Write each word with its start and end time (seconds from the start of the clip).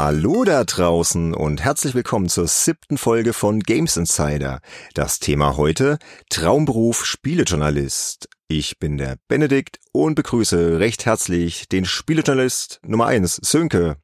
Hallo 0.00 0.44
da 0.44 0.62
draußen 0.62 1.34
und 1.34 1.60
herzlich 1.60 1.92
willkommen 1.92 2.28
zur 2.28 2.46
siebten 2.46 2.98
Folge 2.98 3.32
von 3.32 3.58
Games 3.58 3.96
Insider. 3.96 4.60
Das 4.94 5.18
Thema 5.18 5.56
heute 5.56 5.98
Traumberuf 6.30 7.04
Spielejournalist. 7.04 8.28
Ich 8.46 8.78
bin 8.78 8.96
der 8.96 9.18
Benedikt 9.26 9.80
und 9.90 10.14
begrüße 10.14 10.78
recht 10.78 11.04
herzlich 11.04 11.68
den 11.68 11.84
Spielejournalist 11.84 12.78
Nummer 12.84 13.06
eins, 13.06 13.40
Sönke. 13.42 13.96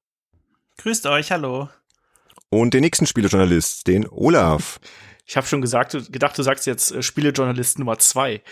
Grüßt 0.78 1.06
euch, 1.06 1.30
hallo. 1.30 1.68
Und 2.48 2.74
den 2.74 2.80
nächsten 2.80 3.06
Spielejournalist, 3.06 3.86
den 3.86 4.08
Olaf. 4.08 4.80
Ich 5.26 5.36
habe 5.36 5.46
schon 5.46 5.60
gesagt, 5.62 5.92
gedacht, 6.10 6.36
du 6.36 6.42
sagst 6.42 6.66
jetzt 6.66 6.90
äh, 6.90 7.04
Spielejournalist 7.04 7.78
Nummer 7.78 8.00
zwei. 8.00 8.42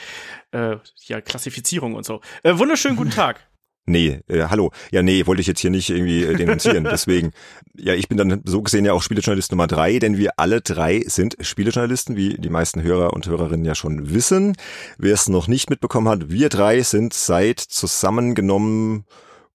Äh, 0.52 0.76
ja, 1.06 1.20
Klassifizierung 1.20 1.96
und 1.96 2.06
so. 2.06 2.20
Äh, 2.44 2.56
wunderschönen 2.56 2.94
guten 2.94 3.10
Tag. 3.16 3.40
Nee, 3.84 4.20
äh, 4.28 4.44
hallo. 4.44 4.70
Ja, 4.92 5.02
nee, 5.02 5.26
wollte 5.26 5.40
ich 5.40 5.48
jetzt 5.48 5.60
hier 5.60 5.70
nicht 5.70 5.90
irgendwie 5.90 6.22
äh, 6.22 6.36
denunzieren. 6.36 6.84
Deswegen, 6.90 7.32
ja, 7.76 7.94
ich 7.94 8.08
bin 8.08 8.16
dann 8.16 8.42
so 8.44 8.62
gesehen 8.62 8.84
ja 8.84 8.92
auch 8.92 9.02
Spielejournalist 9.02 9.50
Nummer 9.50 9.66
drei, 9.66 9.98
denn 9.98 10.16
wir 10.16 10.38
alle 10.38 10.60
drei 10.60 11.02
sind 11.06 11.36
Spielejournalisten, 11.40 12.16
wie 12.16 12.34
die 12.34 12.50
meisten 12.50 12.82
Hörer 12.82 13.12
und 13.12 13.26
Hörerinnen 13.26 13.64
ja 13.64 13.74
schon 13.74 14.14
wissen. 14.14 14.56
Wer 14.98 15.14
es 15.14 15.28
noch 15.28 15.48
nicht 15.48 15.68
mitbekommen 15.68 16.08
hat, 16.08 16.30
wir 16.30 16.48
drei 16.48 16.82
sind 16.82 17.12
seit 17.12 17.58
zusammengenommen 17.58 19.04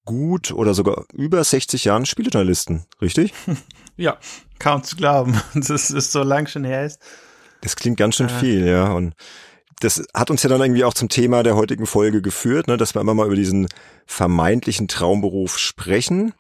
gut 0.04 0.52
oder 0.52 0.74
sogar 0.74 1.06
über 1.14 1.44
60 1.44 1.86
Jahren 1.86 2.06
Spielejournalisten, 2.06 2.86
richtig? 3.02 3.34
Ja, 4.00 4.20
kaum 4.60 4.84
zu 4.84 4.96
glauben, 4.96 5.42
dass 5.56 5.90
es 5.90 6.12
so 6.12 6.22
lang 6.22 6.46
schon 6.46 6.64
her 6.64 6.86
ist. 6.86 7.02
Das 7.62 7.76
klingt 7.76 7.98
ganz 7.98 8.16
schön 8.16 8.28
äh. 8.28 8.40
viel, 8.40 8.68
ja. 8.68 8.92
Und 8.92 9.16
das 9.80 10.04
hat 10.14 10.32
uns 10.32 10.44
ja 10.44 10.50
dann 10.50 10.62
irgendwie 10.62 10.84
auch 10.84 10.94
zum 10.94 11.10
Thema 11.10 11.44
der 11.44 11.56
heutigen 11.56 11.86
Folge 11.86 12.22
geführt, 12.22 12.68
ne, 12.68 12.78
dass 12.78 12.96
wir 12.96 13.02
immer 13.02 13.14
mal 13.14 13.28
über 13.28 13.36
diesen 13.36 13.68
vermeintlichen 14.06 14.88
Traumberuf 14.88 15.58
sprechen. 15.58 16.34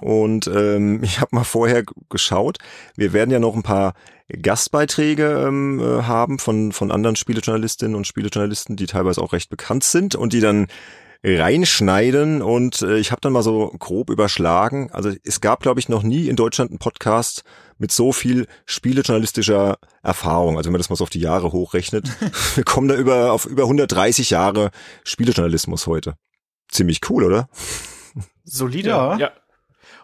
Und 0.00 0.46
ähm, 0.46 1.02
ich 1.04 1.20
habe 1.20 1.34
mal 1.34 1.44
vorher 1.44 1.82
geschaut. 2.08 2.58
Wir 2.96 3.12
werden 3.12 3.30
ja 3.30 3.38
noch 3.38 3.54
ein 3.54 3.62
paar 3.62 3.94
Gastbeiträge 4.28 5.44
ähm, 5.46 5.80
äh, 5.80 6.02
haben 6.02 6.38
von, 6.38 6.72
von 6.72 6.90
anderen 6.90 7.16
Spielejournalistinnen 7.16 7.94
und 7.94 8.06
Spielejournalisten, 8.06 8.76
die 8.76 8.86
teilweise 8.86 9.22
auch 9.22 9.32
recht 9.32 9.50
bekannt 9.50 9.84
sind 9.84 10.14
und 10.14 10.32
die 10.32 10.40
dann 10.40 10.66
reinschneiden. 11.22 12.42
Und 12.42 12.82
äh, 12.82 12.98
ich 12.98 13.10
habe 13.10 13.20
dann 13.20 13.32
mal 13.32 13.42
so 13.42 13.72
grob 13.78 14.10
überschlagen. 14.10 14.90
Also 14.92 15.12
es 15.24 15.40
gab, 15.40 15.62
glaube 15.62 15.80
ich, 15.80 15.88
noch 15.88 16.02
nie 16.02 16.28
in 16.28 16.36
Deutschland 16.36 16.70
einen 16.70 16.78
Podcast 16.78 17.44
mit 17.78 17.92
so 17.92 18.12
viel 18.12 18.46
spielejournalistischer 18.64 19.78
Erfahrung. 20.02 20.56
Also 20.56 20.68
wenn 20.68 20.72
man 20.72 20.80
das 20.80 20.90
mal 20.90 20.96
so 20.96 21.04
auf 21.04 21.10
die 21.10 21.20
Jahre 21.20 21.52
hochrechnet, 21.52 22.08
wir 22.54 22.64
kommen 22.64 22.88
da 22.88 22.94
über 22.94 23.32
auf 23.32 23.46
über 23.46 23.64
130 23.64 24.30
Jahre 24.30 24.70
Spielejournalismus 25.04 25.86
heute. 25.86 26.14
Ziemlich 26.68 27.00
cool, 27.10 27.24
oder? 27.24 27.48
Solide, 28.44 28.90
ja. 28.90 29.16
ja. 29.16 29.32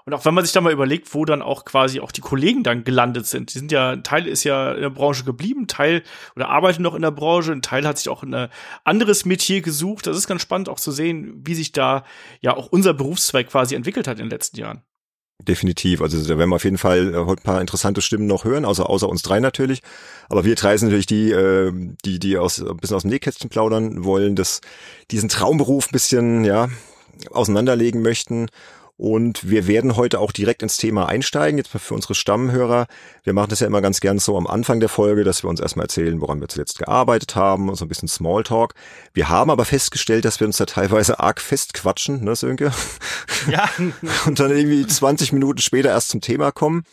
Und 0.05 0.14
auch 0.14 0.25
wenn 0.25 0.34
man 0.34 0.45
sich 0.45 0.53
da 0.53 0.61
mal 0.61 0.72
überlegt, 0.72 1.14
wo 1.14 1.25
dann 1.25 1.42
auch 1.42 1.64
quasi 1.64 2.00
auch 2.00 2.12
die 2.12 2.20
Kollegen 2.20 2.62
dann 2.62 2.84
gelandet 2.84 3.27
sind. 3.27 3.55
Die 3.55 3.58
sind 3.58 3.72
ja, 3.72 3.91
ein 3.91 4.03
Teil 4.03 4.27
ist 4.27 4.44
ja 4.44 4.72
in 4.72 4.83
der 4.83 4.91
Branche 4.91 5.25
geblieben, 5.25 5.67
Teil 5.69 6.03
oder 6.34 6.48
arbeitet 6.48 6.81
noch 6.81 6.94
in 6.94 7.03
der 7.03 7.11
Branche, 7.11 7.53
ein 7.53 7.62
Teil 7.62 7.86
hat 7.86 7.98
sich 7.98 8.09
auch 8.09 8.22
in 8.22 8.34
ein 8.34 8.48
anderes 8.84 9.25
Metier 9.25 9.61
gesucht. 9.61 10.06
Das 10.06 10.17
ist 10.17 10.27
ganz 10.27 10.42
spannend 10.42 10.69
auch 10.69 10.81
zu 10.81 10.91
sehen, 10.91 11.42
wie 11.44 11.55
sich 11.55 11.72
da 11.72 12.05
ja 12.41 12.56
auch 12.56 12.67
unser 12.67 12.94
Berufszweig 12.94 13.48
quasi 13.48 13.75
entwickelt 13.75 14.09
hat 14.09 14.19
in 14.19 14.27
den 14.27 14.31
letzten 14.31 14.59
Jahren. 14.59 14.83
Definitiv. 15.41 16.03
Also 16.03 16.22
da 16.22 16.39
werden 16.39 16.50
wir 16.50 16.56
auf 16.56 16.64
jeden 16.64 16.78
Fall 16.78 17.14
äh, 17.14 17.16
heute 17.16 17.42
ein 17.42 17.44
paar 17.44 17.61
interessante 17.61 18.00
Stimmen 18.00 18.27
noch 18.27 18.44
hören, 18.44 18.64
außer, 18.64 18.89
außer 18.89 19.09
uns 19.09 19.22
drei 19.22 19.41
natürlich. 19.41 19.83
Aber 20.28 20.44
wir 20.44 20.55
drei 20.55 20.77
sind 20.77 20.89
natürlich 20.89 21.06
die, 21.06 21.31
äh, 21.31 21.72
die, 22.05 22.19
die 22.19 22.39
aus, 22.39 22.61
ein 22.61 22.77
bisschen 22.77 22.97
aus 22.97 23.03
dem 23.03 23.11
Nähkästchen 23.11 23.50
plaudern 23.50 24.05
wollen, 24.05 24.37
dass 24.37 24.61
diesen 25.11 25.28
Traumberuf 25.28 25.89
ein 25.89 25.92
bisschen, 25.92 26.44
ja, 26.44 26.69
auseinanderlegen 27.31 28.03
möchten 28.03 28.48
und 28.96 29.48
wir 29.48 29.66
werden 29.66 29.96
heute 29.96 30.20
auch 30.20 30.32
direkt 30.32 30.62
ins 30.62 30.76
Thema 30.76 31.06
einsteigen, 31.08 31.58
jetzt 31.58 31.72
mal 31.75 31.80
für 31.80 31.94
unsere 31.94 32.14
Stammhörer. 32.14 32.86
Wir 33.25 33.32
machen 33.32 33.50
das 33.50 33.60
ja 33.60 33.66
immer 33.66 33.80
ganz 33.80 34.00
gern 34.00 34.19
so 34.19 34.36
am 34.36 34.47
Anfang 34.47 34.80
der 34.80 34.88
Folge, 34.88 35.25
dass 35.25 35.42
wir 35.42 35.50
uns 35.50 35.60
erstmal 35.60 35.86
erzählen, 35.86 36.20
woran 36.20 36.41
wir 36.41 36.48
zuletzt 36.48 36.78
gearbeitet 36.78 37.34
haben 37.34 37.69
und 37.69 37.76
so 37.76 37.84
ein 37.84 37.88
bisschen 37.88 38.08
Smalltalk. 38.08 38.75
Wir 39.12 39.28
haben 39.28 39.50
aber 39.50 39.64
festgestellt, 39.64 40.25
dass 40.25 40.41
wir 40.41 40.47
uns 40.47 40.58
da 40.58 40.66
teilweise 40.66 41.20
arg 41.20 41.41
festquatschen, 41.41 42.22
ne, 42.22 42.36
Sönke? 42.36 42.72
Ja. 43.50 43.69
und 44.26 44.38
dann 44.38 44.50
irgendwie 44.50 44.86
20 44.86 45.32
Minuten 45.32 45.60
später 45.60 45.88
erst 45.88 46.10
zum 46.10 46.20
Thema 46.20 46.52
kommen. 46.52 46.84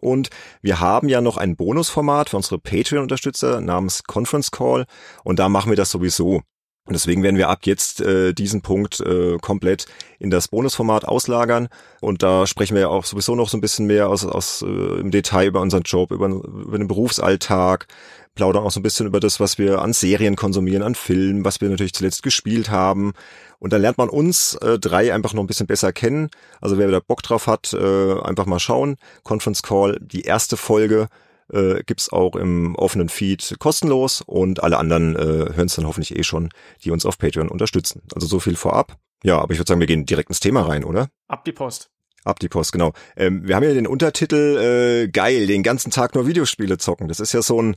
Und 0.00 0.30
wir 0.62 0.78
haben 0.80 1.08
ja 1.08 1.20
noch 1.20 1.36
ein 1.36 1.56
Bonusformat 1.56 2.30
für 2.30 2.36
unsere 2.36 2.58
Patreon-Unterstützer 2.58 3.60
namens 3.60 4.04
Conference 4.04 4.50
Call. 4.50 4.84
Und 5.24 5.38
da 5.38 5.48
machen 5.48 5.70
wir 5.70 5.76
das 5.76 5.90
sowieso. 5.90 6.42
Und 6.86 6.94
deswegen 6.94 7.22
werden 7.22 7.36
wir 7.36 7.48
ab 7.48 7.60
jetzt 7.64 8.00
äh, 8.00 8.32
diesen 8.32 8.62
Punkt 8.62 9.00
äh, 9.00 9.36
komplett 9.38 9.86
in 10.18 10.30
das 10.30 10.48
Bonusformat 10.48 11.04
auslagern. 11.04 11.68
Und 12.00 12.22
da 12.22 12.46
sprechen 12.46 12.74
wir 12.74 12.82
ja 12.82 12.88
auch 12.88 13.04
sowieso 13.04 13.34
noch 13.34 13.48
so 13.48 13.58
ein 13.58 13.60
bisschen 13.60 13.86
mehr 13.86 14.08
aus, 14.08 14.24
aus 14.24 14.62
äh, 14.62 15.00
im 15.00 15.10
Detail 15.10 15.48
über 15.48 15.60
unseren 15.60 15.82
Job, 15.82 16.12
über, 16.12 16.28
über 16.28 16.78
den 16.78 16.86
Berufsalltag, 16.86 17.88
plaudern 18.36 18.62
auch 18.62 18.70
so 18.70 18.78
ein 18.78 18.84
bisschen 18.84 19.06
über 19.06 19.18
das, 19.18 19.40
was 19.40 19.58
wir 19.58 19.82
an 19.82 19.92
Serien 19.92 20.36
konsumieren, 20.36 20.82
an 20.82 20.94
Filmen, 20.94 21.44
was 21.44 21.60
wir 21.60 21.68
natürlich 21.68 21.94
zuletzt 21.94 22.22
gespielt 22.22 22.70
haben. 22.70 23.14
Und 23.58 23.72
dann 23.72 23.80
lernt 23.80 23.98
man 23.98 24.08
uns 24.08 24.54
äh, 24.56 24.78
drei 24.78 25.12
einfach 25.12 25.32
noch 25.32 25.42
ein 25.42 25.48
bisschen 25.48 25.66
besser 25.66 25.92
kennen. 25.92 26.30
Also 26.60 26.78
wer 26.78 26.88
da 26.88 27.00
Bock 27.00 27.22
drauf 27.22 27.48
hat, 27.48 27.72
äh, 27.72 28.20
einfach 28.20 28.46
mal 28.46 28.60
schauen. 28.60 28.96
Conference 29.24 29.62
Call, 29.62 29.98
die 30.00 30.22
erste 30.22 30.56
Folge 30.56 31.08
äh, 31.52 31.82
gibt's 31.84 32.12
auch 32.12 32.36
im 32.36 32.74
offenen 32.76 33.08
Feed 33.08 33.56
kostenlos 33.58 34.22
und 34.24 34.62
alle 34.62 34.78
anderen 34.78 35.16
äh, 35.16 35.54
hören 35.54 35.66
es 35.66 35.76
dann 35.76 35.86
hoffentlich 35.86 36.16
eh 36.18 36.22
schon, 36.22 36.50
die 36.84 36.90
uns 36.90 37.06
auf 37.06 37.18
Patreon 37.18 37.48
unterstützen. 37.48 38.02
Also 38.14 38.26
so 38.26 38.40
viel 38.40 38.56
vorab. 38.56 38.96
Ja, 39.22 39.38
aber 39.38 39.52
ich 39.52 39.58
würde 39.58 39.68
sagen, 39.68 39.80
wir 39.80 39.86
gehen 39.86 40.06
direkt 40.06 40.30
ins 40.30 40.40
Thema 40.40 40.62
rein, 40.62 40.84
oder? 40.84 41.08
Ab 41.28 41.44
die 41.44 41.52
Post. 41.52 41.90
Ab 42.24 42.40
die 42.40 42.48
Post, 42.48 42.72
genau. 42.72 42.92
Ähm, 43.16 43.46
wir 43.46 43.54
haben 43.54 43.62
ja 43.62 43.72
den 43.72 43.86
Untertitel 43.86 45.04
äh, 45.04 45.08
geil, 45.08 45.46
den 45.46 45.62
ganzen 45.62 45.90
Tag 45.90 46.14
nur 46.14 46.26
Videospiele 46.26 46.76
zocken. 46.78 47.08
Das 47.08 47.20
ist 47.20 47.32
ja 47.32 47.40
so 47.40 47.62
ein 47.62 47.76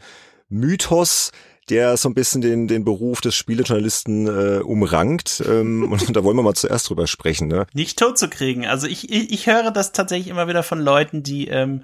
Mythos, 0.50 1.32
der 1.70 1.98
so 1.98 2.10
ein 2.10 2.16
bisschen 2.16 2.42
den, 2.42 2.68
den 2.68 2.84
Beruf 2.84 3.22
des 3.22 3.36
Spielejournalisten 3.36 4.28
äh, 4.28 4.60
umrankt. 4.62 5.44
Ähm, 5.48 5.84
und 5.92 6.16
da 6.16 6.24
wollen 6.24 6.36
wir 6.36 6.44
mal 6.44 6.56
zuerst 6.56 6.90
drüber 6.90 7.08
sprechen. 7.08 7.48
Ne? 7.48 7.68
Nicht 7.74 8.00
tot 8.00 8.18
zu 8.18 8.28
kriegen. 8.28 8.66
Also 8.66 8.88
ich, 8.88 9.12
ich, 9.12 9.32
ich 9.32 9.48
höre 9.48 9.72
das 9.72 9.92
tatsächlich 9.92 10.30
immer 10.30 10.48
wieder 10.48 10.64
von 10.64 10.80
Leuten, 10.80 11.24
die 11.24 11.48
ähm, 11.48 11.84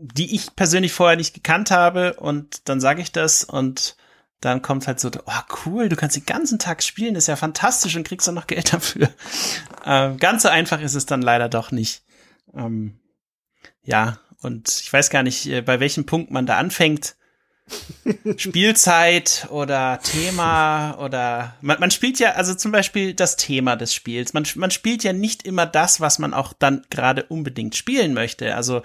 die 0.00 0.34
ich 0.34 0.56
persönlich 0.56 0.92
vorher 0.92 1.16
nicht 1.16 1.34
gekannt 1.34 1.70
habe 1.70 2.14
und 2.14 2.68
dann 2.68 2.80
sage 2.80 3.02
ich 3.02 3.12
das 3.12 3.44
und 3.44 3.96
dann 4.40 4.62
kommt 4.62 4.86
halt 4.86 4.98
so, 4.98 5.10
oh 5.26 5.56
cool, 5.66 5.88
du 5.88 5.96
kannst 5.96 6.16
den 6.16 6.24
ganzen 6.24 6.58
Tag 6.58 6.82
spielen, 6.82 7.14
ist 7.14 7.28
ja 7.28 7.36
fantastisch 7.36 7.94
und 7.96 8.08
kriegst 8.08 8.26
dann 8.26 8.34
noch 8.34 8.46
Geld 8.46 8.72
dafür. 8.72 9.10
Ähm, 9.84 10.16
ganz 10.16 10.42
so 10.42 10.48
einfach 10.48 10.80
ist 10.80 10.94
es 10.94 11.06
dann 11.06 11.22
leider 11.22 11.48
doch 11.48 11.70
nicht. 11.70 12.02
Ähm, 12.54 12.98
ja, 13.82 14.18
und 14.40 14.68
ich 14.68 14.92
weiß 14.92 15.10
gar 15.10 15.22
nicht, 15.22 15.46
äh, 15.46 15.60
bei 15.60 15.80
welchem 15.80 16.06
Punkt 16.06 16.30
man 16.30 16.46
da 16.46 16.56
anfängt. 16.56 17.16
Spielzeit 18.36 19.46
oder 19.50 20.00
Thema 20.02 20.98
oder 20.98 21.54
man, 21.60 21.78
man 21.78 21.92
spielt 21.92 22.18
ja, 22.18 22.32
also 22.32 22.54
zum 22.54 22.72
Beispiel 22.72 23.14
das 23.14 23.36
Thema 23.36 23.76
des 23.76 23.94
Spiels. 23.94 24.32
Man, 24.32 24.44
man 24.56 24.72
spielt 24.72 25.04
ja 25.04 25.12
nicht 25.12 25.44
immer 25.44 25.66
das, 25.66 26.00
was 26.00 26.18
man 26.18 26.34
auch 26.34 26.52
dann 26.52 26.84
gerade 26.90 27.24
unbedingt 27.24 27.76
spielen 27.76 28.12
möchte. 28.12 28.56
Also 28.56 28.82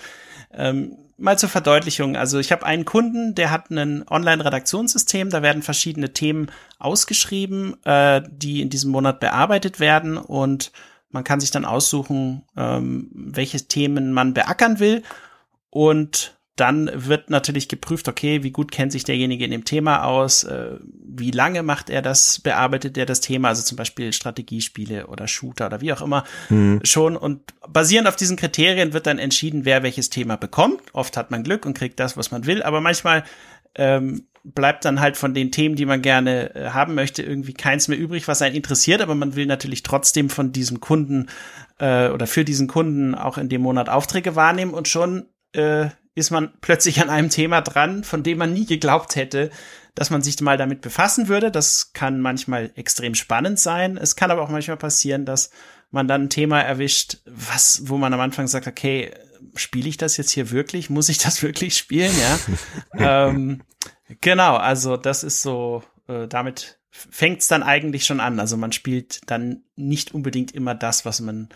ähm, 0.53 0.97
mal 1.17 1.37
zur 1.37 1.49
Verdeutlichung. 1.49 2.15
Also 2.15 2.39
ich 2.39 2.51
habe 2.51 2.65
einen 2.65 2.85
Kunden, 2.85 3.35
der 3.35 3.51
hat 3.51 3.69
ein 3.71 4.05
Online-Redaktionssystem. 4.07 5.29
Da 5.29 5.41
werden 5.41 5.61
verschiedene 5.61 6.13
Themen 6.13 6.51
ausgeschrieben, 6.79 7.75
äh, 7.85 8.21
die 8.29 8.61
in 8.61 8.69
diesem 8.69 8.91
Monat 8.91 9.19
bearbeitet 9.19 9.79
werden 9.79 10.17
und 10.17 10.71
man 11.09 11.23
kann 11.23 11.39
sich 11.39 11.51
dann 11.51 11.63
aussuchen, 11.63 12.43
ähm, 12.57 13.09
welche 13.13 13.67
Themen 13.67 14.11
man 14.11 14.33
beackern 14.33 14.79
will. 14.79 15.01
Und 15.69 16.34
dann 16.55 16.89
wird 16.93 17.29
natürlich 17.29 17.67
geprüft, 17.67 18.07
okay, 18.07 18.43
wie 18.43 18.51
gut 18.51 18.71
kennt 18.71 18.93
sich 18.93 19.03
derjenige 19.03 19.43
in 19.43 19.51
dem 19.51 19.65
Thema 19.65 20.05
aus, 20.05 20.45
äh, 20.45 20.77
wie 21.05 21.31
lange 21.31 21.63
macht 21.63 21.89
er 21.89 22.01
das, 22.01 22.39
bearbeitet 22.39 22.97
er 22.97 23.05
das 23.05 23.19
Thema, 23.19 23.49
also 23.49 23.61
zum 23.61 23.75
Beispiel 23.75 24.13
Strategiespiele 24.13 25.07
oder 25.07 25.27
Shooter 25.27 25.65
oder 25.65 25.81
wie 25.81 25.91
auch 25.91 26.01
immer 26.01 26.23
mhm. 26.49 26.79
schon. 26.83 27.17
Und 27.17 27.41
basierend 27.67 28.07
auf 28.07 28.15
diesen 28.15 28.37
Kriterien 28.37 28.93
wird 28.93 29.05
dann 29.05 29.19
entschieden, 29.19 29.65
wer 29.65 29.83
welches 29.83 30.09
Thema 30.09 30.37
bekommt. 30.37 30.81
Oft 30.93 31.17
hat 31.17 31.29
man 31.29 31.43
Glück 31.43 31.65
und 31.65 31.77
kriegt 31.77 31.99
das, 31.99 32.15
was 32.15 32.31
man 32.31 32.45
will, 32.45 32.63
aber 32.63 32.79
manchmal 32.79 33.25
ähm, 33.75 34.27
bleibt 34.45 34.85
dann 34.85 35.01
halt 35.01 35.17
von 35.17 35.33
den 35.33 35.51
Themen, 35.51 35.75
die 35.75 35.85
man 35.85 36.01
gerne 36.01 36.55
äh, 36.55 36.69
haben 36.69 36.95
möchte, 36.95 37.21
irgendwie 37.21 37.53
keins 37.53 37.89
mehr 37.89 37.97
übrig, 37.97 38.29
was 38.29 38.41
einen 38.41 38.55
interessiert, 38.55 39.01
aber 39.01 39.15
man 39.15 39.35
will 39.35 39.45
natürlich 39.45 39.83
trotzdem 39.83 40.29
von 40.29 40.53
diesem 40.53 40.79
Kunden 40.79 41.27
äh, 41.79 42.07
oder 42.09 42.27
für 42.27 42.45
diesen 42.45 42.67
Kunden 42.67 43.13
auch 43.13 43.37
in 43.37 43.49
dem 43.49 43.61
Monat 43.61 43.89
Aufträge 43.89 44.37
wahrnehmen 44.37 44.73
und 44.73 44.87
schon 44.87 45.25
äh, 45.51 45.87
ist 46.15 46.31
man 46.31 46.53
plötzlich 46.61 47.01
an 47.01 47.09
einem 47.09 47.29
Thema 47.29 47.61
dran, 47.61 48.03
von 48.03 48.23
dem 48.23 48.37
man 48.37 48.53
nie 48.53 48.65
geglaubt 48.65 49.15
hätte, 49.15 49.51
dass 49.93 50.09
man 50.09 50.21
sich 50.21 50.39
mal 50.41 50.57
damit 50.57 50.81
befassen 50.81 51.27
würde. 51.27 51.51
Das 51.51 51.93
kann 51.93 52.21
manchmal 52.21 52.71
extrem 52.75 53.15
spannend 53.15 53.59
sein. 53.59 53.97
Es 53.97 54.15
kann 54.15 54.31
aber 54.31 54.41
auch 54.41 54.49
manchmal 54.49 54.77
passieren, 54.77 55.25
dass 55.25 55.51
man 55.91 56.07
dann 56.07 56.23
ein 56.23 56.29
Thema 56.29 56.61
erwischt, 56.61 57.17
was, 57.25 57.83
wo 57.85 57.97
man 57.97 58.13
am 58.13 58.19
Anfang 58.19 58.47
sagt, 58.47 58.67
okay, 58.67 59.11
spiele 59.55 59.89
ich 59.89 59.97
das 59.97 60.17
jetzt 60.17 60.31
hier 60.31 60.51
wirklich? 60.51 60.89
Muss 60.89 61.09
ich 61.09 61.17
das 61.17 61.43
wirklich 61.43 61.77
spielen? 61.77 62.13
Ja. 62.97 63.27
ähm, 63.29 63.61
genau, 64.21 64.55
also 64.55 64.97
das 64.97 65.23
ist 65.23 65.41
so, 65.41 65.83
äh, 66.07 66.27
damit 66.27 66.79
fängt 66.91 67.41
es 67.41 67.49
dann 67.49 67.63
eigentlich 67.63 68.05
schon 68.05 68.21
an. 68.21 68.39
Also 68.39 68.55
man 68.55 68.71
spielt 68.71 69.21
dann 69.29 69.63
nicht 69.75 70.13
unbedingt 70.13 70.53
immer 70.53 70.75
das, 70.75 71.05
was 71.05 71.19
man 71.19 71.49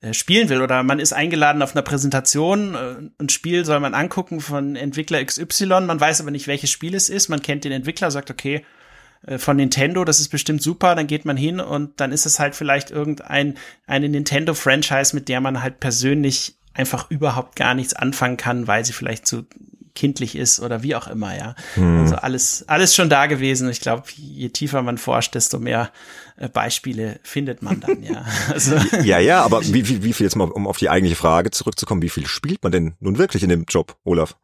äh, 0.00 0.12
spielen 0.12 0.48
will. 0.48 0.60
Oder 0.60 0.82
man 0.82 0.98
ist 0.98 1.12
eingeladen 1.12 1.62
auf 1.62 1.74
einer 1.74 1.82
Präsentation, 1.82 2.74
äh, 2.74 3.22
ein 3.22 3.28
Spiel 3.28 3.64
soll 3.64 3.80
man 3.80 3.94
angucken 3.94 4.40
von 4.40 4.76
Entwickler 4.76 5.24
XY, 5.24 5.82
man 5.82 6.00
weiß 6.00 6.20
aber 6.20 6.30
nicht, 6.30 6.46
welches 6.46 6.70
Spiel 6.70 6.94
es 6.94 7.08
ist. 7.08 7.28
Man 7.28 7.42
kennt 7.42 7.64
den 7.64 7.72
Entwickler, 7.72 8.10
sagt, 8.10 8.30
okay, 8.30 8.64
äh, 9.26 9.38
von 9.38 9.56
Nintendo, 9.56 10.04
das 10.04 10.20
ist 10.20 10.28
bestimmt 10.28 10.62
super, 10.62 10.94
dann 10.94 11.06
geht 11.06 11.24
man 11.24 11.36
hin 11.36 11.60
und 11.60 12.00
dann 12.00 12.12
ist 12.12 12.26
es 12.26 12.38
halt 12.38 12.54
vielleicht 12.54 12.90
irgendein 12.90 13.54
eine 13.86 14.08
Nintendo-Franchise, 14.08 15.14
mit 15.14 15.28
der 15.28 15.40
man 15.40 15.62
halt 15.62 15.80
persönlich 15.80 16.56
einfach 16.74 17.10
überhaupt 17.10 17.56
gar 17.56 17.74
nichts 17.74 17.94
anfangen 17.94 18.36
kann, 18.36 18.66
weil 18.66 18.84
sie 18.84 18.92
vielleicht 18.92 19.26
zu 19.26 19.46
kindlich 19.94 20.36
ist 20.36 20.60
oder 20.60 20.82
wie 20.82 20.94
auch 20.94 21.08
immer, 21.08 21.36
ja. 21.36 21.54
Hm. 21.74 22.00
Also 22.00 22.16
alles, 22.16 22.68
alles 22.68 22.94
schon 22.94 23.08
da 23.08 23.26
gewesen. 23.26 23.68
Ich 23.70 23.80
glaube, 23.80 24.04
je 24.14 24.50
tiefer 24.50 24.82
man 24.82 24.98
forscht, 24.98 25.34
desto 25.34 25.58
mehr 25.58 25.90
Beispiele 26.52 27.18
findet 27.22 27.62
man 27.62 27.80
dann, 27.80 28.02
ja. 28.02 28.24
Also. 28.48 28.76
Ja, 29.02 29.18
ja, 29.18 29.42
aber 29.42 29.62
wie, 29.62 29.88
wie, 29.88 30.02
wie 30.02 30.12
viel 30.12 30.24
jetzt 30.24 30.36
mal, 30.36 30.50
um 30.50 30.66
auf 30.66 30.78
die 30.78 30.90
eigentliche 30.90 31.16
Frage 31.16 31.50
zurückzukommen, 31.50 32.02
wie 32.02 32.08
viel 32.08 32.26
spielt 32.26 32.62
man 32.62 32.72
denn 32.72 32.94
nun 33.00 33.18
wirklich 33.18 33.42
in 33.42 33.48
dem 33.48 33.64
Job, 33.68 33.96
Olaf? 34.04 34.36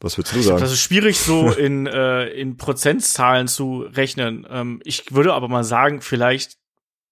Was 0.00 0.16
würdest 0.16 0.34
du 0.34 0.42
sagen? 0.42 0.60
Das 0.60 0.72
ist 0.72 0.80
schwierig 0.80 1.18
so 1.18 1.50
in, 1.52 1.86
äh, 1.86 2.26
in 2.28 2.56
Prozentzahlen 2.56 3.48
zu 3.48 3.80
rechnen. 3.82 4.46
Ähm, 4.48 4.80
ich 4.84 5.12
würde 5.12 5.34
aber 5.34 5.48
mal 5.48 5.64
sagen, 5.64 6.00
vielleicht 6.00 6.56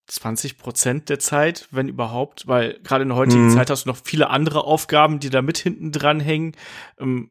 20 0.08 0.58
Prozent 0.58 1.08
der 1.08 1.18
Zeit, 1.18 1.68
wenn 1.70 1.88
überhaupt, 1.88 2.46
weil 2.46 2.78
gerade 2.84 3.02
in 3.02 3.08
der 3.08 3.18
heutigen 3.18 3.46
mhm. 3.46 3.50
Zeit 3.50 3.70
hast 3.70 3.86
du 3.86 3.88
noch 3.88 3.98
viele 4.02 4.30
andere 4.30 4.64
Aufgaben, 4.64 5.18
die 5.18 5.30
da 5.30 5.42
mit 5.42 5.58
hinten 5.58 5.90
dran 5.90 6.20
hängen. 6.20 6.52
Ähm, 6.98 7.30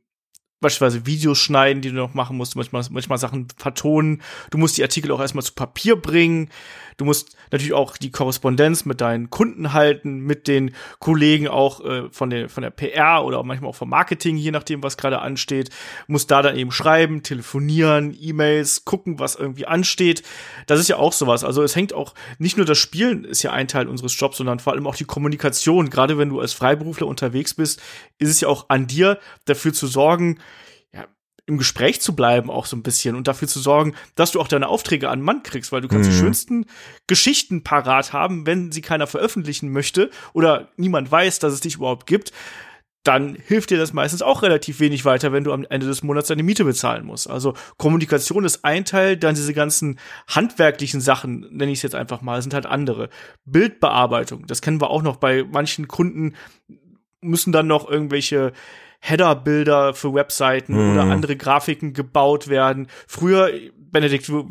beispielsweise 0.59 1.05
Videos 1.05 1.37
schneiden, 1.37 1.81
die 1.81 1.89
du 1.89 1.95
noch 1.95 2.13
machen 2.13 2.37
musst, 2.37 2.55
manchmal, 2.55 2.83
manchmal 2.89 3.17
Sachen 3.17 3.47
vertonen. 3.55 4.21
Du 4.49 4.57
musst 4.57 4.77
die 4.77 4.83
Artikel 4.83 5.11
auch 5.11 5.19
erstmal 5.19 5.43
zu 5.43 5.53
Papier 5.53 5.95
bringen. 5.95 6.49
Du 6.97 7.05
musst 7.05 7.35
natürlich 7.51 7.73
auch 7.73 7.97
die 7.97 8.11
Korrespondenz 8.11 8.85
mit 8.85 9.01
deinen 9.01 9.29
Kunden 9.29 9.73
halten, 9.73 10.19
mit 10.19 10.47
den 10.47 10.73
Kollegen 10.99 11.47
auch 11.47 11.83
äh, 11.83 12.09
von, 12.11 12.29
der, 12.29 12.49
von 12.49 12.63
der 12.63 12.69
PR 12.69 13.23
oder 13.25 13.43
manchmal 13.43 13.69
auch 13.69 13.75
vom 13.75 13.89
Marketing, 13.89 14.37
je 14.37 14.51
nachdem, 14.51 14.81
was 14.83 14.97
gerade 14.97 15.19
ansteht. 15.19 15.69
Musst 16.07 16.31
da 16.31 16.41
dann 16.41 16.55
eben 16.55 16.71
schreiben, 16.71 17.23
telefonieren, 17.23 18.15
E-Mails, 18.19 18.85
gucken, 18.85 19.19
was 19.19 19.35
irgendwie 19.35 19.67
ansteht. 19.67 20.23
Das 20.67 20.79
ist 20.79 20.87
ja 20.87 20.97
auch 20.97 21.13
sowas. 21.13 21.43
Also 21.43 21.63
es 21.63 21.75
hängt 21.75 21.93
auch, 21.93 22.13
nicht 22.39 22.57
nur 22.57 22.65
das 22.65 22.77
Spielen 22.77 23.25
ist 23.25 23.43
ja 23.43 23.51
ein 23.51 23.67
Teil 23.67 23.87
unseres 23.87 24.17
Jobs, 24.19 24.37
sondern 24.37 24.59
vor 24.59 24.73
allem 24.73 24.87
auch 24.87 24.95
die 24.95 25.05
Kommunikation. 25.05 25.89
Gerade 25.89 26.17
wenn 26.17 26.29
du 26.29 26.39
als 26.39 26.53
Freiberufler 26.53 27.07
unterwegs 27.07 27.53
bist, 27.53 27.81
ist 28.19 28.29
es 28.29 28.41
ja 28.41 28.47
auch 28.47 28.69
an 28.69 28.87
dir, 28.87 29.19
dafür 29.45 29.73
zu 29.73 29.87
sorgen, 29.87 30.39
im 31.47 31.57
Gespräch 31.57 32.01
zu 32.01 32.15
bleiben 32.15 32.49
auch 32.49 32.65
so 32.65 32.75
ein 32.75 32.83
bisschen 32.83 33.15
und 33.15 33.27
dafür 33.27 33.47
zu 33.47 33.59
sorgen, 33.59 33.95
dass 34.15 34.31
du 34.31 34.39
auch 34.39 34.47
deine 34.47 34.67
Aufträge 34.67 35.09
an 35.09 35.21
Mann 35.21 35.43
kriegst, 35.43 35.71
weil 35.71 35.81
du 35.81 35.87
kannst 35.87 36.09
mhm. 36.09 36.13
die 36.13 36.19
schönsten 36.19 36.65
Geschichten 37.07 37.63
parat 37.63 38.13
haben, 38.13 38.45
wenn 38.47 38.71
sie 38.71 38.81
keiner 38.81 39.07
veröffentlichen 39.07 39.71
möchte 39.71 40.09
oder 40.33 40.69
niemand 40.77 41.11
weiß, 41.11 41.39
dass 41.39 41.53
es 41.53 41.59
dich 41.59 41.75
überhaupt 41.75 42.07
gibt, 42.07 42.31
dann 43.05 43.35
hilft 43.35 43.69
dir 43.69 43.77
das 43.77 43.93
meistens 43.93 44.23
auch 44.23 44.41
relativ 44.41 44.79
wenig 44.79 45.05
weiter, 45.05 45.31
wenn 45.31 45.43
du 45.43 45.53
am 45.53 45.65
Ende 45.69 45.85
des 45.85 46.01
Monats 46.01 46.27
deine 46.27 46.41
Miete 46.41 46.65
bezahlen 46.65 47.05
musst. 47.05 47.29
Also 47.29 47.53
Kommunikation 47.77 48.43
ist 48.45 48.65
ein 48.65 48.83
Teil, 48.83 49.15
dann 49.15 49.35
diese 49.35 49.53
ganzen 49.53 49.99
handwerklichen 50.27 51.01
Sachen, 51.01 51.41
nenne 51.51 51.71
ich 51.71 51.79
es 51.79 51.83
jetzt 51.83 51.95
einfach 51.95 52.21
mal, 52.21 52.41
sind 52.41 52.55
halt 52.55 52.65
andere. 52.65 53.09
Bildbearbeitung, 53.45 54.47
das 54.47 54.61
kennen 54.61 54.81
wir 54.81 54.89
auch 54.89 55.03
noch 55.03 55.17
bei 55.17 55.43
manchen 55.43 55.87
Kunden, 55.87 56.33
müssen 57.21 57.51
dann 57.51 57.67
noch 57.67 57.87
irgendwelche 57.87 58.53
Header-Bilder 59.05 59.93
für 59.93 60.13
Webseiten 60.13 60.73
mhm. 60.73 60.93
oder 60.93 61.03
andere 61.03 61.35
Grafiken 61.35 61.93
gebaut 61.93 62.47
werden. 62.47 62.87
Früher, 63.07 63.51
Benedikt, 63.77 64.27
du, 64.27 64.49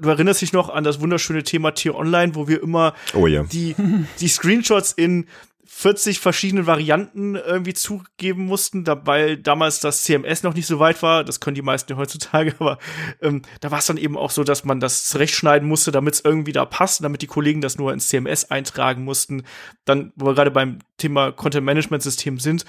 du, 0.00 0.08
erinnerst 0.08 0.42
dich 0.42 0.52
noch 0.52 0.68
an 0.68 0.84
das 0.84 1.00
wunderschöne 1.00 1.42
Thema 1.42 1.72
Tier 1.72 1.94
Online, 1.94 2.34
wo 2.34 2.46
wir 2.46 2.62
immer 2.62 2.94
oh, 3.14 3.26
ja. 3.26 3.44
die, 3.44 3.74
die 4.20 4.28
Screenshots 4.28 4.92
in 4.92 5.26
40 5.66 6.20
verschiedenen 6.20 6.66
Varianten 6.66 7.34
irgendwie 7.34 7.74
zugeben 7.74 8.44
mussten, 8.44 8.84
da, 8.84 9.06
weil 9.06 9.36
damals 9.36 9.80
das 9.80 10.02
CMS 10.02 10.42
noch 10.42 10.54
nicht 10.54 10.66
so 10.66 10.78
weit 10.78 11.02
war. 11.02 11.24
Das 11.24 11.40
können 11.40 11.54
die 11.54 11.62
meisten 11.62 11.96
heutzutage, 11.96 12.54
aber 12.60 12.78
ähm, 13.20 13.42
da 13.60 13.70
war 13.70 13.78
es 13.78 13.86
dann 13.86 13.96
eben 13.96 14.16
auch 14.16 14.30
so, 14.30 14.44
dass 14.44 14.64
man 14.64 14.78
das 14.78 15.08
zurechtschneiden 15.08 15.66
musste, 15.66 15.90
damit 15.90 16.14
es 16.14 16.20
irgendwie 16.20 16.52
da 16.52 16.64
passt, 16.64 17.02
damit 17.02 17.22
die 17.22 17.26
Kollegen 17.26 17.60
das 17.60 17.78
nur 17.78 17.92
ins 17.92 18.08
CMS 18.08 18.50
eintragen 18.50 19.02
mussten. 19.02 19.42
Dann, 19.84 20.12
wo 20.14 20.26
wir 20.26 20.34
gerade 20.34 20.50
beim 20.50 20.78
Thema 20.98 21.32
Content 21.32 21.64
Management 21.64 22.02
System 22.02 22.38
sind, 22.38 22.64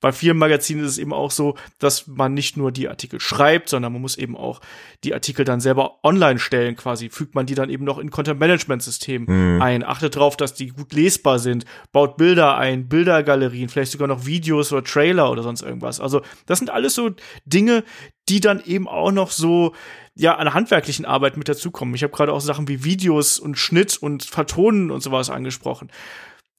bei 0.00 0.12
vielen 0.12 0.38
Magazinen 0.38 0.84
ist 0.84 0.92
es 0.92 0.98
eben 0.98 1.12
auch 1.12 1.30
so, 1.30 1.56
dass 1.78 2.06
man 2.06 2.32
nicht 2.32 2.56
nur 2.56 2.72
die 2.72 2.88
Artikel 2.88 3.20
schreibt, 3.20 3.68
sondern 3.68 3.92
man 3.92 4.02
muss 4.02 4.16
eben 4.16 4.36
auch 4.36 4.60
die 5.04 5.12
Artikel 5.14 5.44
dann 5.44 5.60
selber 5.60 6.02
online 6.02 6.38
stellen 6.38 6.74
quasi. 6.74 7.10
Fügt 7.10 7.34
man 7.34 7.46
die 7.46 7.54
dann 7.54 7.70
eben 7.70 7.84
noch 7.84 7.98
in 7.98 8.10
Content-Management-System 8.10 9.26
mhm. 9.28 9.62
ein, 9.62 9.84
achtet 9.84 10.16
darauf, 10.16 10.36
dass 10.36 10.54
die 10.54 10.68
gut 10.68 10.92
lesbar 10.94 11.38
sind, 11.38 11.66
baut 11.92 12.16
Bilder 12.16 12.56
ein, 12.56 12.88
Bildergalerien, 12.88 13.68
vielleicht 13.68 13.92
sogar 13.92 14.08
noch 14.08 14.24
Videos 14.24 14.72
oder 14.72 14.84
Trailer 14.84 15.30
oder 15.30 15.42
sonst 15.42 15.62
irgendwas. 15.62 16.00
Also 16.00 16.22
das 16.46 16.58
sind 16.58 16.70
alles 16.70 16.94
so 16.94 17.10
Dinge, 17.44 17.84
die 18.28 18.40
dann 18.40 18.62
eben 18.64 18.88
auch 18.88 19.12
noch 19.12 19.30
so 19.30 19.74
ja 20.14 20.36
an 20.36 20.54
handwerklichen 20.54 21.04
Arbeit 21.04 21.36
mit 21.36 21.48
dazukommen. 21.48 21.94
Ich 21.94 22.02
habe 22.02 22.12
gerade 22.12 22.32
auch 22.32 22.40
Sachen 22.40 22.68
wie 22.68 22.84
Videos 22.84 23.38
und 23.38 23.58
Schnitt 23.58 23.98
und 23.98 24.22
Vertonen 24.22 24.90
und 24.90 25.02
sowas 25.02 25.30
angesprochen 25.30 25.90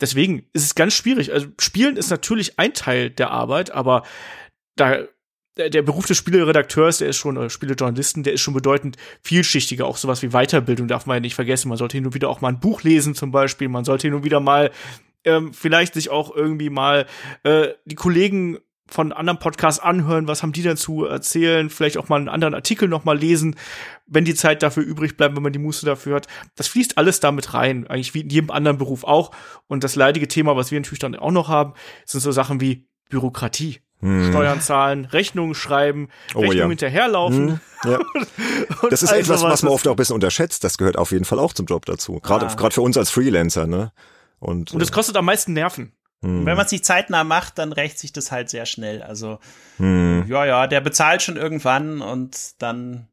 deswegen 0.02 0.48
ist 0.54 0.66
es 0.66 0.76
ganz 0.76 0.94
schwierig. 0.94 1.32
Also 1.32 1.48
Spielen 1.60 1.96
ist 1.96 2.10
natürlich 2.10 2.60
ein 2.60 2.74
Teil 2.74 3.10
der 3.10 3.32
Arbeit, 3.32 3.72
aber 3.72 4.04
da 4.76 5.06
der 5.58 5.82
Beruf 5.82 6.06
des 6.06 6.18
Spieleredakteurs, 6.18 7.00
der 7.00 7.10
ist 7.10 7.18
schon, 7.18 7.38
oder 7.38 7.50
Spielejournalisten, 7.50 8.24
der 8.24 8.34
ist 8.34 8.42
schon 8.42 8.54
bedeutend 8.54 8.96
vielschichtiger. 9.22 9.86
Auch 9.86 9.98
sowas 9.98 10.22
wie 10.22 10.30
Weiterbildung 10.30 10.88
darf 10.88 11.06
man 11.06 11.16
ja 11.16 11.20
nicht 11.20 11.36
vergessen. 11.36 11.68
Man 11.68 11.78
sollte 11.78 11.98
hin 11.98 12.06
und 12.06 12.14
wieder 12.14 12.30
auch 12.30 12.40
mal 12.40 12.50
ein 12.50 12.60
Buch 12.60 12.84
lesen 12.84 13.16
zum 13.16 13.32
Beispiel. 13.32 13.68
Man 13.68 13.84
sollte 13.84 14.08
hin 14.08 14.14
und 14.14 14.24
wieder 14.24 14.40
mal 14.40 14.72
ähm, 15.26 15.54
vielleicht 15.54 15.94
sich 15.94 16.10
auch 16.10 16.34
irgendwie 16.34 16.70
mal 16.70 17.06
äh, 17.44 17.70
die 17.86 17.96
Kollegen 17.96 18.60
von 18.92 19.14
anderen 19.14 19.40
Podcasts 19.40 19.82
anhören, 19.82 20.28
was 20.28 20.44
haben 20.44 20.52
die 20.52 20.64
dazu 20.64 21.06
erzählen, 21.06 21.70
vielleicht 21.70 21.98
auch 21.98 22.10
mal 22.10 22.18
einen 22.18 22.30
anderen 22.30 22.54
Artikel 22.54 22.88
noch 22.88 23.06
mal 23.06 23.18
lesen, 23.18 23.56
wenn 24.06 24.26
die 24.26 24.36
Zeit 24.36 24.62
dafür 24.62 24.84
übrig 24.84 25.18
bleibt, 25.18 25.36
wenn 25.36 25.44
man 25.44 25.54
die 25.54 25.60
Muße 25.60 25.86
dafür 25.86 26.16
hat. 26.18 26.28
Das 26.56 26.68
fließt 26.68 26.98
alles 26.98 27.20
damit 27.20 27.54
rein, 27.54 27.88
eigentlich 27.88 28.14
wie 28.14 28.22
in 28.22 28.30
jedem 28.30 28.52
anderen 28.52 28.78
Beruf 28.78 29.04
auch. 29.04 29.32
Und 29.68 29.84
das 29.84 29.96
leidige 29.96 30.28
Thema, 30.28 30.56
was 30.56 30.72
wir 30.72 30.80
natürlich 30.80 31.00
dann 31.00 31.16
auch 31.16 31.32
noch 31.32 31.48
haben, 31.48 31.74
sind 32.06 32.22
so 32.22 32.32
Sachen 32.32 32.60
wie 32.60 32.88
Bürokratie. 33.10 33.80
Hm. 34.02 34.32
Steuern 34.32 34.62
zahlen, 34.62 35.06
Rechnungen 35.06 35.54
schreiben, 35.54 36.10
oh, 36.34 36.40
Rechnungen 36.40 36.58
ja. 36.58 36.68
hinterherlaufen. 36.70 37.62
Hm, 37.84 37.92
ja. 37.92 38.00
das 38.90 39.04
ist 39.04 39.12
etwas, 39.12 39.44
was 39.44 39.62
man 39.62 39.72
oft 39.72 39.88
auch 39.88 39.92
ein 39.92 39.96
bisschen 39.96 40.16
unterschätzt. 40.16 40.64
Das 40.64 40.80
gehört 40.80 40.98
auf 40.98 41.12
jeden 41.12 41.24
Fall 41.24 41.38
auch 41.38 41.54
zum 41.54 41.68
Job 41.68 41.86
dazu. 41.86 42.20
Gerade 42.20 42.48
ah. 42.48 42.54
gerade 42.56 42.74
für 42.74 42.82
uns 42.82 42.98
als 42.98 43.12
Freelancer, 43.12 43.68
ne? 43.68 43.92
Und, 44.40 44.74
und 44.74 44.82
es 44.82 44.92
kostet 44.92 45.16
am 45.18 45.26
meisten 45.26 45.54
Nerven. 45.54 45.92
Hm. 46.24 46.46
Wenn 46.46 46.56
man 46.56 46.66
es 46.66 46.72
nicht 46.72 46.86
zeitnah 46.86 47.24
macht, 47.24 47.58
dann 47.58 47.74
rächt 47.74 48.00
sich 48.00 48.14
das 48.14 48.32
halt 48.32 48.50
sehr 48.50 48.66
schnell. 48.66 49.02
Also, 49.02 49.40
hm. 49.78 50.26
ja, 50.28 50.46
ja, 50.46 50.68
der 50.68 50.82
bezahlt 50.82 51.22
schon 51.22 51.38
irgendwann 51.38 52.02
und 52.02 52.62
dann 52.62 53.08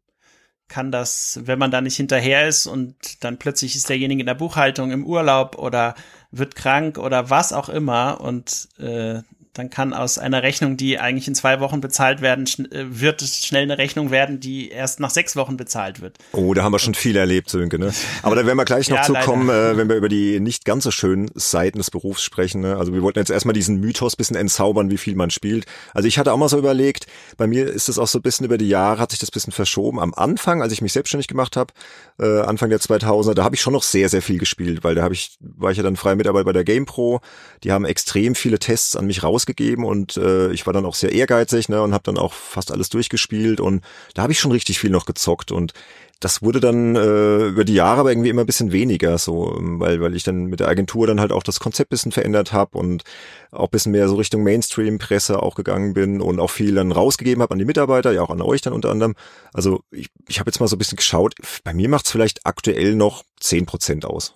kann 0.69 0.93
das, 0.93 1.41
wenn 1.45 1.59
man 1.59 1.71
da 1.71 1.81
nicht 1.81 1.97
hinterher 1.97 2.47
ist 2.47 2.67
und 2.67 3.25
dann 3.25 3.39
plötzlich 3.39 3.75
ist 3.75 3.89
derjenige 3.89 4.21
in 4.21 4.27
der 4.27 4.35
Buchhaltung 4.35 4.91
im 4.91 5.07
Urlaub 5.07 5.57
oder 5.57 5.95
wird 6.31 6.55
krank 6.55 6.99
oder 6.99 7.31
was 7.31 7.55
auch 7.55 7.71
immer 7.71 8.21
und 8.21 8.69
äh, 8.79 9.23
dann 9.59 9.71
kann 9.71 9.93
aus 9.93 10.19
einer 10.19 10.43
Rechnung, 10.43 10.77
die 10.77 10.99
eigentlich 10.99 11.27
in 11.27 11.35
zwei 11.35 11.61
Wochen 11.61 11.81
bezahlt 11.81 12.21
werden, 12.21 12.47
äh, 12.71 12.85
wird 12.89 13.23
schnell 13.23 13.65
eine 13.65 13.77
Rechnung 13.77 14.11
werden, 14.11 14.41
die 14.41 14.71
erst 14.71 15.01
nach 15.01 15.11
sechs 15.11 15.37
Wochen 15.37 15.57
bezahlt 15.57 16.01
wird. 16.01 16.17
Oh, 16.33 16.55
da 16.55 16.63
haben 16.63 16.73
wir 16.73 16.79
schon 16.79 16.95
viel 16.95 17.17
erlebt, 17.17 17.51
Sönke, 17.51 17.79
ne? 17.79 17.93
Aber 18.23 18.37
da 18.37 18.47
werden 18.47 18.57
wir 18.57 18.65
gleich 18.65 18.89
noch 18.89 18.99
ja, 18.99 19.03
zukommen, 19.03 19.49
äh, 19.51 19.77
wenn 19.77 19.89
wir 19.89 19.97
über 19.97 20.09
die 20.09 20.41
nicht 20.41 20.65
ganz 20.65 20.85
so 20.85 20.91
schönen 20.91 21.31
Seiten 21.35 21.79
des 21.79 21.91
Berufs 21.91 22.23
sprechen. 22.23 22.61
Ne? 22.61 22.77
Also 22.77 22.93
wir 22.95 23.03
wollten 23.03 23.19
jetzt 23.19 23.31
erstmal 23.31 23.53
diesen 23.53 23.81
Mythos 23.81 24.17
bisschen 24.17 24.37
entzaubern, 24.37 24.91
wie 24.91 24.99
viel 24.99 25.17
man 25.17 25.31
spielt. 25.31 25.67
Also 25.93 26.07
ich 26.07 26.19
hatte 26.19 26.33
auch 26.33 26.39
mal 26.39 26.49
so 26.49 26.59
überlegt, 26.59 27.07
bei 27.37 27.47
mir 27.47 27.67
ist 27.67 27.89
es 27.89 27.99
auch 27.99 28.09
so 28.09 28.21
ein 28.21 28.23
bisschen 28.23 28.47
über 28.47 28.59
die 28.59 28.69
Jahre, 28.69 29.01
hat 29.01 29.11
sich 29.11 29.21
das 29.21 29.31
bisschen 29.31 29.53
verschoben. 29.53 30.01
Am 30.01 30.15
Anfang, 30.15 30.63
als 30.63 30.73
ich 30.73 30.83
mich 30.83 30.93
selbstständig 30.93 31.27
gemacht 31.27 31.57
habe, 31.57 31.73
äh, 32.21 32.41
Anfang 32.43 32.71
der 32.71 32.81
2000er, 32.81 33.35
da 33.35 33.45
habe 33.45 33.57
ich 33.57 33.61
schon 33.61 33.73
noch 33.73 33.83
sehr, 33.83 34.09
sehr 34.09 34.23
viel 34.23 34.39
gespielt, 34.39 34.85
weil 34.85 34.95
da 34.95 35.03
habe 35.03 35.15
ich, 35.15 35.37
war 35.41 35.73
ich 35.73 35.77
ja 35.77 35.83
dann 35.83 35.97
freie 35.97 36.17
Mitarbeiter 36.17 36.45
bei 36.45 36.53
der 36.53 36.65
GamePro. 36.65 37.21
Die 37.65 37.73
haben 37.73 37.85
extrem 37.85 38.35
viele 38.35 38.59
Tests 38.59 38.95
an 38.95 39.07
mich 39.07 39.23
rausgegeben 39.23 39.48
und 39.85 40.17
äh, 40.17 40.53
ich 40.53 40.67
war 40.67 40.73
dann 40.73 40.87
auch 40.87 40.95
sehr 40.95 41.13
ehrgeizig 41.13 41.69
ne, 41.69 41.83
und 41.83 41.95
habe 41.95 42.05
dann 42.05 42.19
auch 42.19 42.33
fast 42.33 42.73
alles 42.73 42.89
durchgespielt 42.89 43.61
und 43.61 43.83
da 44.15 44.23
habe 44.23 44.33
ich 44.33 44.41
schon 44.41 44.53
richtig 44.53 44.79
viel 44.79 44.91
noch 44.91 45.07
gezockt 45.07 45.53
und 45.53 45.73
das 46.21 46.43
wurde 46.43 46.59
dann 46.59 46.97
äh, 46.97 47.47
über 47.47 47.65
die 47.65 47.75
Jahre 47.75 48.01
aber 48.01 48.11
irgendwie 48.11 48.29
immer 48.29 48.43
ein 48.43 48.47
bisschen 48.47 48.73
weniger 48.73 49.19
so, 49.19 49.57
weil 49.61 50.01
weil 50.01 50.17
ich 50.17 50.25
dann 50.25 50.47
mit 50.47 50.59
der 50.59 50.69
Agentur 50.69 51.07
dann 51.07 51.21
halt 51.21 51.31
auch 51.31 51.45
das 51.45 51.61
Konzept 51.61 51.91
bisschen 51.91 52.11
verändert 52.11 52.53
habe 52.53 52.77
und 52.77 53.05
auch 53.53 53.69
bisschen 53.69 53.93
mehr 53.93 54.09
so 54.09 54.17
Richtung 54.17 54.43
Mainstream-Presse 54.43 55.41
auch 55.41 55.55
gegangen 55.55 55.95
bin 55.95 56.21
und 56.21 56.41
auch 56.41 56.51
viel 56.51 56.75
dann 56.75 56.91
rausgegeben 56.91 57.43
habe 57.43 57.53
an 57.53 57.59
die 57.59 57.65
Mitarbeiter, 57.65 58.11
ja 58.13 58.23
auch 58.23 58.31
an 58.31 58.43
euch 58.43 58.63
dann 58.63 58.73
unter 58.73 58.91
anderem. 58.91 59.15
Also 59.53 59.83
ich, 59.93 60.09
ich 60.27 60.41
habe 60.41 60.51
jetzt 60.51 60.59
mal 60.59 60.67
so 60.67 60.75
ein 60.75 60.81
bisschen 60.81 60.97
geschaut, 60.97 61.35
bei 61.63 61.73
mir 61.73 61.89
macht's 61.89 62.11
vielleicht 62.11 62.45
aktuell 62.47 62.97
noch 62.97 63.23
zehn 63.39 63.67
Prozent 63.67 64.05
aus, 64.05 64.35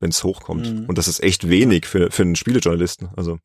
wenn 0.00 0.10
es 0.10 0.24
hochkommt. 0.24 0.72
Mhm. 0.72 0.86
Und 0.86 0.96
das 0.96 1.08
ist 1.08 1.22
echt 1.22 1.50
wenig 1.50 1.84
für, 1.84 2.10
für 2.10 2.22
einen 2.22 2.36
Spielejournalisten. 2.36 3.10
Also 3.16 3.38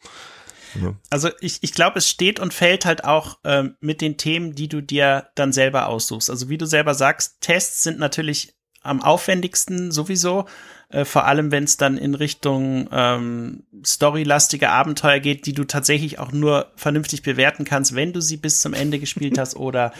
also 1.09 1.29
ich, 1.39 1.59
ich 1.61 1.73
glaube, 1.73 1.99
es 1.99 2.09
steht 2.09 2.39
und 2.39 2.53
fällt 2.53 2.85
halt 2.85 3.03
auch 3.03 3.39
ähm, 3.43 3.75
mit 3.79 4.01
den 4.01 4.17
Themen, 4.17 4.55
die 4.55 4.67
du 4.67 4.81
dir 4.81 5.27
dann 5.35 5.51
selber 5.51 5.87
aussuchst. 5.87 6.29
Also 6.29 6.49
wie 6.49 6.57
du 6.57 6.65
selber 6.65 6.93
sagst, 6.93 7.41
Tests 7.41 7.83
sind 7.83 7.99
natürlich 7.99 8.55
am 8.81 9.01
aufwendigsten 9.01 9.91
sowieso. 9.91 10.45
Äh, 10.89 11.05
vor 11.05 11.25
allem, 11.25 11.51
wenn 11.51 11.63
es 11.63 11.77
dann 11.77 11.97
in 11.97 12.15
Richtung 12.15 12.87
ähm, 12.91 13.63
storylastige 13.83 14.69
Abenteuer 14.69 15.19
geht, 15.19 15.45
die 15.45 15.53
du 15.53 15.63
tatsächlich 15.63 16.19
auch 16.19 16.31
nur 16.31 16.71
vernünftig 16.75 17.23
bewerten 17.23 17.65
kannst, 17.65 17.95
wenn 17.95 18.13
du 18.13 18.21
sie 18.21 18.37
bis 18.37 18.61
zum 18.61 18.73
Ende 18.73 18.99
gespielt 18.99 19.37
hast 19.39 19.55
oder 19.55 19.93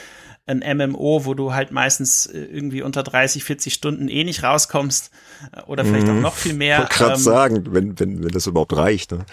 ein 0.46 0.60
MMO, 0.78 1.26
wo 1.26 1.34
du 1.34 1.54
halt 1.54 1.72
meistens 1.72 2.26
äh, 2.26 2.38
irgendwie 2.38 2.82
unter 2.82 3.02
30, 3.02 3.44
40 3.44 3.74
Stunden 3.74 4.10
eh 4.10 4.24
nicht 4.24 4.44
rauskommst 4.44 5.12
äh, 5.54 5.62
oder 5.62 5.86
vielleicht 5.86 6.08
mhm. 6.08 6.18
auch 6.18 6.22
noch 6.22 6.36
viel 6.36 6.54
mehr. 6.54 6.84
Ich 6.84 6.90
gerade 6.90 7.14
ähm, 7.14 7.20
sagen, 7.20 7.64
wenn, 7.70 8.00
wenn, 8.00 8.24
wenn 8.24 8.32
das 8.32 8.48
überhaupt 8.48 8.76
reicht. 8.76 9.12
Ne? 9.12 9.26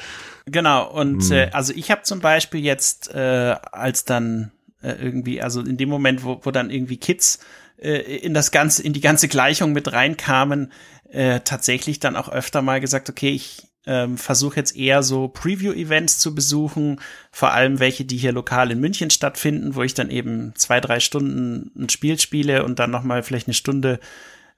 Genau, 0.47 0.88
und 0.88 1.29
mhm. 1.29 1.33
äh, 1.33 1.50
also 1.52 1.73
ich 1.75 1.90
habe 1.90 2.02
zum 2.02 2.21
Beispiel 2.21 2.61
jetzt, 2.61 3.12
äh, 3.12 3.57
als 3.73 4.05
dann 4.05 4.52
äh, 4.83 4.93
irgendwie, 4.93 5.43
also 5.43 5.61
in 5.61 5.76
dem 5.76 5.88
Moment, 5.88 6.25
wo, 6.25 6.40
wo 6.43 6.50
dann 6.52 6.71
irgendwie 6.71 6.97
Kids 6.97 7.40
äh, 7.79 7.99
in 8.19 8.33
das 8.33 8.52
ganze, 8.52 8.83
in 8.83 8.93
die 8.93 9.00
ganze 9.00 9.26
Gleichung 9.26 9.73
mit 9.73 9.93
reinkamen, 9.93 10.73
äh, 11.11 11.40
tatsächlich 11.40 11.99
dann 11.99 12.14
auch 12.14 12.29
öfter 12.29 12.62
mal 12.62 12.81
gesagt, 12.81 13.11
okay, 13.11 13.31
ich 13.31 13.70
ähm, 13.90 14.18
versuche 14.18 14.54
jetzt 14.54 14.76
eher 14.76 15.02
so 15.02 15.26
Preview-Events 15.26 16.18
zu 16.18 16.32
besuchen, 16.32 17.00
vor 17.32 17.50
allem 17.50 17.80
welche, 17.80 18.04
die 18.04 18.16
hier 18.16 18.30
lokal 18.30 18.70
in 18.70 18.78
München 18.78 19.11
stattfinden, 19.11 19.75
wo 19.75 19.82
ich 19.82 19.94
dann 19.94 20.11
eben 20.11 20.54
zwei, 20.54 20.80
drei 20.80 21.00
Stunden 21.00 21.73
ein 21.76 21.88
Spiel 21.88 22.16
spiele 22.20 22.64
und 22.64 22.78
dann 22.78 22.92
nochmal 22.92 23.25
vielleicht 23.25 23.49
eine 23.49 23.54
Stunde 23.54 23.99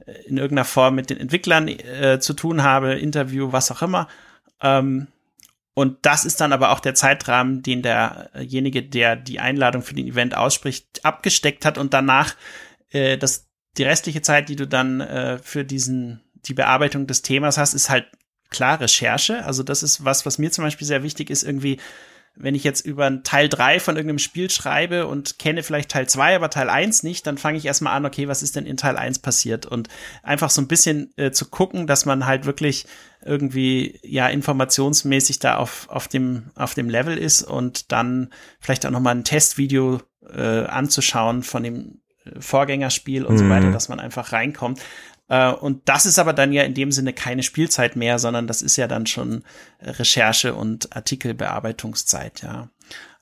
äh, 0.04 0.12
in 0.26 0.36
irgendeiner 0.36 0.66
Form 0.66 0.96
mit 0.96 1.08
den 1.08 1.16
Entwicklern 1.16 1.66
äh, 1.66 2.18
zu 2.20 2.34
tun 2.34 2.62
habe, 2.62 2.92
Interview, 2.92 3.52
was 3.52 3.70
auch 3.70 3.80
immer. 3.80 4.06
Ähm, 4.60 5.06
und 5.72 5.96
das 6.02 6.26
ist 6.26 6.42
dann 6.42 6.52
aber 6.52 6.70
auch 6.70 6.80
der 6.80 6.94
Zeitrahmen, 6.94 7.62
den 7.62 7.80
derjenige, 7.80 8.82
der 8.82 9.16
die 9.16 9.40
Einladung 9.40 9.80
für 9.80 9.94
den 9.94 10.06
Event 10.06 10.36
ausspricht, 10.36 11.06
abgesteckt 11.06 11.64
hat 11.64 11.78
und 11.78 11.94
danach 11.94 12.36
äh, 12.90 13.16
das 13.16 13.48
die 13.78 13.84
restliche 13.84 14.20
Zeit, 14.20 14.50
die 14.50 14.56
du 14.56 14.68
dann 14.68 15.00
äh, 15.00 15.38
für 15.38 15.64
diesen 15.64 16.20
die 16.44 16.52
Bearbeitung 16.52 17.06
des 17.06 17.22
Themas 17.22 17.56
hast, 17.56 17.72
ist 17.72 17.88
halt 17.88 18.06
klar 18.52 18.80
Recherche. 18.80 19.44
Also 19.44 19.62
das 19.62 19.82
ist 19.82 20.04
was, 20.04 20.25
was 20.25 20.38
mir 20.38 20.50
zum 20.50 20.64
Beispiel 20.64 20.87
sehr 20.87 21.02
wichtig 21.02 21.30
ist, 21.30 21.42
irgendwie, 21.42 21.78
wenn 22.35 22.54
ich 22.54 22.64
jetzt 22.64 22.87
über 22.87 23.06
ein 23.06 23.25
Teil 23.25 23.49
3 23.49 23.80
von 23.80 23.97
irgendeinem 23.97 24.18
Spiel 24.18 24.50
schreibe 24.50 25.06
und 25.06 25.38
kenne 25.38 25.62
vielleicht 25.62 25.90
Teil 25.90 26.09
2, 26.09 26.37
aber 26.37 26.50
Teil 26.50 26.71
1 26.71 27.02
nicht, 27.02 27.26
dann 27.26 27.37
fange 27.38 27.59
ich 27.59 27.66
erstmal 27.66 27.94
an, 27.94 28.06
okay, 28.06 28.28
was 28.28 28.42
ist 28.42 28.56
denn 28.56 28.66
in 28.66 28.76
Teil 28.76 28.97
1 28.97 29.18
passiert? 29.18 29.66
Und 29.66 29.88
einfach 30.23 30.50
so 30.50 30.62
ein 30.62 30.68
bisschen 30.68 31.12
äh, 31.16 31.32
zu 31.32 31.50
gucken, 31.50 31.87
dass 31.87 32.06
man 32.06 32.26
halt 32.26 32.47
wirklich 32.47 32.87
irgendwie 33.25 33.99
ja 34.02 34.28
informationsmäßig 34.28 35.40
da 35.40 35.56
auf, 35.56 35.88
auf, 35.90 36.09
dem, 36.09 36.50
auf 36.54 36.75
dem 36.75 36.88
Level 36.88 37.18
ist 37.18 37.42
und 37.42 37.92
dann 37.92 38.30
vielleicht 38.61 38.87
auch 38.87 38.90
nochmal 38.90 39.14
ein 39.14 39.25
Testvideo 39.25 40.00
äh, 40.28 40.64
anzuschauen 40.64 41.42
von 41.42 41.62
dem 41.62 42.00
äh, 42.25 42.40
Vorgängerspiel 42.40 43.25
und 43.25 43.35
mhm. 43.35 43.38
so 43.38 43.49
weiter, 43.49 43.71
dass 43.73 43.88
man 43.88 44.00
einfach 44.00 44.32
reinkommt. 44.32 44.80
Äh, 45.32 45.50
und 45.50 45.88
das 45.88 46.04
ist 46.04 46.18
aber 46.18 46.34
dann 46.34 46.52
ja 46.52 46.62
in 46.62 46.74
dem 46.74 46.92
Sinne 46.92 47.14
keine 47.14 47.42
Spielzeit 47.42 47.96
mehr, 47.96 48.18
sondern 48.18 48.46
das 48.46 48.60
ist 48.60 48.76
ja 48.76 48.86
dann 48.86 49.06
schon 49.06 49.44
Recherche 49.80 50.54
und 50.54 50.94
Artikelbearbeitungszeit, 50.94 52.42
ja. 52.42 52.68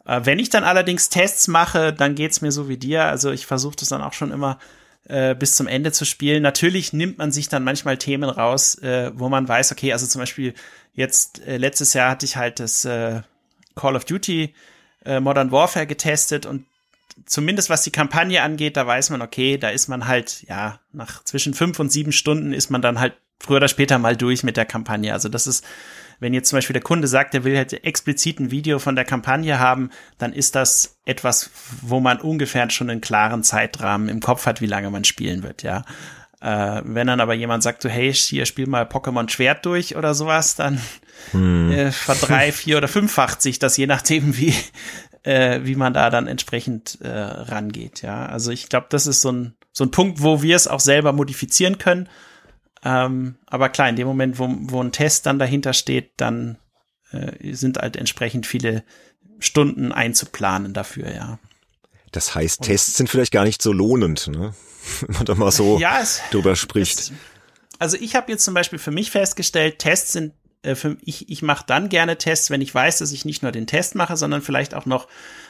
Äh, 0.06 0.22
wenn 0.24 0.40
ich 0.40 0.50
dann 0.50 0.64
allerdings 0.64 1.08
Tests 1.08 1.46
mache, 1.46 1.92
dann 1.92 2.16
geht's 2.16 2.40
mir 2.40 2.50
so 2.50 2.68
wie 2.68 2.78
dir. 2.78 3.04
Also 3.04 3.30
ich 3.30 3.46
versuche 3.46 3.76
das 3.76 3.90
dann 3.90 4.02
auch 4.02 4.12
schon 4.12 4.32
immer 4.32 4.58
äh, 5.08 5.36
bis 5.36 5.54
zum 5.54 5.68
Ende 5.68 5.92
zu 5.92 6.04
spielen. 6.04 6.42
Natürlich 6.42 6.92
nimmt 6.92 7.18
man 7.18 7.30
sich 7.30 7.48
dann 7.48 7.62
manchmal 7.62 7.96
Themen 7.96 8.28
raus, 8.28 8.74
äh, 8.76 9.12
wo 9.14 9.28
man 9.28 9.46
weiß, 9.46 9.70
okay, 9.70 9.92
also 9.92 10.06
zum 10.06 10.20
Beispiel 10.20 10.54
jetzt 10.94 11.46
äh, 11.46 11.58
letztes 11.58 11.92
Jahr 11.92 12.10
hatte 12.10 12.26
ich 12.26 12.36
halt 12.36 12.58
das 12.58 12.84
äh, 12.84 13.20
Call 13.76 13.94
of 13.94 14.04
Duty 14.04 14.52
äh, 15.04 15.20
Modern 15.20 15.52
Warfare 15.52 15.86
getestet 15.86 16.44
und 16.44 16.66
zumindest 17.26 17.70
was 17.70 17.82
die 17.82 17.90
Kampagne 17.90 18.42
angeht, 18.42 18.76
da 18.76 18.86
weiß 18.86 19.10
man, 19.10 19.22
okay, 19.22 19.58
da 19.58 19.70
ist 19.70 19.88
man 19.88 20.06
halt, 20.06 20.44
ja, 20.48 20.80
nach 20.92 21.24
zwischen 21.24 21.54
fünf 21.54 21.78
und 21.78 21.90
sieben 21.90 22.12
Stunden 22.12 22.52
ist 22.52 22.70
man 22.70 22.82
dann 22.82 23.00
halt 23.00 23.14
früher 23.38 23.56
oder 23.56 23.68
später 23.68 23.98
mal 23.98 24.16
durch 24.16 24.42
mit 24.42 24.56
der 24.56 24.66
Kampagne. 24.66 25.12
Also 25.12 25.28
das 25.28 25.46
ist, 25.46 25.64
wenn 26.18 26.34
jetzt 26.34 26.50
zum 26.50 26.58
Beispiel 26.58 26.74
der 26.74 26.82
Kunde 26.82 27.08
sagt, 27.08 27.34
er 27.34 27.44
will 27.44 27.56
halt 27.56 27.72
explizit 27.84 28.38
ein 28.38 28.50
Video 28.50 28.78
von 28.78 28.94
der 28.94 29.04
Kampagne 29.04 29.58
haben, 29.58 29.90
dann 30.18 30.32
ist 30.32 30.54
das 30.54 30.98
etwas, 31.06 31.50
wo 31.80 32.00
man 32.00 32.20
ungefähr 32.20 32.68
schon 32.70 32.90
einen 32.90 33.00
klaren 33.00 33.42
Zeitrahmen 33.42 34.08
im 34.08 34.20
Kopf 34.20 34.46
hat, 34.46 34.60
wie 34.60 34.66
lange 34.66 34.90
man 34.90 35.04
spielen 35.04 35.42
wird, 35.42 35.62
ja. 35.62 35.84
Äh, 36.42 36.82
wenn 36.84 37.06
dann 37.06 37.20
aber 37.20 37.34
jemand 37.34 37.62
sagt, 37.62 37.82
so, 37.82 37.88
hey, 37.88 38.12
hier 38.14 38.46
spiel 38.46 38.66
mal 38.66 38.84
Pokémon 38.84 39.28
Schwert 39.28 39.66
durch 39.66 39.96
oder 39.96 40.14
sowas, 40.14 40.56
dann 40.56 40.80
hm. 41.32 41.70
äh, 41.70 41.92
verdrei, 41.92 42.50
vier 42.52 42.78
oder 42.78 42.88
fünffacht 42.88 43.42
sich 43.42 43.58
das, 43.58 43.76
je 43.76 43.86
nachdem, 43.86 44.38
wie, 44.38 44.54
äh, 45.22 45.60
wie 45.64 45.76
man 45.76 45.92
da 45.92 46.10
dann 46.10 46.26
entsprechend 46.26 46.98
äh, 47.00 47.08
rangeht. 47.08 48.02
Ja, 48.02 48.26
also 48.26 48.50
ich 48.50 48.68
glaube, 48.68 48.86
das 48.90 49.06
ist 49.06 49.20
so 49.20 49.32
ein, 49.32 49.54
so 49.72 49.84
ein 49.84 49.90
Punkt, 49.90 50.22
wo 50.22 50.42
wir 50.42 50.56
es 50.56 50.68
auch 50.68 50.80
selber 50.80 51.12
modifizieren 51.12 51.78
können. 51.78 52.08
Ähm, 52.82 53.36
aber 53.46 53.68
klar, 53.68 53.88
in 53.88 53.96
dem 53.96 54.06
Moment, 54.06 54.38
wo, 54.38 54.48
wo 54.48 54.82
ein 54.82 54.92
Test 54.92 55.26
dann 55.26 55.38
dahinter 55.38 55.72
steht, 55.74 56.12
dann 56.16 56.56
äh, 57.12 57.52
sind 57.52 57.78
halt 57.78 57.96
entsprechend 57.96 58.46
viele 58.46 58.84
Stunden 59.38 59.92
einzuplanen 59.92 60.72
dafür, 60.72 61.14
ja. 61.14 61.38
Das 62.12 62.34
heißt, 62.34 62.62
Tests 62.62 62.96
sind 62.96 63.08
vielleicht 63.08 63.32
gar 63.32 63.44
nicht 63.44 63.62
so 63.62 63.72
lohnend, 63.72 64.28
ne? 64.28 64.54
wenn 65.06 65.14
man 65.14 65.24
da 65.26 65.34
mal 65.34 65.52
so 65.52 65.78
ja, 65.78 66.00
es, 66.00 66.20
drüber 66.30 66.56
spricht. 66.56 66.98
Es, 66.98 67.12
also 67.78 67.96
ich 67.96 68.16
habe 68.16 68.32
jetzt 68.32 68.44
zum 68.44 68.54
Beispiel 68.54 68.78
für 68.78 68.90
mich 68.90 69.10
festgestellt, 69.10 69.78
Tests 69.78 70.12
sind 70.12 70.34
äh, 70.62 70.74
für, 70.74 70.96
ich, 71.02 71.28
ich 71.28 71.42
mache 71.42 71.64
dann 71.66 71.88
gerne 71.88 72.18
Tests, 72.18 72.50
wenn 72.50 72.60
ich 72.60 72.74
weiß, 72.74 72.98
dass 72.98 73.12
ich 73.12 73.24
nicht 73.24 73.42
nur 73.42 73.52
den 73.52 73.66
Test 73.66 73.94
mache, 73.94 74.16
sondern 74.16 74.42
vielleicht 74.42 74.74
auch 74.74 74.86
noch, 74.86 75.08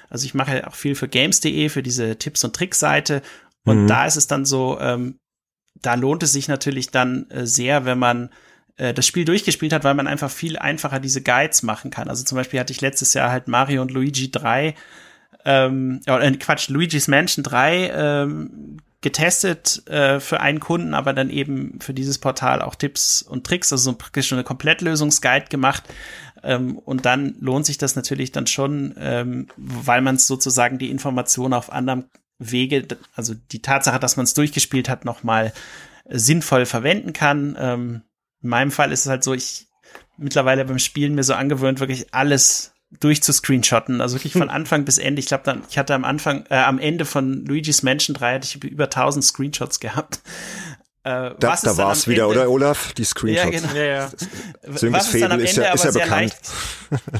also 0.08 0.24
ich 0.24 0.34
mache 0.34 0.66
auch 0.66 0.74
viel 0.74 0.94
für 0.94 1.08
games.de, 1.08 1.68
für 1.68 1.82
diese 1.82 2.16
Tipps 2.16 2.44
und 2.44 2.54
Tricks 2.54 2.78
Seite. 2.78 3.22
Und 3.64 3.84
mhm. 3.84 3.86
da 3.86 4.06
ist 4.06 4.16
es 4.16 4.26
dann 4.26 4.44
so, 4.44 4.78
ähm, 4.80 5.18
da 5.80 5.94
lohnt 5.94 6.22
es 6.22 6.32
sich 6.32 6.48
natürlich 6.48 6.90
dann 6.90 7.28
äh, 7.30 7.46
sehr, 7.46 7.84
wenn 7.84 7.98
man 7.98 8.30
äh, 8.76 8.94
das 8.94 9.06
Spiel 9.06 9.24
durchgespielt 9.24 9.72
hat, 9.72 9.84
weil 9.84 9.94
man 9.94 10.06
einfach 10.06 10.30
viel 10.30 10.58
einfacher 10.58 11.00
diese 11.00 11.22
Guides 11.22 11.62
machen 11.62 11.90
kann. 11.90 12.08
Also 12.08 12.24
zum 12.24 12.36
Beispiel 12.36 12.60
hatte 12.60 12.72
ich 12.72 12.80
letztes 12.80 13.14
Jahr 13.14 13.30
halt 13.30 13.48
Mario 13.48 13.82
und 13.82 13.90
Luigi 13.90 14.30
3, 14.30 14.74
ähm, 15.44 16.00
äh, 16.06 16.30
Quatsch, 16.32 16.68
Luigi's 16.68 17.08
Mansion 17.08 17.42
3 17.42 17.90
ähm, 17.94 18.78
getestet 19.02 19.87
äh, 19.88 20.21
für 20.21 20.40
einen 20.40 20.61
Kunden, 20.61 20.95
aber 20.95 21.12
dann 21.12 21.30
eben 21.30 21.78
für 21.80 21.95
dieses 21.95 22.19
Portal 22.19 22.61
auch 22.61 22.75
Tipps 22.75 23.23
und 23.23 23.47
Tricks, 23.47 23.73
also 23.73 23.90
so 23.90 23.97
praktisch 23.97 24.33
eine 24.33 24.45
Komplettlösungsguide 24.45 25.47
gemacht. 25.47 25.85
Ähm, 26.42 26.78
und 26.78 27.07
dann 27.07 27.35
lohnt 27.40 27.66
sich 27.66 27.78
das 27.78 27.97
natürlich 27.97 28.33
dann 28.33 28.47
schon, 28.47 28.95
ähm, 28.99 29.49
weil 29.57 30.02
man 30.02 30.19
sozusagen 30.19 30.78
die 30.78 30.90
Information 30.90 31.54
auf 31.54 31.73
anderem 31.73 32.04
Wege, 32.38 32.87
also 33.14 33.35
die 33.35 33.62
Tatsache, 33.62 34.00
dass 34.00 34.16
man 34.16 34.25
es 34.25 34.35
durchgespielt 34.35 34.88
hat, 34.88 35.04
nochmal 35.04 35.52
sinnvoll 36.09 36.66
verwenden 36.66 37.12
kann. 37.12 37.57
Ähm, 37.59 38.02
in 38.42 38.49
meinem 38.49 38.71
Fall 38.71 38.92
ist 38.92 39.00
es 39.00 39.11
halt 39.11 39.25
so, 39.25 39.35
ich 39.35 39.66
mittlerweile 40.16 40.64
beim 40.64 40.78
Spielen 40.78 41.14
mir 41.14 41.23
so 41.23 41.35
angewöhnt, 41.35 41.80
wirklich 41.80 42.12
alles 42.14 42.73
durchzuscreenshotten, 42.99 44.00
also 44.00 44.16
wirklich 44.16 44.32
von 44.32 44.50
Anfang 44.50 44.85
bis 44.85 44.99
Ende. 44.99 45.20
Ich 45.20 45.26
glaube, 45.26 45.44
dann 45.44 45.62
ich 45.70 45.78
hatte 45.78 45.94
am 45.94 46.04
Anfang, 46.04 46.44
äh, 46.50 46.56
am 46.56 46.78
Ende 46.78 47.04
von 47.04 47.44
Luigi's 47.44 47.82
Mansion 47.82 48.14
3 48.14 48.35
hatte 48.35 48.47
ich 48.47 48.64
über 48.64 48.85
1000 48.85 49.25
Screenshots 49.25 49.78
gehabt. 49.78 50.20
Äh, 51.02 51.30
da 51.38 51.56
da 51.62 51.76
war 51.78 51.92
es 51.92 52.09
wieder, 52.09 52.28
oder 52.28 52.50
Olaf? 52.50 52.92
Die 52.92 53.04
Screenshots. 53.04 53.54
Ja, 53.54 53.61
genau. 53.61 53.75
Ja, 53.75 53.85
ja. 53.85 54.11
Was 54.66 54.82
es 55.14 55.20
dann 55.20 55.32
am 55.32 55.38
Ende 55.38 55.44
ist 55.44 55.56
ja, 55.56 55.73
ist 55.73 55.82
aber 55.82 55.92
sehr 55.92 56.06
leicht, 56.09 56.37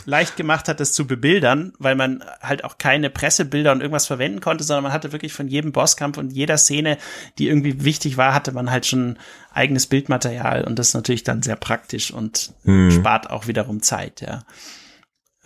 leicht 0.05 0.37
gemacht 0.37 0.69
hat, 0.69 0.81
das 0.81 0.93
zu 0.93 1.07
bebildern, 1.07 1.73
weil 1.79 1.95
man 1.95 2.23
halt 2.43 2.65
auch 2.65 2.77
keine 2.77 3.09
Pressebilder 3.09 3.73
und 3.73 3.81
irgendwas 3.81 4.07
verwenden 4.07 4.41
konnte, 4.41 4.65
sondern 4.65 4.83
man 4.83 4.93
hatte 4.93 5.13
wirklich 5.13 5.33
von 5.33 5.49
jedem 5.49 5.73
Bosskampf 5.73 6.19
und 6.19 6.31
jeder 6.31 6.59
Szene, 6.59 6.99
die 7.39 7.49
irgendwie 7.49 7.83
wichtig 7.83 8.19
war, 8.19 8.35
hatte 8.35 8.53
man 8.53 8.71
halt 8.71 8.85
schon 8.85 9.19
eigenes 9.55 9.87
Bildmaterial 9.87 10.65
und 10.65 10.79
das 10.79 10.89
ist 10.89 10.95
natürlich 10.95 11.25
dann 11.25 11.43
sehr 11.43 11.57
praktisch 11.57 12.11
und 12.13 12.53
hm. 12.65 12.91
spart 12.91 13.31
auch 13.31 13.47
wiederum 13.47 13.81
Zeit, 13.81 14.21
ja. 14.21 14.43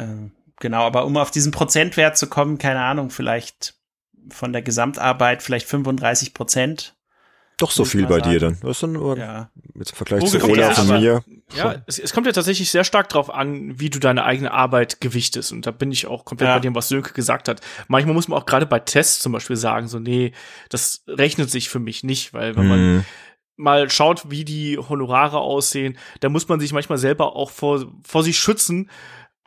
Äh, 0.04 0.30
genau, 0.60 0.82
aber 0.82 1.04
um 1.06 1.16
auf 1.16 1.30
diesen 1.30 1.52
Prozentwert 1.52 2.16
zu 2.16 2.28
kommen, 2.28 2.58
keine 2.58 2.80
Ahnung, 2.80 3.10
vielleicht 3.10 3.74
von 4.30 4.52
der 4.52 4.62
Gesamtarbeit 4.62 5.42
vielleicht 5.42 5.68
35 5.68 6.34
Prozent. 6.34 6.94
Doch 7.56 7.70
so 7.70 7.84
viel 7.84 8.06
bei 8.06 8.18
sagen. 8.18 8.30
dir 8.30 8.40
dann. 8.40 8.58
Das 8.62 8.70
ist 8.70 8.82
dann 8.82 9.16
ja. 9.16 9.48
mit 9.74 9.88
dem 9.88 9.94
Vergleich 9.94 10.24
zu 10.24 10.42
Olaf 10.42 10.76
und 10.78 11.00
mir. 11.00 11.22
Ja, 11.54 11.76
es, 11.86 12.00
es, 12.00 12.12
kommt 12.12 12.26
ja 12.26 12.32
tatsächlich 12.32 12.68
sehr 12.70 12.82
stark 12.82 13.08
drauf 13.08 13.32
an, 13.32 13.78
wie 13.78 13.90
du 13.90 14.00
deine 14.00 14.24
eigene 14.24 14.50
Arbeit 14.50 15.00
gewichtest. 15.00 15.52
Und 15.52 15.64
da 15.64 15.70
bin 15.70 15.92
ich 15.92 16.08
auch 16.08 16.24
komplett 16.24 16.48
ja. 16.48 16.54
bei 16.56 16.60
dem, 16.60 16.74
was 16.74 16.88
Sönke 16.88 17.12
gesagt 17.12 17.48
hat. 17.48 17.60
Manchmal 17.86 18.14
muss 18.14 18.26
man 18.26 18.40
auch 18.40 18.46
gerade 18.46 18.66
bei 18.66 18.80
Tests 18.80 19.20
zum 19.20 19.30
Beispiel 19.30 19.54
sagen, 19.54 19.86
so, 19.86 20.00
nee, 20.00 20.32
das 20.68 21.04
rechnet 21.06 21.48
sich 21.48 21.68
für 21.68 21.78
mich 21.78 22.02
nicht, 22.02 22.34
weil 22.34 22.56
wenn 22.56 22.68
man 22.68 22.94
mhm. 22.96 23.04
mal 23.56 23.88
schaut, 23.88 24.30
wie 24.30 24.44
die 24.44 24.76
Honorare 24.76 25.38
aussehen, 25.38 25.96
da 26.18 26.28
muss 26.30 26.48
man 26.48 26.58
sich 26.58 26.72
manchmal 26.72 26.98
selber 26.98 27.36
auch 27.36 27.52
vor, 27.52 27.86
vor 28.04 28.24
sich 28.24 28.36
schützen, 28.36 28.90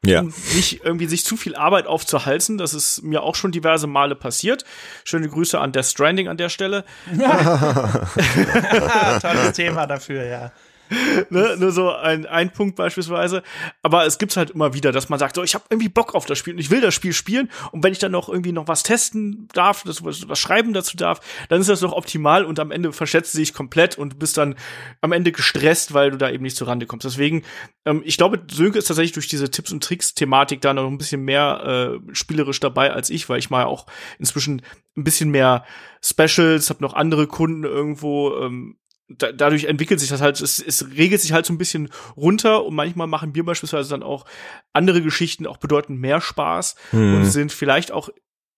ja. 0.07 0.21
um 0.21 0.33
nicht 0.55 0.83
irgendwie 0.83 1.07
sich 1.07 1.25
zu 1.25 1.37
viel 1.37 1.55
Arbeit 1.55 1.87
aufzuhalsen. 1.87 2.57
Das 2.57 2.73
ist 2.73 3.03
mir 3.03 3.23
auch 3.23 3.35
schon 3.35 3.51
diverse 3.51 3.87
Male 3.87 4.15
passiert. 4.15 4.65
Schöne 5.03 5.29
Grüße 5.29 5.59
an 5.59 5.71
Death 5.71 5.85
Stranding 5.85 6.27
an 6.27 6.37
der 6.37 6.49
Stelle. 6.49 6.83
Tolles 9.21 9.53
Thema 9.53 9.85
dafür, 9.85 10.25
ja. 10.25 10.51
ne? 11.29 11.55
Nur 11.57 11.71
so 11.71 11.91
ein, 11.91 12.25
ein 12.25 12.51
Punkt 12.51 12.75
beispielsweise. 12.75 13.43
Aber 13.81 14.05
es 14.05 14.17
gibt's 14.17 14.37
halt 14.37 14.51
immer 14.51 14.73
wieder, 14.73 14.91
dass 14.91 15.09
man 15.09 15.19
sagt, 15.19 15.35
so, 15.35 15.43
ich 15.43 15.55
habe 15.55 15.65
irgendwie 15.69 15.89
Bock 15.89 16.15
auf 16.15 16.25
das 16.25 16.37
Spiel 16.37 16.53
und 16.53 16.59
ich 16.59 16.69
will 16.69 16.81
das 16.81 16.93
Spiel 16.93 17.13
spielen. 17.13 17.49
Und 17.71 17.83
wenn 17.83 17.91
ich 17.91 17.99
dann 17.99 18.11
noch 18.11 18.29
irgendwie 18.29 18.51
noch 18.51 18.67
was 18.67 18.83
testen 18.83 19.47
darf, 19.53 19.83
das, 19.83 20.03
was, 20.03 20.27
was 20.27 20.39
schreiben 20.39 20.73
dazu 20.73 20.97
darf, 20.97 21.19
dann 21.49 21.61
ist 21.61 21.69
das 21.69 21.81
doch 21.81 21.93
optimal 21.93 22.45
und 22.45 22.59
am 22.59 22.71
Ende 22.71 22.93
verschätzt 22.93 23.33
du 23.33 23.39
dich 23.39 23.53
komplett 23.53 23.97
und 23.97 24.19
bist 24.19 24.37
dann 24.37 24.55
am 25.01 25.11
Ende 25.11 25.31
gestresst, 25.31 25.93
weil 25.93 26.11
du 26.11 26.17
da 26.17 26.29
eben 26.29 26.43
nicht 26.43 26.57
zur 26.57 26.67
Rande 26.67 26.85
kommst. 26.85 27.05
Deswegen, 27.05 27.43
ähm, 27.85 28.01
ich 28.05 28.17
glaube, 28.17 28.41
Sönke 28.51 28.79
ist 28.79 28.85
tatsächlich 28.85 29.13
durch 29.13 29.27
diese 29.27 29.51
Tipps 29.51 29.71
und 29.71 29.83
Tricks-Thematik 29.83 30.61
da 30.61 30.73
noch 30.73 30.87
ein 30.87 30.97
bisschen 30.97 31.23
mehr 31.23 31.99
äh, 32.05 32.15
spielerisch 32.15 32.59
dabei 32.59 32.91
als 32.91 33.09
ich, 33.09 33.27
weil 33.29 33.39
ich 33.39 33.49
mal 33.49 33.65
auch 33.65 33.85
inzwischen 34.19 34.61
ein 34.95 35.03
bisschen 35.03 35.29
mehr 35.29 35.65
Specials, 36.01 36.69
habe 36.69 36.83
noch 36.83 36.93
andere 36.93 37.27
Kunden 37.27 37.63
irgendwo 37.63 38.35
ähm, 38.37 38.77
da, 39.09 39.31
dadurch 39.31 39.65
entwickelt 39.65 39.99
sich 39.99 40.09
das 40.09 40.21
halt, 40.21 40.39
es, 40.41 40.59
es 40.59 40.89
regelt 40.95 41.21
sich 41.21 41.31
halt 41.31 41.45
so 41.45 41.53
ein 41.53 41.57
bisschen 41.57 41.89
runter 42.15 42.65
und 42.65 42.75
manchmal 42.75 43.07
machen 43.07 43.35
wir 43.35 43.45
beispielsweise 43.45 43.89
dann 43.89 44.03
auch 44.03 44.25
andere 44.73 45.01
Geschichten 45.01 45.47
auch 45.47 45.57
bedeutend 45.57 45.99
mehr 45.99 46.21
Spaß 46.21 46.75
hm. 46.91 47.15
und 47.15 47.25
sind 47.25 47.51
vielleicht 47.51 47.91
auch 47.91 48.09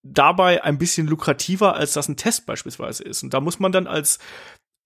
dabei 0.04 0.64
ein 0.64 0.78
bisschen 0.78 1.08
lukrativer, 1.08 1.76
als 1.76 1.94
das 1.94 2.08
ein 2.08 2.18
Test 2.18 2.46
beispielsweise 2.46 3.04
ist. 3.04 3.24
Und 3.24 3.34
da 3.34 3.42
muss 3.42 3.60
man 3.60 3.72
dann 3.72 3.86
als 3.86 4.20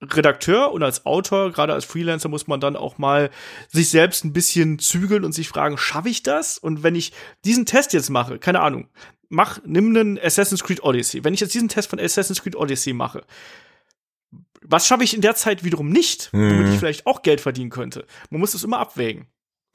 Redakteur 0.01 0.72
und 0.72 0.84
als 0.84 1.05
Autor, 1.05 1.51
gerade 1.51 1.74
als 1.74 1.86
Freelancer, 1.86 2.27
muss 2.27 2.48
man 2.48 2.60
dann 2.60 2.75
auch 2.75 2.98
mal 2.98 3.29
sich 3.70 3.89
selbst 3.89 4.25
ein 4.25 4.34
bisschen 4.34 4.79
zügeln 4.79 5.24
und 5.24 5.34
sich 5.34 5.48
fragen, 5.48 5.77
schaffe 5.77 6.10
ich 6.10 6.24
das? 6.24 6.58
Und 6.58 6.84
wenn 6.84 6.96
ich 6.96 7.13
diesen 7.46 7.65
Test 7.65 7.93
jetzt 7.93 8.10
mache, 8.10 8.38
keine 8.38 8.60
Ahnung, 8.60 8.89
mach, 9.29 9.60
nimm 9.65 9.89
einen 9.89 10.20
Assassin's 10.20 10.63
Creed 10.63 10.84
Odyssey. 10.84 11.24
Wenn 11.24 11.34
ich 11.34 11.39
jetzt 11.39 11.53
diesen 11.53 11.70
Test 11.70 11.89
von 11.89 12.00
Assassin's 12.00 12.41
Creed 12.41 12.55
Odyssey 12.55 12.91
mache, 12.91 13.24
was 14.67 14.88
schaffe 14.88 15.03
ich 15.03 15.13
in 15.13 15.22
der 15.22 15.36
Zeit 15.36 15.63
wiederum 15.63 15.89
nicht, 15.89 16.29
womit 16.32 16.67
ich 16.67 16.74
mhm. 16.74 16.79
vielleicht 16.79 17.05
auch 17.05 17.22
Geld 17.22 17.41
verdienen 17.41 17.70
könnte? 17.70 18.05
Man 18.29 18.39
muss 18.39 18.53
es 18.53 18.63
immer 18.63 18.79
abwägen. 18.79 19.27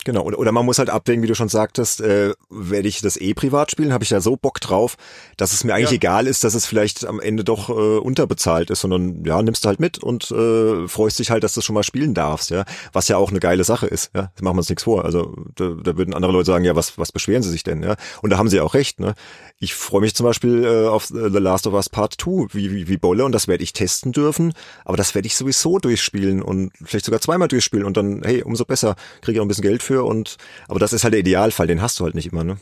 Genau, 0.04 0.22
oder, 0.22 0.38
oder 0.38 0.52
man 0.52 0.64
muss 0.64 0.78
halt 0.78 0.90
abwägen, 0.90 1.22
wie 1.24 1.26
du 1.26 1.34
schon 1.34 1.48
sagtest, 1.48 2.00
äh, 2.00 2.32
werde 2.50 2.86
ich 2.86 3.00
das 3.00 3.16
eh 3.16 3.34
privat 3.34 3.72
spielen, 3.72 3.92
habe 3.92 4.04
ich 4.04 4.10
da 4.10 4.20
so 4.20 4.36
Bock 4.36 4.60
drauf, 4.60 4.96
dass 5.36 5.52
es 5.52 5.64
mir 5.64 5.74
eigentlich 5.74 5.90
ja. 5.90 5.96
egal 5.96 6.28
ist, 6.28 6.44
dass 6.44 6.54
es 6.54 6.66
vielleicht 6.66 7.04
am 7.04 7.18
Ende 7.18 7.42
doch 7.42 7.68
äh, 7.68 7.72
unterbezahlt 7.98 8.70
ist, 8.70 8.80
sondern 8.80 9.24
ja, 9.24 9.42
nimmst 9.42 9.64
du 9.64 9.68
halt 9.68 9.80
mit 9.80 9.98
und 9.98 10.30
äh, 10.30 10.86
freust 10.86 11.18
dich 11.18 11.30
halt, 11.30 11.42
dass 11.42 11.52
du 11.52 11.62
schon 11.62 11.74
mal 11.74 11.82
spielen 11.82 12.14
darfst, 12.14 12.50
ja, 12.50 12.64
was 12.92 13.08
ja 13.08 13.16
auch 13.16 13.30
eine 13.30 13.40
geile 13.40 13.64
Sache 13.64 13.88
ist, 13.88 14.12
ja, 14.14 14.30
das 14.34 14.42
machen 14.42 14.54
wir 14.54 14.60
uns 14.60 14.68
nichts 14.68 14.84
vor, 14.84 15.04
also 15.04 15.34
da, 15.56 15.70
da 15.82 15.96
würden 15.96 16.14
andere 16.14 16.32
Leute 16.32 16.46
sagen, 16.46 16.64
ja, 16.64 16.76
was, 16.76 16.96
was 16.96 17.10
beschweren 17.10 17.42
sie 17.42 17.50
sich 17.50 17.64
denn, 17.64 17.82
ja, 17.82 17.96
und 18.22 18.30
da 18.30 18.38
haben 18.38 18.48
sie 18.48 18.60
auch 18.60 18.74
recht, 18.74 19.00
ne, 19.00 19.14
ich 19.58 19.74
freue 19.74 20.02
mich 20.02 20.14
zum 20.14 20.24
Beispiel 20.24 20.64
äh, 20.64 20.86
auf 20.86 21.08
The 21.08 21.18
Last 21.18 21.66
of 21.66 21.74
Us 21.74 21.88
Part 21.88 22.14
2 22.20 22.54
wie, 22.54 22.72
wie, 22.72 22.88
wie 22.88 22.96
Bolle 22.98 23.24
und 23.24 23.32
das 23.32 23.48
werde 23.48 23.64
ich 23.64 23.72
testen 23.72 24.12
dürfen, 24.12 24.52
aber 24.84 24.96
das 24.96 25.16
werde 25.16 25.26
ich 25.26 25.34
sowieso 25.34 25.78
durchspielen 25.80 26.40
und 26.40 26.70
vielleicht 26.84 27.04
sogar 27.04 27.20
zweimal 27.20 27.48
durchspielen 27.48 27.84
und 27.84 27.96
dann, 27.96 28.22
hey, 28.24 28.44
umso 28.44 28.64
besser, 28.64 28.94
kriege 29.22 29.36
ich 29.36 29.40
auch 29.40 29.44
ein 29.44 29.48
bisschen 29.48 29.62
Geld 29.62 29.82
für 29.88 30.04
und, 30.04 30.36
aber 30.68 30.78
das 30.78 30.92
ist 30.92 31.02
halt 31.02 31.14
der 31.14 31.20
Idealfall, 31.20 31.66
den 31.66 31.80
hast 31.80 31.98
du 31.98 32.04
halt 32.04 32.14
nicht 32.14 32.30
immer, 32.30 32.44
ne? 32.44 32.58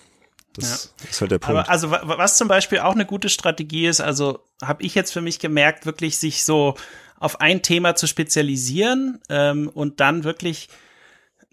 Das 0.55 0.93
ja. 1.01 1.11
ist 1.11 1.21
halt 1.21 1.33
der 1.33 1.39
Punkt. 1.39 1.59
Aber 1.59 1.69
also 1.69 1.91
was 1.91 2.39
zum 2.39 2.49
Beispiel 2.49 2.79
auch 2.79 2.95
eine 2.95 3.05
gute 3.05 3.29
Strategie 3.29 3.87
ist, 3.87 4.01
also 4.01 4.41
habe 4.63 4.83
ich 4.83 4.95
jetzt 4.95 5.13
für 5.13 5.21
mich 5.21 5.39
gemerkt, 5.39 5.85
wirklich 5.85 6.17
sich 6.17 6.45
so 6.45 6.77
auf 7.19 7.41
ein 7.41 7.63
Thema 7.63 7.95
zu 7.95 8.07
spezialisieren 8.07 9.21
ähm, 9.29 9.69
und 9.69 10.01
dann 10.01 10.25
wirklich 10.25 10.69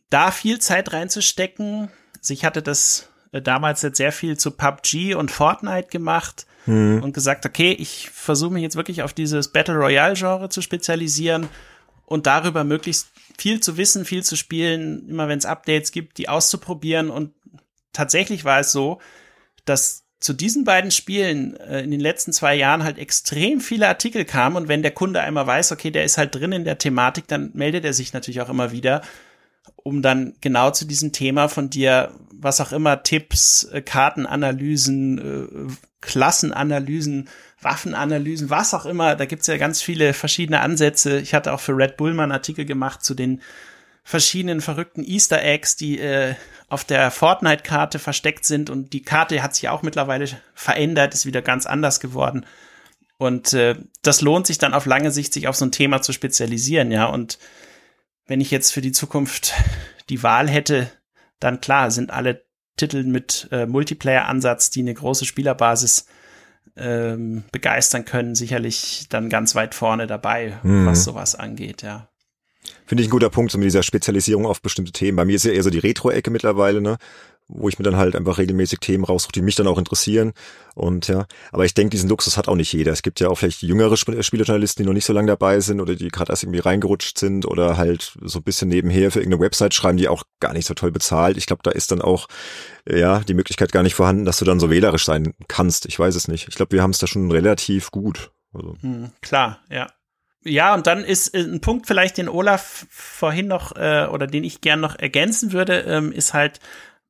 da 0.10 0.32
viel 0.32 0.60
Zeit 0.60 0.94
reinzustecken. 0.94 1.90
Also 2.18 2.34
ich 2.34 2.46
hatte 2.46 2.62
das 2.62 3.10
äh, 3.32 3.42
damals 3.42 3.82
jetzt 3.82 3.98
sehr 3.98 4.12
viel 4.12 4.38
zu 4.38 4.52
PUBG 4.52 5.16
und 5.16 5.32
Fortnite 5.32 5.90
gemacht 5.90 6.46
mhm. 6.66 7.02
und 7.04 7.14
gesagt, 7.14 7.46
okay, 7.46 7.72
ich 7.72 8.10
versuche 8.10 8.54
mich 8.54 8.64
jetzt 8.64 8.76
wirklich 8.76 9.04
auf 9.04 9.12
dieses 9.14 9.50
Battle 9.50 9.76
Royale 9.76 10.14
Genre 10.14 10.50
zu 10.50 10.62
spezialisieren 10.62 11.50
und 12.14 12.28
darüber 12.28 12.64
möglichst 12.64 13.08
viel 13.40 13.60
zu 13.60 13.76
wissen, 13.76 14.06
viel 14.06 14.24
zu 14.24 14.36
spielen, 14.36 15.10
immer 15.10 15.28
wenn 15.28 15.40
es 15.40 15.48
Updates 15.48 15.92
gibt, 15.92 16.20
die 16.20 16.30
auszuprobieren. 16.30 17.10
Und 17.10 17.34
tatsächlich 17.92 18.46
war 18.46 18.60
es 18.60 18.72
so, 18.72 19.02
dass 19.66 20.06
zu 20.20 20.34
diesen 20.34 20.64
beiden 20.64 20.92
Spielen 20.92 21.58
äh, 21.58 21.82
in 21.82 21.90
den 21.90 22.00
letzten 22.00 22.32
zwei 22.32 22.54
Jahren 22.54 22.84
halt 22.84 23.00
extrem 23.00 23.62
viele 23.62 23.88
Artikel 23.88 24.26
kamen. 24.26 24.58
Und 24.58 24.68
wenn 24.68 24.84
der 24.84 24.92
Kunde 24.92 25.22
einmal 25.22 25.48
weiß, 25.48 25.72
okay, 25.72 25.90
der 25.90 26.04
ist 26.04 26.20
halt 26.20 26.36
drin 26.36 26.52
in 26.52 26.66
der 26.66 26.78
Thematik, 26.78 27.28
dann 27.28 27.50
meldet 27.56 27.84
er 27.84 27.94
sich 27.94 28.14
natürlich 28.14 28.42
auch 28.42 28.50
immer 28.50 28.72
wieder 28.72 29.02
um 29.76 30.02
dann 30.02 30.34
genau 30.42 30.72
zu 30.72 30.86
diesem 30.86 31.12
Thema 31.12 31.50
von 31.50 31.70
dir, 31.70 32.12
was 32.34 32.62
auch 32.62 32.72
immer, 32.72 33.04
Tipps, 33.04 33.66
äh, 33.66 33.82
Kartenanalysen, 33.82 35.18
äh, 35.70 35.74
Klassenanalysen, 36.02 37.30
Waffenanalysen, 37.62 38.50
was 38.50 38.74
auch 38.74 38.86
immer, 38.86 39.16
da 39.16 39.26
gibt's 39.26 39.48
ja 39.48 39.58
ganz 39.58 39.82
viele 39.82 40.14
verschiedene 40.14 40.60
Ansätze. 40.60 41.20
Ich 41.20 41.34
hatte 41.34 41.54
auch 41.54 41.60
für 41.62 41.78
Red 41.78 41.98
Bull 41.98 42.14
mal 42.14 42.24
einen 42.24 42.32
Artikel 42.34 42.66
gemacht 42.66 43.04
zu 43.04 43.14
den 43.14 43.42
verschiedenen 44.04 44.60
verrückten 44.60 45.04
Easter 45.04 45.42
Eggs, 45.42 45.78
die 45.78 46.00
äh, 46.00 46.36
auf 46.68 46.84
der 46.84 47.10
Fortnite-Karte 47.10 48.00
versteckt 48.00 48.46
sind 48.46 48.70
und 48.70 48.92
die 48.92 49.02
Karte 49.02 49.42
hat 49.42 49.56
sich 49.56 49.70
auch 49.70 49.82
mittlerweile 49.82 50.28
verändert, 50.54 51.14
ist 51.14 51.26
wieder 51.26 51.42
ganz 51.42 51.66
anders 51.66 52.00
geworden. 52.00 52.46
Und 53.18 53.54
äh, 53.54 53.76
das 54.02 54.22
lohnt 54.22 54.48
sich 54.48 54.58
dann 54.58 54.74
auf 54.74 54.86
lange 54.86 55.12
Sicht, 55.12 55.34
sich 55.34 55.48
auf 55.48 55.56
so 55.56 55.66
ein 55.66 55.72
Thema 55.72 56.02
zu 56.02 56.12
spezialisieren, 56.12 56.92
ja. 56.92 57.06
Und 57.06 57.38
wenn 58.28 58.42
ich 58.42 58.52
jetzt 58.52 58.72
für 58.72 58.82
die 58.82 58.92
Zukunft 58.92 59.54
die 60.10 60.24
Wahl 60.24 60.50
hätte, 60.50 60.92
dann 61.40 61.62
klar, 61.62 61.92
sind 61.92 62.12
alle 62.12 62.46
Titel 62.78 63.04
mit 63.04 63.48
äh, 63.52 63.66
Multiplayer-Ansatz, 63.66 64.70
die 64.70 64.82
eine 64.82 64.94
große 64.94 65.26
Spielerbasis 65.26 66.08
ähm, 66.76 67.44
begeistern 67.52 68.06
können, 68.06 68.36
sicherlich 68.36 69.06
dann 69.10 69.30
ganz 69.30 69.54
weit 69.54 69.76
vorne 69.76 70.08
dabei, 70.08 70.60
mhm. 70.64 70.86
was 70.86 71.04
sowas 71.04 71.36
angeht, 71.36 71.84
ja. 71.84 72.10
Finde 72.86 73.02
ich 73.02 73.10
ein 73.10 73.12
guter 73.12 73.30
Punkt, 73.30 73.52
so 73.52 73.58
mit 73.58 73.66
dieser 73.66 73.84
Spezialisierung 73.84 74.46
auf 74.46 74.62
bestimmte 74.62 74.94
Themen. 74.94 75.18
Bei 75.18 75.26
mir 75.26 75.36
ist 75.36 75.46
ja 75.46 75.52
eher 75.52 75.64
so 75.64 75.70
die 75.70 75.80
Retro-Ecke 75.80 76.32
mittlerweile, 76.32 76.82
ne? 76.82 76.98
Wo 77.48 77.70
ich 77.70 77.78
mir 77.78 77.84
dann 77.84 77.98
halt 77.98 78.16
einfach 78.16 78.38
regelmäßig 78.38 78.80
Themen 78.80 79.04
raussuche, 79.04 79.32
die 79.34 79.42
mich 79.42 79.56
dann 79.56 79.68
auch 79.68 79.78
interessieren. 79.78 80.34
Und 80.76 81.08
ja, 81.08 81.26
aber 81.52 81.66
ich 81.66 81.74
denke, 81.74 81.92
diesen 81.92 82.10
Luxus 82.10 82.38
hat 82.38 82.48
auch 82.48 82.56
nicht 82.56 82.74
jeder. 82.74 82.92
Es 82.92 83.04
gibt 83.04 83.20
ja 83.20 83.28
auch 83.28 83.38
vielleicht 83.38 83.62
jüngere 83.62 83.96
Spielejournalisten, 83.98 84.84
die 84.84 84.88
noch 84.88 84.94
nicht 84.94 85.06
so 85.06 85.14
lange 85.14 85.28
dabei 85.28 85.60
sind 85.60 85.80
oder 85.82 85.96
die 85.96 86.08
gerade 86.08 86.32
erst 86.32 86.44
irgendwie 86.44 86.60
reingerutscht 86.60 87.18
sind 87.18 87.46
oder 87.46 87.78
halt 87.78 88.18
so 88.22 88.40
ein 88.40 88.44
bisschen 88.44 88.70
nebenher 88.70 89.12
für 89.12 89.20
irgendeine 89.20 89.44
Website 89.44 89.74
schreiben, 89.74 89.98
die 89.98 90.08
auch 90.08 90.24
gar 90.40 90.54
nicht 90.54 90.66
so 90.66 90.74
toll 90.74 90.92
bezahlt. 90.92 91.38
Ich 91.38 91.46
glaube, 91.46 91.62
da 91.64 91.72
ist 91.72 91.92
dann 91.92 92.02
auch 92.02 92.28
ja 92.88 93.20
die 93.20 93.34
Möglichkeit 93.36 93.72
gar 93.72 93.84
nicht 93.84 93.96
vorhanden, 93.96 94.26
dass 94.26 94.38
du 94.38 94.46
dann 94.46 94.60
so 94.60 94.70
wählerisch 94.70 95.06
sein 95.06 95.34
kannst. 95.48 95.86
Ich 95.86 96.00
weiß 96.00 96.16
es 96.16 96.28
nicht. 96.28 96.48
Ich 96.48 96.56
glaube, 96.56 96.72
wir 96.72 96.82
haben 96.82 96.92
es 96.92 97.00
da 97.00 97.08
schon 97.08 97.32
relativ 97.32 97.92
gut. 97.92 98.32
Also. 98.54 98.76
Hm, 98.82 99.12
klar, 99.22 99.60
ja. 99.70 99.88
Ja, 100.46 100.74
und 100.74 100.88
dann 100.88 101.04
ist 101.04 101.34
äh, 101.34 101.40
ein 101.40 101.62
Punkt 101.62 101.88
vielleicht, 101.88 102.18
den 102.18 102.28
Olaf 102.28 102.86
vorhin 102.90 103.48
noch 103.48 103.76
äh, 103.76 104.08
oder 104.12 104.28
den 104.28 104.44
ich 104.44 104.62
gern 104.62 104.82
noch 104.82 104.98
ergänzen 104.98 105.54
würde, 105.54 105.82
ähm, 105.82 106.12
ist 106.12 106.34
halt 106.34 106.60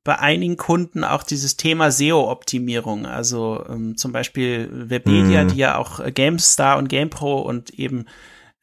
bei 0.04 0.18
einigen 0.18 0.58
Kunden 0.58 1.02
auch 1.02 1.22
dieses 1.22 1.56
Thema 1.56 1.90
SEO-Optimierung. 1.90 3.06
Also 3.06 3.64
ähm, 3.68 3.96
zum 3.96 4.12
Beispiel 4.12 4.68
Webedia, 4.70 5.44
mhm. 5.44 5.48
die 5.48 5.56
ja 5.56 5.78
auch 5.78 5.98
äh, 5.98 6.12
GameStar 6.12 6.76
und 6.76 6.88
GamePro 6.88 7.40
und 7.40 7.70
eben 7.70 8.04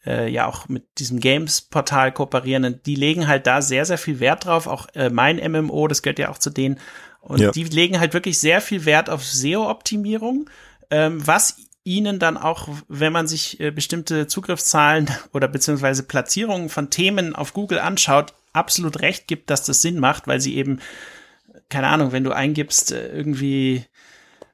äh, 0.05 0.29
ja 0.29 0.45
auch 0.45 0.69
mit 0.69 0.99
diesem 0.99 1.19
Games-Portal 1.19 2.11
kooperieren. 2.11 2.79
Die 2.85 2.95
legen 2.95 3.27
halt 3.27 3.47
da 3.47 3.63
sehr, 3.63 3.85
sehr 3.85 3.97
viel 3.97 4.19
Wert 4.19 4.45
drauf. 4.45 4.67
Auch 4.67 4.87
äh, 4.93 5.09
mein 5.09 5.37
MMO, 5.51 5.87
das 5.87 6.03
gehört 6.03 6.19
ja 6.19 6.29
auch 6.29 6.37
zu 6.37 6.51
denen. 6.51 6.79
Und 7.21 7.39
ja. 7.39 7.51
die 7.51 7.63
legen 7.63 7.99
halt 7.99 8.13
wirklich 8.13 8.39
sehr 8.39 8.61
viel 8.61 8.85
Wert 8.85 9.09
auf 9.09 9.23
SEO-Optimierung, 9.23 10.49
ähm, 10.91 11.25
was 11.25 11.57
ihnen 11.83 12.19
dann 12.19 12.37
auch, 12.37 12.67
wenn 12.87 13.13
man 13.13 13.27
sich 13.27 13.59
äh, 13.59 13.71
bestimmte 13.71 14.27
Zugriffszahlen 14.27 15.09
oder 15.33 15.47
beziehungsweise 15.47 16.03
Platzierungen 16.03 16.69
von 16.69 16.91
Themen 16.91 17.35
auf 17.35 17.53
Google 17.53 17.79
anschaut, 17.79 18.33
absolut 18.53 19.01
recht 19.01 19.27
gibt, 19.27 19.49
dass 19.49 19.63
das 19.63 19.81
Sinn 19.81 19.99
macht, 19.99 20.27
weil 20.27 20.41
sie 20.41 20.55
eben 20.55 20.79
keine 21.71 21.87
Ahnung, 21.87 22.11
wenn 22.11 22.23
du 22.23 22.31
eingibst, 22.31 22.91
äh, 22.91 23.07
irgendwie 23.07 23.85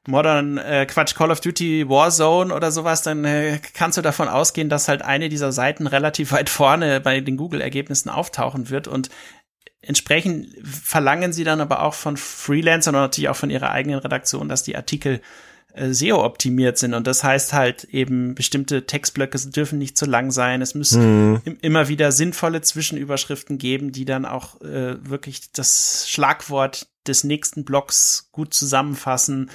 Modern, 0.06 0.56
äh, 0.56 0.86
Quatsch, 0.86 1.14
Call 1.14 1.30
of 1.30 1.40
Duty 1.40 1.88
Warzone 1.88 2.54
oder 2.54 2.70
sowas, 2.70 3.02
dann 3.02 3.24
äh, 3.26 3.60
kannst 3.74 3.98
du 3.98 4.02
davon 4.02 4.28
ausgehen, 4.28 4.70
dass 4.70 4.88
halt 4.88 5.02
eine 5.02 5.28
dieser 5.28 5.52
Seiten 5.52 5.86
relativ 5.86 6.32
weit 6.32 6.48
vorne 6.48 7.00
bei 7.00 7.20
den 7.20 7.36
Google-Ergebnissen 7.36 8.08
auftauchen 8.08 8.70
wird 8.70 8.88
und 8.88 9.10
entsprechend 9.82 10.48
verlangen 10.64 11.32
sie 11.32 11.44
dann 11.44 11.60
aber 11.60 11.82
auch 11.82 11.94
von 11.94 12.16
Freelancern 12.16 12.94
und 12.94 13.02
natürlich 13.02 13.28
auch 13.28 13.36
von 13.36 13.50
ihrer 13.50 13.70
eigenen 13.70 13.98
Redaktion, 13.98 14.48
dass 14.48 14.62
die 14.62 14.76
Artikel 14.76 15.20
äh, 15.74 15.92
SEO-optimiert 15.92 16.78
sind. 16.78 16.94
Und 16.94 17.06
das 17.06 17.22
heißt 17.22 17.52
halt 17.52 17.84
eben, 17.84 18.34
bestimmte 18.34 18.86
Textblöcke 18.86 19.38
dürfen 19.50 19.78
nicht 19.78 19.96
zu 19.96 20.06
lang 20.06 20.30
sein. 20.30 20.62
Es 20.62 20.74
müssen 20.74 21.32
mhm. 21.32 21.58
immer 21.60 21.88
wieder 21.88 22.12
sinnvolle 22.12 22.60
Zwischenüberschriften 22.60 23.58
geben, 23.58 23.92
die 23.92 24.04
dann 24.04 24.24
auch 24.24 24.60
äh, 24.62 24.96
wirklich 25.08 25.52
das 25.52 26.06
Schlagwort 26.08 26.88
des 27.08 27.24
nächsten 27.24 27.64
Blocks 27.64 28.28
gut 28.32 28.54
zusammenfassen. 28.54 29.50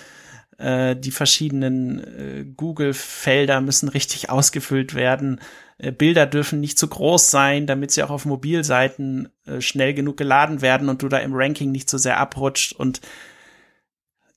Äh, 0.58 0.96
die 0.96 1.12
verschiedenen 1.12 2.00
äh, 2.00 2.46
Google-Felder 2.46 3.62
müssen 3.62 3.90
richtig 3.90 4.30
ausgefüllt 4.30 4.94
werden. 4.96 5.40
Äh, 5.78 5.92
Bilder 5.92 6.26
dürfen 6.26 6.60
nicht 6.60 6.78
zu 6.78 6.88
groß 6.88 7.32
sein, 7.32 7.68
damit 7.68 7.92
sie 7.92 8.04
auch 8.04 8.10
auf 8.10 8.26
Mobilseiten 8.26 9.30
äh, 9.46 9.62
schnell 9.62 9.94
genug 9.94 10.18
geladen 10.18 10.62
werden 10.62 10.90
und 10.90 11.02
du 11.02 11.10
da 11.10 11.18
im 11.18 11.34
Ranking 11.34 11.72
nicht 11.72 11.90
so 11.90 11.98
sehr 11.98 12.20
abrutscht 12.20 12.74
und 12.74 13.02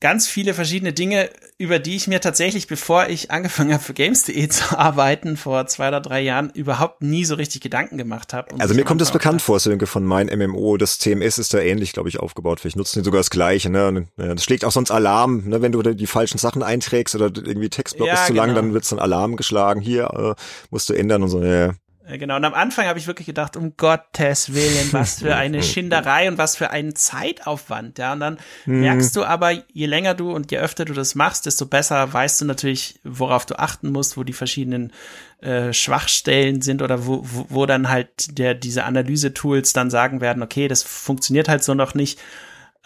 ganz 0.00 0.28
viele 0.28 0.52
verschiedene 0.52 0.92
Dinge, 0.92 1.30
über 1.58 1.78
die 1.78 1.96
ich 1.96 2.06
mir 2.06 2.20
tatsächlich, 2.20 2.66
bevor 2.66 3.08
ich 3.08 3.30
angefangen 3.30 3.72
habe 3.72 3.82
für 3.82 3.94
Games.de 3.94 4.48
zu 4.48 4.78
arbeiten, 4.78 5.36
vor 5.36 5.66
zwei 5.66 5.88
oder 5.88 6.00
drei 6.00 6.20
Jahren, 6.20 6.50
überhaupt 6.50 7.02
nie 7.02 7.24
so 7.24 7.34
richtig 7.34 7.62
Gedanken 7.62 7.96
gemacht 7.96 8.32
habe. 8.34 8.54
Also 8.58 8.74
mir 8.74 8.84
kommt 8.84 9.00
das 9.00 9.10
bekannt 9.10 9.40
vor, 9.40 9.58
Sönke, 9.58 9.86
von 9.86 10.04
mein 10.04 10.26
MMO. 10.26 10.76
Das 10.76 10.98
CMS 10.98 11.38
ist 11.38 11.54
da 11.54 11.58
ähnlich, 11.58 11.92
glaube 11.92 12.08
ich, 12.08 12.20
aufgebaut. 12.20 12.60
Vielleicht 12.60 12.76
nutzen 12.76 13.00
die 13.00 13.04
sogar 13.04 13.20
das 13.20 13.30
Gleiche. 13.30 13.70
Ne? 13.70 14.08
Das 14.16 14.44
schlägt 14.44 14.64
auch 14.64 14.72
sonst 14.72 14.90
Alarm, 14.90 15.48
ne? 15.48 15.62
wenn 15.62 15.72
du 15.72 15.82
die 15.82 16.06
falschen 16.06 16.38
Sachen 16.38 16.62
einträgst 16.62 17.14
oder 17.14 17.26
irgendwie 17.26 17.70
Textblock 17.70 18.08
ja, 18.08 18.14
ist 18.14 18.26
zu 18.26 18.32
genau. 18.32 18.44
lang, 18.44 18.54
dann 18.54 18.74
wird 18.74 18.90
dann 18.90 18.98
Alarm 18.98 19.36
geschlagen. 19.36 19.80
Hier 19.80 20.36
äh, 20.36 20.42
musst 20.70 20.88
du 20.90 20.92
ändern 20.92 21.22
und 21.22 21.30
so. 21.30 21.42
Ja. 21.42 21.72
Genau, 22.08 22.36
und 22.36 22.44
am 22.44 22.54
Anfang 22.54 22.86
habe 22.86 23.00
ich 23.00 23.08
wirklich 23.08 23.26
gedacht, 23.26 23.56
um 23.56 23.76
Gottes 23.76 24.54
Willen, 24.54 24.92
was 24.92 25.18
für 25.18 25.34
eine 25.36 25.60
Schinderei 25.60 26.28
und 26.28 26.38
was 26.38 26.56
für 26.56 26.70
ein 26.70 26.94
Zeitaufwand, 26.94 27.98
ja. 27.98 28.12
Und 28.12 28.20
dann 28.20 28.38
mhm. 28.64 28.80
merkst 28.80 29.16
du 29.16 29.24
aber, 29.24 29.50
je 29.72 29.86
länger 29.86 30.14
du 30.14 30.30
und 30.30 30.52
je 30.52 30.58
öfter 30.58 30.84
du 30.84 30.92
das 30.92 31.16
machst, 31.16 31.46
desto 31.46 31.66
besser 31.66 32.12
weißt 32.12 32.40
du 32.40 32.44
natürlich, 32.44 33.00
worauf 33.02 33.44
du 33.44 33.58
achten 33.58 33.90
musst, 33.90 34.16
wo 34.16 34.22
die 34.22 34.34
verschiedenen 34.34 34.92
äh, 35.40 35.72
Schwachstellen 35.72 36.62
sind 36.62 36.80
oder 36.80 37.06
wo, 37.06 37.22
wo, 37.24 37.46
wo 37.48 37.66
dann 37.66 37.88
halt 37.88 38.38
der, 38.38 38.54
diese 38.54 38.84
Analyse-Tools 38.84 39.72
dann 39.72 39.90
sagen 39.90 40.20
werden, 40.20 40.44
okay, 40.44 40.68
das 40.68 40.84
funktioniert 40.84 41.48
halt 41.48 41.64
so 41.64 41.74
noch 41.74 41.94
nicht. 41.94 42.20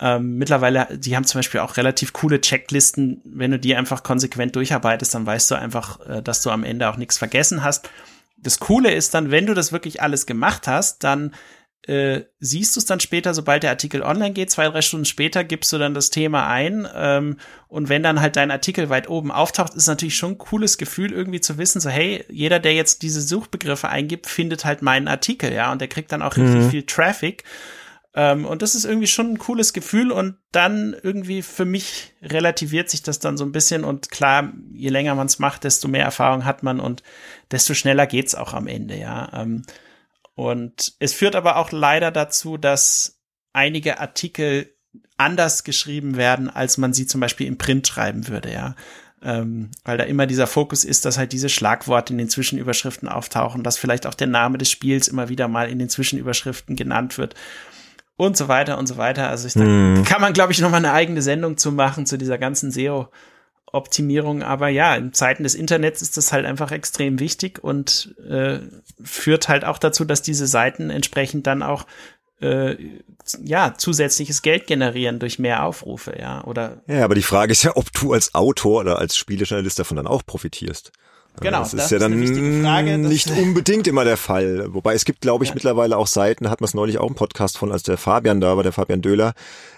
Ähm, 0.01 0.39
mittlerweile, 0.39 0.89
die 0.97 1.15
haben 1.15 1.25
zum 1.25 1.41
Beispiel 1.41 1.61
auch 1.61 1.77
relativ 1.77 2.15
coole 2.15 2.41
Checklisten. 2.41 3.21
Wenn 3.25 3.51
du 3.51 3.59
die 3.59 3.77
einfach 3.77 4.03
konsequent 4.03 4.57
durcharbeitest, 4.57 5.15
dann 5.15 5.27
weißt 5.27 5.51
du 5.51 5.57
einfach, 5.57 6.01
äh, 6.09 6.23
dass 6.23 6.41
du 6.41 6.49
am 6.49 6.65
Ende 6.65 6.89
auch 6.89 6.97
nichts 6.97 7.19
vergessen 7.19 7.63
hast 7.63 7.91
das 8.43 8.59
Coole 8.59 8.93
ist 8.93 9.15
dann, 9.15 9.31
wenn 9.31 9.47
du 9.47 9.55
das 9.55 9.73
wirklich 9.73 10.03
alles 10.03 10.27
gemacht 10.27 10.67
hast, 10.67 11.05
dann 11.05 11.35
äh, 11.87 12.25
siehst 12.39 12.77
du 12.77 12.81
es 12.81 12.85
dann 12.85 13.01
später, 13.01 13.33
sobald 13.33 13.63
der 13.63 13.71
Artikel 13.71 14.03
online 14.03 14.33
geht, 14.33 14.51
zwei, 14.51 14.69
drei 14.69 14.83
Stunden 14.83 15.07
später 15.07 15.45
gibst 15.45 15.73
du 15.73 15.79
dann 15.79 15.95
das 15.95 16.11
Thema 16.11 16.47
ein 16.47 16.87
ähm, 16.95 17.39
und 17.69 17.89
wenn 17.89 18.03
dann 18.03 18.21
halt 18.21 18.37
dein 18.37 18.51
Artikel 18.51 18.91
weit 18.91 19.09
oben 19.09 19.33
auftaucht, 19.33 19.75
ist 19.75 19.87
natürlich 19.87 20.17
schon 20.17 20.33
ein 20.33 20.39
cooles 20.39 20.77
Gefühl 20.77 21.13
irgendwie 21.13 21.41
zu 21.41 21.57
wissen, 21.57 21.81
so 21.81 21.89
hey, 21.89 22.25
jeder, 22.29 22.59
der 22.59 22.75
jetzt 22.75 23.03
diese 23.03 23.23
Suchbegriffe 23.23 23.89
eingibt, 23.89 24.27
findet 24.27 24.67
halt 24.67 24.83
meinen 24.83 25.09
Artikel, 25.09 25.53
ja, 25.53 25.73
und 25.73 25.81
der 25.81 25.89
kriegt 25.89 26.13
dann 26.13 26.23
auch 26.23 26.37
mhm. 26.37 26.45
richtig 26.45 26.71
viel 26.71 26.83
Traffic 26.83 27.45
ähm, 28.13 28.45
und 28.45 28.63
das 28.63 28.75
ist 28.75 28.85
irgendwie 28.85 29.07
schon 29.07 29.33
ein 29.33 29.39
cooles 29.39 29.73
Gefühl 29.73 30.11
und 30.11 30.37
dann 30.51 30.97
irgendwie 31.01 31.43
für 31.43 31.65
mich 31.65 32.13
relativiert 32.23 32.91
sich 32.91 33.03
das 33.03 33.21
dann 33.21 33.37
so 33.37 33.45
ein 33.45 33.53
bisschen 33.53 33.85
und 33.85 34.11
klar, 34.11 34.53
je 34.73 34.89
länger 34.89 35.15
man 35.15 35.27
es 35.27 35.39
macht, 35.39 35.63
desto 35.63 35.87
mehr 35.87 36.05
Erfahrung 36.05 36.45
hat 36.45 36.65
man 36.65 36.81
und 36.81 37.05
desto 37.53 37.75
schneller 37.75 38.07
geht's 38.07 38.35
auch 38.35 38.53
am 38.53 38.67
Ende, 38.67 38.97
ja. 38.97 39.31
Ähm, 39.33 39.63
und 40.35 40.95
es 40.99 41.13
führt 41.13 41.37
aber 41.37 41.57
auch 41.57 41.71
leider 41.71 42.11
dazu, 42.11 42.57
dass 42.57 43.21
einige 43.53 44.01
Artikel 44.01 44.75
anders 45.17 45.63
geschrieben 45.63 46.17
werden, 46.17 46.51
als 46.51 46.79
man 46.79 46.93
sie 46.93 47.07
zum 47.07 47.21
Beispiel 47.21 47.47
im 47.47 47.59
Print 47.59 47.87
schreiben 47.87 48.27
würde, 48.27 48.53
ja. 48.53 48.75
Ähm, 49.23 49.71
weil 49.85 49.99
da 49.99 50.05
immer 50.05 50.27
dieser 50.27 50.47
Fokus 50.47 50.83
ist, 50.83 51.05
dass 51.05 51.19
halt 51.19 51.33
diese 51.33 51.51
Schlagworte 51.51 52.13
in 52.15 52.19
den 52.19 52.31
Zwischenüberschriften 52.31 53.07
auftauchen, 53.07 53.63
dass 53.63 53.77
vielleicht 53.77 54.07
auch 54.07 54.15
der 54.15 54.29
Name 54.29 54.57
des 54.57 54.71
Spiels 54.71 55.09
immer 55.09 55.29
wieder 55.29 55.47
mal 55.47 55.69
in 55.69 55.79
den 55.79 55.91
Zwischenüberschriften 55.91 56.75
genannt 56.75 57.19
wird 57.19 57.35
und 58.21 58.37
so 58.37 58.49
weiter 58.49 58.79
und 58.79 58.87
so 58.87 58.97
weiter. 58.97 59.29
Also 59.29 59.49
ich 59.49 59.55
da 59.55 59.65
mm. 59.65 60.05
kann 60.05 60.21
man, 60.21 60.33
glaube 60.33 60.53
ich, 60.53 60.61
noch 60.61 60.71
mal 60.71 60.77
eine 60.77 60.93
eigene 60.93 61.23
Sendung 61.23 61.57
zu 61.57 61.73
machen 61.73 62.07
zu 62.07 62.19
dieser 62.19 62.39
ganzen 62.39 62.71
SEO. 62.71 63.09
Optimierung, 63.73 64.43
aber 64.43 64.69
ja, 64.69 64.97
in 64.97 65.13
Zeiten 65.13 65.45
des 65.45 65.55
Internets 65.55 66.03
ist 66.03 66.17
das 66.17 66.33
halt 66.33 66.45
einfach 66.45 66.73
extrem 66.73 67.21
wichtig 67.21 67.63
und 67.63 68.17
äh, 68.29 68.59
führt 69.01 69.49
halt 69.49 69.65
auch 69.65 69.79
dazu, 69.79 70.05
dass 70.05 70.23
diese 70.23 70.49
Seiten 70.49 70.91
entsprechend 70.91 71.47
dann 71.47 71.63
auch 71.63 71.87
äh, 72.41 72.75
ja 73.45 73.75
zusätzliches 73.79 74.43
Geld 74.43 74.67
generieren 74.67 75.21
durch 75.21 75.39
mehr 75.39 75.65
Aufrufe, 75.65 76.17
ja 76.19 76.43
oder 76.43 76.83
ja, 76.89 77.05
aber 77.05 77.15
die 77.15 77.23
Frage 77.23 77.53
ist 77.53 77.63
ja, 77.63 77.77
ob 77.77 77.93
du 77.93 78.13
als 78.13 78.35
Autor 78.35 78.81
oder 78.81 78.99
als 78.99 79.17
Spielejournalist 79.17 79.79
davon 79.79 79.99
dann 79.99 80.09
auch 80.09 80.27
profitierst. 80.27 80.91
Genau, 81.41 81.61
das 81.61 81.75
ist 81.75 81.85
das 81.85 81.91
ja 81.91 81.99
dann 81.99 82.23
ist 82.23 82.63
Frage, 82.63 82.99
nicht 82.99 83.31
unbedingt 83.31 83.87
immer 83.87 84.05
der 84.05 84.17
Fall. 84.17 84.67
Wobei 84.75 84.95
es 84.95 85.05
gibt, 85.05 85.21
glaube 85.21 85.45
ich, 85.45 85.51
ja. 85.51 85.55
mittlerweile 85.55 85.97
auch 85.97 86.07
Seiten, 86.07 86.45
da 86.45 86.51
hat 86.51 86.61
man 86.61 86.67
es 86.67 86.75
neulich 86.75 86.99
auch 86.99 87.09
im 87.09 87.15
Podcast 87.15 87.57
von, 87.57 87.73
als 87.73 87.83
der 87.83 87.97
Fabian 87.97 88.41
da 88.41 88.57
war, 88.57 88.63
der 88.63 88.73
Fabian 88.73 89.01
Döhler, 89.01 89.33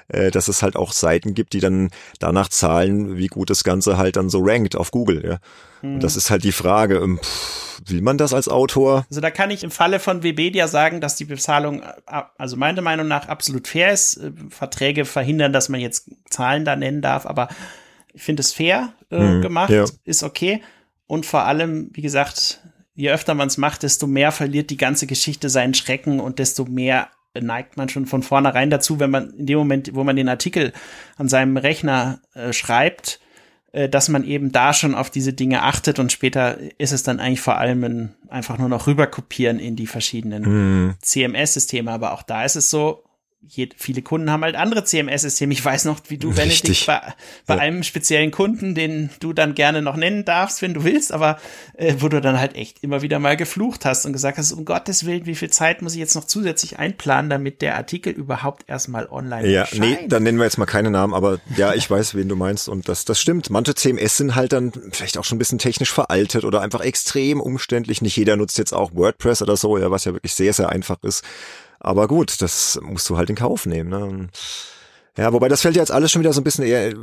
äh, 0.08 0.30
dass 0.30 0.48
es 0.48 0.62
halt 0.62 0.76
auch 0.76 0.92
Seiten 0.92 1.34
gibt, 1.34 1.52
die 1.52 1.60
dann 1.60 1.90
danach 2.18 2.48
zahlen, 2.48 3.16
wie 3.16 3.28
gut 3.28 3.50
das 3.50 3.64
Ganze 3.64 3.96
halt 3.96 4.16
dann 4.16 4.28
so 4.28 4.40
rankt 4.42 4.76
auf 4.76 4.90
Google. 4.90 5.24
Ja. 5.24 5.38
Mhm. 5.82 5.94
Und 5.94 6.02
das 6.02 6.16
ist 6.16 6.30
halt 6.30 6.42
die 6.42 6.52
Frage, 6.52 6.96
ähm, 6.96 7.18
pff, 7.22 7.80
will 7.86 8.02
man 8.02 8.18
das 8.18 8.32
als 8.34 8.48
Autor? 8.48 9.06
Also 9.08 9.20
da 9.20 9.30
kann 9.30 9.50
ich 9.50 9.62
im 9.62 9.70
Falle 9.70 10.00
von 10.00 10.22
Webedia 10.22 10.68
sagen, 10.68 11.00
dass 11.00 11.16
die 11.16 11.24
Bezahlung, 11.24 11.82
äh, 11.82 12.22
also 12.38 12.56
meiner 12.56 12.82
Meinung 12.82 13.08
nach, 13.08 13.28
absolut 13.28 13.68
fair 13.68 13.92
ist. 13.92 14.16
Äh, 14.16 14.32
Verträge 14.48 15.04
verhindern, 15.04 15.52
dass 15.52 15.68
man 15.68 15.80
jetzt 15.80 16.10
Zahlen 16.28 16.64
da 16.64 16.76
nennen 16.76 17.02
darf, 17.02 17.26
aber 17.26 17.48
ich 18.12 18.22
finde 18.22 18.40
es 18.40 18.52
fair 18.52 18.92
äh, 19.10 19.18
mhm, 19.18 19.42
gemacht, 19.42 19.70
ja. 19.70 19.84
ist 20.04 20.22
okay. 20.22 20.62
Und 21.12 21.26
vor 21.26 21.44
allem, 21.44 21.90
wie 21.92 22.00
gesagt, 22.00 22.62
je 22.94 23.10
öfter 23.10 23.34
man 23.34 23.48
es 23.48 23.58
macht, 23.58 23.82
desto 23.82 24.06
mehr 24.06 24.32
verliert 24.32 24.70
die 24.70 24.78
ganze 24.78 25.06
Geschichte 25.06 25.50
seinen 25.50 25.74
Schrecken 25.74 26.20
und 26.20 26.38
desto 26.38 26.64
mehr 26.64 27.10
neigt 27.38 27.76
man 27.76 27.90
schon 27.90 28.06
von 28.06 28.22
vornherein 28.22 28.70
dazu, 28.70 28.98
wenn 28.98 29.10
man 29.10 29.28
in 29.34 29.44
dem 29.44 29.58
Moment, 29.58 29.94
wo 29.94 30.04
man 30.04 30.16
den 30.16 30.30
Artikel 30.30 30.72
an 31.18 31.28
seinem 31.28 31.58
Rechner 31.58 32.22
äh, 32.32 32.54
schreibt, 32.54 33.20
äh, 33.72 33.90
dass 33.90 34.08
man 34.08 34.24
eben 34.24 34.52
da 34.52 34.72
schon 34.72 34.94
auf 34.94 35.10
diese 35.10 35.34
Dinge 35.34 35.64
achtet 35.64 35.98
und 35.98 36.12
später 36.12 36.56
ist 36.78 36.92
es 36.92 37.02
dann 37.02 37.20
eigentlich 37.20 37.42
vor 37.42 37.58
allem 37.58 37.84
ein, 37.84 38.14
einfach 38.28 38.56
nur 38.56 38.70
noch 38.70 38.86
rüberkopieren 38.86 39.58
in 39.58 39.76
die 39.76 39.88
verschiedenen 39.88 40.44
mhm. 40.44 40.94
CMS-Systeme. 41.02 41.90
Aber 41.90 42.14
auch 42.14 42.22
da 42.22 42.42
ist 42.42 42.56
es 42.56 42.70
so, 42.70 43.04
viele 43.76 44.02
Kunden 44.02 44.30
haben 44.30 44.42
halt 44.42 44.54
andere 44.54 44.84
CMS-Systeme. 44.84 45.52
Ich 45.52 45.64
weiß 45.64 45.84
noch, 45.84 46.00
wie 46.08 46.16
du, 46.16 46.32
Benedikt, 46.32 46.86
bei, 46.86 47.00
bei 47.46 47.54
ja. 47.54 47.60
einem 47.60 47.82
speziellen 47.82 48.30
Kunden, 48.30 48.74
den 48.74 49.10
du 49.20 49.32
dann 49.32 49.54
gerne 49.54 49.82
noch 49.82 49.96
nennen 49.96 50.24
darfst, 50.24 50.62
wenn 50.62 50.74
du 50.74 50.84
willst, 50.84 51.12
aber 51.12 51.38
äh, 51.74 51.94
wo 51.98 52.08
du 52.08 52.20
dann 52.20 52.38
halt 52.38 52.54
echt 52.56 52.82
immer 52.82 53.02
wieder 53.02 53.18
mal 53.18 53.36
geflucht 53.36 53.84
hast 53.84 54.06
und 54.06 54.12
gesagt 54.12 54.38
hast, 54.38 54.52
um 54.52 54.64
Gottes 54.64 55.04
Willen, 55.06 55.26
wie 55.26 55.34
viel 55.34 55.50
Zeit 55.50 55.82
muss 55.82 55.92
ich 55.92 55.98
jetzt 55.98 56.14
noch 56.14 56.24
zusätzlich 56.24 56.78
einplanen, 56.78 57.30
damit 57.30 57.62
der 57.62 57.76
Artikel 57.76 58.12
überhaupt 58.12 58.68
erstmal 58.68 59.06
online 59.06 59.48
ja, 59.48 59.60
erscheint? 59.62 59.84
Ja, 59.84 60.00
nee, 60.02 60.08
dann 60.08 60.22
nennen 60.22 60.38
wir 60.38 60.44
jetzt 60.44 60.58
mal 60.58 60.66
keine 60.66 60.90
Namen, 60.90 61.12
aber 61.12 61.40
ja, 61.56 61.74
ich 61.74 61.90
weiß, 61.90 62.14
wen 62.14 62.28
du 62.28 62.36
meinst 62.36 62.68
und 62.68 62.88
das, 62.88 63.04
das 63.04 63.20
stimmt. 63.20 63.50
Manche 63.50 63.74
CMS 63.74 64.16
sind 64.16 64.34
halt 64.34 64.52
dann 64.52 64.72
vielleicht 64.92 65.18
auch 65.18 65.24
schon 65.24 65.36
ein 65.36 65.40
bisschen 65.40 65.58
technisch 65.58 65.92
veraltet 65.92 66.44
oder 66.44 66.60
einfach 66.60 66.80
extrem 66.80 67.40
umständlich. 67.40 68.02
Nicht 68.02 68.16
jeder 68.16 68.36
nutzt 68.36 68.56
jetzt 68.58 68.72
auch 68.72 68.94
WordPress 68.94 69.42
oder 69.42 69.56
so, 69.56 69.78
ja, 69.78 69.90
was 69.90 70.04
ja 70.04 70.12
wirklich 70.14 70.34
sehr, 70.34 70.52
sehr 70.52 70.68
einfach 70.70 71.02
ist. 71.02 71.22
Aber 71.84 72.06
gut, 72.06 72.40
das 72.40 72.78
musst 72.80 73.10
du 73.10 73.16
halt 73.16 73.28
in 73.28 73.34
Kauf 73.34 73.66
nehmen. 73.66 73.90
Ne? 73.90 74.28
Ja, 75.18 75.32
wobei 75.32 75.48
das 75.48 75.62
fällt 75.62 75.74
ja 75.74 75.82
jetzt 75.82 75.90
alles 75.90 76.12
schon 76.12 76.20
wieder 76.20 76.32
so 76.32 76.40
ein 76.40 76.44
bisschen 76.44 76.64
eher 76.64 76.90
äh, 76.90 76.94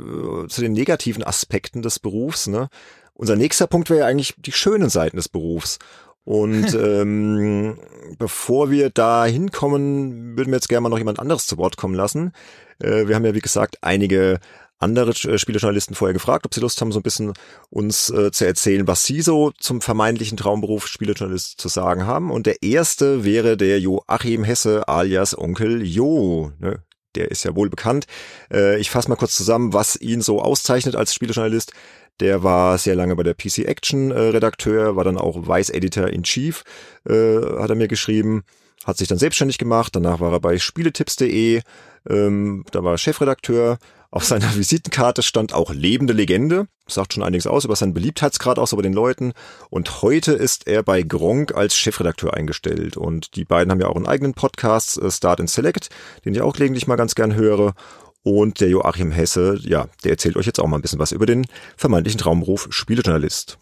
zu 0.48 0.62
den 0.62 0.72
negativen 0.72 1.22
Aspekten 1.22 1.82
des 1.82 1.98
Berufs. 1.98 2.46
Ne? 2.46 2.70
Unser 3.12 3.36
nächster 3.36 3.66
Punkt 3.66 3.90
wäre 3.90 4.00
ja 4.00 4.06
eigentlich 4.06 4.34
die 4.38 4.52
schönen 4.52 4.88
Seiten 4.88 5.16
des 5.16 5.28
Berufs. 5.28 5.78
Und 6.24 6.74
ähm, 6.74 7.78
bevor 8.18 8.70
wir 8.70 8.88
da 8.88 9.26
hinkommen, 9.26 10.38
würden 10.38 10.50
wir 10.50 10.56
jetzt 10.56 10.70
gerne 10.70 10.80
mal 10.80 10.88
noch 10.88 10.98
jemand 10.98 11.20
anderes 11.20 11.46
zu 11.46 11.58
Wort 11.58 11.76
kommen 11.76 11.94
lassen. 11.94 12.32
Äh, 12.78 13.06
wir 13.06 13.16
haben 13.16 13.24
ja, 13.26 13.34
wie 13.34 13.40
gesagt, 13.40 13.76
einige 13.82 14.40
andere 14.80 15.10
äh, 15.10 15.38
Spielejournalisten 15.38 15.94
vorher 15.94 16.14
gefragt, 16.14 16.46
ob 16.46 16.54
sie 16.54 16.60
Lust 16.60 16.80
haben, 16.80 16.90
so 16.90 16.98
ein 16.98 17.04
bisschen 17.04 17.32
uns 17.68 18.10
äh, 18.10 18.32
zu 18.32 18.46
erzählen, 18.46 18.88
was 18.88 19.04
sie 19.04 19.20
so 19.20 19.52
zum 19.58 19.80
vermeintlichen 19.80 20.36
Traumberuf 20.36 20.86
Spielejournalist 20.86 21.60
zu 21.60 21.68
sagen 21.68 22.06
haben. 22.06 22.30
Und 22.30 22.46
der 22.46 22.62
erste 22.62 23.24
wäre 23.24 23.56
der 23.56 23.78
Joachim 23.78 24.42
Hesse 24.42 24.88
alias 24.88 25.38
Onkel 25.38 25.86
Jo. 25.86 26.52
Ne? 26.58 26.82
Der 27.14 27.30
ist 27.30 27.44
ja 27.44 27.54
wohl 27.54 27.70
bekannt. 27.70 28.06
Äh, 28.52 28.80
ich 28.80 28.90
fasse 28.90 29.08
mal 29.08 29.16
kurz 29.16 29.36
zusammen, 29.36 29.72
was 29.72 29.96
ihn 29.96 30.22
so 30.22 30.40
auszeichnet 30.40 30.96
als 30.96 31.14
Spielejournalist. 31.14 31.72
Der 32.20 32.42
war 32.42 32.76
sehr 32.78 32.94
lange 32.94 33.16
bei 33.16 33.22
der 33.22 33.34
PC 33.34 33.60
Action 33.60 34.10
äh, 34.10 34.18
Redakteur, 34.18 34.96
war 34.96 35.04
dann 35.04 35.18
auch 35.18 35.48
Vice 35.48 35.70
Editor 35.70 36.08
in 36.08 36.22
Chief, 36.22 36.64
äh, 37.08 37.36
hat 37.58 37.70
er 37.70 37.76
mir 37.76 37.88
geschrieben 37.88 38.44
hat 38.84 38.96
sich 38.96 39.08
dann 39.08 39.18
selbstständig 39.18 39.58
gemacht, 39.58 39.94
danach 39.94 40.20
war 40.20 40.32
er 40.32 40.40
bei 40.40 40.58
spieletipps.de, 40.58 41.60
ähm, 42.08 42.64
da 42.70 42.82
war 42.82 42.94
er 42.94 42.98
Chefredakteur, 42.98 43.78
auf 44.10 44.24
seiner 44.24 44.54
Visitenkarte 44.56 45.22
stand 45.22 45.52
auch 45.52 45.72
lebende 45.72 46.12
Legende, 46.12 46.66
sagt 46.86 47.14
schon 47.14 47.22
einiges 47.22 47.46
aus 47.46 47.64
über 47.64 47.76
seinen 47.76 47.94
Beliebtheitsgrad 47.94 48.58
auch 48.58 48.66
so 48.66 48.76
bei 48.76 48.82
den 48.82 48.92
Leuten. 48.92 49.32
Und 49.70 50.02
heute 50.02 50.32
ist 50.32 50.66
er 50.66 50.82
bei 50.82 51.02
Gronk 51.02 51.54
als 51.54 51.76
Chefredakteur 51.76 52.34
eingestellt. 52.34 52.96
Und 52.96 53.36
die 53.36 53.44
beiden 53.44 53.70
haben 53.70 53.80
ja 53.80 53.88
auch 53.88 53.96
einen 53.96 54.08
eigenen 54.08 54.34
Podcast, 54.34 54.98
äh, 54.98 55.10
Start 55.10 55.40
and 55.40 55.50
Select, 55.50 55.90
den 56.24 56.34
ich 56.34 56.40
auch 56.40 56.52
gelegentlich 56.52 56.86
mal 56.86 56.96
ganz 56.96 57.14
gern 57.14 57.34
höre. 57.34 57.74
Und 58.22 58.60
der 58.60 58.68
Joachim 58.68 59.12
Hesse, 59.12 59.58
ja, 59.62 59.88
der 60.04 60.12
erzählt 60.12 60.36
euch 60.36 60.46
jetzt 60.46 60.60
auch 60.60 60.66
mal 60.66 60.76
ein 60.76 60.82
bisschen 60.82 60.98
was 60.98 61.12
über 61.12 61.26
den 61.26 61.46
vermeintlichen 61.76 62.20
Traumberuf 62.20 62.68
Spielejournalist. 62.70 63.58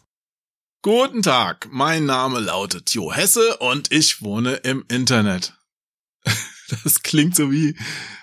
Guten 0.83 1.23
Tag, 1.23 1.69
mein 1.71 2.07
Name 2.07 2.41
lautet 2.41 2.91
Jo 2.91 3.13
Hesse 3.13 3.57
und 3.59 3.93
ich 3.93 4.23
wohne 4.23 4.55
im 4.55 4.85
Internet. 4.89 5.58
Das 6.85 7.03
klingt 7.03 7.35
so 7.35 7.51
wie, 7.51 7.75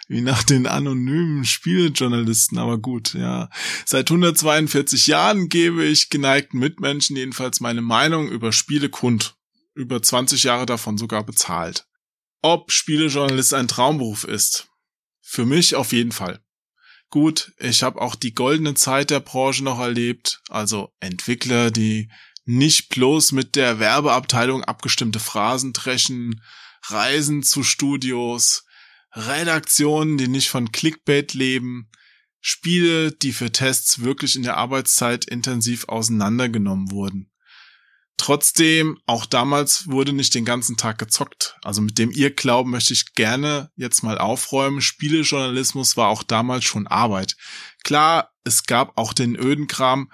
wie 0.07 0.21
nach 0.21 0.43
den 0.43 0.67
anonymen 0.67 1.45
Spieljournalisten, 1.45 2.59
aber 2.59 2.77
gut, 2.77 3.15
ja. 3.15 3.49
Seit 3.85 4.11
142 4.11 5.07
Jahren 5.07 5.49
gebe 5.49 5.83
ich 5.83 6.11
geneigten 6.11 6.59
Mitmenschen 6.59 7.15
jedenfalls 7.15 7.59
meine 7.59 7.81
Meinung 7.81 8.29
über 8.29 8.51
Spiele 8.51 8.89
kund. 8.89 9.35
Über 9.73 9.99
20 9.99 10.43
Jahre 10.43 10.67
davon 10.67 10.99
sogar 10.99 11.25
bezahlt. 11.25 11.87
Ob 12.43 12.71
Spielejournalist 12.71 13.55
ein 13.55 13.67
Traumberuf 13.67 14.23
ist? 14.25 14.67
Für 15.21 15.45
mich 15.45 15.73
auf 15.73 15.91
jeden 15.91 16.11
Fall. 16.11 16.39
Gut, 17.09 17.53
ich 17.57 17.81
habe 17.81 17.99
auch 17.99 18.15
die 18.15 18.35
goldene 18.35 18.75
Zeit 18.75 19.09
der 19.09 19.19
Branche 19.19 19.63
noch 19.63 19.79
erlebt, 19.79 20.41
also 20.49 20.93
Entwickler, 20.99 21.71
die 21.71 22.11
nicht 22.45 22.89
bloß 22.89 23.31
mit 23.31 23.55
der 23.55 23.79
Werbeabteilung 23.79 24.63
abgestimmte 24.63 25.19
Phrasen 25.19 25.73
dreschen, 25.73 26.41
Reisen 26.91 27.43
zu 27.43 27.63
Studios, 27.63 28.65
Redaktionen, 29.11 30.17
die 30.17 30.27
nicht 30.27 30.49
von 30.49 30.71
Clickbait 30.71 31.33
leben, 31.33 31.89
Spiele, 32.41 33.11
die 33.11 33.33
für 33.33 33.51
Tests 33.51 34.01
wirklich 34.01 34.35
in 34.35 34.43
der 34.43 34.57
Arbeitszeit 34.57 35.25
intensiv 35.25 35.87
auseinandergenommen 35.87 36.91
wurden. 36.91 37.31
Trotzdem, 38.17 38.97
auch 39.05 39.25
damals 39.25 39.89
wurde 39.89 40.13
nicht 40.13 40.33
den 40.35 40.45
ganzen 40.45 40.77
Tag 40.77 40.97
gezockt. 40.97 41.57
Also 41.63 41.81
mit 41.81 41.97
dem 41.97 42.11
Irrglauben 42.11 42.71
möchte 42.71 42.93
ich 42.93 43.13
gerne 43.13 43.71
jetzt 43.75 44.03
mal 44.03 44.17
aufräumen. 44.17 44.81
Spielejournalismus 44.81 45.97
war 45.97 46.07
auch 46.07 46.23
damals 46.23 46.63
schon 46.63 46.87
Arbeit. 46.87 47.35
Klar, 47.83 48.31
es 48.43 48.63
gab 48.63 48.97
auch 48.97 49.11
den 49.11 49.35
öden 49.35 49.67
Kram, 49.67 50.11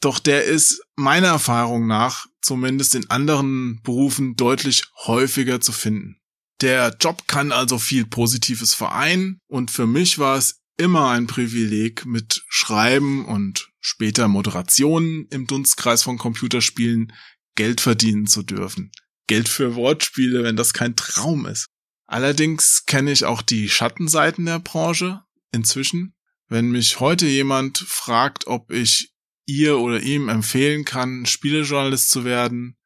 doch 0.00 0.18
der 0.18 0.44
ist 0.44 0.82
meiner 0.94 1.28
Erfahrung 1.28 1.86
nach 1.86 2.26
zumindest 2.48 2.94
in 2.94 3.08
anderen 3.10 3.80
Berufen 3.82 4.34
deutlich 4.34 4.84
häufiger 5.06 5.60
zu 5.60 5.72
finden. 5.72 6.16
Der 6.62 6.96
Job 6.98 7.28
kann 7.28 7.52
also 7.52 7.78
viel 7.78 8.06
Positives 8.06 8.74
vereinen 8.74 9.38
und 9.46 9.70
für 9.70 9.86
mich 9.86 10.18
war 10.18 10.36
es 10.36 10.60
immer 10.78 11.10
ein 11.10 11.26
Privileg, 11.26 12.06
mit 12.06 12.42
Schreiben 12.48 13.26
und 13.26 13.68
später 13.80 14.28
Moderationen 14.28 15.26
im 15.30 15.46
Dunstkreis 15.46 16.02
von 16.02 16.16
Computerspielen 16.16 17.12
Geld 17.54 17.80
verdienen 17.80 18.26
zu 18.26 18.42
dürfen. 18.42 18.90
Geld 19.26 19.48
für 19.48 19.74
Wortspiele, 19.74 20.42
wenn 20.42 20.56
das 20.56 20.72
kein 20.72 20.96
Traum 20.96 21.44
ist. 21.46 21.66
Allerdings 22.06 22.84
kenne 22.86 23.12
ich 23.12 23.26
auch 23.26 23.42
die 23.42 23.68
Schattenseiten 23.68 24.46
der 24.46 24.58
Branche 24.58 25.20
inzwischen. 25.52 26.14
Wenn 26.48 26.70
mich 26.70 26.98
heute 26.98 27.26
jemand 27.26 27.78
fragt, 27.78 28.46
ob 28.46 28.70
ich 28.72 29.12
ihr 29.48 29.78
oder 29.78 30.00
ihm 30.00 30.28
empfehlen 30.28 30.84
kann, 30.84 31.26
Spielejournalist 31.26 32.10
zu 32.10 32.24
werden, 32.24 32.76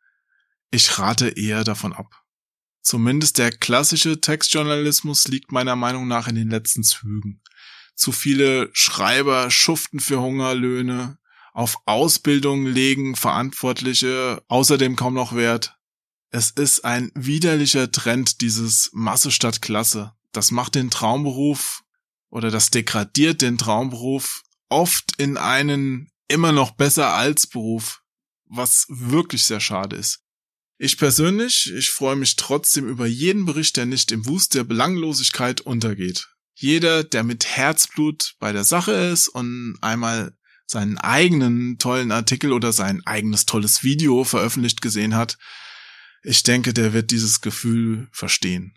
ich 0.70 0.98
rate 0.98 1.29
eher 1.29 1.64
davon 1.64 1.92
ab. 1.92 2.22
Zumindest 2.81 3.38
der 3.38 3.51
klassische 3.51 4.20
Textjournalismus 4.20 5.29
liegt 5.29 5.53
meiner 5.53 5.77
Meinung 5.77 6.09
nach 6.09 6.29
in 6.29 6.35
den 6.35 6.51
letzten 6.51 6.83
Zügen. 6.83 7.42
Zu 7.94 8.11
viele 8.12 8.70
Schreiber 8.72 9.51
schuften 9.51 10.01
für 10.01 10.20
Hungerlöhne, 10.20 11.18
auf 11.53 11.77
Ausbildung 11.85 12.66
legen 12.66 13.14
Verantwortliche 13.14 14.42
außerdem 14.48 14.96
kaum 14.96 15.14
noch 15.14 15.35
Wert. 15.35 15.77
Es 16.31 16.51
ist 16.51 16.85
ein 16.85 17.12
widerlicher 17.14 17.92
Trend, 17.92 18.40
dieses 18.40 18.90
Masse 18.94 19.31
statt 19.31 19.61
Klasse. 19.61 20.14
Das 20.33 20.51
macht 20.51 20.77
den 20.77 20.90
Traumberuf 20.90 21.83
oder 22.31 22.51
das 22.51 22.70
degradiert 22.70 23.42
den 23.42 23.59
Traumberuf 23.59 24.42
oft 24.70 25.12
in 25.18 25.37
einen 25.37 26.12
immer 26.33 26.53
noch 26.53 26.73
besser 26.73 27.12
als 27.14 27.47
Beruf, 27.47 28.03
was 28.47 28.87
wirklich 28.88 29.45
sehr 29.45 29.61
schade 29.61 29.97
ist. 29.97 30.21
Ich 30.79 30.99
persönlich, 30.99 31.73
ich 31.77 31.90
freue 31.90 32.16
mich 32.16 32.37
trotzdem 32.37 32.88
über 32.88 33.07
jeden 33.07 33.45
Bericht, 33.45 33.77
der 33.77 33.87
nicht 33.87 34.11
im 34.11 34.27
Wust 34.27 34.55
der 34.55 34.64
Belanglosigkeit 34.64 35.61
untergeht. 35.61 36.29
Jeder, 36.55 37.05
der 37.05 37.23
mit 37.23 37.47
Herzblut 37.47 38.35
bei 38.40 38.53
der 38.53 38.64
Sache 38.64 38.92
ist 38.92 39.29
und 39.29 39.79
einmal 39.81 40.37
seinen 40.66 40.99
eigenen 40.99 41.79
tollen 41.79 42.11
Artikel 42.11 42.53
oder 42.53 42.73
sein 42.73 43.03
eigenes 43.07 43.47
tolles 43.47 43.85
Video 43.85 44.25
veröffentlicht 44.25 44.81
gesehen 44.81 45.14
hat, 45.14 45.38
ich 46.25 46.42
denke, 46.42 46.73
der 46.73 46.92
wird 46.92 47.11
dieses 47.11 47.40
Gefühl 47.40 48.09
verstehen. 48.12 48.75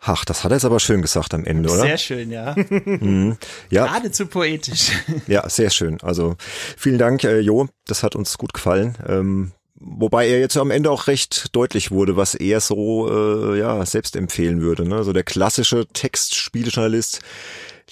Ach, 0.00 0.24
das 0.24 0.44
hat 0.44 0.52
er 0.52 0.56
jetzt 0.56 0.64
aber 0.64 0.78
schön 0.78 1.02
gesagt 1.02 1.34
am 1.34 1.44
Ende, 1.44 1.70
oder? 1.70 1.82
Sehr 1.82 1.98
schön, 1.98 2.30
ja. 2.30 2.54
mhm. 2.70 3.36
ja. 3.70 3.86
Geradezu 3.86 4.26
poetisch. 4.26 4.92
ja, 5.26 5.48
sehr 5.48 5.70
schön. 5.70 5.98
Also 6.02 6.36
vielen 6.76 6.98
Dank, 6.98 7.24
äh, 7.24 7.40
Jo. 7.40 7.68
Das 7.86 8.02
hat 8.02 8.14
uns 8.14 8.38
gut 8.38 8.54
gefallen. 8.54 8.96
Ähm, 9.06 9.52
wobei 9.74 10.28
er 10.28 10.38
jetzt 10.38 10.56
am 10.56 10.70
Ende 10.70 10.90
auch 10.90 11.08
recht 11.08 11.54
deutlich 11.54 11.90
wurde, 11.90 12.16
was 12.16 12.34
er 12.34 12.60
so 12.60 13.10
äh, 13.10 13.58
ja 13.58 13.84
selbst 13.86 14.14
empfehlen 14.14 14.60
würde. 14.60 14.86
Ne? 14.88 14.96
Also 14.96 15.12
der 15.12 15.24
klassische 15.24 15.86
Textspielejournalist, 15.86 17.20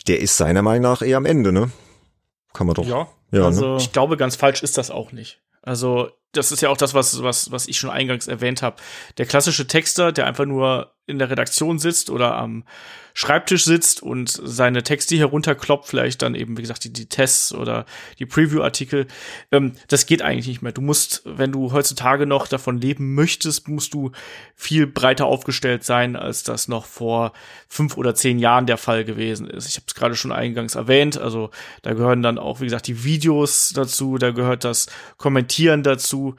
der 0.07 0.21
ist 0.21 0.37
seiner 0.37 0.62
Meinung 0.62 0.83
nach 0.83 1.03
eher 1.03 1.16
am 1.16 1.27
Ende, 1.27 1.53
ne? 1.53 1.71
Kann 2.53 2.69
man 2.69 2.75
doch. 2.75 2.87
Ja, 2.87 3.09
ja 3.33 3.40
ne? 3.40 3.45
also 3.47 3.75
ne? 3.75 3.77
ich 3.79 3.92
glaube, 3.92 4.16
ganz 4.16 4.37
falsch 4.37 4.62
ist 4.62 4.79
das 4.79 4.90
auch 4.90 5.11
nicht. 5.11 5.40
Also 5.62 6.11
das 6.33 6.53
ist 6.53 6.61
ja 6.62 6.69
auch 6.69 6.77
das, 6.77 6.95
was, 6.95 7.23
was, 7.23 7.51
was 7.51 7.66
ich 7.66 7.79
schon 7.79 7.90
eingangs 7.90 8.29
erwähnt 8.29 8.62
habe. 8.62 8.77
Der 9.19 9.27
klassische 9.27 9.66
Texter, 9.66 10.12
der 10.12 10.27
einfach 10.27 10.45
nur 10.45 10.92
in 11.07 11.19
der 11.19 11.31
Redaktion 11.31 11.79
sitzt 11.79 12.11
oder 12.11 12.37
am 12.37 12.64
Schreibtisch 13.19 13.64
sitzt 13.64 14.03
und 14.03 14.29
seine 14.29 14.83
Texte 14.83 15.16
herunterkloppt, 15.16 15.87
vielleicht 15.87 16.21
dann 16.21 16.35
eben, 16.35 16.59
wie 16.59 16.61
gesagt, 16.61 16.85
die, 16.85 16.92
die 16.92 17.07
Tests 17.07 17.55
oder 17.55 17.87
die 18.19 18.27
Preview-Artikel. 18.27 19.07
Ähm, 19.51 19.73
das 19.88 20.05
geht 20.05 20.21
eigentlich 20.21 20.49
nicht 20.49 20.61
mehr. 20.61 20.73
Du 20.73 20.83
musst, 20.83 21.23
wenn 21.25 21.51
du 21.51 21.73
heutzutage 21.73 22.27
noch 22.27 22.47
davon 22.47 22.79
leben 22.79 23.14
möchtest, 23.14 23.69
musst 23.69 23.95
du 23.95 24.11
viel 24.55 24.87
breiter 24.87 25.25
aufgestellt 25.25 25.83
sein, 25.83 26.14
als 26.14 26.42
das 26.42 26.69
noch 26.69 26.85
vor 26.85 27.33
fünf 27.69 27.97
oder 27.97 28.14
zehn 28.14 28.38
Jahren 28.38 28.66
der 28.66 28.77
Fall 28.77 29.07
gewesen 29.07 29.49
ist. 29.49 29.66
Ich 29.66 29.77
habe 29.77 29.87
es 29.88 29.95
gerade 29.95 30.14
schon 30.14 30.31
eingangs 30.31 30.75
erwähnt. 30.75 31.16
Also 31.16 31.49
da 31.81 31.95
gehören 31.95 32.21
dann 32.21 32.37
auch, 32.37 32.61
wie 32.61 32.64
gesagt, 32.64 32.87
die 32.87 33.03
Videos 33.03 33.73
dazu, 33.75 34.19
da 34.19 34.33
gehört 34.33 34.62
das 34.62 34.88
Kommentieren 35.16 35.83
dazu. 35.83 36.37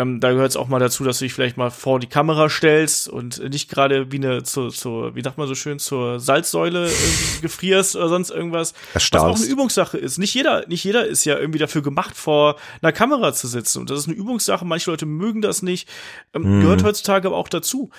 Ähm, 0.00 0.20
da 0.20 0.32
gehört 0.32 0.50
es 0.50 0.56
auch 0.56 0.68
mal 0.68 0.78
dazu, 0.78 1.04
dass 1.04 1.18
du 1.18 1.24
dich 1.24 1.34
vielleicht 1.34 1.56
mal 1.56 1.70
vor 1.70 2.00
die 2.00 2.06
Kamera 2.06 2.48
stellst 2.48 3.08
und 3.08 3.38
nicht 3.50 3.68
gerade 3.68 4.10
wie 4.10 4.16
eine 4.16 4.42
zur, 4.42 4.70
zur, 4.70 5.14
wie 5.14 5.22
sagt 5.22 5.36
man 5.36 5.46
so 5.46 5.54
schön, 5.54 5.78
zur 5.78 6.20
Salzsäule 6.20 6.90
gefrierst 7.42 7.96
oder 7.96 8.08
sonst 8.08 8.30
irgendwas. 8.30 8.72
Was 8.94 9.12
auch 9.12 9.36
eine 9.36 9.46
Übungssache 9.46 9.98
ist. 9.98 10.18
Nicht 10.18 10.34
jeder, 10.34 10.66
nicht 10.68 10.84
jeder 10.84 11.06
ist 11.06 11.24
ja 11.24 11.38
irgendwie 11.38 11.58
dafür 11.58 11.82
gemacht, 11.82 12.16
vor 12.16 12.56
einer 12.80 12.92
Kamera 12.92 13.32
zu 13.34 13.46
sitzen. 13.46 13.80
Und 13.80 13.90
das 13.90 13.98
ist 13.98 14.08
eine 14.08 14.16
Übungssache. 14.16 14.64
Manche 14.64 14.90
Leute 14.90 15.06
mögen 15.06 15.42
das 15.42 15.62
nicht. 15.62 15.88
Ähm, 16.34 16.58
mhm. 16.58 16.60
Gehört 16.62 16.82
heutzutage 16.82 17.28
aber 17.28 17.36
auch 17.36 17.48
dazu 17.48 17.90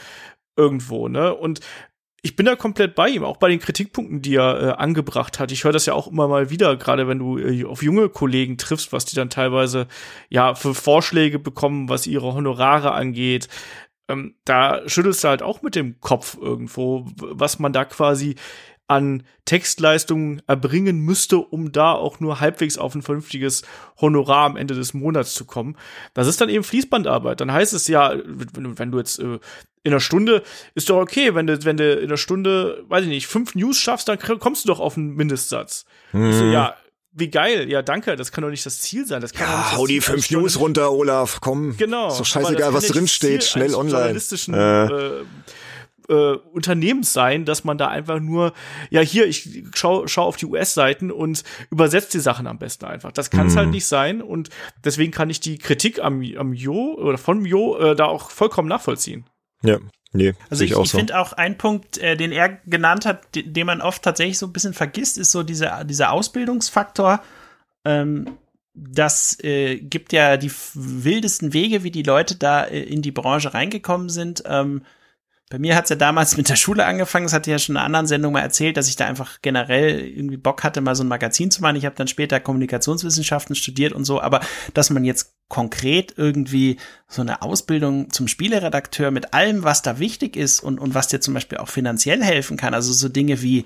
irgendwo, 0.58 1.08
ne? 1.08 1.34
Und 1.34 1.62
ich 2.24 2.36
bin 2.36 2.46
da 2.46 2.56
komplett 2.56 2.94
bei 2.94 3.10
ihm, 3.10 3.24
auch 3.24 3.38
bei 3.38 3.50
den 3.50 3.60
Kritikpunkten, 3.60 4.22
die 4.22 4.36
er 4.36 4.62
äh, 4.62 4.72
angebracht 4.74 5.40
hat. 5.40 5.52
Ich 5.52 5.64
höre 5.64 5.72
das 5.72 5.88
ja 5.88 5.94
auch 5.94 6.08
immer 6.08 6.28
mal 6.28 6.52
wieder, 6.52 6.76
gerade 6.76 7.08
wenn 7.08 7.20
du 7.20 7.40
äh, 7.40 7.66
auf 7.66 7.82
junge 7.82 8.10
Kollegen 8.10 8.58
triffst, 8.58 8.94
was 8.94 9.06
die 9.06 9.16
dann 9.16 9.30
teilweise 9.30 9.88
ja 10.30 10.54
für 10.54 10.76
Vorschläge 10.76 11.40
bekommen, 11.40 11.90
was 11.90 12.06
ihre 12.06 12.34
Honorare 12.34 12.92
angeht. 12.92 13.48
Ähm, 14.08 14.36
da 14.46 14.88
schüttelst 14.88 15.24
du 15.24 15.30
halt 15.30 15.42
auch 15.42 15.64
mit 15.64 15.76
dem 15.76 16.00
Kopf 16.00 16.38
irgendwo, 16.40 17.08
was 17.18 17.58
man 17.58 17.74
da 17.74 17.86
quasi 17.86 18.36
an 18.92 19.24
Textleistungen 19.46 20.42
erbringen 20.48 21.00
müsste, 21.00 21.38
um 21.38 21.72
da 21.72 21.94
auch 21.94 22.20
nur 22.20 22.42
halbwegs 22.42 22.78
auf 22.78 22.94
ein 22.94 23.02
vernünftiges 23.02 23.62
Honorar 24.02 24.46
am 24.48 24.58
Ende 24.58 24.76
des 24.76 24.94
Monats 24.94 25.34
zu 25.34 25.46
kommen. 25.46 25.78
Das 26.14 26.28
ist 26.28 26.42
dann 26.42 26.50
eben 26.50 26.66
Fließbandarbeit. 26.66 27.40
Dann 27.40 27.54
heißt 27.54 27.72
es 27.72 27.88
ja, 27.88 28.14
wenn, 28.26 28.92
du 28.92 28.98
jetzt 28.98 29.20
äh, 29.20 29.40
in 29.84 29.94
einer 29.94 30.02
Stunde 30.02 30.44
ist 30.76 30.90
doch 30.90 31.00
okay, 31.00 31.34
wenn 31.36 31.48
du, 31.48 31.64
wenn 31.64 31.78
du 31.78 31.94
in 31.94 32.10
einer 32.10 32.18
Stunde, 32.18 32.84
weiß 32.90 33.04
ich 33.04 33.10
nicht, 33.10 33.28
fünf 33.28 33.56
News 33.56 33.78
schaffst, 33.78 34.10
dann 34.10 34.20
kommst 34.20 34.66
du 34.66 34.68
doch 34.68 34.82
auf 34.82 34.98
einen 34.98 35.16
Mindestsatz. 35.16 35.86
Mhm. 36.12 36.34
So, 36.34 36.46
ja, 36.48 36.76
wie 37.14 37.30
geil, 37.30 37.70
ja, 37.70 37.82
danke, 37.82 38.18
das 38.18 38.34
kann 38.34 38.42
doch 38.42 38.52
nicht 38.52 38.66
das 38.66 38.80
Ziel 38.82 39.06
sein. 39.06 39.22
Das 39.22 39.32
kann 39.32 39.50
ja, 39.50 39.58
nicht 39.58 39.78
hau 39.78 39.88
die 39.88 40.02
fünf 40.02 40.30
News 40.32 40.60
runter, 40.60 40.92
Olaf, 40.92 41.40
komm. 41.40 41.78
Genau. 41.78 42.10
Ist 42.10 42.20
doch 42.20 42.26
scheißegal, 42.26 42.74
was 42.74 42.88
drin 42.88 43.08
steht, 43.08 43.46
schnell 43.46 43.74
online. 43.74 44.20
Äh. 44.20 44.86
Äh, 44.86 45.24
äh, 46.12 46.38
Unternehmens 46.52 47.14
sein, 47.14 47.46
dass 47.46 47.64
man 47.64 47.78
da 47.78 47.88
einfach 47.88 48.20
nur, 48.20 48.54
ja, 48.90 49.02
hier, 49.02 49.26
ich 49.28 49.64
schau, 49.74 50.08
schau 50.08 50.26
auf 50.26 50.38
die 50.38 50.46
US-Seiten 50.46 51.10
und 51.12 51.44
übersetzt 51.70 52.14
die 52.14 52.20
Sachen 52.20 52.48
am 52.48 52.60
besten 52.60 52.86
einfach. 52.86 53.12
Das 53.12 53.30
kann 53.30 53.48
es 53.48 53.56
halt 53.56 53.68
mhm. 53.68 53.68
halt 53.68 53.72
nicht 53.72 53.86
sein 53.86 54.22
und 54.22 54.50
deswegen 54.84 55.12
kann 55.12 55.30
ich 55.30 55.40
die 55.40 55.58
Kritik 55.58 56.04
am, 56.04 56.22
am 56.38 56.54
Jo 56.54 56.96
oder 56.96 57.18
von 57.18 57.46
Jo 57.46 57.78
äh, 57.78 57.96
da 57.96 58.06
auch 58.06 58.30
vollkommen 58.30 58.68
nachvollziehen. 58.68 59.26
Ja, 59.64 59.80
Nee, 60.14 60.34
also 60.50 60.66
ich, 60.66 60.72
ich, 60.72 60.78
ich 60.78 60.92
finde 60.92 61.18
auch 61.18 61.32
ein 61.32 61.58
Punkt, 61.58 61.98
äh, 61.98 62.18
den 62.18 62.34
er 62.34 62.50
genannt 62.66 63.06
hat, 63.06 63.34
den, 63.34 63.54
den 63.54 63.66
man 63.66 63.80
oft 63.80 64.04
tatsächlich 64.04 64.38
so 64.38 64.46
ein 64.46 64.52
bisschen 64.52 64.74
vergisst, 64.74 65.18
ist 65.18 65.32
so 65.32 65.42
dieser, 65.42 65.86
dieser 65.86 66.12
Ausbildungsfaktor. 66.12 67.22
Ähm, 67.86 68.26
das 68.74 69.38
äh, 69.42 69.78
gibt 69.78 70.12
ja 70.12 70.38
die 70.38 70.52
wildesten 70.74 71.54
Wege, 71.54 71.84
wie 71.84 71.92
die 71.92 72.04
Leute 72.04 72.36
da 72.36 72.64
äh, 72.64 72.82
in 72.82 73.02
die 73.02 73.12
Branche 73.12 73.54
reingekommen 73.54 74.10
sind. 74.10 74.44
Ähm, 74.46 74.84
bei 75.52 75.60
mir 75.60 75.76
hat's 75.76 75.90
ja 75.90 75.96
damals 75.96 76.38
mit 76.38 76.50
der 76.50 76.56
Schule 76.56 76.86
angefangen, 76.86 77.26
das 77.26 77.34
hatte 77.34 77.50
ich 77.50 77.52
ja 77.52 77.60
schon 77.60 77.76
in 77.76 77.78
einer 77.78 77.86
anderen 77.86 78.08
Sendung 78.08 78.34
mal 78.34 78.40
erzählt, 78.40 78.78
dass 78.78 78.88
ich 78.88 78.96
da 78.96 79.06
einfach 79.06 79.40
generell 79.42 80.00
irgendwie 80.00 80.38
Bock 80.38 80.64
hatte, 80.64 80.82
mal 80.82 80.96
so 80.96 81.04
ein 81.04 81.10
Magazin 81.10 81.52
zu 81.52 81.62
machen. 81.62 81.76
Ich 81.76 81.86
habe 81.86 81.96
dann 81.96 82.08
später 82.08 82.40
Kommunikationswissenschaften 82.40 83.56
studiert 83.56 83.94
und 83.94 84.06
so, 84.06 84.20
aber 84.20 84.40
dass 84.74 84.90
man 84.90 85.04
jetzt 85.04 85.36
konkret 85.50 86.14
irgendwie 86.18 86.78
so 87.08 87.22
eine 87.22 87.42
Ausbildung 87.42 88.10
zum 88.10 88.28
Spieleredakteur 88.28 89.12
mit 89.12 89.34
allem, 89.34 89.64
was 89.64 89.82
da 89.82 90.00
wichtig 90.00 90.38
ist 90.38 90.62
und, 90.62 90.80
und 90.80 90.96
was 90.96 91.10
dir 91.10 91.20
zum 91.20 91.34
Beispiel 91.34 91.58
auch 91.58 91.68
finanziell 91.68 92.24
helfen 92.24 92.56
kann, 92.56 92.74
also 92.74 92.94
so 92.94 93.10
Dinge 93.10 93.42
wie, 93.42 93.66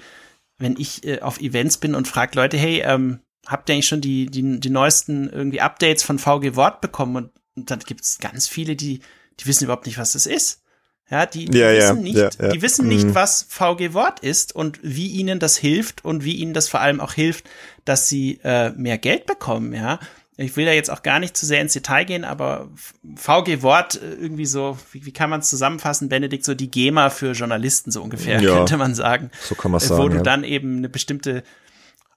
wenn 0.57 0.75
ich 0.77 1.05
äh, 1.05 1.21
auf 1.21 1.39
Events 1.39 1.77
bin 1.77 1.93
und 1.93 2.07
frage 2.07 2.35
Leute, 2.35 2.57
hey, 2.57 2.81
ähm, 2.83 3.19
habt 3.45 3.69
ihr 3.69 3.75
eigentlich 3.75 3.87
schon 3.87 4.01
die, 4.01 4.25
die, 4.25 4.59
die 4.59 4.69
neuesten 4.71 5.29
irgendwie 5.29 5.61
Updates 5.61 6.01
von 6.01 6.17
VG 6.17 6.55
Wort 6.55 6.81
bekommen? 6.81 7.15
Und, 7.15 7.31
und 7.55 7.69
dann 7.69 7.79
gibt's 7.79 8.17
ganz 8.17 8.47
viele, 8.47 8.75
die, 8.75 9.01
die 9.39 9.45
wissen 9.45 9.65
überhaupt 9.65 9.85
nicht, 9.85 9.99
was 9.99 10.13
das 10.13 10.25
ist. 10.25 10.64
Ja, 11.09 11.25
die, 11.27 11.45
die 11.45 11.57
Ja, 11.59 11.69
ja, 11.71 11.89
wissen 11.91 12.03
nicht, 12.03 12.17
ja, 12.17 12.29
die 12.29 12.61
wissen 12.61 12.87
nicht, 12.87 13.05
Mhm. 13.05 13.15
was 13.15 13.45
VG 13.47 13.93
Wort 13.93 14.21
ist 14.21 14.55
und 14.55 14.79
wie 14.81 15.07
ihnen 15.07 15.39
das 15.39 15.55
hilft 15.57 16.03
und 16.03 16.23
wie 16.23 16.33
ihnen 16.35 16.53
das 16.53 16.67
vor 16.67 16.81
allem 16.81 16.99
auch 16.99 17.13
hilft, 17.13 17.45
dass 17.85 18.09
sie 18.09 18.39
äh, 18.43 18.71
mehr 18.71 18.97
Geld 18.97 19.25
bekommen, 19.27 19.73
ja. 19.73 19.99
Ich 20.37 20.57
will 20.57 20.65
da 20.65 20.73
jetzt 20.73 20.89
auch 20.91 21.01
gar 21.01 21.19
nicht 21.19 21.37
zu 21.37 21.45
sehr 21.45 21.61
ins 21.61 21.71
Detail 21.71 22.03
gehen, 22.03 22.25
aber 22.25 22.69
VG 23.15 23.61
Wort 23.61 24.01
äh, 24.01 24.15
irgendwie 24.15 24.45
so, 24.45 24.77
wie, 24.91 25.05
wie 25.05 25.13
kann 25.13 25.29
man 25.29 25.39
es 25.41 25.49
zusammenfassen, 25.49 26.09
Benedikt, 26.09 26.43
so 26.43 26.55
die 26.55 26.69
GEMA 26.69 27.09
für 27.09 27.31
Journalisten 27.31 27.91
so 27.91 28.01
ungefähr, 28.01 28.39
könnte 28.41 28.75
man 28.77 28.95
sagen. 28.95 29.29
So 29.43 29.55
kann 29.55 29.71
man 29.71 29.79
sagen. 29.79 30.01
Wo 30.03 30.09
du 30.09 30.21
dann 30.21 30.43
eben 30.43 30.77
eine 30.77 30.89
bestimmte 30.89 31.43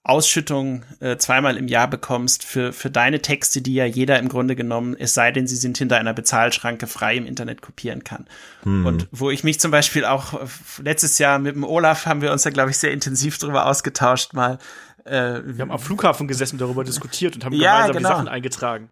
Ausschüttung 0.09 0.85
äh, 1.01 1.17
zweimal 1.19 1.57
im 1.57 1.69
Jahr 1.69 1.89
bekommst 1.89 2.45
für, 2.45 2.73
für 2.73 2.91
deine 2.91 3.21
Texte, 3.21 3.61
die 3.61 3.75
ja 3.75 3.85
jeder 3.85 4.19
im 4.19 4.29
Grunde 4.29 4.57
genommen, 4.57 4.97
es 4.99 5.15
sei 5.15 5.33
denn, 5.33 5.47
sie 5.47 5.57
sind 5.57 5.77
hinter 5.77 5.99
einer 5.99 6.15
Bezahlschranke 6.15 6.87
frei 6.87 7.17
im 7.17 7.27
Internet 7.27 7.61
kopieren 7.61 8.05
kann. 8.05 8.27
Hm. 8.63 8.87
Und 8.87 9.09
wo 9.11 9.31
ich 9.31 9.45
mich 9.45 9.61
zum 9.61 9.71
Beispiel 9.71 10.05
auch 10.05 10.35
äh, 10.35 10.47
letztes 10.83 11.19
Jahr 11.19 11.39
mit 11.39 11.55
dem 11.55 11.65
Olaf 11.65 12.07
haben 12.07 12.23
wir 12.23 12.33
uns 12.33 12.43
da, 12.43 12.51
glaube 12.51 12.71
ich, 12.71 12.79
sehr 12.79 12.93
intensiv 12.93 13.39
drüber 13.39 13.67
ausgetauscht 13.67 14.33
mal. 14.33 14.59
Äh, 15.05 15.41
Wir 15.45 15.61
haben 15.61 15.73
am 15.73 15.79
Flughafen 15.79 16.27
gesessen, 16.27 16.59
darüber 16.59 16.85
diskutiert 16.85 17.35
und 17.35 17.45
haben 17.45 17.55
Ja, 17.55 17.87
gemeinsam 17.87 17.97
genau. 17.97 18.09
die 18.09 18.15
Sachen 18.15 18.29
eingetragen. 18.29 18.91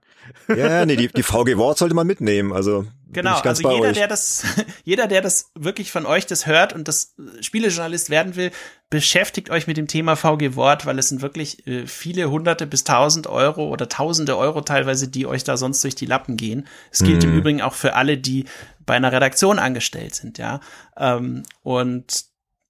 Ja, 0.49 0.85
nee, 0.87 0.97
die, 0.97 1.09
die 1.09 1.23
VG 1.23 1.57
Wort 1.57 1.79
sollte 1.79 1.95
man 1.95 2.07
mitnehmen. 2.07 2.53
Also 2.53 2.87
Genau, 3.17 3.39
also 3.39 3.71
jeder, 3.71 3.89
euch. 3.89 3.97
der 3.97 4.09
das, 4.09 4.45
jeder, 4.85 5.07
der 5.07 5.23
das 5.23 5.51
wirklich 5.55 5.91
von 5.91 6.07
euch 6.07 6.27
das 6.27 6.47
hört 6.47 6.73
und 6.73 6.87
das 6.87 7.15
Spielejournalist 7.41 8.11
werden 8.11 8.37
will, 8.37 8.51
beschäftigt 8.91 9.49
euch 9.49 9.67
mit 9.67 9.79
dem 9.79 9.87
Thema 9.87 10.17
VG 10.17 10.55
Wort, 10.55 10.87
weil 10.87 10.99
es 10.99 11.09
sind 11.09 11.23
wirklich 11.23 11.67
äh, 11.67 11.87
viele 11.87 12.31
hunderte 12.31 12.67
bis 12.67 12.85
tausend 12.85 13.27
Euro 13.27 13.69
oder 13.71 13.89
tausende 13.89 14.37
Euro 14.37 14.61
teilweise, 14.61 15.09
die 15.09 15.27
euch 15.27 15.45
da 15.45 15.57
sonst 15.57 15.83
durch 15.83 15.95
die 15.95 16.05
Lappen 16.07 16.37
gehen. 16.37 16.67
Es 16.91 17.03
gilt 17.03 17.25
im 17.25 17.35
Übrigen 17.35 17.63
auch 17.63 17.75
für 17.75 17.95
alle, 17.95 18.19
die 18.19 18.45
bei 18.85 18.95
einer 18.95 19.13
Redaktion 19.13 19.59
angestellt 19.59 20.15
sind, 20.15 20.37
ja. 20.39 20.61
Ähm, 20.97 21.45
und 21.63 22.26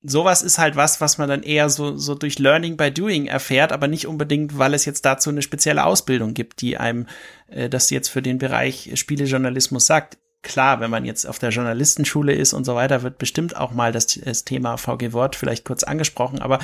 sowas 0.06 0.42
ist 0.42 0.58
halt 0.58 0.76
was, 0.76 1.00
was 1.00 1.18
man 1.18 1.28
dann 1.28 1.42
eher 1.42 1.68
so, 1.68 1.96
so 1.96 2.14
durch 2.14 2.38
Learning 2.38 2.76
by 2.76 2.90
Doing 2.90 3.26
erfährt, 3.26 3.72
aber 3.72 3.88
nicht 3.88 4.06
unbedingt, 4.06 4.58
weil 4.58 4.74
es 4.74 4.84
jetzt 4.84 5.04
dazu 5.04 5.30
eine 5.30 5.42
spezielle 5.42 5.84
Ausbildung 5.84 6.34
gibt, 6.34 6.60
die 6.60 6.76
einem 6.76 7.06
äh, 7.48 7.68
das 7.68 7.90
jetzt 7.90 8.08
für 8.08 8.22
den 8.22 8.38
Bereich 8.38 8.90
Spielejournalismus 8.94 9.86
sagt. 9.86 10.18
Klar, 10.42 10.80
wenn 10.80 10.90
man 10.90 11.04
jetzt 11.04 11.26
auf 11.26 11.38
der 11.38 11.50
Journalistenschule 11.50 12.32
ist 12.32 12.52
und 12.52 12.64
so 12.64 12.74
weiter, 12.74 13.02
wird 13.02 13.18
bestimmt 13.18 13.56
auch 13.56 13.72
mal 13.72 13.90
das, 13.90 14.06
das 14.06 14.44
Thema 14.44 14.76
VG 14.76 15.12
Wort 15.12 15.34
vielleicht 15.34 15.64
kurz 15.64 15.82
angesprochen, 15.82 16.40
aber 16.40 16.60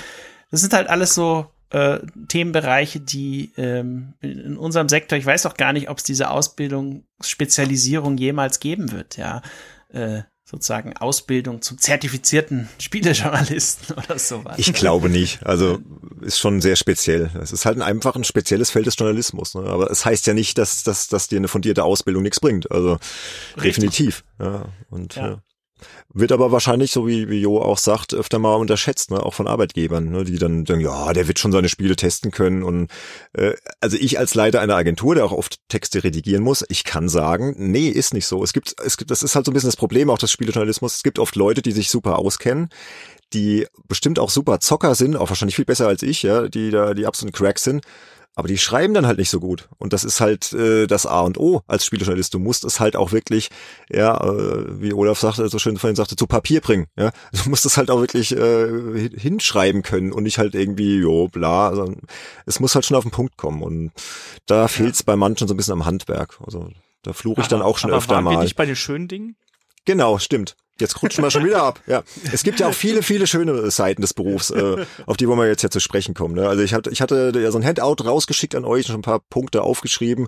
das 0.51 0.61
sind 0.61 0.73
halt 0.73 0.89
alles 0.89 1.15
so 1.15 1.47
äh, 1.71 1.99
Themenbereiche, 2.29 3.01
die 3.01 3.53
ähm, 3.57 4.15
in 4.21 4.57
unserem 4.57 4.89
Sektor, 4.89 5.19
ich 5.19 5.27
weiß 5.27 5.47
auch 5.47 5.55
gar 5.55 5.73
nicht, 5.73 5.89
ob 5.89 5.99
es 5.99 6.05
diese 6.05 6.31
Ausbildungsspezialisierung 6.31 8.19
jemals 8.19 8.61
geben 8.61 8.93
wird, 8.93 9.17
ja. 9.17 9.43
Äh, 9.89 10.23
sozusagen 10.53 10.97
Ausbildung 10.97 11.63
zum 11.63 11.79
zertifizierten 11.79 12.69
Spielejournalisten 12.79 13.97
oder 14.05 14.19
sowas. 14.19 14.59
Ich 14.59 14.73
glaube 14.75 15.09
nicht. 15.09 15.45
Also 15.45 15.79
ist 16.21 16.39
schon 16.39 16.61
sehr 16.61 16.77
speziell. 16.77 17.31
Es 17.41 17.53
ist 17.53 17.65
halt 17.65 17.79
ein 17.79 17.83
einfach 17.83 18.15
ein 18.15 18.25
spezielles 18.25 18.71
Feld 18.71 18.87
des 18.87 18.97
Journalismus. 18.97 19.55
Ne? 19.55 19.63
Aber 19.65 19.91
es 19.91 20.05
heißt 20.05 20.27
ja 20.27 20.35
nicht, 20.35 20.59
dass, 20.59 20.85
dass, 20.85 21.09
dass 21.09 21.29
dir 21.29 21.39
eine 21.39 21.49
fundierte 21.49 21.83
Ausbildung 21.85 22.23
nichts 22.23 22.39
bringt. 22.39 22.71
Also 22.71 22.99
definitiv. 23.63 24.25
Ja. 24.39 24.67
Und 24.91 25.17
Ja. 25.17 25.27
ja. 25.29 25.43
Wird 26.13 26.33
aber 26.33 26.53
wahrscheinlich, 26.53 26.93
so 26.93 27.07
wie, 27.07 27.29
wie 27.29 27.41
Jo 27.41 27.61
auch 27.61 27.79
sagt, 27.79 28.15
öfter 28.15 28.39
mal 28.39 28.55
unterschätzt, 28.55 29.11
ne? 29.11 29.23
auch 29.23 29.35
von 29.35 29.47
Arbeitgebern, 29.47 30.11
ne? 30.11 30.25
die 30.25 30.39
dann 30.39 30.67
sagen, 30.67 30.81
ja, 30.81 31.13
der 31.13 31.29
wird 31.29 31.39
schon 31.39 31.53
seine 31.53 31.69
Spiele 31.69 31.97
testen 31.97 32.31
können. 32.31 32.63
Und 32.63 32.91
äh, 33.33 33.55
also 33.81 33.97
ich 33.97 34.19
als 34.19 34.35
Leiter 34.35 34.61
einer 34.61 34.77
Agentur, 34.77 35.15
der 35.15 35.25
auch 35.25 35.33
oft 35.33 35.57
Texte 35.69 36.05
redigieren 36.05 36.43
muss, 36.43 36.65
ich 36.69 36.85
kann 36.85 37.09
sagen, 37.09 37.55
nee, 37.59 37.89
ist 37.89 38.15
nicht 38.15 38.27
so. 38.27 38.43
Es 38.43 38.53
gibt, 38.53 38.75
es 38.85 38.97
gibt, 38.97 39.11
das 39.11 39.23
ist 39.23 39.35
halt 39.35 39.47
so 39.47 39.51
ein 39.51 39.55
bisschen 39.55 39.69
das 39.69 39.77
Problem 39.77 40.11
auch 40.11 40.19
des 40.19 40.31
Spielejournalismus. 40.31 40.97
Es 40.97 41.03
gibt 41.03 41.19
oft 41.19 41.37
Leute, 41.37 41.63
die 41.63 41.73
sich 41.73 41.91
super 41.91 42.19
auskennen, 42.19 42.69
die 43.33 43.67
bestimmt 43.89 44.19
auch 44.19 44.31
super 44.31 44.61
Zocker 44.61 44.95
sind, 44.95 45.17
auch 45.17 45.31
wahrscheinlich 45.31 45.57
viel 45.57 45.65
besser 45.65 45.89
als 45.89 46.03
ich, 46.03 46.23
ja, 46.23 46.49
die 46.49 46.71
da 46.71 46.95
die 46.95 47.07
absoluten 47.07 47.37
Cracks 47.37 47.65
sind. 47.65 47.85
Aber 48.35 48.49
die 48.49 48.57
schreiben 48.57 48.95
dann 48.95 49.07
halt 49.07 49.19
nicht 49.19 49.29
so 49.29 49.41
gut. 49.41 49.69
Und 49.77 49.93
das 49.93 50.05
ist 50.05 50.21
halt 50.23 50.55
äh, 50.55 50.87
das 50.87 51.05
A 51.05 51.21
und 51.21 51.39
O 51.39 51.61
als 51.67 51.85
Spielejournalist. 51.85 52.33
Du 52.33 52.39
musst 52.39 52.65
es 52.65 52.81
halt 52.81 52.97
auch 52.97 53.13
wirklich, 53.13 53.51
ja, 53.91 54.17
äh, 54.25 54.81
wie 54.81 54.95
Olaf 54.95 55.19
sagte, 55.21 55.47
so 55.51 55.59
schön 55.59 55.77
vorhin 55.77 55.97
sagte, 55.97 56.17
zu 56.17 56.27
Papier 56.27 56.63
bringen. 56.63 56.87
Ja, 56.97 57.13
du 57.33 57.51
musst 57.51 57.67
es 57.67 57.77
halt 57.77 57.91
auch 57.91 58.01
wirklich 58.01 58.33
äh, 58.35 58.67
hin- 58.99 59.15
hinschreiben 59.19 59.83
können 59.83 60.13
und 60.13 60.23
nicht 60.23 60.39
halt 60.39 60.55
irgendwie, 60.55 60.97
jo, 60.97 61.29
bla. 61.29 61.69
Also, 61.69 61.95
es 62.47 62.59
muss 62.59 62.75
halt 62.75 62.87
schon 62.87 62.97
auf 62.97 63.05
den 63.05 63.11
Punkt 63.13 63.37
kommen. 63.37 63.63
Und 63.63 63.93
da 64.47 64.67
fehlt's 64.67 65.03
bei 65.03 65.15
manchen 65.17 65.47
so 65.47 65.53
ein 65.53 65.59
bisschen 65.59 65.75
am 65.75 65.85
Handwerk. 65.85 66.39
Also 66.43 66.71
da 67.03 67.13
fluche 67.13 67.43
ich 67.43 67.49
dann 67.49 67.61
auch 67.61 67.77
schon 67.77 67.91
aber 67.91 67.99
öfter 67.99 68.15
waren 68.15 68.25
wir 68.25 68.33
mal. 68.33 68.43
nicht 68.45 68.57
bei 68.57 68.65
den 68.65 68.77
schönen 68.77 69.09
Dingen? 69.09 69.37
Genau, 69.85 70.19
stimmt. 70.19 70.57
Jetzt 70.83 71.01
rutschen 71.01 71.23
wir 71.23 71.31
schon 71.31 71.45
wieder 71.45 71.63
ab. 71.63 71.81
Ja, 71.87 72.03
es 72.33 72.43
gibt 72.43 72.61
ja 72.61 72.67
auch 72.67 72.75
viele, 72.75 73.03
viele 73.03 73.27
schöne 73.27 73.71
Seiten 73.71 74.03
des 74.03 74.15
Berufs, 74.15 74.51
äh, 74.51 74.85
auf 75.07 75.17
die 75.17 75.29
wollen 75.29 75.39
wir 75.39 75.47
jetzt 75.47 75.63
ja 75.63 75.71
zu 75.71 75.81
sprechen 75.81 76.13
kommen. 76.13 76.35
Ne? 76.35 76.49
Also 76.49 76.63
ich 76.63 76.75
hatte, 76.75 76.91
ich 76.91 77.01
hatte 77.01 77.33
ja 77.37 77.51
so 77.53 77.59
ein 77.59 77.65
Handout 77.65 78.05
rausgeschickt 78.05 78.55
an 78.57 78.65
euch, 78.65 78.87
schon 78.87 78.97
ein 78.97 79.03
paar 79.03 79.21
Punkte 79.21 79.63
aufgeschrieben. 79.63 80.27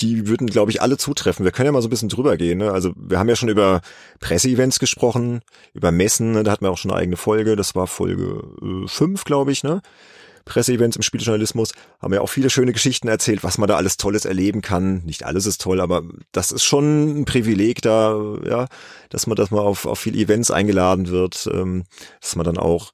Die 0.00 0.28
würden, 0.28 0.46
glaube 0.46 0.70
ich, 0.70 0.80
alle 0.80 0.96
zutreffen. 0.96 1.44
Wir 1.44 1.50
können 1.50 1.66
ja 1.66 1.72
mal 1.72 1.82
so 1.82 1.88
ein 1.88 1.90
bisschen 1.90 2.08
drüber 2.08 2.36
gehen. 2.36 2.58
Ne? 2.58 2.70
Also 2.70 2.92
wir 2.96 3.18
haben 3.18 3.28
ja 3.28 3.34
schon 3.34 3.48
über 3.48 3.80
Presseevents 4.20 4.78
gesprochen, 4.78 5.40
über 5.74 5.90
Messen. 5.90 6.32
Ne? 6.32 6.44
Da 6.44 6.52
hatten 6.52 6.64
wir 6.64 6.70
auch 6.70 6.78
schon 6.78 6.92
eine 6.92 7.00
eigene 7.00 7.16
Folge. 7.16 7.56
Das 7.56 7.74
war 7.74 7.88
Folge 7.88 8.44
äh, 8.62 8.86
fünf, 8.86 9.24
glaube 9.24 9.50
ich. 9.50 9.64
Ne? 9.64 9.82
Presseevents 10.44 10.96
im 10.96 11.02
Spieljournalismus, 11.02 11.72
haben 12.00 12.12
ja 12.12 12.20
auch 12.20 12.28
viele 12.28 12.50
schöne 12.50 12.72
Geschichten 12.72 13.08
erzählt, 13.08 13.44
was 13.44 13.58
man 13.58 13.68
da 13.68 13.76
alles 13.76 13.96
Tolles 13.96 14.24
erleben 14.24 14.62
kann. 14.62 15.02
Nicht 15.04 15.24
alles 15.24 15.46
ist 15.46 15.60
toll, 15.60 15.80
aber 15.80 16.02
das 16.32 16.52
ist 16.52 16.64
schon 16.64 17.20
ein 17.20 17.24
Privileg 17.24 17.82
da, 17.82 18.36
ja, 18.44 18.66
dass 19.10 19.26
man, 19.26 19.36
dass 19.36 19.50
man 19.50 19.60
auf, 19.60 19.86
auf 19.86 19.98
viele 19.98 20.18
Events 20.18 20.50
eingeladen 20.50 21.08
wird, 21.08 21.48
ähm, 21.52 21.84
dass 22.20 22.36
man 22.36 22.44
dann 22.44 22.58
auch 22.58 22.92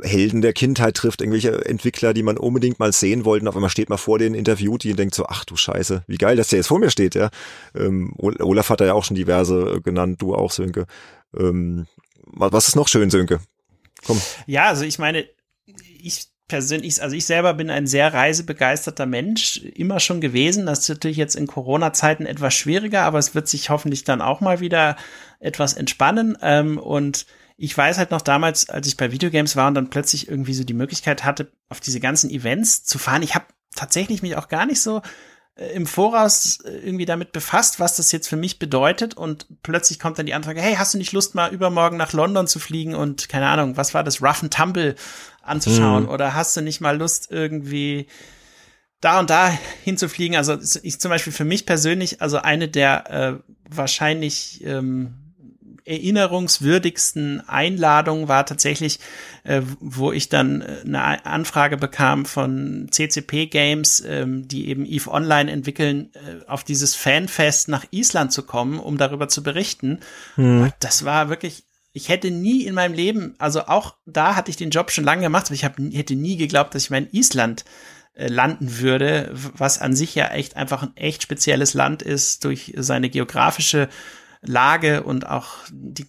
Helden 0.00 0.40
der 0.40 0.52
Kindheit 0.52 0.96
trifft, 0.96 1.20
irgendwelche 1.20 1.64
Entwickler, 1.64 2.14
die 2.14 2.22
man 2.22 2.38
unbedingt 2.38 2.78
mal 2.78 2.92
sehen 2.92 3.24
wollte. 3.24 3.48
Auf 3.48 3.54
einmal 3.54 3.70
steht 3.70 3.88
man 3.88 3.98
vor 3.98 4.18
den 4.18 4.34
interviewt, 4.34 4.84
die 4.84 4.90
und 4.90 4.98
denkt 4.98 5.14
so, 5.14 5.26
ach 5.26 5.44
du 5.44 5.56
Scheiße, 5.56 6.04
wie 6.06 6.18
geil, 6.18 6.36
dass 6.36 6.48
der 6.48 6.58
jetzt 6.58 6.68
vor 6.68 6.78
mir 6.78 6.90
steht, 6.90 7.14
ja. 7.14 7.30
Ähm, 7.74 8.14
Olaf 8.18 8.70
hat 8.70 8.80
da 8.80 8.86
ja 8.86 8.94
auch 8.94 9.04
schon 9.04 9.16
diverse 9.16 9.76
äh, 9.76 9.80
genannt, 9.80 10.20
du 10.22 10.34
auch, 10.34 10.50
Sönke. 10.50 10.86
Ähm, 11.38 11.86
was 12.24 12.68
ist 12.68 12.76
noch 12.76 12.88
schön, 12.88 13.10
Sönke? 13.10 13.40
Komm. 14.06 14.20
Ja, 14.46 14.68
also 14.68 14.84
ich 14.84 14.98
meine, 14.98 15.26
ich 16.00 16.31
persönlich, 16.52 17.02
also 17.02 17.16
ich 17.16 17.24
selber 17.24 17.54
bin 17.54 17.70
ein 17.70 17.86
sehr 17.86 18.12
reisebegeisterter 18.12 19.06
Mensch, 19.06 19.56
immer 19.56 20.00
schon 20.00 20.20
gewesen. 20.20 20.66
Das 20.66 20.80
ist 20.80 20.88
natürlich 20.90 21.16
jetzt 21.16 21.34
in 21.34 21.46
Corona-Zeiten 21.46 22.26
etwas 22.26 22.52
schwieriger, 22.52 23.04
aber 23.04 23.18
es 23.18 23.34
wird 23.34 23.48
sich 23.48 23.70
hoffentlich 23.70 24.04
dann 24.04 24.20
auch 24.20 24.42
mal 24.42 24.60
wieder 24.60 24.96
etwas 25.40 25.72
entspannen. 25.72 26.36
Ähm, 26.42 26.76
und 26.76 27.24
ich 27.56 27.74
weiß 27.74 27.96
halt 27.96 28.10
noch 28.10 28.20
damals, 28.20 28.68
als 28.68 28.86
ich 28.86 28.98
bei 28.98 29.12
Videogames 29.12 29.56
war 29.56 29.66
und 29.68 29.74
dann 29.74 29.88
plötzlich 29.88 30.28
irgendwie 30.28 30.52
so 30.52 30.62
die 30.62 30.74
Möglichkeit 30.74 31.24
hatte, 31.24 31.50
auf 31.70 31.80
diese 31.80 32.00
ganzen 32.00 32.28
Events 32.28 32.84
zu 32.84 32.98
fahren. 32.98 33.22
Ich 33.22 33.34
habe 33.34 33.46
tatsächlich 33.74 34.20
mich 34.20 34.36
auch 34.36 34.48
gar 34.48 34.66
nicht 34.66 34.82
so 34.82 35.00
äh, 35.54 35.68
im 35.74 35.86
Voraus 35.86 36.60
äh, 36.64 36.70
irgendwie 36.70 37.04
damit 37.04 37.32
befasst, 37.32 37.78
was 37.78 37.96
das 37.96 38.10
jetzt 38.10 38.28
für 38.28 38.36
mich 38.36 38.58
bedeutet 38.58 39.14
und 39.14 39.46
plötzlich 39.62 39.98
kommt 39.98 40.18
dann 40.18 40.24
die 40.24 40.32
Anfrage, 40.32 40.62
hey, 40.62 40.76
hast 40.76 40.94
du 40.94 40.98
nicht 40.98 41.12
Lust 41.12 41.34
mal 41.34 41.52
übermorgen 41.52 41.98
nach 41.98 42.12
London 42.12 42.46
zu 42.46 42.58
fliegen 42.58 42.94
und 42.94 43.28
keine 43.28 43.48
Ahnung, 43.48 43.76
was 43.76 43.92
war 43.92 44.02
das, 44.02 44.22
Rough 44.22 44.42
and 44.42 44.54
Tumble 44.54 44.94
anzuschauen 45.42 46.04
Mhm. 46.04 46.08
oder 46.08 46.34
hast 46.34 46.56
du 46.56 46.60
nicht 46.60 46.80
mal 46.80 46.96
Lust 46.96 47.28
irgendwie 47.30 48.06
da 49.00 49.20
und 49.20 49.30
da 49.30 49.56
hinzufliegen? 49.84 50.36
Also 50.36 50.56
ich 50.82 51.00
zum 51.00 51.10
Beispiel 51.10 51.32
für 51.32 51.44
mich 51.44 51.66
persönlich, 51.66 52.22
also 52.22 52.38
eine 52.38 52.68
der 52.68 53.10
äh, 53.10 53.52
wahrscheinlich 53.68 54.64
ähm, 54.64 55.14
erinnerungswürdigsten 55.84 57.42
Einladungen 57.48 58.28
war 58.28 58.46
tatsächlich, 58.46 59.00
äh, 59.44 59.62
wo 59.80 60.12
ich 60.12 60.28
dann 60.28 60.62
äh, 60.62 60.76
eine 60.84 61.26
Anfrage 61.26 61.76
bekam 61.76 62.24
von 62.24 62.88
CCP 62.90 63.46
Games, 63.46 64.02
ähm, 64.06 64.46
die 64.46 64.68
eben 64.68 64.86
EVE 64.86 65.10
Online 65.10 65.50
entwickeln, 65.50 66.10
äh, 66.14 66.48
auf 66.48 66.64
dieses 66.64 66.94
Fanfest 66.94 67.68
nach 67.68 67.84
Island 67.90 68.32
zu 68.32 68.44
kommen, 68.44 68.78
um 68.78 68.96
darüber 68.96 69.28
zu 69.28 69.42
berichten. 69.42 70.00
Hm. 70.36 70.72
Das 70.80 71.04
war 71.04 71.28
wirklich 71.28 71.64
ich 71.92 72.08
hätte 72.08 72.30
nie 72.30 72.64
in 72.64 72.74
meinem 72.74 72.94
Leben, 72.94 73.34
also 73.38 73.66
auch 73.66 73.96
da 74.06 74.34
hatte 74.34 74.50
ich 74.50 74.56
den 74.56 74.70
Job 74.70 74.90
schon 74.90 75.04
lange 75.04 75.22
gemacht, 75.22 75.46
aber 75.46 75.54
ich 75.54 75.64
hab, 75.64 75.78
hätte 75.78 76.16
nie 76.16 76.36
geglaubt, 76.36 76.74
dass 76.74 76.84
ich 76.84 76.90
mal 76.90 77.02
in 77.02 77.12
Island 77.12 77.64
äh, 78.14 78.28
landen 78.28 78.78
würde, 78.78 79.30
was 79.32 79.78
an 79.78 79.94
sich 79.94 80.14
ja 80.14 80.28
echt 80.28 80.56
einfach 80.56 80.82
ein 80.82 80.96
echt 80.96 81.22
spezielles 81.22 81.74
Land 81.74 82.02
ist 82.02 82.44
durch 82.44 82.72
seine 82.76 83.10
geografische 83.10 83.88
Lage 84.40 85.02
und 85.02 85.26
auch 85.26 85.54
die 85.70 86.06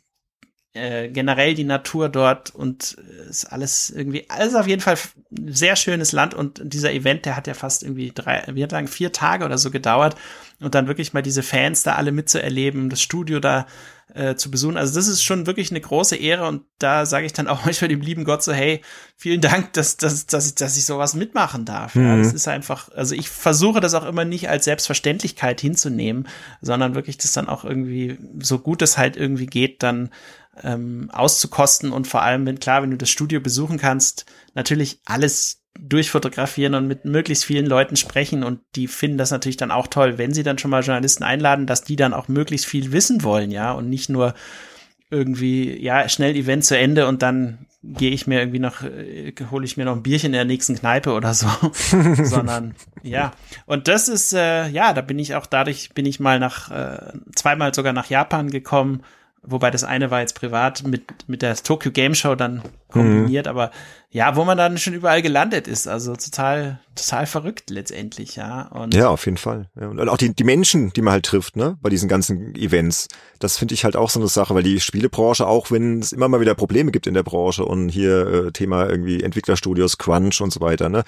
äh, 0.75 1.09
generell 1.09 1.53
die 1.53 1.65
Natur 1.65 2.09
dort 2.09 2.49
und 2.49 2.97
äh, 2.97 3.29
ist 3.29 3.45
alles 3.45 3.91
irgendwie, 3.91 4.27
alles 4.29 4.55
auf 4.55 4.67
jeden 4.67 4.81
Fall 4.81 4.97
ein 5.31 5.53
sehr 5.53 5.75
schönes 5.75 6.13
Land 6.13 6.33
und 6.33 6.61
dieser 6.63 6.91
Event, 6.91 7.25
der 7.25 7.35
hat 7.35 7.45
ja 7.45 7.53
fast 7.53 7.83
irgendwie 7.83 8.11
drei, 8.13 8.43
wie 8.47 8.63
lang, 8.63 8.87
vier 8.87 9.11
Tage 9.11 9.45
oder 9.45 9.59
so 9.59 9.69
gedauert 9.69 10.15
und 10.59 10.73
dann 10.73 10.87
wirklich 10.87 11.13
mal 11.13 11.21
diese 11.21 11.43
Fans 11.43 11.83
da 11.83 11.93
alle 11.93 12.11
mitzuerleben, 12.11 12.89
das 12.89 13.01
Studio 13.01 13.39
da 13.39 13.67
äh, 14.13 14.35
zu 14.35 14.51
besuchen. 14.51 14.77
Also 14.77 14.95
das 14.95 15.07
ist 15.07 15.23
schon 15.23 15.47
wirklich 15.47 15.71
eine 15.71 15.81
große 15.81 16.15
Ehre 16.15 16.47
und 16.47 16.63
da 16.79 17.05
sage 17.05 17.25
ich 17.25 17.33
dann 17.33 17.47
auch 17.47 17.65
manchmal 17.65 17.89
dem 17.89 18.01
lieben 18.01 18.25
Gott 18.25 18.43
so, 18.43 18.53
hey, 18.53 18.81
vielen 19.15 19.41
Dank, 19.41 19.73
dass, 19.73 19.97
dass, 19.97 20.25
dass, 20.25 20.47
ich, 20.47 20.55
dass 20.55 20.77
ich 20.77 20.85
sowas 20.85 21.15
mitmachen 21.15 21.65
darf. 21.65 21.95
Mhm. 21.95 22.05
Ja, 22.05 22.17
das 22.17 22.33
ist 22.33 22.47
einfach, 22.47 22.89
also 22.93 23.15
ich 23.15 23.29
versuche 23.29 23.79
das 23.79 23.93
auch 23.93 24.05
immer 24.05 24.25
nicht 24.25 24.49
als 24.49 24.65
Selbstverständlichkeit 24.65 25.61
hinzunehmen, 25.61 26.27
sondern 26.61 26.95
wirklich 26.95 27.17
das 27.17 27.31
dann 27.31 27.49
auch 27.49 27.63
irgendwie, 27.63 28.17
so 28.39 28.59
gut 28.59 28.81
es 28.81 28.97
halt 28.97 29.17
irgendwie 29.17 29.47
geht, 29.47 29.83
dann 29.83 30.09
ähm, 30.61 31.09
auszukosten 31.11 31.91
und 31.91 32.07
vor 32.07 32.21
allem, 32.21 32.45
wenn 32.45 32.59
klar, 32.59 32.83
wenn 32.83 32.91
du 32.91 32.97
das 32.97 33.09
Studio 33.09 33.41
besuchen 33.41 33.79
kannst, 33.79 34.25
natürlich 34.53 34.99
alles 35.05 35.62
durchfotografieren 35.79 36.75
und 36.75 36.87
mit 36.87 37.05
möglichst 37.05 37.45
vielen 37.45 37.65
Leuten 37.65 37.95
sprechen 37.95 38.43
und 38.43 38.59
die 38.75 38.87
finden 38.87 39.17
das 39.17 39.31
natürlich 39.31 39.57
dann 39.57 39.71
auch 39.71 39.87
toll, 39.87 40.17
wenn 40.17 40.33
sie 40.33 40.43
dann 40.43 40.57
schon 40.57 40.71
mal 40.71 40.83
Journalisten 40.83 41.23
einladen, 41.23 41.65
dass 41.65 41.83
die 41.83 41.95
dann 41.95 42.13
auch 42.13 42.27
möglichst 42.27 42.67
viel 42.67 42.91
wissen 42.91 43.23
wollen, 43.23 43.51
ja, 43.51 43.71
und 43.71 43.89
nicht 43.89 44.09
nur 44.09 44.35
irgendwie, 45.09 45.79
ja, 45.81 46.07
schnell 46.09 46.35
Event 46.35 46.65
zu 46.65 46.77
Ende 46.77 47.07
und 47.07 47.21
dann 47.21 47.65
gehe 47.83 48.11
ich 48.11 48.27
mir 48.27 48.39
irgendwie 48.39 48.59
noch, 48.59 48.81
äh, 48.83 49.33
hole 49.51 49.65
ich 49.65 49.77
mir 49.77 49.85
noch 49.85 49.95
ein 49.95 50.03
Bierchen 50.03 50.27
in 50.27 50.33
der 50.33 50.45
nächsten 50.45 50.75
Kneipe 50.75 51.11
oder 51.11 51.33
so, 51.33 51.47
sondern 52.23 52.75
ja. 53.03 53.33
Und 53.65 53.87
das 53.87 54.07
ist, 54.07 54.33
äh, 54.33 54.67
ja, 54.69 54.93
da 54.93 55.01
bin 55.01 55.19
ich 55.19 55.35
auch 55.35 55.45
dadurch, 55.45 55.89
bin 55.93 56.05
ich 56.05 56.19
mal 56.19 56.39
nach, 56.39 56.71
äh, 56.71 57.13
zweimal 57.35 57.73
sogar 57.73 57.93
nach 57.93 58.09
Japan 58.09 58.49
gekommen, 58.49 59.03
Wobei 59.45 59.71
das 59.71 59.83
eine 59.83 60.09
war 60.09 60.21
jetzt 60.21 60.35
privat 60.35 60.87
mit, 60.87 61.03
mit 61.27 61.41
der 61.41 61.55
Tokyo 61.55 61.91
Game 61.91 62.15
Show 62.15 62.35
dann 62.35 62.61
kombiniert, 62.89 63.45
mhm. 63.45 63.49
aber 63.49 63.71
ja, 64.09 64.35
wo 64.35 64.45
man 64.45 64.57
dann 64.57 64.77
schon 64.77 64.93
überall 64.93 65.23
gelandet 65.23 65.67
ist, 65.67 65.87
also 65.87 66.15
total, 66.15 66.79
total 66.95 67.25
verrückt 67.25 67.71
letztendlich, 67.71 68.35
ja. 68.35 68.67
Und 68.67 68.93
ja, 68.93 69.09
auf 69.09 69.25
jeden 69.25 69.37
Fall. 69.37 69.69
Ja, 69.75 69.87
und 69.87 70.07
auch 70.07 70.17
die, 70.17 70.33
die 70.33 70.43
Menschen, 70.43 70.93
die 70.93 71.01
man 71.01 71.13
halt 71.13 71.25
trifft, 71.25 71.55
ne, 71.55 71.77
bei 71.81 71.89
diesen 71.89 72.07
ganzen 72.07 72.53
Events, 72.55 73.07
das 73.39 73.57
finde 73.57 73.73
ich 73.73 73.83
halt 73.83 73.95
auch 73.95 74.11
so 74.11 74.19
eine 74.19 74.29
Sache, 74.29 74.53
weil 74.53 74.63
die 74.63 74.79
Spielebranche, 74.79 75.47
auch 75.47 75.71
wenn 75.71 75.99
es 75.99 76.11
immer 76.13 76.27
mal 76.27 76.39
wieder 76.39 76.53
Probleme 76.53 76.91
gibt 76.91 77.07
in 77.07 77.15
der 77.15 77.23
Branche 77.23 77.65
und 77.65 77.89
hier 77.89 78.27
äh, 78.27 78.51
Thema 78.51 78.87
irgendwie 78.87 79.23
Entwicklerstudios, 79.23 79.97
Crunch 79.97 80.39
und 80.41 80.53
so 80.53 80.61
weiter, 80.61 80.89
ne, 80.89 81.03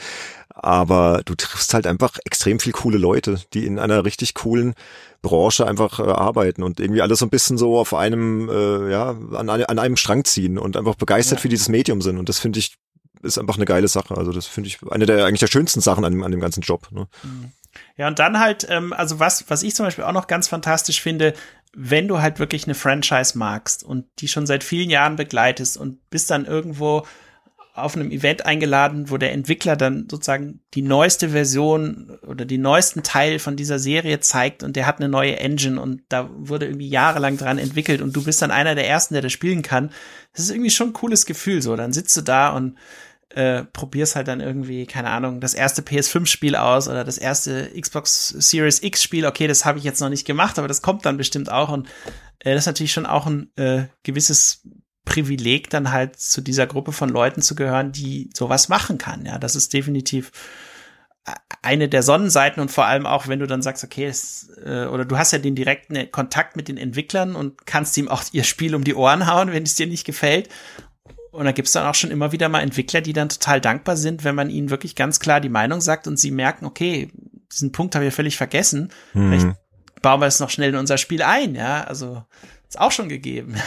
aber 0.50 1.22
du 1.24 1.36
triffst 1.36 1.74
halt 1.74 1.86
einfach 1.86 2.18
extrem 2.26 2.60
viel 2.60 2.74
coole 2.74 2.98
Leute, 2.98 3.40
die 3.54 3.68
in 3.68 3.78
einer 3.78 4.04
richtig 4.04 4.34
coolen 4.34 4.74
Branche 5.26 5.68
einfach 5.68 6.00
äh, 6.00 6.04
arbeiten 6.04 6.64
und 6.64 6.80
irgendwie 6.80 7.02
alles 7.02 7.20
so 7.20 7.26
ein 7.26 7.30
bisschen 7.30 7.58
so 7.58 7.78
auf 7.78 7.94
einem, 7.94 8.50
äh, 8.50 8.92
ja, 8.92 9.10
an, 9.10 9.50
an 9.50 9.80
einem 9.80 9.98
Strang 9.98 10.24
ziehen 10.24 10.58
und 10.58 10.78
einfach 10.78 10.96
begeistert 10.96 11.40
ja. 11.40 11.42
für 11.42 11.50
dieses 11.50 11.70
Medium 11.70 12.02
sind. 12.02 12.18
Und 12.18 12.30
das 12.30 12.40
finde 12.40 12.60
ich, 12.60 12.78
ist 13.24 13.38
einfach 13.38 13.56
eine 13.56 13.66
geile 13.66 13.88
Sache. 13.88 14.16
Also 14.16 14.32
das 14.32 14.46
finde 14.46 14.68
ich 14.68 14.80
eine 14.90 15.06
der 15.06 15.26
eigentlich 15.26 15.40
der 15.40 15.48
schönsten 15.48 15.82
Sachen 15.82 16.06
an 16.06 16.14
dem, 16.14 16.24
an 16.24 16.32
dem 16.32 16.40
ganzen 16.40 16.62
Job. 16.62 16.88
Ne? 16.92 17.08
Mhm. 17.24 17.52
Ja, 17.98 18.08
und 18.08 18.20
dann 18.20 18.40
halt, 18.40 18.66
ähm, 18.70 18.94
also 18.94 19.20
was, 19.20 19.50
was 19.50 19.64
ich 19.64 19.76
zum 19.76 19.86
Beispiel 19.86 20.06
auch 20.06 20.14
noch 20.14 20.28
ganz 20.28 20.48
fantastisch 20.48 21.02
finde, 21.02 21.34
wenn 21.74 22.08
du 22.08 22.22
halt 22.22 22.40
wirklich 22.40 22.66
eine 22.66 22.76
Franchise 22.76 23.38
magst 23.38 23.84
und 23.84 24.06
die 24.20 24.28
schon 24.28 24.46
seit 24.46 24.64
vielen 24.64 24.90
Jahren 24.90 25.18
begleitest 25.18 25.78
und 25.78 26.10
bist 26.10 26.32
dann 26.32 26.46
irgendwo 26.46 27.06
auf 27.76 27.96
einem 27.96 28.10
Event 28.10 28.46
eingeladen, 28.46 29.10
wo 29.10 29.18
der 29.18 29.34
Entwickler 29.34 29.76
dann 29.76 30.08
sozusagen 30.10 30.62
die 30.74 30.82
neueste 30.82 31.30
Version 31.30 32.18
oder 32.26 32.46
die 32.46 32.58
neuesten 32.58 33.04
Teil 33.04 33.38
von 33.38 33.58
dieser 33.58 33.80
Serie 33.80 34.22
zeigt 34.22 34.64
und 34.64 34.78
der 34.78 34.88
hat 34.88 35.00
eine 35.00 35.10
neue 35.10 35.38
Engine 35.38 35.82
und 35.82 36.02
da 36.08 36.30
wurde 36.34 36.68
irgendwie 36.68 36.88
jahrelang 36.88 37.36
dran 37.36 37.58
entwickelt 37.58 38.02
und 38.02 38.16
du 38.16 38.24
bist 38.24 38.42
dann 38.42 38.52
einer 38.52 38.76
der 38.76 38.88
ersten, 38.88 39.14
der 39.14 39.22
das 39.22 39.34
spielen 39.34 39.62
kann. 39.62 39.92
Das 40.32 40.46
ist 40.46 40.52
irgendwie 40.52 40.70
schon 40.70 40.90
ein 40.90 40.94
cooles 40.94 41.26
Gefühl 41.26 41.62
so. 41.62 41.76
Dann 41.76 41.92
sitzt 41.92 42.16
du 42.16 42.22
da 42.22 42.50
und 42.50 42.78
äh, 43.30 43.66
probierst 43.66 44.16
halt 44.16 44.30
dann 44.30 44.40
irgendwie, 44.40 44.86
keine 44.86 45.10
Ahnung, 45.10 45.42
das 45.42 45.54
erste 45.54 45.82
PS5-Spiel 45.82 46.56
aus 46.56 46.88
oder 46.88 47.04
das 47.04 47.18
erste 47.18 47.70
Xbox 47.78 48.30
Series 48.30 48.82
X-Spiel. 48.82 49.26
Okay, 49.26 49.48
das 49.48 49.66
habe 49.66 49.80
ich 49.80 49.84
jetzt 49.84 50.00
noch 50.00 50.10
nicht 50.10 50.26
gemacht, 50.26 50.58
aber 50.58 50.70
das 50.70 50.82
kommt 50.82 51.06
dann 51.06 51.18
bestimmt 51.18 51.52
auch. 51.52 51.70
Und 51.70 51.90
äh, 52.40 52.54
das 52.54 52.64
ist 52.64 52.68
natürlich 52.68 52.94
schon 52.94 53.06
auch 53.06 53.26
ein 53.26 53.52
äh, 53.58 53.88
gewisses 54.04 54.62
Privileg, 55.06 55.70
dann 55.70 55.92
halt 55.92 56.20
zu 56.20 56.42
dieser 56.42 56.68
Gruppe 56.68 56.92
von 56.92 57.10
Leuten 57.10 57.42
zu 57.42 57.56
gehören, 57.56 57.92
die 57.92 58.30
sowas 58.34 58.70
machen 58.70 58.98
kann. 58.98 59.26
Ja, 59.26 59.38
das 59.38 59.56
ist 59.56 59.74
definitiv 59.74 60.32
eine 61.62 61.90
der 61.90 62.04
Sonnenseiten 62.04 62.62
und 62.62 62.70
vor 62.70 62.86
allem 62.86 63.08
auch, 63.08 63.28
wenn 63.28 63.40
du 63.40 63.48
dann 63.48 63.64
sagst, 63.64 63.84
okay, 63.84 64.06
es, 64.06 64.52
äh, 64.64 64.86
oder 64.86 65.06
du 65.06 65.18
hast 65.18 65.32
ja 65.32 65.40
den 65.40 65.56
direkten 65.56 66.12
Kontakt 66.12 66.56
mit 66.56 66.68
den 66.68 66.78
Entwicklern 66.78 67.36
und 67.36 67.66
kannst 67.66 67.98
ihm 67.98 68.08
auch 68.08 68.24
ihr 68.32 68.44
Spiel 68.44 68.76
um 68.76 68.84
die 68.84 68.96
Ohren 68.96 69.28
hauen, 69.28 69.52
wenn 69.52 69.64
es 69.64 69.76
dir 69.76 69.88
nicht 69.88 70.06
gefällt. 70.06 70.50
Und 71.32 71.46
da 71.46 71.52
gibt's 71.52 71.74
dann 71.74 71.86
auch 71.86 71.96
schon 71.96 72.12
immer 72.12 72.32
wieder 72.32 72.48
mal 72.48 72.62
Entwickler, 72.62 73.02
die 73.02 73.12
dann 73.12 73.28
total 73.28 73.60
dankbar 73.60 73.98
sind, 73.98 74.24
wenn 74.24 74.36
man 74.36 74.50
ihnen 74.50 74.70
wirklich 74.70 74.96
ganz 74.96 75.20
klar 75.20 75.42
die 75.42 75.50
Meinung 75.50 75.82
sagt 75.82 76.08
und 76.08 76.18
sie 76.18 76.32
merken, 76.32 76.66
okay, 76.66 77.12
diesen 77.52 77.72
Punkt 77.72 77.96
habe 77.96 78.06
ich 78.06 78.14
völlig 78.14 78.38
vergessen. 78.38 78.92
Mhm. 79.14 79.30
Vielleicht 79.30 79.58
bauen 80.02 80.22
wir 80.22 80.28
es 80.28 80.40
noch 80.40 80.50
schnell 80.50 80.70
in 80.70 80.78
unser 80.78 80.98
Spiel 80.98 81.24
ein, 81.24 81.56
ja. 81.56 81.84
Also 81.84 82.24
ist 82.70 82.80
auch 82.80 82.92
schon 82.92 83.10
gegeben. 83.10 83.56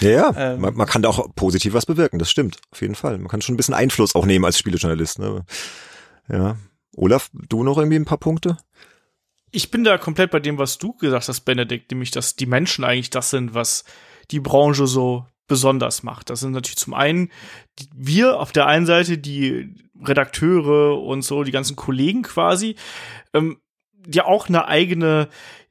Ja, 0.00 0.10
ja. 0.10 0.34
ähm, 0.36 0.60
man, 0.60 0.74
man, 0.74 0.86
kann 0.86 1.02
da 1.02 1.08
auch 1.08 1.34
positiv 1.34 1.72
was 1.72 1.86
bewirken, 1.86 2.18
das 2.18 2.30
stimmt, 2.30 2.58
auf 2.72 2.80
jeden 2.80 2.94
Fall. 2.94 3.16
Man 3.18 3.28
kann 3.28 3.40
schon 3.42 3.54
ein 3.54 3.56
bisschen 3.56 3.74
Einfluss 3.74 4.14
auch 4.14 4.26
nehmen 4.26 4.44
als 4.44 4.58
Spielejournalist. 4.58 5.18
Ne? 5.18 5.44
Ja. 6.28 6.56
Olaf, 6.96 7.30
du 7.32 7.62
noch 7.62 7.78
irgendwie 7.78 7.96
ein 7.96 8.04
paar 8.04 8.18
Punkte? 8.18 8.56
Ich 9.50 9.70
bin 9.70 9.84
da 9.84 9.96
komplett 9.98 10.30
bei 10.30 10.40
dem, 10.40 10.58
was 10.58 10.78
du 10.78 10.94
gesagt 10.94 11.28
hast, 11.28 11.42
Benedikt, 11.42 11.90
nämlich, 11.90 12.10
dass 12.10 12.34
die 12.34 12.46
Menschen 12.46 12.84
eigentlich 12.84 13.10
das 13.10 13.30
sind, 13.30 13.54
was 13.54 13.84
die 14.30 14.40
Branche 14.40 14.86
so 14.86 15.26
besonders 15.46 16.02
macht. 16.02 16.30
Das 16.30 16.40
sind 16.40 16.52
natürlich 16.52 16.76
zum 16.76 16.94
einen 16.94 17.30
wir 17.94 18.40
auf 18.40 18.52
der 18.52 18.66
einen 18.66 18.86
Seite, 18.86 19.18
die 19.18 19.74
Redakteure 20.02 21.00
und 21.00 21.22
so, 21.22 21.44
die 21.44 21.52
ganzen 21.52 21.76
Kollegen 21.76 22.22
quasi, 22.22 22.76
ähm, 23.32 23.58
die 23.92 24.22
auch 24.22 24.48
eine 24.48 24.66
eigene, 24.66 25.28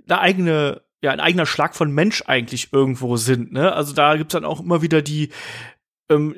eine 0.08 0.20
eigene 0.20 0.82
ja 1.04 1.12
ein 1.12 1.20
eigener 1.20 1.46
Schlag 1.46 1.76
von 1.76 1.92
Mensch 1.92 2.24
eigentlich 2.26 2.72
irgendwo 2.72 3.18
sind. 3.18 3.52
Ne? 3.52 3.74
Also 3.74 3.94
da 3.94 4.16
gibt's 4.16 4.32
dann 4.32 4.46
auch 4.46 4.62
immer 4.62 4.82
wieder 4.82 5.02
die 5.02 5.30
ähm, 6.10 6.34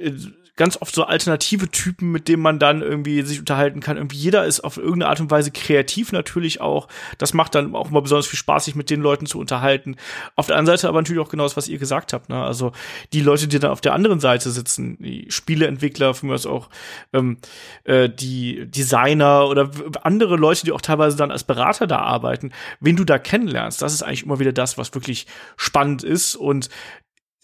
ganz 0.56 0.82
oft 0.82 0.96
so 0.96 1.04
alternative 1.04 1.70
Typen, 1.70 2.12
mit 2.12 2.28
denen 2.28 2.42
man 2.42 2.60
dann 2.60 2.82
irgendwie 2.82 3.22
sich 3.24 3.40
unterhalten 3.40 3.82
kann. 3.82 3.98
Irgendwie 3.98 4.18
jeder 4.18 4.46
ist 4.46 4.62
auf 4.62 4.78
irgendeine 4.78 5.10
Art 5.10 5.20
und 5.20 5.30
Weise 5.30 5.52
kreativ 5.52 6.12
natürlich 6.12 6.62
auch. 6.62 6.88
Das 7.18 7.34
macht 7.34 7.56
dann 7.56 7.76
auch 7.76 7.90
immer 7.90 8.02
besonders 8.02 8.28
viel 8.28 8.40
Spaß, 8.40 8.66
sich 8.66 8.76
mit 8.76 8.90
den 8.90 9.02
Leuten 9.02 9.26
zu 9.26 9.40
unterhalten. 9.40 9.98
Auf 10.36 10.48
der 10.48 10.56
anderen 10.56 10.78
Seite 10.78 10.88
aber 10.88 11.02
natürlich 11.02 11.22
auch 11.22 11.30
genau 11.30 11.44
das, 11.44 11.58
was 11.58 11.68
ihr 11.68 11.78
gesagt 11.78 12.14
habt. 12.14 12.30
Ne? 12.30 12.42
Also 12.42 12.72
die 13.12 13.22
Leute, 13.22 13.48
die 13.48 13.60
dann 13.60 13.72
auf 13.72 13.82
der 13.82 13.94
anderen 13.94 14.20
Seite 14.22 14.50
sitzen, 14.50 14.98
die 15.00 15.30
Spieleentwickler, 15.30 16.14
von 16.14 16.30
mir 16.30 16.36
aus 16.36 16.46
auch 16.46 16.70
ähm, 17.12 17.38
äh, 17.84 18.10
die 18.10 18.66
Designer 18.66 19.48
oder 19.48 19.70
andere 20.04 20.38
Leute, 20.38 20.66
die 20.66 20.72
auch 20.72 20.82
teilweise 20.82 21.18
dann 21.18 21.32
als 21.32 21.44
Berater 21.44 21.86
da 21.86 22.00
arbeiten, 22.00 22.52
wen 22.80 22.96
du 22.96 23.04
da 23.04 23.20
kennenlernst, 23.20 23.82
das 23.82 23.94
ist 23.94 24.04
eigentlich 24.04 24.24
immer 24.24 24.40
wieder 24.40 24.54
das, 24.54 24.78
was 24.78 24.94
wirklich 24.94 25.28
spannend 25.58 26.04
ist 26.04 26.36
und 26.36 26.70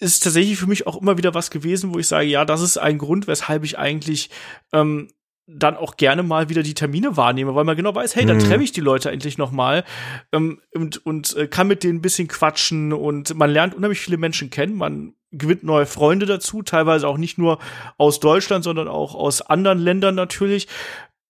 ist 0.01 0.23
tatsächlich 0.23 0.57
für 0.57 0.67
mich 0.67 0.87
auch 0.87 0.99
immer 0.99 1.17
wieder 1.17 1.33
was 1.33 1.51
gewesen, 1.51 1.93
wo 1.93 1.99
ich 1.99 2.07
sage, 2.07 2.25
ja, 2.25 2.43
das 2.43 2.61
ist 2.61 2.77
ein 2.77 2.97
Grund, 2.97 3.27
weshalb 3.27 3.63
ich 3.63 3.77
eigentlich 3.77 4.29
ähm, 4.73 5.09
dann 5.47 5.77
auch 5.77 5.97
gerne 5.97 6.23
mal 6.23 6.49
wieder 6.49 6.63
die 6.63 6.73
Termine 6.73 7.17
wahrnehme, 7.17 7.55
weil 7.55 7.65
man 7.65 7.75
genau 7.75 7.93
weiß, 7.93 8.15
hey, 8.15 8.23
mhm. 8.23 8.29
dann 8.29 8.39
treffe 8.39 8.63
ich 8.63 8.71
die 8.71 8.81
Leute 8.81 9.11
endlich 9.11 9.37
noch 9.37 9.51
mal 9.51 9.83
ähm, 10.31 10.59
und, 10.73 11.05
und 11.05 11.35
äh, 11.35 11.47
kann 11.47 11.67
mit 11.67 11.83
denen 11.83 11.99
ein 11.99 12.01
bisschen 12.01 12.27
quatschen 12.27 12.93
und 12.93 13.35
man 13.35 13.51
lernt 13.51 13.75
unheimlich 13.75 13.99
viele 13.99 14.17
Menschen 14.17 14.49
kennen, 14.49 14.75
man 14.75 15.13
gewinnt 15.31 15.63
neue 15.63 15.85
Freunde 15.85 16.25
dazu, 16.25 16.61
teilweise 16.61 17.07
auch 17.07 17.17
nicht 17.17 17.37
nur 17.37 17.59
aus 17.97 18.19
Deutschland, 18.19 18.63
sondern 18.63 18.87
auch 18.87 19.15
aus 19.15 19.41
anderen 19.41 19.79
Ländern 19.79 20.15
natürlich. 20.15 20.67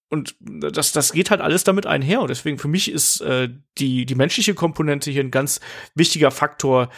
Und 0.09 0.35
das, 0.39 0.91
das 0.91 1.13
geht 1.13 1.31
halt 1.31 1.39
alles 1.39 1.63
damit 1.63 1.85
einher. 1.85 2.21
Und 2.21 2.29
deswegen 2.29 2.57
für 2.57 2.67
mich 2.67 2.91
ist 2.91 3.21
äh, 3.21 3.49
die, 3.77 4.05
die 4.05 4.15
menschliche 4.15 4.55
Komponente 4.55 5.11
hier 5.11 5.23
ein 5.23 5.31
ganz 5.31 5.61
wichtiger 5.95 6.31
Faktor, 6.31 6.89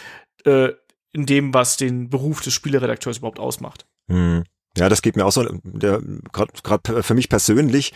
äh, 0.46 0.70
in 1.14 1.26
dem, 1.26 1.54
was 1.54 1.78
den 1.78 2.10
Beruf 2.10 2.42
des 2.42 2.54
Spieleredakteurs 2.54 3.20
überhaupt 3.20 3.40
ausmacht. 3.40 3.86
Hm. 4.10 4.44
Ja, 4.76 4.90
das 4.90 5.04
geht 5.04 5.16
mir 5.16 5.26
auch 5.26 5.32
so, 5.32 5.46
gerade 5.64 7.04
für 7.04 7.14
mich 7.14 7.30
persönlich, 7.30 7.94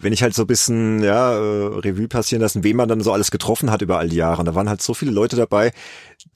wenn 0.00 0.12
ich 0.12 0.22
halt 0.22 0.34
so 0.34 0.42
ein 0.42 0.46
bisschen, 0.46 1.02
ja, 1.02 1.32
äh, 1.32 1.78
Revue 1.78 2.08
passieren 2.08 2.42
lassen, 2.42 2.64
wen 2.64 2.76
man 2.76 2.88
dann 2.88 3.00
so 3.00 3.12
alles 3.12 3.30
getroffen 3.30 3.70
hat 3.70 3.82
über 3.82 3.98
all 3.98 4.08
die 4.08 4.16
Jahre. 4.16 4.40
Und 4.40 4.46
da 4.46 4.54
waren 4.54 4.68
halt 4.68 4.82
so 4.82 4.94
viele 4.94 5.10
Leute 5.10 5.36
dabei, 5.36 5.72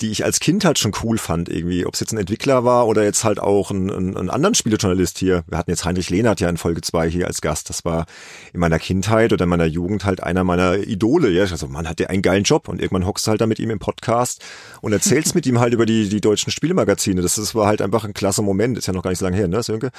die 0.01 0.11
ich 0.11 0.25
als 0.25 0.41
Kind 0.41 0.65
halt 0.65 0.79
schon 0.79 0.93
cool 1.03 1.19
fand, 1.19 1.49
irgendwie. 1.49 1.87
Ob 1.87 1.95
es 1.95 2.01
jetzt 2.01 2.13
ein 2.13 2.19
Entwickler 2.19 2.65
war 2.65 2.87
oder 2.87 3.05
jetzt 3.05 3.25
halt 3.25 3.41
auch 3.41 3.71
ein, 3.71 3.91
ein, 3.91 4.17
ein 4.17 4.31
anderen 4.31 4.55
Spielejournalist 4.55 5.19
hier. 5.19 5.45
Wir 5.49 5.59
hatten 5.59 5.71
jetzt 5.71 5.85
Heinrich 5.85 6.11
Lehnert 6.11 6.41
ja 6.41 6.49
in 6.49 6.57
Folge 6.57 6.81
zwei 6.81 7.09
hier 7.09 7.27
als 7.27 7.41
Gast. 7.41 7.69
Das 7.69 7.85
war 7.85 8.07
in 8.53 8.61
meiner 8.61 8.79
Kindheit 8.79 9.33
oder 9.33 9.45
in 9.45 9.49
meiner 9.49 9.67
Jugend 9.67 10.05
halt 10.05 10.23
einer 10.23 10.45
meiner 10.45 10.79
Idole. 10.79 11.31
Ja, 11.31 11.43
also 11.43 11.69
man 11.69 11.89
hat 11.89 12.01
ja 12.01 12.09
einen 12.09 12.23
geilen 12.23 12.45
Job 12.45 12.69
und 12.69 12.81
irgendwann 12.81 13.07
hockst 13.07 13.27
du 13.27 13.31
halt 13.31 13.41
da 13.41 13.47
mit 13.47 13.59
ihm 13.59 13.71
im 13.71 13.79
Podcast 13.79 14.43
und 14.81 14.93
erzählst 14.93 15.35
mit 15.35 15.47
ihm 15.47 15.61
halt 15.61 15.75
über 15.75 15.87
die, 15.87 16.09
die 16.09 16.21
deutschen 16.21 16.51
Spielemagazine. 16.53 17.23
Das, 17.23 17.37
das 17.37 17.55
war 17.55 17.67
halt 17.67 17.83
einfach 17.83 18.05
ein 18.05 18.15
klasse 18.15 18.43
Moment. 18.43 18.79
Ist 18.79 18.87
ja 18.87 18.93
noch 18.93 19.03
gar 19.03 19.11
nicht 19.11 19.19
so 19.19 19.25
lange 19.25 19.37
her, 19.37 19.49
ne, 19.49 19.63
Sönke? 19.63 19.91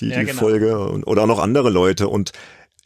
Die, 0.00 0.08
ja, 0.08 0.20
die 0.20 0.26
genau. 0.26 0.38
Folge 0.38 0.78
und, 0.78 1.04
oder 1.04 1.22
auch 1.22 1.28
noch 1.28 1.38
andere 1.38 1.70
Leute 1.70 2.08
und 2.08 2.32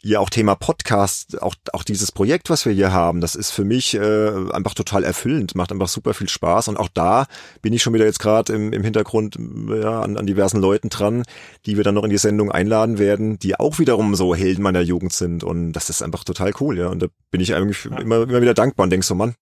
Ja, 0.01 0.19
auch 0.19 0.29
Thema 0.29 0.55
Podcast, 0.55 1.41
auch, 1.41 1.55
auch 1.73 1.83
dieses 1.83 2.13
Projekt, 2.13 2.49
was 2.49 2.65
wir 2.65 2.71
hier 2.71 2.93
haben, 2.93 3.19
das 3.19 3.35
ist 3.35 3.51
für 3.51 3.65
mich 3.65 3.95
äh, 3.95 4.31
einfach 4.51 4.73
total 4.73 5.03
erfüllend, 5.03 5.55
macht 5.55 5.73
einfach 5.73 5.89
super 5.89 6.13
viel 6.13 6.29
Spaß 6.29 6.69
und 6.69 6.77
auch 6.77 6.87
da 6.93 7.25
bin 7.61 7.73
ich 7.73 7.83
schon 7.83 7.93
wieder 7.93 8.05
jetzt 8.05 8.19
gerade 8.19 8.53
im, 8.53 8.71
im 8.71 8.81
Hintergrund 8.81 9.37
ja, 9.67 9.99
an, 10.01 10.15
an 10.15 10.25
diversen 10.25 10.61
Leuten 10.61 10.87
dran, 10.87 11.23
die 11.65 11.75
wir 11.75 11.83
dann 11.83 11.95
noch 11.95 12.05
in 12.05 12.11
die 12.11 12.17
Sendung 12.17 12.49
einladen 12.49 12.97
werden, 12.97 13.39
die 13.39 13.59
auch 13.59 13.77
wiederum 13.77 14.15
so 14.15 14.33
Helden 14.33 14.61
meiner 14.63 14.79
Jugend 14.79 15.11
sind 15.11 15.43
und 15.43 15.73
das 15.73 15.89
ist 15.89 16.01
einfach 16.01 16.23
total 16.23 16.53
cool, 16.61 16.77
ja 16.77 16.87
und 16.87 17.01
da 17.01 17.07
bin 17.29 17.41
ich 17.41 17.53
eigentlich 17.53 17.83
ja. 17.83 17.97
immer, 17.97 18.21
immer 18.21 18.41
wieder 18.41 18.53
dankbar 18.53 18.85
und 18.85 18.91
denk 18.91 19.03
so, 19.03 19.15
Mann, 19.15 19.35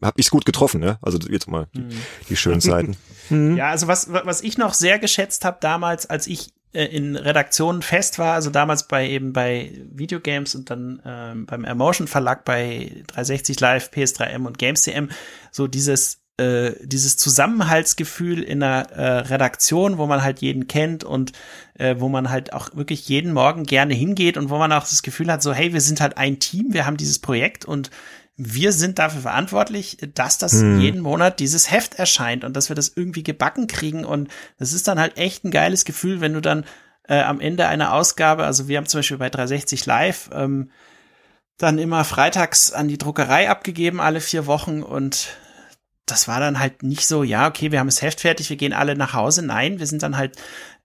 hab 0.00 0.18
ich's 0.18 0.30
gut 0.30 0.46
getroffen, 0.46 0.80
ne? 0.80 0.98
Also 1.02 1.18
jetzt 1.28 1.48
mal 1.48 1.66
die, 1.74 1.80
hm. 1.80 1.90
die 2.30 2.36
schönen 2.36 2.60
Seiten. 2.60 2.96
Ja, 3.30 3.70
also 3.70 3.86
was, 3.86 4.12
was 4.12 4.42
ich 4.42 4.58
noch 4.58 4.74
sehr 4.74 4.98
geschätzt 4.98 5.46
habe 5.46 5.56
damals, 5.60 6.04
als 6.04 6.26
ich 6.26 6.50
äh, 6.72 6.84
in 6.84 7.16
Redaktionen 7.16 7.82
fest 7.82 8.18
war, 8.18 8.34
also 8.34 8.50
damals 8.50 8.88
bei 8.88 9.08
eben 9.08 9.32
bei 9.32 9.72
Videogames 9.90 10.54
und 10.54 10.70
dann 10.70 11.02
ähm, 11.04 11.46
beim 11.46 11.64
Emotion 11.64 12.08
Verlag 12.08 12.44
bei 12.44 13.02
360 13.08 13.60
Live, 13.60 13.90
PS3M 13.90 14.46
und 14.46 14.58
GamesCM, 14.58 15.08
so 15.50 15.66
dieses 15.66 16.22
äh, 16.38 16.72
dieses 16.80 17.18
Zusammenhaltsgefühl 17.18 18.42
in 18.42 18.62
einer 18.62 18.90
äh, 18.90 19.18
Redaktion, 19.18 19.98
wo 19.98 20.06
man 20.06 20.22
halt 20.22 20.40
jeden 20.40 20.66
kennt 20.66 21.04
und 21.04 21.32
äh, 21.74 21.96
wo 21.98 22.08
man 22.08 22.30
halt 22.30 22.54
auch 22.54 22.74
wirklich 22.74 23.06
jeden 23.06 23.34
Morgen 23.34 23.64
gerne 23.64 23.92
hingeht 23.92 24.38
und 24.38 24.48
wo 24.48 24.56
man 24.56 24.72
auch 24.72 24.88
das 24.88 25.02
Gefühl 25.02 25.30
hat, 25.30 25.42
so 25.42 25.52
hey, 25.52 25.74
wir 25.74 25.82
sind 25.82 26.00
halt 26.00 26.16
ein 26.16 26.38
Team, 26.38 26.72
wir 26.72 26.86
haben 26.86 26.96
dieses 26.96 27.18
Projekt 27.18 27.66
und 27.66 27.90
wir 28.36 28.72
sind 28.72 28.98
dafür 28.98 29.22
verantwortlich, 29.22 29.98
dass 30.14 30.38
das 30.38 30.52
hm. 30.52 30.80
jeden 30.80 31.00
Monat 31.00 31.38
dieses 31.38 31.70
Heft 31.70 31.94
erscheint 31.94 32.44
und 32.44 32.56
dass 32.56 32.68
wir 32.68 32.76
das 32.76 32.92
irgendwie 32.94 33.22
gebacken 33.22 33.66
kriegen. 33.66 34.04
Und 34.04 34.30
das 34.58 34.72
ist 34.72 34.88
dann 34.88 34.98
halt 34.98 35.18
echt 35.18 35.44
ein 35.44 35.50
geiles 35.50 35.84
Gefühl, 35.84 36.20
wenn 36.20 36.32
du 36.32 36.40
dann 36.40 36.64
äh, 37.08 37.20
am 37.20 37.40
Ende 37.40 37.66
einer 37.66 37.92
Ausgabe, 37.92 38.44
also 38.44 38.68
wir 38.68 38.78
haben 38.78 38.86
zum 38.86 38.98
Beispiel 38.98 39.18
bei 39.18 39.28
360 39.28 39.84
Live 39.86 40.30
ähm, 40.32 40.70
dann 41.58 41.78
immer 41.78 42.04
freitags 42.04 42.72
an 42.72 42.88
die 42.88 42.98
Druckerei 42.98 43.50
abgegeben, 43.50 44.00
alle 44.00 44.20
vier 44.20 44.46
Wochen 44.46 44.82
und 44.82 45.36
das 46.06 46.26
war 46.26 46.40
dann 46.40 46.58
halt 46.58 46.82
nicht 46.82 47.06
so, 47.06 47.22
ja, 47.22 47.46
okay, 47.46 47.70
wir 47.70 47.78
haben 47.78 47.86
das 47.86 48.02
Heft 48.02 48.20
fertig, 48.20 48.50
wir 48.50 48.56
gehen 48.56 48.72
alle 48.72 48.96
nach 48.96 49.14
Hause. 49.14 49.44
Nein, 49.44 49.78
wir 49.78 49.86
sind 49.86 50.02
dann 50.02 50.16
halt 50.16 50.36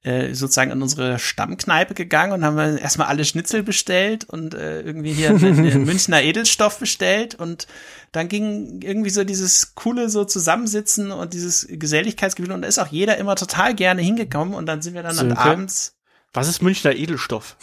äh, 0.08 0.34
sozusagen 0.34 0.72
in 0.72 0.82
unsere 0.82 1.20
Stammkneipe 1.20 1.94
gegangen 1.94 2.32
und 2.32 2.46
haben 2.46 2.78
erstmal 2.78 3.08
alle 3.08 3.26
Schnitzel 3.26 3.62
bestellt 3.62 4.24
und 4.24 4.54
äh, 4.54 4.80
irgendwie 4.80 5.12
hier 5.12 5.32
einen, 5.32 5.84
Münchner 5.86 6.22
Edelstoff 6.24 6.80
bestellt 6.80 7.36
und 7.36 7.68
dann 8.14 8.30
ging 8.30 8.82
irgendwie 8.82 9.10
so 9.10 9.26
dieses 9.26 9.76
coole 9.76 10.10
so 10.10 10.24
Zusammensitzen 10.24 11.12
und 11.12 11.34
dieses 11.34 11.68
Geselligkeitsgefühl 11.70 12.54
und 12.54 12.62
da 12.62 12.70
ist 12.70 12.80
auch 12.80 12.88
jeder 12.88 13.18
immer 13.18 13.36
total 13.36 13.76
gerne 13.76 14.02
hingekommen 14.02 14.54
und 14.54 14.66
dann 14.66 14.82
sind 14.82 14.94
wir 14.94 15.04
dann 15.04 15.14
Sönke. 15.14 15.38
abends. 15.38 15.98
Was 16.32 16.48
ist 16.48 16.62
Münchner 16.62 16.96
Edelstoff? 16.96 17.58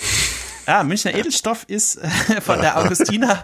Ja, 0.67 0.83
Münchner 0.85 1.15
Edelstoff 1.15 1.65
ist 1.67 1.97
äh, 1.97 2.41
von 2.43 2.61
der 2.61 2.77
Augustiner 2.85 3.43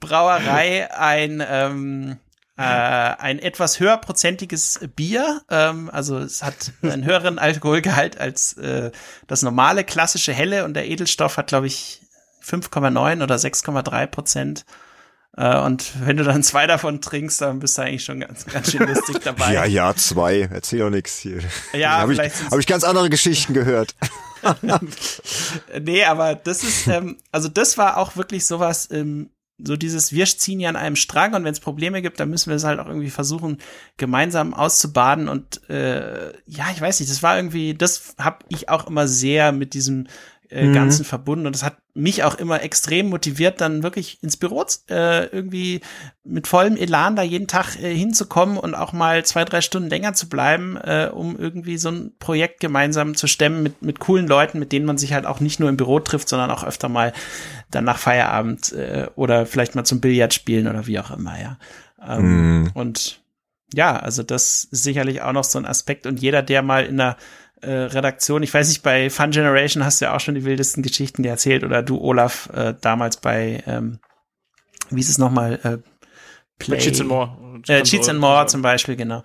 Brauerei 0.00 0.90
ein 0.90 1.44
ähm, 1.46 2.16
äh, 2.58 2.62
ein 2.62 3.38
etwas 3.38 3.78
höherprozentiges 3.78 4.80
Bier. 4.96 5.42
Ähm, 5.48 5.88
also 5.92 6.18
es 6.18 6.42
hat 6.42 6.72
einen 6.82 7.04
höheren 7.04 7.38
Alkoholgehalt 7.38 8.18
als 8.18 8.54
äh, 8.54 8.90
das 9.28 9.42
normale 9.42 9.84
klassische 9.84 10.32
Helle 10.32 10.64
und 10.64 10.74
der 10.74 10.88
Edelstoff 10.88 11.36
hat, 11.36 11.46
glaube 11.46 11.68
ich, 11.68 12.02
5,9 12.44 13.22
oder 13.22 13.36
6,3 13.36 14.06
Prozent. 14.06 14.64
Äh, 15.36 15.56
und 15.60 15.92
wenn 16.04 16.16
du 16.16 16.24
dann 16.24 16.42
zwei 16.42 16.66
davon 16.66 17.00
trinkst, 17.00 17.40
dann 17.40 17.60
bist 17.60 17.78
du 17.78 17.82
eigentlich 17.82 18.04
schon 18.04 18.20
ganz, 18.20 18.44
ganz 18.46 18.72
schön 18.72 18.88
lustig 18.88 19.18
dabei. 19.22 19.52
ja, 19.54 19.64
ja, 19.64 19.94
zwei. 19.94 20.48
Erzähl 20.52 20.80
doch 20.80 20.90
nichts 20.90 21.18
hier. 21.18 21.38
Ja, 21.72 21.98
habe 21.98 22.12
ich, 22.12 22.18
hab 22.18 22.58
ich 22.58 22.66
ganz 22.66 22.82
andere 22.82 23.08
Geschichten 23.08 23.54
gehört. 23.54 23.94
nee, 25.80 26.04
aber 26.04 26.34
das 26.34 26.64
ist, 26.64 26.88
ähm, 26.88 27.18
also 27.30 27.48
das 27.48 27.78
war 27.78 27.98
auch 27.98 28.16
wirklich 28.16 28.46
sowas, 28.46 28.88
ähm, 28.90 29.30
so 29.62 29.76
dieses, 29.76 30.12
wir 30.12 30.24
ziehen 30.26 30.60
ja 30.60 30.68
an 30.68 30.76
einem 30.76 30.96
Strang 30.96 31.34
und 31.34 31.44
wenn 31.44 31.52
es 31.52 31.60
Probleme 31.60 32.00
gibt, 32.00 32.20
dann 32.20 32.30
müssen 32.30 32.50
wir 32.50 32.56
es 32.56 32.64
halt 32.64 32.78
auch 32.78 32.86
irgendwie 32.86 33.10
versuchen, 33.10 33.58
gemeinsam 33.96 34.54
auszubaden. 34.54 35.28
Und 35.28 35.68
äh, 35.68 36.32
ja, 36.46 36.70
ich 36.72 36.80
weiß 36.80 37.00
nicht, 37.00 37.10
das 37.10 37.22
war 37.22 37.36
irgendwie, 37.36 37.74
das 37.74 38.14
habe 38.18 38.44
ich 38.48 38.68
auch 38.68 38.86
immer 38.86 39.08
sehr 39.08 39.52
mit 39.52 39.74
diesem 39.74 40.06
äh, 40.50 40.66
mhm. 40.66 40.72
Ganzen 40.74 41.04
verbunden. 41.04 41.46
Und 41.46 41.54
das 41.54 41.62
hat 41.62 41.76
mich 41.94 42.24
auch 42.24 42.36
immer 42.36 42.62
extrem 42.62 43.08
motiviert, 43.08 43.60
dann 43.60 43.82
wirklich 43.82 44.22
ins 44.22 44.36
Büro 44.36 44.64
äh, 44.88 45.26
irgendwie 45.26 45.80
mit 46.24 46.46
vollem 46.46 46.76
Elan 46.76 47.16
da 47.16 47.22
jeden 47.22 47.48
Tag 47.48 47.76
äh, 47.76 47.94
hinzukommen 47.94 48.56
und 48.56 48.74
auch 48.74 48.92
mal 48.92 49.24
zwei, 49.24 49.44
drei 49.44 49.60
Stunden 49.60 49.90
länger 49.90 50.14
zu 50.14 50.28
bleiben, 50.28 50.76
äh, 50.76 51.10
um 51.12 51.38
irgendwie 51.38 51.78
so 51.78 51.90
ein 51.90 52.12
Projekt 52.18 52.60
gemeinsam 52.60 53.14
zu 53.14 53.26
stemmen 53.26 53.62
mit, 53.62 53.82
mit 53.82 53.98
coolen 53.98 54.26
Leuten, 54.26 54.58
mit 54.58 54.72
denen 54.72 54.86
man 54.86 54.98
sich 54.98 55.12
halt 55.12 55.26
auch 55.26 55.40
nicht 55.40 55.60
nur 55.60 55.68
im 55.68 55.76
Büro 55.76 56.00
trifft, 56.00 56.28
sondern 56.28 56.50
auch 56.50 56.64
öfter 56.64 56.88
mal 56.88 57.12
dann 57.70 57.84
nach 57.84 57.98
Feierabend 57.98 58.72
äh, 58.72 59.08
oder 59.16 59.46
vielleicht 59.46 59.74
mal 59.74 59.84
zum 59.84 60.00
Billard 60.00 60.34
spielen 60.34 60.66
oder 60.66 60.86
wie 60.86 60.98
auch 60.98 61.10
immer, 61.10 61.40
ja. 61.40 61.58
Ähm, 62.06 62.60
mhm. 62.60 62.70
Und 62.74 63.20
ja, 63.74 63.96
also 63.96 64.22
das 64.22 64.64
ist 64.64 64.82
sicherlich 64.82 65.22
auch 65.22 65.32
noch 65.32 65.44
so 65.44 65.58
ein 65.58 65.66
Aspekt. 65.66 66.06
Und 66.06 66.20
jeder, 66.20 66.42
der 66.42 66.62
mal 66.62 66.86
in 66.86 66.96
der 66.96 67.16
äh, 67.60 67.70
Redaktion. 67.70 68.42
Ich 68.42 68.52
weiß 68.52 68.68
nicht, 68.68 68.82
bei 68.82 69.10
Fun 69.10 69.30
Generation 69.30 69.84
hast 69.84 70.00
du 70.00 70.06
ja 70.06 70.14
auch 70.14 70.20
schon 70.20 70.34
die 70.34 70.44
wildesten 70.44 70.82
Geschichten 70.82 71.24
erzählt 71.24 71.64
oder 71.64 71.82
du, 71.82 72.00
Olaf, 72.00 72.48
äh, 72.54 72.74
damals 72.80 73.18
bei, 73.18 73.62
ähm, 73.66 73.98
wie 74.90 75.00
ist 75.00 75.08
es 75.08 75.18
nochmal? 75.18 75.60
Äh, 75.62 75.78
Play, 76.58 76.78
Cheats 76.78 77.00
and 77.00 77.08
More. 77.08 77.60
Äh, 77.66 77.82
Cheats 77.82 78.08
and 78.08 78.20
More 78.20 78.46
zum 78.46 78.62
Beispiel, 78.62 78.96
genau. 78.96 79.22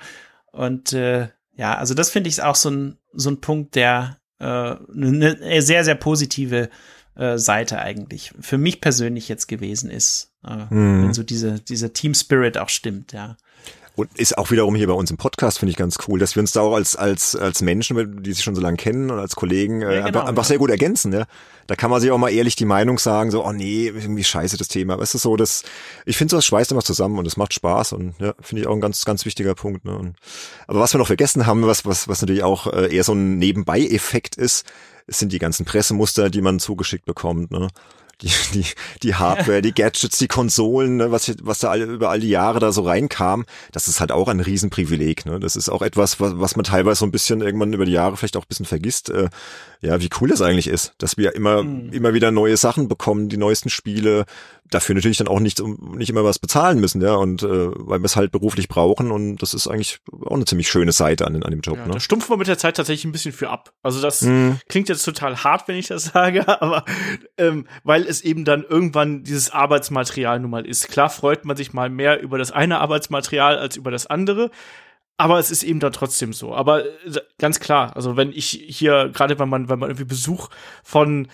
Und 0.51 0.93
äh, 0.93 1.29
ja, 1.55 1.75
also 1.75 1.93
das 1.93 2.09
finde 2.09 2.29
ich 2.29 2.41
auch 2.41 2.55
so 2.55 2.69
ein, 2.69 2.97
so 3.13 3.29
ein 3.29 3.41
Punkt, 3.41 3.75
der 3.75 4.17
äh, 4.39 4.45
eine 4.45 4.77
ne 5.11 5.61
sehr, 5.61 5.83
sehr 5.83 5.95
positive 5.95 6.69
äh, 7.15 7.37
Seite 7.37 7.79
eigentlich 7.79 8.33
für 8.39 8.57
mich 8.57 8.81
persönlich 8.81 9.29
jetzt 9.29 9.47
gewesen 9.47 9.89
ist. 9.89 10.33
Äh, 10.43 10.69
hm. 10.69 11.03
Wenn 11.03 11.13
so 11.13 11.23
diese, 11.23 11.59
dieser 11.59 11.93
Team 11.93 12.13
Spirit 12.13 12.57
auch 12.57 12.69
stimmt, 12.69 13.13
ja. 13.13 13.37
Und 13.95 14.17
ist 14.17 14.39
auch 14.39 14.49
wiederum 14.49 14.73
hier 14.73 14.87
bei 14.87 14.93
uns 14.93 15.11
im 15.11 15.17
Podcast, 15.17 15.59
finde 15.59 15.69
ich 15.69 15.77
ganz 15.77 15.97
cool, 16.07 16.17
dass 16.17 16.35
wir 16.35 16.41
uns 16.41 16.51
da 16.51 16.61
auch 16.61 16.73
als, 16.73 16.95
als, 16.95 17.35
als 17.35 17.61
Menschen, 17.61 18.23
die 18.23 18.33
sich 18.33 18.43
schon 18.43 18.55
so 18.55 18.61
lange 18.61 18.77
kennen 18.77 19.11
und 19.11 19.19
als 19.19 19.35
Kollegen 19.35 19.83
äh, 19.83 19.97
ja, 19.97 20.05
genau, 20.07 20.21
einfach, 20.21 20.43
ja. 20.43 20.47
sehr 20.47 20.57
gut 20.57 20.71
ergänzen. 20.71 21.13
Ja? 21.13 21.25
Da 21.67 21.75
kann 21.75 21.91
man 21.91 22.01
sich 22.01 22.09
auch 22.09 22.17
mal 22.17 22.29
ehrlich 22.29 22.55
die 22.55 22.65
Meinung 22.65 22.97
sagen, 22.97 23.29
so, 23.29 23.45
oh 23.45 23.51
nee, 23.51 23.89
irgendwie 23.89 24.23
scheiße 24.23 24.57
das 24.57 24.67
Thema. 24.67 24.97
Weißt 24.97 25.13
du, 25.13 25.19
so, 25.19 25.35
das, 25.35 25.63
ich 26.07 26.17
finde, 26.17 26.31
so 26.31 26.37
das 26.37 26.45
schweißt 26.45 26.71
immer 26.71 26.81
zusammen 26.81 27.19
und 27.19 27.27
es 27.27 27.37
macht 27.37 27.53
Spaß 27.53 27.93
und 27.93 28.15
ja, 28.19 28.33
finde 28.41 28.61
ich 28.61 28.67
auch 28.67 28.73
ein 28.73 28.81
ganz, 28.81 29.05
ganz 29.05 29.25
wichtiger 29.25 29.53
Punkt. 29.53 29.85
Ne? 29.85 29.95
Und, 29.95 30.15
aber 30.65 30.79
was 30.79 30.91
wir 30.95 30.97
noch 30.97 31.07
vergessen 31.07 31.45
haben, 31.45 31.61
was, 31.67 31.85
was, 31.85 32.07
was 32.07 32.19
natürlich 32.21 32.43
auch 32.43 32.65
äh, 32.65 32.95
eher 32.95 33.03
so 33.03 33.13
ein 33.13 33.37
Nebenbei-Effekt 33.37 34.37
ist, 34.37 34.65
sind 35.05 35.31
die 35.31 35.39
ganzen 35.39 35.65
Pressemuster, 35.65 36.31
die 36.31 36.41
man 36.41 36.59
zugeschickt 36.59 37.05
bekommt. 37.05 37.51
Ne? 37.51 37.67
Die, 38.23 38.31
die, 38.53 38.65
die 39.03 39.15
Hardware, 39.15 39.61
die 39.61 39.73
Gadgets, 39.73 40.17
die 40.17 40.27
Konsolen, 40.27 40.97
ne, 40.97 41.11
was, 41.11 41.31
was 41.41 41.59
da 41.59 41.69
alle, 41.69 41.85
über 41.85 42.09
all 42.09 42.19
die 42.19 42.29
Jahre 42.29 42.59
da 42.59 42.71
so 42.71 42.83
reinkam, 42.83 43.45
das 43.71 43.87
ist 43.87 43.99
halt 43.99 44.11
auch 44.11 44.27
ein 44.27 44.39
Riesenprivileg. 44.39 45.25
Ne? 45.25 45.39
Das 45.39 45.55
ist 45.55 45.69
auch 45.69 45.81
etwas, 45.81 46.19
was, 46.19 46.39
was 46.39 46.55
man 46.55 46.63
teilweise 46.63 46.99
so 46.99 47.05
ein 47.05 47.11
bisschen 47.11 47.41
irgendwann 47.41 47.73
über 47.73 47.85
die 47.85 47.91
Jahre 47.91 48.17
vielleicht 48.17 48.37
auch 48.37 48.43
ein 48.43 48.47
bisschen 48.49 48.65
vergisst. 48.65 49.09
Äh, 49.09 49.29
ja, 49.83 50.01
wie 50.01 50.09
cool 50.21 50.29
das 50.29 50.41
eigentlich 50.41 50.67
ist, 50.67 50.93
dass 50.97 51.17
wir 51.17 51.35
immer, 51.35 51.63
mhm. 51.63 51.91
immer 51.91 52.13
wieder 52.13 52.31
neue 52.31 52.55
Sachen 52.57 52.87
bekommen, 52.87 53.27
die 53.27 53.37
neuesten 53.37 53.69
Spiele, 53.69 54.25
dafür 54.69 54.95
natürlich 54.95 55.17
dann 55.17 55.27
auch 55.27 55.41
nicht, 55.41 55.61
nicht 55.61 56.09
immer 56.09 56.23
was 56.23 56.39
bezahlen 56.39 56.79
müssen, 56.79 57.01
ja, 57.01 57.15
und 57.15 57.43
äh, 57.43 57.47
weil 57.47 57.99
wir 57.99 58.05
es 58.05 58.15
halt 58.15 58.31
beruflich 58.31 58.69
brauchen 58.69 59.11
und 59.11 59.37
das 59.37 59.53
ist 59.53 59.67
eigentlich 59.67 59.99
auch 60.25 60.35
eine 60.35 60.45
ziemlich 60.45 60.69
schöne 60.69 60.93
Seite 60.93 61.27
an, 61.27 61.43
an 61.43 61.51
dem 61.51 61.59
Job. 61.59 61.77
Ja, 61.77 61.85
ne? 61.85 61.93
Da 61.93 61.99
stumpft 61.99 62.29
man 62.29 62.39
mit 62.39 62.47
der 62.47 62.57
Zeit 62.57 62.77
tatsächlich 62.77 63.05
ein 63.05 63.11
bisschen 63.11 63.33
für 63.33 63.49
ab. 63.49 63.73
Also 63.83 64.01
das 64.01 64.21
mhm. 64.21 64.59
klingt 64.69 64.87
jetzt 64.87 65.03
total 65.03 65.43
hart, 65.43 65.67
wenn 65.67 65.75
ich 65.75 65.87
das 65.87 66.05
sage, 66.13 66.47
aber 66.61 66.85
ähm, 67.37 67.67
weil 67.83 68.03
es 68.03 68.21
eben 68.21 68.45
dann 68.45 68.63
irgendwann 68.63 69.23
dieses 69.23 69.51
Arbeitsmaterial 69.51 70.39
nun 70.39 70.51
mal 70.51 70.65
ist. 70.65 70.87
Klar 70.87 71.09
freut 71.09 71.43
man 71.45 71.57
sich 71.57 71.73
mal 71.73 71.89
mehr 71.89 72.21
über 72.21 72.37
das 72.37 72.51
eine 72.51 72.79
Arbeitsmaterial 72.79 73.57
als 73.57 73.75
über 73.75 73.91
das 73.91 74.07
andere. 74.07 74.49
Aber 75.17 75.39
es 75.39 75.51
ist 75.51 75.63
eben 75.63 75.79
dann 75.79 75.93
trotzdem 75.93 76.33
so. 76.33 76.55
Aber 76.55 76.85
äh, 76.85 77.21
ganz 77.37 77.59
klar, 77.59 77.95
also 77.95 78.17
wenn 78.17 78.31
ich 78.31 78.49
hier, 78.49 79.09
gerade 79.13 79.37
wenn 79.39 79.49
man, 79.49 79.69
wenn 79.69 79.79
man 79.79 79.89
irgendwie 79.89 80.05
Besuch 80.05 80.49
von 80.83 81.27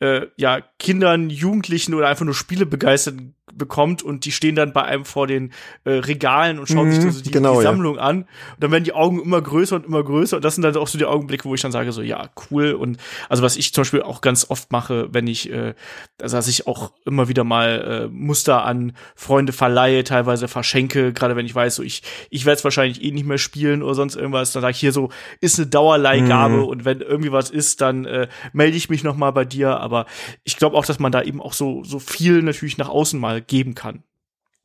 äh, 0.00 0.26
ja, 0.36 0.60
Kindern, 0.78 1.30
Jugendlichen 1.30 1.94
oder 1.94 2.08
einfach 2.08 2.24
nur 2.24 2.34
Spiele 2.34 2.66
begeistert 2.66 3.16
bekommt 3.56 4.02
und 4.02 4.24
die 4.24 4.32
stehen 4.32 4.54
dann 4.54 4.72
bei 4.72 4.82
einem 4.82 5.04
vor 5.04 5.26
den 5.26 5.52
äh, 5.84 5.92
Regalen 5.92 6.58
und 6.58 6.68
schauen 6.68 6.88
mhm, 6.88 6.92
sich 6.92 7.12
so 7.12 7.22
die, 7.22 7.30
genau, 7.30 7.56
die 7.56 7.62
Sammlung 7.62 7.96
ja. 7.96 8.02
an. 8.02 8.16
Und 8.22 8.26
dann 8.60 8.70
werden 8.70 8.84
die 8.84 8.92
Augen 8.92 9.22
immer 9.22 9.40
größer 9.40 9.76
und 9.76 9.86
immer 9.86 10.02
größer 10.02 10.36
und 10.36 10.44
das 10.44 10.54
sind 10.54 10.62
dann 10.62 10.76
auch 10.76 10.88
so 10.88 10.98
die 10.98 11.04
Augenblicke, 11.04 11.44
wo 11.44 11.54
ich 11.54 11.60
dann 11.60 11.72
sage 11.72 11.92
so, 11.92 12.02
ja, 12.02 12.28
cool. 12.50 12.72
Und 12.72 12.98
also 13.28 13.42
was 13.42 13.56
ich 13.56 13.72
zum 13.72 13.82
Beispiel 13.82 14.02
auch 14.02 14.20
ganz 14.20 14.50
oft 14.50 14.72
mache, 14.72 15.08
wenn 15.12 15.26
ich, 15.26 15.50
äh, 15.50 15.74
also 16.20 16.36
dass 16.36 16.48
ich 16.48 16.66
auch 16.66 16.92
immer 17.04 17.28
wieder 17.28 17.44
mal 17.44 18.04
äh, 18.04 18.08
Muster 18.08 18.64
an 18.64 18.92
Freunde 19.14 19.52
verleihe, 19.52 20.04
teilweise 20.04 20.48
verschenke, 20.48 21.12
gerade 21.12 21.36
wenn 21.36 21.46
ich 21.46 21.54
weiß, 21.54 21.76
so 21.76 21.82
ich, 21.82 22.02
ich 22.30 22.44
werde 22.44 22.58
es 22.58 22.64
wahrscheinlich 22.64 23.02
eh 23.02 23.10
nicht 23.10 23.26
mehr 23.26 23.38
spielen 23.38 23.82
oder 23.82 23.94
sonst 23.94 24.16
irgendwas, 24.16 24.52
dann 24.52 24.62
sage 24.62 24.72
ich 24.72 24.80
hier 24.80 24.92
so, 24.92 25.10
ist 25.40 25.58
eine 25.58 25.68
Dauerleihgabe 25.68 26.56
mhm. 26.56 26.64
und 26.64 26.84
wenn 26.84 27.00
irgendwie 27.00 27.32
was 27.32 27.50
ist, 27.50 27.80
dann 27.80 28.04
äh, 28.04 28.28
melde 28.52 28.76
ich 28.76 28.90
mich 28.90 29.04
noch 29.04 29.16
mal 29.16 29.30
bei 29.30 29.44
dir. 29.44 29.80
Aber 29.80 30.06
ich 30.44 30.56
glaube 30.56 30.76
auch, 30.76 30.84
dass 30.84 30.98
man 30.98 31.12
da 31.12 31.22
eben 31.22 31.40
auch 31.40 31.52
so, 31.52 31.84
so 31.84 31.98
viel 31.98 32.42
natürlich 32.42 32.78
nach 32.78 32.88
außen 32.88 33.18
mal 33.18 33.40
geben 33.46 33.74
kann. 33.74 34.02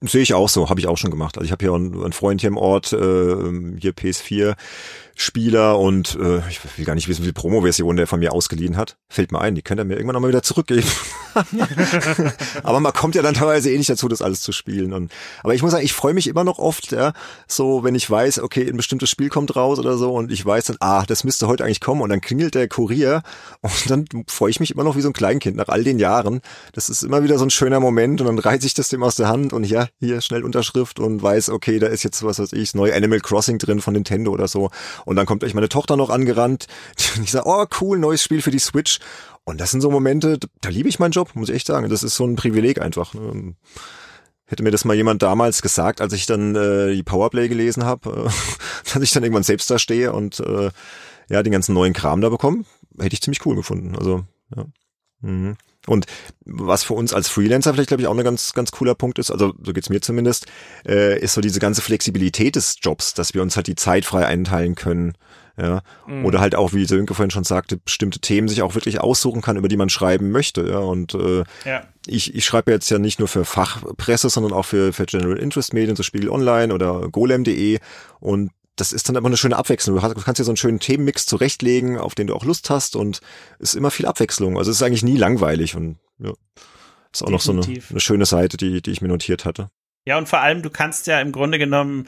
Sehe 0.01 0.21
ich 0.21 0.33
auch 0.33 0.47
so, 0.47 0.69
habe 0.69 0.79
ich 0.79 0.87
auch 0.87 0.97
schon 0.97 1.11
gemacht. 1.11 1.37
Also 1.37 1.45
ich 1.45 1.51
habe 1.51 1.65
hier 1.65 1.73
einen, 1.73 2.01
einen 2.01 2.13
Freund 2.13 2.39
hier 2.39 2.47
im 2.47 2.57
Ort, 2.57 2.93
äh, 2.93 2.97
hier 3.77 3.93
PS4, 3.93 4.55
Spieler 5.21 5.77
und 5.77 6.17
äh, 6.21 6.39
ich 6.49 6.61
will 6.77 6.85
gar 6.85 6.95
nicht 6.95 7.09
wissen, 7.09 7.21
wie 7.21 7.25
viel 7.25 7.33
Promo-Version 7.33 7.97
der 7.97 8.07
von 8.07 8.21
mir 8.21 8.31
ausgeliehen 8.31 8.77
hat. 8.77 8.95
Fällt 9.09 9.33
mir 9.33 9.41
ein, 9.41 9.53
die 9.53 9.61
könnte 9.61 9.81
er 9.81 9.85
mir 9.85 9.95
irgendwann 9.95 10.13
nochmal 10.13 10.29
wieder 10.29 10.43
zurückgeben. 10.43 10.87
aber 12.63 12.79
man 12.79 12.93
kommt 12.93 13.15
ja 13.15 13.21
dann 13.21 13.33
teilweise 13.33 13.69
eh 13.69 13.77
nicht 13.77 13.89
dazu, 13.89 14.07
das 14.07 14.21
alles 14.21 14.41
zu 14.41 14.53
spielen. 14.53 14.93
Und, 14.93 15.11
aber 15.43 15.53
ich 15.53 15.61
muss 15.61 15.71
sagen, 15.71 15.83
ich 15.83 15.91
freue 15.91 16.13
mich 16.13 16.27
immer 16.27 16.45
noch 16.45 16.57
oft, 16.57 16.93
ja, 16.93 17.11
so 17.47 17.83
wenn 17.83 17.95
ich 17.95 18.09
weiß, 18.09 18.39
okay, 18.39 18.65
ein 18.65 18.77
bestimmtes 18.77 19.09
Spiel 19.09 19.27
kommt 19.27 19.57
raus 19.57 19.77
oder 19.77 19.97
so 19.97 20.13
und 20.13 20.31
ich 20.31 20.45
weiß 20.45 20.65
dann, 20.65 20.77
ah, 20.79 21.03
das 21.05 21.25
müsste 21.25 21.47
heute 21.47 21.65
eigentlich 21.65 21.81
kommen 21.81 22.01
und 22.01 22.09
dann 22.09 22.21
klingelt 22.21 22.55
der 22.55 22.69
Kurier 22.69 23.21
und 23.59 23.89
dann 23.89 24.05
freue 24.27 24.51
ich 24.51 24.61
mich 24.61 24.71
immer 24.71 24.85
noch 24.85 24.95
wie 24.95 25.01
so 25.01 25.09
ein 25.09 25.13
Kleinkind 25.13 25.57
nach 25.57 25.67
all 25.67 25.83
den 25.83 25.99
Jahren. 25.99 26.39
Das 26.71 26.87
ist 26.87 27.03
immer 27.03 27.23
wieder 27.23 27.37
so 27.37 27.45
ein 27.45 27.49
schöner 27.49 27.81
Moment 27.81 28.21
und 28.21 28.27
dann 28.27 28.39
reiße 28.39 28.65
ich 28.65 28.73
das 28.73 28.87
dem 28.87 29.03
aus 29.03 29.15
der 29.15 29.27
Hand 29.27 29.51
und 29.51 29.65
ja, 29.65 29.89
hier 29.99 30.21
schnell 30.21 30.45
Unterschrift 30.45 31.01
und 31.01 31.21
weiß, 31.21 31.49
okay, 31.49 31.77
da 31.79 31.87
ist 31.87 32.03
jetzt 32.03 32.23
was 32.23 32.39
weiß 32.39 32.53
ich, 32.53 32.73
neue 32.73 32.95
Animal 32.95 33.19
Crossing 33.19 33.57
drin 33.57 33.81
von 33.81 33.93
Nintendo 33.93 34.31
oder 34.31 34.47
so 34.47 34.69
und 35.09 35.15
dann 35.15 35.25
kommt 35.25 35.43
euch 35.43 35.55
meine 35.55 35.69
Tochter 35.69 35.97
noch 35.97 36.11
angerannt. 36.11 36.67
Und 37.15 37.23
ich 37.23 37.31
sage, 37.31 37.49
oh 37.49 37.65
cool, 37.81 37.97
neues 37.97 38.21
Spiel 38.21 38.43
für 38.43 38.51
die 38.51 38.59
Switch. 38.59 38.99
Und 39.43 39.59
das 39.59 39.71
sind 39.71 39.81
so 39.81 39.89
Momente, 39.89 40.37
da 40.61 40.69
liebe 40.69 40.87
ich 40.87 40.99
meinen 40.99 41.13
Job, 41.13 41.31
muss 41.33 41.49
ich 41.49 41.55
echt 41.55 41.65
sagen. 41.65 41.89
Das 41.89 42.03
ist 42.03 42.15
so 42.15 42.25
ein 42.25 42.35
Privileg 42.35 42.79
einfach. 42.79 43.15
Ne? 43.15 43.55
Hätte 44.45 44.61
mir 44.61 44.69
das 44.69 44.85
mal 44.85 44.95
jemand 44.95 45.23
damals 45.23 45.63
gesagt, 45.63 45.99
als 45.99 46.13
ich 46.13 46.27
dann 46.27 46.55
äh, 46.55 46.93
die 46.93 47.01
Powerplay 47.01 47.47
gelesen 47.47 47.85
habe, 47.85 48.27
äh, 48.27 48.29
dass 48.93 49.01
ich 49.01 49.09
dann 49.09 49.23
irgendwann 49.23 49.41
selbst 49.41 49.71
da 49.71 49.79
stehe 49.79 50.13
und 50.13 50.41
äh, 50.41 50.69
ja 51.27 51.41
den 51.41 51.53
ganzen 51.53 51.73
neuen 51.73 51.93
Kram 51.93 52.21
da 52.21 52.29
bekomme, 52.29 52.65
hätte 52.99 53.15
ich 53.15 53.21
ziemlich 53.23 53.43
cool 53.47 53.55
gefunden. 53.55 53.95
Also 53.95 54.25
ja. 54.55 54.65
Mhm. 55.21 55.57
Und 55.87 56.05
was 56.45 56.83
für 56.83 56.93
uns 56.93 57.13
als 57.13 57.29
Freelancer 57.29 57.73
vielleicht, 57.73 57.89
glaube 57.89 58.01
ich, 58.01 58.07
auch 58.07 58.17
ein 58.17 58.23
ganz, 58.23 58.53
ganz 58.53 58.71
cooler 58.71 58.95
Punkt 58.95 59.17
ist, 59.17 59.31
also 59.31 59.53
so 59.63 59.73
geht's 59.73 59.89
mir 59.89 60.01
zumindest, 60.01 60.45
äh, 60.85 61.19
ist 61.19 61.33
so 61.33 61.41
diese 61.41 61.59
ganze 61.59 61.81
Flexibilität 61.81 62.55
des 62.55 62.75
Jobs, 62.81 63.13
dass 63.13 63.33
wir 63.33 63.41
uns 63.41 63.55
halt 63.55 63.67
die 63.67 63.75
Zeit 63.75 64.05
frei 64.05 64.25
einteilen 64.25 64.75
können. 64.75 65.13
Ja. 65.57 65.81
Mhm. 66.07 66.25
Oder 66.25 66.39
halt 66.39 66.55
auch, 66.55 66.73
wie 66.73 66.85
Sönke 66.85 67.13
vorhin 67.13 67.31
schon 67.31 67.43
sagte, 67.43 67.77
bestimmte 67.77 68.19
Themen 68.19 68.47
sich 68.47 68.61
auch 68.61 68.75
wirklich 68.75 69.01
aussuchen 69.01 69.41
kann, 69.41 69.57
über 69.57 69.67
die 69.67 69.77
man 69.77 69.89
schreiben 69.89 70.31
möchte. 70.31 70.67
Ja. 70.67 70.79
Und 70.79 71.13
äh, 71.15 71.43
ja. 71.65 71.83
ich, 72.07 72.33
ich 72.33 72.45
schreibe 72.45 72.71
jetzt 72.71 72.89
ja 72.89 72.97
nicht 72.97 73.19
nur 73.19 73.27
für 73.27 73.43
Fachpresse, 73.43 74.29
sondern 74.29 74.53
auch 74.53 74.65
für, 74.65 74.93
für 74.93 75.05
General 75.05 75.37
Interest 75.37 75.73
Medien, 75.73 75.95
so 75.95 76.03
Spiegel 76.03 76.29
Online 76.29 76.73
oder 76.73 77.09
golem.de. 77.09 77.79
Und 78.19 78.51
das 78.79 78.93
ist 78.93 79.09
dann 79.09 79.15
immer 79.15 79.27
eine 79.27 79.37
schöne 79.37 79.57
Abwechslung. 79.57 79.95
Du, 79.95 80.01
hast, 80.01 80.15
du 80.15 80.21
kannst 80.21 80.39
dir 80.39 80.43
so 80.43 80.51
einen 80.51 80.57
schönen 80.57 80.79
Themenmix 80.79 81.25
zurechtlegen, 81.25 81.97
auf 81.97 82.15
den 82.15 82.27
du 82.27 82.35
auch 82.35 82.45
Lust 82.45 82.69
hast 82.69 82.95
und 82.95 83.21
es 83.59 83.69
ist 83.69 83.75
immer 83.75 83.91
viel 83.91 84.05
Abwechslung. 84.05 84.57
Also 84.57 84.71
es 84.71 84.77
ist 84.77 84.83
eigentlich 84.83 85.03
nie 85.03 85.17
langweilig 85.17 85.75
und 85.75 85.97
ja, 86.19 86.33
ist 87.11 87.23
auch 87.23 87.27
Definitiv. 87.27 87.37
noch 87.37 87.41
so 87.41 87.51
eine, 87.51 87.81
eine 87.89 87.99
schöne 87.99 88.25
Seite, 88.25 88.57
die, 88.57 88.81
die 88.81 88.91
ich 88.91 89.01
mir 89.01 89.07
notiert 89.07 89.45
hatte. 89.45 89.69
Ja, 90.05 90.17
und 90.17 90.29
vor 90.29 90.39
allem, 90.39 90.61
du 90.61 90.69
kannst 90.69 91.07
ja 91.07 91.19
im 91.19 91.31
Grunde 91.31 91.59
genommen 91.59 92.07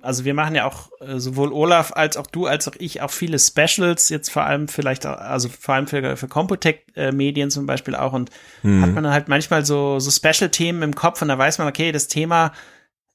also 0.00 0.24
wir 0.24 0.34
machen 0.34 0.54
ja 0.54 0.66
auch 0.66 0.90
äh, 1.00 1.18
sowohl 1.18 1.52
Olaf 1.52 1.92
als 1.94 2.16
auch 2.16 2.26
du 2.26 2.46
als 2.46 2.68
auch 2.68 2.74
ich 2.78 3.00
auch 3.00 3.10
viele 3.10 3.38
Specials 3.38 4.08
jetzt 4.08 4.30
vor 4.30 4.44
allem 4.44 4.68
vielleicht 4.68 5.06
auch, 5.06 5.16
also 5.16 5.48
vor 5.48 5.74
allem 5.74 5.86
für, 5.86 6.16
für 6.16 6.28
Computec 6.28 6.86
äh, 6.94 7.12
Medien 7.12 7.50
zum 7.50 7.66
Beispiel 7.66 7.94
auch 7.94 8.12
und 8.12 8.30
mhm. 8.62 8.82
hat 8.82 8.92
man 8.92 9.04
dann 9.04 9.12
halt 9.12 9.28
manchmal 9.28 9.64
so 9.64 9.98
so 9.98 10.10
Special 10.10 10.50
Themen 10.50 10.82
im 10.82 10.94
Kopf 10.94 11.22
und 11.22 11.28
da 11.28 11.38
weiß 11.38 11.58
man 11.58 11.68
okay 11.68 11.92
das 11.92 12.08
Thema 12.08 12.52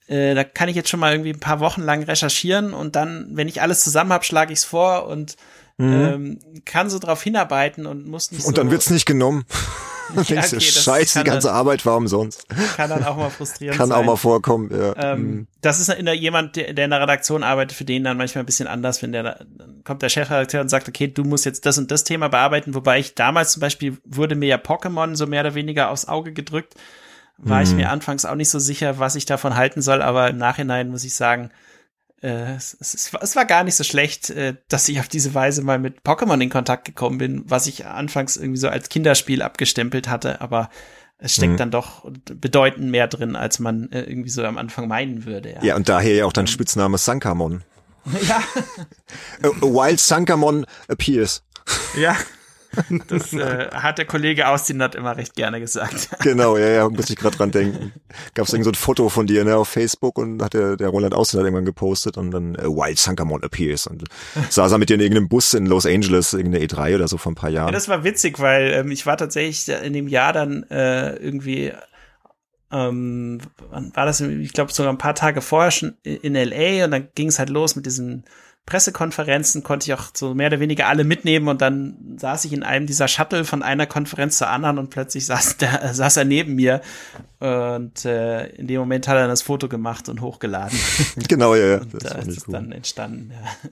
äh, 0.08 0.36
da 0.36 0.44
kann 0.44 0.70
ich 0.70 0.76
jetzt 0.76 0.90
schon 0.90 1.00
mal 1.00 1.12
irgendwie 1.12 1.32
ein 1.32 1.40
paar 1.40 1.60
Wochen 1.60 1.82
lang 1.82 2.04
recherchieren 2.04 2.74
und 2.74 2.96
dann, 2.96 3.28
wenn 3.32 3.48
ich 3.48 3.62
alles 3.62 3.84
zusammen 3.84 4.14
habe, 4.14 4.24
schlage 4.24 4.54
ich 4.54 4.60
es 4.60 4.66
vor 4.66 5.08
und 5.08 5.36
mhm. 5.78 5.94
ähm, 5.94 6.40
kann 6.66 6.90
so 6.90 7.00
drauf 7.00 7.22
hinarbeiten 7.22 7.86
und 7.86 8.08
muss 8.08 8.32
nicht 8.32 8.46
Und 8.46 8.56
so 8.56 8.62
dann 8.62 8.72
wird's 8.72 8.90
nicht 8.90 9.06
genommen. 9.06 9.46
ja, 10.16 10.22
okay, 10.22 10.62
Scheiße, 10.62 11.20
die 11.20 11.26
ganze 11.26 11.48
dann, 11.48 11.58
Arbeit 11.58 11.86
war 11.86 11.98
umsonst. 11.98 12.48
Kann 12.78 12.90
dann 12.90 13.04
auch 13.04 13.18
mal 13.18 13.30
frustrierend 13.30 13.78
kann 13.78 13.90
sein. 13.90 13.96
Kann 13.96 14.04
auch 14.06 14.08
mal 14.12 14.16
vorkommen, 14.16 14.72
ja. 14.72 15.14
Ähm, 15.14 15.22
mhm. 15.22 15.48
Das 15.62 15.82
ist 15.82 15.90
in 15.90 16.06
der, 16.06 16.16
jemand, 16.16 16.56
der, 16.56 16.74
der 16.74 16.86
in 16.86 16.92
der 16.92 17.02
Redaktion 17.02 17.44
arbeitet, 17.44 17.78
für 17.78 17.84
den 17.84 18.06
dann 18.06 18.16
manchmal 18.16 18.44
ein 18.44 18.46
bisschen 18.46 18.68
anders, 18.68 19.02
wenn 19.02 19.12
der, 19.12 19.24
dann 19.24 19.84
kommt 19.84 20.02
der 20.02 20.10
Chefredakteur 20.10 20.62
und 20.62 20.70
sagt, 20.70 20.88
okay, 20.88 21.08
du 21.08 21.26
musst 21.26 21.46
jetzt 21.46 21.66
das 21.66 21.78
und 21.78 21.92
das 21.92 22.06
Thema 22.06 22.30
bearbeiten, 22.30 22.74
wobei 22.74 23.00
ich 23.00 23.16
damals 23.16 23.52
zum 23.52 23.60
Beispiel 23.60 23.98
wurde 24.06 24.36
mir 24.36 24.48
ja 24.48 24.58
Pokémon 24.58 25.16
so 25.16 25.28
mehr 25.28 25.42
oder 25.42 25.56
weniger 25.56 25.90
aufs 25.90 26.08
Auge 26.08 26.32
gedrückt 26.32 26.76
war 27.38 27.62
ich 27.62 27.72
mir 27.72 27.86
mhm. 27.86 27.92
anfangs 27.92 28.26
auch 28.26 28.36
nicht 28.36 28.50
so 28.50 28.60
sicher, 28.60 29.00
was 29.00 29.16
ich 29.16 29.26
davon 29.26 29.56
halten 29.56 29.82
soll, 29.82 30.02
aber 30.02 30.30
im 30.30 30.38
Nachhinein 30.38 30.90
muss 30.90 31.04
ich 31.04 31.16
sagen, 31.16 31.52
äh, 32.22 32.56
es, 32.56 32.76
es, 32.80 33.12
es, 33.14 33.36
war 33.36 33.46
gar 33.46 33.64
nicht 33.64 33.76
so 33.76 33.84
schlecht, 33.84 34.32
äh, 34.32 34.56
dass 34.70 34.90
ich 34.90 35.00
auf 35.00 35.08
diese 35.08 35.34
Weise 35.36 35.62
mal 35.62 35.78
mit 35.78 36.02
Pokémon 36.02 36.42
in 36.42 36.50
Kontakt 36.50 36.86
gekommen 36.86 37.20
bin, 37.20 37.44
was 37.46 37.68
ich 37.68 37.86
anfangs 37.86 38.38
irgendwie 38.38 38.60
so 38.60 38.70
als 38.70 38.90
Kinderspiel 38.90 39.44
abgestempelt 39.44 40.08
hatte, 40.08 40.42
aber 40.42 40.70
es 41.20 41.34
steckt 41.34 41.54
mhm. 41.54 41.58
dann 41.58 41.72
doch 41.72 42.10
bedeutend 42.26 42.90
mehr 42.92 43.08
drin, 43.08 43.36
als 43.36 43.60
man 43.60 43.92
äh, 43.92 44.02
irgendwie 44.02 44.30
so 44.30 44.44
am 44.44 44.58
Anfang 44.58 44.88
meinen 44.88 45.26
würde. 45.26 45.54
Ja, 45.54 45.64
ja 45.64 45.76
und 45.76 45.90
daher 45.90 46.14
ja 46.14 46.26
auch 46.26 46.34
dein 46.34 46.44
ähm. 46.44 46.48
Spitzname 46.48 46.98
Sankamon. 46.98 47.64
Ja. 48.26 48.42
a, 49.44 49.48
a 49.48 49.62
wild 49.62 50.00
Sankamon 50.00 50.66
appears. 50.88 51.44
Ja, 51.98 52.16
Das 53.08 53.34
äh, 53.34 53.70
hat 53.72 53.98
der 53.98 54.06
Kollege 54.06 54.48
Austinat 54.48 54.96
immer 54.96 55.16
recht 55.16 55.36
gerne 55.36 55.60
gesagt. 55.60 56.10
Genau, 56.22 56.58
ja, 56.58 56.68
ja, 56.68 56.90
muss 56.90 57.10
ich 57.10 57.16
gerade 57.16 57.38
dran 57.38 57.52
denken. 57.52 57.94
Gab 58.34 58.46
es 58.46 58.52
so 58.52 58.58
ein 58.58 58.76
Foto 58.76 59.10
von 59.10 59.28
dir 59.28 59.44
ne, 59.44 59.56
auf 59.56 59.70
Facebook 59.70 60.18
und 60.18 60.42
hat 60.42 60.54
der, 60.54 60.78
der 60.78 60.90
Roland 60.90 61.14
Austinat 61.14 61.46
irgendwann 61.46 61.66
gepostet 61.66 62.18
und 62.18 62.32
dann 62.32 62.56
äh, 62.56 62.64
Wild 62.64 63.00
Sankamon 63.00 63.44
appears 63.44 63.88
und 63.88 64.04
saß 64.50 64.72
er 64.72 64.78
mit 64.78 64.90
dir 64.90 64.96
in 64.96 65.02
irgendeinem 65.02 65.30
Bus 65.30 65.54
in 65.54 65.66
Los 65.66 65.86
Angeles, 65.86 66.34
irgendeine 66.34 66.66
E3 66.66 66.96
oder 66.96 67.08
so 67.08 67.18
vor 67.18 67.32
ein 67.32 67.36
paar 67.36 67.50
Jahren. 67.50 67.68
Ja, 67.68 67.72
das 67.72 67.88
war 67.88 68.04
witzig, 68.04 68.40
weil 68.40 68.74
ähm, 68.74 68.92
ich 68.92 69.06
war 69.06 69.18
tatsächlich 69.18 69.68
in 69.84 69.94
dem 69.94 70.08
Jahr 70.08 70.34
dann 70.34 70.64
äh, 70.64 71.16
irgendwie 71.16 71.72
ähm, 72.72 73.40
war 73.70 74.06
das, 74.06 74.20
ich 74.20 74.54
glaube, 74.54 74.74
sogar 74.74 74.92
ein 74.92 74.98
paar 74.98 75.16
Tage 75.16 75.42
vorher 75.42 75.72
schon 75.72 75.98
in 76.04 76.34
LA 76.34 76.86
und 76.86 76.92
dann 76.92 77.08
ging 77.16 77.30
es 77.30 77.40
halt 77.40 77.50
los 77.50 77.76
mit 77.76 77.86
diesen 77.86 78.26
Pressekonferenzen 78.68 79.64
konnte 79.64 79.86
ich 79.86 79.94
auch 79.94 80.12
so 80.14 80.36
mehr 80.36 80.48
oder 80.48 80.60
weniger 80.60 80.88
alle 80.88 81.04
mitnehmen 81.06 81.48
und 81.48 81.62
dann 81.62 82.18
saß 82.18 82.46
ich 82.46 82.54
in 82.54 82.62
einem 82.62 82.86
dieser 82.86 83.08
Shuttle 83.08 83.46
von 83.46 83.64
einer 83.64 83.88
Konferenz 83.88 84.38
zur 84.38 84.50
anderen 84.50 84.78
und 84.78 84.92
plötzlich 84.92 85.26
saß, 85.26 85.58
der, 85.58 85.94
saß 85.94 86.18
er 86.18 86.26
neben 86.26 86.54
mir 86.54 86.82
und 87.40 88.06
äh, 88.06 88.48
in 88.50 88.68
dem 88.68 88.80
Moment 88.80 89.08
hat 89.08 89.16
er 89.16 89.28
das 89.28 89.42
Foto 89.42 89.68
gemacht 89.68 90.10
und 90.10 90.22
hochgeladen. 90.22 90.78
Genau, 91.28 91.56
ja, 91.56 91.66
ja. 91.66 91.82
Und 91.82 92.04
da 92.04 92.16
ist 92.16 92.28
es 92.28 92.48
cool. 92.48 92.54
dann 92.54 92.72
entstanden, 92.72 93.32
ja. 93.32 93.70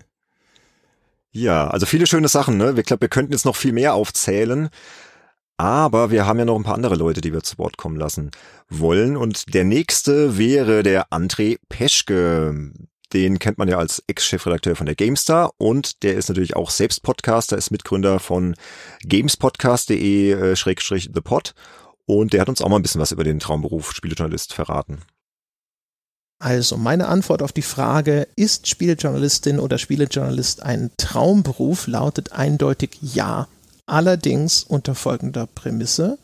Ja, 1.31 1.67
also 1.67 1.85
viele 1.85 2.07
schöne 2.07 2.29
Sachen, 2.29 2.55
ne? 2.55 2.73
Ich 2.77 2.85
glaube, 2.85 3.01
wir 3.01 3.09
könnten 3.09 3.33
jetzt 3.33 3.43
noch 3.43 3.57
viel 3.57 3.73
mehr 3.73 3.93
aufzählen. 3.93 4.69
Aber 5.57 6.09
wir 6.09 6.25
haben 6.25 6.39
ja 6.39 6.45
noch 6.45 6.55
ein 6.55 6.63
paar 6.63 6.75
andere 6.75 6.95
Leute, 6.95 7.19
die 7.19 7.33
wir 7.33 7.43
zu 7.43 7.57
Wort 7.57 7.75
kommen 7.77 7.97
lassen 7.97 8.31
wollen. 8.69 9.17
Und 9.17 9.53
der 9.53 9.65
nächste 9.65 10.37
wäre 10.37 10.81
der 10.81 11.09
André 11.09 11.57
Peschke. 11.67 12.71
Den 13.15 13.39
kennt 13.39 13.57
man 13.57 13.69
ja 13.69 13.77
als 13.77 14.03
Ex-Chefredakteur 14.07 14.75
von 14.75 14.87
der 14.87 14.95
GameStar 14.95 15.53
und 15.57 16.03
der 16.03 16.15
ist 16.15 16.27
natürlich 16.27 16.57
auch 16.57 16.69
selbst 16.69 17.01
Podcaster, 17.01 17.57
ist 17.57 17.71
Mitgründer 17.71 18.19
von 18.19 18.55
gamespodcast.de 19.07 20.31
äh, 20.33 20.55
Schrägstrich 20.57 21.11
The 21.13 21.21
Pod 21.21 21.53
und 22.05 22.33
der 22.33 22.41
hat 22.41 22.49
uns 22.49 22.61
auch 22.61 22.67
mal 22.67 22.75
ein 22.75 22.81
bisschen 22.81 22.99
was 22.99 23.13
über 23.13 23.23
den 23.23 23.39
Traumberuf 23.39 23.93
Spielejournalist 23.93 24.53
verraten. 24.53 24.99
Also 26.39 26.75
meine 26.75 27.07
Antwort 27.07 27.41
auf 27.41 27.53
die 27.53 27.61
Frage, 27.61 28.27
ist 28.35 28.67
Spielejournalistin 28.67 29.59
oder 29.59 29.77
Spielejournalist 29.77 30.61
ein 30.61 30.91
Traumberuf, 30.97 31.87
lautet 31.87 32.33
eindeutig 32.33 32.97
ja. 33.01 33.47
Allerdings 33.85 34.63
unter 34.63 34.93
folgender 34.93 35.47
Prämisse. 35.47 36.17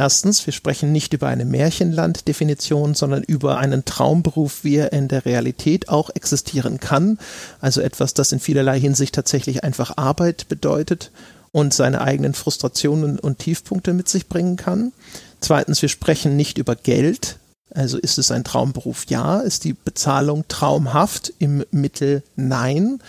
Erstens, 0.00 0.46
wir 0.46 0.54
sprechen 0.54 0.92
nicht 0.92 1.12
über 1.12 1.28
eine 1.28 1.44
Märchenland-Definition, 1.44 2.94
sondern 2.94 3.22
über 3.22 3.58
einen 3.58 3.84
Traumberuf, 3.84 4.64
wie 4.64 4.76
er 4.76 4.94
in 4.94 5.08
der 5.08 5.26
Realität 5.26 5.90
auch 5.90 6.08
existieren 6.08 6.80
kann. 6.80 7.18
Also 7.60 7.82
etwas, 7.82 8.14
das 8.14 8.32
in 8.32 8.40
vielerlei 8.40 8.80
Hinsicht 8.80 9.14
tatsächlich 9.14 9.62
einfach 9.62 9.98
Arbeit 9.98 10.48
bedeutet 10.48 11.10
und 11.52 11.74
seine 11.74 12.00
eigenen 12.00 12.32
Frustrationen 12.32 13.18
und 13.18 13.40
Tiefpunkte 13.40 13.92
mit 13.92 14.08
sich 14.08 14.26
bringen 14.26 14.56
kann. 14.56 14.92
Zweitens, 15.42 15.82
wir 15.82 15.90
sprechen 15.90 16.34
nicht 16.34 16.56
über 16.56 16.76
Geld, 16.76 17.36
also 17.74 17.98
ist 17.98 18.16
es 18.16 18.30
ein 18.30 18.42
Traumberuf? 18.42 19.04
Ja. 19.10 19.40
Ist 19.40 19.64
die 19.64 19.74
Bezahlung 19.74 20.46
traumhaft? 20.48 21.30
Im 21.38 21.62
Mittel 21.72 22.22
nein. 22.36 23.02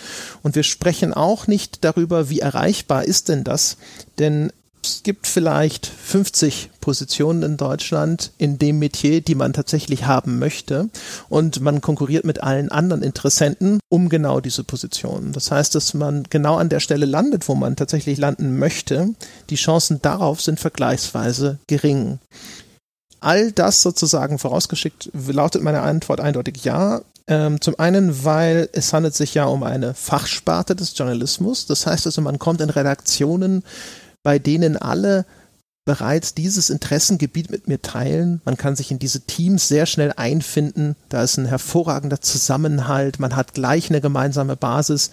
Und 0.44 0.56
wir 0.56 0.64
sprechen 0.64 1.14
auch 1.14 1.48
nicht 1.48 1.86
darüber, 1.86 2.30
wie 2.30 2.42
erreichbar 2.42 3.06
ist 3.06 3.30
denn 3.30 3.46
das? 3.46 3.78
Denn 4.20 4.52
es 4.84 5.04
gibt 5.04 5.28
vielleicht 5.28 5.86
50 5.86 6.70
Positionen 6.82 7.44
in 7.44 7.58
Deutschland 7.58 8.32
in 8.38 8.58
dem 8.58 8.80
Metier, 8.80 9.22
die 9.22 9.36
man 9.36 9.54
tatsächlich 9.54 10.06
haben 10.06 10.40
möchte. 10.40 10.90
Und 11.30 11.62
man 11.62 11.80
konkurriert 11.80 12.26
mit 12.26 12.44
allen 12.44 12.70
anderen 12.70 13.04
Interessenten 13.04 13.80
um 13.90 14.10
genau 14.10 14.42
diese 14.42 14.64
Positionen. 14.64 15.32
Das 15.32 15.52
heißt, 15.52 15.76
dass 15.76 15.94
man 15.94 16.24
genau 16.30 16.56
an 16.56 16.70
der 16.70 16.80
Stelle 16.80 17.06
landet, 17.06 17.48
wo 17.48 17.56
man 17.56 17.76
tatsächlich 17.76 18.18
landen 18.18 18.58
möchte. 18.58 19.10
Die 19.50 19.56
Chancen 19.56 20.02
darauf 20.02 20.42
sind 20.42 20.60
vergleichsweise 20.60 21.60
gering. 21.68 22.20
All 23.20 23.52
das 23.52 23.84
sozusagen 23.84 24.40
vorausgeschickt, 24.40 25.12
lautet 25.14 25.62
meine 25.62 25.82
Antwort 25.82 26.20
eindeutig 26.20 26.66
ja. 26.66 27.02
Ähm, 27.28 27.62
zum 27.62 27.78
einen, 27.80 28.26
weil 28.26 28.68
es 28.74 28.94
handelt 28.94 29.14
sich 29.14 29.36
ja 29.36 29.46
um 29.46 29.62
eine 29.64 29.94
Fachsparte 29.94 30.76
des 30.76 30.98
Journalismus. 30.98 31.68
Das 31.68 31.86
heißt 31.86 32.08
also, 32.08 32.22
man 32.22 32.40
kommt 32.40 32.62
in 32.62 32.72
Redaktionen, 32.72 33.64
bei 34.24 34.40
denen 34.40 34.76
alle 34.76 35.26
bereits 35.86 36.36
dieses 36.36 36.70
Interessengebiet 36.70 37.50
mit 37.50 37.68
mir 37.68 37.82
teilen. 37.82 38.42
Man 38.46 38.58
kann 38.58 38.76
sich 38.76 38.92
in 38.92 39.00
diese 39.00 39.22
Teams 39.22 39.68
sehr 39.68 39.86
schnell 39.86 40.14
einfinden. 40.16 40.96
Da 41.10 41.24
ist 41.24 41.38
ein 41.38 41.46
hervorragender 41.46 42.22
Zusammenhalt. 42.22 43.20
Man 43.20 43.36
hat 43.36 43.54
gleich 43.54 43.90
eine 43.90 44.02
gemeinsame 44.02 44.56
Basis. 44.56 45.12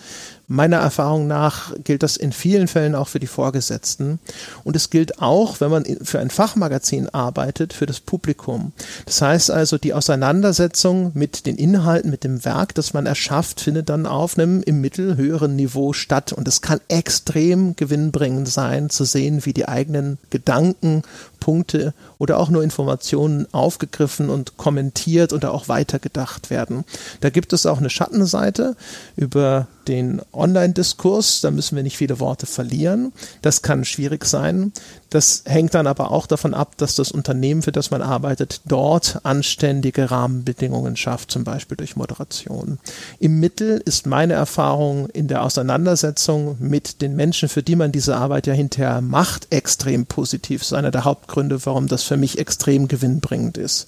Meiner 0.51 0.79
Erfahrung 0.79 1.27
nach 1.27 1.75
gilt 1.85 2.03
das 2.03 2.17
in 2.17 2.33
vielen 2.33 2.69
Fällen 2.69 2.95
auch 2.95 3.09
für 3.09 3.21
die 3.21 3.27
Vorgesetzten. 3.27 4.19
Und 4.65 4.77
es 4.77 4.89
gilt 4.89 5.21
auch, 5.21 5.61
wenn 5.61 5.71
man 5.71 5.85
für 6.03 6.21
ein 6.21 6.31
Fachmagazin 6.31 7.11
arbeitet, 7.11 7.75
für 7.75 7.85
das 7.85 8.01
Publikum. 8.01 8.73
Das 9.05 9.21
heißt 9.21 9.51
also, 9.51 9.77
die 9.77 9.93
Auseinandersetzung 9.93 11.13
mit 11.13 11.45
den 11.45 11.57
Inhalten, 11.57 12.11
mit 12.11 12.25
dem 12.25 12.47
Werk, 12.47 12.75
das 12.75 12.95
man 12.95 13.05
erschafft, 13.05 13.61
findet 13.61 13.91
dann 13.91 14.07
auf 14.07 14.39
einem 14.39 14.63
im 14.63 14.81
Mittel 14.81 15.19
höheren 15.19 15.55
Niveau 15.55 15.93
statt. 15.93 16.33
Und 16.33 16.49
es 16.49 16.63
kann 16.63 16.81
extrem 16.89 17.77
gewinnbringend 17.77 18.49
sein, 18.49 18.89
zu 18.89 19.05
sehen, 19.05 19.45
wie 19.45 19.53
die 19.53 19.69
eigenen 19.69 20.17
Gedanken, 20.31 21.03
Punkte 21.41 21.95
oder 22.19 22.39
auch 22.39 22.51
nur 22.51 22.63
Informationen 22.63 23.47
aufgegriffen 23.53 24.31
und 24.31 24.57
kommentiert 24.57 25.33
oder 25.33 25.53
auch 25.53 25.69
weitergedacht 25.69 26.51
werden. 26.51 26.85
Da 27.21 27.31
gibt 27.31 27.53
es 27.53 27.67
auch 27.67 27.79
eine 27.79 27.91
Schattenseite 27.91 28.77
über 29.17 29.67
den 29.89 30.21
Online-Diskurs, 30.33 31.41
da 31.41 31.51
müssen 31.51 31.75
wir 31.77 31.83
nicht 31.83 31.97
viele 31.97 32.21
Worte 32.21 32.47
verlieren. 32.47 33.13
Das 33.43 33.63
kann 33.63 33.85
schwierig 33.85 34.27
sein. 34.27 34.73
Das 35.11 35.43
hängt 35.47 35.75
dann 35.75 35.87
aber 35.87 36.11
auch 36.11 36.27
davon 36.27 36.53
ab, 36.53 36.77
dass 36.77 36.95
das 36.95 37.11
Unternehmen, 37.11 37.63
für 37.63 37.73
das 37.73 37.91
man 37.91 38.03
arbeitet, 38.03 38.61
dort 38.67 39.21
anständige 39.23 40.11
Rahmenbedingungen 40.11 40.97
schafft, 40.97 41.31
zum 41.31 41.45
Beispiel 41.45 41.79
durch 41.79 41.97
Moderation. 41.97 42.79
Im 43.19 43.41
Mittel 43.41 43.81
ist 43.83 44.07
meine 44.07 44.35
Erfahrung 44.35 45.09
in 45.09 45.27
der 45.27 45.43
Auseinandersetzung 45.45 46.57
mit 46.61 47.01
den 47.01 47.17
Menschen, 47.17 47.49
für 47.49 47.63
die 47.63 47.77
man 47.77 47.91
diese 47.91 48.17
Arbeit 48.17 48.47
ja 48.47 48.53
hinterher 48.53 49.01
macht, 49.01 49.47
extrem 49.51 50.05
positiv. 50.05 50.61
Das 50.61 50.69
ist 50.69 50.77
einer 50.77 50.91
der 50.91 51.05
Hauptgründe, 51.05 51.65
warum 51.65 51.89
das 51.89 52.03
für 52.03 52.19
mich 52.19 52.39
extrem 52.39 52.87
gewinnbringend 52.87 53.57
ist. 53.57 53.87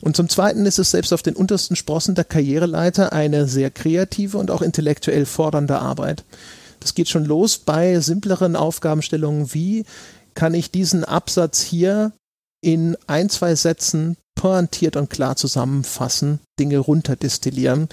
Und 0.00 0.16
zum 0.16 0.30
Zweiten 0.30 0.64
ist 0.64 0.78
es 0.78 0.92
selbst 0.92 1.12
auf 1.12 1.22
den 1.22 1.36
untersten 1.36 1.76
Sprossen 1.76 2.14
der 2.14 2.24
Karriereleiter 2.24 3.12
eine 3.12 3.48
sehr 3.48 3.70
kreative 3.70 4.38
und 4.38 4.50
auch 4.50 4.62
intellektuell 4.62 5.26
fordernde 5.26 5.78
Arbeit. 5.78 6.24
Das 6.84 6.94
geht 6.94 7.08
schon 7.08 7.24
los 7.24 7.56
bei 7.56 7.98
simpleren 8.00 8.56
Aufgabenstellungen 8.56 9.54
wie 9.54 9.86
kann 10.34 10.54
ich 10.54 10.70
diesen 10.70 11.04
Absatz 11.04 11.62
hier 11.62 12.12
in 12.60 12.96
ein, 13.06 13.28
zwei 13.28 13.54
Sätzen 13.54 14.16
pointiert 14.34 14.96
und 14.96 15.10
klar 15.10 15.36
zusammenfassen, 15.36 16.40
Dinge 16.58 16.78
runterdestillieren. 16.78 17.88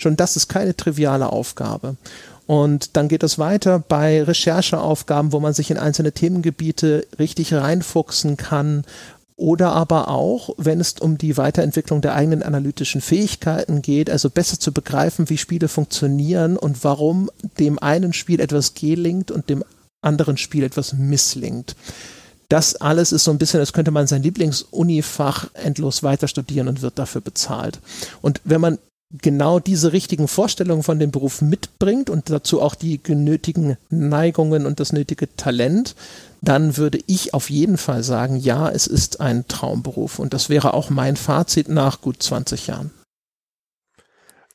Schon 0.00 0.16
das 0.16 0.36
ist 0.36 0.48
keine 0.48 0.74
triviale 0.74 1.30
Aufgabe. 1.30 1.96
Und 2.46 2.96
dann 2.96 3.06
geht 3.06 3.22
es 3.22 3.38
weiter 3.38 3.78
bei 3.78 4.22
Rechercheaufgaben, 4.22 5.32
wo 5.32 5.38
man 5.38 5.52
sich 5.52 5.70
in 5.70 5.78
einzelne 5.78 6.12
Themengebiete 6.12 7.06
richtig 7.18 7.54
reinfuchsen 7.54 8.36
kann. 8.36 8.84
Oder 9.36 9.72
aber 9.72 10.08
auch, 10.08 10.50
wenn 10.56 10.80
es 10.80 10.94
um 11.00 11.16
die 11.16 11.36
Weiterentwicklung 11.36 12.00
der 12.00 12.14
eigenen 12.14 12.42
analytischen 12.42 13.00
Fähigkeiten 13.00 13.82
geht, 13.82 14.10
also 14.10 14.28
besser 14.30 14.58
zu 14.58 14.72
begreifen, 14.72 15.30
wie 15.30 15.38
Spiele 15.38 15.68
funktionieren 15.68 16.56
und 16.56 16.82
warum 16.82 17.30
dem 17.58 17.78
einen 17.78 18.12
Spiel 18.12 18.40
etwas 18.40 18.74
gelingt 18.74 19.30
und 19.30 19.48
dem 19.48 19.64
anderen 20.02 20.36
Spiel 20.36 20.64
etwas 20.64 20.92
misslingt. 20.92 21.76
Das 22.48 22.74
alles 22.76 23.12
ist 23.12 23.24
so 23.24 23.30
ein 23.30 23.38
bisschen, 23.38 23.60
als 23.60 23.72
könnte 23.72 23.92
man 23.92 24.08
sein 24.08 24.24
Lieblingsunifach 24.24 25.48
endlos 25.54 26.02
weiter 26.02 26.26
studieren 26.26 26.66
und 26.66 26.82
wird 26.82 26.98
dafür 26.98 27.20
bezahlt. 27.20 27.78
Und 28.22 28.40
wenn 28.44 28.60
man 28.60 28.78
genau 29.12 29.58
diese 29.58 29.92
richtigen 29.92 30.28
Vorstellungen 30.28 30.82
von 30.82 30.98
dem 30.98 31.10
Beruf 31.10 31.42
mitbringt 31.42 32.10
und 32.10 32.30
dazu 32.30 32.60
auch 32.60 32.74
die 32.74 33.02
genötigen 33.02 33.76
Neigungen 33.88 34.66
und 34.66 34.80
das 34.80 34.92
nötige 34.92 35.34
Talent, 35.36 35.94
dann 36.42 36.76
würde 36.76 36.98
ich 37.06 37.34
auf 37.34 37.50
jeden 37.50 37.76
Fall 37.76 38.02
sagen, 38.02 38.36
ja, 38.36 38.68
es 38.68 38.86
ist 38.86 39.20
ein 39.20 39.46
Traumberuf. 39.46 40.18
Und 40.18 40.32
das 40.32 40.48
wäre 40.48 40.74
auch 40.74 40.90
mein 40.90 41.16
Fazit 41.16 41.68
nach 41.68 42.00
gut 42.00 42.22
20 42.22 42.66
Jahren. 42.66 42.90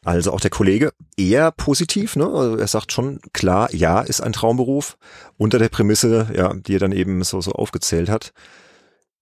Also 0.06 0.32
auch 0.32 0.40
der 0.40 0.52
Kollege 0.52 0.94
eher 1.18 1.52
positiv, 1.52 2.16
ne? 2.16 2.28
Also 2.28 2.58
er 2.58 2.68
sagt 2.68 2.92
schon 2.92 3.20
klar, 3.34 3.74
ja, 3.74 4.02
ist 4.02 4.22
ein 4.22 4.34
Traumberuf 4.34 4.98
unter 5.36 5.58
der 5.58 5.70
Prämisse, 5.70 6.30
ja, 6.36 6.54
die 6.54 6.76
er 6.76 6.80
dann 6.80 6.92
eben 6.92 7.24
so 7.24 7.42
so 7.42 7.54
aufgezählt 7.54 8.08
hat. 8.08 8.32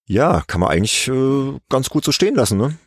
Ja, 0.05 0.43
kann 0.45 0.59
man 0.59 0.69
eigentlich 0.69 1.07
äh, 1.07 1.57
ganz 1.69 1.89
gut 1.89 2.03
so 2.03 2.11
stehen 2.11 2.35
lassen, 2.35 2.57
ne? 2.57 2.77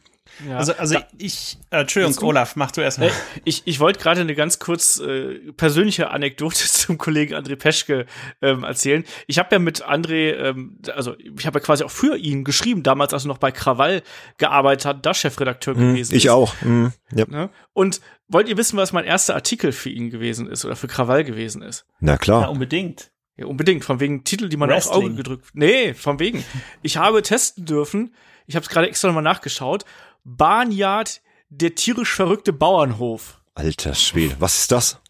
Ja. 0.46 0.58
Also, 0.58 0.74
also 0.74 0.94
da, 0.94 1.06
ich, 1.18 1.58
äh, 1.70 1.80
Entschuldigung, 1.80 2.28
Olaf, 2.28 2.56
mach 2.56 2.70
du 2.70 2.80
erstmal. 2.80 3.10
Ich, 3.44 3.62
ich 3.64 3.80
wollte 3.80 4.00
gerade 4.00 4.20
eine 4.20 4.34
ganz 4.34 4.58
kurz 4.58 4.98
äh, 4.98 5.52
persönliche 5.52 6.10
Anekdote 6.10 6.56
zum 6.66 6.98
Kollegen 6.98 7.34
André 7.34 7.56
Peschke 7.56 8.06
ähm, 8.42 8.64
erzählen. 8.64 9.04
Ich 9.26 9.38
habe 9.38 9.48
ja 9.52 9.58
mit 9.58 9.84
André, 9.84 10.34
ähm, 10.34 10.78
also 10.94 11.14
ich 11.18 11.46
habe 11.46 11.58
ja 11.58 11.64
quasi 11.64 11.84
auch 11.84 11.90
für 11.90 12.16
ihn 12.16 12.44
geschrieben, 12.44 12.82
damals 12.82 13.12
als 13.12 13.24
er 13.24 13.28
noch 13.28 13.38
bei 13.38 13.52
Krawall 13.52 14.02
gearbeitet 14.38 14.84
hat, 14.84 15.06
da 15.06 15.14
Chefredakteur 15.14 15.74
mhm, 15.74 15.92
gewesen 15.92 16.12
ich 16.12 16.18
ist. 16.18 16.24
Ich 16.24 16.30
auch. 16.30 16.54
Mhm, 16.62 16.92
ja. 17.12 17.24
Ne? 17.28 17.50
Und 17.72 18.00
wollt 18.28 18.48
ihr 18.48 18.56
wissen, 18.56 18.76
was 18.76 18.92
mein 18.92 19.04
erster 19.04 19.34
Artikel 19.34 19.72
für 19.72 19.90
ihn 19.90 20.10
gewesen 20.10 20.48
ist 20.48 20.64
oder 20.64 20.76
für 20.76 20.88
Krawall 20.88 21.24
gewesen 21.24 21.62
ist? 21.62 21.86
Na 22.00 22.16
klar. 22.16 22.42
Ja, 22.42 22.48
unbedingt. 22.48 23.10
Ja, 23.36 23.46
unbedingt, 23.46 23.84
von 23.84 24.00
wegen 24.00 24.24
Titel, 24.24 24.48
die 24.48 24.56
man 24.56 24.70
Wrestling. 24.70 24.94
aufs 24.94 25.04
Auge 25.04 25.14
gedrückt. 25.14 25.50
Nee, 25.52 25.92
von 25.94 26.18
wegen. 26.18 26.42
Ich 26.82 26.96
habe 26.96 27.20
testen 27.22 27.66
dürfen, 27.66 28.14
ich 28.46 28.56
habe 28.56 28.64
es 28.64 28.70
gerade 28.70 28.88
extra 28.88 29.08
nochmal 29.08 29.22
nachgeschaut, 29.22 29.84
Barnyard, 30.26 31.20
der 31.50 31.76
tierisch 31.76 32.12
verrückte 32.12 32.52
Bauernhof. 32.52 33.40
Alter 33.54 33.94
Schwede, 33.94 34.34
was 34.40 34.58
ist 34.58 34.72
das? 34.72 35.00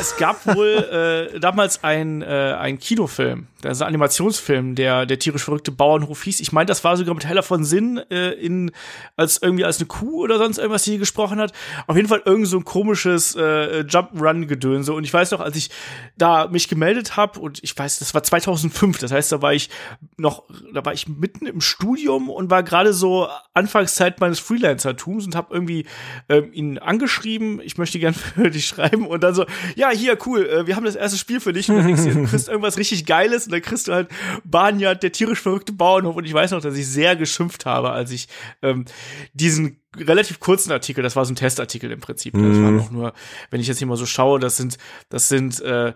Es 0.00 0.16
gab 0.16 0.44
wohl 0.46 1.30
äh, 1.34 1.38
damals 1.38 1.84
ein, 1.84 2.22
äh, 2.22 2.56
ein 2.58 2.78
Kinofilm, 2.78 3.46
also 3.64 3.84
ein 3.84 3.88
Animationsfilm, 3.88 4.74
der 4.74 5.06
der 5.06 5.18
tierisch 5.18 5.44
verrückte 5.44 5.72
Bauernhof 5.72 6.22
hieß. 6.22 6.40
Ich 6.40 6.52
meine, 6.52 6.66
das 6.66 6.84
war 6.84 6.96
sogar 6.96 7.14
mit 7.14 7.26
Heller 7.26 7.42
von 7.42 7.64
Sinn 7.64 7.98
äh, 8.10 8.30
in 8.32 8.70
als 9.16 9.42
irgendwie 9.42 9.64
als 9.64 9.78
eine 9.78 9.86
Kuh 9.86 10.22
oder 10.22 10.38
sonst 10.38 10.58
irgendwas, 10.58 10.84
die 10.84 10.90
hier 10.90 10.98
gesprochen 10.98 11.40
hat. 11.40 11.52
Auf 11.86 11.96
jeden 11.96 12.08
Fall 12.08 12.22
irgend 12.24 12.46
so 12.46 12.58
ein 12.58 12.64
komisches 12.64 13.34
äh, 13.34 13.80
Jump-Run-Gedönse. 13.80 14.92
Und 14.92 15.04
ich 15.04 15.12
weiß 15.12 15.32
noch, 15.32 15.40
als 15.40 15.56
ich 15.56 15.70
da 16.16 16.46
mich 16.48 16.68
gemeldet 16.68 17.16
habe 17.16 17.40
und 17.40 17.62
ich 17.62 17.76
weiß, 17.76 17.98
das 17.98 18.14
war 18.14 18.22
2005. 18.22 18.98
Das 18.98 19.10
heißt, 19.10 19.32
da 19.32 19.42
war 19.42 19.52
ich 19.52 19.70
noch, 20.16 20.44
da 20.72 20.84
war 20.84 20.92
ich 20.92 21.08
mitten 21.08 21.46
im 21.46 21.60
Studium 21.60 22.30
und 22.30 22.50
war 22.50 22.62
gerade 22.62 22.92
so 22.92 23.28
Anfangszeit 23.54 24.20
meines 24.20 24.38
Freelancer-Tums 24.38 25.26
und 25.26 25.34
habe 25.34 25.52
irgendwie 25.52 25.86
ähm, 26.28 26.52
ihn 26.52 26.78
angeschrieben. 26.78 27.60
Ich 27.60 27.76
möchte 27.78 27.98
gern 27.98 28.14
für 28.14 28.50
dich 28.50 28.66
schreiben 28.66 29.06
und 29.06 29.22
dann 29.22 29.34
so 29.34 29.46
ja, 29.74 29.90
hier, 29.90 30.16
cool, 30.26 30.46
äh, 30.46 30.66
wir 30.66 30.76
haben 30.76 30.84
das 30.84 30.96
erste 30.96 31.18
Spiel 31.18 31.40
für 31.40 31.52
dich 31.52 31.68
und 31.68 31.76
dann 31.78 31.86
du, 31.86 32.26
kriegst 32.26 32.48
irgendwas 32.48 32.78
richtig 32.78 33.06
Geiles 33.06 33.47
und 33.48 33.52
dann 33.52 33.62
kriegst 33.62 33.88
du 33.88 33.92
halt 33.92 34.08
Barnyard, 34.44 35.02
der 35.02 35.12
tierisch 35.12 35.40
verrückte 35.40 35.72
Bauernhof 35.72 36.16
und 36.16 36.24
ich 36.24 36.34
weiß 36.34 36.52
noch, 36.52 36.60
dass 36.60 36.76
ich 36.76 36.86
sehr 36.86 37.16
geschimpft 37.16 37.66
habe, 37.66 37.90
als 37.90 38.10
ich 38.10 38.28
ähm, 38.62 38.84
diesen 39.32 39.80
relativ 39.96 40.38
kurzen 40.38 40.70
Artikel, 40.70 41.02
das 41.02 41.16
war 41.16 41.24
so 41.24 41.32
ein 41.32 41.36
Testartikel 41.36 41.90
im 41.90 42.00
Prinzip, 42.00 42.34
mhm. 42.34 42.48
das 42.48 42.62
war 42.62 42.70
noch 42.70 42.90
nur, 42.90 43.12
wenn 43.50 43.60
ich 43.60 43.66
jetzt 43.66 43.78
hier 43.78 43.86
mal 43.86 43.96
so 43.96 44.06
schaue, 44.06 44.38
das 44.38 44.56
sind, 44.56 44.78
das 45.08 45.28
sind, 45.28 45.60
äh, 45.60 45.92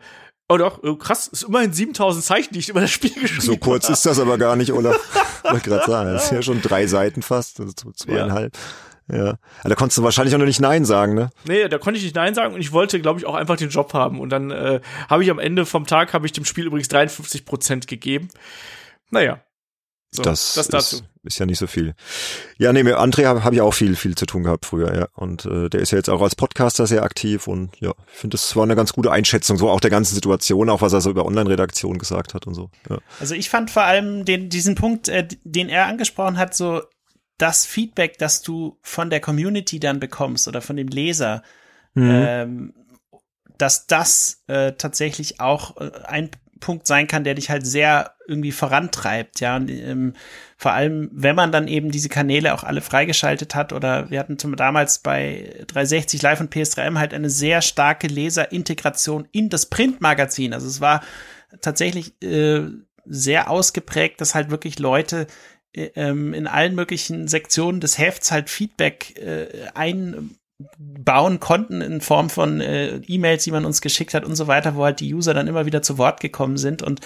Oh 0.49 0.59
doch, 0.59 0.81
oh, 0.83 0.97
krass, 0.97 1.29
ist 1.29 1.45
immerhin 1.45 1.73
7000 1.73 2.23
Zeichen, 2.23 2.53
die 2.53 2.59
ich 2.59 2.69
über 2.69 2.83
das 2.83 2.91
Spiel 2.91 3.11
geschrieben 3.15 3.37
habe. 3.37 3.47
So 3.47 3.57
kurz 3.57 3.89
ist 3.89 4.05
das 4.05 4.19
aber 4.19 4.37
gar 4.37 4.55
nicht, 4.55 4.71
Olaf. 4.71 4.99
Wollte 5.45 5.71
gerade 5.71 5.91
sagen, 5.91 6.13
das 6.13 6.25
ist 6.25 6.33
ja 6.33 6.43
schon 6.43 6.61
drei 6.61 6.87
Seiten 6.87 7.23
fast, 7.23 7.59
also 7.59 7.73
zweieinhalb. 7.73 8.55
Ja. 8.55 8.61
Ja. 9.13 9.39
Aber 9.61 9.69
da 9.69 9.75
konntest 9.75 9.99
du 9.99 10.03
wahrscheinlich 10.03 10.35
auch 10.35 10.39
noch 10.39 10.47
nicht 10.47 10.61
Nein 10.61 10.85
sagen, 10.85 11.15
ne? 11.15 11.31
Nee, 11.45 11.69
da 11.69 11.79
konnte 11.79 11.99
ich 11.99 12.05
nicht 12.05 12.17
Nein 12.17 12.35
sagen 12.35 12.55
und 12.55 12.61
ich 12.61 12.73
wollte, 12.73 13.01
glaube 13.01 13.21
ich, 13.21 13.27
auch 13.27 13.35
einfach 13.35 13.57
den 13.57 13.69
Job 13.69 13.93
haben. 13.93 14.21
Und 14.21 14.31
dann 14.31 14.51
äh, 14.51 14.81
habe 15.09 15.23
ich 15.23 15.31
am 15.31 15.39
Ende 15.39 15.67
vom 15.67 15.87
Tag 15.87 16.15
habe 16.15 16.25
ich 16.27 16.33
dem 16.33 16.47
Spiel 16.47 16.67
übrigens 16.67 16.89
53 16.89 17.45
Prozent 17.45 17.87
gegeben. 17.87 18.29
Naja. 19.11 19.43
So, 20.15 20.23
das, 20.23 20.55
das 20.55 20.69
dazu. 20.69 20.97
Ist, 20.97 21.05
ist 21.25 21.39
ja 21.39 21.47
nicht 21.47 21.59
so 21.59 21.67
viel. 21.67 21.95
Ja, 22.59 22.73
nee, 22.73 22.83
mit 22.83 22.95
André 22.95 23.25
habe 23.25 23.45
hab 23.45 23.55
ich 23.55 23.63
auch 23.63 23.73
viel, 23.73 23.97
viel 23.97 24.15
zu 24.15 24.27
tun 24.27 24.43
gehabt 24.43 24.67
früher, 24.67 24.95
ja. 24.95 25.09
Und 25.15 25.47
äh, 25.47 25.71
der 25.71 25.81
ist 25.81 25.91
ja 25.91 25.97
jetzt 25.97 26.11
auch 26.11 26.21
als 26.21 26.35
Podcaster 26.35 26.87
sehr 26.87 27.03
aktiv 27.03 27.49
und 27.49 27.71
ja, 27.81 27.95
ich 28.13 28.19
finde, 28.19 28.35
das 28.35 28.55
war 28.55 28.65
eine 28.65 28.77
ganz 28.77 28.93
gute 28.93 29.11
Einschätzung, 29.11 29.57
so 29.57 29.71
auch 29.71 29.81
der 29.81 29.91
ganzen 29.91 30.15
Situation, 30.15 30.69
auch 30.69 30.83
was 30.83 30.93
er 30.93 31.01
so 31.01 31.09
über 31.09 31.25
Online-Redaktion 31.25 31.97
gesagt 31.97 32.35
hat 32.35 32.47
und 32.47 32.53
so. 32.53 32.71
Ja. 32.91 32.99
Also 33.21 33.35
ich 33.35 33.49
fand 33.49 33.71
vor 33.71 33.85
allem 33.85 34.27
den, 34.27 34.51
diesen 34.51 34.75
Punkt, 34.75 35.09
äh, 35.09 35.27
den 35.45 35.71
er 35.71 35.87
angesprochen 35.87 36.37
hat, 36.37 36.55
so 36.55 36.83
das 37.39 37.67
Feedback, 37.67 38.19
das 38.19 38.43
du 38.43 38.79
von 38.83 39.11
der 39.11 39.21
Community 39.21 39.81
dann 39.81 40.01
bekommst 40.01 40.49
oder 40.49 40.61
von 40.61 40.77
dem 40.77 40.89
Leser, 40.89 41.43
mhm. 41.95 42.11
ähm, 42.11 42.75
dass 43.59 43.87
das 43.87 44.43
äh, 44.47 44.73
tatsächlich 44.73 45.41
auch 45.41 45.77
äh, 45.81 45.91
ein 46.05 46.31
Punkt 46.63 46.87
sein 46.87 47.09
kann, 47.09 47.25
der 47.25 47.35
dich 47.35 47.51
halt 47.51 47.67
sehr 47.67 48.15
irgendwie 48.27 48.53
vorantreibt, 48.53 49.41
ja. 49.41 49.57
Und, 49.57 49.69
ähm, 49.69 50.15
vor 50.57 50.73
allem, 50.73 51.11
wenn 51.13 51.37
man 51.37 51.53
dann 51.53 51.69
eben 51.69 51.91
diese 51.91 52.09
Kanäle 52.09 52.55
auch 52.55 52.63
alle 52.63 52.81
freigeschaltet 52.81 53.55
hat 53.55 53.73
oder 53.73 54.11
wir 54.11 54.21
hatten 54.21 54.39
zum, 54.39 54.57
damals 54.57 55.01
bei 55.01 55.65
360 55.67 56.23
Live 56.23 56.41
und 56.41 56.55
PS3M 56.55 56.99
halt 56.99 57.13
eine 57.13 57.29
sehr 57.29 57.61
starke 57.61 58.07
Leserintegration 58.07 59.29
in 59.33 59.51
das 59.51 59.67
Printmagazin. 59.67 60.55
Also 60.55 60.69
es 60.69 60.81
war 60.81 61.03
tatsächlich 61.61 62.15
äh, 62.23 62.63
sehr 63.05 63.51
ausgeprägt, 63.51 64.21
dass 64.21 64.35
halt 64.35 64.51
wirklich 64.51 64.79
Leute 64.79 65.27
in 65.75 66.47
allen 66.47 66.75
möglichen 66.75 67.29
Sektionen 67.29 67.81
des 67.81 67.97
Hefts 67.97 68.31
halt 68.31 68.51
Feedback 68.51 69.19
äh, 69.19 69.47
ein 69.75 70.37
bauen 70.79 71.41
konnten 71.41 71.81
in 71.81 72.01
Form 72.01 72.31
von 72.31 72.61
äh, 72.61 72.97
E-Mails, 73.07 73.45
die 73.45 73.51
man 73.51 73.65
uns 73.65 73.81
geschickt 73.81 74.15
hat 74.15 74.25
und 74.25 74.37
so 74.37 74.47
weiter, 74.47 74.77
wo 74.77 74.85
halt 74.85 75.01
die 75.01 75.13
User 75.13 75.35
dann 75.35 75.49
immer 75.49 75.67
wieder 75.67 75.83
zu 75.83 75.99
Wort 75.99 76.21
gekommen 76.21 76.57
sind. 76.57 76.83
Und 76.83 77.01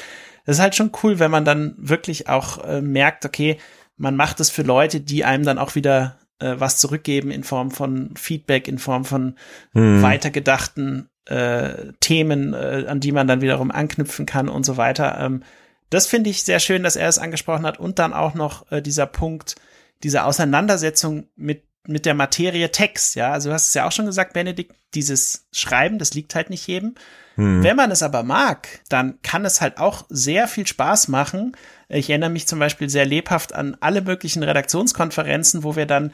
das 0.45 0.57
ist 0.57 0.62
halt 0.62 0.75
schon 0.75 0.93
cool, 1.03 1.19
wenn 1.19 1.31
man 1.31 1.45
dann 1.45 1.75
wirklich 1.79 2.29
auch 2.29 2.62
äh, 2.64 2.81
merkt, 2.81 3.25
okay, 3.25 3.59
man 3.97 4.17
macht 4.17 4.41
es 4.41 4.51
für 4.51 4.62
Leute, 4.62 5.01
die 5.01 5.25
einem 5.25 5.45
dann 5.45 5.59
auch 5.59 5.75
wieder 5.75 6.19
äh, 6.39 6.55
was 6.59 6.79
zurückgeben 6.79 7.31
in 7.31 7.45
Form 7.45 7.71
von 7.71 8.14
Feedback, 8.17 8.69
in 8.69 8.79
Form 8.79 9.05
von 9.05 9.37
hm. 9.73 10.03
weitergedachten 10.03 11.09
äh, 11.25 11.93
Themen, 12.01 12.53
äh, 12.53 12.85
an 12.89 13.01
die 13.01 13.12
man 13.12 13.27
dann 13.27 13.41
wiederum 13.41 13.71
anknüpfen 13.71 14.27
kann 14.27 14.49
und 14.49 14.64
so 14.64 14.77
weiter. 14.77 15.19
Ähm, 15.19 15.43
das 15.91 16.07
finde 16.07 16.30
ich 16.30 16.43
sehr 16.43 16.61
schön, 16.61 16.82
dass 16.82 16.97
er 16.97 17.09
es 17.09 17.18
angesprochen 17.18 17.66
hat 17.66 17.78
und 17.78 17.99
dann 17.99 18.12
auch 18.12 18.34
noch 18.34 18.70
äh, 18.70 18.82
dieser 18.82 19.07
Punkt, 19.07 19.57
diese 20.03 20.24
Auseinandersetzung 20.24 21.28
mit 21.37 21.62
mit 21.89 22.07
der 22.07 22.14
Materie 22.14 22.70
Text, 22.70 23.14
ja. 23.14 23.32
Also 23.32 23.49
du 23.49 23.55
hast 23.55 23.68
es 23.68 23.74
ja 23.74 23.87
auch 23.87 23.93
schon 23.93 24.07
gesagt, 24.07 24.32
Benedikt, 24.32 24.74
dieses 24.95 25.47
Schreiben, 25.53 25.99
das 25.99 26.14
liegt 26.14 26.34
halt 26.34 26.51
nicht 26.51 26.66
jedem. 26.66 26.95
Hm. 27.37 27.62
Wenn 27.62 27.76
man 27.76 27.91
es 27.91 28.03
aber 28.03 28.22
mag, 28.22 28.80
dann 28.89 29.20
kann 29.22 29.45
es 29.45 29.61
halt 29.61 29.78
auch 29.78 30.05
sehr 30.09 30.49
viel 30.49 30.66
Spaß 30.66 31.09
machen. 31.09 31.57
Ich 31.89 32.11
erinnere 32.11 32.30
mich 32.30 32.49
zum 32.49 32.59
Beispiel 32.59 32.89
sehr 32.89 33.05
lebhaft 33.05 33.55
an 33.55 33.76
alle 33.80 34.03
möglichen 34.03 34.43
Redaktionskonferenzen, 34.43 35.62
wo 35.62 35.76
wir 35.76 35.87
dann 35.87 36.12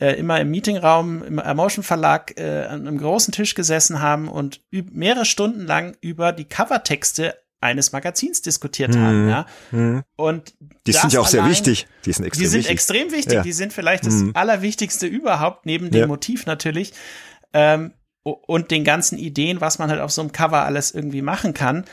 äh, 0.00 0.12
immer 0.14 0.40
im 0.40 0.50
Meetingraum 0.50 1.22
im 1.22 1.38
Emotion 1.38 1.84
Verlag 1.84 2.38
äh, 2.38 2.64
an 2.64 2.86
einem 2.86 2.98
großen 2.98 3.32
Tisch 3.32 3.54
gesessen 3.54 4.00
haben 4.00 4.28
und 4.28 4.60
mehrere 4.70 5.26
Stunden 5.26 5.66
lang 5.66 5.96
über 6.00 6.32
die 6.32 6.46
Covertexte 6.46 7.36
eines 7.62 7.92
Magazins 7.92 8.42
diskutiert 8.42 8.96
haben, 8.96 9.24
mhm. 9.24 9.28
ja. 9.28 9.46
Mhm. 9.70 10.02
Und 10.16 10.54
die 10.86 10.92
sind 10.92 11.12
ja 11.12 11.20
auch 11.20 11.26
allein, 11.26 11.44
sehr 11.44 11.50
wichtig. 11.50 11.86
Die 12.04 12.12
sind 12.12 12.24
extrem 12.26 12.42
wichtig. 12.42 12.42
Die 12.42 12.46
sind 12.48 12.58
wichtig. 12.58 12.72
extrem 12.72 13.12
wichtig. 13.12 13.32
Ja. 13.34 13.42
Die 13.42 13.52
sind 13.52 13.72
vielleicht 13.72 14.06
das 14.06 14.14
mhm. 14.14 14.32
Allerwichtigste 14.34 15.06
überhaupt, 15.06 15.66
neben 15.66 15.90
dem 15.90 16.00
ja. 16.00 16.06
Motiv 16.06 16.46
natürlich. 16.46 16.92
Ähm, 17.52 17.92
und 18.24 18.70
den 18.70 18.84
ganzen 18.84 19.18
Ideen, 19.18 19.60
was 19.60 19.78
man 19.78 19.90
halt 19.90 20.00
auf 20.00 20.12
so 20.12 20.20
einem 20.20 20.32
Cover 20.32 20.64
alles 20.64 20.92
irgendwie 20.92 21.22
machen 21.22 21.54
kann. 21.54 21.84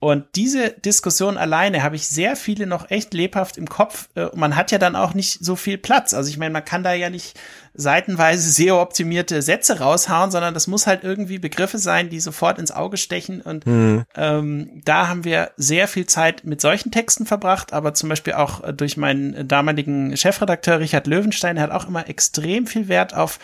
Und 0.00 0.26
diese 0.36 0.70
Diskussion 0.70 1.36
alleine 1.36 1.82
habe 1.82 1.96
ich 1.96 2.06
sehr 2.06 2.36
viele 2.36 2.66
noch 2.66 2.88
echt 2.88 3.14
lebhaft 3.14 3.56
im 3.56 3.68
Kopf. 3.68 4.08
Äh, 4.14 4.28
man 4.34 4.54
hat 4.54 4.70
ja 4.70 4.78
dann 4.78 4.94
auch 4.94 5.12
nicht 5.12 5.44
so 5.44 5.56
viel 5.56 5.76
Platz. 5.76 6.14
Also 6.14 6.30
ich 6.30 6.38
meine, 6.38 6.52
man 6.52 6.64
kann 6.64 6.84
da 6.84 6.92
ja 6.92 7.10
nicht 7.10 7.38
seitenweise 7.74 8.48
SEO-optimierte 8.62 9.42
Sätze 9.42 9.80
raushauen, 9.80 10.30
sondern 10.30 10.54
das 10.54 10.68
muss 10.68 10.86
halt 10.86 11.02
irgendwie 11.02 11.40
Begriffe 11.40 11.78
sein, 11.78 12.10
die 12.10 12.20
sofort 12.20 12.60
ins 12.60 12.70
Auge 12.70 12.96
stechen. 12.96 13.40
Und 13.40 13.66
mhm. 13.66 14.04
ähm, 14.14 14.80
da 14.84 15.08
haben 15.08 15.24
wir 15.24 15.50
sehr 15.56 15.88
viel 15.88 16.06
Zeit 16.06 16.44
mit 16.44 16.60
solchen 16.60 16.92
Texten 16.92 17.26
verbracht, 17.26 17.72
aber 17.72 17.92
zum 17.94 18.08
Beispiel 18.08 18.34
auch 18.34 18.72
durch 18.72 18.96
meinen 18.96 19.48
damaligen 19.48 20.16
Chefredakteur 20.16 20.78
Richard 20.78 21.08
Löwenstein, 21.08 21.56
der 21.56 21.64
hat 21.64 21.72
auch 21.72 21.88
immer 21.88 22.08
extrem 22.08 22.68
viel 22.68 22.86
Wert 22.86 23.14
auf 23.14 23.40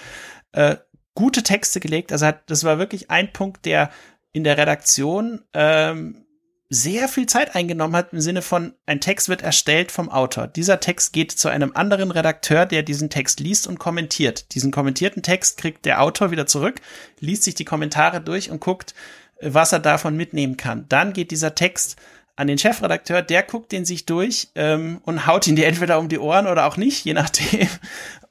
äh, 0.53 0.77
gute 1.15 1.43
Texte 1.43 1.81
gelegt. 1.81 2.13
Also 2.13 2.27
hat, 2.27 2.49
das 2.49 2.63
war 2.63 2.79
wirklich 2.79 3.11
ein 3.11 3.33
Punkt, 3.33 3.67
der 3.67 3.91
in 4.33 4.45
der 4.45 4.57
Redaktion 4.57 5.43
ähm, 5.53 6.24
sehr 6.71 7.09
viel 7.09 7.27
Zeit 7.27 7.55
eingenommen 7.55 7.95
hat 7.95 8.13
im 8.13 8.21
Sinne 8.21 8.43
von, 8.43 8.75
ein 8.87 9.01
Text 9.01 9.29
wird 9.29 9.43
erstellt 9.43 9.93
vom 9.93 10.09
Autor. 10.09 10.47
Dieser 10.47 10.81
Text 10.81 11.13
geht 11.13 11.33
zu 11.33 11.49
einem 11.49 11.73
anderen 11.75 12.11
Redakteur, 12.11 12.67
der 12.67 12.83
diesen 12.83 13.11
Text 13.11 13.41
liest 13.41 13.67
und 13.67 13.79
kommentiert. 13.79 14.55
Diesen 14.55 14.71
kommentierten 14.71 15.23
Text 15.23 15.59
kriegt 15.59 15.85
der 15.85 16.03
Autor 16.03 16.31
wieder 16.31 16.47
zurück, 16.47 16.81
liest 17.21 17.45
sich 17.45 17.55
die 17.55 17.65
Kommentare 17.65 18.21
durch 18.21 18.51
und 18.51 18.61
guckt, 18.61 18.95
was 19.41 19.73
er 19.73 19.81
davon 19.81 20.17
mitnehmen 20.17 20.57
kann. 20.57 20.87
Dann 20.89 21.13
geht 21.13 21.31
dieser 21.31 21.55
Text 21.55 21.97
an 22.37 22.49
den 22.49 22.59
Chefredakteur, 22.59 23.23
der 23.23 23.43
guckt 23.45 23.71
den 23.71 23.85
sich 23.85 24.07
durch 24.07 24.49
ähm, 24.57 25.01
und 25.05 25.27
haut 25.27 25.47
ihn 25.47 25.57
dir 25.57 25.67
entweder 25.67 25.99
um 25.99 26.09
die 26.09 26.19
Ohren 26.19 26.47
oder 26.47 26.67
auch 26.67 26.77
nicht, 26.77 27.05
je 27.05 27.15
nachdem. 27.15 27.69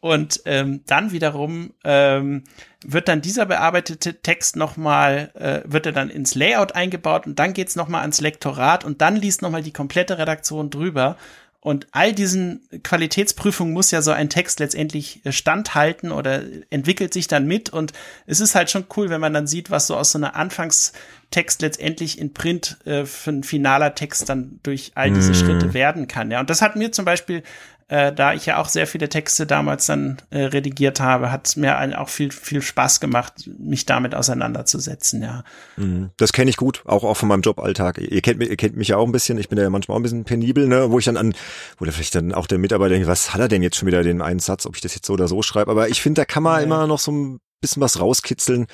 Und 0.01 0.41
ähm, 0.45 0.81
dann 0.85 1.13
wiederum 1.13 1.73
ähm, 1.85 2.43
wird 2.85 3.07
dann 3.07 3.21
dieser 3.21 3.45
bearbeitete 3.45 4.21
Text 4.21 4.55
nochmal, 4.55 5.31
äh, 5.35 5.61
wird 5.69 5.85
er 5.85 5.91
dann 5.91 6.09
ins 6.09 6.35
Layout 6.35 6.75
eingebaut 6.75 7.25
und 7.27 7.39
dann 7.39 7.53
geht's 7.53 7.75
nochmal 7.75 8.01
ans 8.01 8.21
Lektorat 8.21 8.83
und 8.83 9.01
dann 9.01 9.15
liest 9.15 9.41
nochmal 9.41 9.63
die 9.63 9.73
komplette 9.73 10.17
Redaktion 10.17 10.69
drüber. 10.69 11.17
Und 11.63 11.87
all 11.93 12.11
diesen 12.11 12.59
Qualitätsprüfungen 12.83 13.73
muss 13.73 13.89
ja 13.91 14.01
so 14.01 14.11
ein 14.11 14.29
Text 14.29 14.59
letztendlich 14.59 15.25
äh, 15.25 15.31
standhalten 15.31 16.11
oder 16.11 16.41
entwickelt 16.69 17.13
sich 17.13 17.29
dann 17.29 17.47
mit. 17.47 17.69
Und 17.69 17.93
es 18.25 18.41
ist 18.41 18.53
halt 18.53 18.69
schon 18.69 18.85
cool, 18.97 19.09
wenn 19.09 19.21
man 19.21 19.33
dann 19.33 19.47
sieht, 19.47 19.71
was 19.71 19.87
so 19.87 19.95
aus 19.95 20.11
so 20.11 20.17
einer 20.17 20.35
Anfangstext 20.35 21.61
letztendlich 21.61 22.19
in 22.19 22.33
Print 22.33 22.79
äh, 22.83 23.05
für 23.05 23.31
ein 23.31 23.43
finaler 23.43 23.95
Text 23.95 24.27
dann 24.27 24.59
durch 24.63 24.91
all 24.95 25.11
diese 25.11 25.31
mm. 25.31 25.35
Schritte 25.35 25.73
werden 25.73 26.09
kann. 26.09 26.31
Ja, 26.31 26.41
und 26.41 26.49
das 26.49 26.61
hat 26.61 26.75
mir 26.75 26.91
zum 26.91 27.05
Beispiel 27.05 27.43
äh, 27.87 28.13
da 28.13 28.33
ich 28.33 28.45
ja 28.45 28.57
auch 28.57 28.67
sehr 28.67 28.87
viele 28.87 29.09
Texte 29.09 29.45
damals 29.45 29.85
dann 29.85 30.17
äh, 30.29 30.45
redigiert 30.45 30.99
habe, 30.99 31.31
hat 31.31 31.55
mir 31.57 31.99
auch 31.99 32.09
viel, 32.09 32.31
viel 32.31 32.61
Spaß 32.61 32.99
gemacht, 32.99 33.49
mich 33.59 33.85
damit 33.85 34.15
auseinanderzusetzen, 34.15 35.21
ja. 35.21 35.43
Mhm. 35.77 36.11
Das 36.17 36.33
kenne 36.33 36.49
ich 36.49 36.57
gut, 36.57 36.83
auch, 36.85 37.03
auch 37.03 37.17
von 37.17 37.29
meinem 37.29 37.41
Joballtag. 37.41 37.97
Ihr 37.99 38.21
kennt, 38.21 38.39
mich, 38.39 38.49
ihr 38.49 38.57
kennt 38.57 38.75
mich 38.75 38.89
ja 38.89 38.97
auch 38.97 39.05
ein 39.05 39.11
bisschen, 39.11 39.37
ich 39.37 39.49
bin 39.49 39.57
ja 39.57 39.69
manchmal 39.69 39.95
auch 39.95 39.99
ein 39.99 40.03
bisschen 40.03 40.23
penibel, 40.23 40.67
ne, 40.67 40.91
wo 40.91 40.99
ich 40.99 41.05
dann 41.05 41.17
an, 41.17 41.33
wo 41.77 41.85
vielleicht 41.85 42.15
dann 42.15 42.33
auch 42.33 42.47
der 42.47 42.57
Mitarbeiter 42.57 42.93
denkt, 42.93 43.07
was 43.07 43.33
hat 43.33 43.41
er 43.41 43.47
denn 43.47 43.61
jetzt 43.61 43.77
schon 43.77 43.87
wieder 43.87 44.03
den 44.03 44.21
einen 44.21 44.39
Satz, 44.39 44.65
ob 44.65 44.75
ich 44.75 44.81
das 44.81 44.95
jetzt 44.95 45.05
so 45.05 45.13
oder 45.13 45.27
so 45.27 45.41
schreibe, 45.41 45.71
aber 45.71 45.89
ich 45.89 46.01
finde, 46.01 46.21
da 46.21 46.25
kann 46.25 46.43
man 46.43 46.57
ja. 46.57 46.65
immer 46.65 46.87
noch 46.87 46.99
so 46.99 47.11
ein 47.11 47.39
bisschen 47.63 47.81
was 47.81 47.99
rauskitzeln. 47.99 48.67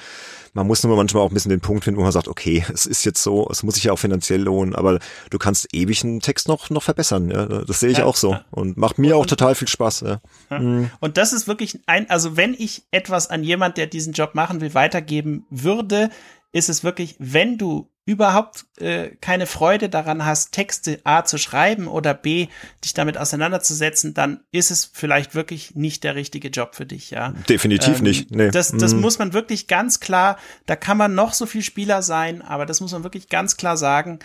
Man 0.53 0.67
muss 0.67 0.83
nur 0.83 0.95
manchmal 0.95 1.23
auch 1.23 1.29
ein 1.29 1.33
bisschen 1.33 1.51
den 1.51 1.61
Punkt 1.61 1.83
finden, 1.83 1.99
wo 1.99 2.03
man 2.03 2.11
sagt, 2.11 2.27
okay, 2.27 2.65
es 2.73 2.85
ist 2.85 3.05
jetzt 3.05 3.23
so, 3.23 3.47
es 3.49 3.63
muss 3.63 3.75
sich 3.75 3.85
ja 3.85 3.93
auch 3.93 3.99
finanziell 3.99 4.41
lohnen, 4.41 4.75
aber 4.75 4.99
du 5.29 5.37
kannst 5.37 5.67
ewig 5.73 6.03
einen 6.03 6.19
Text 6.19 6.47
noch, 6.47 6.69
noch 6.69 6.83
verbessern. 6.83 7.29
Ja? 7.29 7.45
Das 7.45 7.79
sehe 7.79 7.89
ich 7.89 7.99
ja, 7.99 8.05
auch 8.05 8.15
so. 8.15 8.37
Und 8.51 8.75
macht 8.77 8.97
mir 8.97 9.15
und, 9.15 9.21
auch 9.21 9.25
total 9.25 9.55
viel 9.55 9.67
Spaß. 9.67 10.01
Ja. 10.01 10.21
ja. 10.49 10.59
Mhm. 10.59 10.89
Und 10.99 11.17
das 11.17 11.33
ist 11.33 11.47
wirklich 11.47 11.79
ein, 11.85 12.09
also 12.09 12.35
wenn 12.35 12.53
ich 12.53 12.83
etwas 12.91 13.29
an 13.29 13.43
jemand, 13.43 13.77
der 13.77 13.87
diesen 13.87 14.13
Job 14.13 14.35
machen 14.35 14.59
will, 14.59 14.73
weitergeben 14.73 15.45
würde, 15.49 16.09
ist 16.51 16.69
es 16.69 16.83
wirklich, 16.83 17.15
wenn 17.19 17.57
du 17.57 17.87
überhaupt 18.09 18.65
äh, 18.79 19.09
keine 19.21 19.45
Freude 19.45 19.87
daran 19.87 20.25
hast, 20.25 20.51
Texte 20.51 20.99
A 21.03 21.25
zu 21.25 21.37
schreiben 21.37 21.87
oder 21.87 22.15
B 22.15 22.47
dich 22.83 22.95
damit 22.95 23.19
auseinanderzusetzen, 23.19 24.15
dann 24.15 24.39
ist 24.51 24.71
es 24.71 24.89
vielleicht 24.91 25.35
wirklich 25.35 25.75
nicht 25.75 26.03
der 26.03 26.15
richtige 26.15 26.47
Job 26.47 26.73
für 26.73 26.87
dich, 26.87 27.11
ja. 27.11 27.35
Definitiv 27.47 27.99
ähm, 27.99 28.03
nicht. 28.03 28.31
Nee. 28.31 28.49
Das, 28.49 28.71
das 28.71 28.95
mm. 28.95 28.99
muss 28.99 29.19
man 29.19 29.33
wirklich 29.33 29.67
ganz 29.67 29.99
klar, 29.99 30.37
da 30.65 30.75
kann 30.75 30.97
man 30.97 31.13
noch 31.13 31.33
so 31.33 31.45
viel 31.45 31.61
Spieler 31.61 32.01
sein, 32.01 32.41
aber 32.41 32.65
das 32.65 32.81
muss 32.81 32.93
man 32.93 33.03
wirklich 33.03 33.29
ganz 33.29 33.57
klar 33.57 33.77
sagen. 33.77 34.17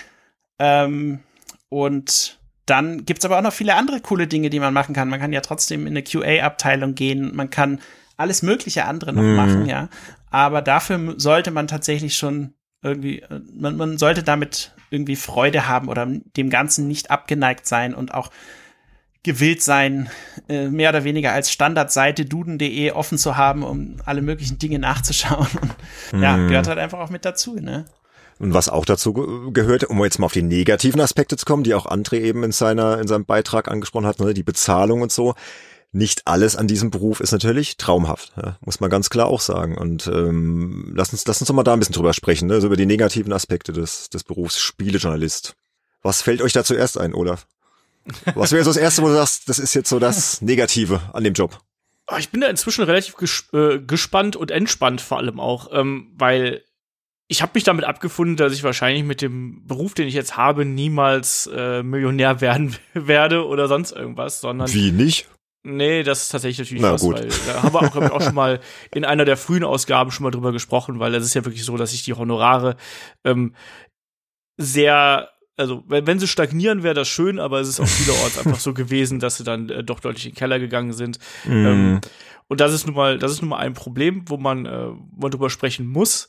Ähm, 0.59 1.21
und 1.69 2.39
dann 2.65 3.05
gibt's 3.05 3.27
aber 3.27 3.37
auch 3.37 3.43
noch 3.43 3.53
viele 3.53 3.75
andere 3.75 4.01
coole 4.01 4.27
Dinge, 4.27 4.49
die 4.49 4.61
man 4.61 4.73
machen 4.73 4.95
kann. 4.95 5.11
Man 5.11 5.21
kann 5.21 5.35
ja 5.35 5.43
trotzdem 5.43 5.83
in 5.83 5.93
eine 5.93 6.03
QA-Abteilung 6.03 6.95
gehen, 6.95 7.37
man 7.37 7.51
kann 7.51 7.83
alles 8.17 8.41
mögliche 8.41 8.87
andere 8.87 9.13
noch 9.13 9.21
mm. 9.21 9.37
machen, 9.37 9.67
ja. 9.67 9.91
Aber 10.31 10.63
dafür 10.63 11.17
sollte 11.19 11.51
man 11.51 11.67
tatsächlich 11.67 12.17
schon 12.17 12.55
irgendwie, 12.85 13.21
äh, 13.23 13.41
man, 13.55 13.77
man 13.77 13.99
sollte 13.99 14.23
damit 14.23 14.73
irgendwie 14.91 15.17
Freude 15.17 15.67
haben 15.67 15.89
oder 15.89 16.07
dem 16.07 16.51
Ganzen 16.51 16.87
nicht 16.87 17.11
abgeneigt 17.11 17.67
sein 17.67 17.95
und 17.95 18.15
auch 18.15 18.31
gewillt 19.25 19.63
sein, 19.63 20.11
äh, 20.49 20.69
mehr 20.69 20.91
oder 20.91 21.03
weniger 21.03 21.33
als 21.33 21.51
Standardseite 21.51 22.27
duden.de 22.27 22.93
offen 22.93 23.19
zu 23.19 23.37
haben, 23.37 23.63
um 23.63 23.97
alle 24.05 24.23
möglichen 24.23 24.59
Dinge 24.59 24.79
nachzuschauen. 24.79 25.49
Und, 26.13 26.23
ja, 26.23 26.37
mhm. 26.37 26.49
gehört 26.49 26.69
halt 26.69 26.79
einfach 26.79 27.01
auch 27.01 27.11
mit 27.11 27.25
dazu, 27.25 27.57
ne? 27.57 27.87
Und 28.39 28.53
was 28.53 28.69
auch 28.69 28.85
dazu 28.85 29.15
gehört, 29.53 29.85
um 29.85 30.03
jetzt 30.03 30.19
mal 30.19 30.27
auf 30.27 30.33
die 30.33 30.43
negativen 30.43 31.01
Aspekte 31.01 31.37
zu 31.37 31.47
kommen, 31.47 31.63
die 31.63 31.73
auch 31.73 31.87
André 31.87 32.19
eben 32.21 32.43
in 32.43 32.53
seiner, 32.53 32.99
in 32.99 33.07
seinem 33.07 33.25
Beitrag 33.25 33.69
angesprochen 33.69 34.07
hat, 34.07 34.19
ne, 34.19 34.35
die 34.35 34.43
Bezahlung 34.43 35.03
und 35.03 35.13
so 35.13 35.35
nicht 35.95 36.27
alles 36.27 36.57
an 36.57 36.67
diesem 36.67 36.91
Beruf 36.91 37.21
ist 37.21 37.33
natürlich 37.33 37.77
traumhaft, 37.77 38.33
ja, 38.37 38.59
muss 38.61 38.81
man 38.81 38.91
ganz 38.91 39.11
klar 39.11 39.27
auch 39.27 39.41
sagen. 39.41 39.79
Und 39.79 40.07
ähm, 40.09 40.93
lass 40.95 41.13
uns, 41.13 41.27
lass 41.27 41.41
uns 41.41 41.49
doch 41.49 41.55
mal 41.55 41.63
da 41.63 41.73
ein 41.73 41.79
bisschen 41.79 41.95
drüber 41.95 42.13
sprechen, 42.13 42.49
ne, 42.49 42.61
so 42.61 42.67
über 42.67 42.77
die 42.77 42.87
negativen 42.87 43.33
Aspekte 43.33 43.73
des, 43.73 44.11
des 44.11 44.25
Berufs 44.25 44.61
Spielejournalist. 44.61 45.55
Was 46.03 46.21
fällt 46.21 46.43
euch 46.43 46.53
da 46.53 46.65
zuerst 46.65 46.99
ein, 46.99 47.15
Olaf? 47.15 47.47
Was 48.35 48.53
wäre 48.53 48.65
so 48.65 48.71
das 48.71 48.77
Erste, 48.77 49.03
wo 49.03 49.09
du 49.09 49.15
sagst, 49.15 49.49
das 49.49 49.59
ist 49.59 49.75
jetzt 49.75 49.89
so 49.89 49.99
das 49.99 50.43
Negative 50.43 51.01
an 51.13 51.25
dem 51.25 51.33
Job? 51.33 51.61
Ah, 52.07 52.19
ich 52.19 52.29
bin 52.29 52.43
da 52.43 52.49
inzwischen 52.49 52.85
relativ 52.85 53.17
ges 53.17 53.45
äh, 53.55 53.79
gespannt 53.79 54.37
und 54.37 54.51
entspannt 54.51 55.01
vor 55.01 55.19
allem 55.19 55.41
auch, 55.41 55.71
ähm, 55.73 56.13
weil 56.17 56.63
ich 57.29 57.41
habe 57.41 57.53
mich 57.55 57.65
damit 57.65 57.87
abgefunden, 57.87 58.37
dass 58.37 58.53
ich 58.53 58.63
wahrscheinlich 58.63 59.05
mit 59.05 59.23
dem 59.23 59.67
Beruf, 59.67 59.95
den 59.95 60.07
ich 60.07 60.15
jetzt 60.15 60.37
habe, 60.37 60.67
niemals 60.67 61.49
äh, 61.55 61.83
Millionär 61.83 62.41
werden 62.43 62.77
werde 62.95 63.47
oder 63.47 63.69
sonst 63.69 63.93
irgendwas, 63.93 64.41
sondern 64.41 64.73
wie 64.73 64.93
nicht? 64.93 65.29
Nee, 65.67 66.03
das 66.03 66.25
ist 66.25 66.29
tatsächlich 66.29 66.59
natürlich 66.59 66.83
Na, 66.83 66.93
was, 66.93 67.01
gut. 67.01 67.17
weil 67.17 67.29
da 67.47 67.63
haben 67.63 67.73
wir 67.73 67.81
auch, 67.81 67.97
ich, 67.97 68.11
auch 68.11 68.21
schon 68.21 68.35
mal 68.35 68.61
in 68.95 69.07
einer 69.07 69.25
der 69.25 69.39
frühen 69.39 69.65
Ausgaben 69.65 70.11
schon 70.11 70.25
mal 70.25 70.31
drüber 70.31 70.53
gesprochen, 70.53 71.01
weil 71.01 71.15
es 71.15 71.25
ist 71.25 71.33
ja 71.33 71.45
wirklich 71.47 71.65
so, 71.65 71.79
dass 71.79 71.93
sich 71.93 72.05
die 72.05 72.13
Honorare 72.13 72.77
ähm, 73.25 73.55
sehr, 74.59 75.31
also 75.57 75.83
wenn, 75.89 76.07
wenn 76.07 76.19
sie 76.19 76.29
stagnieren, 76.29 76.83
wäre 76.83 76.95
das 76.95 77.09
schön, 77.09 77.39
aber 77.39 77.61
es 77.61 77.69
ist 77.69 77.81
auch 77.81 77.87
vielerorts 77.87 78.39
einfach 78.39 78.61
so 78.61 78.75
gewesen, 78.75 79.21
dass 79.21 79.39
sie 79.39 79.45
dann 79.45 79.71
äh, 79.71 79.83
doch 79.83 80.01
deutlich 80.01 80.27
in 80.27 80.33
den 80.33 80.37
Keller 80.37 80.59
gegangen 80.59 80.93
sind. 80.93 81.19
Mm. 81.47 81.67
Ähm, 81.67 82.01
und 82.49 82.61
das 82.61 82.75
ist 82.75 82.87
nun 82.87 82.95
mal, 82.95 83.19
das 83.19 83.33
ist 83.33 83.41
nun 83.41 83.49
mal 83.49 83.59
ein 83.59 83.73
Problem, 83.73 84.25
wo 84.29 84.37
man, 84.37 84.67
äh, 84.67 84.89
wo 84.91 85.23
man 85.23 85.31
drüber 85.31 85.49
sprechen 85.49 85.87
muss. 85.87 86.29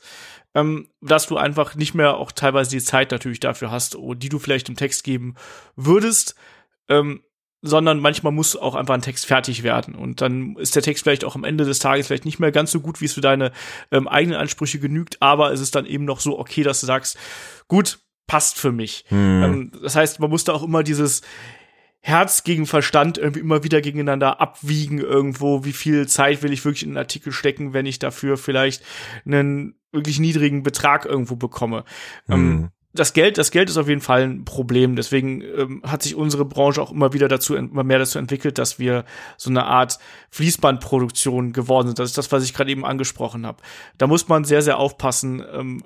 Ähm, 0.54 0.88
dass 1.02 1.26
du 1.26 1.36
einfach 1.36 1.74
nicht 1.74 1.92
mehr 1.92 2.16
auch 2.16 2.32
teilweise 2.32 2.70
die 2.70 2.82
Zeit 2.82 3.10
natürlich 3.10 3.40
dafür 3.40 3.70
hast, 3.70 3.98
die 4.00 4.30
du 4.30 4.38
vielleicht 4.38 4.70
im 4.70 4.76
Text 4.76 5.04
geben 5.04 5.34
würdest. 5.76 6.34
Ähm, 6.88 7.20
sondern 7.62 8.00
manchmal 8.00 8.32
muss 8.32 8.56
auch 8.56 8.74
einfach 8.74 8.94
ein 8.94 9.02
Text 9.02 9.26
fertig 9.26 9.62
werden. 9.62 9.94
Und 9.94 10.20
dann 10.20 10.56
ist 10.56 10.74
der 10.74 10.82
Text 10.82 11.02
vielleicht 11.02 11.24
auch 11.24 11.34
am 11.34 11.44
Ende 11.44 11.64
des 11.64 11.78
Tages 11.78 12.06
vielleicht 12.06 12.24
nicht 12.24 12.38
mehr 12.38 12.52
ganz 12.52 12.70
so 12.70 12.80
gut, 12.80 13.00
wie 13.00 13.06
es 13.06 13.14
für 13.14 13.20
deine 13.20 13.52
ähm, 13.90 14.08
eigenen 14.08 14.38
Ansprüche 14.38 14.78
genügt, 14.78 15.20
aber 15.20 15.52
es 15.52 15.60
ist 15.60 15.74
dann 15.74 15.86
eben 15.86 16.04
noch 16.04 16.20
so 16.20 16.38
okay, 16.38 16.62
dass 16.62 16.80
du 16.80 16.86
sagst, 16.86 17.18
gut, 17.68 17.98
passt 18.26 18.58
für 18.58 18.72
mich. 18.72 19.04
Hm. 19.08 19.42
Ähm, 19.42 19.72
das 19.82 19.96
heißt, 19.96 20.20
man 20.20 20.30
muss 20.30 20.44
da 20.44 20.52
auch 20.52 20.62
immer 20.62 20.82
dieses 20.82 21.22
Herz 22.00 22.44
gegen 22.44 22.66
Verstand 22.66 23.18
irgendwie 23.18 23.40
immer 23.40 23.64
wieder 23.64 23.80
gegeneinander 23.80 24.40
abwiegen 24.40 24.98
irgendwo, 24.98 25.64
wie 25.64 25.72
viel 25.72 26.06
Zeit 26.06 26.42
will 26.42 26.52
ich 26.52 26.64
wirklich 26.64 26.84
in 26.84 26.90
einen 26.90 26.98
Artikel 26.98 27.32
stecken, 27.32 27.72
wenn 27.72 27.86
ich 27.86 27.98
dafür 27.98 28.36
vielleicht 28.36 28.84
einen 29.24 29.74
wirklich 29.90 30.20
niedrigen 30.20 30.62
Betrag 30.62 31.04
irgendwo 31.04 31.34
bekomme. 31.34 31.84
Ähm, 32.28 32.34
hm. 32.34 32.50
Ähm, 32.50 32.70
das 32.98 33.12
Geld, 33.12 33.38
das 33.38 33.50
Geld 33.50 33.70
ist 33.70 33.76
auf 33.76 33.88
jeden 33.88 34.00
Fall 34.00 34.22
ein 34.22 34.44
Problem. 34.44 34.96
Deswegen 34.96 35.42
ähm, 35.42 35.82
hat 35.86 36.02
sich 36.02 36.14
unsere 36.14 36.44
Branche 36.44 36.82
auch 36.82 36.92
immer 36.92 37.12
wieder 37.12 37.28
dazu, 37.28 37.54
immer 37.54 37.84
mehr 37.84 37.98
dazu 37.98 38.18
entwickelt, 38.18 38.58
dass 38.58 38.78
wir 38.78 39.04
so 39.36 39.50
eine 39.50 39.64
Art 39.64 39.98
Fließbandproduktion 40.30 41.52
geworden 41.52 41.88
sind. 41.88 41.98
Das 41.98 42.10
ist 42.10 42.18
das, 42.18 42.32
was 42.32 42.44
ich 42.44 42.54
gerade 42.54 42.70
eben 42.70 42.84
angesprochen 42.84 43.46
habe. 43.46 43.62
Da 43.98 44.06
muss 44.06 44.28
man 44.28 44.44
sehr, 44.44 44.62
sehr 44.62 44.78
aufpassen, 44.78 45.44
ähm, 45.52 45.82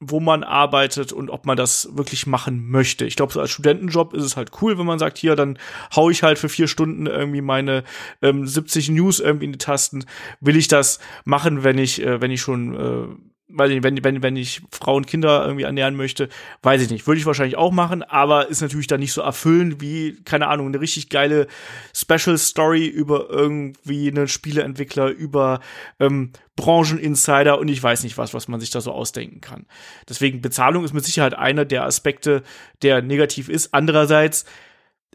wo 0.00 0.20
man 0.20 0.44
arbeitet 0.44 1.12
und 1.12 1.28
ob 1.28 1.44
man 1.44 1.56
das 1.56 1.88
wirklich 1.92 2.26
machen 2.26 2.68
möchte. 2.68 3.04
Ich 3.04 3.16
glaube, 3.16 3.32
so 3.32 3.40
als 3.40 3.50
Studentenjob 3.50 4.14
ist 4.14 4.22
es 4.22 4.36
halt 4.36 4.52
cool, 4.62 4.78
wenn 4.78 4.86
man 4.86 4.98
sagt, 4.98 5.18
hier, 5.18 5.34
dann 5.34 5.58
hau 5.94 6.08
ich 6.08 6.22
halt 6.22 6.38
für 6.38 6.48
vier 6.48 6.68
Stunden 6.68 7.06
irgendwie 7.06 7.40
meine 7.40 7.82
ähm, 8.22 8.46
70 8.46 8.90
News 8.90 9.18
irgendwie 9.18 9.46
in 9.46 9.52
die 9.52 9.58
Tasten. 9.58 10.04
Will 10.40 10.56
ich 10.56 10.68
das 10.68 11.00
machen, 11.24 11.64
wenn 11.64 11.78
ich, 11.78 12.00
äh, 12.00 12.20
wenn 12.20 12.30
ich 12.30 12.40
schon 12.40 12.74
äh, 12.74 13.37
weiß 13.50 13.70
ich 13.70 13.76
nicht, 13.76 13.84
wenn, 13.84 14.04
wenn, 14.04 14.22
wenn 14.22 14.36
ich 14.36 14.60
Frauen 14.70 14.98
und 14.98 15.06
Kinder 15.06 15.44
irgendwie 15.44 15.64
ernähren 15.64 15.96
möchte, 15.96 16.28
weiß 16.62 16.82
ich 16.82 16.90
nicht. 16.90 17.06
Würde 17.06 17.18
ich 17.18 17.26
wahrscheinlich 17.26 17.56
auch 17.56 17.72
machen, 17.72 18.02
aber 18.02 18.48
ist 18.48 18.60
natürlich 18.60 18.86
dann 18.86 19.00
nicht 19.00 19.12
so 19.12 19.22
erfüllend 19.22 19.80
wie, 19.80 20.20
keine 20.24 20.48
Ahnung, 20.48 20.66
eine 20.66 20.80
richtig 20.80 21.08
geile 21.08 21.46
Special 21.94 22.36
Story 22.36 22.86
über 22.86 23.30
irgendwie 23.30 24.08
einen 24.08 24.28
Spieleentwickler, 24.28 25.08
über 25.08 25.60
ähm, 25.98 26.32
Brancheninsider 26.56 27.58
und 27.58 27.68
ich 27.68 27.82
weiß 27.82 28.02
nicht 28.02 28.18
was, 28.18 28.34
was 28.34 28.48
man 28.48 28.60
sich 28.60 28.70
da 28.70 28.80
so 28.80 28.92
ausdenken 28.92 29.40
kann. 29.40 29.64
Deswegen 30.08 30.42
Bezahlung 30.42 30.84
ist 30.84 30.92
mit 30.92 31.04
Sicherheit 31.04 31.34
einer 31.34 31.64
der 31.64 31.84
Aspekte, 31.84 32.42
der 32.82 33.00
negativ 33.00 33.48
ist. 33.48 33.72
Andererseits, 33.72 34.44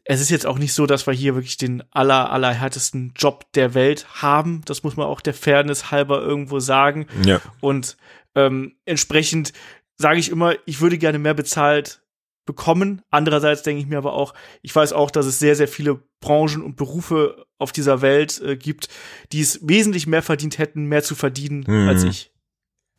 es 0.06 0.22
ist 0.22 0.32
jetzt 0.32 0.46
auch 0.46 0.58
nicht 0.58 0.74
so, 0.74 0.86
dass 0.86 1.06
wir 1.06 1.14
hier 1.14 1.36
wirklich 1.36 1.58
den 1.58 1.84
aller, 1.92 2.32
allerhärtesten 2.32 3.14
Job 3.16 3.46
der 3.54 3.74
Welt 3.74 4.08
haben. 4.22 4.62
Das 4.66 4.84
muss 4.84 4.98
man 4.98 5.06
auch 5.06 5.22
der 5.22 5.34
Fairness 5.34 5.92
halber 5.92 6.22
irgendwo 6.22 6.60
sagen. 6.60 7.08
Ja. 7.26 7.42
Und 7.62 7.96
ähm, 8.36 8.76
entsprechend 8.86 9.54
sage 9.98 10.20
ich 10.20 10.30
immer, 10.30 10.56
ich 10.66 10.82
würde 10.82 10.98
gerne 10.98 11.20
mehr 11.20 11.34
bezahlt 11.34 12.02
bekommen. 12.46 13.02
Andererseits 13.10 13.64
denke 13.64 13.82
ich 13.82 13.88
mir 13.88 13.98
aber 13.98 14.14
auch, 14.14 14.34
ich 14.62 14.76
weiß 14.76 14.94
auch, 14.94 15.12
dass 15.12 15.26
es 15.26 15.40
sehr, 15.40 15.56
sehr 15.56 15.68
viele 15.68 16.02
Branchen 16.20 16.62
und 16.62 16.76
Berufe 16.76 17.46
auf 17.58 17.72
dieser 17.72 18.02
Welt 18.02 18.42
äh, 18.42 18.58
gibt, 18.58 18.90
die 19.32 19.42
es 19.42 19.66
wesentlich 19.68 20.08
mehr 20.08 20.22
verdient 20.22 20.58
hätten, 20.58 20.86
mehr 20.86 21.04
zu 21.04 21.16
verdienen 21.16 21.64
mhm. 21.68 21.88
als 21.88 22.04
ich. 22.04 22.34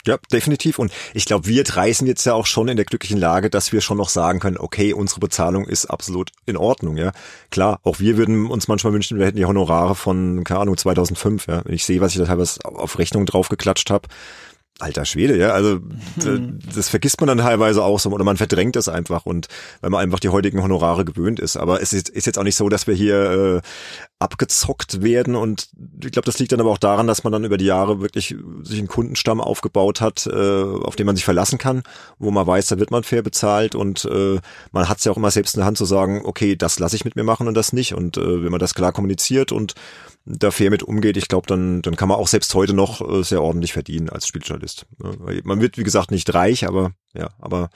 Ja, 0.07 0.19
definitiv. 0.31 0.79
Und 0.79 0.93
ich 1.15 1.25
glaube, 1.25 1.47
wir 1.47 1.65
drei 1.65 1.91
sind 1.93 2.07
jetzt 2.07 2.27
ja 2.27 2.35
auch 2.35 2.45
schon 2.45 2.69
in 2.69 2.77
der 2.77 2.85
glücklichen 2.85 3.19
Lage, 3.19 3.49
dass 3.49 3.73
wir 3.73 3.81
schon 3.81 3.97
noch 3.97 4.11
sagen 4.11 4.39
können, 4.39 4.59
okay, 4.59 4.93
unsere 4.93 5.21
Bezahlung 5.21 5.67
ist 5.67 5.87
absolut 5.87 6.31
in 6.45 6.59
Ordnung, 6.59 6.99
ja. 6.99 7.13
Klar, 7.51 7.81
auch 7.85 8.01
wir 8.01 8.19
würden 8.19 8.51
uns 8.51 8.69
manchmal 8.69 8.93
wünschen, 8.93 9.19
wir 9.19 9.25
hätten 9.25 9.39
die 9.39 9.47
Honorare 9.47 9.95
von, 9.95 10.45
keine 10.45 10.61
Ahnung, 10.61 10.77
2005, 10.77 11.47
ja. 11.47 11.65
Wenn 11.65 11.75
ich 11.75 11.87
sehe, 11.87 12.03
was 12.03 12.13
ich 12.13 12.19
da 12.19 12.27
teilweise 12.27 12.63
auf 12.65 12.99
Rechnung 12.99 13.25
draufgeklatscht 13.25 13.91
habe, 13.91 14.09
Alter 14.81 15.05
Schwede, 15.05 15.39
ja, 15.39 15.51
also 15.51 15.79
hm. 16.21 16.59
das 16.75 16.89
vergisst 16.89 17.21
man 17.21 17.29
dann 17.29 17.39
teilweise 17.39 17.85
auch 17.85 18.01
so 18.01 18.11
oder 18.11 18.25
man 18.25 18.37
verdrängt 18.37 18.75
es 18.75 18.89
einfach 18.89 19.25
und 19.25 19.47
weil 19.81 19.91
man 19.91 20.01
einfach 20.01 20.19
die 20.19 20.31
heutigen 20.31 20.65
Honorare 20.65 21.05
gewöhnt 21.05 21.39
ist. 21.39 21.57
Aber 21.57 21.81
es 21.81 21.93
ist, 21.93 22.09
ist 22.09 22.27
jetzt 22.27 22.39
auch 22.41 22.43
nicht 22.43 22.57
so, 22.57 22.69
dass 22.69 22.89
wir 22.89 22.95
hier 22.95 23.63
äh, 23.63 23.69
abgezockt 24.25 25.03
werden. 25.03 25.37
Und 25.37 25.69
ich 26.03 26.11
glaube, 26.11 26.27
das 26.27 26.39
liegt 26.39 26.53
dann 26.53 26.61
aber 26.61 26.71
auch 26.71 26.79
daran, 26.79 27.07
dass 27.07 27.23
man 27.23 27.33
dann 27.33 27.45
über 27.45 27.57
die 27.57 27.67
Jahre 27.67 28.01
wirklich 28.01 28.35
sich 28.63 28.79
einen 28.79 28.89
Kundenstamm 28.89 29.41
aufgebaut 29.41 30.01
hat, 30.01 30.27
äh, 30.27 30.63
auf 30.63 30.97
den 30.97 31.07
man 31.07 31.15
sich 31.15 31.25
verlassen 31.25 31.59
kann, 31.59 31.83
wo 32.19 32.31
man 32.31 32.47
weiß, 32.47 32.67
da 32.69 32.79
wird 32.79 32.91
man 32.91 33.05
fair 33.05 33.23
bezahlt. 33.23 33.75
Und 33.75 34.05
äh, 34.07 34.41
man 34.73 34.89
hat 34.89 34.99
es 34.99 35.05
ja 35.05 35.13
auch 35.13 35.17
immer 35.17 35.31
selbst 35.31 35.55
in 35.55 35.61
der 35.61 35.67
Hand 35.67 35.79
zu 35.79 35.85
sagen, 35.85 36.23
okay, 36.25 36.57
das 36.57 36.79
lasse 36.79 36.97
ich 36.97 37.05
mit 37.05 37.15
mir 37.15 37.25
machen 37.25 37.47
und 37.47 37.55
das 37.55 37.73
nicht. 37.73 37.95
Und 37.95 38.17
äh, 38.17 38.43
wenn 38.43 38.51
man 38.51 38.61
das 38.61 38.75
klar 38.75 38.93
kommuniziert 38.93 39.53
und 39.53 39.75
da 40.27 40.51
fair 40.51 40.71
mit 40.71 40.83
umgeht, 40.83 41.17
ich 41.17 41.29
glaube, 41.29 41.47
dann, 41.47 41.83
dann 41.83 41.97
kann 41.97 42.09
man 42.09 42.19
auch 42.19 42.29
selbst 42.29 42.55
heute 42.55 42.73
noch 42.73 43.07
äh, 43.07 43.23
sehr 43.23 43.43
ordentlich 43.43 43.75
verdienen 43.75 44.09
als 44.09 44.27
Spieljournalist. 44.27 44.87
Man 44.99 45.61
wird, 45.61 45.77
wie 45.77 45.85
gesagt, 45.85 46.11
nicht 46.11 46.33
reich, 46.33 46.67
aber 46.67 46.93
ja, 47.13 47.29
aber 47.39 47.69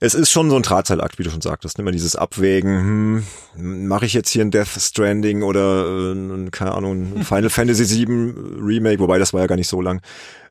es 0.00 0.14
ist 0.14 0.30
schon 0.30 0.48
so 0.48 0.56
ein 0.56 0.62
Drahtseilakt, 0.62 1.18
wie 1.18 1.22
du 1.22 1.30
schon 1.30 1.42
sagtest. 1.42 1.78
Immer 1.78 1.92
dieses 1.92 2.16
Abwägen, 2.16 3.24
hm, 3.56 3.86
mache 3.86 4.06
ich 4.06 4.14
jetzt 4.14 4.30
hier 4.30 4.42
ein 4.42 4.50
Death 4.50 4.80
Stranding 4.80 5.42
oder 5.42 6.14
äh, 6.14 6.50
keine 6.50 6.72
Ahnung, 6.72 7.18
ein 7.18 7.24
Final 7.24 7.50
Fantasy 7.50 8.06
VII 8.06 8.34
Remake, 8.58 8.98
wobei 8.98 9.18
das 9.18 9.34
war 9.34 9.42
ja 9.42 9.46
gar 9.46 9.56
nicht 9.56 9.68
so 9.68 9.82
lang. 9.82 10.00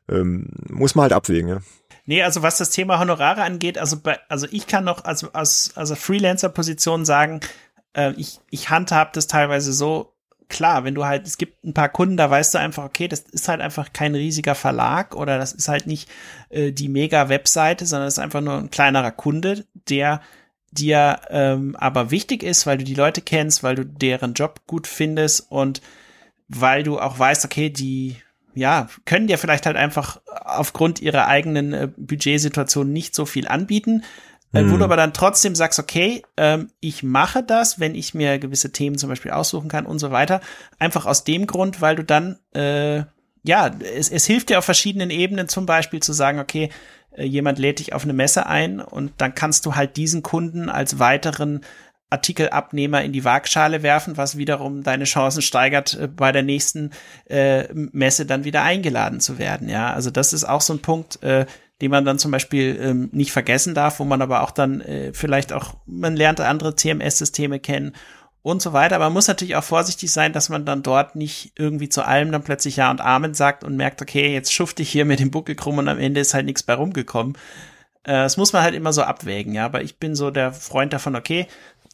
Ähm, 0.08 0.46
muss 0.68 0.94
man 0.94 1.02
halt 1.02 1.12
abwägen, 1.12 1.48
ja. 1.48 1.58
Nee, 2.06 2.22
also 2.22 2.42
was 2.42 2.58
das 2.58 2.70
Thema 2.70 2.98
Honorare 2.98 3.42
angeht, 3.42 3.76
also 3.76 3.98
bei, 4.00 4.18
also 4.28 4.46
ich 4.50 4.66
kann 4.66 4.84
noch 4.84 5.04
also 5.04 5.28
aus 5.32 5.72
also 5.74 5.94
Freelancer-Position 5.94 7.04
sagen, 7.04 7.40
äh, 7.94 8.12
ich, 8.16 8.38
ich 8.50 8.70
handhab 8.70 9.12
das 9.12 9.26
teilweise 9.26 9.72
so, 9.72 10.12
klar, 10.50 10.84
wenn 10.84 10.94
du 10.94 11.04
halt, 11.04 11.26
es 11.26 11.38
gibt 11.38 11.64
ein 11.64 11.74
paar 11.74 11.88
Kunden, 11.88 12.16
da 12.16 12.30
weißt 12.30 12.54
du 12.54 12.58
einfach, 12.58 12.84
okay, 12.84 13.08
das 13.08 13.20
ist 13.20 13.48
halt 13.48 13.60
einfach 13.60 13.92
kein 13.92 14.14
riesiger 14.14 14.54
Verlag 14.54 15.14
oder 15.16 15.38
das 15.38 15.52
ist 15.52 15.68
halt 15.68 15.86
nicht 15.86 16.10
äh, 16.50 16.72
die 16.72 16.88
Mega-Webseite, 16.88 17.86
sondern 17.86 18.08
es 18.08 18.14
ist 18.14 18.18
einfach 18.18 18.40
nur 18.42 18.58
ein 18.58 18.70
kleinerer 18.70 19.12
Kunde, 19.12 19.64
der 19.88 20.20
dir 20.72 21.20
ähm, 21.30 21.74
aber 21.76 22.10
wichtig 22.10 22.42
ist, 22.42 22.66
weil 22.66 22.78
du 22.78 22.84
die 22.84 22.94
Leute 22.94 23.22
kennst, 23.22 23.62
weil 23.62 23.74
du 23.74 23.84
deren 23.84 24.34
Job 24.34 24.60
gut 24.66 24.86
findest 24.86 25.50
und 25.50 25.80
weil 26.48 26.82
du 26.82 27.00
auch 27.00 27.18
weißt, 27.18 27.44
okay, 27.44 27.70
die 27.70 28.16
ja, 28.54 28.88
können 29.04 29.26
dir 29.26 29.38
vielleicht 29.38 29.66
halt 29.66 29.76
einfach 29.76 30.20
aufgrund 30.26 31.00
ihrer 31.00 31.26
eigenen 31.28 31.72
äh, 31.72 31.88
Budgetsituation 31.96 32.92
nicht 32.92 33.14
so 33.14 33.24
viel 33.24 33.48
anbieten, 33.48 34.02
äh, 34.52 34.64
wo 34.64 34.70
du 34.70 34.74
hm. 34.74 34.82
aber 34.82 34.96
dann 34.96 35.12
trotzdem 35.12 35.54
sagst, 35.54 35.78
okay, 35.78 36.22
ähm, 36.36 36.70
ich 36.80 37.02
mache 37.02 37.42
das, 37.42 37.78
wenn 37.78 37.94
ich 37.94 38.14
mir 38.14 38.38
gewisse 38.38 38.72
Themen 38.72 38.98
zum 38.98 39.08
Beispiel 39.08 39.30
aussuchen 39.30 39.68
kann 39.68 39.86
und 39.86 39.98
so 39.98 40.10
weiter. 40.10 40.40
Einfach 40.78 41.06
aus 41.06 41.24
dem 41.24 41.46
Grund, 41.46 41.80
weil 41.80 41.96
du 41.96 42.04
dann, 42.04 42.38
äh, 42.54 43.04
ja, 43.42 43.70
es, 43.96 44.10
es 44.10 44.26
hilft 44.26 44.50
dir 44.50 44.58
auf 44.58 44.64
verschiedenen 44.64 45.10
Ebenen 45.10 45.48
zum 45.48 45.66
Beispiel 45.66 46.00
zu 46.00 46.12
sagen, 46.12 46.40
okay, 46.40 46.70
äh, 47.12 47.24
jemand 47.24 47.58
lädt 47.58 47.78
dich 47.78 47.92
auf 47.92 48.04
eine 48.04 48.12
Messe 48.12 48.46
ein 48.46 48.80
und 48.80 49.12
dann 49.18 49.34
kannst 49.34 49.66
du 49.66 49.76
halt 49.76 49.96
diesen 49.96 50.22
Kunden 50.22 50.68
als 50.68 50.98
weiteren 50.98 51.60
Artikelabnehmer 52.10 53.02
in 53.02 53.12
die 53.12 53.24
Waagschale 53.24 53.84
werfen, 53.84 54.16
was 54.16 54.36
wiederum 54.36 54.82
deine 54.82 55.04
Chancen 55.04 55.42
steigert, 55.42 55.94
äh, 55.94 56.08
bei 56.08 56.32
der 56.32 56.42
nächsten 56.42 56.90
äh, 57.26 57.72
Messe 57.72 58.26
dann 58.26 58.44
wieder 58.44 58.62
eingeladen 58.62 59.20
zu 59.20 59.38
werden. 59.38 59.68
Ja, 59.68 59.92
also 59.92 60.10
das 60.10 60.32
ist 60.32 60.44
auch 60.44 60.60
so 60.60 60.74
ein 60.74 60.82
Punkt, 60.82 61.22
äh, 61.22 61.46
den 61.80 61.90
man 61.90 62.04
dann 62.04 62.18
zum 62.18 62.30
Beispiel 62.30 62.78
ähm, 62.80 63.08
nicht 63.12 63.32
vergessen 63.32 63.74
darf, 63.74 64.00
wo 64.00 64.04
man 64.04 64.22
aber 64.22 64.42
auch 64.42 64.50
dann 64.50 64.80
äh, 64.80 65.12
vielleicht 65.12 65.52
auch, 65.52 65.74
man 65.86 66.16
lernt 66.16 66.40
andere 66.40 66.76
CMS-Systeme 66.76 67.58
kennen 67.58 67.92
und 68.42 68.62
so 68.62 68.72
weiter. 68.72 68.96
Aber 68.96 69.06
man 69.06 69.14
muss 69.14 69.28
natürlich 69.28 69.56
auch 69.56 69.64
vorsichtig 69.64 70.10
sein, 70.10 70.32
dass 70.32 70.48
man 70.48 70.64
dann 70.64 70.82
dort 70.82 71.16
nicht 71.16 71.52
irgendwie 71.56 71.88
zu 71.88 72.02
allem 72.02 72.32
dann 72.32 72.42
plötzlich 72.42 72.76
Ja 72.76 72.90
und 72.90 73.00
Amen 73.00 73.34
sagt 73.34 73.64
und 73.64 73.76
merkt, 73.76 74.02
okay, 74.02 74.32
jetzt 74.32 74.52
schufte 74.52 74.82
ich 74.82 74.90
hier 74.90 75.04
mit 75.04 75.20
dem 75.20 75.30
Buckel 75.30 75.54
krumm 75.54 75.78
und 75.78 75.88
am 75.88 75.98
Ende 75.98 76.20
ist 76.20 76.34
halt 76.34 76.46
nichts 76.46 76.62
bei 76.62 76.74
rumgekommen. 76.74 77.36
Äh, 78.04 78.12
das 78.12 78.36
muss 78.36 78.52
man 78.52 78.62
halt 78.62 78.74
immer 78.74 78.92
so 78.92 79.02
abwägen, 79.02 79.54
ja. 79.54 79.64
Aber 79.64 79.82
ich 79.82 79.98
bin 79.98 80.14
so 80.14 80.30
der 80.30 80.52
Freund 80.52 80.92
davon, 80.92 81.16
okay, 81.16 81.46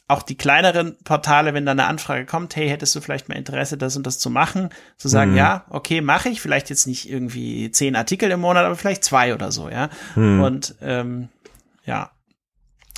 auch 0.07 0.23
die 0.23 0.37
kleineren 0.37 0.95
Portale, 1.03 1.53
wenn 1.53 1.65
da 1.65 1.73
eine 1.73 1.85
Anfrage 1.85 2.25
kommt, 2.25 2.55
hey, 2.55 2.69
hättest 2.69 2.95
du 2.95 3.01
vielleicht 3.01 3.27
mal 3.27 3.35
Interesse, 3.35 3.77
das 3.77 3.97
und 3.97 4.07
das 4.07 4.19
zu 4.19 4.29
machen, 4.29 4.69
zu 4.95 5.09
sagen, 5.09 5.31
mhm. 5.31 5.37
ja, 5.37 5.65
okay, 5.69 5.99
mache 5.99 6.29
ich, 6.29 6.39
vielleicht 6.39 6.69
jetzt 6.69 6.87
nicht 6.87 7.09
irgendwie 7.09 7.71
zehn 7.71 7.95
Artikel 7.95 8.31
im 8.31 8.39
Monat, 8.39 8.65
aber 8.65 8.75
vielleicht 8.75 9.03
zwei 9.03 9.33
oder 9.33 9.51
so, 9.51 9.69
ja. 9.69 9.89
Mhm. 10.15 10.41
Und 10.41 10.75
ähm, 10.81 11.27
ja, 11.83 12.11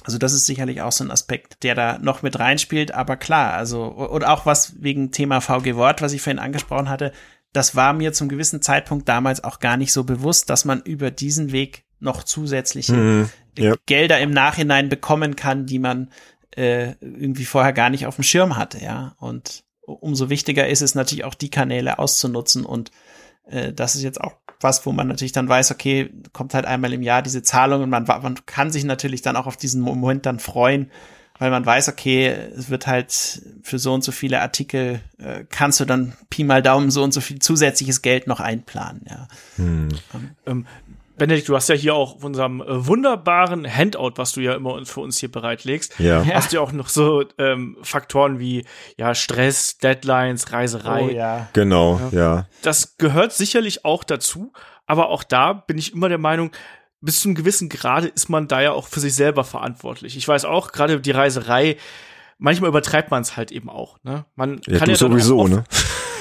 also 0.04 0.20
das 0.20 0.34
ist 0.34 0.46
sicherlich 0.46 0.82
auch 0.82 0.92
so 0.92 1.04
ein 1.04 1.12
Aspekt, 1.12 1.64
der 1.64 1.74
da 1.74 1.98
noch 1.98 2.22
mit 2.22 2.38
reinspielt, 2.38 2.94
aber 2.94 3.18
klar, 3.18 3.54
also 3.54 3.86
und 3.86 4.24
auch 4.24 4.46
was 4.46 4.82
wegen 4.82 5.12
Thema 5.12 5.42
VG 5.42 5.76
Wort, 5.76 6.02
was 6.02 6.14
ich 6.14 6.22
vorhin 6.22 6.40
angesprochen 6.40 6.90
hatte, 6.90 7.12
das 7.54 7.76
war 7.76 7.94
mir 7.94 8.14
zum 8.14 8.30
gewissen 8.30 8.62
Zeitpunkt 8.62 9.10
damals 9.10 9.44
auch 9.44 9.60
gar 9.60 9.78
nicht 9.78 9.92
so 9.92 10.04
bewusst, 10.04 10.50
dass 10.52 10.64
man 10.64 10.82
über 10.82 11.10
diesen 11.10 11.52
Weg 11.52 11.86
noch 12.00 12.24
zusätzliche 12.24 12.94
mhm, 12.94 13.30
ja. 13.58 13.74
Gelder 13.88 14.20
im 14.20 14.32
Nachhinein 14.32 14.90
bekommen 14.90 15.36
kann, 15.36 15.66
die 15.66 15.80
man 15.80 16.12
äh, 16.60 16.96
irgendwie 17.00 17.46
vorher 17.46 17.72
gar 17.72 17.90
nicht 17.90 18.06
auf 18.06 18.16
dem 18.16 18.24
Schirm 18.24 18.58
hatte, 18.58 18.84
ja. 18.84 19.16
Und 19.18 19.64
umso 19.82 20.30
wichtiger 20.30 20.68
ist 20.68 20.82
es 20.82 20.94
natürlich 20.94 21.24
auch 21.24 21.34
die 21.34 21.50
Kanäle 21.50 22.00
auszunutzen 22.00 22.66
und 22.66 22.92
äh, 23.48 23.72
das 23.72 23.96
ist 23.96 24.04
jetzt 24.04 24.20
auch 24.20 24.34
was, 24.60 24.86
wo 24.86 24.92
man 24.92 25.08
natürlich 25.08 25.32
dann 25.32 25.48
weiß, 25.48 25.72
okay, 25.72 26.12
kommt 26.34 26.54
halt 26.54 26.66
einmal 26.66 26.92
im 26.92 27.02
Jahr 27.02 27.22
diese 27.22 27.42
Zahlung 27.44 27.84
und 27.84 27.90
man, 27.90 28.04
man 28.04 28.46
kann 28.46 28.72
sich 28.72 28.84
natürlich 28.84 29.22
dann 29.22 29.38
auch 29.38 29.48
auf 29.48 29.56
diesen 29.56 29.82
Moment 29.82 30.26
dann 30.26 30.40
freuen, 30.40 30.92
weil 31.38 31.50
man 31.50 31.66
weiß, 31.66 31.88
okay, 31.88 32.28
es 32.28 32.70
wird 32.70 32.86
halt 32.86 33.42
für 33.64 33.80
so 33.80 33.94
und 33.94 34.04
so 34.04 34.12
viele 34.12 34.42
Artikel, 34.42 35.00
äh, 35.18 35.46
kannst 35.50 35.80
du 35.80 35.86
dann 35.86 36.14
Pi 36.30 36.44
mal 36.44 36.62
Daumen 36.62 36.92
so 36.92 37.02
und 37.04 37.14
so 37.14 37.22
viel 37.22 37.40
zusätzliches 37.40 38.02
Geld 38.02 38.28
noch 38.28 38.42
einplanen, 38.42 39.06
ja. 39.10 39.30
Hm. 39.56 39.88
Ähm, 40.46 40.68
Benedikt, 41.20 41.48
du 41.48 41.56
hast 41.56 41.70
ja 41.70 41.76
hier 41.76 41.94
auch 41.94 42.16
auf 42.16 42.24
unserem 42.24 42.62
äh, 42.62 42.88
wunderbaren 42.88 43.72
Handout, 43.72 44.14
was 44.16 44.32
du 44.32 44.42
ja 44.42 44.56
immer 44.56 44.84
für 44.86 45.02
uns 45.02 45.20
hier 45.20 45.32
bereitlegst, 45.32 46.00
ja. 46.00 46.26
hast 46.34 46.52
du 46.52 46.56
ja 46.56 46.62
auch 46.62 46.72
noch 46.72 46.90
so 46.90 47.24
ähm, 47.38 47.78
Faktoren 47.84 48.40
wie 48.40 48.66
ja 48.98 49.14
Stress, 49.14 49.78
Deadlines, 49.78 50.52
Reiserei. 50.52 51.04
Oh, 51.04 51.10
ja. 51.10 51.48
Genau, 51.54 52.02
ja. 52.12 52.20
ja. 52.20 52.46
Das 52.64 52.98
gehört 52.98 53.34
sicherlich 53.34 53.86
auch 53.86 54.04
dazu, 54.04 54.52
aber 54.88 55.10
auch 55.10 55.24
da 55.24 55.54
bin 55.54 55.78
ich 55.78 55.94
immer 55.94 56.10
der 56.10 56.18
Meinung, 56.18 56.50
bis 57.02 57.22
zu 57.22 57.30
einem 57.30 57.36
gewissen 57.36 57.70
Grade 57.70 58.08
ist 58.08 58.30
man 58.30 58.48
da 58.48 58.62
ja 58.62 58.72
auch 58.72 58.88
für 58.88 59.00
sich 59.00 59.14
selber 59.14 59.44
verantwortlich. 59.44 60.18
Ich 60.18 60.28
weiß 60.28 60.46
auch, 60.46 60.72
gerade 60.72 61.00
die 61.00 61.12
Reiserei, 61.12 61.78
manchmal 62.38 62.70
übertreibt 62.70 63.12
man 63.12 63.22
es 63.22 63.38
halt 63.38 63.52
eben 63.52 63.70
auch. 63.70 63.98
Ne? 64.04 64.26
Man 64.36 64.60
ja, 64.66 64.80
kann 64.80 64.90
ja 64.90 64.96
sowieso, 64.96 65.48
ne? 65.48 65.64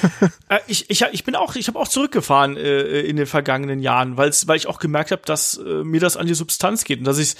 äh, 0.49 0.59
ich, 0.67 0.89
ich, 0.89 1.05
ich 1.11 1.23
bin 1.23 1.35
auch, 1.35 1.55
ich 1.55 1.67
habe 1.67 1.79
auch 1.79 1.87
zurückgefahren 1.87 2.57
äh, 2.57 3.01
in 3.01 3.15
den 3.15 3.25
vergangenen 3.25 3.79
Jahren, 3.79 4.17
weil's, 4.17 4.47
weil 4.47 4.57
ich 4.57 4.67
auch 4.67 4.79
gemerkt 4.79 5.11
habe, 5.11 5.21
dass 5.25 5.57
äh, 5.57 5.83
mir 5.83 5.99
das 5.99 6.17
an 6.17 6.27
die 6.27 6.33
Substanz 6.33 6.83
geht 6.83 6.99
und 6.99 7.05
dass 7.05 7.17
ich 7.17 7.35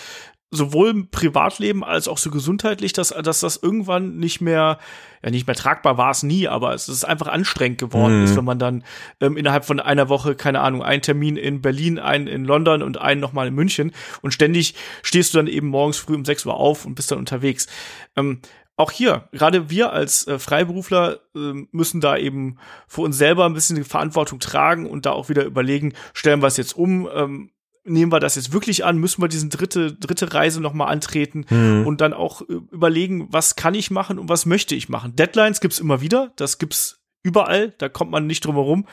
sowohl 0.51 0.89
im 0.89 1.09
Privatleben 1.09 1.83
als 1.83 2.07
auch 2.07 2.17
so 2.17 2.31
gesundheitlich, 2.31 2.91
dass, 2.93 3.09
dass 3.09 3.39
das 3.39 3.57
irgendwann 3.57 4.17
nicht 4.17 4.41
mehr, 4.41 4.79
ja 5.21 5.29
nicht 5.29 5.45
mehr 5.45 5.55
tragbar 5.55 5.97
war 5.97 6.09
es 6.09 6.23
nie, 6.23 6.47
aber 6.47 6.73
es 6.73 6.89
ist 6.89 7.03
einfach 7.03 7.27
anstrengend 7.27 7.77
geworden 7.77 8.19
mhm. 8.19 8.23
ist, 8.23 8.35
wenn 8.35 8.45
man 8.45 8.57
dann 8.57 8.83
ähm, 9.21 9.37
innerhalb 9.37 9.65
von 9.65 9.79
einer 9.79 10.09
Woche, 10.09 10.33
keine 10.33 10.61
Ahnung, 10.61 10.81
einen 10.81 11.03
Termin 11.03 11.37
in 11.37 11.61
Berlin, 11.61 11.99
einen 11.99 12.25
in 12.25 12.45
London 12.45 12.81
und 12.81 12.97
einen 12.97 13.21
nochmal 13.21 13.47
in 13.47 13.53
München 13.53 13.91
und 14.21 14.33
ständig 14.33 14.73
stehst 15.03 15.33
du 15.33 15.37
dann 15.37 15.47
eben 15.47 15.67
morgens 15.67 15.97
früh 15.97 16.15
um 16.15 16.25
6 16.25 16.47
Uhr 16.47 16.55
auf 16.55 16.85
und 16.85 16.95
bist 16.95 17.11
dann 17.11 17.19
unterwegs. 17.19 17.67
Ähm, 18.15 18.39
auch 18.79 18.91
hier, 18.91 19.27
gerade 19.33 19.69
wir 19.69 19.91
als 19.91 20.25
äh, 20.25 20.39
Freiberufler 20.39 21.19
äh, 21.35 21.67
müssen 21.71 21.99
da 21.99 22.15
eben 22.15 22.59
für 22.87 23.01
uns 23.01 23.17
selber 23.17 23.45
ein 23.45 23.53
bisschen 23.53 23.75
die 23.75 23.83
Verantwortung 23.83 24.39
tragen 24.39 24.89
und 24.89 25.05
da 25.05 25.11
auch 25.11 25.27
wieder 25.27 25.43
überlegen, 25.43 25.93
stellen 26.13 26.41
wir 26.41 26.47
es 26.47 26.55
jetzt 26.55 26.77
um, 26.77 27.09
ähm, 27.13 27.51
nehmen 27.83 28.09
wir 28.09 28.21
das 28.21 28.35
jetzt 28.35 28.53
wirklich 28.53 28.85
an, 28.85 28.97
müssen 28.97 29.21
wir 29.21 29.27
diesen 29.27 29.49
dritte, 29.49 29.91
dritte 29.91 30.33
Reise 30.33 30.61
nochmal 30.61 30.93
antreten 30.93 31.45
mhm. 31.49 31.85
und 31.85 31.99
dann 31.99 32.13
auch 32.13 32.41
äh, 32.43 32.53
überlegen, 32.71 33.27
was 33.29 33.57
kann 33.57 33.73
ich 33.73 33.91
machen 33.91 34.17
und 34.17 34.29
was 34.29 34.45
möchte 34.45 34.75
ich 34.75 34.87
machen. 34.87 35.13
Deadlines 35.13 35.59
gibt's 35.59 35.79
immer 35.79 35.99
wieder, 35.99 36.31
das 36.37 36.57
gibt's 36.57 37.01
überall, 37.21 37.73
da 37.79 37.89
kommt 37.89 38.11
man 38.11 38.27
nicht 38.27 38.45
drum 38.45 38.55
herum. 38.55 38.87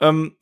Ähm, 0.00 0.34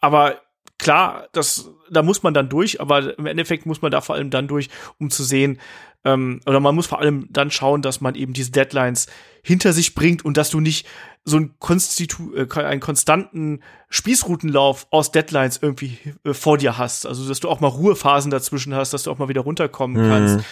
aber 0.00 0.40
klar, 0.84 1.28
das, 1.32 1.70
da 1.90 2.02
muss 2.02 2.22
man 2.22 2.34
dann 2.34 2.48
durch, 2.48 2.80
aber 2.80 3.18
im 3.18 3.26
Endeffekt 3.26 3.64
muss 3.64 3.82
man 3.82 3.90
da 3.90 4.02
vor 4.02 4.14
allem 4.14 4.30
dann 4.30 4.46
durch, 4.46 4.68
um 4.98 5.10
zu 5.10 5.24
sehen, 5.24 5.58
ähm, 6.04 6.40
oder 6.46 6.60
man 6.60 6.74
muss 6.74 6.86
vor 6.86 7.00
allem 7.00 7.26
dann 7.30 7.50
schauen, 7.50 7.80
dass 7.80 8.02
man 8.02 8.14
eben 8.14 8.34
diese 8.34 8.52
Deadlines 8.52 9.06
hinter 9.42 9.72
sich 9.72 9.94
bringt 9.94 10.24
und 10.24 10.36
dass 10.36 10.50
du 10.50 10.60
nicht 10.60 10.86
so 11.24 11.38
einen, 11.38 11.58
Konstitu 11.58 12.34
äh, 12.34 12.46
einen 12.60 12.82
konstanten 12.82 13.62
Spießrutenlauf 13.88 14.86
aus 14.90 15.10
Deadlines 15.10 15.58
irgendwie 15.62 15.98
äh, 16.24 16.34
vor 16.34 16.58
dir 16.58 16.76
hast. 16.76 17.06
Also, 17.06 17.26
dass 17.26 17.40
du 17.40 17.48
auch 17.48 17.60
mal 17.60 17.68
Ruhephasen 17.68 18.30
dazwischen 18.30 18.74
hast, 18.74 18.92
dass 18.92 19.04
du 19.04 19.10
auch 19.10 19.18
mal 19.18 19.30
wieder 19.30 19.40
runterkommen 19.40 20.04
mhm. 20.04 20.10
kannst. 20.10 20.46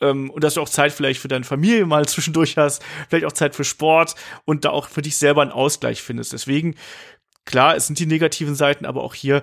Ähm, 0.00 0.30
und 0.30 0.42
dass 0.42 0.54
du 0.54 0.62
auch 0.62 0.68
Zeit 0.68 0.92
vielleicht 0.92 1.20
für 1.20 1.28
deine 1.28 1.44
Familie 1.44 1.84
mal 1.84 2.08
zwischendurch 2.08 2.56
hast, 2.56 2.82
vielleicht 3.10 3.26
auch 3.26 3.32
Zeit 3.32 3.54
für 3.54 3.64
Sport 3.64 4.14
und 4.46 4.64
da 4.64 4.70
auch 4.70 4.88
für 4.88 5.02
dich 5.02 5.18
selber 5.18 5.42
einen 5.42 5.50
Ausgleich 5.50 6.00
findest. 6.02 6.32
Deswegen, 6.32 6.76
klar, 7.48 7.74
es 7.74 7.88
sind 7.88 7.98
die 7.98 8.06
negativen 8.06 8.54
Seiten, 8.54 8.86
aber 8.86 9.02
auch 9.02 9.14
hier 9.14 9.42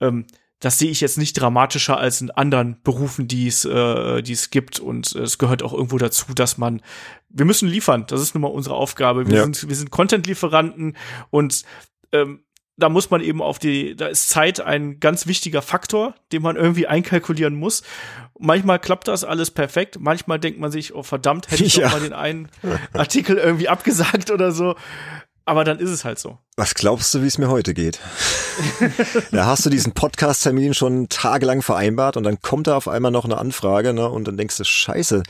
ähm, 0.00 0.26
das 0.60 0.78
sehe 0.78 0.90
ich 0.90 1.00
jetzt 1.00 1.18
nicht 1.18 1.34
dramatischer 1.34 1.98
als 1.98 2.20
in 2.20 2.30
anderen 2.30 2.80
Berufen, 2.82 3.28
die 3.28 3.46
es, 3.46 3.64
äh, 3.64 4.22
die 4.22 4.32
es 4.32 4.50
gibt. 4.50 4.80
Und 4.80 5.14
es 5.14 5.38
gehört 5.38 5.62
auch 5.62 5.74
irgendwo 5.74 5.98
dazu, 5.98 6.32
dass 6.34 6.56
man, 6.56 6.80
wir 7.28 7.44
müssen 7.44 7.68
liefern. 7.68 8.06
Das 8.06 8.22
ist 8.22 8.34
nun 8.34 8.42
mal 8.42 8.48
unsere 8.48 8.74
Aufgabe. 8.74 9.26
Wir 9.26 9.36
ja. 9.36 9.42
sind, 9.42 9.68
wir 9.68 9.76
sind 9.76 9.90
Content-Lieferanten 9.90 10.96
und 11.30 11.64
ähm, 12.12 12.42
da 12.78 12.88
muss 12.88 13.10
man 13.10 13.22
eben 13.22 13.40
auf 13.40 13.58
die, 13.58 13.96
da 13.96 14.06
ist 14.06 14.28
Zeit 14.28 14.60
ein 14.60 15.00
ganz 15.00 15.26
wichtiger 15.26 15.62
Faktor, 15.62 16.14
den 16.32 16.42
man 16.42 16.56
irgendwie 16.56 16.86
einkalkulieren 16.86 17.54
muss. 17.54 17.82
Manchmal 18.38 18.78
klappt 18.78 19.08
das 19.08 19.24
alles 19.24 19.50
perfekt, 19.50 19.96
manchmal 19.98 20.38
denkt 20.38 20.60
man 20.60 20.70
sich, 20.70 20.94
oh 20.94 21.02
verdammt, 21.02 21.50
hätte 21.50 21.64
ich 21.64 21.76
ja. 21.76 21.86
doch 21.86 21.94
mal 21.94 22.02
den 22.02 22.12
einen 22.12 22.48
Artikel 22.92 23.38
irgendwie 23.38 23.68
abgesagt 23.68 24.30
oder 24.30 24.52
so. 24.52 24.74
Aber 25.48 25.62
dann 25.62 25.78
ist 25.78 25.90
es 25.90 26.04
halt 26.04 26.18
so. 26.18 26.38
Was 26.56 26.74
glaubst 26.74 27.14
du, 27.14 27.22
wie 27.22 27.28
es 27.28 27.38
mir 27.38 27.48
heute 27.48 27.72
geht? 27.72 28.00
da 29.30 29.46
hast 29.46 29.64
du 29.64 29.70
diesen 29.70 29.92
Podcast-Termin 29.92 30.74
schon 30.74 31.08
tagelang 31.08 31.62
vereinbart 31.62 32.16
und 32.16 32.24
dann 32.24 32.40
kommt 32.40 32.66
da 32.66 32.76
auf 32.76 32.88
einmal 32.88 33.12
noch 33.12 33.24
eine 33.24 33.38
Anfrage, 33.38 33.92
ne? 33.92 34.10
Und 34.10 34.26
dann 34.26 34.36
denkst 34.36 34.56
du, 34.56 34.64
scheiße, 34.64 35.22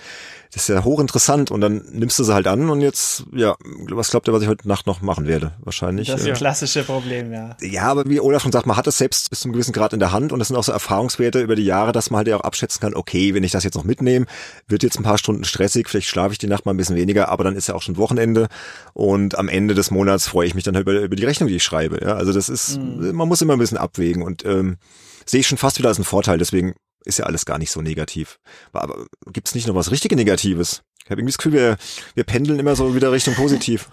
das 0.53 0.63
ist 0.63 0.69
ja 0.69 0.85
hochinteressant 0.85 1.51
und 1.51 1.61
dann 1.61 1.83
nimmst 1.93 2.19
du 2.19 2.25
sie 2.25 2.33
halt 2.33 2.47
an 2.47 2.71
und 2.71 2.81
jetzt, 2.81 3.25
ja, 3.33 3.57
was 3.91 4.11
glaubt 4.11 4.29
ihr, 4.29 4.33
was 4.33 4.43
ich 4.43 4.49
heute 4.49 4.69
Nacht 4.69 4.87
noch 4.87 5.03
machen 5.03 5.27
werde? 5.27 5.53
Wahrscheinlich. 5.61 6.09
Das 6.09 6.21
ist 6.21 6.27
ein 6.27 6.35
äh, 6.35 6.37
klassische 6.37 6.83
Problem, 6.83 7.33
ja. 7.33 7.57
Ja, 7.61 7.83
aber 7.83 8.05
wie 8.07 8.21
Olaf 8.21 8.43
schon 8.43 8.53
sagt, 8.53 8.67
man 8.67 8.77
hat 8.77 8.87
es 8.87 8.99
selbst 8.99 9.31
bis 9.31 9.41
zum 9.41 9.53
gewissen 9.53 9.73
Grad 9.73 9.93
in 9.93 9.99
der 9.99 10.13
Hand 10.13 10.33
und 10.33 10.39
das 10.39 10.49
sind 10.49 10.57
auch 10.57 10.65
so 10.65 10.73
Erfahrungswerte 10.73 11.41
über 11.41 11.57
die 11.57 11.65
Jahre, 11.65 11.93
dass 11.93 12.11
man 12.11 12.19
halt 12.19 12.29
ja 12.29 12.37
auch 12.37 12.43
abschätzen 12.43 12.81
kann, 12.81 12.95
okay, 12.95 13.35
wenn 13.35 13.45
ich 13.45 13.53
das 13.53 13.65
jetzt 13.65 13.75
noch 13.75 13.85
mitnehme, 13.85 14.27
wird 14.69 14.83
jetzt 14.83 14.99
ein 14.99 15.03
paar 15.03 15.19
Stunden 15.19 15.45
stressig, 15.45 15.89
vielleicht 15.89 16.09
schlafe 16.09 16.33
ich 16.33 16.39
die 16.39 16.47
Nacht 16.47 16.67
mal 16.67 16.75
ein 16.75 16.77
bisschen 16.77 16.97
weniger, 16.97 17.29
aber 17.29 17.45
dann 17.45 17.57
ist 17.57 17.69
ja 17.69 17.75
auch 17.75 17.83
schon 17.83 17.97
Wochenende 17.97 18.49
und 18.95 19.39
am 19.39 19.49
Ende 19.49 19.75
des 19.75 19.91
Monats 19.91 20.29
freue 20.29 20.47
ich 20.47 20.55
mich 20.55 20.65
dann 20.65 20.77
halt 20.77 20.87
über, 20.87 21.01
über 21.01 21.17
die 21.17 21.25
Rechnung, 21.25 21.49
die 21.49 21.57
ich 21.57 21.65
schreibe. 21.65 22.01
Ja, 22.03 22.15
also 22.15 22.33
das 22.33 22.49
ist, 22.49 22.79
mhm. 22.79 23.13
man 23.15 23.29
muss 23.29 23.43
immer 23.43 23.55
ein 23.55 23.59
bisschen 23.59 23.79
abwägen 23.79 24.23
und 24.23 24.45
ähm, 24.45 24.79
sehe 25.27 25.41
ich 25.41 25.47
schon 25.47 25.59
fast 25.59 25.79
wieder 25.79 25.89
als 25.89 25.99
einen 25.99 26.05
Vorteil. 26.05 26.39
Deswegen 26.39 26.75
ist 27.07 27.19
ja 27.19 27.27
alles 27.27 27.47
gar 27.47 27.59
nicht 27.59 27.71
so 27.71 27.81
negativ. 27.81 28.39
Aber, 28.73 28.83
aber 28.83 29.07
gibt 29.33 29.49
es 29.49 29.55
nicht 29.55 29.67
noch 29.67 29.75
was 29.75 29.91
richtige 29.91 30.17
Negatives? 30.17 30.83
Ich 31.05 31.11
habe 31.11 31.21
irgendwie 31.21 31.33
das 31.33 31.39
Gefühl, 31.39 31.53
wir, 31.53 31.77
wir 32.15 32.25
pendeln 32.25 32.59
immer 32.59 32.75
so 32.75 32.97
wieder 32.97 33.13
Richtung 33.13 33.35
positiv. 33.35 33.89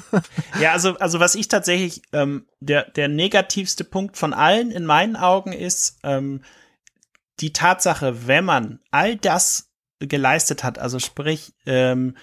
ja, 0.60 0.72
also, 0.72 0.98
also 0.98 1.20
was 1.20 1.36
ich 1.36 1.46
tatsächlich, 1.46 2.02
ähm, 2.12 2.46
der, 2.58 2.90
der 2.90 3.06
negativste 3.06 3.84
Punkt 3.84 4.16
von 4.16 4.34
allen 4.34 4.72
in 4.72 4.84
meinen 4.84 5.14
Augen 5.14 5.52
ist, 5.52 5.98
ähm, 6.02 6.42
die 7.38 7.52
Tatsache, 7.52 8.26
wenn 8.26 8.44
man 8.44 8.80
all 8.90 9.14
das 9.16 9.70
geleistet 10.00 10.64
hat, 10.64 10.80
also 10.80 10.98
sprich, 10.98 11.52
ähm, 11.64 12.16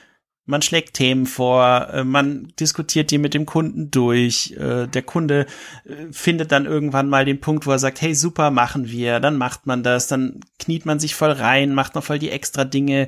man 0.45 0.61
schlägt 0.61 0.93
Themen 0.93 1.25
vor, 1.25 1.89
äh, 1.91 2.03
man 2.03 2.53
diskutiert 2.59 3.09
die 3.11 3.17
mit 3.17 3.33
dem 3.33 3.45
Kunden 3.45 3.89
durch. 3.89 4.55
Äh, 4.57 4.87
der 4.87 5.01
Kunde 5.01 5.47
äh, 5.85 6.11
findet 6.11 6.51
dann 6.51 6.65
irgendwann 6.65 7.09
mal 7.09 7.25
den 7.25 7.41
Punkt, 7.41 7.65
wo 7.65 7.71
er 7.71 7.79
sagt, 7.79 8.01
hey, 8.01 8.13
super, 8.13 8.51
machen 8.51 8.87
wir. 8.89 9.19
Dann 9.19 9.37
macht 9.37 9.65
man 9.65 9.81
das, 9.81 10.07
dann 10.07 10.41
kniet 10.59 10.85
man 10.85 10.99
sich 10.99 11.15
voll 11.15 11.31
rein, 11.31 11.73
macht 11.73 11.95
noch 11.95 12.03
voll 12.03 12.19
die 12.19 12.29
extra 12.29 12.63
Dinge, 12.63 13.07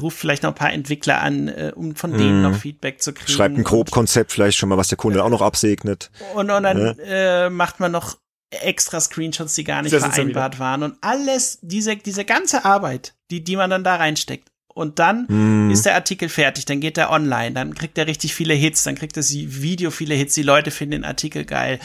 ruft 0.00 0.18
vielleicht 0.18 0.42
noch 0.42 0.50
ein 0.50 0.56
paar 0.56 0.72
Entwickler 0.72 1.20
an, 1.20 1.48
um 1.74 1.94
von 1.94 2.12
denen 2.12 2.38
mhm. 2.38 2.42
noch 2.42 2.56
Feedback 2.56 3.02
zu 3.02 3.12
kriegen. 3.12 3.32
Schreibt 3.32 3.56
ein 3.56 3.64
Grobkonzept 3.64 4.32
vielleicht 4.32 4.58
schon 4.58 4.68
mal, 4.68 4.78
was 4.78 4.88
der 4.88 4.98
Kunde 4.98 5.22
auch 5.22 5.30
noch 5.30 5.42
absegnet. 5.42 6.10
Und, 6.34 6.50
und 6.50 6.62
dann 6.62 6.78
ja. 6.78 7.46
äh, 7.46 7.50
macht 7.50 7.80
man 7.80 7.92
noch 7.92 8.16
extra 8.50 9.00
Screenshots, 9.00 9.54
die 9.54 9.64
gar 9.64 9.82
nicht 9.82 9.92
das 9.92 10.04
vereinbart 10.04 10.58
waren 10.58 10.82
und 10.82 10.96
alles, 11.00 11.58
diese, 11.62 11.96
diese 11.96 12.24
ganze 12.24 12.64
Arbeit, 12.64 13.14
die, 13.30 13.44
die 13.44 13.56
man 13.56 13.70
dann 13.70 13.84
da 13.84 13.96
reinsteckt, 13.96 14.50
und 14.78 14.98
dann 14.98 15.26
mm. 15.28 15.70
ist 15.70 15.84
der 15.84 15.94
Artikel 15.94 16.28
fertig, 16.28 16.64
dann 16.64 16.80
geht 16.80 16.96
er 16.96 17.10
online, 17.10 17.52
dann 17.52 17.74
kriegt 17.74 17.98
er 17.98 18.06
richtig 18.06 18.34
viele 18.34 18.54
Hits, 18.54 18.84
dann 18.84 18.94
kriegt 18.94 19.16
das 19.16 19.32
Video 19.32 19.90
viele 19.90 20.14
Hits, 20.14 20.34
die 20.34 20.42
Leute 20.42 20.70
finden 20.70 20.92
den 20.92 21.04
Artikel 21.04 21.44
geil. 21.44 21.80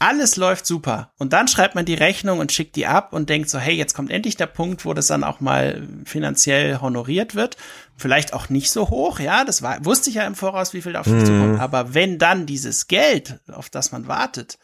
Alles 0.00 0.36
läuft 0.36 0.64
super. 0.64 1.12
Und 1.18 1.32
dann 1.32 1.48
schreibt 1.48 1.74
man 1.74 1.84
die 1.84 1.94
Rechnung 1.94 2.38
und 2.38 2.52
schickt 2.52 2.76
die 2.76 2.86
ab 2.86 3.12
und 3.12 3.28
denkt 3.28 3.50
so, 3.50 3.58
hey, 3.58 3.74
jetzt 3.74 3.94
kommt 3.94 4.12
endlich 4.12 4.36
der 4.36 4.46
Punkt, 4.46 4.84
wo 4.84 4.94
das 4.94 5.08
dann 5.08 5.24
auch 5.24 5.40
mal 5.40 5.88
finanziell 6.04 6.80
honoriert 6.80 7.34
wird. 7.34 7.56
Vielleicht 7.96 8.32
auch 8.32 8.48
nicht 8.48 8.70
so 8.70 8.90
hoch, 8.90 9.18
ja, 9.18 9.44
das 9.44 9.62
war, 9.62 9.84
wusste 9.84 10.10
ich 10.10 10.16
ja 10.16 10.26
im 10.26 10.36
Voraus, 10.36 10.72
wie 10.72 10.82
viel 10.82 10.92
da 10.92 11.00
auf 11.00 11.06
mich 11.06 11.22
mm. 11.22 11.26
zukommt. 11.26 11.60
Aber 11.60 11.94
wenn 11.94 12.18
dann 12.18 12.46
dieses 12.46 12.86
Geld, 12.86 13.40
auf 13.50 13.70
das 13.70 13.90
man 13.90 14.06
wartet, 14.06 14.58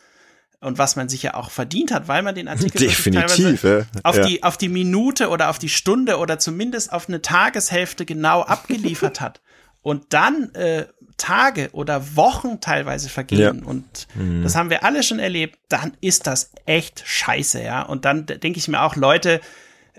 und 0.65 0.79
was 0.79 0.97
man 0.97 1.09
sich 1.09 1.23
ja 1.23 1.35
auch 1.35 1.51
verdient 1.51 1.93
hat, 1.93 2.09
weil 2.09 2.23
man 2.23 2.35
den 2.35 2.49
Artikel 2.49 2.79
definitiv 2.79 3.62
ja. 3.62 3.83
auf 4.03 4.17
ja. 4.17 4.27
die 4.27 4.43
auf 4.43 4.57
die 4.57 4.69
Minute 4.69 5.29
oder 5.29 5.51
auf 5.51 5.59
die 5.59 5.69
Stunde 5.69 6.19
oder 6.19 6.39
zumindest 6.39 6.93
auf 6.93 7.09
eine 7.09 7.23
Tageshälfte 7.23 8.05
genau 8.05 8.43
abgeliefert 8.43 9.21
hat 9.21 9.41
und 9.83 10.12
dann 10.12 10.55
äh, 10.55 10.87
Tage 11.17 11.71
oder 11.73 12.17
Wochen 12.17 12.61
teilweise 12.61 13.09
vergehen 13.09 13.61
ja. 13.61 13.69
und 13.69 14.09
mhm. 14.15 14.43
das 14.43 14.57
haben 14.57 14.71
wir 14.71 14.85
alle 14.85 15.03
schon 15.03 15.19
erlebt, 15.19 15.59
dann 15.69 15.97
ist 16.01 16.27
das 16.27 16.51
echt 16.67 17.03
scheiße, 17.07 17.62
ja. 17.62 17.83
Und 17.83 18.05
dann 18.05 18.27
denke 18.27 18.59
ich 18.59 18.67
mir 18.67 18.83
auch, 18.83 18.97
Leute, 18.97 19.41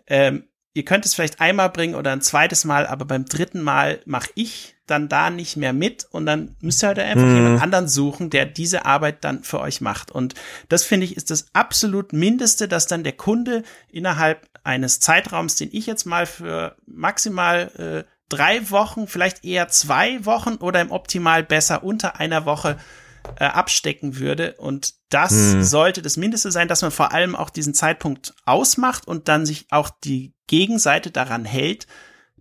ähm, 0.07 0.43
ihr 0.73 0.83
könnt 0.83 1.05
es 1.05 1.13
vielleicht 1.13 1.39
einmal 1.39 1.69
bringen 1.69 1.95
oder 1.95 2.11
ein 2.11 2.21
zweites 2.21 2.65
Mal, 2.65 2.85
aber 2.85 3.05
beim 3.05 3.25
dritten 3.25 3.61
Mal 3.61 4.01
mache 4.05 4.29
ich 4.35 4.74
dann 4.87 5.09
da 5.09 5.29
nicht 5.29 5.57
mehr 5.57 5.73
mit 5.73 6.07
und 6.11 6.25
dann 6.25 6.55
müsst 6.61 6.83
ihr 6.83 6.87
halt 6.87 6.99
einfach 6.99 7.25
mhm. 7.25 7.35
jemand 7.35 7.61
anderen 7.61 7.87
suchen, 7.87 8.29
der 8.29 8.45
diese 8.45 8.85
Arbeit 8.85 9.23
dann 9.23 9.43
für 9.43 9.59
euch 9.59 9.81
macht. 9.81 10.11
Und 10.11 10.35
das 10.69 10.83
finde 10.83 11.05
ich 11.05 11.17
ist 11.17 11.31
das 11.31 11.47
absolut 11.53 12.13
Mindeste, 12.13 12.67
dass 12.67 12.87
dann 12.87 13.03
der 13.03 13.13
Kunde 13.13 13.63
innerhalb 13.89 14.47
eines 14.63 14.99
Zeitraums, 14.99 15.55
den 15.55 15.69
ich 15.71 15.85
jetzt 15.85 16.05
mal 16.05 16.25
für 16.25 16.75
maximal 16.85 18.05
äh, 18.07 18.11
drei 18.29 18.69
Wochen, 18.71 19.07
vielleicht 19.07 19.45
eher 19.45 19.67
zwei 19.69 20.25
Wochen 20.25 20.55
oder 20.55 20.81
im 20.81 20.91
Optimal 20.91 21.43
besser 21.43 21.83
unter 21.83 22.19
einer 22.19 22.45
Woche 22.45 22.77
äh, 23.39 23.45
abstecken 23.45 24.19
würde. 24.19 24.55
Und 24.57 24.93
das 25.09 25.31
mhm. 25.31 25.63
sollte 25.63 26.01
das 26.01 26.17
Mindeste 26.17 26.51
sein, 26.51 26.67
dass 26.67 26.81
man 26.81 26.91
vor 26.91 27.11
allem 27.11 27.35
auch 27.35 27.49
diesen 27.49 27.73
Zeitpunkt 27.73 28.33
ausmacht 28.45 29.07
und 29.07 29.27
dann 29.27 29.45
sich 29.45 29.67
auch 29.71 29.89
die 30.03 30.33
Gegenseite 30.47 31.11
daran 31.11 31.45
hält, 31.45 31.87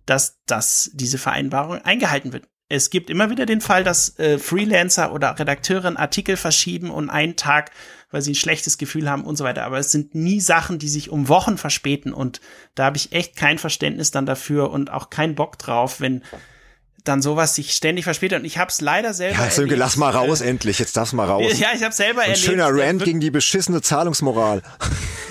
dass, 0.05 0.41
dass 0.45 0.91
diese 0.93 1.17
Vereinbarung 1.17 1.79
eingehalten 1.79 2.33
wird. 2.33 2.47
es 2.69 2.89
gibt 2.89 3.09
immer 3.09 3.29
wieder 3.29 3.45
den 3.45 3.61
Fall, 3.61 3.83
dass 3.83 4.17
äh, 4.19 4.39
Freelancer 4.39 5.13
oder 5.13 5.37
Redakteure 5.37 5.97
Artikel 5.99 6.37
verschieben 6.37 6.89
und 6.89 7.09
einen 7.09 7.35
Tag, 7.35 7.71
weil 8.11 8.21
sie 8.21 8.31
ein 8.31 8.35
schlechtes 8.35 8.77
Gefühl 8.77 9.09
haben 9.09 9.23
und 9.23 9.35
so 9.35 9.43
weiter. 9.43 9.63
Aber 9.63 9.77
es 9.77 9.91
sind 9.91 10.15
nie 10.15 10.39
Sachen, 10.39 10.79
die 10.79 10.87
sich 10.87 11.09
um 11.09 11.27
Wochen 11.27 11.57
verspäten. 11.57 12.13
Und 12.13 12.41
da 12.73 12.85
habe 12.85 12.97
ich 12.97 13.11
echt 13.11 13.35
kein 13.35 13.57
Verständnis 13.59 14.11
dann 14.11 14.25
dafür 14.25 14.71
und 14.71 14.91
auch 14.91 15.09
keinen 15.09 15.35
Bock 15.35 15.57
drauf, 15.57 16.01
wenn 16.01 16.23
dann 17.07 17.21
sowas 17.21 17.55
sich 17.55 17.73
ständig 17.73 18.03
verspätet. 18.03 18.39
Und 18.39 18.45
ich 18.45 18.57
habe 18.57 18.69
es 18.69 18.81
leider 18.81 19.13
selber. 19.13 19.43
Ja, 19.43 19.49
Sönke, 19.49 19.75
lass 19.75 19.95
mal 19.95 20.11
raus 20.11 20.41
äh, 20.41 20.49
endlich. 20.49 20.79
Jetzt 20.79 20.97
darfst 20.97 21.13
du 21.13 21.17
mal 21.17 21.25
raus. 21.25 21.57
Ja, 21.57 21.69
ich 21.73 21.83
habe 21.83 21.93
selber 21.93 22.21
Ein 22.21 22.31
erlebt. 22.31 22.45
schöner 22.45 22.69
Rant 22.69 23.03
gegen 23.03 23.19
die 23.19 23.31
beschissene 23.31 23.81
Zahlungsmoral. 23.81 24.61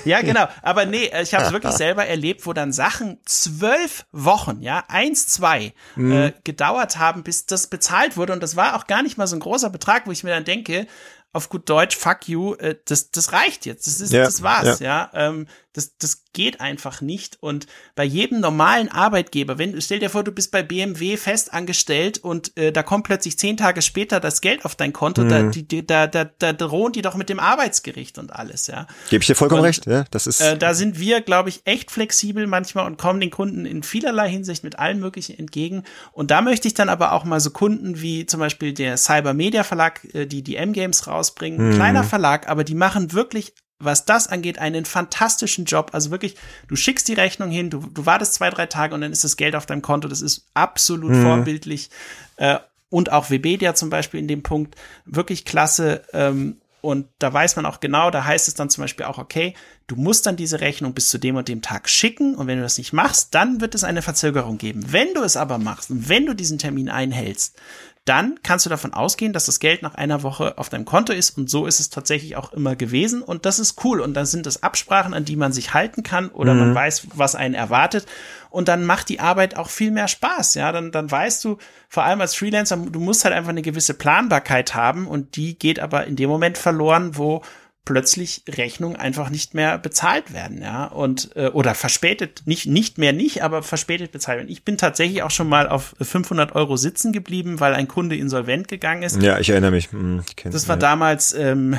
Ja, 0.04 0.20
genau. 0.20 0.46
Aber 0.62 0.84
nee, 0.84 1.10
ich 1.22 1.34
habe 1.34 1.44
es 1.44 1.52
wirklich 1.52 1.72
selber 1.72 2.06
erlebt, 2.06 2.46
wo 2.46 2.52
dann 2.52 2.72
Sachen 2.72 3.18
zwölf 3.24 4.04
Wochen, 4.12 4.60
ja, 4.60 4.84
eins, 4.88 5.28
zwei, 5.28 5.72
mhm. 5.96 6.12
äh, 6.12 6.32
gedauert 6.44 6.98
haben, 6.98 7.22
bis 7.22 7.46
das 7.46 7.68
bezahlt 7.68 8.16
wurde. 8.16 8.32
Und 8.32 8.42
das 8.42 8.56
war 8.56 8.76
auch 8.76 8.86
gar 8.86 9.02
nicht 9.02 9.16
mal 9.16 9.26
so 9.26 9.36
ein 9.36 9.40
großer 9.40 9.70
Betrag, 9.70 10.06
wo 10.06 10.12
ich 10.12 10.22
mir 10.22 10.30
dann 10.30 10.44
denke, 10.44 10.86
auf 11.32 11.48
gut 11.48 11.68
Deutsch, 11.68 11.96
fuck 11.96 12.28
you, 12.28 12.54
äh, 12.54 12.76
das, 12.84 13.10
das 13.10 13.32
reicht 13.32 13.66
jetzt. 13.66 13.86
Das 13.86 14.00
ist, 14.00 14.12
ja, 14.12 14.24
das 14.24 14.42
war's, 14.42 14.78
ja. 14.78 15.10
ja. 15.12 15.28
Ähm, 15.28 15.46
das, 15.74 15.96
das 15.98 16.24
geht 16.32 16.60
einfach 16.60 17.00
nicht. 17.00 17.36
Und 17.40 17.66
bei 17.94 18.04
jedem 18.04 18.40
normalen 18.40 18.88
Arbeitgeber, 18.88 19.58
wenn, 19.58 19.80
stell 19.80 19.98
dir 19.98 20.08
vor, 20.08 20.24
du 20.24 20.32
bist 20.32 20.50
bei 20.52 20.62
BMW 20.62 21.16
fest 21.16 21.52
angestellt 21.52 22.18
und 22.18 22.56
äh, 22.56 22.72
da 22.72 22.82
kommt 22.82 23.04
plötzlich 23.04 23.38
zehn 23.38 23.56
Tage 23.56 23.82
später 23.82 24.20
das 24.20 24.40
Geld 24.40 24.64
auf 24.64 24.76
dein 24.76 24.92
Konto, 24.92 25.22
mhm. 25.22 25.28
da, 25.28 25.42
die, 25.42 25.86
da, 25.86 26.06
da, 26.06 26.24
da 26.24 26.52
drohen 26.52 26.92
die 26.92 27.02
doch 27.02 27.16
mit 27.16 27.28
dem 27.28 27.40
Arbeitsgericht 27.40 28.18
und 28.18 28.32
alles, 28.32 28.68
ja. 28.68 28.86
Gebe 29.10 29.22
ich 29.22 29.26
dir 29.26 29.34
vollkommen 29.34 29.60
und, 29.60 29.66
recht, 29.66 29.86
ja. 29.86 30.04
Das 30.10 30.26
ist. 30.26 30.40
Äh, 30.40 30.56
da 30.56 30.74
sind 30.74 30.98
wir, 30.98 31.20
glaube 31.20 31.48
ich, 31.48 31.62
echt 31.64 31.90
flexibel 31.90 32.46
manchmal 32.46 32.86
und 32.86 32.96
kommen 32.96 33.20
den 33.20 33.30
Kunden 33.30 33.66
in 33.66 33.82
vielerlei 33.82 34.30
Hinsicht 34.30 34.62
mit 34.62 34.78
allem 34.78 35.00
Möglichen 35.00 35.36
entgegen. 35.36 35.82
Und 36.12 36.30
da 36.30 36.40
möchte 36.40 36.68
ich 36.68 36.74
dann 36.74 36.88
aber 36.88 37.12
auch 37.12 37.24
mal 37.24 37.40
so 37.40 37.50
Kunden 37.50 38.00
wie 38.00 38.26
zum 38.26 38.38
Beispiel 38.38 38.72
der 38.72 38.96
Cyber 38.96 39.34
Media 39.34 39.64
Verlag, 39.64 40.04
äh, 40.14 40.26
die 40.26 40.42
die 40.42 40.54
M-Games 40.54 41.08
rausbringen, 41.08 41.70
mhm. 41.70 41.74
kleiner 41.74 42.04
Verlag, 42.04 42.48
aber 42.48 42.62
die 42.62 42.76
machen 42.76 43.12
wirklich 43.12 43.54
was 43.84 44.04
das 44.04 44.28
angeht, 44.28 44.58
einen 44.58 44.84
fantastischen 44.84 45.64
Job. 45.64 45.90
Also 45.92 46.10
wirklich, 46.10 46.36
du 46.68 46.76
schickst 46.76 47.08
die 47.08 47.14
Rechnung 47.14 47.50
hin, 47.50 47.70
du, 47.70 47.80
du 47.80 48.06
wartest 48.06 48.34
zwei, 48.34 48.50
drei 48.50 48.66
Tage 48.66 48.94
und 48.94 49.00
dann 49.00 49.12
ist 49.12 49.24
das 49.24 49.36
Geld 49.36 49.54
auf 49.56 49.66
deinem 49.66 49.82
Konto. 49.82 50.08
Das 50.08 50.22
ist 50.22 50.46
absolut 50.54 51.12
mhm. 51.12 51.22
vorbildlich. 51.22 51.90
Äh, 52.36 52.58
und 52.90 53.10
auch 53.10 53.30
Webedia 53.30 53.74
zum 53.74 53.90
Beispiel 53.90 54.20
in 54.20 54.28
dem 54.28 54.42
Punkt 54.42 54.76
wirklich 55.04 55.44
klasse. 55.44 56.02
Ähm, 56.12 56.60
und 56.80 57.08
da 57.18 57.32
weiß 57.32 57.56
man 57.56 57.64
auch 57.64 57.80
genau, 57.80 58.10
da 58.10 58.24
heißt 58.24 58.46
es 58.46 58.54
dann 58.54 58.68
zum 58.68 58.82
Beispiel 58.82 59.06
auch, 59.06 59.16
okay, 59.16 59.54
du 59.86 59.96
musst 59.96 60.26
dann 60.26 60.36
diese 60.36 60.60
Rechnung 60.60 60.92
bis 60.92 61.08
zu 61.08 61.16
dem 61.16 61.36
und 61.36 61.48
dem 61.48 61.62
Tag 61.62 61.88
schicken 61.88 62.34
und 62.34 62.46
wenn 62.46 62.58
du 62.58 62.62
das 62.62 62.76
nicht 62.76 62.92
machst, 62.92 63.34
dann 63.34 63.62
wird 63.62 63.74
es 63.74 63.84
eine 63.84 64.02
Verzögerung 64.02 64.58
geben. 64.58 64.92
Wenn 64.92 65.14
du 65.14 65.22
es 65.22 65.38
aber 65.38 65.56
machst 65.56 65.90
und 65.90 66.10
wenn 66.10 66.26
du 66.26 66.34
diesen 66.34 66.58
Termin 66.58 66.90
einhältst, 66.90 67.56
dann 68.04 68.38
kannst 68.42 68.66
du 68.66 68.70
davon 68.70 68.92
ausgehen, 68.92 69.32
dass 69.32 69.46
das 69.46 69.60
Geld 69.60 69.82
nach 69.82 69.94
einer 69.94 70.22
Woche 70.22 70.58
auf 70.58 70.68
deinem 70.68 70.84
Konto 70.84 71.12
ist. 71.12 71.38
Und 71.38 71.48
so 71.48 71.66
ist 71.66 71.80
es 71.80 71.88
tatsächlich 71.88 72.36
auch 72.36 72.52
immer 72.52 72.76
gewesen. 72.76 73.22
Und 73.22 73.46
das 73.46 73.58
ist 73.58 73.82
cool. 73.82 74.00
Und 74.00 74.12
dann 74.12 74.26
sind 74.26 74.46
es 74.46 74.62
Absprachen, 74.62 75.14
an 75.14 75.24
die 75.24 75.36
man 75.36 75.52
sich 75.52 75.72
halten 75.72 76.02
kann. 76.02 76.28
Oder 76.28 76.52
mhm. 76.52 76.60
man 76.60 76.74
weiß, 76.74 77.08
was 77.14 77.34
einen 77.34 77.54
erwartet. 77.54 78.06
Und 78.50 78.68
dann 78.68 78.84
macht 78.84 79.08
die 79.08 79.20
Arbeit 79.20 79.56
auch 79.56 79.70
viel 79.70 79.90
mehr 79.90 80.06
Spaß, 80.06 80.54
ja, 80.54 80.70
dann, 80.70 80.92
dann 80.92 81.10
weißt 81.10 81.44
du, 81.44 81.58
vor 81.88 82.04
allem 82.04 82.20
als 82.20 82.36
Freelancer, 82.36 82.76
du 82.76 83.00
musst 83.00 83.24
halt 83.24 83.34
einfach 83.34 83.50
eine 83.50 83.62
gewisse 83.62 83.94
Planbarkeit 83.94 84.76
haben. 84.76 85.08
Und 85.08 85.34
die 85.34 85.58
geht 85.58 85.80
aber 85.80 86.06
in 86.06 86.14
dem 86.14 86.28
Moment 86.28 86.58
verloren, 86.58 87.16
wo 87.16 87.42
plötzlich 87.84 88.42
Rechnungen 88.48 88.96
einfach 88.96 89.30
nicht 89.30 89.54
mehr 89.54 89.78
bezahlt 89.78 90.32
werden, 90.32 90.62
ja, 90.62 90.86
und 90.86 91.30
äh, 91.36 91.48
oder 91.48 91.74
verspätet, 91.74 92.42
nicht 92.46 92.66
nicht 92.66 92.98
mehr 92.98 93.12
nicht, 93.12 93.42
aber 93.42 93.62
verspätet 93.62 94.12
bezahlt 94.12 94.38
werden. 94.38 94.50
Ich 94.50 94.64
bin 94.64 94.78
tatsächlich 94.78 95.22
auch 95.22 95.30
schon 95.30 95.48
mal 95.48 95.68
auf 95.68 95.94
500 96.00 96.54
Euro 96.54 96.76
sitzen 96.76 97.12
geblieben, 97.12 97.60
weil 97.60 97.74
ein 97.74 97.88
Kunde 97.88 98.16
insolvent 98.16 98.68
gegangen 98.68 99.02
ist. 99.02 99.20
Ja, 99.20 99.38
ich 99.38 99.50
erinnere 99.50 99.72
mich. 99.72 99.92
Hm, 99.92 100.22
ich 100.26 100.50
das 100.50 100.68
war 100.68 100.76
ja. 100.76 100.80
damals 100.80 101.34
ähm, 101.34 101.76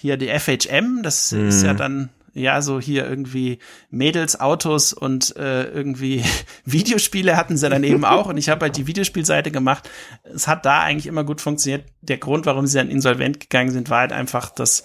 hier 0.00 0.16
die 0.16 0.28
FHM, 0.28 1.02
das 1.02 1.32
hm. 1.32 1.48
ist 1.48 1.62
ja 1.62 1.74
dann 1.74 2.10
ja, 2.34 2.62
so 2.62 2.80
hier 2.80 3.06
irgendwie 3.06 3.58
Mädels, 3.90 4.40
Autos 4.40 4.92
und 4.92 5.36
äh, 5.36 5.64
irgendwie 5.64 6.24
Videospiele 6.64 7.36
hatten 7.36 7.56
sie 7.56 7.68
dann 7.68 7.84
eben 7.84 8.04
auch. 8.04 8.26
Und 8.26 8.38
ich 8.38 8.48
habe 8.48 8.64
halt 8.64 8.76
die 8.76 8.86
Videospielseite 8.86 9.50
gemacht. 9.50 9.90
Es 10.34 10.48
hat 10.48 10.64
da 10.64 10.80
eigentlich 10.80 11.06
immer 11.06 11.24
gut 11.24 11.40
funktioniert. 11.40 11.84
Der 12.00 12.16
Grund, 12.16 12.46
warum 12.46 12.66
sie 12.66 12.78
dann 12.78 12.88
insolvent 12.88 13.38
gegangen 13.38 13.70
sind, 13.70 13.90
war 13.90 14.00
halt 14.00 14.12
einfach, 14.12 14.48
dass 14.48 14.84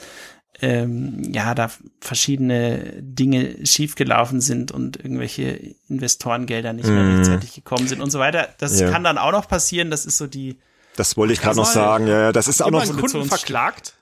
ähm, 0.62 1.32
ja, 1.34 1.54
da 1.54 1.70
verschiedene 2.02 2.94
Dinge 3.00 3.66
schiefgelaufen 3.66 4.42
sind 4.42 4.72
und 4.72 4.98
irgendwelche 4.98 5.76
Investorengelder 5.88 6.74
nicht 6.74 6.88
mehr 6.88 7.04
mm. 7.04 7.16
rechtzeitig 7.18 7.54
gekommen 7.54 7.88
sind 7.88 8.02
und 8.02 8.10
so 8.10 8.20
weiter. 8.20 8.50
Das 8.58 8.80
ja. 8.80 8.90
kann 8.90 9.04
dann 9.04 9.18
auch 9.18 9.32
noch 9.32 9.48
passieren. 9.48 9.92
Das 9.92 10.06
ist 10.06 10.18
so 10.18 10.28
die. 10.28 10.58
Das 10.96 11.16
wollte 11.16 11.34
ich 11.34 11.42
gerade 11.42 11.58
noch 11.58 11.66
sagen. 11.66 12.08
Ja, 12.08 12.32
das 12.32 12.48
ist 12.48 12.62
auch 12.62 12.72
noch 12.72 12.84
so 12.86 12.94
Kunden 12.94 13.26
verklagt. 13.26 13.94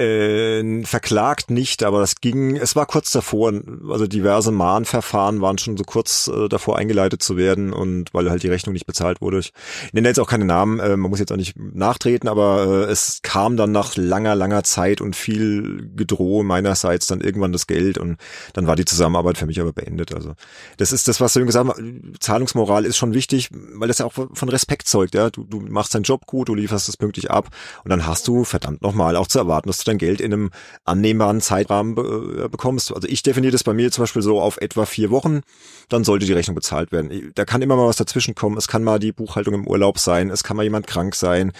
Äh, 0.00 0.82
verklagt 0.84 1.50
nicht, 1.50 1.82
aber 1.82 2.00
das 2.00 2.22
ging, 2.22 2.56
es 2.56 2.74
war 2.74 2.86
kurz 2.86 3.10
davor, 3.12 3.52
also 3.90 4.06
diverse 4.06 4.50
Mahnverfahren 4.50 5.42
waren 5.42 5.58
schon 5.58 5.76
so 5.76 5.84
kurz 5.84 6.28
äh, 6.28 6.48
davor 6.48 6.78
eingeleitet 6.78 7.22
zu 7.22 7.36
werden 7.36 7.74
und 7.74 8.14
weil 8.14 8.30
halt 8.30 8.42
die 8.42 8.48
Rechnung 8.48 8.72
nicht 8.72 8.86
bezahlt 8.86 9.20
wurde. 9.20 9.40
Ich 9.40 9.52
nenne 9.92 10.08
jetzt 10.08 10.18
auch 10.18 10.26
keine 10.26 10.46
Namen, 10.46 10.80
äh, 10.80 10.96
man 10.96 11.10
muss 11.10 11.18
jetzt 11.18 11.32
auch 11.32 11.36
nicht 11.36 11.54
nachtreten, 11.58 12.28
aber 12.28 12.86
äh, 12.88 12.90
es 12.90 13.20
kam 13.22 13.58
dann 13.58 13.72
nach 13.72 13.94
langer, 13.96 14.34
langer 14.34 14.62
Zeit 14.64 15.02
und 15.02 15.16
viel 15.16 15.90
Gedrohe 15.94 16.44
meinerseits 16.44 17.06
dann 17.06 17.20
irgendwann 17.20 17.52
das 17.52 17.66
Geld 17.66 17.98
und 17.98 18.16
dann 18.54 18.66
war 18.66 18.76
die 18.76 18.86
Zusammenarbeit 18.86 19.36
für 19.36 19.46
mich 19.46 19.60
aber 19.60 19.74
beendet. 19.74 20.14
Also 20.14 20.32
das 20.78 20.92
ist 20.92 21.08
das, 21.08 21.20
was 21.20 21.34
du 21.34 21.44
gesagt 21.44 21.68
hast, 21.68 21.82
Zahlungsmoral 22.20 22.86
ist 22.86 22.96
schon 22.96 23.12
wichtig, 23.12 23.50
weil 23.74 23.88
das 23.88 23.98
ja 23.98 24.06
auch 24.06 24.14
von 24.14 24.48
Respekt 24.48 24.88
zeugt, 24.88 25.14
ja. 25.14 25.28
Du, 25.28 25.44
du 25.44 25.60
machst 25.60 25.94
deinen 25.94 26.04
Job 26.04 26.24
gut, 26.24 26.48
du 26.48 26.54
lieferst 26.54 26.88
es 26.88 26.96
pünktlich 26.96 27.30
ab 27.30 27.48
und 27.84 27.90
dann 27.90 28.06
hast 28.06 28.26
du 28.28 28.44
verdammt 28.44 28.80
nochmal 28.80 29.16
auch 29.16 29.26
zu 29.26 29.38
erwarten, 29.38 29.68
dass 29.68 29.76
du 29.76 29.89
dein 29.90 29.98
Geld 29.98 30.20
in 30.20 30.32
einem 30.32 30.50
annehmbaren 30.84 31.40
Zeitrahmen 31.40 31.94
be 31.94 32.44
äh, 32.44 32.48
bekommst. 32.48 32.92
Also 32.94 33.08
ich 33.08 33.22
definiere 33.22 33.52
das 33.52 33.64
bei 33.64 33.74
mir 33.74 33.90
zum 33.90 34.02
Beispiel 34.02 34.22
so 34.22 34.40
auf 34.40 34.58
etwa 34.58 34.86
vier 34.86 35.10
Wochen, 35.10 35.40
dann 35.88 36.04
sollte 36.04 36.26
die 36.26 36.32
Rechnung 36.32 36.54
bezahlt 36.54 36.92
werden. 36.92 37.32
Da 37.34 37.44
kann 37.44 37.62
immer 37.62 37.76
mal 37.76 37.86
was 37.86 37.96
dazwischen 37.96 38.34
kommen. 38.34 38.56
Es 38.56 38.68
kann 38.68 38.84
mal 38.84 38.98
die 38.98 39.12
Buchhaltung 39.12 39.54
im 39.54 39.66
Urlaub 39.66 39.98
sein, 39.98 40.30
es 40.30 40.44
kann 40.44 40.56
mal 40.56 40.62
jemand 40.62 40.86
krank 40.86 41.14
sein. 41.14 41.52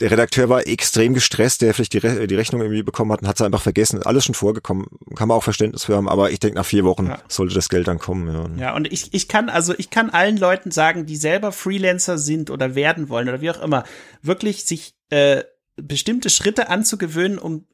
Der 0.00 0.10
Redakteur 0.10 0.48
war 0.48 0.66
extrem 0.66 1.14
gestresst, 1.14 1.62
der 1.62 1.72
vielleicht 1.72 1.92
die, 1.92 1.98
Re 1.98 2.26
die 2.26 2.34
Rechnung 2.34 2.60
irgendwie 2.60 2.82
bekommen 2.82 3.12
hat 3.12 3.22
und 3.22 3.28
hat 3.28 3.36
es 3.36 3.42
einfach 3.42 3.62
vergessen. 3.62 4.02
Alles 4.02 4.24
schon 4.24 4.34
vorgekommen. 4.34 4.86
Kann 5.14 5.28
man 5.28 5.36
auch 5.36 5.44
Verständnis 5.44 5.84
für 5.84 5.94
haben, 5.94 6.08
aber 6.08 6.32
ich 6.32 6.40
denke, 6.40 6.56
nach 6.56 6.66
vier 6.66 6.82
Wochen 6.82 7.06
ja. 7.06 7.18
sollte 7.28 7.54
das 7.54 7.68
Geld 7.68 7.86
dann 7.86 8.00
kommen. 8.00 8.26
Ja. 8.58 8.64
ja, 8.64 8.74
und 8.74 8.92
ich, 8.92 9.14
ich 9.14 9.28
kann, 9.28 9.48
also 9.48 9.72
ich 9.78 9.90
kann 9.90 10.10
allen 10.10 10.36
Leuten 10.36 10.72
sagen, 10.72 11.06
die 11.06 11.14
selber 11.14 11.52
Freelancer 11.52 12.18
sind 12.18 12.50
oder 12.50 12.74
werden 12.74 13.08
wollen 13.08 13.28
oder 13.28 13.40
wie 13.40 13.50
auch 13.50 13.62
immer, 13.62 13.84
wirklich 14.20 14.64
sich 14.64 14.94
äh, 15.10 15.44
bestimmte 15.76 16.30
Schritte 16.30 16.68
anzugewöhnen, 16.68 17.38
um 17.38 17.66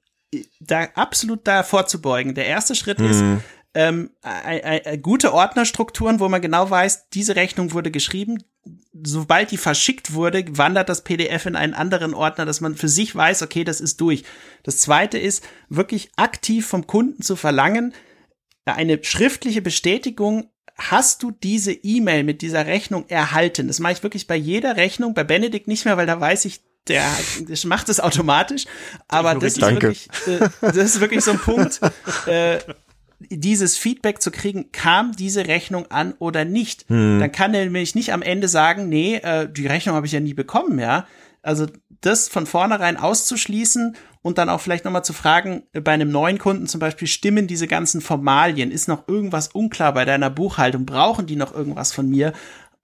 da 0.61 0.85
absolut 0.95 1.47
da 1.47 1.63
vorzubeugen. 1.63 2.35
Der 2.35 2.47
erste 2.47 2.75
Schritt 2.75 3.01
mhm. 3.01 3.11
ist, 3.11 3.25
ähm, 3.73 4.11
äh, 4.25 4.79
äh, 4.79 4.99
gute 4.99 5.33
Ordnerstrukturen, 5.33 6.19
wo 6.19 6.29
man 6.29 6.43
genau 6.43 6.69
weiß, 6.69 7.09
diese 7.11 7.37
Rechnung 7.37 7.73
wurde 7.73 7.91
geschrieben. 7.91 8.43
Sobald 8.93 9.53
die 9.53 9.57
verschickt 9.57 10.13
wurde, 10.13 10.45
wandert 10.57 10.89
das 10.89 11.05
PDF 11.05 11.47
in 11.47 11.57
einen 11.57 11.75
anderen 11.75 12.15
Ordner, 12.15 12.47
dass 12.47 12.61
man 12.61 12.75
für 12.75 12.89
sich 12.89 13.15
weiß, 13.15 13.43
okay, 13.43 13.63
das 13.63 13.81
ist 13.81 14.01
durch. 14.01 14.25
Das 14.65 14.79
zweite 14.79 15.19
ist, 15.19 15.45
wirklich 15.69 16.11
aktiv 16.17 16.67
vom 16.67 16.87
Kunden 16.87 17.23
zu 17.23 17.37
verlangen, 17.37 17.95
eine 18.65 19.03
schriftliche 19.03 19.63
Bestätigung, 19.63 20.51
hast 20.77 21.23
du 21.23 21.31
diese 21.31 21.73
E-Mail 21.73 22.25
mit 22.25 22.43
dieser 22.43 22.67
Rechnung 22.67 23.09
erhalten? 23.09 23.69
Das 23.69 23.81
mache 23.81 23.95
ich 23.95 24.03
wirklich 24.03 24.27
bei 24.27 24.37
jeder 24.37 24.77
Rechnung, 24.77 25.15
bei 25.15 25.25
Benedikt 25.25 25.69
nicht 25.69 25.85
mehr, 25.85 25.97
weil 25.97 26.07
da 26.07 26.21
weiß 26.21 26.45
ich, 26.45 26.61
der, 26.89 27.09
der 27.41 27.59
macht 27.67 27.89
es 27.89 28.01
automatisch. 28.01 28.67
Aber 29.09 29.35
das 29.35 29.57
ist, 29.57 29.61
wirklich, 29.61 30.09
äh, 30.27 30.49
das 30.61 30.77
ist 30.77 31.01
wirklich 31.01 31.25
so 31.25 31.33
ein 31.33 31.39
Punkt, 31.39 31.81
äh, 32.27 32.59
dieses 33.29 33.77
Feedback 33.77 34.23
zu 34.23 34.31
kriegen, 34.31 34.73
kam 34.73 35.13
diese 35.15 35.47
Rechnung 35.47 35.91
an 35.91 36.15
oder 36.19 36.45
nicht. 36.45 36.89
Hm. 36.89 37.21
Dann 37.21 37.33
kann 37.33 37.55
er 37.55 37.65
nämlich 37.65 37.95
nicht 37.95 38.13
am 38.13 38.23
Ende 38.23 38.49
sagen, 38.49 38.89
nee, 38.89 39.17
äh, 39.17 39.49
die 39.51 39.67
Rechnung 39.67 39.95
habe 39.95 40.07
ich 40.07 40.13
ja 40.13 40.21
nie 40.21 40.35
bekommen, 40.35 40.79
ja. 40.79 41.07
Also 41.43 41.67
das 42.01 42.29
von 42.29 42.47
vornherein 42.47 42.97
auszuschließen 42.97 43.97
und 44.23 44.39
dann 44.39 44.49
auch 44.49 44.61
vielleicht 44.61 44.85
nochmal 44.85 45.05
zu 45.05 45.13
fragen, 45.13 45.63
bei 45.73 45.93
einem 45.93 46.11
neuen 46.11 46.39
Kunden 46.39 46.67
zum 46.67 46.81
Beispiel, 46.81 47.09
stimmen 47.09 47.47
diese 47.47 47.67
ganzen 47.67 48.01
Formalien? 48.01 48.71
Ist 48.71 48.89
noch 48.89 49.09
irgendwas 49.09 49.49
unklar 49.49 49.95
bei 49.95 50.05
deiner 50.05 50.31
Buchhaltung? 50.31 50.85
Brauchen 50.85 51.27
die 51.27 51.37
noch 51.37 51.55
irgendwas 51.55 51.93
von 51.93 52.09
mir? 52.09 52.33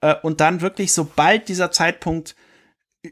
Äh, 0.00 0.14
und 0.22 0.40
dann 0.40 0.60
wirklich, 0.60 0.92
sobald 0.92 1.48
dieser 1.48 1.70
Zeitpunkt 1.70 2.36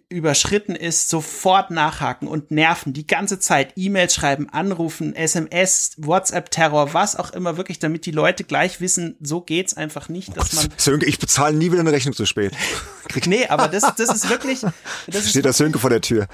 überschritten 0.08 0.76
ist, 0.76 1.08
sofort 1.08 1.70
nachhaken 1.70 2.28
und 2.28 2.50
nerven 2.50 2.92
die 2.92 3.06
ganze 3.06 3.38
Zeit, 3.38 3.72
E-Mails 3.76 4.14
schreiben, 4.14 4.48
anrufen, 4.50 5.14
SMS, 5.14 5.92
WhatsApp-Terror, 5.98 6.94
was 6.94 7.16
auch 7.16 7.30
immer, 7.30 7.56
wirklich, 7.56 7.78
damit 7.78 8.06
die 8.06 8.10
Leute 8.10 8.44
gleich 8.44 8.80
wissen, 8.80 9.16
so 9.20 9.40
geht's 9.40 9.74
einfach 9.74 10.08
nicht, 10.08 10.36
dass 10.36 10.52
man. 10.54 10.68
Sönke, 10.76 11.06
ich 11.06 11.18
bezahle 11.18 11.56
nie 11.56 11.70
wieder 11.70 11.80
eine 11.80 11.92
Rechnung 11.92 12.14
zu 12.14 12.26
spät. 12.26 12.52
nee, 13.26 13.46
aber 13.46 13.68
das, 13.68 13.82
das 13.96 14.14
ist 14.14 14.28
wirklich. 14.28 14.60
Das 15.06 15.28
Steht 15.28 15.44
der 15.44 15.52
Sönke 15.52 15.78
vor 15.78 15.90
der 15.90 16.00
Tür. 16.00 16.26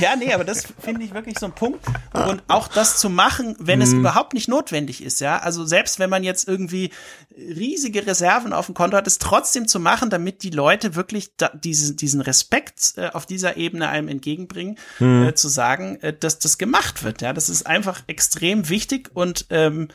ja, 0.00 0.16
nee, 0.16 0.32
aber 0.32 0.44
das 0.44 0.64
finde 0.80 1.04
ich 1.04 1.14
wirklich 1.14 1.38
so 1.38 1.46
ein 1.46 1.52
Punkt. 1.52 1.84
Und 2.12 2.42
auch 2.48 2.68
das 2.68 2.98
zu 2.98 3.08
machen, 3.10 3.56
wenn 3.58 3.80
hm. 3.80 3.82
es 3.82 3.92
mhm. 3.92 4.00
überhaupt 4.00 4.34
nicht 4.34 4.48
notwendig 4.48 5.02
ist, 5.02 5.20
ja. 5.20 5.38
Also 5.38 5.64
selbst 5.64 5.98
wenn 5.98 6.10
man 6.10 6.24
jetzt 6.24 6.48
irgendwie 6.48 6.90
riesige 7.36 8.06
Reserven 8.06 8.52
auf 8.52 8.66
dem 8.66 8.74
Konto 8.74 8.96
hat, 8.96 9.06
es 9.06 9.18
trotzdem 9.18 9.68
zu 9.68 9.80
machen, 9.80 10.10
damit 10.10 10.42
die 10.42 10.50
Leute 10.50 10.94
wirklich 10.94 11.36
da, 11.36 11.48
diesen, 11.48 11.96
diesen 11.96 12.20
Respekt 12.20 12.80
äh, 12.96 13.10
auf 13.12 13.26
dieser 13.26 13.56
Ebene 13.56 13.88
einem 13.88 14.08
entgegenbringen, 14.08 14.78
hm. 14.98 15.28
äh, 15.28 15.34
zu 15.34 15.48
sagen, 15.48 16.00
äh, 16.00 16.12
dass 16.12 16.38
das 16.38 16.58
gemacht 16.58 17.02
wird. 17.02 17.22
Ja, 17.22 17.32
das 17.32 17.48
ist 17.48 17.66
einfach 17.66 18.02
extrem 18.06 18.68
wichtig 18.68 19.10
und 19.14 19.46
ähm, 19.50 19.88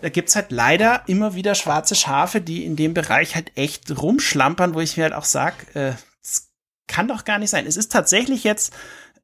da 0.00 0.08
gibt's 0.08 0.36
halt 0.36 0.52
leider 0.52 1.02
immer 1.06 1.34
wieder 1.34 1.54
schwarze 1.54 1.94
Schafe, 1.94 2.40
die 2.40 2.64
in 2.64 2.76
dem 2.76 2.94
Bereich 2.94 3.34
halt 3.34 3.52
echt 3.56 3.96
rumschlampern, 3.96 4.74
wo 4.74 4.80
ich 4.80 4.96
mir 4.96 5.04
halt 5.04 5.14
auch 5.14 5.24
sag, 5.24 5.54
äh, 5.74 5.92
das 6.22 6.50
kann 6.86 7.08
doch 7.08 7.24
gar 7.24 7.38
nicht 7.38 7.50
sein. 7.50 7.66
Es 7.66 7.76
ist 7.76 7.92
tatsächlich 7.92 8.44
jetzt 8.44 8.74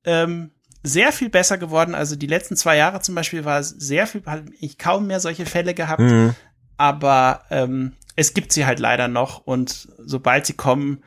ähm, 0.05 0.51
sehr 0.83 1.13
viel 1.13 1.29
besser 1.29 1.59
geworden. 1.59 1.95
Also 1.95 2.17
die 2.17 2.27
letzten 2.27 2.57
zwei 2.57 2.77
Jahre 2.77 3.01
zum 3.01 3.15
Beispiel 3.15 3.45
war 3.45 3.63
sehr 3.63 4.07
viel, 4.07 4.23
ich 4.61 4.79
kaum 4.79 5.07
mehr 5.07 5.21
solche 5.21 5.47
Fälle 5.47 5.75
gehabt. 5.75 6.01
Mhm. 6.01 6.35
Aber 6.77 7.45
ähm, 7.51 7.93
es 8.17 8.35
gibt 8.35 8.53
sie 8.53 8.67
halt 8.67 8.81
leider 8.81 9.09
noch 9.09 9.39
und 9.47 9.89
sobald 9.99 10.47
sie 10.47 10.55
kommen, 10.55 11.03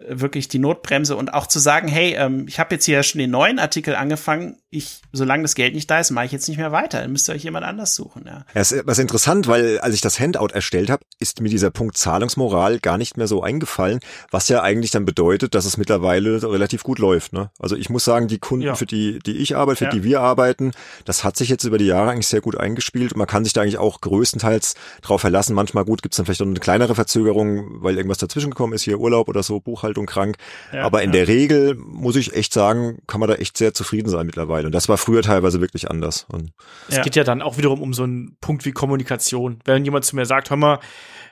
wirklich 0.00 0.48
die 0.48 0.58
Notbremse 0.58 1.16
und 1.16 1.34
auch 1.34 1.46
zu 1.46 1.58
sagen, 1.58 1.88
hey, 1.88 2.14
ähm, 2.16 2.46
ich 2.46 2.58
habe 2.60 2.74
jetzt 2.74 2.84
hier 2.84 3.02
schon 3.02 3.18
den 3.18 3.30
neuen 3.30 3.58
Artikel 3.58 3.96
angefangen, 3.96 4.56
ich, 4.70 5.00
solange 5.12 5.42
das 5.42 5.54
Geld 5.54 5.74
nicht 5.74 5.90
da 5.90 5.98
ist, 5.98 6.10
mache 6.10 6.26
ich 6.26 6.32
jetzt 6.32 6.46
nicht 6.46 6.58
mehr 6.58 6.72
weiter. 6.72 7.00
Dann 7.00 7.10
müsst 7.10 7.28
ihr 7.28 7.34
euch 7.34 7.42
jemand 7.42 7.64
anders 7.64 7.94
suchen. 7.94 8.24
Ja. 8.26 8.44
Das 8.52 8.70
ist 8.70 8.86
was 8.86 8.98
interessant, 8.98 9.48
weil 9.48 9.78
als 9.78 9.94
ich 9.94 10.02
das 10.02 10.20
Handout 10.20 10.48
erstellt 10.52 10.90
habe, 10.90 11.02
ist 11.18 11.40
mir 11.40 11.48
dieser 11.48 11.70
Punkt 11.70 11.96
Zahlungsmoral 11.96 12.78
gar 12.78 12.98
nicht 12.98 13.16
mehr 13.16 13.26
so 13.26 13.42
eingefallen, 13.42 14.00
was 14.30 14.48
ja 14.48 14.62
eigentlich 14.62 14.90
dann 14.90 15.06
bedeutet, 15.06 15.54
dass 15.54 15.64
es 15.64 15.78
mittlerweile 15.78 16.42
relativ 16.42 16.82
gut 16.82 16.98
läuft. 16.98 17.32
Ne? 17.32 17.50
Also 17.58 17.76
ich 17.76 17.88
muss 17.88 18.04
sagen, 18.04 18.28
die 18.28 18.38
Kunden, 18.38 18.66
ja. 18.66 18.74
für 18.74 18.86
die, 18.86 19.20
die 19.20 19.38
ich 19.38 19.56
arbeite, 19.56 19.78
für 19.78 19.84
ja. 19.84 19.90
die 19.90 20.04
wir 20.04 20.20
arbeiten, 20.20 20.72
das 21.06 21.24
hat 21.24 21.36
sich 21.36 21.48
jetzt 21.48 21.64
über 21.64 21.78
die 21.78 21.86
Jahre 21.86 22.10
eigentlich 22.10 22.28
sehr 22.28 22.42
gut 22.42 22.56
eingespielt. 22.56 23.16
Man 23.16 23.26
kann 23.26 23.44
sich 23.44 23.54
da 23.54 23.62
eigentlich 23.62 23.78
auch 23.78 24.02
größtenteils 24.02 24.74
drauf 25.00 25.22
verlassen. 25.22 25.54
Manchmal 25.54 25.86
gut 25.86 26.02
gibt 26.02 26.12
es 26.12 26.18
dann 26.18 26.26
vielleicht 26.26 26.40
noch 26.40 26.46
eine 26.46 26.60
kleinere 26.60 26.94
Verzögerung, 26.94 27.82
weil 27.82 27.96
irgendwas 27.96 28.18
dazwischen 28.18 28.50
gekommen 28.50 28.74
ist, 28.74 28.82
hier 28.82 29.00
Urlaub 29.00 29.28
oder 29.28 29.42
so, 29.42 29.60
Buchhaltung 29.60 29.87
krank. 30.06 30.36
Ja, 30.72 30.84
Aber 30.84 31.02
in 31.02 31.12
der 31.12 31.28
Regel 31.28 31.74
muss 31.76 32.16
ich 32.16 32.34
echt 32.34 32.52
sagen, 32.52 32.98
kann 33.06 33.20
man 33.20 33.28
da 33.28 33.36
echt 33.36 33.56
sehr 33.56 33.74
zufrieden 33.74 34.08
sein 34.08 34.26
mittlerweile 34.26 34.38
mittlerweile. 34.38 34.66
Und 34.66 34.74
das 34.74 34.88
war 34.88 34.98
früher 34.98 35.22
teilweise 35.22 35.60
wirklich 35.60 35.90
anders. 35.90 36.26
Und 36.30 36.52
es 36.88 36.96
ja. 36.96 37.02
geht 37.02 37.16
ja 37.16 37.24
dann 37.24 37.42
auch 37.42 37.58
wiederum 37.58 37.82
um 37.82 37.92
so 37.92 38.04
einen 38.04 38.36
Punkt 38.40 38.64
wie 38.64 38.72
Kommunikation. 38.72 39.60
Wenn 39.64 39.84
jemand 39.84 40.04
zu 40.04 40.16
mir 40.16 40.26
sagt, 40.26 40.50
hör 40.50 40.56
mal, 40.56 40.78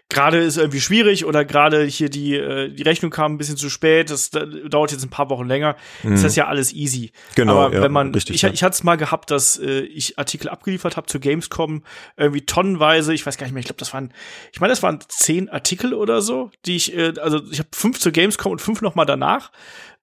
gerade 0.08 0.38
ist 0.38 0.56
irgendwie 0.56 0.80
schwierig 0.80 1.24
oder 1.24 1.44
gerade 1.44 1.84
hier 1.84 2.08
die 2.08 2.34
äh, 2.34 2.68
die 2.70 2.82
Rechnung 2.82 3.10
kam 3.10 3.34
ein 3.34 3.38
bisschen 3.38 3.56
zu 3.56 3.68
spät, 3.68 4.10
das 4.10 4.30
dauert 4.30 4.92
jetzt 4.92 5.04
ein 5.04 5.10
paar 5.10 5.30
Wochen 5.30 5.46
länger, 5.46 5.76
mhm. 6.02 6.12
ist 6.12 6.24
das 6.24 6.36
ja 6.36 6.46
alles 6.46 6.72
easy. 6.72 7.10
Genau. 7.34 7.58
Aber 7.58 7.82
wenn 7.82 7.92
man, 7.92 8.14
richtig, 8.14 8.36
ich, 8.36 8.42
ja. 8.42 8.50
ich 8.50 8.62
hatte 8.62 8.74
es 8.74 8.84
mal 8.84 8.96
gehabt, 8.96 9.30
dass 9.30 9.58
äh, 9.58 9.80
ich 9.80 10.18
Artikel 10.18 10.48
abgeliefert 10.48 10.96
habe 10.96 11.06
zu 11.06 11.18
Gamescom, 11.18 11.82
irgendwie 12.16 12.46
tonnenweise, 12.46 13.14
ich 13.14 13.26
weiß 13.26 13.36
gar 13.36 13.46
nicht 13.46 13.54
mehr, 13.54 13.60
ich 13.60 13.66
glaube, 13.66 13.80
das 13.80 13.92
waren, 13.92 14.12
ich 14.52 14.60
meine, 14.60 14.72
das 14.72 14.82
waren 14.82 15.00
zehn 15.08 15.48
Artikel 15.48 15.92
oder 15.92 16.22
so, 16.22 16.50
die 16.64 16.76
ich, 16.76 16.96
äh, 16.96 17.14
also 17.20 17.40
ich 17.50 17.58
habe 17.58 17.68
fünf 17.72 17.98
zu 17.98 18.12
Gamescom 18.12 18.52
und 18.52 18.60
fünf 18.60 18.82
noch 18.82 18.94
mal 18.94 19.06
danach. 19.06 19.50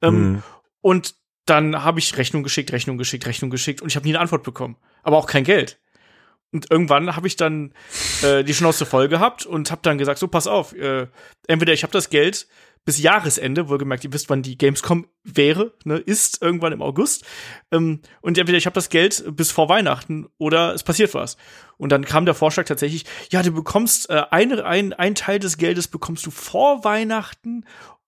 Ähm, 0.02 0.32
mhm. 0.32 0.44
Und 0.82 1.16
dann 1.46 1.84
habe 1.84 2.00
ich 2.00 2.18
Rechnung 2.18 2.44
geschickt, 2.44 2.72
Rechnung 2.72 2.98
geschickt, 2.98 3.26
Rechnung 3.26 3.50
geschickt 3.50 3.82
und 3.82 3.90
ich 3.90 3.96
habe 3.96 4.06
nie 4.06 4.14
eine 4.14 4.20
Antwort 4.20 4.44
bekommen. 4.44 4.78
Aber 5.02 5.18
auch 5.18 5.28
kein 5.28 5.44
Geld. 5.44 5.80
Und 6.54 6.70
irgendwann 6.70 7.16
habe 7.16 7.28
ich 7.28 7.36
dann 7.36 7.74
äh, 8.22 8.44
die 8.44 8.54
Schnauze 8.54 8.86
voll 8.86 9.10
gehabt 9.10 9.46
und 9.46 9.72
habe 9.72 9.82
dann 9.84 9.98
gesagt, 9.98 10.20
so 10.20 10.28
pass 10.28 10.48
auf, 10.48 10.74
äh, 10.74 11.08
entweder 11.48 11.74
ich 11.74 11.84
habe 11.84 11.92
das 11.92 12.10
Geld 12.10 12.48
bis 12.86 13.02
Jahresende, 13.02 13.70
wohlgemerkt, 13.70 14.04
ihr 14.04 14.12
wisst, 14.14 14.30
wann 14.30 14.42
die 14.42 14.58
Gamescom 14.58 15.08
wäre, 15.24 15.74
ne, 15.86 15.98
ist 15.98 16.42
irgendwann 16.42 16.74
im 16.74 16.82
August. 16.82 17.26
Ähm, 17.72 18.02
und 18.22 18.38
entweder 18.38 18.58
ich 18.58 18.66
habe 18.66 18.74
das 18.76 18.90
Geld 18.90 19.24
bis 19.36 19.52
vor 19.52 19.70
Weihnachten 19.70 20.28
oder 20.38 20.74
es 20.74 20.84
passiert 20.84 21.14
was. 21.14 21.38
Und 21.78 21.92
dann 21.92 22.06
kam 22.06 22.26
der 22.26 22.36
Vorschlag 22.36 22.66
tatsächlich, 22.66 23.06
ja, 23.32 23.42
du 23.42 23.52
bekommst 23.52 24.10
äh, 24.10 24.24
eine, 24.32 24.66
ein, 24.66 24.94
ein 24.94 25.16
Teil 25.16 25.40
des 25.40 25.58
Geldes 25.58 25.88
bekommst 25.88 26.26
du 26.26 26.32
vor 26.32 26.84
Weihnachten 26.84 27.66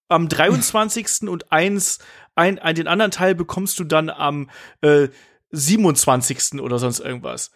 am 0.08 0.30
23. 0.30 1.24
und 1.24 1.52
eins 1.52 2.00
ein, 2.36 2.60
ein, 2.60 2.76
den 2.76 2.88
anderen 2.88 3.12
Teil 3.12 3.34
bekommst 3.34 3.80
du 3.80 3.86
dann 3.86 4.10
am 4.10 4.50
äh, 4.82 5.08
27. 5.52 6.60
oder 6.60 6.80
sonst 6.80 7.00
irgendwas. 7.00 7.52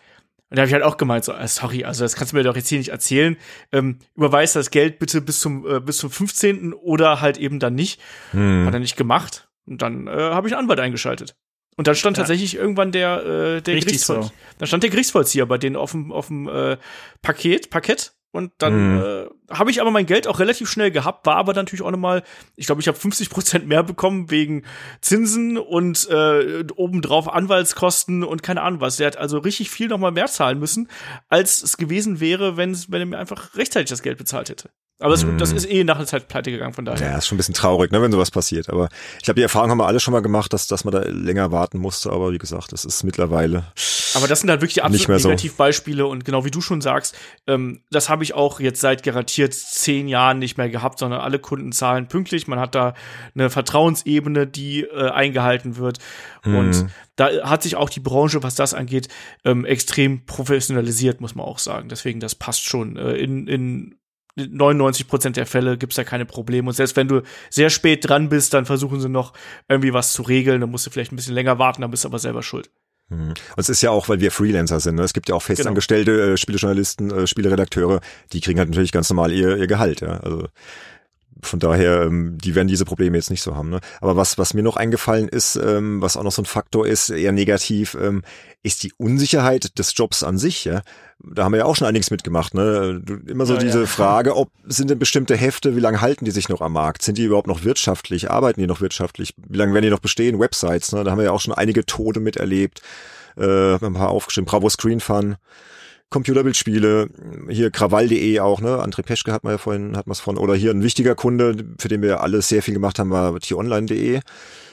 Und 0.49 0.57
da 0.57 0.61
habe 0.61 0.67
ich 0.67 0.73
halt 0.73 0.83
auch 0.83 0.97
gemeint, 0.97 1.25
so, 1.25 1.33
äh, 1.33 1.47
sorry, 1.47 1.83
also 1.83 2.03
das 2.03 2.15
kannst 2.15 2.33
du 2.33 2.37
mir 2.37 2.43
doch 2.43 2.55
jetzt 2.55 2.69
hier 2.69 2.79
nicht 2.79 2.89
erzählen. 2.89 3.37
Ähm, 3.71 3.99
überweist 4.15 4.55
das 4.55 4.71
Geld 4.71 4.97
bitte 4.97 5.21
bis 5.21 5.39
zum, 5.39 5.67
äh, 5.69 5.79
bis 5.79 5.97
zum 5.97 6.09
15. 6.09 6.73
oder 6.73 7.21
halt 7.21 7.37
eben 7.37 7.59
dann 7.59 7.75
nicht. 7.75 8.01
Hm. 8.31 8.65
Hat 8.65 8.73
er 8.73 8.79
nicht 8.79 8.97
gemacht. 8.97 9.47
Und 9.67 9.81
dann 9.81 10.07
äh, 10.07 10.11
habe 10.11 10.47
ich 10.47 10.55
einen 10.55 10.63
Anwalt 10.63 10.79
eingeschaltet. 10.79 11.35
Und 11.77 11.87
dann 11.87 11.95
stand 11.95 12.17
ja. 12.17 12.23
tatsächlich 12.23 12.55
irgendwann 12.55 12.91
der, 12.91 13.25
äh, 13.25 13.61
der 13.61 13.79
Gerichtsvollzieher. 13.79 14.23
So. 14.23 14.31
Dann 14.57 14.67
stand 14.67 14.83
der 14.83 14.89
Gerichtsvollzieher 14.89 15.45
bei 15.45 15.57
denen 15.57 15.75
auf 15.75 15.91
dem, 15.91 16.11
auf 16.11 16.27
dem 16.27 16.47
äh, 16.47 16.77
Paket, 17.21 17.69
Parkett 17.69 18.13
und 18.31 18.51
dann 18.59 18.95
mhm. 18.95 19.01
äh, 19.01 19.53
habe 19.53 19.71
ich 19.71 19.81
aber 19.81 19.89
mein 19.89 20.05
Geld 20.05 20.27
auch 20.27 20.39
relativ 20.39 20.69
schnell 20.69 20.91
gehabt, 20.91 21.25
war 21.25 21.37
aber 21.37 21.53
natürlich 21.53 21.81
auch 21.81 21.89
nochmal, 21.89 22.23
ich 22.55 22.67
glaube, 22.67 22.79
ich 22.79 22.87
habe 22.87 22.97
50 22.97 23.29
Prozent 23.31 23.67
mehr 23.67 23.81
bekommen 23.81 24.29
wegen 24.29 24.63
Zinsen 25.01 25.57
und 25.57 26.07
äh, 26.09 26.63
obendrauf 26.75 27.27
Anwaltskosten 27.27 28.23
und 28.23 28.43
keine 28.43 28.61
Ahnung 28.61 28.81
was. 28.81 28.97
Der 28.97 29.07
hat 29.07 29.17
also 29.17 29.39
richtig 29.39 29.71
viel 29.71 29.87
nochmal 29.87 30.11
mehr 30.11 30.27
zahlen 30.27 30.59
müssen, 30.59 30.89
als 31.27 31.63
es 31.63 31.77
gewesen 31.77 32.19
wäre, 32.19 32.55
wenn, 32.55 32.77
wenn 32.89 33.01
er 33.01 33.05
mir 33.07 33.17
einfach 33.17 33.55
rechtzeitig 33.55 33.89
das 33.89 34.03
Geld 34.03 34.19
bezahlt 34.19 34.49
hätte. 34.49 34.69
Aber 35.01 35.11
das, 35.11 35.25
das 35.37 35.51
hm. 35.51 35.57
ist 35.57 35.69
eh 35.69 35.85
nach 35.85 35.95
einer 35.95 36.05
Zeit 36.05 36.27
pleite 36.27 36.51
gegangen, 36.51 36.73
von 36.73 36.83
daher. 36.83 37.11
Ja, 37.11 37.17
ist 37.17 37.27
schon 37.27 37.37
ein 37.37 37.37
bisschen 37.37 37.53
traurig, 37.53 37.89
ne, 37.91 38.01
wenn 38.01 38.11
sowas 38.11 38.31
passiert. 38.31 38.69
Aber 38.69 38.89
ich 39.17 39.23
glaube, 39.23 39.35
die 39.35 39.43
Erfahrung 39.43 39.71
haben 39.71 39.77
wir 39.77 39.87
alle 39.87 40.01
schon 40.01 40.11
mal 40.11 40.21
gemacht, 40.21 40.51
dass, 40.51 40.67
dass 40.67 40.83
man 40.83 40.93
da 40.93 41.03
länger 41.03 41.53
warten 41.53 41.77
musste. 41.77 42.11
Aber 42.11 42.33
wie 42.33 42.37
gesagt, 42.37 42.73
das 42.73 42.83
ist 42.83 43.03
mittlerweile. 43.03 43.63
Aber 44.15 44.27
das 44.27 44.41
sind 44.41 44.49
halt 44.49 44.59
wirklich 44.59 44.73
die 44.73 44.81
absoluten 44.81 45.13
Negativbeispiele. 45.13 46.03
So. 46.03 46.09
Und 46.09 46.25
genau 46.25 46.43
wie 46.43 46.51
du 46.51 46.59
schon 46.59 46.81
sagst, 46.81 47.15
ähm, 47.47 47.81
das 47.89 48.09
habe 48.09 48.23
ich 48.23 48.33
auch 48.33 48.59
jetzt 48.59 48.81
seit 48.81 49.03
garantiert 49.03 49.53
zehn 49.53 50.09
Jahren 50.09 50.37
nicht 50.39 50.57
mehr 50.57 50.69
gehabt, 50.69 50.99
sondern 50.99 51.21
alle 51.21 51.39
Kunden 51.39 51.71
zahlen 51.71 52.09
pünktlich. 52.09 52.47
Man 52.47 52.59
hat 52.59 52.75
da 52.75 52.93
eine 53.35 53.49
Vertrauensebene, 53.49 54.47
die 54.47 54.81
äh, 54.81 55.09
eingehalten 55.11 55.77
wird. 55.77 55.99
Mhm. 56.43 56.57
Und 56.57 56.87
da 57.15 57.29
hat 57.49 57.63
sich 57.63 57.77
auch 57.77 57.89
die 57.89 58.01
Branche, 58.01 58.43
was 58.43 58.55
das 58.55 58.73
angeht, 58.73 59.07
ähm, 59.45 59.63
extrem 59.63 60.25
professionalisiert, 60.25 61.21
muss 61.21 61.35
man 61.35 61.45
auch 61.45 61.59
sagen. 61.59 61.87
Deswegen, 61.87 62.19
das 62.19 62.35
passt 62.35 62.65
schon. 62.65 62.97
Äh, 62.97 63.13
in, 63.13 63.47
in 63.47 63.98
99 64.47 65.07
Prozent 65.07 65.37
der 65.37 65.45
Fälle 65.45 65.77
gibt's 65.77 65.95
da 65.95 66.03
keine 66.03 66.25
Probleme. 66.25 66.69
Und 66.69 66.75
selbst 66.75 66.95
wenn 66.95 67.07
du 67.07 67.21
sehr 67.49 67.69
spät 67.69 68.07
dran 68.07 68.29
bist, 68.29 68.53
dann 68.53 68.65
versuchen 68.65 68.99
sie 68.99 69.09
noch 69.09 69.33
irgendwie 69.67 69.93
was 69.93 70.13
zu 70.13 70.21
regeln. 70.21 70.61
Dann 70.61 70.71
musst 70.71 70.85
du 70.85 70.89
vielleicht 70.89 71.11
ein 71.11 71.15
bisschen 71.15 71.35
länger 71.35 71.59
warten, 71.59 71.81
dann 71.81 71.91
bist 71.91 72.03
du 72.03 72.07
aber 72.07 72.19
selber 72.19 72.43
schuld. 72.43 72.69
Mhm. 73.09 73.29
Und 73.29 73.37
es 73.57 73.69
ist 73.69 73.81
ja 73.81 73.91
auch, 73.91 74.07
weil 74.09 74.21
wir 74.21 74.31
Freelancer 74.31 74.79
sind. 74.79 74.95
Ne? 74.95 75.03
Es 75.03 75.13
gibt 75.13 75.29
ja 75.29 75.35
auch 75.35 75.41
festangestellte 75.41 76.11
genau. 76.11 76.33
äh, 76.33 76.37
Spielejournalisten, 76.37 77.11
äh, 77.11 77.27
Spieleredakteure, 77.27 78.01
die 78.33 78.41
kriegen 78.41 78.59
halt 78.59 78.69
natürlich 78.69 78.91
ganz 78.91 79.09
normal 79.09 79.31
ihr, 79.31 79.57
ihr 79.57 79.67
Gehalt. 79.67 80.01
Ja? 80.01 80.19
Also 80.19 80.47
von 81.41 81.59
daher, 81.59 82.03
ähm, 82.03 82.37
die 82.37 82.55
werden 82.55 82.67
diese 82.67 82.85
Probleme 82.85 83.17
jetzt 83.17 83.29
nicht 83.29 83.41
so 83.41 83.55
haben. 83.55 83.69
Ne? 83.69 83.79
Aber 84.01 84.15
was, 84.15 84.37
was 84.37 84.53
mir 84.53 84.63
noch 84.63 84.77
eingefallen 84.77 85.27
ist, 85.27 85.55
ähm, 85.55 86.01
was 86.01 86.17
auch 86.17 86.23
noch 86.23 86.31
so 86.31 86.41
ein 86.41 86.45
Faktor 86.45 86.85
ist, 86.85 87.09
eher 87.09 87.31
negativ, 87.31 87.97
ähm, 87.99 88.23
ist 88.63 88.83
die 88.83 88.93
Unsicherheit 88.97 89.77
des 89.79 89.93
Jobs 89.95 90.23
an 90.23 90.37
sich. 90.37 90.65
Ja? 90.65 90.81
Da 91.19 91.43
haben 91.43 91.53
wir 91.53 91.59
ja 91.59 91.65
auch 91.65 91.75
schon 91.75 91.87
einiges 91.87 92.11
mitgemacht. 92.11 92.53
Ne? 92.53 93.01
Immer 93.27 93.45
so 93.45 93.53
ja, 93.53 93.59
diese 93.59 93.81
ja. 93.81 93.85
Frage, 93.85 94.35
ob 94.35 94.51
sind 94.65 94.89
denn 94.89 94.99
bestimmte 94.99 95.35
Hefte, 95.35 95.75
wie 95.75 95.81
lange 95.81 96.01
halten 96.01 96.25
die 96.25 96.31
sich 96.31 96.49
noch 96.49 96.61
am 96.61 96.73
Markt? 96.73 97.01
Sind 97.01 97.17
die 97.17 97.23
überhaupt 97.23 97.47
noch 97.47 97.63
wirtschaftlich? 97.63 98.29
Arbeiten 98.29 98.59
die 98.59 98.67
noch 98.67 98.81
wirtschaftlich? 98.81 99.33
Wie 99.37 99.57
lange 99.57 99.73
werden 99.73 99.85
die 99.85 99.91
noch 99.91 99.99
bestehen? 99.99 100.39
Websites, 100.39 100.91
ne? 100.91 101.03
da 101.03 101.11
haben 101.11 101.17
wir 101.17 101.25
ja 101.25 101.31
auch 101.31 101.41
schon 101.41 101.53
einige 101.53 101.85
Tode 101.85 102.19
miterlebt. 102.19 102.81
Äh, 103.37 103.75
ein 103.75 103.93
paar 103.93 104.09
aufgeschrieben. 104.09 104.45
Bravo 104.45 104.69
Screen 104.69 104.99
Fun. 104.99 105.37
Computerbildspiele, 106.09 107.09
hier 107.49 107.69
krawall.de 107.69 108.39
auch, 108.39 108.61
ne? 108.61 108.83
André 108.83 109.03
Peschke 109.03 109.31
hat 109.31 109.43
man 109.43 109.53
ja 109.53 109.57
vorhin, 109.57 109.95
hat 109.95 110.07
man 110.07 110.13
es 110.13 110.19
von, 110.19 110.37
oder 110.37 110.55
hier 110.55 110.71
ein 110.71 110.83
wichtiger 110.83 111.13
Kunde, 111.15 111.55
für 111.77 111.87
den 111.87 112.01
wir 112.01 112.21
alle 112.21 112.41
sehr 112.41 112.63
viel 112.63 112.73
gemacht 112.73 112.97
haben, 112.97 113.11
war 113.11 113.39
t-online.de 113.39 114.21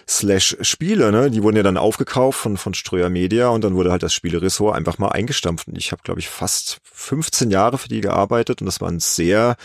slash 0.09 0.57
Spiele, 0.63 1.11
ne? 1.13 1.31
Die 1.31 1.43
wurden 1.43 1.57
ja 1.57 1.63
dann 1.63 1.77
aufgekauft 1.77 2.39
von, 2.39 2.57
von 2.57 2.75
Ströer 2.75 3.11
Media 3.11 3.49
und 3.49 3.65
dann 3.65 3.75
wurde 3.75 3.91
halt 3.91 4.03
das 4.03 4.15
Spieleressort 4.15 4.75
einfach 4.75 4.99
mal 4.99 5.09
eingestampft. 5.09 5.69
Und 5.69 5.77
ich 5.77 5.93
habe, 5.93 6.03
glaube 6.05 6.21
ich, 6.21 6.29
fast 6.29 6.79
15 6.85 7.51
Jahre 7.51 7.77
für 7.77 7.89
die 7.89 8.01
gearbeitet 8.01 8.63
und 8.63 8.67
das 8.67 8.81
war 8.81 8.89
ein 8.89 9.01
sehr 9.01 9.57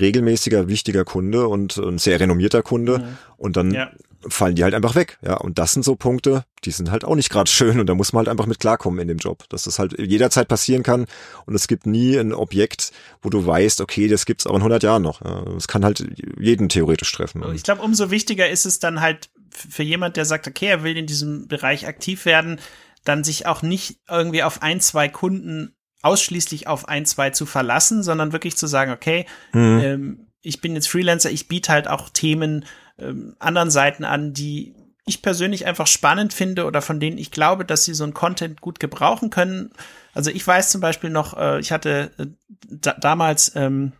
regelmäßiger, 0.00 0.68
wichtiger 0.68 1.04
Kunde 1.04 1.46
und 1.46 1.76
ein 1.76 1.98
sehr 1.98 2.18
renommierter 2.18 2.62
Kunde. 2.62 2.98
Mhm. 2.98 3.18
Und 3.36 3.56
dann 3.56 3.72
ja 3.72 3.90
fallen 4.28 4.54
die 4.54 4.64
halt 4.64 4.74
einfach 4.74 4.94
weg. 4.94 5.18
Ja, 5.22 5.36
und 5.36 5.58
das 5.58 5.72
sind 5.72 5.84
so 5.84 5.96
Punkte, 5.96 6.44
die 6.64 6.70
sind 6.70 6.90
halt 6.90 7.04
auch 7.04 7.14
nicht 7.14 7.30
gerade 7.30 7.50
schön 7.50 7.80
und 7.80 7.86
da 7.86 7.94
muss 7.94 8.12
man 8.12 8.20
halt 8.20 8.28
einfach 8.28 8.46
mit 8.46 8.60
klarkommen 8.60 9.00
in 9.00 9.08
dem 9.08 9.18
Job, 9.18 9.48
dass 9.48 9.64
das 9.64 9.78
halt 9.78 9.98
jederzeit 9.98 10.48
passieren 10.48 10.82
kann 10.82 11.06
und 11.46 11.54
es 11.54 11.68
gibt 11.68 11.86
nie 11.86 12.16
ein 12.16 12.34
Objekt, 12.34 12.92
wo 13.22 13.30
du 13.30 13.46
weißt, 13.46 13.80
okay, 13.80 14.08
das 14.08 14.26
gibt's 14.26 14.46
auch 14.46 14.54
in 14.54 14.58
100 14.58 14.82
Jahren 14.82 15.02
noch. 15.02 15.22
Es 15.56 15.68
kann 15.68 15.84
halt 15.84 16.06
jeden 16.38 16.68
theoretisch 16.68 17.12
treffen. 17.12 17.42
Ich 17.54 17.62
glaube, 17.62 17.82
umso 17.82 18.10
wichtiger 18.10 18.48
ist 18.48 18.66
es 18.66 18.78
dann 18.78 19.00
halt 19.00 19.30
für 19.50 19.82
jemand, 19.82 20.16
der 20.16 20.24
sagt, 20.24 20.46
okay, 20.46 20.66
er 20.66 20.82
will 20.82 20.96
in 20.96 21.06
diesem 21.06 21.48
Bereich 21.48 21.86
aktiv 21.86 22.24
werden, 22.24 22.60
dann 23.04 23.24
sich 23.24 23.46
auch 23.46 23.62
nicht 23.62 23.98
irgendwie 24.08 24.42
auf 24.42 24.62
ein, 24.62 24.80
zwei 24.80 25.08
Kunden 25.08 25.74
ausschließlich 26.02 26.66
auf 26.66 26.88
ein, 26.88 27.04
zwei 27.06 27.30
zu 27.30 27.46
verlassen, 27.46 28.02
sondern 28.02 28.32
wirklich 28.32 28.56
zu 28.56 28.66
sagen, 28.66 28.92
okay, 28.92 29.26
mhm. 29.52 29.80
ähm, 29.82 30.26
ich 30.42 30.60
bin 30.60 30.74
jetzt 30.74 30.88
Freelancer, 30.88 31.30
ich 31.30 31.48
biete 31.48 31.72
halt 31.72 31.88
auch 31.88 32.08
Themen 32.08 32.64
ähm, 33.00 33.36
anderen 33.38 33.70
Seiten 33.70 34.04
an, 34.04 34.32
die 34.32 34.74
ich 35.06 35.22
persönlich 35.22 35.66
einfach 35.66 35.86
spannend 35.86 36.32
finde 36.32 36.66
oder 36.66 36.82
von 36.82 37.00
denen 37.00 37.18
ich 37.18 37.30
glaube, 37.30 37.64
dass 37.64 37.84
sie 37.84 37.94
so 37.94 38.04
ein 38.04 38.14
Content 38.14 38.60
gut 38.60 38.80
gebrauchen 38.80 39.30
können. 39.30 39.72
Also 40.14 40.30
ich 40.30 40.46
weiß 40.46 40.70
zum 40.70 40.80
Beispiel 40.80 41.10
noch, 41.10 41.36
äh, 41.36 41.60
ich 41.60 41.72
hatte 41.72 42.10
äh, 42.18 42.26
da, 42.68 42.92
damals 42.94 43.52
ähm, 43.56 43.92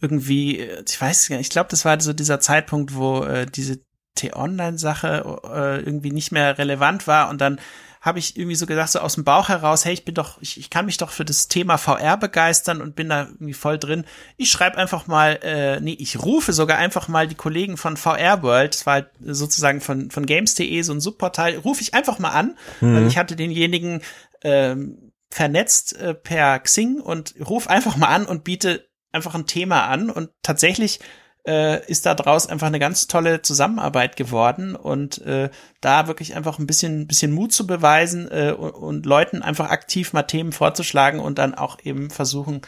irgendwie, 0.00 0.60
ich 0.60 1.00
weiß 1.00 1.28
gar 1.28 1.36
nicht, 1.36 1.46
ich 1.46 1.52
glaube, 1.52 1.70
das 1.70 1.84
war 1.84 2.00
so 2.00 2.12
dieser 2.12 2.40
Zeitpunkt, 2.40 2.94
wo 2.94 3.22
äh, 3.24 3.46
diese 3.46 3.80
T-Online-Sache 4.14 5.40
äh, 5.44 5.80
irgendwie 5.80 6.10
nicht 6.10 6.32
mehr 6.32 6.58
relevant 6.58 7.06
war 7.06 7.28
und 7.28 7.40
dann 7.40 7.60
habe 8.00 8.18
ich 8.18 8.36
irgendwie 8.36 8.56
so 8.56 8.64
gesagt, 8.64 8.90
so 8.90 9.00
aus 9.00 9.16
dem 9.16 9.24
Bauch 9.24 9.50
heraus, 9.50 9.84
hey, 9.84 9.92
ich 9.92 10.06
bin 10.06 10.14
doch, 10.14 10.40
ich, 10.40 10.58
ich 10.58 10.70
kann 10.70 10.86
mich 10.86 10.96
doch 10.96 11.10
für 11.10 11.26
das 11.26 11.48
Thema 11.48 11.76
VR 11.76 12.16
begeistern 12.16 12.80
und 12.80 12.96
bin 12.96 13.10
da 13.10 13.24
irgendwie 13.24 13.52
voll 13.52 13.78
drin. 13.78 14.06
Ich 14.38 14.50
schreibe 14.50 14.78
einfach 14.78 15.06
mal, 15.06 15.38
äh, 15.42 15.80
nee, 15.80 15.96
ich 15.98 16.22
rufe 16.22 16.54
sogar 16.54 16.78
einfach 16.78 17.08
mal 17.08 17.28
die 17.28 17.34
Kollegen 17.34 17.76
von 17.76 17.98
VR 17.98 18.42
World, 18.42 18.74
das 18.74 18.86
war 18.86 18.94
halt 18.94 19.10
sozusagen 19.20 19.82
von, 19.82 20.10
von 20.10 20.24
Games.de, 20.24 20.80
so 20.80 20.94
ein 20.94 21.00
Subportal, 21.00 21.56
rufe 21.56 21.82
ich 21.82 21.92
einfach 21.92 22.18
mal 22.18 22.30
an, 22.30 22.56
mhm. 22.80 22.94
weil 22.94 23.06
ich 23.06 23.18
hatte 23.18 23.36
denjenigen 23.36 24.00
ähm, 24.42 25.12
vernetzt 25.30 25.94
äh, 25.96 26.14
per 26.14 26.58
Xing 26.60 27.00
und 27.00 27.34
ruf 27.46 27.68
einfach 27.68 27.96
mal 27.98 28.08
an 28.08 28.24
und 28.24 28.44
biete 28.44 28.88
einfach 29.12 29.34
ein 29.34 29.46
Thema 29.46 29.86
an 29.86 30.08
und 30.08 30.30
tatsächlich 30.42 31.00
äh, 31.46 31.84
ist 31.86 32.06
da 32.06 32.14
draus 32.14 32.46
einfach 32.46 32.66
eine 32.66 32.78
ganz 32.78 33.06
tolle 33.06 33.42
Zusammenarbeit 33.42 34.16
geworden 34.16 34.74
und 34.74 35.24
äh, 35.26 35.50
da 35.80 36.06
wirklich 36.06 36.34
einfach 36.34 36.58
ein 36.58 36.66
bisschen, 36.66 37.06
bisschen 37.06 37.32
Mut 37.32 37.52
zu 37.52 37.66
beweisen 37.66 38.28
äh, 38.30 38.52
und, 38.52 38.70
und 38.70 39.06
Leuten 39.06 39.42
einfach 39.42 39.70
aktiv 39.70 40.12
mal 40.12 40.24
Themen 40.24 40.52
vorzuschlagen 40.52 41.20
und 41.20 41.38
dann 41.38 41.54
auch 41.54 41.78
eben 41.82 42.10
versuchen, 42.10 42.62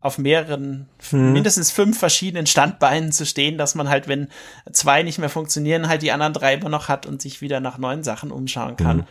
auf 0.00 0.18
mehreren, 0.18 0.88
hm. 1.10 1.32
mindestens 1.32 1.70
fünf 1.72 1.98
verschiedenen 1.98 2.46
Standbeinen 2.46 3.12
zu 3.12 3.26
stehen, 3.26 3.58
dass 3.58 3.74
man 3.74 3.88
halt, 3.88 4.06
wenn 4.08 4.28
zwei 4.70 5.02
nicht 5.02 5.18
mehr 5.18 5.28
funktionieren, 5.28 5.88
halt 5.88 6.02
die 6.02 6.12
anderen 6.12 6.32
drei 6.32 6.54
immer 6.54 6.68
noch 6.68 6.88
hat 6.88 7.06
und 7.06 7.20
sich 7.20 7.40
wieder 7.40 7.60
nach 7.60 7.76
neuen 7.78 8.04
Sachen 8.04 8.30
umschauen 8.30 8.76
kann. 8.76 8.98
Hm. 8.98 9.06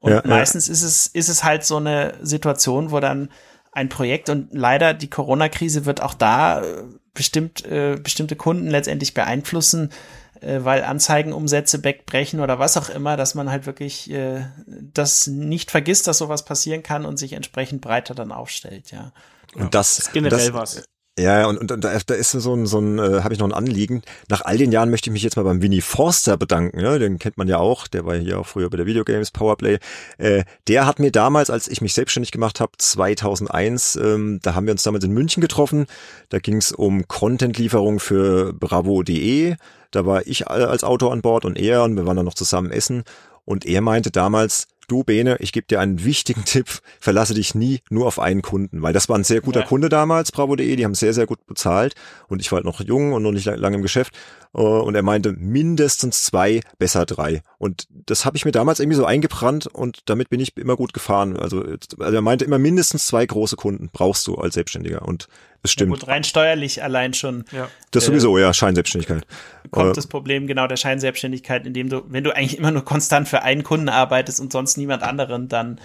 Und 0.00 0.12
ja, 0.12 0.22
meistens 0.24 0.66
ja. 0.66 0.72
ist 0.72 0.82
es, 0.82 1.06
ist 1.08 1.28
es 1.28 1.44
halt 1.44 1.64
so 1.64 1.76
eine 1.76 2.14
Situation, 2.22 2.90
wo 2.90 3.00
dann 3.00 3.28
ein 3.72 3.88
Projekt 3.88 4.28
und 4.28 4.48
leider 4.52 4.94
die 4.94 5.10
Corona-Krise 5.10 5.86
wird 5.86 6.02
auch 6.02 6.14
da 6.14 6.62
äh, 6.62 6.82
bestimmt 7.14 7.64
äh, 7.64 7.96
bestimmte 8.02 8.36
Kunden 8.36 8.68
letztendlich 8.68 9.14
beeinflussen, 9.14 9.92
äh, 10.40 10.60
weil 10.62 10.82
Anzeigenumsätze 10.82 11.84
wegbrechen 11.84 12.40
oder 12.40 12.58
was 12.58 12.76
auch 12.76 12.88
immer, 12.88 13.16
dass 13.16 13.34
man 13.34 13.50
halt 13.50 13.66
wirklich 13.66 14.10
äh, 14.10 14.46
das 14.66 15.26
nicht 15.26 15.70
vergisst, 15.70 16.06
dass 16.06 16.18
sowas 16.18 16.44
passieren 16.44 16.82
kann 16.82 17.04
und 17.04 17.18
sich 17.18 17.34
entsprechend 17.34 17.80
breiter 17.80 18.14
dann 18.14 18.32
aufstellt, 18.32 18.90
ja. 18.90 19.12
Und 19.54 19.74
das, 19.74 19.96
das 19.96 20.06
ist 20.06 20.12
generell 20.12 20.52
das, 20.52 20.52
was. 20.52 20.84
Ja, 21.18 21.46
und, 21.46 21.58
und, 21.58 21.72
und 21.72 21.84
da, 21.84 21.98
da 21.98 22.14
ist 22.14 22.30
so 22.30 22.54
ein, 22.54 22.66
so 22.66 22.78
ein 22.78 22.98
äh, 22.98 23.22
habe 23.22 23.34
ich 23.34 23.40
noch 23.40 23.48
ein 23.48 23.52
Anliegen. 23.52 24.02
Nach 24.28 24.42
all 24.42 24.56
den 24.56 24.72
Jahren 24.72 24.90
möchte 24.90 25.10
ich 25.10 25.12
mich 25.12 25.22
jetzt 25.22 25.36
mal 25.36 25.42
beim 25.42 25.60
Winnie 25.60 25.82
Forster 25.82 26.36
bedanken. 26.36 26.80
Ja, 26.80 26.98
den 26.98 27.18
kennt 27.18 27.36
man 27.36 27.48
ja 27.48 27.58
auch, 27.58 27.88
der 27.88 28.06
war 28.06 28.16
hier 28.16 28.38
auch 28.38 28.46
früher 28.46 28.70
bei 28.70 28.76
der 28.76 28.86
Videogames 28.86 29.30
Powerplay. 29.30 29.78
Äh, 30.18 30.44
der 30.68 30.86
hat 30.86 30.98
mir 30.98 31.10
damals, 31.10 31.50
als 31.50 31.68
ich 31.68 31.80
mich 31.80 31.94
selbstständig 31.94 32.30
gemacht 32.30 32.60
habe, 32.60 32.72
2001, 32.78 33.96
ähm, 33.96 34.38
da 34.42 34.54
haben 34.54 34.66
wir 34.66 34.72
uns 34.72 34.82
damals 34.82 35.04
in 35.04 35.12
München 35.12 35.40
getroffen. 35.40 35.86
Da 36.30 36.38
ging 36.38 36.56
es 36.56 36.72
um 36.72 37.06
Content-Lieferung 37.06 38.00
für 38.00 38.54
Bravo.de. 38.54 39.56
Da 39.90 40.06
war 40.06 40.26
ich 40.26 40.46
als 40.48 40.84
Autor 40.84 41.12
an 41.12 41.20
Bord 41.20 41.44
und 41.44 41.58
er 41.58 41.82
und 41.82 41.96
wir 41.96 42.06
waren 42.06 42.16
dann 42.16 42.24
noch 42.24 42.34
zusammen 42.34 42.70
essen. 42.70 43.02
Und 43.44 43.66
er 43.66 43.80
meinte 43.80 44.10
damals, 44.10 44.68
du 44.90 45.04
Bene, 45.04 45.36
ich 45.38 45.52
gebe 45.52 45.66
dir 45.66 45.80
einen 45.80 46.04
wichtigen 46.04 46.44
Tipp, 46.44 46.80
verlasse 46.98 47.34
dich 47.34 47.54
nie 47.54 47.80
nur 47.90 48.06
auf 48.06 48.18
einen 48.18 48.42
Kunden, 48.42 48.82
weil 48.82 48.92
das 48.92 49.08
war 49.08 49.16
ein 49.16 49.24
sehr 49.24 49.40
guter 49.40 49.60
ja. 49.60 49.66
Kunde 49.66 49.88
damals, 49.88 50.32
bravo.de, 50.32 50.76
die 50.76 50.84
haben 50.84 50.94
sehr, 50.94 51.14
sehr 51.14 51.26
gut 51.26 51.46
bezahlt 51.46 51.94
und 52.28 52.40
ich 52.40 52.50
war 52.50 52.56
halt 52.56 52.66
noch 52.66 52.80
jung 52.80 53.12
und 53.12 53.22
noch 53.22 53.32
nicht 53.32 53.46
lange 53.46 53.76
im 53.76 53.82
Geschäft 53.82 54.16
äh, 54.54 54.60
und 54.60 54.94
er 54.94 55.02
meinte 55.02 55.32
mindestens 55.32 56.22
zwei, 56.22 56.60
besser 56.78 57.06
drei. 57.06 57.42
Und 57.58 57.86
das 57.90 58.24
habe 58.24 58.36
ich 58.36 58.44
mir 58.44 58.52
damals 58.52 58.80
irgendwie 58.80 58.96
so 58.96 59.04
eingebrannt 59.04 59.66
und 59.68 60.00
damit 60.06 60.28
bin 60.28 60.40
ich 60.40 60.56
immer 60.56 60.76
gut 60.76 60.92
gefahren. 60.92 61.36
Also, 61.36 61.62
also 61.62 62.14
er 62.14 62.22
meinte 62.22 62.44
immer 62.44 62.58
mindestens 62.58 63.06
zwei 63.06 63.24
große 63.24 63.56
Kunden 63.56 63.90
brauchst 63.92 64.26
du 64.26 64.34
als 64.36 64.54
Selbstständiger 64.54 65.02
und 65.02 65.28
es 65.62 65.72
stimmt. 65.72 65.92
Ja, 65.92 65.98
gut, 65.98 66.08
rein 66.08 66.24
steuerlich 66.24 66.82
allein 66.82 67.14
schon. 67.14 67.44
Ja. 67.52 67.68
Das 67.90 68.04
sowieso, 68.06 68.36
äh, 68.38 68.42
ja, 68.42 68.54
Scheinselbstständigkeit. 68.54 69.26
Kommt 69.70 69.90
äh, 69.90 69.92
das 69.92 70.06
Problem 70.06 70.46
genau 70.46 70.66
der 70.66 70.76
Scheinselbstständigkeit, 70.76 71.66
indem 71.66 71.88
du, 71.88 72.02
wenn 72.08 72.24
du 72.24 72.34
eigentlich 72.34 72.58
immer 72.58 72.70
nur 72.70 72.84
konstant 72.84 73.28
für 73.28 73.42
einen 73.42 73.62
Kunden 73.62 73.88
arbeitest 73.88 74.40
und 74.40 74.52
sonst 74.52 74.76
niemand 74.76 75.02
anderen, 75.02 75.48
dann 75.48 75.80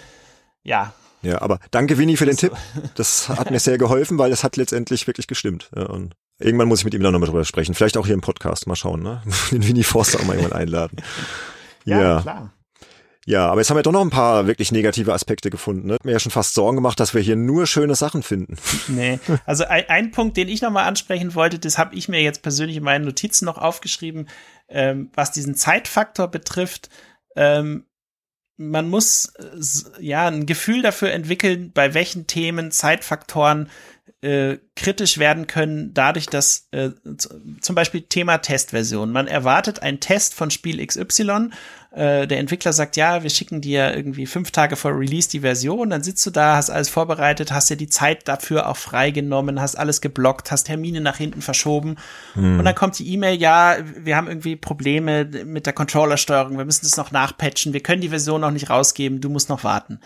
ja, 0.64 0.94
ja, 1.26 1.42
aber 1.42 1.60
danke 1.72 1.98
Winnie 1.98 2.18
für 2.18 2.26
den 2.26 2.38
Tipp. 2.38 2.54
Das 2.94 3.30
hat 3.30 3.50
mir 3.50 3.60
sehr 3.60 3.80
geholfen, 3.80 4.20
weil 4.20 4.32
es 4.32 4.44
hat 4.44 4.58
letztendlich 4.58 5.08
wirklich 5.08 5.26
gestimmt. 5.26 5.72
Ja, 5.76 5.88
und 5.88 6.14
irgendwann 6.40 6.68
muss 6.68 6.80
ich 6.80 6.86
mit 6.86 6.94
ihm 6.94 7.02
dann 7.02 7.14
nochmal 7.14 7.30
drüber 7.30 7.44
sprechen. 7.46 7.74
Vielleicht 7.74 7.98
auch 7.98 8.06
hier 8.06 8.14
im 8.14 8.22
Podcast. 8.22 8.68
Mal 8.68 8.76
schauen, 8.76 9.02
ne? 9.02 9.24
Den 9.52 9.68
Winnie 9.68 9.84
Forster 9.84 10.20
auch 10.20 10.26
mal 10.26 10.36
irgendwann 10.36 10.60
einladen. 10.60 10.98
ja, 11.84 12.02
ja, 12.02 12.22
klar. 12.22 12.54
Ja, 13.28 13.48
aber 13.50 13.60
jetzt 13.60 13.72
haben 13.72 13.78
wir 13.78 13.84
doch 13.84 13.92
noch 13.92 14.04
ein 14.04 14.12
paar 14.12 14.46
wirklich 14.46 14.72
negative 14.72 15.12
Aspekte 15.12 15.50
gefunden. 15.50 15.88
Ne? 15.88 15.98
Mir 16.04 16.12
ja 16.12 16.20
schon 16.20 16.32
fast 16.32 16.54
Sorgen 16.54 16.78
gemacht, 16.78 17.00
dass 17.00 17.16
wir 17.16 17.22
hier 17.22 17.36
nur 17.36 17.66
schöne 17.66 17.96
Sachen 17.96 18.24
finden. 18.24 18.58
Nee, 18.88 19.20
also 19.46 19.66
ein, 19.66 19.90
ein 19.90 20.12
Punkt, 20.12 20.38
den 20.38 20.48
ich 20.48 20.62
nochmal 20.62 20.86
ansprechen 20.86 21.34
wollte, 21.34 21.58
das 21.58 21.80
habe 21.80 21.96
ich 21.96 22.08
mir 22.08 22.22
jetzt 22.22 22.44
persönlich 22.44 22.78
in 22.78 22.84
meinen 22.84 23.04
Notizen 23.04 23.46
noch 23.46 23.58
aufgeschrieben, 23.58 24.30
ähm, 24.70 25.10
was 25.16 25.32
diesen 25.32 25.56
Zeitfaktor 25.56 26.28
betrifft. 26.28 26.90
Ähm, 27.36 27.86
man 28.58 28.90
muss 28.90 29.34
äh, 29.36 30.04
ja 30.04 30.28
ein 30.28 30.46
Gefühl 30.46 30.84
dafür 30.84 31.12
entwickeln, 31.12 31.72
bei 31.74 31.94
welchen 31.96 32.28
Themen 32.28 32.72
Zeitfaktoren 32.72 33.70
äh, 34.26 34.60
kritisch 34.76 35.20
werden 35.20 35.46
können, 35.46 35.94
dadurch, 35.94 36.26
dass 36.26 36.68
äh, 36.72 36.90
zum 37.62 37.76
Beispiel 37.76 38.02
Thema 38.02 38.40
Testversion. 38.40 39.12
Man 39.12 39.28
erwartet 39.28 39.84
einen 39.84 40.00
Test 40.00 40.34
von 40.34 40.50
Spiel 40.50 40.86
XY. 40.86 41.50
Äh, 41.92 42.28
der 42.28 42.40
Entwickler 42.40 42.74
sagt, 42.74 42.98
ja, 42.98 43.22
wir 43.22 43.30
schicken 43.30 43.62
dir 43.62 43.96
irgendwie 43.96 44.26
fünf 44.26 44.50
Tage 44.50 44.76
vor 44.76 44.98
Release 44.98 45.30
die 45.30 45.42
Version. 45.42 45.92
Dann 45.92 46.02
sitzt 46.02 46.26
du 46.26 46.32
da, 46.32 46.56
hast 46.56 46.72
alles 46.72 46.90
vorbereitet, 46.90 47.52
hast 47.52 47.70
dir 47.70 47.78
die 47.78 47.88
Zeit 47.88 48.28
dafür 48.28 48.68
auch 48.68 48.78
freigenommen, 48.78 49.62
hast 49.62 49.76
alles 49.76 50.02
geblockt, 50.02 50.52
hast 50.52 50.66
Termine 50.66 51.02
nach 51.02 51.18
hinten 51.18 51.44
verschoben. 51.44 51.98
Hm. 52.34 52.60
Und 52.60 52.66
dann 52.66 52.76
kommt 52.76 52.98
die 52.98 53.14
E-Mail, 53.14 53.40
ja, 53.40 53.78
wir 53.98 54.18
haben 54.18 54.28
irgendwie 54.28 54.56
Probleme 54.56 55.26
mit 55.46 55.68
der 55.68 55.74
Controllersteuerung, 55.74 56.58
wir 56.58 56.66
müssen 56.66 56.84
das 56.84 56.98
noch 56.98 57.12
nachpatchen, 57.12 57.74
wir 57.74 57.84
können 57.84 58.02
die 58.02 58.10
Version 58.10 58.42
noch 58.42 58.52
nicht 58.52 58.72
rausgeben, 58.72 59.22
du 59.22 59.30
musst 59.30 59.50
noch 59.50 59.64
warten. 59.64 60.00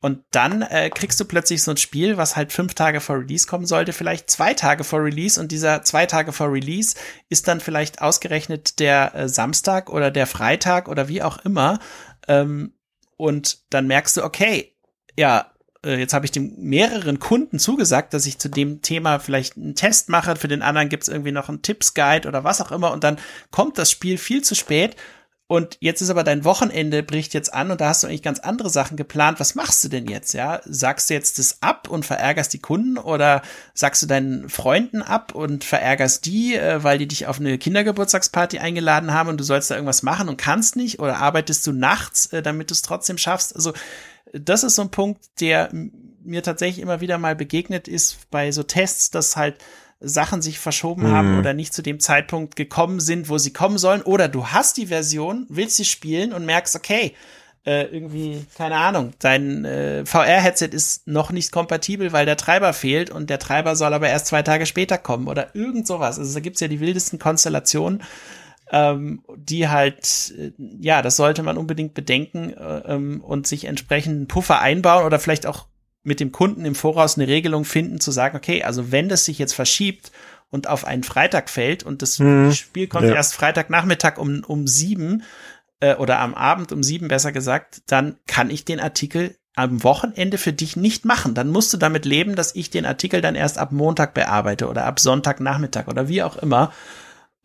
Und 0.00 0.24
dann 0.30 0.62
äh, 0.62 0.90
kriegst 0.90 1.18
du 1.18 1.24
plötzlich 1.24 1.62
so 1.62 1.70
ein 1.70 1.78
Spiel, 1.78 2.16
was 2.16 2.36
halt 2.36 2.52
fünf 2.52 2.74
Tage 2.74 3.00
vor 3.00 3.18
Release 3.18 3.46
kommen 3.46 3.66
sollte, 3.66 3.92
vielleicht 3.92 4.30
zwei 4.30 4.52
Tage 4.54 4.84
vor 4.84 5.02
Release. 5.02 5.40
Und 5.40 5.52
dieser 5.52 5.82
zwei 5.82 6.06
Tage 6.06 6.32
vor 6.32 6.52
Release 6.52 6.96
ist 7.28 7.48
dann 7.48 7.60
vielleicht 7.60 8.02
ausgerechnet 8.02 8.78
der 8.78 9.14
äh, 9.14 9.28
Samstag 9.28 9.88
oder 9.90 10.10
der 10.10 10.26
Freitag 10.26 10.88
oder 10.88 11.08
wie 11.08 11.22
auch 11.22 11.38
immer. 11.38 11.78
Ähm, 12.28 12.74
und 13.16 13.60
dann 13.70 13.86
merkst 13.86 14.18
du, 14.18 14.24
okay, 14.24 14.76
ja, 15.18 15.50
äh, 15.82 15.98
jetzt 15.98 16.12
habe 16.12 16.26
ich 16.26 16.32
dem 16.32 16.54
mehreren 16.58 17.18
Kunden 17.18 17.58
zugesagt, 17.58 18.12
dass 18.12 18.26
ich 18.26 18.38
zu 18.38 18.50
dem 18.50 18.82
Thema 18.82 19.18
vielleicht 19.18 19.56
einen 19.56 19.74
Test 19.74 20.08
mache. 20.08 20.36
Für 20.36 20.48
den 20.48 20.62
anderen 20.62 20.88
gibt's 20.88 21.08
irgendwie 21.08 21.32
noch 21.32 21.48
einen 21.48 21.62
Tipps-Guide 21.62 22.28
oder 22.28 22.44
was 22.44 22.60
auch 22.60 22.72
immer. 22.72 22.92
Und 22.92 23.04
dann 23.04 23.18
kommt 23.50 23.78
das 23.78 23.90
Spiel 23.90 24.18
viel 24.18 24.42
zu 24.42 24.54
spät 24.54 24.96
und 25.48 25.76
jetzt 25.80 26.00
ist 26.00 26.10
aber 26.10 26.24
dein 26.24 26.44
Wochenende 26.44 27.04
bricht 27.04 27.32
jetzt 27.32 27.54
an 27.54 27.70
und 27.70 27.80
da 27.80 27.90
hast 27.90 28.02
du 28.02 28.08
eigentlich 28.08 28.22
ganz 28.22 28.40
andere 28.40 28.68
Sachen 28.68 28.96
geplant. 28.96 29.38
Was 29.38 29.54
machst 29.54 29.84
du 29.84 29.88
denn 29.88 30.08
jetzt? 30.08 30.34
Ja, 30.34 30.60
sagst 30.64 31.08
du 31.08 31.14
jetzt 31.14 31.38
das 31.38 31.62
ab 31.62 31.88
und 31.88 32.04
verärgerst 32.04 32.52
die 32.52 32.58
Kunden 32.58 32.98
oder 32.98 33.42
sagst 33.72 34.02
du 34.02 34.06
deinen 34.06 34.48
Freunden 34.48 35.02
ab 35.02 35.36
und 35.36 35.62
verärgerst 35.62 36.26
die, 36.26 36.56
äh, 36.56 36.82
weil 36.82 36.98
die 36.98 37.06
dich 37.06 37.28
auf 37.28 37.38
eine 37.38 37.58
Kindergeburtstagsparty 37.58 38.58
eingeladen 38.58 39.12
haben 39.12 39.28
und 39.28 39.38
du 39.38 39.44
sollst 39.44 39.70
da 39.70 39.76
irgendwas 39.76 40.02
machen 40.02 40.28
und 40.28 40.36
kannst 40.36 40.74
nicht 40.74 40.98
oder 40.98 41.18
arbeitest 41.18 41.64
du 41.66 41.72
nachts, 41.72 42.26
äh, 42.32 42.42
damit 42.42 42.70
du 42.70 42.74
es 42.74 42.82
trotzdem 42.82 43.16
schaffst? 43.16 43.54
Also 43.54 43.72
das 44.32 44.64
ist 44.64 44.74
so 44.74 44.82
ein 44.82 44.90
Punkt, 44.90 45.20
der 45.40 45.70
mir 46.24 46.42
tatsächlich 46.42 46.82
immer 46.82 47.00
wieder 47.00 47.18
mal 47.18 47.36
begegnet 47.36 47.86
ist 47.86 48.28
bei 48.32 48.50
so 48.50 48.64
Tests, 48.64 49.12
dass 49.12 49.36
halt 49.36 49.58
Sachen 50.00 50.42
sich 50.42 50.58
verschoben 50.58 51.04
mhm. 51.04 51.12
haben 51.12 51.38
oder 51.38 51.54
nicht 51.54 51.72
zu 51.72 51.82
dem 51.82 52.00
Zeitpunkt 52.00 52.56
gekommen 52.56 53.00
sind, 53.00 53.28
wo 53.28 53.38
sie 53.38 53.52
kommen 53.52 53.78
sollen. 53.78 54.02
Oder 54.02 54.28
du 54.28 54.48
hast 54.48 54.76
die 54.76 54.86
Version, 54.86 55.46
willst 55.48 55.76
sie 55.76 55.84
spielen 55.84 56.32
und 56.32 56.44
merkst, 56.44 56.76
okay, 56.76 57.14
äh, 57.66 57.86
irgendwie, 57.86 58.46
keine 58.56 58.76
Ahnung, 58.76 59.12
dein 59.18 59.64
äh, 59.64 60.06
VR-Headset 60.06 60.68
ist 60.70 61.08
noch 61.08 61.32
nicht 61.32 61.50
kompatibel, 61.50 62.12
weil 62.12 62.24
der 62.24 62.36
Treiber 62.36 62.72
fehlt 62.72 63.10
und 63.10 63.28
der 63.28 63.40
Treiber 63.40 63.74
soll 63.74 63.92
aber 63.92 64.08
erst 64.08 64.26
zwei 64.26 64.42
Tage 64.42 64.66
später 64.66 64.98
kommen 64.98 65.26
oder 65.26 65.54
irgend 65.54 65.86
sowas. 65.86 66.18
Also 66.18 66.32
da 66.32 66.40
gibt's 66.40 66.60
ja 66.60 66.68
die 66.68 66.78
wildesten 66.78 67.18
Konstellationen, 67.18 68.04
ähm, 68.70 69.22
die 69.34 69.68
halt, 69.68 70.32
äh, 70.38 70.52
ja, 70.80 71.02
das 71.02 71.16
sollte 71.16 71.42
man 71.42 71.56
unbedingt 71.56 71.94
bedenken 71.94 72.52
äh, 72.52 72.82
ähm, 72.86 73.20
und 73.20 73.48
sich 73.48 73.64
entsprechend 73.64 74.14
einen 74.14 74.28
Puffer 74.28 74.60
einbauen 74.60 75.04
oder 75.04 75.18
vielleicht 75.18 75.46
auch 75.46 75.66
mit 76.06 76.20
dem 76.20 76.32
Kunden 76.32 76.64
im 76.64 76.74
Voraus 76.74 77.16
eine 77.18 77.26
Regelung 77.26 77.64
finden, 77.64 78.00
zu 78.00 78.10
sagen, 78.10 78.36
okay, 78.36 78.62
also 78.62 78.92
wenn 78.92 79.08
das 79.08 79.24
sich 79.24 79.38
jetzt 79.38 79.54
verschiebt 79.54 80.12
und 80.50 80.68
auf 80.68 80.84
einen 80.84 81.02
Freitag 81.02 81.50
fällt 81.50 81.82
und 81.82 82.00
das 82.00 82.18
mhm. 82.18 82.52
Spiel 82.52 82.86
kommt 82.86 83.08
ja. 83.08 83.14
erst 83.14 83.34
Freitagnachmittag 83.34 84.16
um, 84.18 84.44
um 84.46 84.66
sieben 84.66 85.24
äh, 85.80 85.96
oder 85.96 86.20
am 86.20 86.34
Abend 86.34 86.70
um 86.72 86.82
sieben 86.82 87.08
besser 87.08 87.32
gesagt, 87.32 87.82
dann 87.88 88.18
kann 88.26 88.50
ich 88.50 88.64
den 88.64 88.80
Artikel 88.80 89.36
am 89.56 89.82
Wochenende 89.82 90.38
für 90.38 90.52
dich 90.52 90.76
nicht 90.76 91.04
machen. 91.04 91.34
Dann 91.34 91.48
musst 91.48 91.72
du 91.72 91.76
damit 91.76 92.04
leben, 92.04 92.36
dass 92.36 92.54
ich 92.54 92.70
den 92.70 92.86
Artikel 92.86 93.20
dann 93.20 93.34
erst 93.34 93.58
ab 93.58 93.72
Montag 93.72 94.14
bearbeite 94.14 94.68
oder 94.68 94.84
ab 94.84 95.00
Sonntagnachmittag 95.00 95.88
oder 95.88 96.08
wie 96.08 96.22
auch 96.22 96.36
immer. 96.36 96.72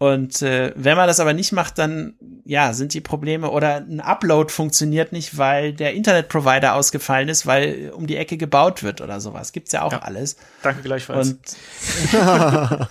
Und 0.02 0.42
äh, 0.42 0.74
wenn 0.76 0.98
man 0.98 1.06
das 1.06 1.20
aber 1.20 1.34
nicht 1.34 1.52
macht, 1.52 1.78
dann 1.78 2.16
ja, 2.44 2.74
sind 2.74 2.96
die 2.96 3.02
Probleme 3.02 3.52
oder 3.52 3.76
ein 3.76 4.00
Upload 4.00 4.52
funktioniert 4.52 5.12
nicht, 5.12 5.38
weil 5.38 5.74
der 5.74 5.94
Internetprovider 5.94 6.74
ausgefallen 6.74 7.30
ist, 7.30 7.46
weil 7.46 7.92
um 7.94 8.08
die 8.08 8.18
Ecke 8.18 8.38
gebaut 8.38 8.82
wird 8.82 9.02
oder 9.02 9.22
sowas. 9.22 9.52
Gibt's 9.52 9.74
ja 9.74 9.84
auch 9.84 9.92
ja. 9.92 10.00
alles. 10.00 10.38
Danke 10.64 10.82
gleichfalls. 10.82 11.30
Und 11.30 11.40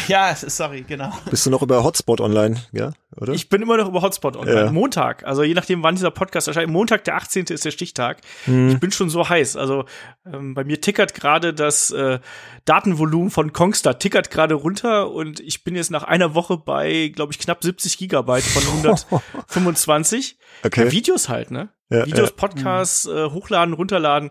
ja, 0.08 0.34
sorry, 0.34 0.82
genau. 0.82 1.12
Bist 1.30 1.46
du 1.46 1.50
noch 1.50 1.62
über 1.62 1.84
Hotspot 1.84 2.20
online, 2.20 2.56
ja? 2.72 2.90
Oder? 3.16 3.32
Ich 3.32 3.48
bin 3.48 3.60
immer 3.60 3.76
noch 3.76 3.88
über 3.88 4.02
Hotspot 4.02 4.36
online. 4.36 4.66
Ja. 4.66 4.72
Montag, 4.72 5.24
also 5.24 5.42
je 5.42 5.54
nachdem, 5.54 5.82
wann 5.82 5.96
dieser 5.96 6.12
Podcast 6.12 6.46
erscheint. 6.46 6.70
Montag, 6.70 7.02
der 7.04 7.16
18. 7.16 7.46
ist 7.46 7.64
der 7.64 7.72
Stichtag. 7.72 8.20
Hm. 8.44 8.70
Ich 8.70 8.78
bin 8.78 8.92
schon 8.92 9.10
so 9.10 9.28
heiß. 9.28 9.56
Also 9.56 9.84
ähm, 10.24 10.54
bei 10.54 10.62
mir 10.62 10.80
tickert 10.80 11.14
gerade 11.14 11.52
das 11.52 11.90
äh, 11.90 12.20
Datenvolumen 12.66 13.30
von 13.30 13.52
Kongstar 13.52 13.98
tickert 13.98 14.30
gerade 14.30 14.54
runter 14.54 15.10
und 15.10 15.40
ich 15.40 15.64
bin 15.64 15.74
jetzt 15.74 15.90
nach 15.90 16.04
einer 16.04 16.34
Woche 16.36 16.56
bei, 16.56 17.08
glaube 17.08 17.32
ich, 17.32 17.40
knapp 17.40 17.64
70 17.64 17.98
Gigabyte 17.98 18.44
von 18.44 18.62
125. 18.62 20.38
okay. 20.64 20.84
Ja, 20.84 20.92
Videos 20.92 21.28
halt, 21.28 21.50
ne? 21.50 21.70
Ja, 21.90 22.06
Videos. 22.06 22.30
Podcasts, 22.30 23.06
äh, 23.06 23.30
hochladen, 23.30 23.74
runterladen. 23.74 24.30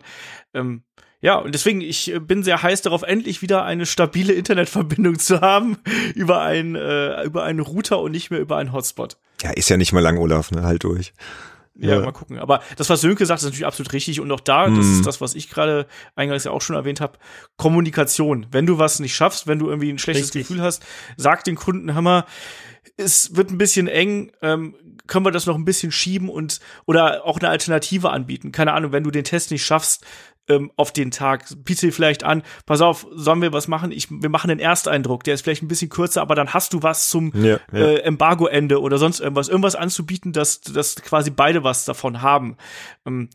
Ähm, 0.54 0.84
ja, 1.20 1.36
und 1.36 1.54
deswegen, 1.54 1.80
ich 1.80 2.12
äh, 2.12 2.18
bin 2.18 2.42
sehr 2.42 2.62
heiß 2.62 2.82
darauf, 2.82 3.02
endlich 3.02 3.42
wieder 3.42 3.64
eine 3.64 3.86
stabile 3.86 4.32
Internetverbindung 4.32 5.18
zu 5.18 5.40
haben 5.40 5.76
über 6.14 6.42
ein, 6.42 6.74
äh, 6.74 7.22
über 7.24 7.44
einen 7.44 7.60
Router 7.60 8.00
und 8.00 8.12
nicht 8.12 8.30
mehr 8.30 8.40
über 8.40 8.56
einen 8.56 8.72
Hotspot. 8.72 9.16
Ja, 9.42 9.50
ist 9.50 9.68
ja 9.68 9.76
nicht 9.76 9.92
mal 9.92 10.00
lang, 10.00 10.18
Olaf, 10.18 10.50
ne? 10.50 10.62
Halt 10.62 10.84
durch. 10.84 11.12
Ja, 11.80 11.94
ja, 11.94 12.00
mal 12.00 12.12
gucken. 12.12 12.38
Aber 12.38 12.60
das, 12.76 12.90
was 12.90 13.00
Sönke 13.00 13.24
sagt, 13.24 13.40
ist 13.40 13.44
natürlich 13.44 13.66
absolut 13.66 13.92
richtig. 13.94 14.20
Und 14.20 14.30
auch 14.32 14.40
da, 14.40 14.68
mm. 14.68 14.76
das 14.76 14.86
ist 14.86 14.98
mhm. 14.98 15.04
das, 15.04 15.20
was 15.22 15.34
ich 15.34 15.48
gerade 15.48 15.86
eingangs 16.14 16.44
ja 16.44 16.50
auch 16.50 16.60
schon 16.60 16.76
erwähnt 16.76 17.00
habe, 17.00 17.18
Kommunikation. 17.56 18.46
Wenn 18.50 18.66
du 18.66 18.78
was 18.78 19.00
nicht 19.00 19.14
schaffst, 19.14 19.46
wenn 19.46 19.58
du 19.58 19.68
irgendwie 19.68 19.90
ein 19.90 19.98
schlechtes 19.98 20.26
richtig. 20.26 20.48
Gefühl 20.48 20.62
hast, 20.62 20.82
sag 21.16 21.42
den 21.44 21.56
Kunden, 21.56 21.94
Hammer, 21.94 22.26
es 22.98 23.34
wird 23.34 23.50
ein 23.50 23.56
bisschen 23.56 23.88
eng, 23.88 24.30
ähm, 24.42 24.74
können 25.06 25.24
wir 25.24 25.32
das 25.32 25.46
noch 25.46 25.56
ein 25.56 25.64
bisschen 25.64 25.90
schieben 25.90 26.28
und 26.28 26.60
oder 26.86 27.24
auch 27.24 27.38
eine 27.38 27.48
Alternative 27.48 28.10
anbieten. 28.10 28.52
Keine 28.52 28.74
Ahnung, 28.74 28.92
wenn 28.92 29.02
du 29.02 29.10
den 29.10 29.24
Test 29.24 29.50
nicht 29.50 29.64
schaffst, 29.64 30.04
ähm, 30.50 30.70
auf 30.76 30.92
den 30.92 31.10
Tag. 31.10 31.46
Biete 31.64 31.92
vielleicht 31.92 32.24
an, 32.24 32.42
pass 32.66 32.80
auf, 32.80 33.06
sollen 33.12 33.40
wir 33.40 33.52
was 33.52 33.68
machen? 33.68 33.92
Ich, 33.92 34.10
wir 34.10 34.28
machen 34.28 34.48
den 34.48 34.58
Ersteindruck, 34.58 35.24
der 35.24 35.34
ist 35.34 35.42
vielleicht 35.42 35.62
ein 35.62 35.68
bisschen 35.68 35.88
kürzer, 35.88 36.20
aber 36.20 36.34
dann 36.34 36.52
hast 36.52 36.72
du 36.74 36.82
was 36.82 37.08
zum 37.08 37.32
ja, 37.34 37.58
ja. 37.72 37.78
Äh, 37.78 38.00
Embargo-Ende 38.00 38.80
oder 38.80 38.98
sonst 38.98 39.20
irgendwas, 39.20 39.48
irgendwas 39.48 39.76
anzubieten, 39.76 40.32
dass, 40.32 40.60
dass 40.60 40.96
quasi 40.96 41.30
beide 41.30 41.64
was 41.64 41.84
davon 41.84 42.20
haben. 42.20 42.56
Ähm, 43.06 43.30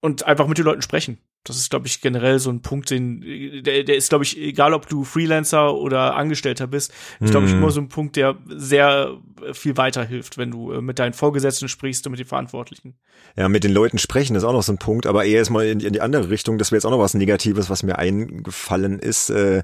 und 0.00 0.24
einfach 0.26 0.46
mit 0.46 0.58
den 0.58 0.64
Leuten 0.64 0.82
sprechen. 0.82 1.18
Das 1.44 1.56
ist, 1.56 1.70
glaube 1.70 1.86
ich, 1.86 2.02
generell 2.02 2.38
so 2.38 2.50
ein 2.50 2.60
Punkt, 2.60 2.90
den, 2.90 3.22
der, 3.64 3.82
der 3.82 3.96
ist, 3.96 4.10
glaube 4.10 4.24
ich, 4.24 4.38
egal 4.38 4.74
ob 4.74 4.88
du 4.88 5.04
Freelancer 5.04 5.74
oder 5.74 6.14
Angestellter 6.14 6.66
bist, 6.66 6.92
ist, 7.18 7.30
glaube 7.30 7.46
ich, 7.46 7.52
mhm. 7.52 7.58
immer 7.58 7.70
so 7.70 7.80
ein 7.80 7.88
Punkt, 7.88 8.16
der 8.16 8.36
sehr 8.46 9.16
viel 9.52 9.78
weiterhilft, 9.78 10.36
wenn 10.36 10.50
du 10.50 10.72
äh, 10.72 10.82
mit 10.82 10.98
deinen 10.98 11.14
Vorgesetzten 11.14 11.68
sprichst 11.68 12.06
und 12.06 12.10
mit 12.10 12.20
den 12.20 12.26
Verantwortlichen. 12.26 12.94
Ja, 13.36 13.48
mit 13.48 13.64
den 13.64 13.72
Leuten 13.72 13.96
sprechen 13.98 14.36
ist 14.36 14.44
auch 14.44 14.52
noch 14.52 14.62
so 14.62 14.72
ein 14.72 14.78
Punkt, 14.78 15.06
aber 15.06 15.24
eher 15.24 15.40
ist 15.40 15.48
mal 15.48 15.66
in, 15.66 15.80
in 15.80 15.94
die 15.94 16.02
andere 16.02 16.28
Richtung. 16.28 16.58
Das 16.58 16.72
wäre 16.72 16.76
jetzt 16.76 16.84
auch 16.84 16.90
noch 16.90 16.98
was 16.98 17.14
Negatives, 17.14 17.70
was 17.70 17.82
mir 17.82 17.98
eingefallen 17.98 18.98
ist. 18.98 19.30
Äh, 19.30 19.62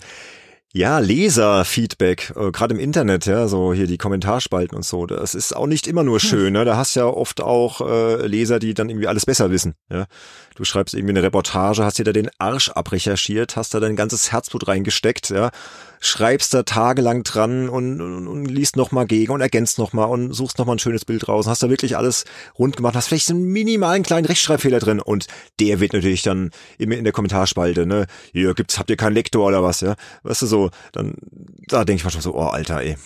ja, 0.76 0.98
Leserfeedback, 0.98 2.34
äh, 2.36 2.50
gerade 2.50 2.74
im 2.74 2.80
Internet, 2.80 3.24
ja, 3.24 3.48
so 3.48 3.72
hier 3.72 3.86
die 3.86 3.96
Kommentarspalten 3.96 4.76
und 4.76 4.84
so, 4.84 5.06
das 5.06 5.34
ist 5.34 5.56
auch 5.56 5.66
nicht 5.66 5.86
immer 5.86 6.02
nur 6.02 6.20
schön, 6.20 6.52
ne? 6.52 6.66
Da 6.66 6.76
hast 6.76 6.94
ja 6.96 7.06
oft 7.06 7.40
auch 7.40 7.80
äh, 7.80 8.26
Leser, 8.26 8.58
die 8.58 8.74
dann 8.74 8.90
irgendwie 8.90 9.08
alles 9.08 9.24
besser 9.24 9.50
wissen, 9.50 9.74
ja. 9.90 10.04
Du 10.54 10.64
schreibst 10.64 10.94
irgendwie 10.94 11.12
eine 11.12 11.22
Reportage, 11.22 11.82
hast 11.82 11.98
dir 11.98 12.04
da 12.04 12.12
den 12.12 12.28
Arsch 12.38 12.68
abrecherchiert, 12.68 13.56
hast 13.56 13.72
da 13.72 13.80
dein 13.80 13.96
ganzes 13.96 14.32
Herzblut 14.32 14.68
reingesteckt, 14.68 15.30
ja, 15.30 15.50
schreibst 16.00 16.54
da 16.54 16.62
tagelang 16.62 17.22
dran 17.22 17.68
und, 17.68 18.00
und, 18.00 18.28
und 18.28 18.44
liest 18.46 18.76
nochmal 18.76 19.06
gegen 19.06 19.32
und 19.32 19.40
ergänzt 19.40 19.78
nochmal 19.78 20.08
und 20.08 20.32
suchst 20.32 20.58
nochmal 20.58 20.76
ein 20.76 20.80
schönes 20.80 21.04
Bild 21.04 21.28
raus, 21.28 21.46
hast 21.46 21.62
da 21.62 21.70
wirklich 21.70 21.96
alles 21.96 22.24
rund 22.58 22.76
gemacht, 22.76 22.94
hast 22.94 23.08
vielleicht 23.08 23.30
einen 23.30 23.46
minimalen 23.46 24.02
kleinen 24.02 24.26
Rechtschreibfehler 24.26 24.78
drin 24.78 25.00
und 25.00 25.26
der 25.60 25.80
wird 25.80 25.92
natürlich 25.92 26.22
dann 26.22 26.50
immer 26.78 26.96
in 26.96 27.04
der 27.04 27.12
Kommentarspalte, 27.12 27.86
ne, 27.86 28.06
hier 28.32 28.54
gibt's, 28.54 28.78
habt 28.78 28.90
ihr 28.90 28.96
keinen 28.96 29.14
Lektor 29.14 29.46
oder 29.46 29.62
was, 29.62 29.80
ja, 29.80 29.96
weißt 30.22 30.42
du 30.42 30.46
so, 30.46 30.70
dann, 30.92 31.14
da 31.68 31.84
denke 31.84 32.00
ich 32.00 32.04
manchmal 32.04 32.22
so, 32.22 32.34
oh 32.34 32.46
Alter, 32.46 32.82
ey, 32.82 32.96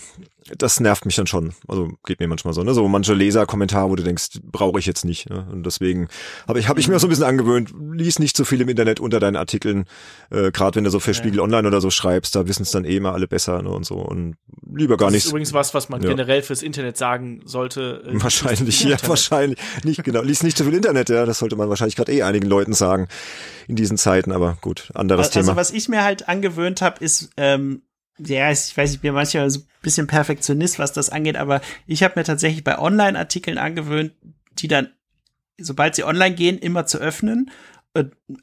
das 0.57 0.79
nervt 0.79 1.05
mich 1.05 1.15
dann 1.15 1.27
schon. 1.27 1.53
Also 1.67 1.91
geht 2.05 2.19
mir 2.19 2.27
manchmal 2.27 2.53
so, 2.53 2.63
ne? 2.63 2.73
So 2.73 2.87
manche 2.87 3.13
Leserkommentare, 3.13 3.89
wo 3.89 3.95
du 3.95 4.03
denkst, 4.03 4.39
brauche 4.43 4.79
ich 4.79 4.85
jetzt 4.85 5.05
nicht. 5.05 5.29
Ne? 5.29 5.47
Und 5.51 5.65
deswegen 5.65 6.07
habe 6.47 6.59
ich, 6.59 6.67
hab 6.67 6.77
ich 6.77 6.87
mir 6.87 6.99
so 6.99 7.07
ein 7.07 7.09
bisschen 7.09 7.25
angewöhnt, 7.25 7.73
lies 7.93 8.19
nicht 8.19 8.35
zu 8.35 8.45
viel 8.45 8.61
im 8.61 8.69
Internet 8.69 8.99
unter 8.99 9.19
deinen 9.19 9.35
Artikeln. 9.35 9.85
Äh, 10.29 10.51
Gerade 10.51 10.75
wenn 10.75 10.83
du 10.83 10.89
so 10.89 10.99
für 10.99 11.13
Spiegel 11.13 11.39
Online 11.39 11.67
oder 11.67 11.81
so 11.81 11.89
schreibst, 11.89 12.35
da 12.35 12.47
wissen 12.47 12.63
es 12.63 12.71
dann 12.71 12.85
eh 12.85 12.97
immer 12.97 13.13
alle 13.13 13.27
besser 13.27 13.61
ne? 13.61 13.69
und 13.69 13.85
so. 13.85 13.95
Und 13.95 14.35
lieber 14.73 14.97
gar 14.97 15.07
nicht. 15.07 15.17
Das 15.17 15.25
ist 15.25 15.31
übrigens 15.31 15.53
was, 15.53 15.73
was 15.73 15.89
man 15.89 16.01
ja. 16.01 16.09
generell 16.09 16.41
fürs 16.41 16.63
Internet 16.63 16.97
sagen 16.97 17.41
sollte. 17.45 18.03
Äh, 18.05 18.21
wahrscheinlich, 18.21 18.83
ja, 18.83 18.97
wahrscheinlich. 19.07 19.59
Nicht 19.83 20.03
genau. 20.03 20.21
Lies 20.21 20.43
nicht 20.43 20.57
zu 20.57 20.65
viel 20.65 20.73
Internet, 20.73 21.09
ja. 21.09 21.25
Das 21.25 21.39
sollte 21.39 21.55
man 21.55 21.69
wahrscheinlich 21.69 21.95
gerade 21.95 22.11
eh 22.11 22.23
einigen 22.23 22.47
Leuten 22.47 22.73
sagen 22.73 23.07
in 23.67 23.75
diesen 23.75 23.97
Zeiten, 23.97 24.31
aber 24.31 24.57
gut, 24.61 24.89
anderes 24.93 25.27
also, 25.27 25.39
Thema. 25.39 25.51
Also 25.51 25.59
was 25.59 25.71
ich 25.71 25.89
mir 25.89 26.03
halt 26.03 26.27
angewöhnt 26.27 26.81
habe, 26.81 27.03
ist 27.03 27.29
ähm, 27.37 27.83
ja, 28.25 28.51
ich 28.51 28.75
weiß, 28.75 28.93
ich 28.93 29.01
bin 29.01 29.13
manchmal 29.13 29.49
so 29.49 29.59
ein 29.59 29.67
bisschen 29.81 30.07
Perfektionist, 30.07 30.79
was 30.79 30.93
das 30.93 31.09
angeht, 31.09 31.37
aber 31.37 31.61
ich 31.87 32.03
habe 32.03 32.19
mir 32.19 32.23
tatsächlich 32.23 32.63
bei 32.63 32.77
Online-Artikeln 32.77 33.57
angewöhnt, 33.57 34.13
die 34.53 34.67
dann, 34.67 34.89
sobald 35.59 35.95
sie 35.95 36.03
online 36.03 36.35
gehen, 36.35 36.57
immer 36.57 36.85
zu 36.85 36.97
öffnen, 36.97 37.51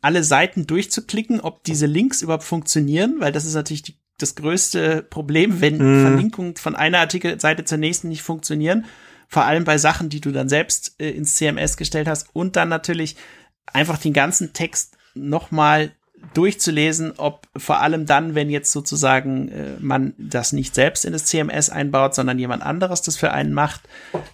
alle 0.02 0.24
Seiten 0.24 0.66
durchzuklicken, 0.66 1.40
ob 1.40 1.64
diese 1.64 1.86
Links 1.86 2.22
überhaupt 2.22 2.44
funktionieren, 2.44 3.16
weil 3.18 3.32
das 3.32 3.44
ist 3.44 3.54
natürlich 3.54 3.82
die, 3.82 3.98
das 4.18 4.34
größte 4.34 5.02
Problem, 5.02 5.60
wenn 5.60 5.76
mm. 5.76 6.02
Verlinkungen 6.02 6.56
von 6.56 6.76
einer 6.76 6.98
Artikelseite 6.98 7.64
zur 7.64 7.78
nächsten 7.78 8.08
nicht 8.08 8.22
funktionieren. 8.22 8.84
Vor 9.28 9.44
allem 9.44 9.64
bei 9.64 9.78
Sachen, 9.78 10.08
die 10.08 10.20
du 10.20 10.32
dann 10.32 10.48
selbst 10.48 10.96
äh, 11.00 11.10
ins 11.10 11.36
CMS 11.36 11.76
gestellt 11.76 12.08
hast 12.08 12.34
und 12.34 12.56
dann 12.56 12.68
natürlich 12.68 13.16
einfach 13.66 13.98
den 13.98 14.12
ganzen 14.12 14.52
Text 14.52 14.98
nochmal 15.14 15.92
durchzulesen, 16.34 17.14
ob 17.16 17.46
vor 17.56 17.80
allem 17.80 18.06
dann, 18.06 18.34
wenn 18.34 18.50
jetzt 18.50 18.72
sozusagen 18.72 19.48
äh, 19.48 19.76
man 19.80 20.14
das 20.18 20.52
nicht 20.52 20.74
selbst 20.74 21.04
in 21.04 21.12
das 21.12 21.24
CMS 21.24 21.70
einbaut, 21.70 22.14
sondern 22.14 22.38
jemand 22.38 22.62
anderes 22.62 23.02
das 23.02 23.16
für 23.16 23.32
einen 23.32 23.52
macht, 23.52 23.82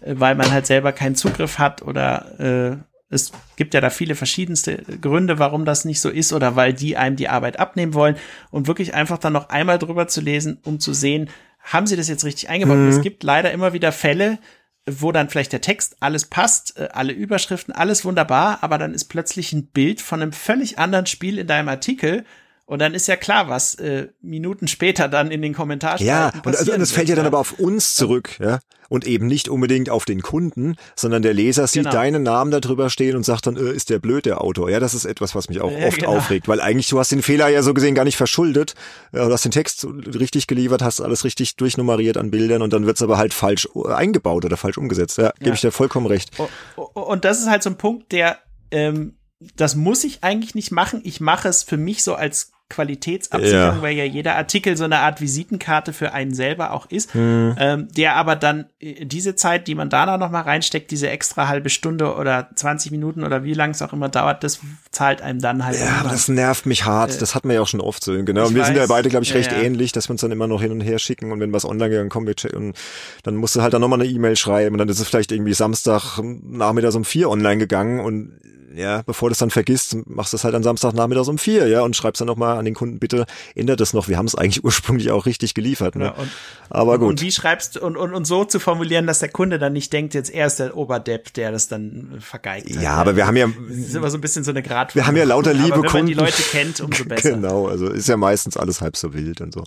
äh, 0.00 0.14
weil 0.16 0.34
man 0.34 0.50
halt 0.50 0.66
selber 0.66 0.92
keinen 0.92 1.14
Zugriff 1.14 1.58
hat 1.58 1.82
oder 1.82 2.40
äh, 2.40 2.76
es 3.10 3.32
gibt 3.56 3.74
ja 3.74 3.80
da 3.80 3.90
viele 3.90 4.14
verschiedenste 4.14 4.82
Gründe, 5.00 5.38
warum 5.38 5.64
das 5.64 5.84
nicht 5.84 6.00
so 6.00 6.08
ist 6.10 6.32
oder 6.32 6.56
weil 6.56 6.72
die 6.72 6.96
einem 6.96 7.16
die 7.16 7.28
Arbeit 7.28 7.60
abnehmen 7.60 7.94
wollen 7.94 8.16
und 8.50 8.66
wirklich 8.66 8.94
einfach 8.94 9.18
dann 9.18 9.32
noch 9.32 9.50
einmal 9.50 9.78
drüber 9.78 10.08
zu 10.08 10.20
lesen, 10.20 10.58
um 10.64 10.80
zu 10.80 10.92
sehen, 10.92 11.30
haben 11.62 11.86
sie 11.86 11.96
das 11.96 12.08
jetzt 12.08 12.24
richtig 12.24 12.48
eingebaut? 12.48 12.76
Mhm. 12.76 12.88
Es 12.88 13.00
gibt 13.00 13.22
leider 13.22 13.52
immer 13.52 13.72
wieder 13.72 13.92
Fälle, 13.92 14.38
wo 14.86 15.12
dann 15.12 15.30
vielleicht 15.30 15.52
der 15.52 15.60
Text, 15.60 15.96
alles 16.00 16.26
passt, 16.26 16.78
äh, 16.78 16.88
alle 16.92 17.12
Überschriften, 17.12 17.72
alles 17.72 18.04
wunderbar, 18.04 18.58
aber 18.62 18.78
dann 18.78 18.94
ist 18.94 19.06
plötzlich 19.06 19.52
ein 19.52 19.66
Bild 19.66 20.00
von 20.00 20.20
einem 20.20 20.32
völlig 20.32 20.78
anderen 20.78 21.06
Spiel 21.06 21.38
in 21.38 21.46
deinem 21.46 21.68
Artikel 21.68 22.24
und 22.66 22.78
dann 22.78 22.94
ist 22.94 23.08
ja 23.08 23.16
klar, 23.16 23.48
was 23.48 23.74
äh, 23.76 24.08
Minuten 24.22 24.68
später 24.68 25.08
dann 25.08 25.30
in 25.30 25.42
den 25.42 25.52
Kommentaren 25.54 26.04
Ja, 26.04 26.32
und, 26.44 26.56
also, 26.56 26.72
und 26.72 26.80
das 26.80 26.92
fällt 26.92 27.08
ja 27.08 27.16
dann 27.16 27.26
aber 27.26 27.38
auf 27.38 27.58
uns 27.58 27.94
zurück, 27.94 28.38
ja. 28.40 28.60
Und 28.94 29.08
eben 29.08 29.26
nicht 29.26 29.48
unbedingt 29.48 29.90
auf 29.90 30.04
den 30.04 30.22
Kunden, 30.22 30.76
sondern 30.94 31.22
der 31.22 31.34
Leser 31.34 31.66
sieht 31.66 31.82
genau. 31.82 31.90
deinen 31.90 32.22
Namen 32.22 32.52
da 32.52 32.60
drüber 32.60 32.90
stehen 32.90 33.16
und 33.16 33.24
sagt 33.24 33.48
dann, 33.48 33.56
äh, 33.56 33.72
ist 33.72 33.90
der 33.90 33.98
blöd, 33.98 34.24
der 34.24 34.40
Autor. 34.40 34.70
Ja, 34.70 34.78
das 34.78 34.94
ist 34.94 35.04
etwas, 35.04 35.34
was 35.34 35.48
mich 35.48 35.60
auch 35.60 35.72
ja, 35.72 35.88
oft 35.88 35.98
genau. 35.98 36.16
aufregt, 36.16 36.46
weil 36.46 36.60
eigentlich 36.60 36.88
du 36.88 37.00
hast 37.00 37.10
den 37.10 37.20
Fehler 37.20 37.48
ja 37.48 37.64
so 37.64 37.74
gesehen 37.74 37.96
gar 37.96 38.04
nicht 38.04 38.16
verschuldet. 38.16 38.76
Ja, 39.12 39.26
du 39.26 39.32
hast 39.32 39.44
den 39.44 39.50
Text 39.50 39.84
richtig 39.84 40.46
geliefert, 40.46 40.80
hast 40.80 41.00
alles 41.00 41.24
richtig 41.24 41.56
durchnummeriert 41.56 42.16
an 42.16 42.30
Bildern 42.30 42.62
und 42.62 42.72
dann 42.72 42.86
wird's 42.86 43.02
aber 43.02 43.18
halt 43.18 43.34
falsch 43.34 43.68
eingebaut 43.84 44.44
oder 44.44 44.56
falsch 44.56 44.78
umgesetzt. 44.78 45.18
Ja, 45.18 45.32
gebe 45.38 45.48
ja. 45.48 45.54
ich 45.54 45.60
dir 45.60 45.72
vollkommen 45.72 46.06
recht. 46.06 46.30
Und 46.76 47.24
das 47.24 47.40
ist 47.40 47.50
halt 47.50 47.64
so 47.64 47.70
ein 47.70 47.76
Punkt, 47.76 48.12
der 48.12 48.38
ähm, 48.70 49.16
das 49.56 49.74
muss 49.74 50.04
ich 50.04 50.22
eigentlich 50.22 50.54
nicht 50.54 50.70
machen. 50.70 51.00
Ich 51.04 51.20
mache 51.20 51.48
es 51.48 51.64
für 51.64 51.76
mich 51.76 52.04
so 52.04 52.14
als 52.14 52.52
Qualitätsabsicherung, 52.70 53.76
ja. 53.76 53.82
weil 53.82 53.94
ja 53.94 54.04
jeder 54.04 54.36
Artikel 54.36 54.76
so 54.76 54.84
eine 54.84 55.00
Art 55.00 55.20
Visitenkarte 55.20 55.92
für 55.92 56.12
einen 56.12 56.32
selber 56.32 56.72
auch 56.72 56.86
ist, 56.86 57.14
mhm. 57.14 57.54
ähm, 57.58 57.88
der 57.94 58.16
aber 58.16 58.36
dann 58.36 58.66
äh, 58.80 59.04
diese 59.04 59.36
Zeit, 59.36 59.68
die 59.68 59.74
man 59.74 59.90
da 59.90 60.16
noch 60.16 60.30
mal 60.30 60.40
reinsteckt, 60.40 60.90
diese 60.90 61.10
extra 61.10 61.46
halbe 61.46 61.68
Stunde 61.68 62.14
oder 62.14 62.48
20 62.54 62.90
Minuten 62.90 63.22
oder 63.22 63.44
wie 63.44 63.52
lang 63.52 63.70
es 63.70 63.82
auch 63.82 63.92
immer 63.92 64.08
dauert, 64.08 64.42
das 64.44 64.60
zahlt 64.90 65.20
einem 65.20 65.40
dann 65.40 65.64
halt. 65.64 65.78
Ja, 65.78 66.00
aber 66.00 66.08
das 66.08 66.28
nervt 66.28 66.64
mich 66.64 66.86
hart. 66.86 67.14
Äh, 67.14 67.18
das 67.18 67.34
hatten 67.34 67.48
wir 67.48 67.56
ja 67.56 67.60
auch 67.60 67.68
schon 67.68 67.82
oft 67.82 68.02
so. 68.02 68.12
Genau. 68.12 68.46
Und 68.46 68.54
wir 68.54 68.62
weiß, 68.62 68.68
sind 68.68 68.76
ja 68.76 68.86
beide, 68.86 69.10
glaube 69.10 69.24
ich, 69.24 69.34
recht 69.34 69.52
ja, 69.52 69.58
ja. 69.58 69.64
ähnlich, 69.64 69.92
dass 69.92 70.08
wir 70.08 70.12
uns 70.12 70.22
dann 70.22 70.32
immer 70.32 70.46
noch 70.46 70.62
hin 70.62 70.72
und 70.72 70.80
her 70.80 70.98
schicken 70.98 71.32
und 71.32 71.40
wenn 71.40 71.52
was 71.52 71.66
online 71.66 71.90
gegangen 71.90 72.08
kommt, 72.08 72.26
wir 72.26 72.34
checken, 72.34 72.68
und 72.68 72.76
dann 73.24 73.36
musst 73.36 73.56
du 73.56 73.62
halt 73.62 73.74
dann 73.74 73.82
nochmal 73.82 74.00
eine 74.00 74.08
E-Mail 74.08 74.36
schreiben 74.36 74.74
und 74.74 74.78
dann 74.78 74.88
ist 74.88 75.00
es 75.00 75.06
vielleicht 75.06 75.32
irgendwie 75.32 75.54
Samstag 75.54 76.18
Nachmittag 76.22 76.94
um 76.94 77.04
vier 77.04 77.28
online 77.30 77.58
gegangen 77.58 78.00
und 78.00 78.38
ja, 78.74 79.02
bevor 79.02 79.28
du 79.28 79.32
es 79.32 79.38
dann 79.38 79.50
vergisst, 79.50 79.96
machst 80.06 80.32
du 80.32 80.36
es 80.36 80.44
halt 80.44 80.54
am 80.54 80.62
Samstagnachmittag 80.62 81.28
um 81.28 81.38
vier, 81.38 81.68
ja, 81.68 81.82
und 81.82 81.96
schreibst 81.96 82.20
dann 82.20 82.26
nochmal 82.26 82.58
an 82.58 82.64
den 82.64 82.74
Kunden, 82.74 82.98
bitte 82.98 83.26
ändert 83.54 83.80
das 83.80 83.92
noch, 83.92 84.08
wir 84.08 84.18
haben 84.18 84.26
es 84.26 84.34
eigentlich 84.34 84.64
ursprünglich 84.64 85.10
auch 85.10 85.26
richtig 85.26 85.54
geliefert. 85.54 85.96
Ne? 85.96 86.06
Ja, 86.06 86.10
und, 86.12 86.30
Aber 86.70 86.98
gut. 86.98 87.10
Und 87.10 87.22
wie 87.22 87.30
schreibst 87.30 87.76
und, 87.76 87.96
und, 87.96 88.14
und 88.14 88.24
so 88.24 88.44
zu 88.44 88.58
formulieren, 88.58 89.06
dass 89.06 89.20
der 89.20 89.28
Kunde 89.28 89.58
dann 89.58 89.72
nicht 89.72 89.92
denkt, 89.92 90.14
jetzt 90.14 90.30
er 90.30 90.46
ist 90.46 90.58
der 90.58 90.76
Oberdepp, 90.76 91.32
der 91.34 91.52
das 91.52 91.68
dann 91.68 92.16
vergeigt. 92.20 92.70
Ja, 92.70 92.92
hat. 92.92 93.00
aber 93.00 93.16
wir 93.16 93.26
haben 93.26 93.36
ja. 93.36 93.46
Das 93.68 93.76
ist 93.76 93.94
immer 93.94 94.10
so 94.10 94.18
ein 94.18 94.20
bisschen 94.20 94.44
so 94.44 94.50
eine 94.50 94.62
Grad. 94.62 94.94
Wir 94.94 95.06
haben 95.06 95.16
ja 95.16 95.24
lauter 95.24 95.54
liebe 95.54 95.74
aber 95.74 95.82
wenn 95.82 95.90
Kunden. 95.90 96.06
Man 96.06 96.06
die 96.06 96.14
Leute 96.14 96.42
kennt, 96.42 96.80
umso 96.80 97.04
besser. 97.08 97.32
genau, 97.32 97.68
also 97.68 97.88
ist 97.88 98.08
ja 98.08 98.16
meistens 98.16 98.56
alles 98.56 98.80
halb 98.80 98.96
so 98.96 99.14
wild 99.14 99.40
und 99.40 99.54
so. 99.54 99.64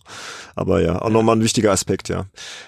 Aber 0.55 0.81
ja, 0.81 0.99
auch 0.99 1.05
ja. 1.05 1.09
nochmal 1.09 1.35
ein 1.35 1.43
wichtiger 1.43 1.71
Aspekt, 1.71 2.09
ja, 2.09 2.25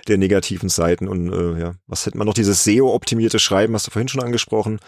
der 0.08 0.18
negativen 0.18 0.70
Seiten 0.70 1.08
und 1.08 1.32
äh, 1.32 1.60
ja, 1.60 1.74
was 1.88 2.06
hätte 2.06 2.18
man 2.18 2.28
noch 2.28 2.34
dieses 2.34 2.64
SEO-optimierte 2.64 3.40
Schreiben, 3.40 3.74
hast 3.74 3.88
du 3.88 3.92
vorhin 3.92 4.08
schon 4.08 4.24
angesprochen. 4.24 4.80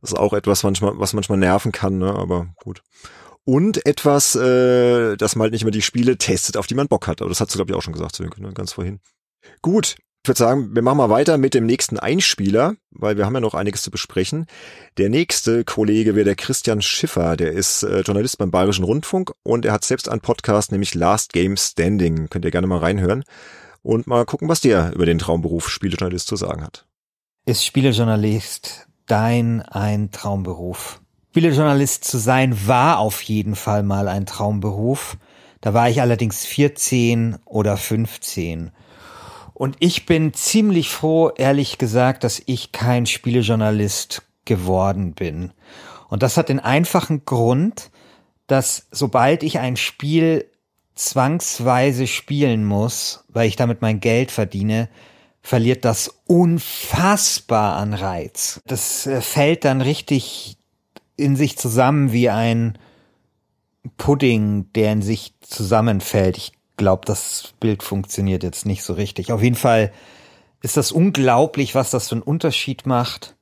Das 0.00 0.12
ist 0.12 0.18
auch 0.18 0.32
etwas, 0.32 0.62
manchmal, 0.62 0.98
was 0.98 1.12
manchmal 1.12 1.38
nerven 1.38 1.72
kann, 1.72 1.98
ne? 1.98 2.14
aber 2.14 2.48
gut. 2.62 2.82
Und 3.44 3.84
etwas, 3.86 4.34
äh, 4.34 5.16
dass 5.16 5.34
man 5.34 5.44
halt 5.44 5.52
nicht 5.52 5.62
immer 5.62 5.70
die 5.70 5.82
Spiele 5.82 6.18
testet, 6.18 6.56
auf 6.56 6.66
die 6.66 6.74
man 6.74 6.88
Bock 6.88 7.06
hat. 7.06 7.22
Aber 7.22 7.30
das 7.30 7.40
hast 7.40 7.54
du, 7.54 7.58
glaube 7.58 7.72
ich, 7.72 7.76
auch 7.76 7.82
schon 7.82 7.94
gesagt, 7.94 8.14
Sönke, 8.14 8.42
ne? 8.42 8.52
ganz 8.52 8.72
vorhin. 8.72 9.00
Gut, 9.62 9.96
ich 10.24 10.28
würde 10.28 10.38
sagen, 10.38 10.74
wir 10.74 10.82
machen 10.82 10.98
mal 10.98 11.08
weiter 11.08 11.38
mit 11.38 11.54
dem 11.54 11.64
nächsten 11.64 11.98
Einspieler, 11.98 12.74
weil 12.90 13.16
wir 13.16 13.24
haben 13.24 13.34
ja 13.34 13.40
noch 13.40 13.54
einiges 13.54 13.82
zu 13.82 13.90
besprechen. 13.90 14.46
Der 14.98 15.08
nächste 15.08 15.64
Kollege 15.64 16.14
wäre 16.14 16.26
der 16.26 16.34
Christian 16.34 16.82
Schiffer, 16.82 17.36
der 17.36 17.52
ist 17.52 17.82
äh, 17.82 18.00
Journalist 18.00 18.36
beim 18.36 18.50
Bayerischen 18.50 18.84
Rundfunk 18.84 19.32
und 19.42 19.64
er 19.64 19.72
hat 19.72 19.84
selbst 19.84 20.08
einen 20.08 20.20
Podcast, 20.20 20.70
nämlich 20.70 20.94
Last 20.94 21.32
Game 21.32 21.56
Standing. 21.56 22.28
Könnt 22.28 22.44
ihr 22.44 22.50
gerne 22.50 22.66
mal 22.66 22.80
reinhören 22.80 23.24
und 23.82 24.06
mal 24.06 24.26
gucken, 24.26 24.48
was 24.48 24.60
der 24.60 24.92
über 24.94 25.06
den 25.06 25.18
Traumberuf 25.18 25.70
Spielejournalist 25.70 26.26
zu 26.26 26.36
sagen 26.36 26.62
hat. 26.62 26.86
Ist 27.46 27.64
Spielejournalist 27.64 28.87
dein 29.08 29.62
ein 29.62 30.10
Traumberuf? 30.10 31.00
Spielejournalist 31.30 32.04
zu 32.04 32.18
sein 32.18 32.66
war 32.66 32.98
auf 32.98 33.22
jeden 33.22 33.54
Fall 33.54 33.82
mal 33.82 34.08
ein 34.08 34.26
Traumberuf. 34.26 35.16
Da 35.60 35.74
war 35.74 35.88
ich 35.88 36.00
allerdings 36.00 36.44
14 36.44 37.36
oder 37.44 37.76
15. 37.76 38.70
Und 39.54 39.76
ich 39.80 40.06
bin 40.06 40.34
ziemlich 40.34 40.88
froh, 40.88 41.30
ehrlich 41.36 41.78
gesagt, 41.78 42.24
dass 42.24 42.42
ich 42.46 42.72
kein 42.72 43.06
Spielejournalist 43.06 44.22
geworden 44.44 45.14
bin. 45.14 45.52
Und 46.08 46.22
das 46.22 46.36
hat 46.36 46.48
den 46.48 46.60
einfachen 46.60 47.24
Grund, 47.24 47.90
dass 48.46 48.86
sobald 48.90 49.42
ich 49.42 49.58
ein 49.58 49.76
Spiel 49.76 50.50
zwangsweise 50.94 52.06
spielen 52.06 52.64
muss, 52.64 53.24
weil 53.28 53.46
ich 53.46 53.56
damit 53.56 53.82
mein 53.82 54.00
Geld 54.00 54.30
verdiene, 54.30 54.88
verliert 55.48 55.86
das 55.86 56.14
unfassbar 56.26 57.76
an 57.76 57.94
Reiz. 57.94 58.60
Das 58.66 59.06
äh, 59.06 59.22
fällt 59.22 59.64
dann 59.64 59.80
richtig 59.80 60.58
in 61.16 61.36
sich 61.36 61.56
zusammen 61.56 62.12
wie 62.12 62.28
ein 62.28 62.76
Pudding, 63.96 64.70
der 64.74 64.92
in 64.92 65.00
sich 65.00 65.32
zusammenfällt. 65.40 66.36
Ich 66.36 66.52
glaube, 66.76 67.06
das 67.06 67.54
Bild 67.60 67.82
funktioniert 67.82 68.42
jetzt 68.42 68.66
nicht 68.66 68.82
so 68.82 68.92
richtig. 68.92 69.32
Auf 69.32 69.42
jeden 69.42 69.56
Fall 69.56 69.90
ist 70.60 70.76
das 70.76 70.92
unglaublich, 70.92 71.74
was 71.74 71.88
das 71.88 72.10
für 72.10 72.16
einen 72.16 72.22
Unterschied 72.22 72.84
macht, 72.84 73.34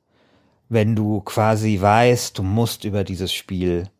wenn 0.69 0.95
du 0.95 1.23
quasi 1.23 1.81
weißt, 1.81 2.39
du 2.39 2.45
musst 2.45 2.85
über 2.85 3.03
dieses 3.03 3.35
Spiel 3.35 3.91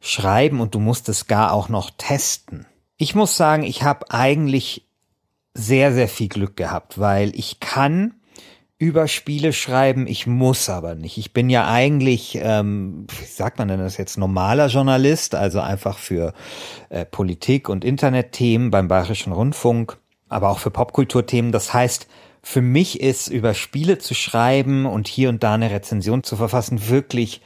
schreiben 0.00 0.62
und 0.62 0.74
du 0.74 0.78
musst 0.78 1.10
es 1.10 1.26
gar 1.26 1.52
auch 1.52 1.68
noch 1.68 1.90
testen. 1.98 2.64
Ich 2.96 3.14
muss 3.14 3.36
sagen, 3.36 3.62
ich 3.62 3.82
habe 3.82 4.10
eigentlich 4.10 4.86
sehr, 5.54 5.92
sehr 5.92 6.08
viel 6.08 6.28
Glück 6.28 6.56
gehabt, 6.56 6.98
weil 6.98 7.36
ich 7.38 7.60
kann 7.60 8.14
über 8.78 9.06
Spiele 9.06 9.52
schreiben, 9.52 10.08
ich 10.08 10.26
muss 10.26 10.68
aber 10.68 10.96
nicht. 10.96 11.16
Ich 11.16 11.32
bin 11.32 11.48
ja 11.48 11.68
eigentlich, 11.68 12.36
ähm, 12.42 13.06
wie 13.16 13.24
sagt 13.26 13.58
man 13.58 13.68
denn 13.68 13.78
das 13.78 13.96
jetzt, 13.96 14.18
normaler 14.18 14.66
Journalist, 14.66 15.36
also 15.36 15.60
einfach 15.60 15.98
für 15.98 16.34
äh, 16.88 17.04
Politik 17.04 17.68
und 17.68 17.84
Internetthemen 17.84 18.72
beim 18.72 18.88
Bayerischen 18.88 19.32
Rundfunk, 19.32 19.98
aber 20.28 20.50
auch 20.50 20.58
für 20.58 20.72
Popkulturthemen. 20.72 21.52
Das 21.52 21.72
heißt, 21.72 22.08
für 22.42 22.60
mich 22.60 23.00
ist 23.00 23.28
über 23.28 23.54
Spiele 23.54 23.98
zu 23.98 24.14
schreiben 24.14 24.84
und 24.84 25.06
hier 25.06 25.28
und 25.28 25.44
da 25.44 25.54
eine 25.54 25.70
Rezension 25.70 26.24
zu 26.24 26.34
verfassen 26.34 26.88
wirklich 26.88 27.40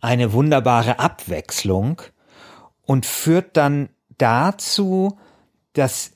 eine 0.00 0.32
wunderbare 0.32 0.98
Abwechslung 0.98 2.02
und 2.82 3.06
führt 3.06 3.56
dann 3.56 3.90
dazu, 4.18 5.18
dass 5.72 6.12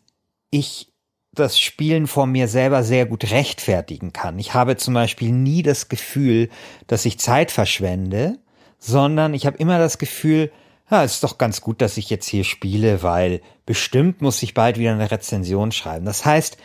ich 0.50 0.93
das 1.34 1.58
Spielen 1.58 2.06
vor 2.06 2.26
mir 2.26 2.48
selber 2.48 2.82
sehr 2.82 3.06
gut 3.06 3.30
rechtfertigen 3.30 4.12
kann. 4.12 4.38
Ich 4.38 4.54
habe 4.54 4.76
zum 4.76 4.94
Beispiel 4.94 5.32
nie 5.32 5.62
das 5.62 5.88
Gefühl, 5.88 6.48
dass 6.86 7.04
ich 7.04 7.18
Zeit 7.18 7.50
verschwende, 7.50 8.38
sondern 8.78 9.34
ich 9.34 9.46
habe 9.46 9.58
immer 9.58 9.78
das 9.78 9.98
Gefühl, 9.98 10.50
ja, 10.90 11.02
es 11.02 11.14
ist 11.14 11.24
doch 11.24 11.38
ganz 11.38 11.60
gut, 11.60 11.80
dass 11.80 11.96
ich 11.96 12.10
jetzt 12.10 12.28
hier 12.28 12.44
spiele, 12.44 13.02
weil 13.02 13.40
bestimmt 13.66 14.20
muss 14.20 14.42
ich 14.42 14.54
bald 14.54 14.78
wieder 14.78 14.92
eine 14.92 15.10
Rezension 15.10 15.72
schreiben. 15.72 16.04
Das 16.04 16.24
heißt, 16.24 16.58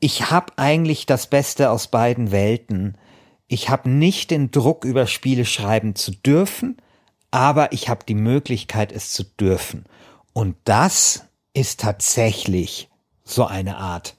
ich 0.00 0.30
habe 0.30 0.52
eigentlich 0.56 1.06
das 1.06 1.26
Beste 1.26 1.70
aus 1.70 1.88
beiden 1.88 2.32
Welten. 2.32 2.96
Ich 3.46 3.68
habe 3.68 3.90
nicht 3.90 4.30
den 4.30 4.50
Druck, 4.50 4.84
über 4.84 5.06
Spiele 5.06 5.44
schreiben 5.44 5.94
zu 5.94 6.10
dürfen, 6.12 6.78
aber 7.30 7.72
ich 7.72 7.88
habe 7.88 8.04
die 8.08 8.14
Möglichkeit, 8.14 8.90
es 8.90 9.12
zu 9.12 9.22
dürfen. 9.22 9.84
Und 10.32 10.56
das 10.64 11.26
ist 11.54 11.80
tatsächlich 11.80 12.88
so 13.24 13.44
eine 13.46 13.76
Art 13.76 14.16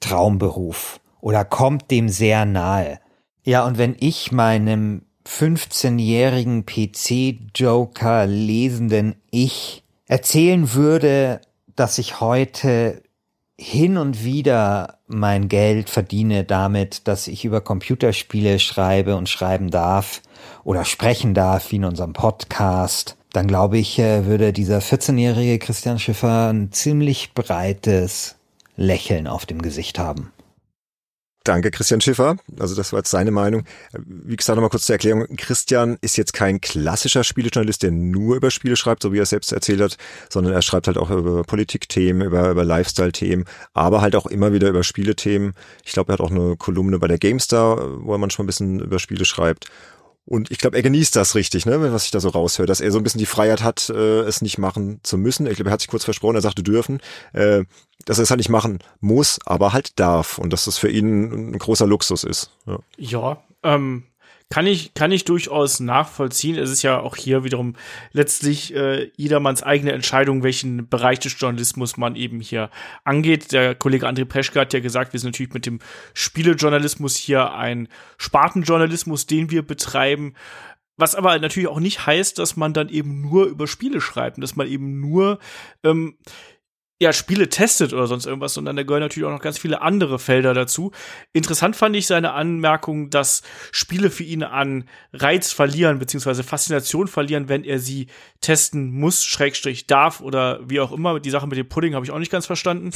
Traumberuf 0.00 1.00
oder 1.20 1.44
kommt 1.44 1.90
dem 1.90 2.08
sehr 2.08 2.44
nahe. 2.44 3.00
Ja, 3.42 3.66
und 3.66 3.78
wenn 3.78 3.96
ich 3.98 4.32
meinem 4.32 5.02
15-jährigen 5.26 6.64
PC-Joker 6.64 8.26
lesenden 8.26 9.16
Ich 9.30 9.82
erzählen 10.06 10.72
würde, 10.72 11.40
dass 11.76 11.98
ich 11.98 12.20
heute 12.20 13.02
hin 13.60 13.98
und 13.98 14.24
wieder 14.24 14.98
mein 15.06 15.48
Geld 15.48 15.90
verdiene 15.90 16.44
damit, 16.44 17.08
dass 17.08 17.26
ich 17.26 17.44
über 17.44 17.60
Computerspiele 17.60 18.58
schreibe 18.58 19.16
und 19.16 19.28
schreiben 19.28 19.70
darf 19.70 20.22
oder 20.64 20.84
sprechen 20.84 21.34
darf, 21.34 21.72
wie 21.72 21.76
in 21.76 21.84
unserem 21.84 22.12
Podcast, 22.12 23.16
dann 23.32 23.46
glaube 23.46 23.78
ich, 23.78 23.98
äh, 23.98 24.26
würde 24.26 24.52
dieser 24.52 24.78
14-jährige 24.78 25.58
Christian 25.58 25.98
Schiffer 25.98 26.50
ein 26.52 26.72
ziemlich 26.72 27.34
breites 27.34 28.37
Lächeln 28.78 29.26
auf 29.26 29.44
dem 29.44 29.60
Gesicht 29.60 29.98
haben. 29.98 30.32
Danke, 31.44 31.70
Christian 31.70 32.00
Schiffer. 32.00 32.36
Also 32.60 32.74
das 32.74 32.92
war 32.92 33.00
jetzt 33.00 33.10
seine 33.10 33.30
Meinung. 33.30 33.64
Wie 33.94 34.36
gesagt, 34.36 34.56
nochmal 34.56 34.68
kurz 34.68 34.84
zur 34.84 34.94
Erklärung. 34.94 35.26
Christian 35.36 35.96
ist 36.02 36.16
jetzt 36.16 36.34
kein 36.34 36.60
klassischer 36.60 37.24
Spielejournalist, 37.24 37.82
der 37.82 37.90
nur 37.90 38.36
über 38.36 38.50
Spiele 38.50 38.76
schreibt, 38.76 39.02
so 39.02 39.12
wie 39.14 39.18
er 39.18 39.26
selbst 39.26 39.50
erzählt 39.50 39.80
hat, 39.80 39.96
sondern 40.28 40.52
er 40.52 40.60
schreibt 40.62 40.88
halt 40.88 40.98
auch 40.98 41.10
über 41.10 41.42
Politikthemen, 41.44 42.26
über, 42.26 42.50
über 42.50 42.64
Lifestyle-Themen, 42.64 43.46
aber 43.72 44.02
halt 44.02 44.14
auch 44.14 44.26
immer 44.26 44.52
wieder 44.52 44.68
über 44.68 44.84
Spielethemen. 44.84 45.54
Ich 45.84 45.92
glaube, 45.92 46.12
er 46.12 46.14
hat 46.14 46.20
auch 46.20 46.30
eine 46.30 46.56
Kolumne 46.56 46.98
bei 46.98 47.08
der 47.08 47.18
GameStar, 47.18 48.04
wo 48.04 48.12
er 48.12 48.18
manchmal 48.18 48.44
ein 48.44 48.46
bisschen 48.48 48.80
über 48.80 48.98
Spiele 48.98 49.24
schreibt. 49.24 49.70
Und 50.28 50.50
ich 50.50 50.58
glaube, 50.58 50.76
er 50.76 50.82
genießt 50.82 51.16
das 51.16 51.34
richtig, 51.34 51.64
ne, 51.64 51.80
was 51.90 52.04
ich 52.04 52.10
da 52.10 52.20
so 52.20 52.28
raushöre, 52.28 52.66
dass 52.66 52.82
er 52.82 52.92
so 52.92 52.98
ein 52.98 53.02
bisschen 53.02 53.18
die 53.18 53.24
Freiheit 53.24 53.62
hat, 53.62 53.88
äh, 53.88 54.20
es 54.20 54.42
nicht 54.42 54.58
machen 54.58 55.00
zu 55.02 55.16
müssen. 55.16 55.46
Ich 55.46 55.56
glaube, 55.56 55.70
er 55.70 55.72
hat 55.72 55.80
sich 55.80 55.88
kurz 55.88 56.04
versprochen, 56.04 56.34
er 56.34 56.42
sagte 56.42 56.62
dürfen, 56.62 57.00
äh, 57.32 57.64
dass 58.04 58.18
er 58.18 58.24
es 58.24 58.30
halt 58.30 58.36
nicht 58.36 58.50
machen 58.50 58.80
muss, 59.00 59.38
aber 59.46 59.72
halt 59.72 59.98
darf. 59.98 60.36
Und 60.36 60.52
dass 60.52 60.66
das 60.66 60.76
für 60.76 60.90
ihn 60.90 61.52
ein 61.52 61.58
großer 61.58 61.86
Luxus 61.86 62.24
ist. 62.24 62.50
Ja, 62.66 62.78
ja 62.98 63.42
ähm, 63.62 64.04
kann 64.50 64.66
ich, 64.66 64.94
kann 64.94 65.12
ich 65.12 65.24
durchaus 65.24 65.78
nachvollziehen. 65.78 66.56
Es 66.56 66.70
ist 66.70 66.82
ja 66.82 67.00
auch 67.00 67.16
hier 67.16 67.44
wiederum 67.44 67.74
letztlich 68.12 68.74
äh, 68.74 69.10
jedermanns 69.16 69.62
eigene 69.62 69.92
Entscheidung, 69.92 70.42
welchen 70.42 70.88
Bereich 70.88 71.18
des 71.18 71.38
Journalismus 71.38 71.98
man 71.98 72.16
eben 72.16 72.40
hier 72.40 72.70
angeht. 73.04 73.52
Der 73.52 73.74
Kollege 73.74 74.08
André 74.08 74.24
Peschke 74.24 74.60
hat 74.60 74.72
ja 74.72 74.80
gesagt, 74.80 75.12
wir 75.12 75.20
sind 75.20 75.32
natürlich 75.32 75.52
mit 75.52 75.66
dem 75.66 75.80
Spielejournalismus 76.14 77.16
hier 77.16 77.52
ein 77.52 77.88
Spartenjournalismus, 78.16 79.26
den 79.26 79.50
wir 79.50 79.62
betreiben. 79.62 80.34
Was 80.96 81.14
aber 81.14 81.38
natürlich 81.38 81.68
auch 81.68 81.80
nicht 81.80 82.06
heißt, 82.06 82.38
dass 82.38 82.56
man 82.56 82.72
dann 82.72 82.88
eben 82.88 83.20
nur 83.20 83.46
über 83.46 83.66
Spiele 83.66 84.00
schreibt, 84.00 84.42
dass 84.42 84.56
man 84.56 84.66
eben 84.66 84.98
nur 84.98 85.38
ähm, 85.84 86.16
ja, 87.00 87.12
Spiele 87.12 87.48
testet 87.48 87.92
oder 87.92 88.08
sonst 88.08 88.26
irgendwas, 88.26 88.54
sondern 88.54 88.74
da 88.74 88.82
gehören 88.82 89.02
natürlich 89.02 89.26
auch 89.26 89.32
noch 89.32 89.40
ganz 89.40 89.56
viele 89.56 89.82
andere 89.82 90.18
Felder 90.18 90.52
dazu. 90.52 90.90
Interessant 91.32 91.76
fand 91.76 91.94
ich 91.94 92.08
seine 92.08 92.32
Anmerkung, 92.32 93.08
dass 93.10 93.42
Spiele 93.70 94.10
für 94.10 94.24
ihn 94.24 94.42
an 94.42 94.88
Reiz 95.12 95.52
verlieren, 95.52 96.00
beziehungsweise 96.00 96.42
Faszination 96.42 97.06
verlieren, 97.06 97.48
wenn 97.48 97.62
er 97.62 97.78
sie 97.78 98.08
testen 98.40 98.90
muss, 98.90 99.24
Schrägstrich 99.24 99.86
darf 99.86 100.20
oder 100.20 100.60
wie 100.68 100.80
auch 100.80 100.90
immer. 100.90 101.20
Die 101.20 101.30
Sache 101.30 101.46
mit 101.46 101.56
dem 101.56 101.68
Pudding 101.68 101.94
habe 101.94 102.04
ich 102.04 102.10
auch 102.10 102.18
nicht 102.18 102.32
ganz 102.32 102.46
verstanden. 102.46 102.90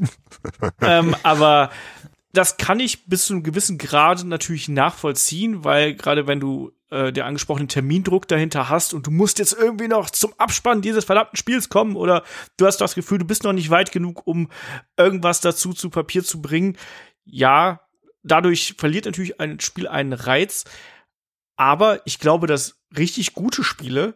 ähm, 0.80 1.16
aber 1.24 1.70
das 2.36 2.58
kann 2.58 2.80
ich 2.80 3.06
bis 3.06 3.26
zu 3.26 3.34
einem 3.34 3.42
gewissen 3.42 3.78
Grad 3.78 4.24
natürlich 4.24 4.68
nachvollziehen, 4.68 5.64
weil 5.64 5.94
gerade 5.94 6.26
wenn 6.26 6.40
du 6.40 6.72
äh, 6.90 7.12
der 7.12 7.26
angesprochene 7.26 7.66
Termindruck 7.66 8.28
dahinter 8.28 8.68
hast 8.68 8.94
und 8.94 9.06
du 9.06 9.10
musst 9.10 9.38
jetzt 9.38 9.54
irgendwie 9.54 9.88
noch 9.88 10.10
zum 10.10 10.34
Abspann 10.38 10.82
dieses 10.82 11.04
verdammten 11.04 11.36
Spiels 11.36 11.68
kommen 11.68 11.96
oder 11.96 12.24
du 12.58 12.66
hast 12.66 12.78
das 12.78 12.94
Gefühl, 12.94 13.18
du 13.18 13.24
bist 13.24 13.44
noch 13.44 13.52
nicht 13.52 13.70
weit 13.70 13.90
genug, 13.90 14.26
um 14.26 14.50
irgendwas 14.96 15.40
dazu 15.40 15.72
zu 15.72 15.88
Papier 15.88 16.22
zu 16.24 16.42
bringen. 16.42 16.76
Ja, 17.24 17.80
dadurch 18.22 18.74
verliert 18.76 19.06
natürlich 19.06 19.40
ein 19.40 19.58
Spiel 19.60 19.88
einen 19.88 20.12
Reiz. 20.12 20.64
Aber 21.56 22.02
ich 22.04 22.18
glaube, 22.18 22.46
dass 22.46 22.78
richtig 22.96 23.32
gute 23.32 23.64
Spiele 23.64 24.14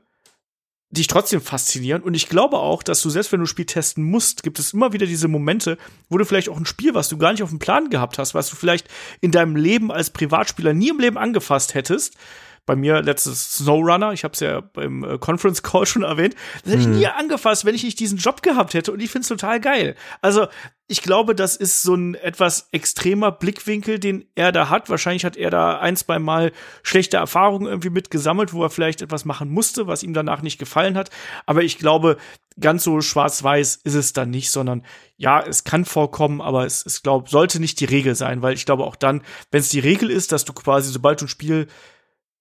dich 0.91 1.07
trotzdem 1.07 1.41
faszinieren. 1.41 2.03
Und 2.03 2.15
ich 2.15 2.29
glaube 2.29 2.59
auch, 2.59 2.83
dass 2.83 3.01
du 3.01 3.11
selbst 3.11 3.31
wenn 3.31 3.39
du 3.39 3.45
ein 3.45 3.49
Spiel 3.49 3.65
testen 3.65 4.05
musst, 4.05 4.43
gibt 4.43 4.59
es 4.59 4.73
immer 4.73 4.93
wieder 4.93 5.07
diese 5.07 5.29
Momente, 5.29 5.79
wo 6.09 6.19
du 6.19 6.25
vielleicht 6.25 6.49
auch 6.49 6.57
ein 6.57 6.67
Spiel, 6.67 6.95
was 6.95 7.09
du 7.09 7.17
gar 7.17 7.33
nicht 7.33 7.43
auf 7.43 7.51
dem 7.51 7.61
Plan 7.61 7.91
gehabt 7.91 8.19
hast, 8.19 8.35
was 8.35 8.51
du 8.51 8.57
vielleicht 8.57 8.89
in 9.21 9.31
deinem 9.31 9.55
Leben 9.55 9.93
als 9.93 10.11
Privatspieler 10.11 10.75
nie 10.75 10.89
im 10.89 10.99
Leben 10.99 11.17
angefasst 11.17 11.75
hättest, 11.75 12.17
bei 12.67 12.77
mir 12.77 13.03
letztes 13.03 13.55
Snowrunner, 13.55 14.13
ich 14.13 14.25
habe 14.25 14.35
es 14.35 14.41
ja 14.41 14.61
beim 14.61 15.05
äh, 15.05 15.19
Conference 15.19 15.63
Call 15.63 15.87
schon 15.87 16.03
erwähnt, 16.03 16.35
das 16.65 16.73
hätte 16.73 16.83
ich 16.83 16.89
mhm. 16.89 16.99
nie 16.99 17.07
angefasst, 17.07 17.65
wenn 17.65 17.75
ich 17.75 17.83
nicht 17.83 18.01
diesen 18.01 18.19
Job 18.19 18.43
gehabt 18.43 18.75
hätte 18.75 18.93
und 18.93 19.01
ich 19.01 19.11
finde 19.11 19.23
es 19.23 19.29
total 19.29 19.61
geil. 19.61 19.97
Also 20.21 20.47
ich 20.91 21.03
glaube, 21.03 21.37
das 21.37 21.55
ist 21.55 21.83
so 21.83 21.95
ein 21.95 22.17
etwas 22.17 22.69
extremer 22.73 23.31
Blickwinkel, 23.31 24.01
den 24.01 24.25
er 24.35 24.51
da 24.51 24.71
hat. 24.71 24.91
Wahrscheinlich 24.91 25.25
hat 25.25 25.37
er 25.37 25.51
da 25.51 25.79
ein, 25.79 25.97
zwei 25.97 26.19
Mal 26.19 26.51
schlechte 26.83 27.17
Erfahrungen 27.17 27.69
irgendwie 27.69 27.91
mitgesammelt, 27.91 28.53
wo 28.53 28.65
er 28.65 28.71
vielleicht 28.71 29.01
etwas 29.01 29.25
machen 29.25 29.51
musste, 29.51 29.87
was 29.87 30.03
ihm 30.03 30.15
danach 30.15 30.43
nicht 30.43 30.59
gefallen 30.59 30.97
hat. 30.97 31.11
Aber 31.47 31.63
ich 31.63 31.79
glaube, 31.79 32.17
ganz 32.59 32.83
so 32.83 33.01
schwarz-weiß 33.01 33.77
ist 33.85 33.95
es 33.95 34.13
dann 34.13 34.31
nicht, 34.31 34.51
sondern 34.51 34.85
ja, 35.17 35.41
es 35.41 35.63
kann 35.63 35.85
vorkommen, 35.85 36.41
aber 36.41 36.67
es, 36.67 36.85
es 36.85 37.05
glaube, 37.05 37.31
sollte 37.31 37.61
nicht 37.61 37.79
die 37.79 37.85
Regel 37.85 38.17
sein, 38.17 38.43
weil 38.43 38.55
ich 38.55 38.67
glaube 38.67 38.83
auch 38.83 38.97
dann, 38.97 39.23
wenn 39.53 39.61
es 39.61 39.69
die 39.69 39.79
Regel 39.79 40.11
ist, 40.11 40.33
dass 40.33 40.45
du 40.45 40.53
quasi, 40.53 40.91
sobald 40.91 41.21
du 41.21 41.27
ein 41.27 41.29
Spiel 41.29 41.69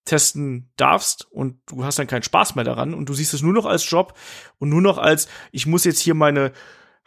testen 0.10 0.72
darfst 0.76 1.28
und 1.32 1.60
du 1.68 1.84
hast 1.84 2.00
dann 2.00 2.08
keinen 2.08 2.24
Spaß 2.24 2.56
mehr 2.56 2.66
daran 2.66 2.94
und 2.94 3.08
du 3.08 3.14
siehst 3.14 3.34
es 3.34 3.42
nur 3.42 3.54
noch 3.54 3.66
als 3.66 3.90
Job 3.90 4.18
und 4.58 4.70
nur 4.70 4.82
noch 4.82 4.98
als, 4.98 5.28
ich 5.52 5.68
muss 5.68 5.86
jetzt 5.86 6.00
hier 6.00 6.16
meine, 6.16 6.52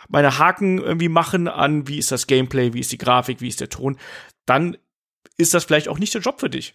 meine 0.08 0.38
Haken 0.38 0.78
irgendwie 0.78 1.08
machen 1.08 1.48
an, 1.48 1.88
wie 1.88 1.98
ist 1.98 2.12
das 2.12 2.26
Gameplay, 2.26 2.72
wie 2.72 2.80
ist 2.80 2.92
die 2.92 2.98
Grafik, 2.98 3.40
wie 3.40 3.48
ist 3.48 3.60
der 3.60 3.68
Ton, 3.68 3.98
dann 4.46 4.76
ist 5.36 5.52
das 5.52 5.64
vielleicht 5.64 5.88
auch 5.88 5.98
nicht 5.98 6.14
der 6.14 6.20
Job 6.20 6.38
für 6.38 6.50
dich. 6.50 6.74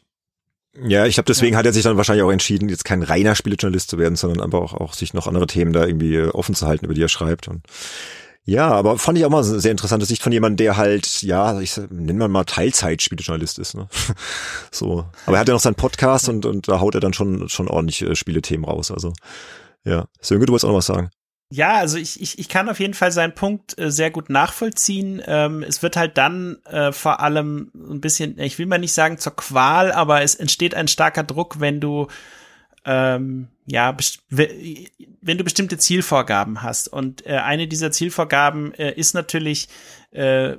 Ja, 0.83 1.05
ich 1.05 1.15
glaube, 1.15 1.27
deswegen 1.27 1.53
ja. 1.53 1.59
hat 1.59 1.65
er 1.65 1.73
sich 1.73 1.83
dann 1.83 1.97
wahrscheinlich 1.97 2.23
auch 2.23 2.31
entschieden, 2.31 2.69
jetzt 2.69 2.85
kein 2.85 3.01
reiner 3.01 3.33
Spielejournalist 3.33 3.89
zu 3.89 3.97
werden, 3.97 4.15
sondern 4.15 4.41
einfach 4.41 4.59
auch, 4.59 4.73
auch 4.73 4.93
sich 4.93 5.13
noch 5.13 5.27
andere 5.27 5.47
Themen 5.47 5.73
da 5.73 5.85
irgendwie 5.85 6.19
offen 6.19 6.53
zu 6.53 6.67
halten, 6.67 6.85
über 6.85 6.93
die 6.93 7.01
er 7.01 7.09
schreibt. 7.09 7.47
Und 7.47 7.63
ja, 8.47 8.69
aber 8.69 8.97
fand 8.97 9.17
ich 9.17 9.25
auch 9.25 9.29
mal 9.29 9.43
eine 9.43 9.59
sehr 9.59 9.71
interessante 9.71 10.05
Sicht 10.05 10.23
von 10.23 10.31
jemandem, 10.31 10.55
der 10.55 10.77
halt, 10.77 11.21
ja, 11.21 11.59
ich 11.59 11.75
nenne 11.89 12.17
mal 12.17 12.29
mal 12.29 12.45
Teilzeit-Spielejournalist 12.45 13.59
ist, 13.59 13.75
ne? 13.75 13.89
so. 14.71 15.05
Aber 15.25 15.35
er 15.35 15.41
hat 15.41 15.49
ja 15.49 15.53
noch 15.53 15.59
seinen 15.59 15.75
Podcast 15.75 16.29
und, 16.29 16.45
und 16.45 16.69
da 16.69 16.79
haut 16.79 16.95
er 16.95 17.01
dann 17.01 17.11
schon, 17.11 17.49
schon 17.49 17.67
ordentlich 17.67 18.03
äh, 18.03 18.15
Spielethemen 18.15 18.63
raus. 18.63 18.89
Also, 18.89 19.11
ja. 19.83 20.05
Sönke, 20.21 20.45
du 20.45 20.53
wolltest 20.53 20.63
auch 20.63 20.69
noch 20.69 20.77
was 20.77 20.85
sagen. 20.85 21.09
Ja, 21.49 21.75
also 21.75 21.97
ich, 21.97 22.21
ich, 22.21 22.39
ich 22.39 22.47
kann 22.47 22.69
auf 22.69 22.79
jeden 22.79 22.93
Fall 22.93 23.11
seinen 23.11 23.35
Punkt 23.35 23.77
äh, 23.77 23.91
sehr 23.91 24.11
gut 24.11 24.29
nachvollziehen. 24.29 25.21
Ähm, 25.27 25.61
es 25.63 25.83
wird 25.83 25.97
halt 25.97 26.17
dann 26.17 26.59
äh, 26.63 26.93
vor 26.93 27.19
allem 27.19 27.69
ein 27.75 27.99
bisschen, 27.99 28.39
ich 28.39 28.57
will 28.59 28.65
mal 28.65 28.77
nicht 28.77 28.93
sagen 28.93 29.17
zur 29.17 29.35
Qual, 29.35 29.91
aber 29.91 30.21
es 30.21 30.35
entsteht 30.35 30.73
ein 30.73 30.87
starker 30.87 31.23
Druck, 31.23 31.59
wenn 31.59 31.81
du 31.81 32.07
ähm, 32.85 33.49
ja, 33.67 33.95
wenn 34.29 35.37
du 35.37 35.43
bestimmte 35.43 35.77
Zielvorgaben 35.77 36.63
hast. 36.63 36.87
Und 36.87 37.25
äh, 37.25 37.33
eine 37.33 37.67
dieser 37.67 37.91
Zielvorgaben 37.91 38.73
äh, 38.73 38.93
ist 38.93 39.13
natürlich 39.13 39.67
äh, 40.11 40.55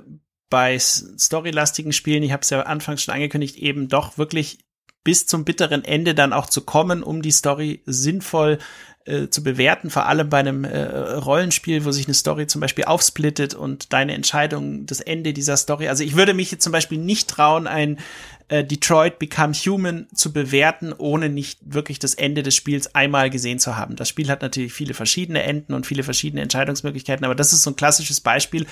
bei 0.49 0.77
storylastigen 0.79 1.91
Spielen, 1.91 2.23
ich 2.23 2.31
habe 2.31 2.41
es 2.41 2.51
ja 2.51 2.61
anfangs 2.61 3.03
schon 3.03 3.13
angekündigt, 3.13 3.57
eben 3.57 3.87
doch 3.87 4.17
wirklich 4.17 4.59
bis 5.03 5.25
zum 5.25 5.43
bitteren 5.43 5.83
Ende 5.83 6.13
dann 6.13 6.33
auch 6.33 6.47
zu 6.47 6.61
kommen, 6.61 7.01
um 7.01 7.21
die 7.21 7.31
Story 7.31 7.81
sinnvoll 7.85 8.59
äh, 9.05 9.29
zu 9.29 9.41
bewerten, 9.43 9.89
vor 9.89 10.05
allem 10.05 10.29
bei 10.29 10.39
einem 10.39 10.63
äh, 10.63 10.85
Rollenspiel, 10.85 11.85
wo 11.85 11.91
sich 11.91 12.05
eine 12.05 12.13
Story 12.13 12.45
zum 12.45 12.61
Beispiel 12.61 12.85
aufsplittet 12.85 13.55
und 13.55 13.91
deine 13.91 14.13
Entscheidung, 14.13 14.85
das 14.85 14.99
Ende 14.99 15.33
dieser 15.33 15.57
Story. 15.57 15.87
Also 15.87 16.03
ich 16.03 16.15
würde 16.15 16.35
mich 16.35 16.51
jetzt 16.51 16.63
zum 16.63 16.73
Beispiel 16.73 16.99
nicht 16.99 17.27
trauen, 17.27 17.65
ein 17.65 17.97
äh, 18.49 18.63
Detroit 18.63 19.19
Become 19.19 19.53
Human 19.53 20.07
zu 20.13 20.33
bewerten, 20.33 20.93
ohne 20.97 21.29
nicht 21.29 21.59
wirklich 21.61 21.99
das 21.99 22.15
Ende 22.15 22.43
des 22.43 22.55
Spiels 22.55 22.93
einmal 22.95 23.29
gesehen 23.29 23.59
zu 23.59 23.77
haben. 23.77 23.95
Das 23.95 24.09
Spiel 24.09 24.29
hat 24.29 24.41
natürlich 24.41 24.73
viele 24.73 24.93
verschiedene 24.93 25.43
Enden 25.43 25.73
und 25.73 25.85
viele 25.85 26.03
verschiedene 26.03 26.41
Entscheidungsmöglichkeiten, 26.41 27.25
aber 27.25 27.35
das 27.35 27.53
ist 27.53 27.63
so 27.63 27.69
ein 27.71 27.75
klassisches 27.75 28.21
Beispiel. 28.21 28.65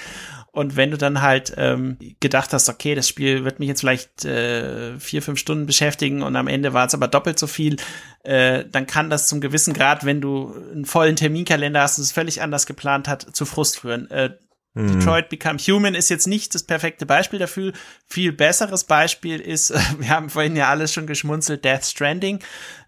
Und 0.51 0.75
wenn 0.75 0.89
du 0.89 0.97
dann 0.97 1.21
halt 1.21 1.53
ähm, 1.57 1.97
gedacht 2.19 2.51
hast, 2.51 2.67
okay, 2.67 2.95
das 2.95 3.07
Spiel 3.07 3.45
wird 3.45 3.59
mich 3.59 3.67
jetzt 3.67 3.81
vielleicht 3.81 4.25
äh, 4.25 4.99
vier, 4.99 5.21
fünf 5.21 5.37
Stunden 5.37 5.67
beschäftigen 5.67 6.23
und 6.23 6.35
am 6.35 6.47
Ende 6.47 6.73
war 6.73 6.87
es 6.87 6.95
aber 6.95 7.07
doppelt 7.07 7.37
so 7.37 7.45
viel, 7.45 7.77
äh, 8.23 8.65
dann 8.71 8.87
kann 8.87 9.11
das 9.11 9.27
zum 9.27 9.39
gewissen 9.39 9.75
Grad, 9.75 10.03
wenn 10.03 10.21
du 10.21 10.55
einen 10.71 10.85
vollen 10.85 11.15
Terminkalender 11.15 11.81
hast 11.81 11.99
und 11.99 12.03
es 12.03 12.11
völlig 12.11 12.41
anders 12.41 12.65
geplant 12.65 13.07
hat, 13.07 13.35
zu 13.35 13.45
Frust 13.45 13.79
führen. 13.79 14.09
Äh, 14.09 14.31
Mhm. 14.77 14.99
Detroit 14.99 15.29
Become 15.29 15.57
Human 15.59 15.95
ist 15.95 16.09
jetzt 16.09 16.27
nicht 16.27 16.53
das 16.53 16.63
perfekte 16.63 17.05
Beispiel 17.05 17.39
dafür. 17.39 17.73
Viel 18.05 18.31
besseres 18.31 18.83
Beispiel 18.83 19.39
ist, 19.39 19.73
wir 19.99 20.09
haben 20.09 20.29
vorhin 20.29 20.55
ja 20.55 20.69
alles 20.69 20.93
schon 20.93 21.07
geschmunzelt, 21.07 21.65
Death 21.65 21.85
Stranding. 21.85 22.39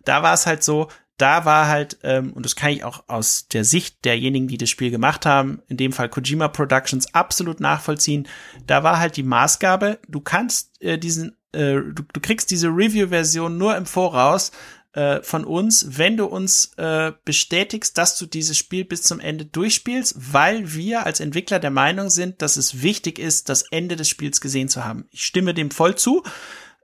Da 0.06 0.24
war 0.24 0.34
es 0.34 0.45
halt 0.45 0.64
so, 0.64 0.88
da 1.18 1.44
war 1.44 1.68
halt, 1.68 1.98
ähm, 2.03 2.32
und 2.34 2.45
das 2.45 2.56
kann 2.56 2.72
ich 2.72 2.84
auch 2.84 3.03
aus 3.07 3.48
der 3.49 3.66
Sicht 3.66 4.06
derjenigen, 4.06 4.48
die 4.48 4.57
das 4.57 4.70
Spiel 4.70 4.90
gemacht 4.90 5.26
haben, 5.26 5.61
in 5.68 5.78
dem 5.78 5.91
Fall 5.91 6.10
Kojima 6.10 6.48
Productions, 6.48 7.14
absolut 7.14 7.60
nachvollziehen. 7.60 8.28
Da 8.66 8.84
war 8.84 8.99
halt 8.99 9.18
die 9.18 9.24
Maßgabe, 9.24 9.99
du 10.07 10.22
kannst 10.22 10.82
äh, 10.82 10.98
diesen, 10.98 11.36
äh, 11.52 11.76
du, 11.76 12.03
du 12.14 12.20
kriegst 12.22 12.52
diese 12.52 12.70
Review-Version 12.70 13.57
nur 13.57 13.76
im 13.76 13.86
Voraus, 13.86 14.52
äh, 14.94 15.22
von 15.22 15.45
uns, 15.45 15.98
wenn 15.98 16.18
du 16.18 16.26
uns 16.26 16.74
äh, 16.78 17.11
bestätigst, 17.24 17.98
dass 17.98 18.18
du 18.18 18.26
dieses 18.26 18.57
Spiel 18.57 18.86
bis 18.86 19.03
zum 19.03 19.20
Ende 19.20 19.45
durchspielst, 19.45 20.16
weil 20.34 20.74
wir 20.74 21.06
als 21.06 21.20
Entwickler 21.20 21.60
der 21.60 21.70
Meinung 21.70 22.10
sind, 22.10 22.41
dass 22.41 22.57
es 22.57 22.82
wichtig 22.82 23.20
ist, 23.20 23.49
das 23.49 23.64
Ende 23.72 23.95
des 23.95 24.10
Spiels 24.10 24.41
gesehen 24.41 24.68
zu 24.68 24.84
haben. 24.84 25.07
Ich 25.11 25.26
stimme 25.26 25.53
dem 25.53 25.70
voll 25.70 25.95
zu. 25.95 26.24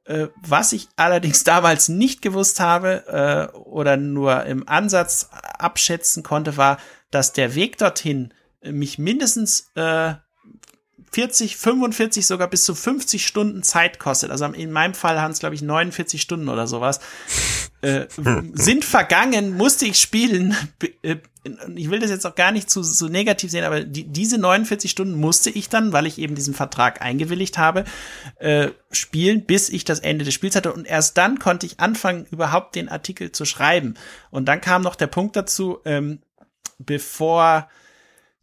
Äh, 0.03 0.27
was 0.35 0.71
ich 0.71 0.87
allerdings 0.95 1.43
damals 1.45 1.89
nicht 1.89 2.21
gewusst 2.21 2.59
habe 2.59 3.51
äh, 3.53 3.57
oder 3.57 3.97
nur 3.97 4.45
im 4.45 4.67
Ansatz 4.67 5.29
abschätzen 5.31 6.21
konnte, 6.21 6.57
war, 6.57 6.77
dass 7.09 7.33
der 7.33 7.55
Weg 7.55 7.77
dorthin 7.77 8.33
mich 8.61 8.97
mindestens 8.97 9.71
äh, 9.75 10.13
40, 11.15 11.55
45, 11.55 12.27
sogar 12.27 12.49
bis 12.49 12.65
zu 12.65 12.75
50 12.75 13.25
Stunden 13.25 13.63
Zeit 13.63 13.99
kostet. 13.99 14.31
Also 14.31 14.43
in 14.47 14.69
meinem 14.69 14.93
Fall 14.93 15.21
haben 15.21 15.31
es, 15.31 15.39
glaube 15.39 15.55
ich, 15.55 15.61
49 15.61 16.21
Stunden 16.21 16.49
oder 16.49 16.67
sowas. 16.67 16.99
Äh, 17.79 18.07
sind 18.53 18.83
vergangen, 18.83 19.55
musste 19.55 19.85
ich 19.85 19.97
spielen. 19.97 20.57
Äh, 21.03 21.15
ich 21.73 21.89
will 21.89 21.99
das 21.99 22.09
jetzt 22.09 22.25
auch 22.25 22.35
gar 22.35 22.51
nicht 22.51 22.69
zu 22.69 22.83
so 22.83 23.07
negativ 23.07 23.49
sehen, 23.49 23.63
aber 23.63 23.85
die, 23.85 24.03
diese 24.03 24.37
49 24.37 24.91
Stunden 24.91 25.17
musste 25.17 25.49
ich 25.49 25.69
dann, 25.69 25.93
weil 25.93 26.05
ich 26.05 26.17
eben 26.17 26.35
diesen 26.35 26.53
Vertrag 26.53 27.01
eingewilligt 27.01 27.57
habe, 27.57 27.85
äh, 28.39 28.71
spielen, 28.91 29.45
bis 29.45 29.69
ich 29.69 29.85
das 29.85 29.99
Ende 29.99 30.25
des 30.25 30.33
Spiels 30.33 30.57
hatte. 30.57 30.73
Und 30.73 30.85
erst 30.85 31.17
dann 31.17 31.39
konnte 31.39 31.65
ich 31.65 31.79
anfangen, 31.79 32.27
überhaupt 32.29 32.75
den 32.75 32.89
Artikel 32.89 33.31
zu 33.31 33.45
schreiben. 33.45 33.93
Und 34.31 34.49
dann 34.49 34.59
kam 34.59 34.81
noch 34.81 34.97
der 34.97 35.07
Punkt 35.07 35.37
dazu, 35.37 35.79
ähm, 35.85 36.19
bevor 36.77 37.69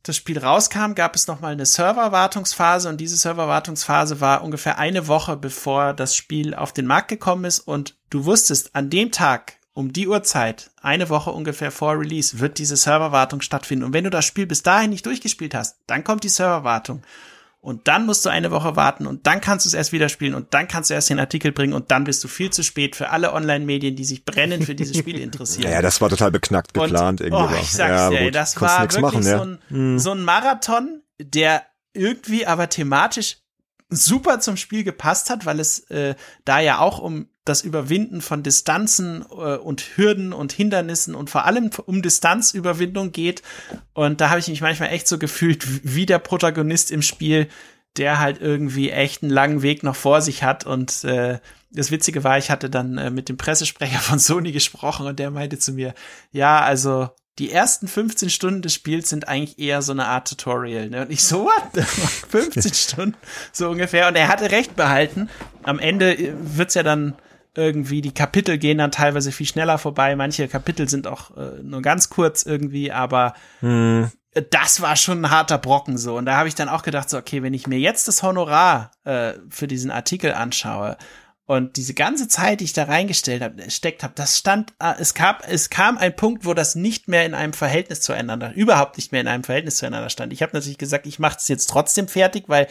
das 0.03 0.17
Spiel 0.17 0.39
rauskam, 0.39 0.95
gab 0.95 1.15
es 1.15 1.27
nochmal 1.27 1.53
eine 1.53 1.67
Serverwartungsphase 1.67 2.89
und 2.89 3.01
diese 3.01 3.17
Serverwartungsphase 3.17 4.21
war 4.21 4.43
ungefähr 4.43 4.79
eine 4.79 5.07
Woche, 5.07 5.37
bevor 5.37 5.93
das 5.93 6.17
Spiel 6.17 6.55
auf 6.55 6.73
den 6.73 6.87
Markt 6.87 7.09
gekommen 7.09 7.45
ist 7.45 7.61
und 7.61 7.97
du 8.11 8.25
wusstest, 8.25 8.75
an 8.75 8.91
dem 8.91 9.13
Tag 9.13 9.55
um 9.75 9.93
die 9.93 10.09
Uhrzeit, 10.09 10.71
eine 10.83 11.09
Woche 11.09 11.31
ungefähr 11.31 11.71
vor 11.71 11.99
Release, 11.99 12.41
wird 12.41 12.59
diese 12.59 12.77
Serverwartung 12.77 13.41
stattfinden. 13.41 13.85
Und 13.85 13.95
wenn 13.95 14.05
du 14.05 14.11
das 14.11 14.27
Spiel 14.27 14.47
bis 14.47 14.63
dahin 14.63 14.91
nicht 14.91 15.07
durchgespielt 15.07 15.55
hast, 15.55 15.79
dann 15.87 16.05
kommt 16.05 16.25
die 16.25 16.29
Serverwartung 16.29 17.03
und 17.63 17.87
dann 17.87 18.07
musst 18.07 18.27
du 18.27 18.29
eine 18.29 18.51
Woche 18.51 18.75
warten 18.75 19.07
und 19.07 19.27
dann 19.29 19.41
kannst 19.41 19.65
du 19.65 19.69
es 19.69 19.75
erst 19.75 19.93
wieder 19.93 20.09
spielen 20.09 20.35
und 20.35 20.53
dann 20.53 20.67
kannst 20.67 20.91
du 20.91 20.95
erst 20.95 21.11
den 21.11 21.21
Artikel 21.21 21.53
bringen 21.53 21.75
und 21.75 21.93
dann 21.93 22.03
bist 22.03 22.23
du 22.25 22.29
viel 22.29 22.51
zu 22.51 22.65
spät 22.65 22.97
für 22.97 23.11
alle 23.11 23.33
Online-Medien, 23.33 23.95
die 23.95 24.05
sich 24.05 24.25
brennend 24.25 24.65
für 24.65 24.75
diese 24.75 24.95
Spiele 24.95 25.21
interessieren. 25.23 25.71
Ja, 25.71 25.81
das 25.81 26.01
war 26.01 26.11
total 26.11 26.33
beknackt 26.33 26.75
geplant 26.75 27.21
und, 27.21 27.27
irgendwie. 27.29 27.55
Oh, 27.55 27.61
ich 27.63 27.71
sag's 27.71 27.91
ja, 27.91 28.11
dir, 28.11 28.25
gut, 28.25 28.35
das 28.35 28.61
war 28.61 28.81
wirklich 28.81 29.01
machen, 29.01 29.23
ja. 29.23 29.39
so, 29.39 29.45
ein, 29.75 29.99
so 30.01 30.11
ein 30.11 30.25
Marathon, 30.25 31.03
der 31.21 31.65
irgendwie 31.95 32.47
aber 32.47 32.69
thematisch 32.69 33.42
super 33.93 34.41
zum 34.41 34.57
Spiel 34.57 34.85
gepasst 34.85 35.31
hat, 35.31 35.47
weil 35.47 35.61
es 35.61 35.81
äh, 35.91 36.15
da 36.45 36.61
ja 36.61 36.79
auch 36.79 36.99
um 36.99 37.29
das 37.45 37.63
Überwinden 37.63 38.21
von 38.21 38.43
Distanzen 38.43 39.25
äh, 39.31 39.57
und 39.57 39.97
Hürden 39.97 40.33
und 40.33 40.53
Hindernissen 40.53 41.15
und 41.15 41.31
vor 41.31 41.45
allem 41.45 41.71
um 41.87 42.03
Distanzüberwindung 42.03 43.13
geht. 43.13 43.43
Und 43.95 44.21
da 44.21 44.31
habe 44.31 44.41
ich 44.41 44.49
mich 44.49 44.61
manchmal 44.61 44.91
echt 44.91 45.09
so 45.09 45.19
gefühlt 45.19 45.67
wie 45.85 46.07
der 46.07 46.19
Protagonist 46.19 46.91
im 46.91 47.03
Spiel, 47.03 47.49
der 47.97 48.19
halt 48.19 48.41
irgendwie 48.41 48.91
echt 48.91 49.23
einen 49.23 49.33
langen 49.33 49.63
Weg 49.63 49.83
noch 49.83 49.97
vor 49.97 50.23
sich 50.23 50.43
hat. 50.43 50.65
Und 50.65 51.05
äh, 51.05 51.41
das 51.73 51.91
Witzige 51.91 52.23
war, 52.23 52.39
ich 52.39 52.51
hatte 52.51 52.71
dann 52.71 52.97
äh, 52.99 53.11
mit 53.11 53.29
dem 53.29 53.37
Pressesprecher 53.37 53.99
von 54.01 54.19
Sony 54.19 54.53
gesprochen 54.53 55.07
und 55.07 55.19
der 55.19 55.31
meinte 55.31 55.59
zu 55.59 55.73
mir, 55.73 55.95
ja, 56.31 56.61
also 56.61 57.11
die 57.39 57.51
ersten 57.51 57.89
15 57.89 58.29
Stunden 58.31 58.63
des 58.63 58.75
Spiels 58.75 59.09
sind 59.09 59.27
eigentlich 59.27 59.59
eher 59.59 59.81
so 59.81 59.93
eine 59.93 60.07
Art 60.07 60.29
Tutorial. 60.29 60.91
Ne? 60.91 61.03
Und 61.03 61.11
ich 61.11 61.25
so, 61.25 61.47
what? 61.47 61.85
15 62.29 62.75
Stunden, 62.75 63.17
so 63.53 63.71
ungefähr. 63.71 64.09
Und 64.09 64.17
er 64.17 64.29
hatte 64.29 64.51
recht 64.51 64.77
behalten. 64.77 65.31
Am 65.63 65.79
Ende 65.79 66.15
äh, 66.17 66.35
wird's 66.37 66.75
ja 66.75 66.83
dann 66.83 67.15
irgendwie, 67.55 68.01
die 68.01 68.15
Kapitel 68.15 68.59
gehen 68.59 68.79
dann 68.79 68.93
teilweise 68.93 69.33
viel 69.33 69.47
schneller 69.47 69.79
vorbei. 69.79 70.15
Manche 70.17 70.49
Kapitel 70.49 70.89
sind 70.89 71.07
auch 71.07 71.37
äh, 71.37 71.63
nur 71.63 71.83
ganz 71.83 72.11
kurz 72.11 72.43
irgendwie, 72.43 72.93
aber 72.93 73.35
hm. 73.61 74.11
das 74.51 74.81
war 74.81 74.97
schon 74.97 75.25
ein 75.25 75.31
harter 75.31 75.59
Brocken 75.59 75.97
so. 75.99 76.17
Und 76.17 76.27
da 76.27 76.37
habe 76.37 76.49
ich 76.49 76.55
dann 76.55 76.69
auch 76.69 76.83
gedacht, 76.83 77.09
so, 77.09 77.19
okay, 77.19 77.43
wenn 77.43 77.55
ich 77.55 77.67
mir 77.67 77.79
jetzt 77.79 78.09
das 78.09 78.23
Honorar 78.23 78.91
äh, 79.05 79.35
für 79.49 79.67
diesen 79.67 79.91
Artikel 79.91 80.35
anschaue 80.35 80.97
Und 81.45 81.77
diese 81.77 81.93
ganze 81.93 82.29
Zeit, 82.29 82.61
die 82.61 82.65
ich 82.65 82.73
da 82.73 82.85
reingestellt 82.85 83.43
habe, 83.43 83.69
steckt 83.69 84.05
habe, 84.05 84.15
das 84.15 84.39
stand, 84.39 84.73
äh, 84.79 84.95
es 85.01 85.13
kam, 85.13 85.37
es 85.49 85.71
kam 85.71 85.99
ein 85.99 86.15
Punkt, 86.15 86.45
wo 86.45 86.55
das 86.55 86.77
nicht 86.77 87.09
mehr 87.09 87.27
in 87.27 87.35
einem 87.35 87.53
Verhältnis 87.53 88.01
zueinander, 88.01 88.53
überhaupt 88.55 88.97
nicht 88.97 89.11
mehr 89.11 89.21
in 89.21 89.29
einem 89.29 89.43
Verhältnis 89.43 89.77
zueinander 89.77 90.09
stand. 90.09 90.33
Ich 90.33 90.43
habe 90.43 90.53
natürlich 90.55 90.79
gesagt, 90.79 91.07
ich 91.07 91.19
mache 91.19 91.39
es 91.39 91.49
jetzt 91.49 91.69
trotzdem 91.69 92.07
fertig, 92.07 92.45
weil 92.47 92.69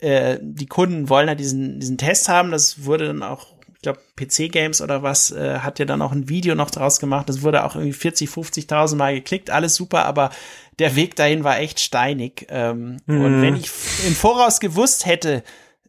äh, 0.00 0.38
die 0.40 0.66
Kunden 0.66 1.10
wollen 1.10 1.28
ja 1.28 1.34
diesen, 1.34 1.78
diesen 1.78 1.98
Test 1.98 2.28
haben. 2.28 2.50
Das 2.50 2.84
wurde 2.84 3.06
dann 3.06 3.22
auch 3.22 3.54
ich 3.74 3.82
glaube, 3.82 4.00
PC 4.16 4.50
Games 4.50 4.80
oder 4.80 5.02
was, 5.02 5.30
äh, 5.30 5.58
hat 5.58 5.78
ja 5.78 5.84
dann 5.84 6.00
auch 6.00 6.10
ein 6.10 6.28
Video 6.30 6.54
noch 6.54 6.70
draus 6.70 6.98
gemacht. 6.98 7.28
Das 7.28 7.42
wurde 7.42 7.64
auch 7.64 7.76
irgendwie 7.76 7.92
40, 7.92 8.28
50.000 8.28 8.96
Mal 8.96 9.14
geklickt, 9.14 9.50
alles 9.50 9.74
super, 9.74 10.06
aber 10.06 10.30
der 10.78 10.96
Weg 10.96 11.14
dahin 11.14 11.44
war 11.44 11.58
echt 11.58 11.78
steinig. 11.80 12.46
Ähm, 12.48 12.96
mhm. 13.06 13.20
Und 13.20 13.42
wenn 13.42 13.54
ich 13.54 13.70
im 14.06 14.14
Voraus 14.14 14.60
gewusst 14.60 15.04
hätte, 15.04 15.44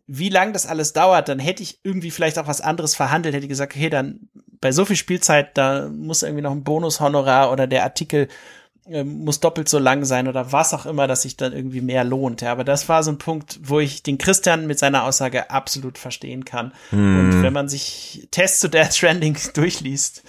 wie 0.08 0.30
lang 0.30 0.54
das 0.54 0.66
alles 0.66 0.94
dauert, 0.94 1.28
dann 1.28 1.40
hätte 1.40 1.62
ich 1.62 1.80
irgendwie 1.84 2.12
vielleicht 2.12 2.40
auch 2.40 2.48
was 2.48 2.62
anderes 2.62 2.96
verhandelt, 2.96 3.36
hätte 3.36 3.46
ich 3.46 3.50
gesagt, 3.50 3.76
okay, 3.76 3.90
dann 3.90 4.30
bei 4.60 4.72
so 4.72 4.86
viel 4.86 4.96
Spielzeit, 4.96 5.58
da 5.58 5.90
muss 5.90 6.24
irgendwie 6.24 6.42
noch 6.42 6.52
ein 6.52 6.64
Bonushonorar 6.64 7.52
oder 7.52 7.68
der 7.68 7.84
Artikel 7.84 8.30
äh, 8.90 9.04
muss 9.04 9.42
doppelt 9.42 9.68
so 9.68 9.80
lang 9.80 10.06
sein 10.06 10.30
oder 10.30 10.54
was 10.54 10.74
auch 10.74 10.86
immer, 10.86 11.08
dass 11.08 11.24
sich 11.24 11.36
dann 11.36 11.52
irgendwie 11.52 11.82
mehr 11.82 12.06
lohnt. 12.06 12.42
Ja, 12.42 12.54
aber 12.54 12.64
das 12.64 12.88
war 12.88 13.04
so 13.04 13.12
ein 13.12 13.18
Punkt, 13.18 13.60
wo 13.62 13.80
ich 13.80 14.02
den 14.02 14.18
Christian 14.18 14.66
mit 14.66 14.80
seiner 14.80 15.04
Aussage 15.04 15.52
absolut 15.52 15.98
verstehen 15.98 16.46
kann. 16.46 16.74
Mm. 16.92 17.20
Und 17.20 17.44
wenn 17.44 17.54
man 17.54 17.68
sich 17.68 18.28
Tests 18.32 18.62
zu 18.62 18.70
Death 18.70 18.94
Stranding 18.94 19.38
durchliest, 19.54 20.24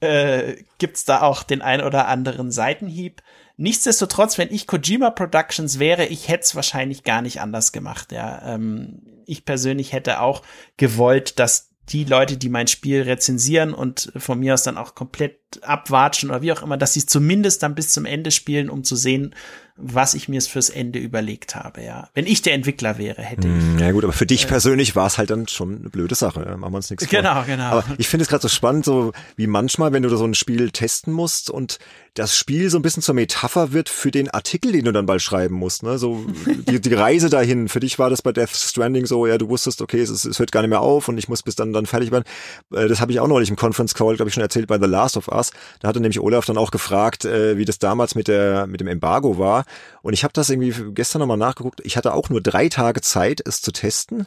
äh, 0.00 0.56
gibt's 0.78 1.04
da 1.04 1.22
auch 1.22 1.42
den 1.42 1.60
ein 1.60 1.82
oder 1.82 2.06
anderen 2.06 2.52
Seitenhieb. 2.52 3.20
Nichtsdestotrotz, 3.56 4.36
wenn 4.36 4.52
ich 4.52 4.66
Kojima 4.66 5.10
Productions 5.10 5.78
wäre, 5.78 6.06
ich 6.06 6.28
hätte 6.28 6.42
es 6.42 6.54
wahrscheinlich 6.54 7.04
gar 7.04 7.22
nicht 7.22 7.40
anders 7.40 7.72
gemacht. 7.72 8.10
Ja, 8.10 8.54
ähm, 8.54 9.02
ich 9.26 9.44
persönlich 9.44 9.92
hätte 9.92 10.20
auch 10.20 10.42
gewollt, 10.76 11.38
dass 11.38 11.70
die 11.90 12.04
Leute, 12.04 12.36
die 12.36 12.48
mein 12.48 12.66
Spiel 12.66 13.02
rezensieren 13.02 13.74
und 13.74 14.10
von 14.16 14.40
mir 14.40 14.54
aus 14.54 14.62
dann 14.62 14.78
auch 14.78 14.94
komplett 14.94 15.38
abwatschen 15.62 16.30
oder 16.30 16.42
wie 16.42 16.52
auch 16.52 16.62
immer, 16.62 16.76
dass 16.76 16.94
sie 16.94 17.04
zumindest 17.04 17.62
dann 17.62 17.74
bis 17.74 17.90
zum 17.90 18.06
Ende 18.06 18.30
spielen, 18.30 18.70
um 18.70 18.84
zu 18.84 18.96
sehen, 18.96 19.34
was 19.76 20.14
ich 20.14 20.28
mir 20.28 20.40
fürs 20.40 20.70
Ende 20.70 21.00
überlegt 21.00 21.56
habe, 21.56 21.82
ja. 21.82 22.08
Wenn 22.14 22.26
ich 22.26 22.42
der 22.42 22.54
Entwickler 22.54 22.96
wäre, 22.96 23.22
hätte 23.22 23.48
ich. 23.48 23.54
Hm, 23.54 23.78
ja 23.80 23.90
gut, 23.90 24.04
aber 24.04 24.12
für 24.12 24.26
dich 24.26 24.44
äh, 24.44 24.48
persönlich 24.48 24.94
war 24.94 25.06
es 25.06 25.18
halt 25.18 25.30
dann 25.30 25.48
schon 25.48 25.80
eine 25.80 25.90
blöde 25.90 26.14
Sache, 26.14 26.56
machen 26.56 26.72
wir 26.72 26.76
uns 26.76 26.90
nichts 26.90 27.06
vor. 27.06 27.18
Genau, 27.18 27.42
genau. 27.44 27.64
Aber 27.64 27.84
ich 27.98 28.06
finde 28.06 28.22
es 28.22 28.28
gerade 28.28 28.42
so 28.42 28.48
spannend, 28.48 28.84
so 28.84 29.12
wie 29.36 29.48
manchmal, 29.48 29.92
wenn 29.92 30.04
du 30.04 30.16
so 30.16 30.24
ein 30.24 30.34
Spiel 30.34 30.70
testen 30.70 31.12
musst 31.12 31.50
und 31.50 31.78
das 32.14 32.36
Spiel 32.36 32.70
so 32.70 32.78
ein 32.78 32.82
bisschen 32.82 33.02
zur 33.02 33.16
Metapher 33.16 33.72
wird 33.72 33.88
für 33.88 34.12
den 34.12 34.30
Artikel, 34.30 34.70
den 34.70 34.84
du 34.84 34.92
dann 34.92 35.06
bald 35.06 35.20
schreiben 35.20 35.56
musst, 35.56 35.82
ne? 35.82 35.98
So 35.98 36.24
die, 36.68 36.80
die 36.80 36.94
Reise 36.94 37.28
dahin. 37.28 37.68
Für 37.68 37.80
dich 37.80 37.98
war 37.98 38.08
das 38.08 38.22
bei 38.22 38.30
Death 38.30 38.54
Stranding 38.54 39.06
so, 39.06 39.26
ja, 39.26 39.36
du 39.36 39.48
wusstest, 39.48 39.82
okay, 39.82 40.00
es, 40.00 40.10
es 40.24 40.38
hört 40.38 40.52
gar 40.52 40.62
nicht 40.62 40.70
mehr 40.70 40.80
auf 40.80 41.08
und 41.08 41.18
ich 41.18 41.28
muss 41.28 41.42
bis 41.42 41.56
dann 41.56 41.72
dann 41.72 41.86
fertig 41.86 42.12
werden. 42.12 42.24
Äh, 42.72 42.86
das 42.86 43.00
habe 43.00 43.10
ich 43.10 43.18
auch 43.18 43.26
neulich 43.26 43.50
im 43.50 43.56
Conference 43.56 43.94
Call, 43.94 44.14
glaube 44.14 44.28
ich, 44.28 44.34
schon 44.34 44.42
erzählt 44.42 44.68
bei 44.68 44.78
The 44.78 44.86
Last 44.86 45.16
of 45.16 45.26
Us. 45.26 45.50
Da 45.80 45.88
hatte 45.88 46.00
nämlich 46.00 46.20
Olaf 46.20 46.46
dann 46.46 46.58
auch 46.58 46.70
gefragt, 46.70 47.24
äh, 47.24 47.58
wie 47.58 47.64
das 47.64 47.80
damals 47.80 48.14
mit 48.14 48.28
der 48.28 48.68
mit 48.68 48.80
dem 48.80 48.86
Embargo 48.86 49.36
war. 49.36 49.63
Und 50.02 50.12
ich 50.12 50.24
habe 50.24 50.32
das 50.32 50.50
irgendwie 50.50 50.92
gestern 50.92 51.20
nochmal 51.20 51.36
nachgeguckt. 51.36 51.80
Ich 51.84 51.96
hatte 51.96 52.12
auch 52.12 52.28
nur 52.28 52.40
drei 52.40 52.68
Tage 52.68 53.00
Zeit, 53.00 53.42
es 53.44 53.62
zu 53.62 53.72
testen. 53.72 54.26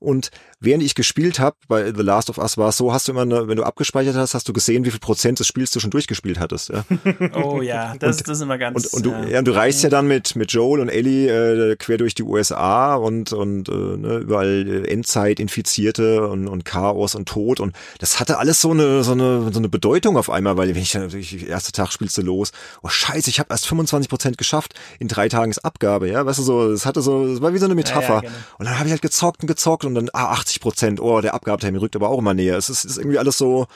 Und 0.00 0.30
während 0.60 0.82
ich 0.82 0.94
gespielt 0.94 1.38
habe, 1.38 1.56
bei 1.68 1.92
The 1.92 2.02
Last 2.02 2.30
of 2.30 2.38
Us 2.38 2.56
war 2.56 2.68
es 2.68 2.76
so, 2.76 2.92
hast 2.92 3.08
du 3.08 3.12
immer, 3.12 3.22
eine, 3.22 3.48
wenn 3.48 3.56
du 3.56 3.64
abgespeichert 3.64 4.16
hast, 4.16 4.34
hast 4.34 4.48
du 4.48 4.52
gesehen, 4.52 4.84
wie 4.84 4.90
viel 4.90 5.00
Prozent 5.00 5.38
des 5.38 5.46
Spiels 5.46 5.70
du 5.70 5.80
schon 5.80 5.90
durchgespielt 5.90 6.38
hattest. 6.38 6.70
Ja? 6.70 6.84
Oh 7.34 7.62
ja, 7.62 7.94
das, 7.98 8.18
und, 8.18 8.28
das 8.28 8.38
ist 8.38 8.42
immer 8.42 8.58
ganz. 8.58 8.86
Und, 8.86 8.94
und 8.94 9.06
du, 9.06 9.10
ja. 9.10 9.28
ja, 9.28 9.42
du 9.42 9.52
reist 9.52 9.82
ja 9.82 9.88
dann 9.88 10.06
mit 10.06 10.36
mit 10.36 10.52
Joel 10.52 10.80
und 10.80 10.88
Ellie 10.88 11.28
äh, 11.72 11.76
quer 11.76 11.96
durch 11.96 12.14
die 12.14 12.22
USA 12.22 12.94
und 12.94 13.32
und 13.32 13.68
äh, 13.68 13.72
ne, 13.72 14.18
überall 14.18 14.66
äh, 14.68 14.88
Endzeit, 14.88 15.40
Infizierte 15.40 16.28
und, 16.28 16.48
und 16.48 16.64
Chaos 16.64 17.14
und 17.14 17.28
Tod 17.28 17.60
und 17.60 17.74
das 17.98 18.20
hatte 18.20 18.38
alles 18.38 18.60
so 18.60 18.70
eine 18.70 19.02
so 19.02 19.12
eine 19.12 19.52
so 19.52 19.58
eine 19.58 19.68
Bedeutung 19.68 20.16
auf 20.16 20.30
einmal, 20.30 20.56
weil 20.56 20.68
wenn 20.74 20.82
ich 20.82 20.92
dann 20.92 21.02
natürlich 21.02 21.48
erste 21.48 21.72
Tag 21.72 21.92
spielst 21.92 22.16
du 22.18 22.22
los, 22.22 22.52
oh 22.82 22.88
Scheiße, 22.88 23.30
ich 23.30 23.38
habe 23.40 23.48
erst 23.50 23.66
25 23.66 24.08
Prozent 24.08 24.38
geschafft 24.38 24.74
in 24.98 25.08
drei 25.08 25.28
Tagen 25.28 25.52
Abgabe, 25.62 26.08
ja, 26.10 26.24
weißt 26.24 26.38
du 26.38 26.42
so, 26.42 26.70
es 26.70 26.86
hatte 26.86 27.00
so, 27.00 27.24
es 27.26 27.40
war 27.40 27.54
wie 27.54 27.58
so 27.58 27.64
eine 27.64 27.74
Metapher. 27.74 28.08
Ja, 28.08 28.14
ja, 28.14 28.20
genau. 28.20 28.32
Und 28.58 28.66
dann 28.66 28.78
habe 28.78 28.86
ich 28.86 28.92
halt 28.92 29.02
gezockt 29.02 29.42
und 29.42 29.48
gezockt 29.48 29.84
und 29.84 29.94
dann 29.94 30.10
ah, 30.12 30.32
80 30.32 30.53
Prozent, 30.60 31.00
oh, 31.00 31.20
der 31.20 31.34
Abgabetermin 31.34 31.80
rückt 31.80 31.96
aber 31.96 32.08
auch 32.08 32.18
immer 32.18 32.34
näher. 32.34 32.56
Es 32.56 32.68
ist, 32.68 32.84
ist 32.84 32.98
irgendwie 32.98 33.18
alles 33.18 33.38
so 33.38 33.66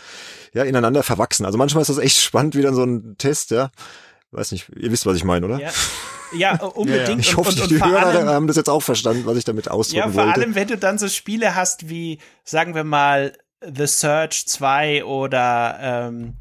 ja 0.53 0.65
ineinander 0.65 1.03
verwachsen. 1.03 1.45
Also 1.45 1.59
manchmal 1.59 1.83
ist 1.83 1.89
das 1.89 1.99
echt 1.99 2.19
spannend, 2.19 2.55
wie 2.55 2.63
dann 2.63 2.75
so 2.75 2.85
ein 2.85 3.17
Test, 3.19 3.51
ja. 3.51 3.71
Weiß 4.31 4.53
nicht, 4.53 4.69
ihr 4.77 4.91
wisst, 4.91 5.07
was 5.07 5.17
ich 5.17 5.25
meine, 5.25 5.47
oder? 5.47 5.59
Ja. 5.59 5.71
Ja, 6.33 6.57
unbedingt. 6.75 7.21
Ich 7.21 7.37
hoffe, 7.37 7.51
und, 7.51 7.61
und, 7.61 7.71
die 7.71 7.83
Hörer 7.83 8.07
allem, 8.07 8.29
haben 8.29 8.47
das 8.47 8.57
jetzt 8.57 8.69
auch 8.69 8.83
verstanden, 8.83 9.25
was 9.25 9.39
ich 9.39 9.45
damit 9.45 9.71
ausdrücken 9.71 10.05
wollte. 10.05 10.17
Ja, 10.17 10.23
vor 10.23 10.27
wollte. 10.27 10.41
allem, 10.41 10.55
wenn 10.55 10.69
du 10.69 10.77
dann 10.77 10.99
so 10.99 11.09
Spiele 11.09 11.55
hast 11.55 11.89
wie, 11.89 12.19
sagen 12.45 12.75
wir 12.75 12.85
mal, 12.85 13.33
The 13.63 13.87
Search 13.87 14.47
2 14.47 15.05
oder 15.05 15.79
ähm, 15.81 16.35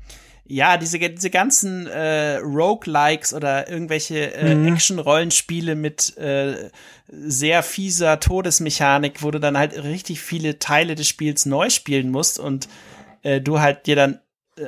ja, 0.47 0.77
diese, 0.77 0.97
diese 0.97 1.29
ganzen 1.29 1.87
äh, 1.87 2.37
Roguelikes 2.37 3.33
oder 3.33 3.69
irgendwelche 3.69 4.33
äh, 4.33 4.55
mhm. 4.55 4.73
Action-Rollenspiele 4.73 5.75
mit 5.75 6.17
äh, 6.17 6.69
sehr 7.09 7.63
fieser 7.63 8.19
Todesmechanik, 8.19 9.23
wo 9.23 9.31
du 9.31 9.39
dann 9.39 9.57
halt 9.57 9.83
richtig 9.83 10.21
viele 10.21 10.59
Teile 10.59 10.95
des 10.95 11.07
Spiels 11.07 11.45
neu 11.45 11.69
spielen 11.69 12.11
musst 12.11 12.39
und 12.39 12.67
äh, 13.23 13.41
du 13.41 13.59
halt 13.59 13.87
dir 13.87 13.95
dann 13.95 14.19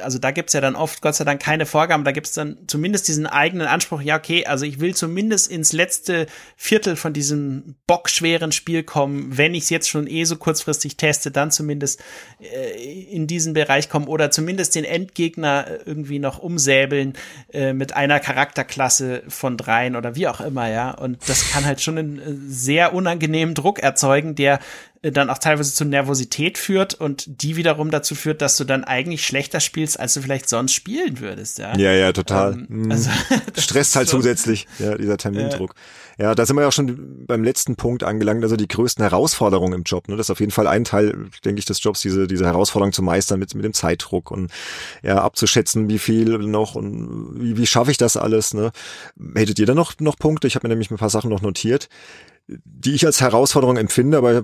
also 0.03 0.19
da 0.19 0.31
gibt's 0.31 0.53
ja 0.53 0.61
dann 0.61 0.75
oft 0.75 1.01
Gott 1.01 1.15
sei 1.15 1.23
Dank 1.23 1.41
keine 1.41 1.65
Vorgaben, 1.65 2.03
da 2.03 2.11
gibt's 2.11 2.33
dann 2.33 2.57
zumindest 2.67 3.07
diesen 3.07 3.25
eigenen 3.25 3.67
Anspruch, 3.67 4.01
ja, 4.01 4.17
okay, 4.17 4.45
also 4.45 4.65
ich 4.65 4.79
will 4.79 4.95
zumindest 4.95 5.49
ins 5.49 5.73
letzte 5.73 6.27
Viertel 6.55 6.95
von 6.95 7.13
diesem 7.13 7.75
bockschweren 7.87 8.51
Spiel 8.51 8.83
kommen, 8.83 9.37
wenn 9.37 9.55
ich 9.55 9.63
es 9.63 9.69
jetzt 9.69 9.89
schon 9.89 10.07
eh 10.07 10.23
so 10.25 10.35
kurzfristig 10.35 10.97
teste, 10.97 11.31
dann 11.31 11.51
zumindest 11.51 12.01
äh, 12.39 13.05
in 13.11 13.27
diesen 13.27 13.53
Bereich 13.53 13.89
kommen 13.89 14.07
oder 14.07 14.31
zumindest 14.31 14.75
den 14.75 14.85
Endgegner 14.85 15.65
irgendwie 15.85 16.19
noch 16.19 16.39
umsäbeln 16.39 17.13
äh, 17.53 17.73
mit 17.73 17.95
einer 17.95 18.19
Charakterklasse 18.19 19.23
von 19.27 19.57
dreien 19.57 19.95
oder 19.95 20.15
wie 20.15 20.27
auch 20.27 20.41
immer, 20.41 20.69
ja. 20.69 20.91
Und 20.91 21.17
das 21.27 21.49
kann 21.51 21.65
halt 21.65 21.81
schon 21.81 21.97
einen 21.97 22.19
äh, 22.19 22.23
sehr 22.47 22.93
unangenehmen 22.93 23.55
Druck 23.55 23.79
erzeugen, 23.79 24.35
der 24.35 24.59
äh, 24.98 24.98
dann 25.01 25.29
auch 25.29 25.37
teilweise 25.37 25.73
zu 25.73 25.85
Nervosität 25.85 26.57
führt 26.57 26.93
und 26.93 27.41
die 27.41 27.55
wiederum 27.55 27.89
dazu 27.89 28.15
führt, 28.15 28.41
dass 28.41 28.57
du 28.57 28.65
dann 28.65 28.83
eigentlich 28.83 29.25
schlechter 29.25 29.61
spielst, 29.61 29.97
als 29.97 30.13
du 30.13 30.21
vielleicht 30.21 30.49
sonst 30.49 30.73
spielen 30.73 31.21
würdest, 31.21 31.57
ja. 31.57 31.77
Ja, 31.77 31.93
ja, 31.93 32.11
total. 32.11 32.53
Ähm, 32.53 32.67
mhm. 32.67 32.91
also, 32.91 33.09
Stresst 33.57 33.95
halt 33.95 34.09
so, 34.09 34.17
zusätzlich, 34.17 34.67
ja, 34.77 34.97
dieser 34.97 35.17
Termindruck. 35.17 35.75
Äh, 36.17 36.23
ja, 36.23 36.35
da 36.35 36.45
sind 36.45 36.57
wir 36.57 36.63
ja 36.63 36.67
auch 36.67 36.73
schon 36.73 37.25
beim 37.25 37.45
letzten 37.45 37.77
Punkt 37.77 38.03
angelangt, 38.03 38.43
also 38.43 38.57
die 38.57 38.67
größten 38.67 39.01
Herausforderungen 39.01 39.71
im 39.71 39.83
Job, 39.83 40.09
ne? 40.09 40.17
Das 40.17 40.25
ist 40.25 40.31
auf 40.31 40.41
jeden 40.41 40.51
Fall 40.51 40.67
ein 40.67 40.83
Teil, 40.83 41.29
denke 41.45 41.59
ich, 41.59 41.65
des 41.65 41.81
Jobs, 41.81 42.01
diese, 42.01 42.27
diese 42.27 42.45
Herausforderung 42.45 42.91
zu 42.91 43.01
meistern 43.01 43.39
mit, 43.39 43.55
mit 43.55 43.63
dem 43.63 43.73
Zeitdruck 43.73 44.31
und 44.31 44.51
ja, 45.01 45.21
abzuschätzen, 45.21 45.87
wie 45.87 45.99
viel 45.99 46.37
noch 46.39 46.75
und 46.75 47.39
wie, 47.39 47.55
wie 47.55 47.65
schaffe 47.65 47.91
ich 47.91 47.97
das 47.97 48.17
alles, 48.17 48.53
ne? 48.53 48.71
Hättet 49.33 49.59
ihr 49.59 49.65
da 49.65 49.73
noch, 49.73 49.93
noch 50.01 50.17
Punkte? 50.17 50.47
Ich 50.47 50.55
habe 50.55 50.67
mir 50.67 50.73
nämlich 50.73 50.91
ein 50.91 50.97
paar 50.97 51.09
Sachen 51.09 51.29
noch 51.29 51.41
notiert 51.41 51.87
die 52.63 52.95
ich 52.95 53.05
als 53.05 53.21
Herausforderung 53.21 53.77
empfinde, 53.77 54.17
aber 54.17 54.43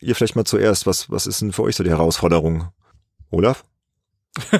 ihr 0.00 0.14
vielleicht 0.14 0.36
mal 0.36 0.44
zuerst, 0.44 0.86
was, 0.86 1.10
was 1.10 1.26
ist 1.26 1.40
denn 1.40 1.52
für 1.52 1.62
euch 1.62 1.76
so 1.76 1.84
die 1.84 1.90
Herausforderung? 1.90 2.68
Olaf? 3.30 3.64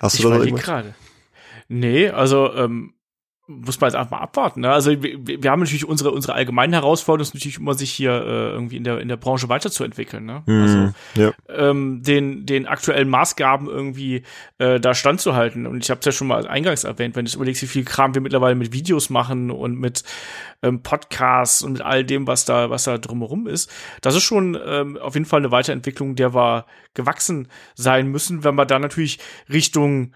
Hast 0.00 0.18
du 0.18 0.22
ich 0.22 0.22
da 0.22 0.30
noch 0.30 0.60
gerade. 0.60 0.94
Nee, 1.68 2.08
also 2.08 2.52
ähm, 2.54 2.94
muss 3.50 3.80
man 3.80 3.88
jetzt 3.88 3.96
einfach 3.96 4.12
mal 4.12 4.20
abwarten. 4.20 4.60
Ne? 4.60 4.70
Also 4.70 5.02
wir, 5.02 5.42
wir 5.42 5.50
haben 5.50 5.60
natürlich 5.60 5.86
unsere 5.86 6.12
unsere 6.12 6.34
allgemeinen 6.34 6.72
Herausforderungen 6.72 7.22
ist 7.22 7.34
natürlich 7.34 7.58
immer 7.58 7.74
sich 7.74 7.90
hier 7.90 8.12
äh, 8.12 8.50
irgendwie 8.50 8.76
in 8.76 8.84
der 8.84 9.00
in 9.00 9.08
der 9.08 9.16
Branche 9.16 9.48
weiterzuentwickeln. 9.48 10.24
Ne? 10.24 10.42
Mhm, 10.46 10.62
also 10.62 11.22
ja. 11.22 11.32
ähm, 11.48 12.02
den 12.02 12.46
den 12.46 12.66
aktuellen 12.66 13.08
Maßgaben 13.08 13.68
irgendwie 13.68 14.22
äh, 14.58 14.78
da 14.78 14.94
standzuhalten. 14.94 15.66
Und 15.66 15.82
ich 15.82 15.90
habe 15.90 15.98
es 15.98 16.06
ja 16.06 16.12
schon 16.12 16.28
mal 16.28 16.46
eingangs 16.46 16.84
erwähnt, 16.84 17.16
wenn 17.16 17.24
du 17.24 17.32
überlegst, 17.34 17.62
wie 17.62 17.66
viel 17.66 17.84
Kram 17.84 18.14
wir 18.14 18.22
mittlerweile 18.22 18.54
mit 18.54 18.72
Videos 18.72 19.10
machen 19.10 19.50
und 19.50 19.78
mit 19.78 20.04
ähm, 20.62 20.82
Podcasts 20.82 21.62
und 21.62 21.72
mit 21.72 21.82
all 21.82 22.04
dem, 22.04 22.26
was 22.26 22.44
da 22.44 22.70
was 22.70 22.84
da 22.84 22.98
drumherum 22.98 23.46
ist, 23.46 23.70
das 24.00 24.14
ist 24.14 24.22
schon 24.22 24.58
ähm, 24.64 24.96
auf 24.98 25.14
jeden 25.14 25.26
Fall 25.26 25.40
eine 25.40 25.50
Weiterentwicklung, 25.50 26.14
der 26.14 26.34
wir 26.34 26.66
gewachsen 26.94 27.48
sein 27.74 28.08
müssen, 28.08 28.44
wenn 28.44 28.54
wir 28.54 28.66
da 28.66 28.78
natürlich 28.78 29.18
Richtung 29.52 30.12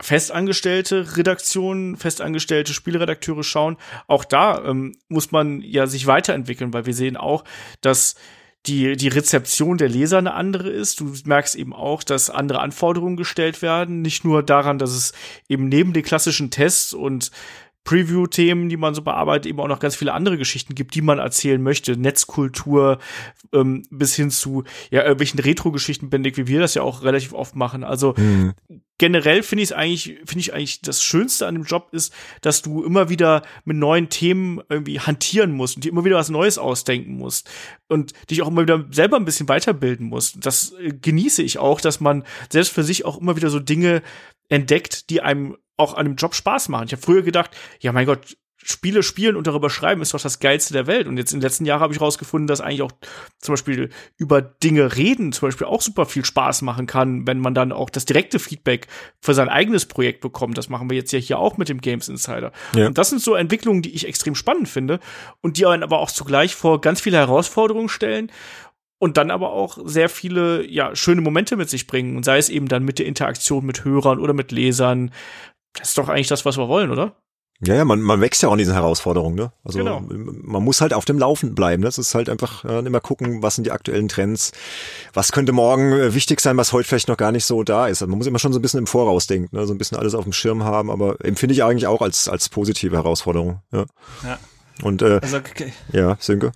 festangestellte 0.00 1.16
Redaktionen, 1.16 1.96
festangestellte 1.96 2.74
Spielredakteure 2.74 3.44
schauen, 3.44 3.76
auch 4.06 4.24
da 4.24 4.64
ähm, 4.64 4.96
muss 5.08 5.30
man 5.30 5.60
ja 5.60 5.86
sich 5.86 6.06
weiterentwickeln, 6.06 6.72
weil 6.72 6.86
wir 6.86 6.94
sehen 6.94 7.16
auch, 7.16 7.44
dass 7.80 8.16
die, 8.66 8.96
die 8.96 9.08
Rezeption 9.08 9.76
der 9.76 9.90
Leser 9.90 10.18
eine 10.18 10.32
andere 10.32 10.70
ist. 10.70 11.00
Du 11.00 11.12
merkst 11.26 11.54
eben 11.54 11.74
auch, 11.74 12.02
dass 12.02 12.30
andere 12.30 12.60
Anforderungen 12.60 13.16
gestellt 13.16 13.60
werden. 13.60 14.00
Nicht 14.00 14.24
nur 14.24 14.42
daran, 14.42 14.78
dass 14.78 14.90
es 14.90 15.12
eben 15.48 15.68
neben 15.68 15.92
den 15.92 16.02
klassischen 16.02 16.50
Tests 16.50 16.94
und 16.94 17.30
Preview-Themen, 17.84 18.70
die 18.70 18.78
man 18.78 18.94
so 18.94 19.02
bearbeitet, 19.02 19.46
eben 19.46 19.60
auch 19.60 19.68
noch 19.68 19.78
ganz 19.78 19.94
viele 19.94 20.14
andere 20.14 20.38
Geschichten 20.38 20.74
gibt, 20.74 20.94
die 20.94 21.02
man 21.02 21.18
erzählen 21.18 21.62
möchte. 21.62 21.96
Netzkultur 21.98 22.98
ähm, 23.52 23.82
bis 23.90 24.14
hin 24.14 24.30
zu 24.30 24.64
ja 24.90 25.02
irgendwelchen 25.02 25.38
Retro-Geschichten, 25.38 26.08
Bendig, 26.08 26.36
wie 26.38 26.46
wir 26.46 26.60
das 26.60 26.74
ja 26.74 26.82
auch 26.82 27.02
relativ 27.02 27.34
oft 27.34 27.56
machen. 27.56 27.84
Also 27.84 28.14
mhm. 28.16 28.54
generell 28.96 29.42
finde 29.42 29.62
ich 29.62 29.70
es 29.70 29.76
eigentlich, 29.76 30.18
finde 30.24 30.40
ich 30.40 30.54
eigentlich 30.54 30.80
das 30.80 31.02
Schönste 31.02 31.46
an 31.46 31.54
dem 31.54 31.64
Job 31.64 31.88
ist, 31.92 32.14
dass 32.40 32.62
du 32.62 32.82
immer 32.82 33.10
wieder 33.10 33.42
mit 33.64 33.76
neuen 33.76 34.08
Themen 34.08 34.62
irgendwie 34.70 35.00
hantieren 35.00 35.52
musst 35.52 35.76
und 35.76 35.84
dir 35.84 35.92
immer 35.92 36.06
wieder 36.06 36.16
was 36.16 36.30
Neues 36.30 36.56
ausdenken 36.56 37.16
musst 37.18 37.50
und 37.88 38.14
dich 38.30 38.40
auch 38.40 38.48
immer 38.48 38.62
wieder 38.62 38.86
selber 38.90 39.18
ein 39.18 39.26
bisschen 39.26 39.48
weiterbilden 39.48 40.06
musst. 40.06 40.44
Das 40.44 40.72
äh, 40.80 40.94
genieße 40.94 41.42
ich 41.42 41.58
auch, 41.58 41.82
dass 41.82 42.00
man 42.00 42.24
selbst 42.50 42.72
für 42.72 42.82
sich 42.82 43.04
auch 43.04 43.20
immer 43.20 43.36
wieder 43.36 43.50
so 43.50 43.60
Dinge 43.60 44.02
entdeckt, 44.48 45.10
die 45.10 45.20
einem 45.20 45.56
auch 45.76 45.94
an 45.94 46.06
dem 46.06 46.16
Job 46.16 46.34
Spaß 46.34 46.68
machen. 46.68 46.86
Ich 46.86 46.92
habe 46.92 47.02
früher 47.02 47.22
gedacht, 47.22 47.50
ja 47.80 47.92
mein 47.92 48.06
Gott, 48.06 48.36
Spiele 48.66 49.02
spielen 49.02 49.36
und 49.36 49.46
darüber 49.46 49.68
schreiben 49.68 50.00
ist 50.00 50.14
doch 50.14 50.20
das 50.20 50.38
Geilste 50.38 50.72
der 50.72 50.86
Welt. 50.86 51.06
Und 51.06 51.18
jetzt 51.18 51.32
in 51.32 51.40
den 51.40 51.44
letzten 51.44 51.66
Jahren 51.66 51.80
habe 51.80 51.92
ich 51.92 52.00
rausgefunden, 52.00 52.46
dass 52.46 52.62
eigentlich 52.62 52.82
auch 52.82 52.92
zum 53.38 53.52
Beispiel 53.52 53.90
über 54.16 54.40
Dinge 54.40 54.96
reden 54.96 55.32
zum 55.32 55.48
Beispiel 55.48 55.66
auch 55.66 55.82
super 55.82 56.06
viel 56.06 56.24
Spaß 56.24 56.62
machen 56.62 56.86
kann, 56.86 57.26
wenn 57.26 57.40
man 57.40 57.54
dann 57.54 57.72
auch 57.72 57.90
das 57.90 58.06
direkte 58.06 58.38
Feedback 58.38 58.86
für 59.20 59.34
sein 59.34 59.50
eigenes 59.50 59.84
Projekt 59.86 60.22
bekommt. 60.22 60.56
Das 60.56 60.70
machen 60.70 60.88
wir 60.88 60.96
jetzt 60.96 61.12
ja 61.12 61.18
hier 61.18 61.38
auch 61.38 61.58
mit 61.58 61.68
dem 61.68 61.80
Games 61.80 62.08
Insider. 62.08 62.52
Ja. 62.74 62.86
Und 62.86 62.96
das 62.96 63.10
sind 63.10 63.20
so 63.20 63.34
Entwicklungen, 63.34 63.82
die 63.82 63.94
ich 63.94 64.08
extrem 64.08 64.34
spannend 64.34 64.68
finde 64.68 64.98
und 65.42 65.58
die 65.58 65.66
einen 65.66 65.82
aber 65.82 65.98
auch 65.98 66.10
zugleich 66.10 66.54
vor 66.54 66.80
ganz 66.80 67.02
viele 67.02 67.18
Herausforderungen 67.18 67.90
stellen 67.90 68.32
und 68.98 69.18
dann 69.18 69.30
aber 69.30 69.50
auch 69.50 69.76
sehr 69.84 70.08
viele 70.08 70.66
ja 70.66 70.96
schöne 70.96 71.20
Momente 71.20 71.56
mit 71.56 71.68
sich 71.68 71.86
bringen 71.86 72.16
und 72.16 72.24
sei 72.24 72.38
es 72.38 72.48
eben 72.48 72.68
dann 72.68 72.84
mit 72.84 72.98
der 72.98 73.04
Interaktion 73.06 73.66
mit 73.66 73.84
Hörern 73.84 74.18
oder 74.18 74.32
mit 74.32 74.52
Lesern 74.52 75.10
das 75.74 75.88
ist 75.88 75.98
doch 75.98 76.08
eigentlich 76.08 76.28
das, 76.28 76.44
was 76.44 76.56
wir 76.56 76.68
wollen, 76.68 76.90
oder? 76.90 77.16
Ja, 77.60 77.76
ja, 77.76 77.84
man, 77.84 78.00
man 78.00 78.20
wächst 78.20 78.42
ja 78.42 78.48
auch 78.48 78.52
in 78.52 78.58
diesen 78.58 78.74
Herausforderungen, 78.74 79.36
ne? 79.36 79.52
Also 79.62 79.78
genau. 79.78 80.00
man 80.00 80.62
muss 80.62 80.80
halt 80.80 80.92
auf 80.92 81.04
dem 81.04 81.18
Laufen 81.18 81.54
bleiben. 81.54 81.82
Ne? 81.82 81.86
Das 81.86 81.98
ist 81.98 82.14
halt 82.14 82.28
einfach 82.28 82.64
äh, 82.64 82.80
immer 82.80 83.00
gucken, 83.00 83.42
was 83.42 83.54
sind 83.54 83.64
die 83.64 83.70
aktuellen 83.70 84.08
Trends, 84.08 84.52
was 85.12 85.30
könnte 85.30 85.52
morgen 85.52 85.92
äh, 85.92 86.14
wichtig 86.14 86.40
sein, 86.40 86.56
was 86.56 86.72
heute 86.72 86.88
vielleicht 86.88 87.08
noch 87.08 87.16
gar 87.16 87.30
nicht 87.30 87.44
so 87.44 87.62
da 87.62 87.86
ist. 87.86 88.02
Also 88.02 88.10
man 88.10 88.18
muss 88.18 88.26
immer 88.26 88.40
schon 88.40 88.52
so 88.52 88.58
ein 88.58 88.62
bisschen 88.62 88.80
im 88.80 88.86
Voraus 88.88 89.28
denken, 89.28 89.56
ne? 89.56 89.66
so 89.66 89.72
ein 89.72 89.78
bisschen 89.78 89.96
alles 89.96 90.14
auf 90.14 90.24
dem 90.24 90.32
Schirm 90.32 90.64
haben, 90.64 90.90
aber 90.90 91.24
empfinde 91.24 91.54
ich 91.54 91.62
eigentlich 91.62 91.86
auch 91.86 92.02
als, 92.02 92.28
als 92.28 92.48
positive 92.48 92.96
Herausforderung. 92.96 93.60
Ja. 93.72 93.86
ja. 94.24 94.38
Und 94.82 95.02
äh, 95.02 95.20
also, 95.22 95.36
okay. 95.36 95.72
ja, 95.92 96.16
Sönke. 96.18 96.50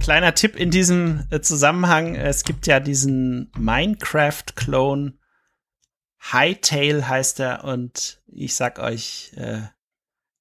Kleiner 0.00 0.34
Tipp 0.34 0.56
in 0.56 0.70
diesem 0.70 1.24
äh, 1.30 1.40
Zusammenhang, 1.40 2.14
es 2.14 2.44
gibt 2.44 2.66
ja 2.66 2.80
diesen 2.80 3.52
Minecraft-Clone 3.58 5.12
Hightail 6.32 7.06
heißt 7.08 7.40
er 7.40 7.64
und 7.64 8.20
ich 8.26 8.54
sag 8.54 8.78
euch, 8.78 9.32
äh, 9.36 9.60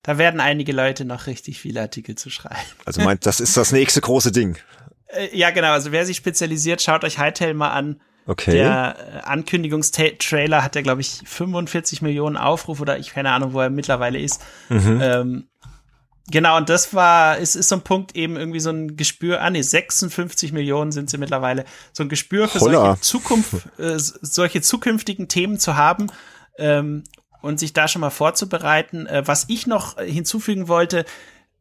da 0.04 0.18
werden 0.18 0.40
einige 0.40 0.74
Leute 0.74 1.06
noch 1.06 1.28
richtig 1.28 1.60
viele 1.60 1.82
Artikel 1.82 2.16
zu 2.16 2.30
schreiben. 2.30 2.58
Also 2.86 3.02
meint, 3.02 3.26
das 3.26 3.40
ist 3.40 3.58
das 3.58 3.72
nächste 3.72 4.02
große 4.02 4.32
Ding. 4.32 4.58
Äh, 5.08 5.36
ja, 5.38 5.52
genau. 5.52 5.72
Also 5.72 5.92
wer 5.92 6.06
sich 6.06 6.18
spezialisiert, 6.18 6.82
schaut 6.82 7.04
euch 7.04 7.18
Hightail 7.18 7.54
mal 7.54 7.72
an. 7.72 8.02
Okay. 8.26 8.52
Der 8.52 8.96
äh, 8.98 9.18
Ankündigungstrailer 9.28 10.64
hat 10.64 10.76
ja, 10.76 10.82
glaube 10.82 11.02
ich, 11.02 11.22
45 11.26 12.02
Millionen 12.02 12.38
Aufrufe 12.38 12.82
oder 12.82 12.98
ich 12.98 13.14
keine 13.14 13.32
Ahnung, 13.32 13.54
wo 13.54 13.60
er 13.60 13.70
mittlerweile 13.70 14.20
ist. 14.20 14.42
Mhm. 14.70 15.00
Ähm, 15.02 15.48
Genau, 16.32 16.56
und 16.56 16.70
das 16.70 16.94
war, 16.94 17.38
es 17.40 17.56
ist 17.56 17.68
so 17.68 17.76
ein 17.76 17.82
Punkt 17.82 18.16
eben 18.16 18.38
irgendwie 18.38 18.62
so 18.62 18.70
ein 18.70 18.96
Gespür, 18.96 19.42
ah 19.42 19.50
nee, 19.50 19.62
56 19.62 20.54
Millionen 20.54 20.94
sind 20.94 21.10
sie 21.10 21.18
mittlerweile, 21.18 21.66
so 21.92 22.04
ein 22.04 22.10
Gespür 22.10 22.48
für 22.48 22.62
Holla. 22.62 22.86
solche 22.86 23.02
Zukunft, 23.02 23.54
äh, 23.78 23.98
solche 23.98 24.62
zukünftigen 24.62 25.28
Themen 25.28 25.60
zu 25.60 25.76
haben 25.76 26.08
ähm, 26.58 27.04
und 27.42 27.60
sich 27.60 27.74
da 27.74 27.90
schon 27.90 28.00
mal 28.00 28.10
vorzubereiten. 28.10 29.06
Äh, 29.06 29.28
was 29.28 29.46
ich 29.50 29.68
noch 29.68 30.00
hinzufügen 30.00 30.70
wollte, 30.70 31.04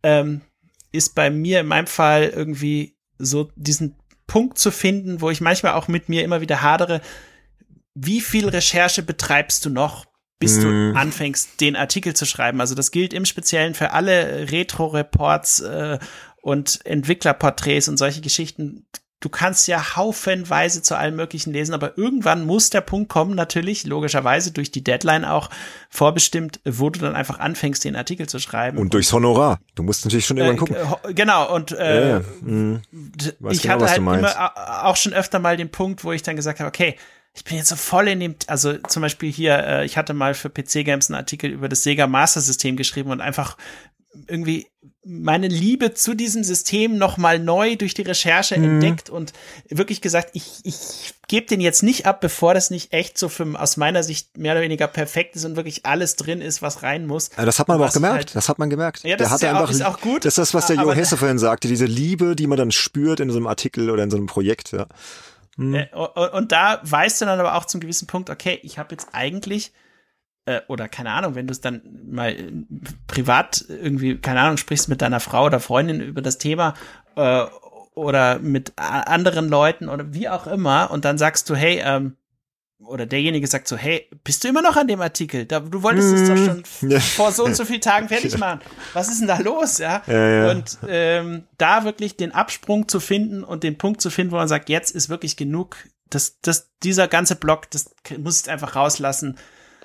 ähm, 0.05 0.43
ist 0.93 1.16
bei 1.16 1.28
mir 1.28 1.60
in 1.60 1.66
meinem 1.66 1.89
Fall 1.89 2.28
irgendwie 2.28 2.97
so 3.18 3.51
diesen 3.56 3.97
Punkt 4.28 4.59
zu 4.59 4.70
finden, 4.70 5.20
wo 5.20 5.30
ich 5.30 5.40
manchmal 5.40 5.72
auch 5.72 5.89
mit 5.89 6.09
mir 6.09 6.22
immer 6.22 6.40
wieder 6.40 6.62
hadere, 6.62 7.01
wie 7.94 8.20
viel 8.20 8.48
Recherche 8.48 9.02
betreibst 9.02 9.64
du 9.64 9.70
noch, 9.70 10.06
bis 10.43 10.59
du 10.59 10.66
mhm. 10.66 10.97
anfängst, 10.97 11.60
den 11.60 11.77
Artikel 11.77 12.14
zu 12.14 12.27
schreiben. 12.27 12.60
Also 12.60 12.74
das 12.74 12.90
gilt 12.90 13.14
im 13.14 13.24
Speziellen 13.24 13.74
für 13.74 13.93
alle 13.93 14.51
Retro-Reports 14.51 15.60
äh, 15.60 15.98
und 16.40 16.85
Entwicklerporträts 16.85 17.89
und 17.89 17.97
solche 17.97 18.20
Geschichten. 18.20 18.85
Du 19.20 19.28
kannst 19.28 19.69
ja 19.69 19.94
haufenweise 19.94 20.82
zu 20.82 20.97
allen 20.97 21.14
möglichen 21.14 21.52
lesen, 21.52 21.74
aber 21.74 21.97
irgendwann 21.97 22.44
muss 22.44 22.70
der 22.70 22.81
Punkt 22.81 23.09
kommen, 23.09 23.36
natürlich, 23.36 23.86
logischerweise 23.86 24.51
durch 24.51 24.73
die 24.73 24.82
Deadline 24.82 25.24
auch 25.24 25.48
vorbestimmt, 25.89 26.59
wo 26.64 26.90
du 26.90 26.98
dann 26.98 27.14
einfach 27.14 27.39
anfängst, 27.39 27.85
den 27.85 27.94
Artikel 27.94 28.28
zu 28.28 28.40
schreiben. 28.40 28.78
Und 28.78 28.94
durchs 28.94 29.12
Honorar. 29.12 29.60
Du 29.77 29.85
musst 29.85 30.05
natürlich 30.05 30.27
schon 30.27 30.39
irgendwann 30.39 30.56
gucken. 30.56 30.77
Äh, 31.05 31.14
genau, 31.14 31.55
und 31.55 31.70
äh, 31.70 32.01
ja, 32.01 32.09
ja. 32.19 32.24
Mhm. 32.40 32.82
ich 33.48 33.62
genau, 33.62 33.74
hatte 33.74 33.90
halt 33.90 33.98
immer 33.98 34.85
auch 34.89 34.97
schon 34.97 35.12
öfter 35.12 35.39
mal 35.39 35.56
den 35.56 35.70
Punkt, 35.70 36.02
wo 36.02 36.10
ich 36.10 36.24
dann 36.24 36.35
gesagt 36.35 36.59
habe, 36.59 36.66
okay, 36.66 36.97
ich 37.35 37.45
bin 37.45 37.57
jetzt 37.57 37.69
so 37.69 37.77
voll 37.77 38.09
in 38.09 38.21
dem, 38.21 38.35
also 38.47 38.77
zum 38.89 39.03
Beispiel 39.03 39.33
hier, 39.33 39.59
äh, 39.59 39.85
ich 39.87 39.97
hatte 39.97 40.13
mal 40.13 40.35
für 40.35 40.51
PC 40.51 40.85
Games 40.85 41.09
einen 41.09 41.17
Artikel 41.17 41.51
über 41.51 41.69
das 41.69 41.83
Sega 41.83 42.07
Master 42.07 42.41
System 42.41 42.77
geschrieben 42.77 43.11
und 43.11 43.21
einfach 43.21 43.57
irgendwie 44.29 44.67
meine 45.05 45.49
Liebe 45.49 45.95
zu 45.95 46.15
diesem 46.15 46.45
System 46.45 46.97
nochmal 46.97 47.39
neu 47.39 47.77
durch 47.77 47.95
die 47.95 48.03
Recherche 48.03 48.57
mhm. 48.57 48.65
entdeckt 48.65 49.11
und 49.11 49.33
wirklich 49.69 50.01
gesagt, 50.01 50.31
ich, 50.35 50.61
ich 50.63 51.15
gebe 51.27 51.47
den 51.47 51.61
jetzt 51.61 51.83
nicht 51.83 52.07
ab, 52.07 52.21
bevor 52.21 52.55
das 52.55 52.71
nicht 52.71 52.93
echt 52.93 53.19
so 53.19 53.29
für, 53.29 53.59
aus 53.59 53.77
meiner 53.77 54.03
Sicht 54.03 54.37
mehr 54.37 54.53
oder 54.53 54.61
weniger 54.61 54.87
perfekt 54.87 55.35
ist 55.35 55.45
und 55.45 55.57
wirklich 55.57 55.87
alles 55.87 56.17
drin 56.17 56.41
ist, 56.41 56.63
was 56.63 56.83
rein 56.83 57.07
muss. 57.07 57.31
Ja, 57.37 57.45
das 57.45 57.59
hat 57.59 57.69
man 57.69 57.77
aber 57.77 57.87
auch 57.87 57.93
gemerkt. 57.93 58.17
Halt, 58.17 58.37
das 58.37 58.49
hat 58.49 58.59
man 58.59 58.71
gemerkt. 58.71 59.03
Ja, 59.03 59.17
das 59.17 59.29
der 59.29 59.35
ist, 59.35 59.43
ja 59.43 59.65
auch, 59.65 59.71
ist 59.71 59.83
auch 59.83 60.01
gut. 60.01 60.25
Das 60.25 60.35
ist 60.35 60.39
das, 60.39 60.55
was 60.55 60.67
der 60.67 60.77
Jo 60.77 60.93
Hesse 60.93 61.17
vorhin 61.17 61.39
sagte, 61.39 61.67
diese 61.67 61.87
Liebe, 61.87 62.37
die 62.37 62.47
man 62.47 62.59
dann 62.59 62.71
spürt 62.71 63.19
in 63.19 63.31
so 63.31 63.39
einem 63.39 63.47
Artikel 63.47 63.91
oder 63.91 64.05
in 64.05 64.11
so 64.11 64.19
einem 64.19 64.27
Projekt, 64.27 64.73
ja. 64.73 64.87
Mhm. 65.57 65.87
Und 66.33 66.53
da 66.53 66.81
weißt 66.83 67.20
du 67.20 67.24
dann 67.27 67.41
aber 67.41 67.55
auch 67.57 67.66
zum 67.66 67.81
gewissen 67.81 68.07
Punkt, 68.07 68.31
okay, 68.31 68.59
ich 68.62 68.79
habe 68.79 68.93
jetzt 68.93 69.09
eigentlich 69.12 69.73
äh, 70.47 70.61
oder 70.69 70.89
keine 70.89 71.11
Ahnung, 71.11 71.35
wenn 71.35 71.47
du 71.47 71.53
es 71.53 71.61
dann 71.61 71.83
mal 72.11 72.31
äh, 72.31 72.53
privat 73.07 73.65
irgendwie, 73.69 74.19
keine 74.19 74.41
Ahnung, 74.41 74.57
sprichst 74.57 74.89
mit 74.89 75.03
deiner 75.03 75.20
Frau 75.20 75.47
oder 75.47 75.61
Freundin 75.61 76.01
über 76.01 76.23
das 76.23 76.39
Thema 76.39 76.74
äh, 77.16 77.45
oder 77.95 78.39
mit 78.39 78.73
anderen 78.77 79.49
Leuten 79.49 79.89
oder 79.89 80.15
wie 80.15 80.29
auch 80.29 80.47
immer 80.47 80.91
und 80.91 81.05
dann 81.05 81.19
sagst 81.19 81.49
du, 81.51 81.55
hey, 81.55 81.81
ähm, 81.85 82.16
oder 82.85 83.07
derjenige 83.07 83.47
sagt 83.47 83.69
so, 83.69 83.77
hey, 83.77 84.09
bist 84.25 84.45
du 84.45 84.49
immer 84.49 84.63
noch 84.63 84.77
an 84.77 84.87
dem 84.87 85.01
Artikel? 85.01 85.47
Da, 85.47 85.61
du 85.61 85.83
wolltest 85.83 86.13
es 86.13 86.29
doch 86.29 86.37
schon 86.37 86.91
ja. 86.91 87.01
vor 87.01 87.33
so 87.33 87.45
und 87.45 87.57
so 87.57 87.65
vielen 87.65 87.81
Tagen 87.81 88.09
fertig 88.11 88.39
machen. 88.39 88.61
Was 88.93 89.09
ist 89.09 89.21
denn 89.21 89.29
da 89.29 89.39
los? 89.39 89.79
Ja. 89.79 90.03
ja, 90.07 90.29
ja. 90.29 90.51
Und 90.51 90.79
ähm, 90.89 91.45
da 91.59 91.85
wirklich 91.85 92.17
den 92.17 92.33
Absprung 92.33 92.89
zu 92.89 93.01
finden 93.01 93.45
und 93.45 93.63
den 93.63 93.79
Punkt 93.79 94.01
zu 94.01 94.11
finden, 94.11 94.33
wo 94.33 94.37
man 94.37 94.49
sagt, 94.49 94.69
jetzt 94.69 94.91
ist 94.95 95.09
wirklich 95.09 95.37
genug. 95.37 95.77
Das, 96.11 96.41
das, 96.41 96.71
dieser 96.83 97.09
ganze 97.09 97.37
Block, 97.37 97.71
das 97.71 97.95
muss 98.19 98.43
ich 98.43 98.51
einfach 98.51 98.77
rauslassen. 98.77 99.39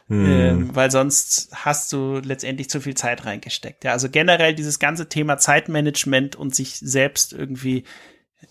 Hm. 0.09 0.25
Ähm, 0.25 0.75
weil 0.75 0.89
sonst 0.89 1.49
hast 1.53 1.91
du 1.91 2.19
letztendlich 2.23 2.69
zu 2.69 2.79
viel 2.79 2.95
Zeit 2.95 3.25
reingesteckt. 3.25 3.83
Ja, 3.83 3.91
also 3.91 4.09
generell 4.09 4.55
dieses 4.55 4.79
ganze 4.79 5.09
Thema 5.09 5.37
Zeitmanagement 5.37 6.35
und 6.37 6.55
sich 6.55 6.77
selbst 6.79 7.33
irgendwie 7.33 7.83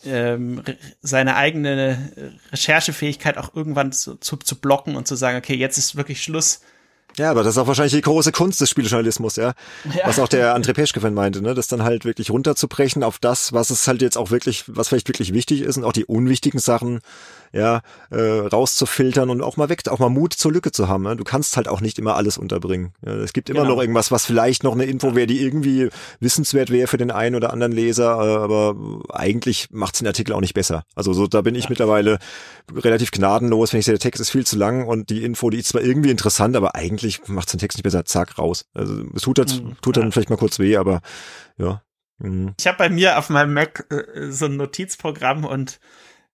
ähm, 0.04 0.62
seine 1.02 1.36
eigene 1.36 2.12
Recherchefähigkeit 2.52 3.38
auch 3.38 3.54
irgendwann 3.54 3.92
zu, 3.92 4.16
zu, 4.16 4.36
zu 4.36 4.56
blocken 4.56 4.96
und 4.96 5.08
zu 5.08 5.14
sagen, 5.14 5.38
okay, 5.38 5.54
jetzt 5.54 5.78
ist 5.78 5.96
wirklich 5.96 6.22
Schluss. 6.22 6.60
Ja, 7.18 7.30
aber 7.30 7.42
das 7.42 7.54
ist 7.54 7.58
auch 7.58 7.66
wahrscheinlich 7.66 7.94
die 7.94 8.02
große 8.02 8.30
Kunst 8.30 8.60
des 8.60 8.68
Spieljournalismus, 8.68 9.36
ja. 9.36 9.54
ja. 9.84 10.06
Was 10.06 10.18
auch 10.18 10.28
der 10.28 10.54
André 10.54 10.74
Peschke 10.74 11.00
meinte, 11.10 11.40
ne? 11.40 11.54
Das 11.54 11.66
dann 11.66 11.82
halt 11.82 12.04
wirklich 12.04 12.30
runterzubrechen 12.30 13.02
auf 13.02 13.18
das, 13.18 13.54
was 13.54 13.70
es 13.70 13.88
halt 13.88 14.02
jetzt 14.02 14.18
auch 14.18 14.30
wirklich, 14.30 14.64
was 14.66 14.88
vielleicht 14.88 15.08
wirklich 15.08 15.32
wichtig 15.32 15.62
ist 15.62 15.78
und 15.78 15.84
auch 15.84 15.94
die 15.94 16.04
unwichtigen 16.04 16.60
Sachen 16.60 17.00
ja, 17.56 17.80
äh, 18.10 18.20
rauszufiltern 18.20 19.30
und 19.30 19.42
auch 19.42 19.56
mal 19.56 19.68
weg, 19.68 19.88
auch 19.88 19.98
mal 19.98 20.10
Mut 20.10 20.34
zur 20.34 20.52
Lücke 20.52 20.72
zu 20.72 20.88
haben. 20.88 21.04
Ne? 21.04 21.16
Du 21.16 21.24
kannst 21.24 21.56
halt 21.56 21.68
auch 21.68 21.80
nicht 21.80 21.98
immer 21.98 22.16
alles 22.16 22.36
unterbringen. 22.36 22.92
Ja, 23.04 23.14
es 23.14 23.32
gibt 23.32 23.48
immer 23.48 23.62
genau. 23.62 23.74
noch 23.74 23.80
irgendwas, 23.80 24.10
was 24.10 24.26
vielleicht 24.26 24.62
noch 24.62 24.74
eine 24.74 24.84
Info 24.84 25.14
wäre, 25.14 25.26
die 25.26 25.42
irgendwie 25.42 25.88
wissenswert 26.20 26.70
wäre 26.70 26.86
für 26.86 26.98
den 26.98 27.10
einen 27.10 27.34
oder 27.34 27.52
anderen 27.52 27.72
Leser, 27.72 28.18
äh, 28.18 28.36
aber 28.36 28.76
eigentlich 29.10 29.68
macht's 29.70 30.00
den 30.00 30.06
Artikel 30.06 30.34
auch 30.34 30.40
nicht 30.40 30.54
besser. 30.54 30.84
Also 30.94 31.14
so, 31.14 31.26
da 31.26 31.40
bin 31.40 31.54
ich 31.54 31.64
ja. 31.64 31.70
mittlerweile 31.70 32.18
relativ 32.74 33.10
gnadenlos, 33.10 33.72
wenn 33.72 33.80
ich 33.80 33.86
sehe, 33.86 33.94
der 33.94 34.00
Text 34.00 34.20
ist 34.20 34.30
viel 34.30 34.46
zu 34.46 34.56
lang 34.56 34.86
und 34.86 35.08
die 35.08 35.24
Info, 35.24 35.48
die 35.48 35.58
ist 35.58 35.68
zwar 35.68 35.82
irgendwie 35.82 36.10
interessant, 36.10 36.56
aber 36.56 36.74
eigentlich 36.74 37.26
macht's 37.26 37.52
den 37.52 37.60
Text 37.60 37.78
nicht 37.78 37.84
besser. 37.84 38.04
Zack, 38.04 38.38
raus. 38.38 38.66
Also 38.74 39.02
es 39.14 39.22
tut, 39.22 39.38
halt, 39.38 39.62
mhm. 39.62 39.76
tut 39.80 39.96
dann 39.96 40.04
ja. 40.04 40.10
vielleicht 40.10 40.30
mal 40.30 40.36
kurz 40.36 40.58
weh, 40.58 40.76
aber 40.76 41.00
ja. 41.56 41.82
Mhm. 42.18 42.54
Ich 42.58 42.66
habe 42.66 42.78
bei 42.78 42.88
mir 42.88 43.18
auf 43.18 43.30
meinem 43.30 43.54
Mac 43.54 43.86
äh, 43.90 44.30
so 44.30 44.46
ein 44.46 44.56
Notizprogramm 44.56 45.44
und 45.44 45.80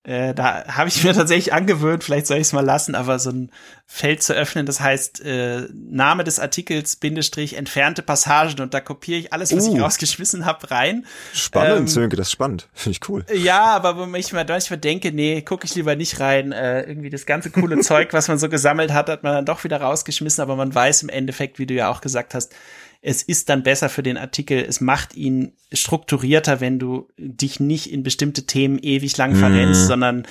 äh, 0.05 0.35
da 0.35 0.65
habe 0.67 0.89
ich 0.89 1.05
mir 1.05 1.13
tatsächlich 1.15 1.53
angewöhnt, 1.53 2.03
vielleicht 2.03 2.27
soll 2.27 2.39
ich 2.39 2.49
es 2.49 2.53
mal 2.53 2.65
lassen, 2.65 2.95
aber 2.95 3.19
so 3.21 3.31
ein 3.31 3.51
Feld 3.87 4.23
zu 4.23 4.33
öffnen, 4.33 4.67
das 4.67 4.81
heißt 4.81 5.25
äh, 5.25 5.69
Name 5.73 6.25
des 6.25 6.41
Artikels, 6.41 6.97
Bindestrich, 6.97 7.57
entfernte 7.57 8.03
Passagen 8.03 8.61
und 8.61 8.75
da 8.75 8.81
kopiere 8.81 9.21
ich 9.21 9.33
alles, 9.33 9.55
was 9.55 9.69
uh, 9.69 9.75
ich 9.75 9.81
rausgeschmissen 9.81 10.45
habe, 10.45 10.71
rein. 10.73 11.07
Spannend, 11.33 11.81
ähm, 11.81 11.89
Sönke, 11.89 12.17
das 12.17 12.29
ist 12.29 12.33
spannend. 12.33 12.69
Finde 12.75 12.99
ich 13.01 13.09
cool. 13.09 13.25
Ja, 13.33 13.65
aber 13.65 13.97
wo 13.97 14.15
ich 14.17 14.33
mir 14.33 14.45
manchmal 14.45 14.79
denke, 14.79 15.13
nee, 15.13 15.43
gucke 15.43 15.67
ich 15.67 15.75
lieber 15.75 15.95
nicht 15.95 16.19
rein. 16.19 16.51
Äh, 16.51 16.83
irgendwie 16.83 17.11
das 17.11 17.25
ganze 17.25 17.51
coole 17.51 17.79
Zeug, 17.81 18.13
was 18.13 18.29
man 18.29 18.39
so 18.39 18.49
gesammelt 18.49 18.93
hat, 18.93 19.09
hat 19.09 19.23
man 19.23 19.35
dann 19.35 19.47
doch 19.47 19.63
wieder 19.63 19.81
rausgeschmissen, 19.81 20.43
aber 20.43 20.57
man 20.57 20.75
weiß 20.75 21.03
im 21.03 21.11
Endeffekt, 21.11 21.59
wie 21.59 21.67
du 21.67 21.75
ja 21.75 21.91
auch 21.91 22.01
gesagt 22.01 22.35
hast, 22.35 22.55
es 23.03 23.23
ist 23.23 23.49
dann 23.49 23.65
besser 23.65 23.89
für 23.89 24.05
den 24.05 24.17
Artikel, 24.17 24.65
es 24.67 24.81
macht 24.81 25.15
ihn 25.17 25.53
strukturierter, 25.73 26.61
wenn 26.61 26.79
du 26.79 27.09
dich 27.19 27.59
nicht 27.59 27.93
in 27.93 28.05
bestimmte 28.05 28.47
Themen 28.47 28.79
ewig 28.79 29.17
lang 29.17 29.35
verrennst, 29.35 29.85
mm. 29.85 29.87
sondern 29.87 30.27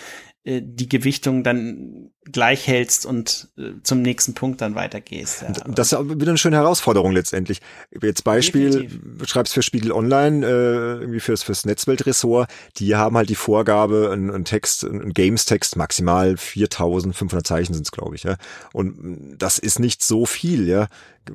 äh, 0.45 0.61
die 0.64 0.88
Gewichtung 0.88 1.43
dann 1.43 2.11
gleich 2.31 2.68
hältst 2.68 3.06
und 3.06 3.49
äh, 3.57 3.72
zum 3.81 4.03
nächsten 4.03 4.35
Punkt 4.35 4.61
dann 4.61 4.76
weitergehst. 4.76 5.41
Ja. 5.41 5.49
Das 5.68 5.91
ist 5.91 5.99
wieder 5.99 6.30
eine 6.30 6.38
schöne 6.38 6.57
Herausforderung 6.57 7.14
letztendlich. 7.14 7.61
Jetzt 7.99 8.23
Beispiel, 8.23 8.69
Definitiv. 8.69 9.27
schreibst 9.27 9.53
für 9.56 9.64
Spiegel 9.64 9.91
Online, 9.91 10.45
äh, 10.45 10.99
irgendwie 11.02 11.19
fürs, 11.19 11.41
fürs 11.41 11.65
Netzweltressort, 11.65 12.48
die 12.77 12.95
haben 12.95 13.18
halt 13.18 13.30
die 13.30 13.35
Vorgabe, 13.35 14.11
ein, 14.14 14.30
ein 14.30 14.45
Text, 14.45 14.84
ein 14.84 15.14
Games-Text, 15.14 15.77
maximal 15.77 16.38
4500 16.38 17.45
Zeichen 17.45 17.73
sind 17.73 17.88
es, 17.88 17.91
glaube 17.91 18.15
ich, 18.15 18.23
ja. 18.23 18.35
Und 18.72 19.35
das 19.39 19.57
ist 19.57 19.80
nicht 19.80 20.03
so 20.03 20.27
viel, 20.27 20.68
ja. 20.68 20.88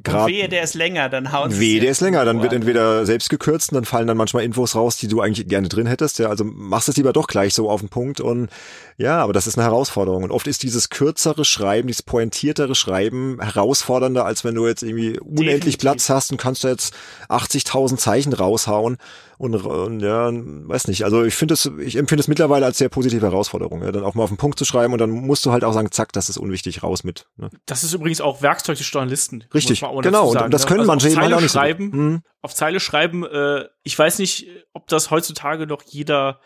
Grad, 0.02 0.28
wehe, 0.28 0.48
der 0.48 0.62
ist 0.62 0.74
länger, 0.74 1.08
dann 1.08 1.30
hauen 1.30 1.60
Wehe, 1.60 1.80
der 1.80 1.92
ist 1.92 2.00
länger, 2.00 2.24
dann 2.24 2.42
wird 2.42 2.52
entweder 2.52 3.06
selbst 3.06 3.30
gekürzt 3.30 3.70
und 3.70 3.76
dann 3.76 3.84
fallen 3.84 4.08
dann 4.08 4.16
manchmal 4.16 4.42
Infos 4.42 4.74
raus, 4.74 4.96
die 4.96 5.06
du 5.06 5.20
eigentlich 5.20 5.46
gerne 5.46 5.68
drin 5.68 5.86
hättest, 5.86 6.18
ja. 6.18 6.28
Also 6.28 6.44
machst 6.44 6.88
es 6.88 6.96
lieber 6.96 7.12
doch 7.12 7.28
gleich 7.28 7.54
so 7.54 7.70
auf 7.70 7.80
den 7.80 7.88
Punkt 7.88 8.20
und 8.20 8.48
ja, 8.98 9.18
aber 9.18 9.32
das 9.32 9.46
ist 9.46 9.58
eine 9.58 9.64
Herausforderung. 9.64 10.24
Und 10.24 10.30
oft 10.30 10.46
ist 10.46 10.62
dieses 10.76 10.90
kürzere 10.90 11.46
Schreiben, 11.46 11.88
dieses 11.88 12.02
pointiertere 12.02 12.74
Schreiben 12.74 13.40
herausfordernder, 13.40 14.26
als 14.26 14.44
wenn 14.44 14.54
du 14.54 14.66
jetzt 14.66 14.82
irgendwie 14.82 15.18
unendlich 15.18 15.46
Definitiv. 15.46 15.78
Platz 15.78 16.10
hast 16.10 16.30
und 16.30 16.36
kannst 16.36 16.64
du 16.64 16.68
jetzt 16.68 16.94
80.000 17.30 17.96
Zeichen 17.96 18.32
raushauen. 18.34 18.98
Und, 19.38 19.54
und 19.54 20.00
ja, 20.00 20.30
weiß 20.32 20.88
nicht. 20.88 21.04
Also 21.04 21.24
ich 21.24 21.34
finde 21.34 21.54
es, 21.54 21.70
ich 21.78 21.96
empfinde 21.96 22.20
es 22.20 22.28
mittlerweile 22.28 22.66
als 22.66 22.78
sehr 22.78 22.88
positive 22.88 23.24
Herausforderung, 23.24 23.82
ja, 23.82 23.92
dann 23.92 24.04
auch 24.04 24.14
mal 24.14 24.22
auf 24.22 24.30
den 24.30 24.38
Punkt 24.38 24.58
zu 24.58 24.64
schreiben 24.64 24.92
und 24.92 24.98
dann 24.98 25.10
musst 25.10 25.44
du 25.46 25.52
halt 25.52 25.64
auch 25.64 25.72
sagen, 25.72 25.90
zack, 25.90 26.12
das 26.12 26.28
ist 26.28 26.36
unwichtig, 26.36 26.82
raus 26.82 27.04
mit. 27.04 27.26
Ne? 27.36 27.50
Das 27.66 27.84
ist 27.84 27.92
übrigens 27.94 28.20
auch 28.20 28.42
Werkzeug 28.42 28.78
des 28.78 28.90
Journalisten. 28.90 29.44
Richtig, 29.54 29.80
genau. 30.02 30.30
Und 30.30 30.52
das 30.52 30.62
ne? 30.62 30.68
können 30.68 30.80
also 30.80 30.92
manche 30.92 31.08
eben 31.08 31.32
auch 31.32 31.40
nicht 31.40 31.52
schreiben. 31.52 31.90
So. 31.90 31.96
Mhm. 31.98 32.22
Auf 32.42 32.54
Zeile 32.54 32.80
schreiben, 32.80 33.24
äh, 33.24 33.64
ich 33.82 33.98
weiß 33.98 34.18
nicht, 34.18 34.46
ob 34.72 34.86
das 34.88 35.10
heutzutage 35.10 35.66
noch 35.66 35.82
jeder 35.82 36.40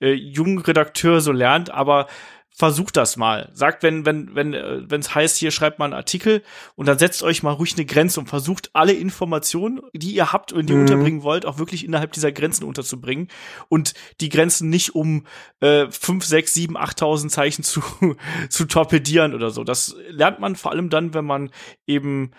äh, 0.00 0.12
jungen 0.12 0.58
Redakteur 0.58 1.20
so 1.20 1.32
lernt, 1.32 1.70
aber 1.70 2.08
versucht 2.56 2.96
das 2.96 3.16
mal. 3.16 3.50
Sagt, 3.52 3.82
wenn 3.82 4.06
wenn 4.06 4.34
wenn 4.36 4.54
äh, 4.54 4.88
wenn 4.88 5.00
es 5.00 5.12
heißt, 5.12 5.36
hier 5.36 5.50
schreibt 5.50 5.80
mal 5.80 5.86
einen 5.86 5.94
Artikel 5.94 6.42
und 6.76 6.86
dann 6.86 6.98
setzt 6.98 7.24
euch 7.24 7.42
mal 7.42 7.50
ruhig 7.50 7.74
eine 7.74 7.84
Grenze 7.84 8.20
und 8.20 8.28
versucht 8.28 8.70
alle 8.74 8.92
Informationen, 8.92 9.80
die 9.92 10.14
ihr 10.14 10.32
habt 10.32 10.52
und 10.52 10.68
die 10.68 10.72
mhm. 10.72 10.82
unterbringen 10.82 11.22
wollt, 11.24 11.46
auch 11.46 11.58
wirklich 11.58 11.84
innerhalb 11.84 12.12
dieser 12.12 12.30
Grenzen 12.30 12.64
unterzubringen 12.64 13.26
und 13.68 13.94
die 14.20 14.28
Grenzen 14.28 14.70
nicht 14.70 14.94
um 14.94 15.26
äh, 15.58 15.90
5, 15.90 16.24
6, 16.24 16.54
7, 16.54 16.78
8.000 16.78 17.28
Zeichen 17.28 17.64
zu 17.64 17.82
zu 18.48 18.66
torpedieren 18.66 19.34
oder 19.34 19.50
so. 19.50 19.64
Das 19.64 19.96
lernt 20.08 20.38
man 20.38 20.54
vor 20.54 20.70
allem 20.70 20.90
dann, 20.90 21.12
wenn 21.12 21.24
man 21.24 21.50
eben 21.88 22.30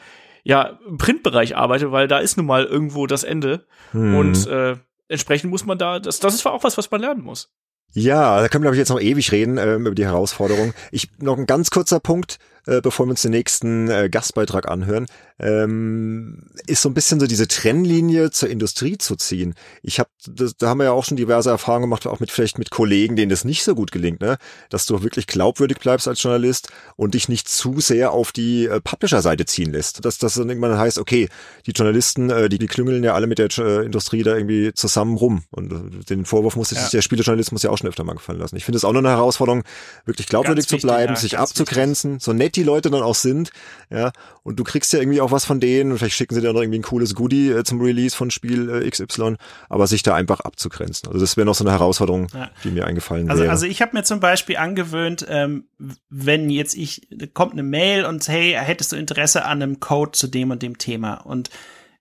ja 0.46 0.80
im 0.88 0.98
Printbereich 0.98 1.58
arbeitet, 1.58 1.92
weil 1.92 2.08
da 2.08 2.20
ist 2.20 2.38
nun 2.38 2.46
mal 2.46 2.64
irgendwo 2.64 3.06
das 3.06 3.26
Ende 3.26 3.68
mhm. 3.92 4.16
und 4.16 4.48
äh, 4.48 4.78
entsprechend 5.10 5.52
muss 5.52 5.66
man 5.66 5.78
da 5.78 6.00
das 6.00 6.20
das 6.22 6.36
ist 6.36 6.46
auch 6.48 6.64
was, 6.64 6.78
was 6.78 6.90
man 6.90 7.02
lernen 7.02 7.22
muss. 7.22 7.54
Ja, 7.94 8.42
da 8.42 8.50
können 8.50 8.64
wir, 8.64 8.68
glaube 8.68 8.76
ich, 8.76 8.80
jetzt 8.80 8.90
noch 8.90 9.00
ewig 9.00 9.32
reden 9.32 9.58
ähm, 9.58 9.86
über 9.86 9.96
die 9.96 10.06
Herausforderung. 10.06 10.74
Ich 10.92 11.10
noch 11.20 11.38
ein 11.38 11.46
ganz 11.46 11.70
kurzer 11.70 12.00
Punkt 12.00 12.40
äh, 12.66 12.82
bevor 12.82 13.06
wir 13.06 13.12
uns 13.12 13.22
den 13.22 13.32
nächsten 13.32 13.90
äh, 13.90 14.10
Gastbeitrag 14.10 14.68
anhören, 14.68 15.08
ähm, 15.38 16.48
ist 16.68 16.82
so 16.82 16.90
ein 16.90 16.94
bisschen 16.94 17.20
so 17.20 17.28
diese 17.28 17.48
Trennlinie 17.48 18.32
zur 18.32 18.50
Industrie 18.50 18.98
zu 18.98 19.16
ziehen. 19.16 19.54
Ich 19.84 20.00
habe, 20.00 20.10
da 20.58 20.70
haben 20.70 20.78
wir 20.78 20.86
ja 20.86 20.92
auch 20.94 21.04
schon 21.04 21.18
diverse 21.18 21.50
Erfahrungen 21.50 21.84
gemacht, 21.84 22.08
auch 22.08 22.20
mit 22.20 22.32
vielleicht 22.32 22.58
mit 22.58 22.72
Kollegen, 22.72 23.16
denen 23.16 23.30
das 23.30 23.44
nicht 23.44 23.64
so 23.64 23.76
gut 23.76 23.92
gelingt, 23.92 24.22
ne? 24.22 24.38
dass 24.70 24.86
du 24.86 25.04
wirklich 25.04 25.28
glaubwürdig 25.28 25.80
bleibst 25.80 26.08
als 26.08 26.24
Journalist 26.24 26.70
und 26.96 27.14
dich 27.14 27.28
nicht 27.28 27.50
zu 27.50 27.82
sehr 27.82 28.12
auf 28.12 28.32
die 28.32 28.66
äh, 28.66 28.80
Publisher-Seite 28.80 29.46
ziehen 29.46 29.72
lässt. 29.72 30.06
Dass 30.06 30.18
das 30.18 30.36
dann 30.36 30.48
irgendwann 30.48 30.78
heißt, 30.78 31.00
okay, 31.00 31.28
die 31.66 31.72
Journalisten, 31.72 32.30
äh, 32.30 32.48
die, 32.48 32.58
die 32.58 32.68
klüngeln 32.68 33.04
ja 33.04 33.14
alle 33.14 33.28
mit 33.28 33.40
der 33.40 33.50
äh, 33.58 33.86
Industrie 33.86 34.24
da 34.24 34.36
irgendwie 34.36 34.74
zusammen 34.74 35.18
rum. 35.18 35.44
Und 35.52 35.72
äh, 35.72 36.04
den 36.06 36.26
Vorwurf 36.26 36.56
muss 36.56 36.70
sich 36.70 36.78
ja. 36.78 36.90
der 36.90 37.02
Spielejournalismus 37.02 37.64
ja 37.64 37.72
auch 37.72 37.78
schon 37.78 37.90
öfter 37.90 38.06
mal 38.06 38.14
gefallen 38.14 38.40
lassen. 38.40 38.56
Ich 38.56 38.64
finde 38.64 38.78
es 38.78 38.86
auch 38.86 38.94
noch 38.94 39.00
eine 39.00 39.10
Herausforderung, 39.10 39.64
wirklich 40.06 40.28
glaubwürdig 40.28 40.68
ganz 40.68 40.82
zu 40.82 40.88
bleiben, 40.88 41.14
ja, 41.14 41.20
sich 41.20 41.38
abzugrenzen, 41.38 42.14
wichtig. 42.14 42.24
so 42.24 42.32
nett 42.32 42.55
die 42.56 42.64
Leute 42.64 42.90
dann 42.90 43.02
auch 43.02 43.16
sind, 43.16 43.52
ja, 43.90 44.12
und 44.44 44.60
du 44.60 44.64
kriegst 44.64 44.94
ja 44.94 45.00
irgendwie 45.00 45.22
auch 45.22 45.32
was 45.32 45.46
von 45.46 45.60
denen, 45.60 45.92
und 45.92 45.98
vielleicht 45.98 46.16
schicken 46.16 46.36
sie 46.36 46.42
dir 46.42 46.54
noch 46.54 46.62
irgendwie 46.62 46.80
ein 46.80 46.84
cooles 46.84 47.16
Goodie 47.16 47.50
äh, 47.50 47.64
zum 47.64 47.82
Release 47.82 48.16
von 48.16 48.32
Spiel 48.32 48.70
äh, 48.70 48.90
XY, 48.90 49.36
aber 49.70 49.88
sich 49.88 50.04
da 50.04 50.16
einfach 50.16 50.42
abzugrenzen. 50.42 51.08
Also 51.08 51.20
das 51.20 51.38
wäre 51.38 51.46
noch 51.46 51.56
so 51.56 51.64
eine 51.64 51.72
Herausforderung, 51.72 52.28
ja. 52.34 52.50
die 52.64 52.72
mir 52.72 52.86
eingefallen 52.86 53.30
also, 53.30 53.44
wäre. 53.44 53.52
Also 53.52 53.66
ich 53.66 53.82
habe 53.82 53.96
mir 53.96 54.04
zum 54.04 54.20
Beispiel 54.20 54.58
angewöhnt, 54.58 55.26
ähm, 55.30 55.66
wenn 56.10 56.50
jetzt 56.50 56.76
ich, 56.76 57.08
kommt 57.34 57.54
eine 57.54 57.64
Mail 57.64 58.06
und 58.06 58.28
hey, 58.28 58.54
hättest 58.54 58.92
du 58.92 58.96
Interesse 58.96 59.46
an 59.46 59.62
einem 59.62 59.80
Code 59.80 60.12
zu 60.12 60.28
dem 60.28 60.52
und 60.52 60.62
dem 60.62 60.78
Thema 60.78 61.16
und 61.16 61.50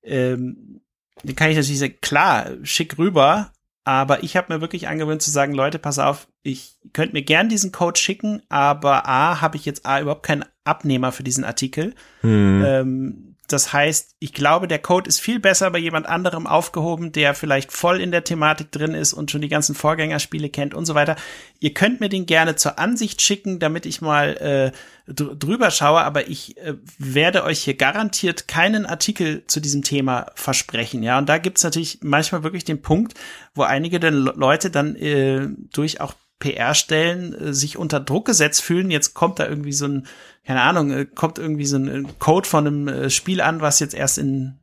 ähm, 0.03 0.81
dann 1.23 1.37
kann 1.37 1.51
ich 1.51 1.57
natürlich 1.57 1.79
sagen, 1.79 1.99
klar, 2.03 2.51
schick 2.63 2.99
rüber, 2.99 3.53
aber 3.85 4.23
ich 4.23 4.37
habe 4.37 4.53
mir 4.53 4.61
wirklich 4.61 4.89
angewöhnt 4.89 5.23
zu 5.23 5.31
sagen, 5.31 5.55
Leute, 5.55 5.79
pass 5.79 5.99
auf, 5.99 6.27
ich 6.43 6.79
könnte 6.93 7.15
mir 7.15 7.23
gern 7.23 7.49
diesen 7.49 7.71
Code 7.71 7.99
schicken, 8.01 8.43
aber 8.49 9.07
A, 9.07 9.41
habe 9.41 9.57
ich 9.57 9.67
jetzt 9.67 9.85
A 9.85 10.01
überhaupt 10.01 10.25
keinen 10.25 10.45
Abnehmer 10.65 11.13
für 11.13 11.23
diesen 11.23 11.45
Artikel. 11.45 11.95
Hm. 12.23 12.65
Ähm, 12.67 13.34
das 13.49 13.73
heißt, 13.73 14.17
ich 14.21 14.33
glaube, 14.33 14.69
der 14.69 14.79
Code 14.79 15.09
ist 15.09 15.21
viel 15.21 15.39
besser 15.39 15.71
bei 15.71 15.79
jemand 15.79 16.07
anderem 16.07 16.47
aufgehoben, 16.47 17.13
der 17.13 17.35
vielleicht 17.35 17.73
voll 17.73 18.01
in 18.01 18.11
der 18.11 18.25
Thematik 18.25 18.73
drin 18.73 18.95
ist 18.95 19.13
und 19.13 19.31
schon 19.31 19.43
die 19.43 19.49
ganzen 19.49 19.75
Vorgängerspiele 19.75 20.49
kennt 20.49 20.73
und 20.73 20.87
so 20.87 20.95
weiter. 20.95 21.17
Ihr 21.61 21.75
könnt 21.75 22.01
mir 22.01 22.09
den 22.09 22.25
gerne 22.25 22.57
zur 22.57 22.79
Ansicht 22.79 23.21
schicken, 23.21 23.59
damit 23.59 23.85
ich 23.85 24.01
mal 24.01 24.73
äh, 25.07 25.13
drüber 25.13 25.71
schaue, 25.71 26.03
aber 26.03 26.29
ich 26.29 26.57
äh, 26.57 26.75
werde 26.99 27.45
euch 27.45 27.61
hier 27.61 27.75
garantiert 27.75 28.49
keinen 28.49 28.87
Artikel 28.87 29.45
zu 29.47 29.61
diesem 29.61 29.83
Thema 29.83 30.27
versprechen. 30.35 31.03
Ja, 31.03 31.19
und 31.19 31.29
da 31.29 31.37
gibt's 31.37 31.65
natürlich 31.65 31.99
manchmal 32.03 32.45
wirklich 32.45 32.65
den 32.65 32.81
Punkt, 32.81 33.15
wo 33.55 33.63
einige 33.63 34.01
der 34.01 34.11
Leute 34.11 34.71
dann 34.71 34.97
äh, 34.97 35.49
durch 35.73 36.01
auch 36.01 36.15
PR-Stellen 36.45 37.35
äh, 37.35 37.55
sich 37.55 37.79
unter 37.79 38.01
Druck 38.01 38.27
gesetzt 38.27 38.63
fühlen. 38.63 38.91
Jetzt 38.91 39.15
kommt 39.15 39.39
da 39.39 39.49
irgendwie 39.49 39.73
so 39.73 39.87
ein 39.87 40.07
keine 40.47 40.61
Ahnung, 40.61 40.91
äh, 40.91 41.07
kommt 41.07 41.39
irgendwie 41.39 41.65
so 41.65 41.77
ein 41.77 41.89
äh, 41.89 42.09
Code 42.19 42.47
von 42.47 42.67
einem 42.67 43.11
Spiel 43.11 43.41
an, 43.41 43.63
was 43.63 43.81
jetzt 43.81 43.95
erst 43.95 44.19
in, 44.19 44.59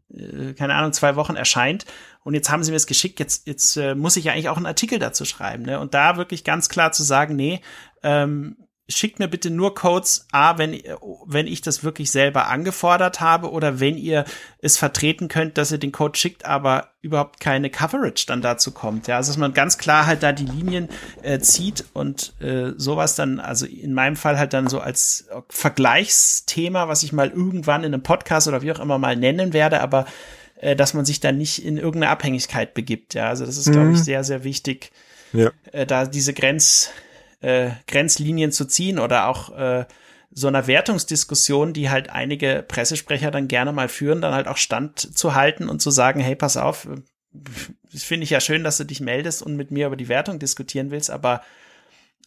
keine 0.57 0.75
Ahnung, 0.75 0.93
zwei 0.93 1.15
Wochen 1.15 1.35
erscheint. 1.35 1.85
Und 2.23 2.35
jetzt 2.35 2.51
haben 2.51 2.63
sie 2.63 2.69
mir 2.69 2.77
es 2.77 2.85
geschickt, 2.85 3.19
jetzt, 3.19 3.47
jetzt 3.47 3.79
muss 3.95 4.15
ich 4.15 4.25
ja 4.25 4.33
eigentlich 4.33 4.49
auch 4.49 4.57
einen 4.57 4.67
Artikel 4.67 4.99
dazu 4.99 5.25
schreiben. 5.25 5.63
Ne? 5.63 5.79
Und 5.79 5.95
da 5.95 6.17
wirklich 6.17 6.43
ganz 6.43 6.69
klar 6.69 6.91
zu 6.91 7.01
sagen, 7.01 7.35
nee, 7.35 7.61
ähm, 8.03 8.57
schickt 8.89 9.19
mir 9.19 9.27
bitte 9.27 9.49
nur 9.49 9.73
Codes, 9.75 10.27
A, 10.31 10.57
wenn, 10.57 10.79
wenn 11.25 11.47
ich 11.47 11.61
das 11.61 11.83
wirklich 11.83 12.11
selber 12.11 12.47
angefordert 12.47 13.21
habe 13.21 13.51
oder 13.51 13.79
wenn 13.79 13.97
ihr 13.97 14.25
es 14.59 14.77
vertreten 14.77 15.27
könnt, 15.27 15.57
dass 15.57 15.71
ihr 15.71 15.77
den 15.77 15.91
Code 15.91 16.17
schickt, 16.17 16.45
aber 16.45 16.89
überhaupt 17.01 17.39
keine 17.39 17.69
Coverage 17.69 18.25
dann 18.27 18.41
dazu 18.41 18.71
kommt. 18.71 19.07
Ja, 19.07 19.17
also 19.17 19.31
dass 19.31 19.37
man 19.37 19.53
ganz 19.53 19.77
klar 19.77 20.05
halt 20.05 20.23
da 20.23 20.31
die 20.31 20.45
Linien 20.45 20.89
äh, 21.21 21.39
zieht 21.39 21.85
und 21.93 22.33
äh, 22.41 22.73
sowas 22.75 23.15
dann, 23.15 23.39
also 23.39 23.65
in 23.65 23.93
meinem 23.93 24.15
Fall 24.15 24.37
halt 24.37 24.53
dann 24.53 24.67
so 24.67 24.79
als 24.79 25.27
Vergleichsthema, 25.49 26.87
was 26.87 27.03
ich 27.03 27.13
mal 27.13 27.29
irgendwann 27.29 27.83
in 27.83 27.93
einem 27.93 28.03
Podcast 28.03 28.47
oder 28.47 28.61
wie 28.61 28.71
auch 28.71 28.79
immer 28.79 28.97
mal 28.97 29.15
nennen 29.15 29.53
werde, 29.53 29.81
aber 29.81 30.05
äh, 30.57 30.75
dass 30.75 30.93
man 30.93 31.05
sich 31.05 31.19
dann 31.19 31.37
nicht 31.37 31.65
in 31.65 31.77
irgendeine 31.77 32.11
Abhängigkeit 32.11 32.73
begibt. 32.73 33.13
Ja, 33.13 33.29
also 33.29 33.45
das 33.45 33.57
ist, 33.57 33.67
mhm. 33.67 33.73
glaube 33.73 33.91
ich, 33.93 33.99
sehr, 33.99 34.23
sehr 34.23 34.43
wichtig, 34.43 34.91
ja. 35.33 35.51
äh, 35.71 35.85
da 35.85 36.05
diese 36.05 36.33
Grenz 36.33 36.91
äh, 37.41 37.71
Grenzlinien 37.87 38.51
zu 38.51 38.65
ziehen 38.65 38.99
oder 38.99 39.27
auch 39.27 39.55
äh, 39.57 39.85
so 40.31 40.47
einer 40.47 40.67
Wertungsdiskussion, 40.67 41.73
die 41.73 41.89
halt 41.89 42.09
einige 42.09 42.63
Pressesprecher 42.67 43.31
dann 43.31 43.47
gerne 43.47 43.73
mal 43.73 43.89
führen, 43.89 44.21
dann 44.21 44.33
halt 44.33 44.47
auch 44.47 44.57
stand 44.57 44.99
zu 44.99 45.35
halten 45.35 45.67
und 45.67 45.81
zu 45.81 45.91
sagen, 45.91 46.21
hey, 46.21 46.35
pass 46.35 46.55
auf, 46.55 46.87
das 47.91 48.03
finde 48.03 48.23
ich 48.23 48.29
ja 48.29 48.39
schön, 48.39 48.63
dass 48.63 48.77
du 48.77 48.85
dich 48.85 49.01
meldest 49.01 49.41
und 49.41 49.55
mit 49.55 49.71
mir 49.71 49.87
über 49.87 49.97
die 49.97 50.07
Wertung 50.07 50.39
diskutieren 50.39 50.91
willst, 50.91 51.09
aber 51.09 51.41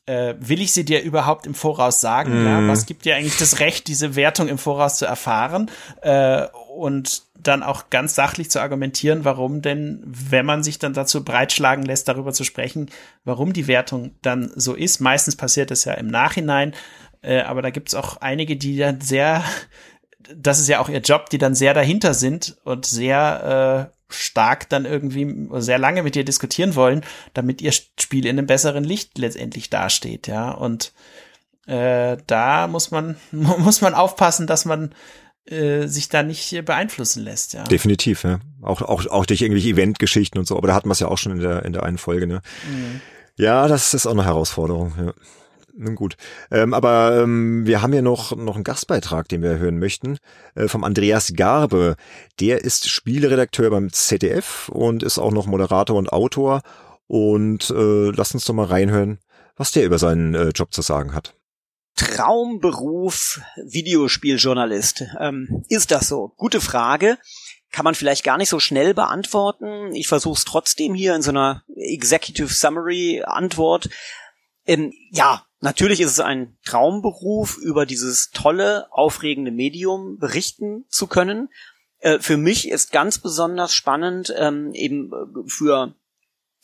äh, 0.06 0.34
will 0.38 0.60
ich 0.60 0.72
sie 0.72 0.84
dir 0.84 1.02
überhaupt 1.02 1.46
im 1.46 1.54
Voraus 1.54 2.00
sagen? 2.00 2.42
Mm. 2.42 2.46
Ja, 2.46 2.60
mhm. 2.60 2.68
was 2.68 2.84
gibt 2.84 3.06
dir 3.06 3.16
eigentlich 3.16 3.38
das 3.38 3.60
Recht, 3.60 3.88
diese 3.88 4.16
Wertung 4.16 4.48
im 4.48 4.58
Voraus 4.58 4.98
zu 4.98 5.06
erfahren? 5.06 5.70
Äh, 6.02 6.46
und 6.74 7.22
dann 7.46 7.62
auch 7.62 7.90
ganz 7.90 8.14
sachlich 8.14 8.50
zu 8.50 8.60
argumentieren, 8.60 9.24
warum 9.24 9.62
denn, 9.62 10.02
wenn 10.04 10.46
man 10.46 10.62
sich 10.62 10.78
dann 10.78 10.92
dazu 10.92 11.24
breitschlagen 11.24 11.84
lässt, 11.84 12.08
darüber 12.08 12.32
zu 12.32 12.44
sprechen, 12.44 12.90
warum 13.24 13.52
die 13.52 13.66
Wertung 13.66 14.12
dann 14.22 14.50
so 14.54 14.74
ist. 14.74 15.00
Meistens 15.00 15.36
passiert 15.36 15.70
es 15.70 15.84
ja 15.84 15.94
im 15.94 16.08
Nachhinein, 16.08 16.74
äh, 17.22 17.40
aber 17.40 17.62
da 17.62 17.70
gibt 17.70 17.88
es 17.88 17.94
auch 17.94 18.18
einige, 18.18 18.56
die 18.56 18.76
dann 18.76 19.00
sehr, 19.00 19.44
das 20.34 20.58
ist 20.58 20.68
ja 20.68 20.80
auch 20.80 20.88
ihr 20.88 21.00
Job, 21.00 21.30
die 21.30 21.38
dann 21.38 21.54
sehr 21.54 21.74
dahinter 21.74 22.14
sind 22.14 22.56
und 22.64 22.86
sehr 22.86 23.90
äh, 23.90 23.94
stark 24.08 24.68
dann 24.68 24.84
irgendwie 24.84 25.48
sehr 25.60 25.78
lange 25.78 26.02
mit 26.02 26.14
dir 26.14 26.24
diskutieren 26.24 26.74
wollen, 26.74 27.02
damit 27.32 27.62
ihr 27.62 27.72
Spiel 27.72 28.26
in 28.26 28.38
einem 28.38 28.46
besseren 28.46 28.84
Licht 28.84 29.18
letztendlich 29.18 29.70
dasteht, 29.70 30.26
ja. 30.26 30.50
Und 30.50 30.92
äh, 31.66 32.16
da 32.26 32.66
muss 32.66 32.90
man 32.90 33.16
muss 33.32 33.80
man 33.80 33.94
aufpassen, 33.94 34.46
dass 34.46 34.64
man 34.64 34.94
äh, 35.46 35.86
sich 35.86 36.08
da 36.08 36.22
nicht 36.22 36.64
beeinflussen 36.64 37.22
lässt, 37.22 37.52
ja. 37.52 37.64
Definitiv, 37.64 38.24
ja. 38.24 38.40
Auch, 38.62 38.82
auch, 38.82 39.06
auch 39.06 39.26
durch 39.26 39.42
irgendwelche 39.42 39.70
Eventgeschichten 39.70 40.38
und 40.38 40.46
so, 40.46 40.56
aber 40.56 40.68
da 40.68 40.74
hatten 40.74 40.88
wir 40.88 40.92
es 40.92 41.00
ja 41.00 41.08
auch 41.08 41.18
schon 41.18 41.32
in 41.32 41.40
der, 41.40 41.64
in 41.64 41.72
der 41.72 41.82
einen 41.82 41.98
Folge, 41.98 42.26
ne? 42.26 42.40
Mhm. 42.68 43.00
Ja, 43.36 43.66
das 43.68 43.94
ist 43.94 44.06
auch 44.06 44.12
eine 44.12 44.24
Herausforderung, 44.24 44.94
ja. 44.98 45.12
Nun 45.76 45.96
gut. 45.96 46.16
Ähm, 46.52 46.72
aber 46.72 47.20
ähm, 47.20 47.66
wir 47.66 47.82
haben 47.82 47.92
ja 47.92 48.00
noch, 48.00 48.36
noch 48.36 48.54
einen 48.54 48.62
Gastbeitrag, 48.62 49.28
den 49.28 49.42
wir 49.42 49.58
hören 49.58 49.80
möchten, 49.80 50.18
äh, 50.54 50.68
vom 50.68 50.84
Andreas 50.84 51.32
Garbe. 51.34 51.96
Der 52.38 52.62
ist 52.62 52.88
Spieleredakteur 52.88 53.70
beim 53.70 53.92
ZDF 53.92 54.68
und 54.68 55.02
ist 55.02 55.18
auch 55.18 55.32
noch 55.32 55.46
Moderator 55.46 55.96
und 55.96 56.12
Autor. 56.12 56.62
Und 57.08 57.70
äh, 57.70 58.10
lasst 58.10 58.34
uns 58.34 58.44
doch 58.44 58.54
mal 58.54 58.66
reinhören, 58.66 59.18
was 59.56 59.72
der 59.72 59.84
über 59.84 59.98
seinen 59.98 60.34
äh, 60.34 60.50
Job 60.50 60.72
zu 60.72 60.80
sagen 60.80 61.12
hat. 61.12 61.34
Traumberuf 61.96 63.40
Videospieljournalist. 63.56 65.04
Ähm, 65.20 65.64
ist 65.68 65.90
das 65.90 66.08
so? 66.08 66.32
Gute 66.36 66.60
Frage. 66.60 67.18
Kann 67.70 67.84
man 67.84 67.94
vielleicht 67.94 68.24
gar 68.24 68.38
nicht 68.38 68.48
so 68.48 68.60
schnell 68.60 68.94
beantworten. 68.94 69.94
Ich 69.94 70.08
versuche 70.08 70.38
es 70.38 70.44
trotzdem 70.44 70.94
hier 70.94 71.14
in 71.14 71.22
so 71.22 71.30
einer 71.30 71.64
Executive 71.76 72.52
Summary 72.52 73.22
Antwort. 73.24 73.88
Ähm, 74.66 74.92
ja, 75.10 75.44
natürlich 75.60 76.00
ist 76.00 76.10
es 76.10 76.20
ein 76.20 76.56
Traumberuf, 76.64 77.58
über 77.58 77.86
dieses 77.86 78.30
tolle, 78.30 78.86
aufregende 78.92 79.50
Medium 79.50 80.18
berichten 80.18 80.84
zu 80.88 81.06
können. 81.06 81.48
Äh, 81.98 82.18
für 82.18 82.36
mich 82.36 82.68
ist 82.68 82.92
ganz 82.92 83.18
besonders 83.18 83.74
spannend, 83.74 84.32
ähm, 84.36 84.72
eben 84.74 85.10
äh, 85.12 85.48
für 85.48 85.94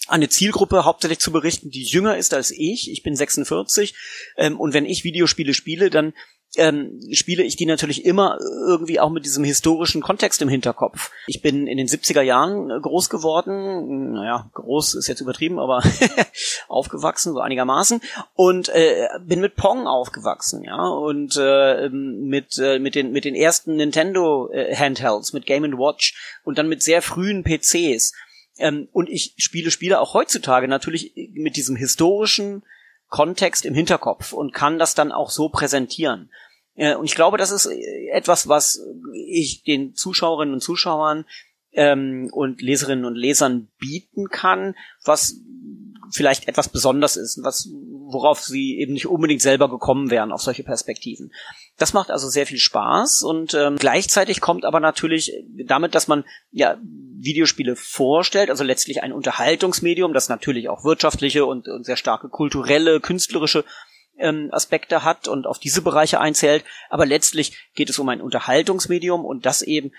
eine 0.09 0.29
Zielgruppe 0.29 0.85
hauptsächlich 0.85 1.21
zu 1.21 1.33
berichten, 1.33 1.71
die 1.71 1.83
jünger 1.83 2.17
ist 2.17 2.35
als 2.35 2.51
ich. 2.51 2.91
Ich 2.91 3.03
bin 3.03 3.15
46 3.15 3.95
ähm, 4.37 4.59
und 4.59 4.75
wenn 4.75 4.87
ich 4.87 5.05
Videospiele 5.05 5.55
spiele, 5.55 5.91
dann 5.91 6.13
ähm, 6.57 7.01
spiele 7.13 7.45
ich 7.45 7.57
die 7.57 7.67
natürlich 7.67 8.05
immer 8.05 8.39
irgendwie 8.67 8.99
auch 8.99 9.11
mit 9.11 9.25
diesem 9.25 9.45
historischen 9.45 10.03
Kontext 10.03 10.43
im 10.43 10.49
Hinterkopf. 10.49 11.11
Ich 11.29 11.43
bin 11.43 11.67
in 11.67 11.77
den 11.77 11.87
70er 11.87 12.23
Jahren 12.23 12.71
äh, 12.71 12.81
groß 12.81 13.09
geworden, 13.09 14.13
naja, 14.13 14.51
groß 14.55 14.95
ist 14.95 15.07
jetzt 15.07 15.21
übertrieben, 15.21 15.61
aber 15.61 15.83
aufgewachsen, 16.69 17.35
so 17.35 17.41
einigermaßen, 17.41 18.01
und 18.35 18.69
äh, 18.71 19.09
bin 19.25 19.41
mit 19.41 19.55
Pong 19.55 19.87
aufgewachsen, 19.87 20.65
ja, 20.65 20.89
und 20.89 21.37
äh, 21.41 21.89
mit, 21.89 22.59
äh, 22.59 22.81
mit, 22.81 22.97
den, 22.97 23.13
mit 23.13 23.25
den 23.25 23.37
ersten 23.37 23.77
Nintendo 23.77 24.51
äh, 24.51 24.75
Handhelds, 24.75 25.33
mit 25.33 25.47
Game 25.47 25.61
Watch 25.61 26.41
und 26.43 26.59
dann 26.59 26.69
mit 26.69 26.83
sehr 26.83 27.03
frühen 27.03 27.45
PCs. 27.45 28.13
Ähm, 28.61 28.89
und 28.93 29.09
ich 29.09 29.35
spiele 29.39 29.71
Spiele 29.71 30.01
auch 30.01 30.15
heutzutage 30.15 30.69
natürlich 30.69 31.13
mit 31.33 31.57
diesem 31.57 31.77
historischen 31.77 32.63
Kontext 33.09 33.65
im 33.65 33.75
Hinterkopf 33.75 34.33
und 34.33 34.53
kann 34.53 34.79
das 34.79 34.95
dann 34.95 35.11
auch 35.11 35.31
so 35.31 35.49
präsentieren. 35.49 36.31
Äh, 36.75 36.95
und 36.95 37.07
ich 37.07 37.15
glaube, 37.15 37.39
das 37.39 37.51
ist 37.51 37.67
etwas, 38.13 38.49
was 38.49 38.81
ich 39.15 39.65
den 39.65 39.95
Zuschauerinnen 39.95 40.55
und 40.55 40.61
Zuschauern 40.61 41.25
ähm, 41.73 42.29
und 42.33 42.61
Leserinnen 42.61 43.05
und 43.05 43.17
Lesern 43.17 43.69
bieten 43.79 44.29
kann, 44.29 44.77
was 45.05 45.41
vielleicht 46.13 46.49
etwas 46.49 46.69
besonders 46.69 47.17
ist, 47.17 47.43
was, 47.43 47.69
worauf 48.13 48.41
sie 48.41 48.79
eben 48.79 48.93
nicht 48.93 49.07
unbedingt 49.07 49.43
selber 49.43 49.69
gekommen 49.69 50.11
wären 50.11 50.33
auf 50.33 50.43
solche 50.43 50.63
Perspektiven. 50.63 51.33
Das 51.79 51.93
macht 51.93 52.11
also 52.11 52.29
sehr 52.29 52.47
viel 52.47 52.59
Spaß 52.59 53.23
und 53.23 53.55
ähm, 53.55 53.77
gleichzeitig 53.77 54.41
kommt 54.41 54.65
aber 54.65 54.81
natürlich 54.81 55.33
damit, 55.67 55.95
dass 55.95 56.09
man 56.09 56.25
ja 56.51 56.79
Videospiele 56.83 57.77
vorstellt, 57.77 58.51
also 58.51 58.65
letztlich 58.65 59.03
ein 59.03 59.13
Unterhaltungsmedium, 59.13 60.13
das 60.13 60.29
natürlich 60.29 60.69
auch 60.69 60.85
wirtschaftliche 60.85 61.45
und, 61.45 61.69
und 61.69 61.85
sehr 61.85 61.97
starke 61.97 62.29
kulturelle, 62.29 63.01
künstlerische 63.01 63.65
ähm, 64.21 64.49
Aspekte 64.53 65.05
hat 65.05 65.29
und 65.29 65.47
auf 65.47 65.59
diese 65.59 65.83
Bereiche 65.83 66.21
einzählt. 66.21 66.65
Aber 66.89 67.07
letztlich 67.07 67.71
geht 67.75 67.91
es 67.91 67.99
um 67.99 68.09
ein 68.09 68.21
Unterhaltungsmedium 68.21 69.25
und 69.25 69.47
das 69.47 69.63
eben 69.63 69.93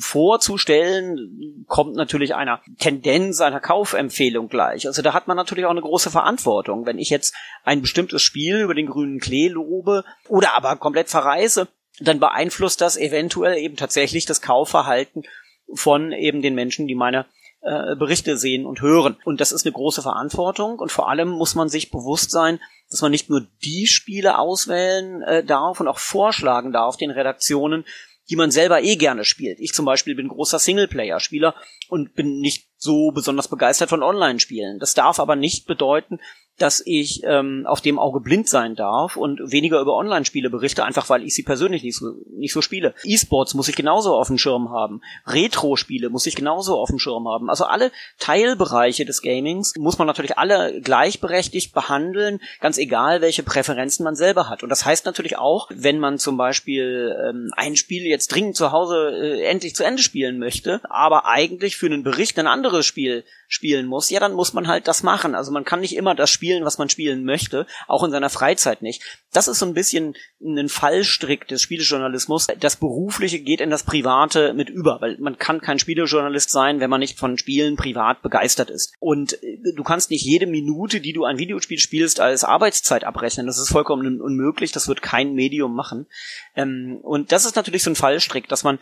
vorzustellen, 0.00 1.64
kommt 1.66 1.96
natürlich 1.96 2.34
einer 2.34 2.62
Tendenz, 2.78 3.40
einer 3.40 3.60
Kaufempfehlung 3.60 4.48
gleich. 4.48 4.86
Also 4.86 5.02
da 5.02 5.12
hat 5.12 5.28
man 5.28 5.36
natürlich 5.36 5.66
auch 5.66 5.70
eine 5.70 5.82
große 5.82 6.10
Verantwortung. 6.10 6.86
Wenn 6.86 6.98
ich 6.98 7.10
jetzt 7.10 7.34
ein 7.62 7.82
bestimmtes 7.82 8.22
Spiel 8.22 8.60
über 8.60 8.74
den 8.74 8.86
grünen 8.86 9.20
Klee 9.20 9.48
lobe 9.48 10.04
oder 10.28 10.54
aber 10.54 10.76
komplett 10.76 11.10
verreise, 11.10 11.68
dann 12.00 12.20
beeinflusst 12.20 12.80
das 12.80 12.96
eventuell 12.96 13.58
eben 13.58 13.76
tatsächlich 13.76 14.26
das 14.26 14.42
Kaufverhalten 14.42 15.24
von 15.72 16.12
eben 16.12 16.42
den 16.42 16.54
Menschen, 16.54 16.86
die 16.86 16.94
meine 16.94 17.26
äh, 17.66 17.96
Berichte 17.96 18.36
sehen 18.36 18.64
und 18.64 18.80
hören. 18.80 19.16
Und 19.24 19.40
das 19.40 19.52
ist 19.52 19.66
eine 19.66 19.72
große 19.72 20.00
Verantwortung 20.00 20.78
und 20.78 20.92
vor 20.92 21.08
allem 21.08 21.28
muss 21.28 21.54
man 21.54 21.68
sich 21.68 21.90
bewusst 21.90 22.30
sein, 22.30 22.60
dass 22.90 23.02
man 23.02 23.10
nicht 23.10 23.28
nur 23.28 23.46
die 23.64 23.86
Spiele 23.86 24.38
auswählen 24.38 25.22
äh, 25.22 25.44
darf 25.44 25.80
und 25.80 25.88
auch 25.88 25.98
vorschlagen 25.98 26.72
darf 26.72 26.96
den 26.96 27.10
Redaktionen, 27.10 27.84
die 28.30 28.36
man 28.36 28.50
selber 28.50 28.82
eh 28.82 28.96
gerne 28.96 29.24
spielt. 29.24 29.58
Ich 29.60 29.72
zum 29.72 29.84
Beispiel 29.84 30.14
bin 30.14 30.28
großer 30.28 30.58
Singleplayer-Spieler 30.58 31.54
und 31.88 32.14
bin 32.14 32.40
nicht 32.40 32.68
so 32.76 33.10
besonders 33.10 33.48
begeistert 33.48 33.88
von 33.88 34.02
Online-Spielen. 34.02 34.78
Das 34.78 34.94
darf 34.94 35.18
aber 35.18 35.36
nicht 35.36 35.66
bedeuten, 35.66 36.20
dass 36.58 36.82
ich 36.84 37.22
ähm, 37.24 37.64
auf 37.66 37.80
dem 37.80 37.98
Auge 37.98 38.20
blind 38.20 38.48
sein 38.48 38.74
darf 38.74 39.16
und 39.16 39.40
weniger 39.52 39.80
über 39.80 39.94
Online-Spiele 39.94 40.50
berichte, 40.50 40.84
einfach 40.84 41.08
weil 41.10 41.22
ich 41.22 41.34
sie 41.34 41.42
persönlich 41.42 41.82
nicht 41.82 41.96
so, 41.96 42.14
nicht 42.30 42.52
so 42.52 42.62
spiele. 42.62 42.94
E-Sports 43.04 43.54
muss 43.54 43.68
ich 43.68 43.76
genauso 43.76 44.14
auf 44.14 44.28
dem 44.28 44.38
Schirm 44.38 44.70
haben. 44.70 45.02
Retro-Spiele 45.26 46.08
muss 46.08 46.26
ich 46.26 46.34
genauso 46.34 46.78
auf 46.78 46.88
dem 46.88 46.98
Schirm 46.98 47.28
haben. 47.28 47.50
Also 47.50 47.64
alle 47.64 47.92
Teilbereiche 48.18 49.04
des 49.04 49.20
Gamings 49.20 49.74
muss 49.76 49.98
man 49.98 50.06
natürlich 50.06 50.38
alle 50.38 50.80
gleichberechtigt 50.80 51.74
behandeln, 51.74 52.40
ganz 52.60 52.78
egal, 52.78 53.20
welche 53.20 53.42
Präferenzen 53.42 54.04
man 54.04 54.16
selber 54.16 54.48
hat. 54.48 54.62
Und 54.62 54.70
das 54.70 54.84
heißt 54.84 55.04
natürlich 55.04 55.36
auch, 55.36 55.68
wenn 55.74 55.98
man 55.98 56.18
zum 56.18 56.36
Beispiel 56.36 57.14
ähm, 57.28 57.50
ein 57.56 57.76
Spiel 57.76 58.04
jetzt 58.04 58.28
dringend 58.28 58.56
zu 58.56 58.72
Hause 58.72 59.10
äh, 59.10 59.42
endlich 59.42 59.74
zu 59.74 59.84
Ende 59.84 60.02
spielen 60.02 60.38
möchte, 60.38 60.80
aber 60.88 61.26
eigentlich 61.26 61.76
für 61.76 61.86
einen 61.86 62.02
Bericht 62.02 62.38
ein 62.38 62.46
anderes 62.46 62.86
Spiel 62.86 63.24
spielen 63.48 63.86
muss, 63.86 64.10
ja, 64.10 64.20
dann 64.20 64.32
muss 64.32 64.52
man 64.52 64.68
halt 64.68 64.88
das 64.88 65.02
machen. 65.02 65.34
Also 65.34 65.52
man 65.52 65.64
kann 65.64 65.80
nicht 65.80 65.96
immer 65.96 66.14
das 66.14 66.30
spielen, 66.30 66.64
was 66.64 66.78
man 66.78 66.88
spielen 66.88 67.24
möchte, 67.24 67.66
auch 67.86 68.04
in 68.04 68.10
seiner 68.10 68.30
Freizeit 68.30 68.82
nicht. 68.82 69.02
Das 69.32 69.48
ist 69.48 69.58
so 69.58 69.66
ein 69.66 69.74
bisschen 69.74 70.14
ein 70.40 70.68
Fallstrick 70.68 71.48
des 71.48 71.62
Spielejournalismus. 71.62 72.46
Das 72.58 72.76
Berufliche 72.76 73.40
geht 73.40 73.60
in 73.60 73.70
das 73.70 73.82
Private 73.82 74.54
mit 74.54 74.68
über, 74.68 75.00
weil 75.00 75.16
man 75.18 75.38
kann 75.38 75.60
kein 75.60 75.78
Spielejournalist 75.78 76.50
sein, 76.50 76.80
wenn 76.80 76.90
man 76.90 77.00
nicht 77.00 77.18
von 77.18 77.38
Spielen 77.38 77.76
privat 77.76 78.22
begeistert 78.22 78.70
ist. 78.70 78.94
Und 79.00 79.42
äh, 79.42 79.58
du 79.74 79.82
kannst 79.82 80.10
nicht 80.10 80.24
jede 80.24 80.46
Minute, 80.46 81.00
die 81.00 81.12
du 81.12 81.24
ein 81.24 81.38
Videospiel 81.38 81.78
spielst, 81.78 82.20
als 82.20 82.44
Arbeitszeit 82.44 83.04
abrechnen. 83.04 83.46
Das 83.46 83.58
ist 83.58 83.70
vollkommen 83.70 84.20
unmöglich. 84.20 84.72
Das 84.72 84.88
wird 84.88 85.02
kein 85.02 85.34
Medium 85.34 85.74
machen. 85.74 86.06
Ähm, 86.54 86.98
und 87.02 87.32
das 87.32 87.44
ist 87.44 87.56
natürlich 87.56 87.82
so 87.82 87.90
ein 87.90 87.96
Fallstrick, 87.96 88.48
dass 88.48 88.64
man 88.64 88.78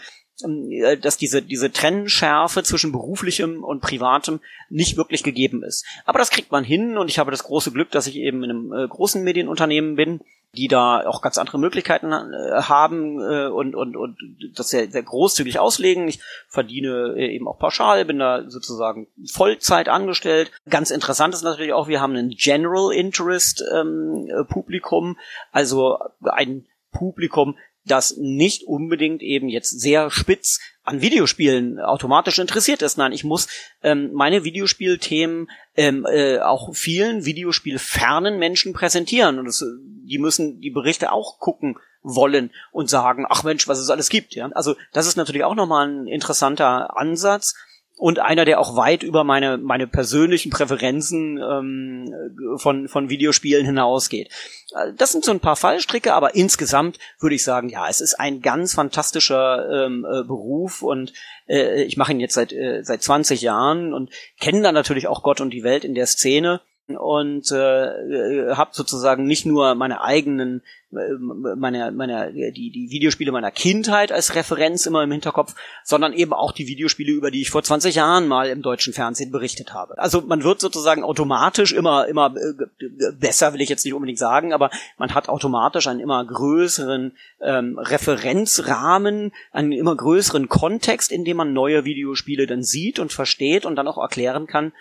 dass 1.00 1.16
diese, 1.16 1.42
diese 1.42 1.70
Trennschärfe 1.70 2.64
zwischen 2.64 2.90
beruflichem 2.90 3.62
und 3.62 3.80
privatem 3.80 4.40
nicht 4.68 4.96
wirklich 4.96 5.22
gegeben 5.22 5.62
ist. 5.62 5.84
Aber 6.04 6.18
das 6.18 6.30
kriegt 6.30 6.50
man 6.50 6.64
hin 6.64 6.98
und 6.98 7.08
ich 7.08 7.20
habe 7.20 7.30
das 7.30 7.44
große 7.44 7.70
Glück, 7.70 7.92
dass 7.92 8.08
ich 8.08 8.16
eben 8.16 8.42
in 8.42 8.50
einem 8.50 8.72
äh, 8.72 8.88
großen 8.88 9.22
Medienunternehmen 9.22 9.94
bin, 9.94 10.20
die 10.56 10.68
da 10.68 11.06
auch 11.06 11.22
ganz 11.22 11.38
andere 11.38 11.58
Möglichkeiten 11.58 12.12
äh, 12.12 12.62
haben 12.62 13.20
äh, 13.20 13.46
und, 13.46 13.76
und, 13.76 13.96
und 13.96 14.18
das 14.54 14.70
sehr, 14.70 14.90
sehr 14.90 15.02
großzügig 15.02 15.58
auslegen. 15.58 16.08
Ich 16.08 16.20
verdiene 16.48 17.14
äh, 17.16 17.34
eben 17.34 17.46
auch 17.46 17.58
pauschal, 17.58 18.04
bin 18.04 18.18
da 18.18 18.48
sozusagen 18.48 19.06
Vollzeit 19.30 19.88
angestellt. 19.88 20.50
Ganz 20.68 20.90
interessant 20.90 21.34
ist 21.34 21.42
natürlich 21.42 21.72
auch, 21.72 21.86
wir 21.86 22.00
haben 22.00 22.16
ein 22.16 22.30
General 22.30 22.92
Interest 22.92 23.64
ähm, 23.72 24.28
äh, 24.28 24.44
Publikum, 24.44 25.16
also 25.52 25.98
ein 26.22 26.66
Publikum, 26.92 27.56
das 27.84 28.16
nicht 28.16 28.64
unbedingt 28.64 29.22
eben 29.22 29.48
jetzt 29.48 29.80
sehr 29.80 30.10
spitz 30.10 30.60
an 30.82 31.00
Videospielen 31.00 31.80
automatisch 31.80 32.38
interessiert 32.38 32.82
ist. 32.82 32.98
Nein, 32.98 33.12
ich 33.12 33.24
muss 33.24 33.48
ähm, 33.82 34.10
meine 34.12 34.44
Videospielthemen 34.44 35.48
ähm, 35.76 36.06
äh, 36.10 36.38
auch 36.38 36.74
vielen 36.74 37.24
Videospielfernen 37.24 38.38
Menschen 38.38 38.72
präsentieren. 38.72 39.38
Und 39.38 39.46
das, 39.46 39.64
die 39.82 40.18
müssen 40.18 40.60
die 40.60 40.70
Berichte 40.70 41.12
auch 41.12 41.38
gucken 41.38 41.76
wollen 42.02 42.50
und 42.70 42.90
sagen, 42.90 43.26
ach 43.28 43.44
Mensch, 43.44 43.66
was 43.66 43.78
es 43.78 43.90
alles 43.90 44.10
gibt. 44.10 44.34
Ja? 44.34 44.50
Also 44.52 44.76
das 44.92 45.06
ist 45.06 45.16
natürlich 45.16 45.44
auch 45.44 45.54
nochmal 45.54 45.88
ein 45.88 46.06
interessanter 46.06 46.96
Ansatz 46.96 47.54
und 47.96 48.18
einer, 48.18 48.44
der 48.44 48.58
auch 48.58 48.76
weit 48.76 49.02
über 49.02 49.22
meine 49.22 49.56
meine 49.56 49.86
persönlichen 49.86 50.50
Präferenzen 50.50 51.38
ähm, 51.38 52.58
von 52.58 52.88
von 52.88 53.08
Videospielen 53.08 53.64
hinausgeht. 53.64 54.30
Äh, 54.74 54.92
das 54.96 55.12
sind 55.12 55.24
so 55.24 55.30
ein 55.30 55.40
paar 55.40 55.56
Fallstricke, 55.56 56.12
aber 56.12 56.34
insgesamt 56.34 56.98
würde 57.20 57.36
ich 57.36 57.44
sagen, 57.44 57.68
ja, 57.68 57.88
es 57.88 58.00
ist 58.00 58.14
ein 58.18 58.40
ganz 58.40 58.74
fantastischer 58.74 59.86
ähm, 59.86 60.04
äh, 60.04 60.24
Beruf 60.24 60.82
und 60.82 61.12
äh, 61.48 61.84
ich 61.84 61.96
mache 61.96 62.12
ihn 62.12 62.20
jetzt 62.20 62.34
seit 62.34 62.52
äh, 62.52 62.82
seit 62.82 63.02
20 63.02 63.42
Jahren 63.42 63.94
und 63.94 64.10
kenne 64.40 64.62
da 64.62 64.72
natürlich 64.72 65.06
auch 65.06 65.22
Gott 65.22 65.40
und 65.40 65.50
die 65.50 65.62
Welt 65.62 65.84
in 65.84 65.94
der 65.94 66.06
Szene 66.06 66.60
und 66.88 67.50
äh, 67.52 68.54
habe 68.54 68.70
sozusagen 68.72 69.26
nicht 69.26 69.46
nur 69.46 69.74
meine 69.74 70.02
eigenen 70.02 70.62
äh, 70.96 71.56
meine 71.56 71.92
meine 71.92 72.32
die 72.32 72.70
die 72.70 72.90
Videospiele 72.90 73.32
meiner 73.32 73.50
Kindheit 73.50 74.12
als 74.12 74.34
Referenz 74.34 74.86
immer 74.86 75.02
im 75.02 75.12
Hinterkopf, 75.12 75.54
sondern 75.82 76.12
eben 76.12 76.32
auch 76.32 76.52
die 76.52 76.66
Videospiele 76.66 77.12
über 77.12 77.30
die 77.30 77.42
ich 77.42 77.50
vor 77.50 77.62
20 77.62 77.94
Jahren 77.94 78.28
mal 78.28 78.48
im 78.48 78.62
deutschen 78.62 78.92
Fernsehen 78.92 79.30
berichtet 79.30 79.74
habe. 79.74 79.98
Also 79.98 80.22
man 80.22 80.42
wird 80.44 80.60
sozusagen 80.60 81.04
automatisch 81.04 81.72
immer 81.72 82.06
immer 82.06 82.34
äh, 82.36 83.12
besser 83.18 83.54
will 83.54 83.60
ich 83.60 83.68
jetzt 83.68 83.84
nicht 83.84 83.94
unbedingt 83.94 84.18
sagen, 84.18 84.52
aber 84.52 84.70
man 84.98 85.14
hat 85.14 85.28
automatisch 85.28 85.86
einen 85.86 86.00
immer 86.00 86.24
größeren 86.24 87.16
ähm, 87.40 87.78
Referenzrahmen, 87.78 89.32
einen 89.52 89.72
immer 89.72 89.96
größeren 89.96 90.48
Kontext, 90.48 91.12
in 91.12 91.24
dem 91.24 91.36
man 91.36 91.52
neue 91.52 91.84
Videospiele 91.84 92.46
dann 92.46 92.62
sieht 92.62 92.98
und 92.98 93.12
versteht 93.12 93.66
und 93.66 93.76
dann 93.76 93.88
auch 93.88 93.98
erklären 93.98 94.46
kann, 94.46 94.72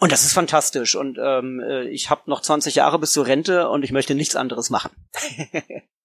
Und 0.00 0.12
das 0.12 0.24
ist 0.24 0.32
fantastisch. 0.32 0.96
Und 0.96 1.18
ähm, 1.22 1.60
äh, 1.60 1.82
ich 1.88 2.10
habe 2.10 2.22
noch 2.26 2.40
20 2.40 2.74
Jahre 2.74 2.98
bis 2.98 3.12
zur 3.12 3.26
Rente 3.26 3.68
und 3.68 3.84
ich 3.84 3.92
möchte 3.92 4.14
nichts 4.14 4.34
anderes 4.34 4.70
machen. 4.70 4.90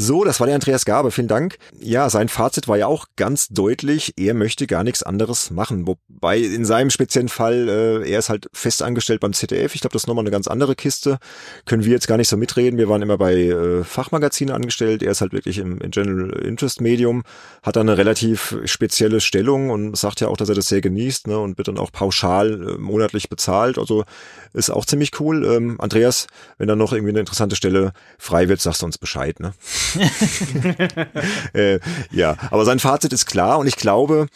So, 0.00 0.22
das 0.22 0.38
war 0.38 0.46
der 0.46 0.54
Andreas 0.54 0.84
Gabe, 0.84 1.10
vielen 1.10 1.26
Dank. 1.26 1.58
Ja, 1.80 2.08
sein 2.08 2.28
Fazit 2.28 2.68
war 2.68 2.76
ja 2.76 2.86
auch 2.86 3.06
ganz 3.16 3.48
deutlich, 3.48 4.12
er 4.16 4.32
möchte 4.32 4.68
gar 4.68 4.84
nichts 4.84 5.02
anderes 5.02 5.50
machen. 5.50 5.88
Wobei 5.88 6.38
in 6.38 6.64
seinem 6.64 6.90
speziellen 6.90 7.28
Fall, 7.28 7.68
äh, 7.68 8.08
er 8.08 8.20
ist 8.20 8.28
halt 8.28 8.48
fest 8.52 8.80
angestellt 8.80 9.18
beim 9.18 9.32
ZDF. 9.32 9.74
Ich 9.74 9.80
glaube, 9.80 9.94
das 9.94 10.04
ist 10.04 10.06
nochmal 10.06 10.22
eine 10.22 10.30
ganz 10.30 10.46
andere 10.46 10.76
Kiste. 10.76 11.18
Können 11.66 11.84
wir 11.84 11.90
jetzt 11.90 12.06
gar 12.06 12.16
nicht 12.16 12.28
so 12.28 12.36
mitreden. 12.36 12.78
Wir 12.78 12.88
waren 12.88 13.02
immer 13.02 13.18
bei 13.18 13.34
äh, 13.46 13.82
Fachmagazinen 13.82 14.54
angestellt. 14.54 15.02
Er 15.02 15.10
ist 15.10 15.20
halt 15.20 15.32
wirklich 15.32 15.58
im, 15.58 15.80
im 15.80 15.90
General 15.90 16.30
Interest 16.44 16.80
Medium, 16.80 17.24
hat 17.64 17.74
da 17.74 17.80
eine 17.80 17.98
relativ 17.98 18.56
spezielle 18.66 19.20
Stellung 19.20 19.70
und 19.70 19.96
sagt 19.96 20.20
ja 20.20 20.28
auch, 20.28 20.36
dass 20.36 20.48
er 20.48 20.54
das 20.54 20.68
sehr 20.68 20.80
genießt 20.80 21.26
ne, 21.26 21.40
und 21.40 21.58
wird 21.58 21.66
dann 21.66 21.78
auch 21.78 21.90
pauschal 21.90 22.52
äh, 22.52 22.78
monatlich 22.78 23.28
bezahlt. 23.28 23.78
Also 23.78 24.04
ist 24.52 24.70
auch 24.70 24.86
ziemlich 24.86 25.18
cool. 25.18 25.44
Ähm, 25.44 25.80
Andreas, 25.80 26.28
wenn 26.56 26.68
da 26.68 26.76
noch 26.76 26.92
irgendwie 26.92 27.10
eine 27.10 27.20
interessante 27.20 27.56
Stelle 27.56 27.92
frei 28.16 28.48
wird, 28.48 28.60
sagst 28.60 28.82
du 28.82 28.86
uns 28.86 28.96
Bescheid. 28.96 29.40
Ne? 29.40 29.54
äh, 31.52 31.80
ja, 32.10 32.36
aber 32.50 32.64
sein 32.64 32.78
Fazit 32.78 33.12
ist 33.12 33.26
klar 33.26 33.58
und 33.58 33.66
ich 33.66 33.76
glaube, 33.76 34.26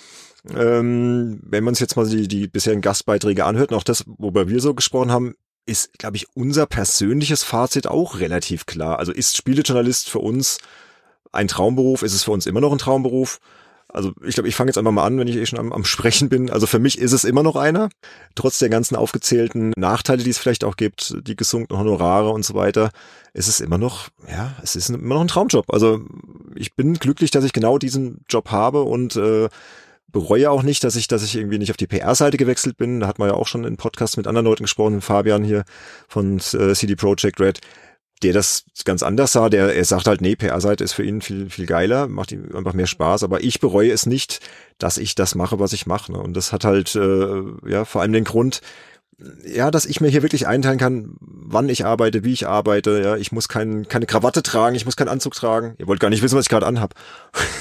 ähm, 0.54 1.40
wenn 1.44 1.64
man 1.64 1.74
sich 1.74 1.82
jetzt 1.82 1.96
mal 1.96 2.08
die, 2.08 2.28
die 2.28 2.48
bisherigen 2.48 2.82
Gastbeiträge 2.82 3.44
anhört 3.44 3.70
und 3.70 3.78
auch 3.78 3.84
das, 3.84 4.04
worüber 4.06 4.48
wir 4.48 4.60
so 4.60 4.74
gesprochen 4.74 5.12
haben, 5.12 5.34
ist, 5.66 5.98
glaube 5.98 6.16
ich, 6.16 6.26
unser 6.34 6.66
persönliches 6.66 7.44
Fazit 7.44 7.86
auch 7.86 8.18
relativ 8.18 8.66
klar. 8.66 8.98
Also 8.98 9.12
ist 9.12 9.36
Spielejournalist 9.36 10.10
für 10.10 10.18
uns 10.18 10.58
ein 11.30 11.48
Traumberuf? 11.48 12.02
Ist 12.02 12.14
es 12.14 12.24
für 12.24 12.32
uns 12.32 12.46
immer 12.46 12.60
noch 12.60 12.72
ein 12.72 12.78
Traumberuf? 12.78 13.38
Also 13.92 14.12
ich 14.24 14.34
glaube, 14.34 14.48
ich 14.48 14.56
fange 14.56 14.70
jetzt 14.70 14.78
einfach 14.78 14.90
mal 14.90 15.04
an, 15.04 15.18
wenn 15.18 15.28
ich 15.28 15.36
eh 15.36 15.44
schon 15.44 15.58
am, 15.58 15.72
am, 15.72 15.84
Sprechen 15.84 16.30
bin. 16.30 16.50
Also 16.50 16.66
für 16.66 16.78
mich 16.78 16.98
ist 16.98 17.12
es 17.12 17.24
immer 17.24 17.42
noch 17.42 17.56
einer, 17.56 17.90
trotz 18.34 18.58
der 18.58 18.70
ganzen 18.70 18.96
aufgezählten 18.96 19.72
Nachteile, 19.76 20.22
die 20.22 20.30
es 20.30 20.38
vielleicht 20.38 20.64
auch 20.64 20.76
gibt, 20.76 21.14
die 21.26 21.36
gesunkenen 21.36 21.78
Honorare 21.78 22.30
und 22.30 22.44
so 22.44 22.54
weiter, 22.54 22.90
ist 23.34 23.48
es 23.48 23.60
immer 23.60 23.76
noch, 23.76 24.08
ja, 24.28 24.54
es 24.62 24.76
ist 24.76 24.88
immer 24.88 25.14
noch 25.14 25.20
ein 25.20 25.28
Traumjob. 25.28 25.70
Also 25.70 26.00
ich 26.54 26.74
bin 26.74 26.94
glücklich, 26.94 27.30
dass 27.30 27.44
ich 27.44 27.52
genau 27.52 27.76
diesen 27.76 28.24
Job 28.30 28.50
habe 28.50 28.82
und 28.82 29.16
äh, 29.16 29.48
bereue 30.12 30.50
auch 30.50 30.62
nicht, 30.62 30.84
dass 30.84 30.96
ich, 30.96 31.08
dass 31.08 31.24
ich 31.24 31.36
irgendwie 31.36 31.58
nicht 31.58 31.70
auf 31.70 31.76
die 31.76 31.86
PR-Seite 31.86 32.36
gewechselt 32.36 32.76
bin. 32.76 33.00
Da 33.00 33.06
hat 33.06 33.18
man 33.18 33.28
ja 33.28 33.34
auch 33.34 33.46
schon 33.46 33.64
in 33.64 33.76
Podcasts 33.76 34.16
mit 34.16 34.26
anderen 34.26 34.46
Leuten 34.46 34.64
gesprochen, 34.64 35.00
Fabian 35.00 35.42
hier 35.44 35.64
von 36.08 36.36
äh, 36.36 36.74
CD 36.74 36.94
Projekt 36.94 37.40
Red 37.40 37.60
der 38.22 38.32
das 38.32 38.64
ganz 38.84 39.02
anders 39.02 39.32
sah, 39.32 39.48
der 39.48 39.74
er 39.74 39.84
sagt 39.84 40.06
halt, 40.06 40.20
nee, 40.20 40.36
PR-Seite 40.36 40.84
ist 40.84 40.92
für 40.92 41.04
ihn 41.04 41.20
viel 41.20 41.50
viel 41.50 41.66
geiler, 41.66 42.08
macht 42.08 42.32
ihm 42.32 42.54
einfach 42.54 42.72
mehr 42.72 42.86
Spaß, 42.86 43.22
aber 43.24 43.42
ich 43.42 43.60
bereue 43.60 43.90
es 43.90 44.06
nicht, 44.06 44.40
dass 44.78 44.98
ich 44.98 45.14
das 45.14 45.34
mache, 45.34 45.58
was 45.58 45.72
ich 45.72 45.86
mache. 45.86 46.12
Ne? 46.12 46.18
Und 46.18 46.34
das 46.34 46.52
hat 46.52 46.64
halt 46.64 46.94
äh, 46.94 47.42
ja 47.66 47.84
vor 47.84 48.02
allem 48.02 48.12
den 48.12 48.24
Grund, 48.24 48.60
ja, 49.44 49.70
dass 49.70 49.86
ich 49.86 50.00
mir 50.00 50.08
hier 50.08 50.22
wirklich 50.22 50.46
einteilen 50.46 50.78
kann, 50.78 51.16
wann 51.20 51.68
ich 51.68 51.84
arbeite, 51.84 52.24
wie 52.24 52.32
ich 52.32 52.46
arbeite. 52.46 53.02
Ja, 53.02 53.16
ich 53.16 53.32
muss 53.32 53.48
kein, 53.48 53.88
keine 53.88 54.06
Krawatte 54.06 54.42
tragen, 54.42 54.74
ich 54.74 54.84
muss 54.84 54.96
keinen 54.96 55.08
Anzug 55.08 55.34
tragen. 55.34 55.74
Ihr 55.78 55.86
wollt 55.86 56.00
gar 56.00 56.10
nicht 56.10 56.22
wissen, 56.22 56.36
was 56.36 56.46
ich 56.46 56.48
gerade 56.48 56.66
anhab. 56.66 56.94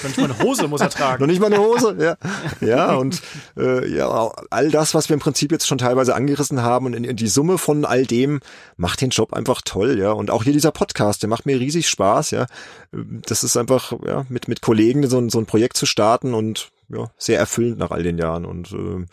Noch 0.04 0.10
nicht 0.10 0.18
mal 0.18 0.26
eine 0.26 0.40
Hose 0.40 0.68
muss 0.68 0.82
er 0.82 0.90
tragen. 0.92 1.22
Noch 1.22 1.28
nicht 1.28 1.40
mal 1.40 1.48
eine 1.48 1.60
Hose, 1.62 1.96
ja. 2.00 2.18
Ja, 2.62 2.96
und 2.96 3.22
äh, 3.58 3.88
ja, 3.94 4.32
all 4.50 4.72
das, 4.72 4.94
was 4.94 5.10
wir 5.10 5.16
im 5.16 5.20
Prinzip 5.20 5.52
jetzt 5.52 5.68
schon 5.68 5.78
teilweise 5.78 6.16
angerissen 6.16 6.62
haben 6.62 6.86
und 6.86 6.94
in, 6.94 7.04
in 7.04 7.16
die 7.16 7.28
Summe 7.28 7.58
von 7.58 7.86
all 7.86 8.06
dem 8.06 8.40
macht 8.78 9.02
den 9.02 9.10
Job 9.10 9.34
einfach 9.34 9.62
toll, 9.64 10.00
ja. 10.00 10.12
Und 10.12 10.32
auch 10.32 10.44
hier 10.44 10.54
dieser 10.54 10.72
Podcast, 10.72 11.22
der 11.24 11.30
macht 11.30 11.46
mir 11.46 11.60
riesig 11.60 11.90
Spaß, 11.90 12.32
ja. 12.32 12.48
Das 12.92 13.44
ist 13.44 13.58
einfach, 13.58 13.94
ja, 14.06 14.26
mit, 14.30 14.48
mit 14.48 14.62
Kollegen 14.62 15.08
so, 15.08 15.30
so 15.30 15.40
ein 15.40 15.46
Projekt 15.46 15.78
zu 15.78 15.86
starten 15.86 16.34
und 16.34 16.72
ja, 16.90 17.10
sehr 17.18 17.40
erfüllend 17.40 17.80
nach 17.80 17.92
all 17.92 18.04
den 18.04 18.18
Jahren. 18.18 18.46
Und 18.46 18.72
äh, 18.72 19.06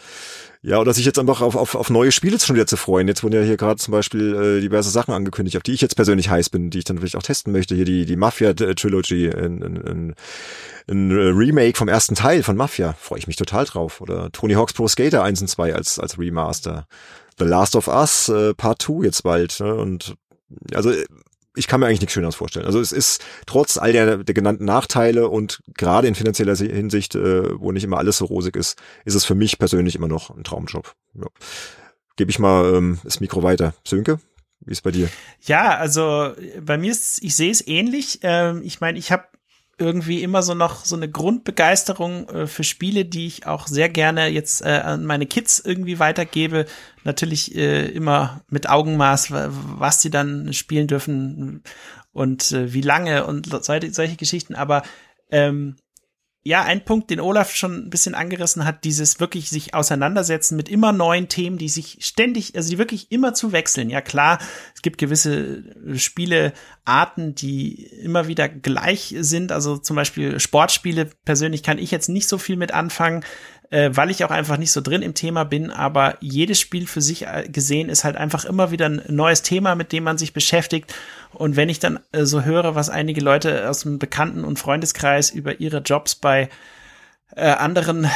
ja, 0.61 0.81
oder 0.81 0.93
sich 0.93 1.05
jetzt 1.05 1.19
einfach 1.19 1.41
auf, 1.41 1.55
auf, 1.55 1.77
auf 1.77 1.89
neue 1.89 2.11
Spiele 2.11 2.39
schon 2.41 2.57
wieder 2.57 2.67
zu 2.67 2.77
freuen. 2.77 3.07
Jetzt 3.07 3.23
wurden 3.23 3.35
ja 3.35 3.43
hier 3.43 3.57
gerade 3.57 3.77
zum 3.77 3.93
Beispiel 3.93 4.35
äh, 4.35 4.61
diverse 4.61 4.91
Sachen 4.91 5.15
angekündigt, 5.15 5.57
auf 5.57 5.63
die 5.63 5.73
ich 5.73 5.81
jetzt 5.81 5.95
persönlich 5.95 6.31
heiß 6.31 6.51
bin, 6.51 6.71
die 6.71 6.79
ich 6.79 6.85
dann 6.85 6.97
natürlich 6.97 7.17
auch 7.17 7.23
testen 7.23 7.53
möchte. 7.53 7.77
Hier 7.77 7.85
die, 7.85 8.07
die 8.07 8.17
Mafia-Trilogy, 8.17 9.31
ein, 9.31 9.63
ein, 9.63 10.15
ein, 10.89 11.13
Remake 11.13 11.77
vom 11.77 11.87
ersten 11.87 12.17
Teil 12.17 12.43
von 12.43 12.57
Mafia. 12.57 12.95
Freue 12.95 13.21
ich 13.21 13.29
mich 13.29 13.37
total 13.37 13.67
drauf. 13.67 14.01
Oder 14.01 14.33
Tony 14.33 14.55
Hawk's 14.55 14.73
Pro 14.73 14.89
Skater 14.89 15.23
1 15.23 15.43
und 15.43 15.49
2 15.49 15.75
als, 15.75 16.01
als 16.01 16.19
Remaster. 16.19 16.87
The 17.39 17.45
Last 17.45 17.77
of 17.77 17.87
Us 17.87 18.29
äh, 18.29 18.53
Part 18.55 18.83
2 18.83 19.05
jetzt 19.05 19.23
bald. 19.23 19.61
Ne? 19.61 19.75
Und 19.75 20.17
also 20.75 20.93
ich 21.59 21.67
kann 21.67 21.81
mir 21.81 21.87
eigentlich 21.87 22.01
nichts 22.01 22.15
Schöneres 22.15 22.37
vorstellen. 22.37 22.67
Also 22.67 22.81
es 22.81 22.93
ist 22.93 23.25
trotz 23.47 23.77
all 23.77 23.93
der, 23.93 24.19
der 24.19 24.35
genannten 24.35 24.65
Nachteile 24.65 25.29
und 25.29 25.61
gerade 25.75 26.09
in 26.09 26.15
finanzieller 26.15 26.57
Hinsicht, 26.57 27.15
äh, 27.15 27.61
wo 27.61 27.73
nicht 27.73 27.85
immer 27.85 27.99
alles 27.99 28.19
so 28.19 28.25
rosig 28.27 28.57
ist, 28.57 28.79
ist 29.05 29.15
es 29.15 29.25
für 29.25 29.35
mich 29.35 29.59
persönlich 29.59 29.95
immer 29.97 30.09
noch 30.09 30.31
ein 30.31 30.45
Traumjob. 30.45 30.95
Ja. 31.15 31.27
Gebe 32.17 32.31
ich 32.31 32.39
mal 32.39 32.75
ähm, 32.75 32.99
das 33.05 33.21
Mikro 33.21 33.43
weiter. 33.43 33.75
Sönke, 33.85 34.21
wie 34.61 34.73
ist 34.73 34.83
bei 34.83 34.91
dir? 34.91 35.09
Ja, 35.43 35.77
also 35.77 36.33
bei 36.61 36.79
mir 36.79 36.91
ist, 36.91 37.23
ich 37.23 37.35
sehe 37.35 37.51
es 37.51 37.67
ähnlich. 37.67 38.21
Ähm, 38.23 38.63
ich 38.65 38.81
meine, 38.81 38.99
ich 38.99 39.13
habe 39.13 39.25
irgendwie 39.79 40.23
immer 40.23 40.43
so 40.43 40.55
noch 40.55 40.85
so 40.85 40.97
eine 40.97 41.09
Grundbegeisterung 41.09 42.29
äh, 42.29 42.47
für 42.47 42.65
Spiele, 42.65 43.05
die 43.05 43.27
ich 43.27 43.47
auch 43.47 43.67
sehr 43.67 43.89
gerne 43.89 44.29
jetzt 44.29 44.63
äh, 44.63 44.81
an 44.83 45.05
meine 45.05 45.27
Kids 45.27 45.61
irgendwie 45.65 45.99
weitergebe. 45.99 46.67
Natürlich 47.05 47.55
äh, 47.55 47.87
immer 47.87 48.43
mit 48.49 48.69
Augenmaß, 48.69 49.31
was 49.31 50.03
sie 50.03 50.11
dann 50.11 50.53
spielen 50.53 50.89
dürfen 50.89 51.63
und 52.13 52.53
äh, 52.53 52.73
wie 52.73 52.81
lange 52.81 53.27
und 53.27 53.47
solche, 53.65 53.93
solche 53.93 54.17
Geschichten. 54.17 54.55
Aber 54.55 54.83
ähm, 55.31 55.77
ja, 56.49 56.63
ein 56.63 56.83
Punkt, 56.83 57.11
den 57.11 57.21
Olaf 57.21 57.55
schon 57.55 57.75
ein 57.75 57.91
bisschen 57.91 58.15
angerissen 58.15 58.65
hat, 58.65 58.85
dieses 58.85 59.21
wirklich 59.21 59.51
sich 59.51 59.75
auseinandersetzen 59.75 60.57
mit 60.57 60.71
immer 60.71 60.95
neuen 60.95 61.29
Themen, 61.29 61.59
die 61.59 61.69
sich 61.69 61.99
ständig, 62.01 62.57
also 62.57 62.71
die 62.71 62.79
wirklich 62.79 63.13
immer 63.13 63.35
zu 63.35 63.53
wechseln. 63.53 63.91
Ja 63.91 64.01
klar, 64.01 64.39
es 64.75 64.81
gibt 64.81 64.97
gewisse 64.97 65.63
Spielearten, 65.95 67.35
die 67.35 67.85
immer 68.03 68.29
wieder 68.29 68.49
gleich 68.49 69.15
sind. 69.19 69.53
Also 69.53 69.77
zum 69.77 69.97
Beispiel 69.97 70.41
Sportspiele 70.41 71.11
persönlich 71.27 71.63
kann 71.63 71.77
ich 71.77 71.91
jetzt 71.91 72.09
nicht 72.09 72.29
so 72.29 72.39
viel 72.39 72.57
mit 72.57 72.73
anfangen 72.73 73.25
äh, 73.71 73.91
weil 73.93 74.11
ich 74.11 74.25
auch 74.25 74.31
einfach 74.31 74.57
nicht 74.57 74.73
so 74.73 74.81
drin 74.81 75.03
im 75.03 75.15
Thema 75.15 75.45
bin, 75.45 75.71
aber 75.71 76.17
jedes 76.21 76.59
Spiel 76.59 76.87
für 76.87 77.03
sich 77.03 77.27
äh, 77.27 77.49
gesehen 77.49 77.89
ist 77.89 78.05
halt 78.05 78.17
einfach 78.17 78.45
immer 78.45 78.71
wieder 78.71 78.87
ein 78.87 79.03
neues 79.09 79.43
Thema, 79.43 79.75
mit 79.75 79.93
dem 79.93 80.05
man 80.05 80.19
sich 80.19 80.33
beschäftigt. 80.33 80.95
Und 81.33 81.57
wenn 81.57 81.69
ich 81.69 81.79
dann 81.79 82.01
äh, 82.13 82.25
so 82.25 82.45
höre, 82.45 82.75
was 82.75 82.89
einige 82.89 83.21
Leute 83.21 83.69
aus 83.69 83.81
dem 83.81 83.99
Bekannten- 83.99 84.45
und 84.45 84.59
Freundeskreis 84.59 85.31
über 85.31 85.61
ihre 85.61 85.79
Jobs 85.79 86.15
bei 86.15 86.49
äh, 87.37 87.43
anderen 87.51 88.09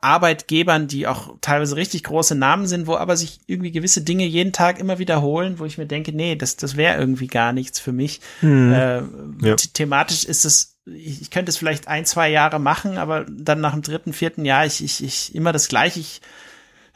Arbeitgebern, 0.00 0.88
die 0.88 1.06
auch 1.06 1.34
teilweise 1.42 1.76
richtig 1.76 2.04
große 2.04 2.34
Namen 2.34 2.66
sind, 2.66 2.86
wo 2.86 2.96
aber 2.96 3.16
sich 3.16 3.40
irgendwie 3.46 3.72
gewisse 3.72 4.00
Dinge 4.00 4.24
jeden 4.24 4.52
Tag 4.52 4.78
immer 4.78 4.98
wiederholen, 4.98 5.58
wo 5.58 5.66
ich 5.66 5.76
mir 5.76 5.86
denke, 5.86 6.12
nee, 6.12 6.36
das, 6.36 6.56
das 6.56 6.76
wäre 6.76 6.98
irgendwie 6.98 7.26
gar 7.26 7.52
nichts 7.52 7.78
für 7.78 7.92
mich. 7.92 8.20
Hm. 8.40 8.72
Äh, 8.72 9.02
ja. 9.42 9.56
Thematisch 9.56 10.24
ist 10.24 10.46
es 10.46 10.75
ich 10.86 11.30
könnte 11.30 11.50
es 11.50 11.56
vielleicht 11.56 11.88
ein, 11.88 12.04
zwei 12.04 12.28
Jahre 12.30 12.58
machen, 12.58 12.96
aber 12.96 13.26
dann 13.28 13.60
nach 13.60 13.72
dem 13.72 13.82
dritten, 13.82 14.12
vierten 14.12 14.44
Jahr, 14.44 14.66
ich, 14.66 14.82
ich, 14.82 15.02
ich 15.02 15.34
immer 15.34 15.52
das 15.52 15.68
gleiche. 15.68 16.00
Ich 16.00 16.20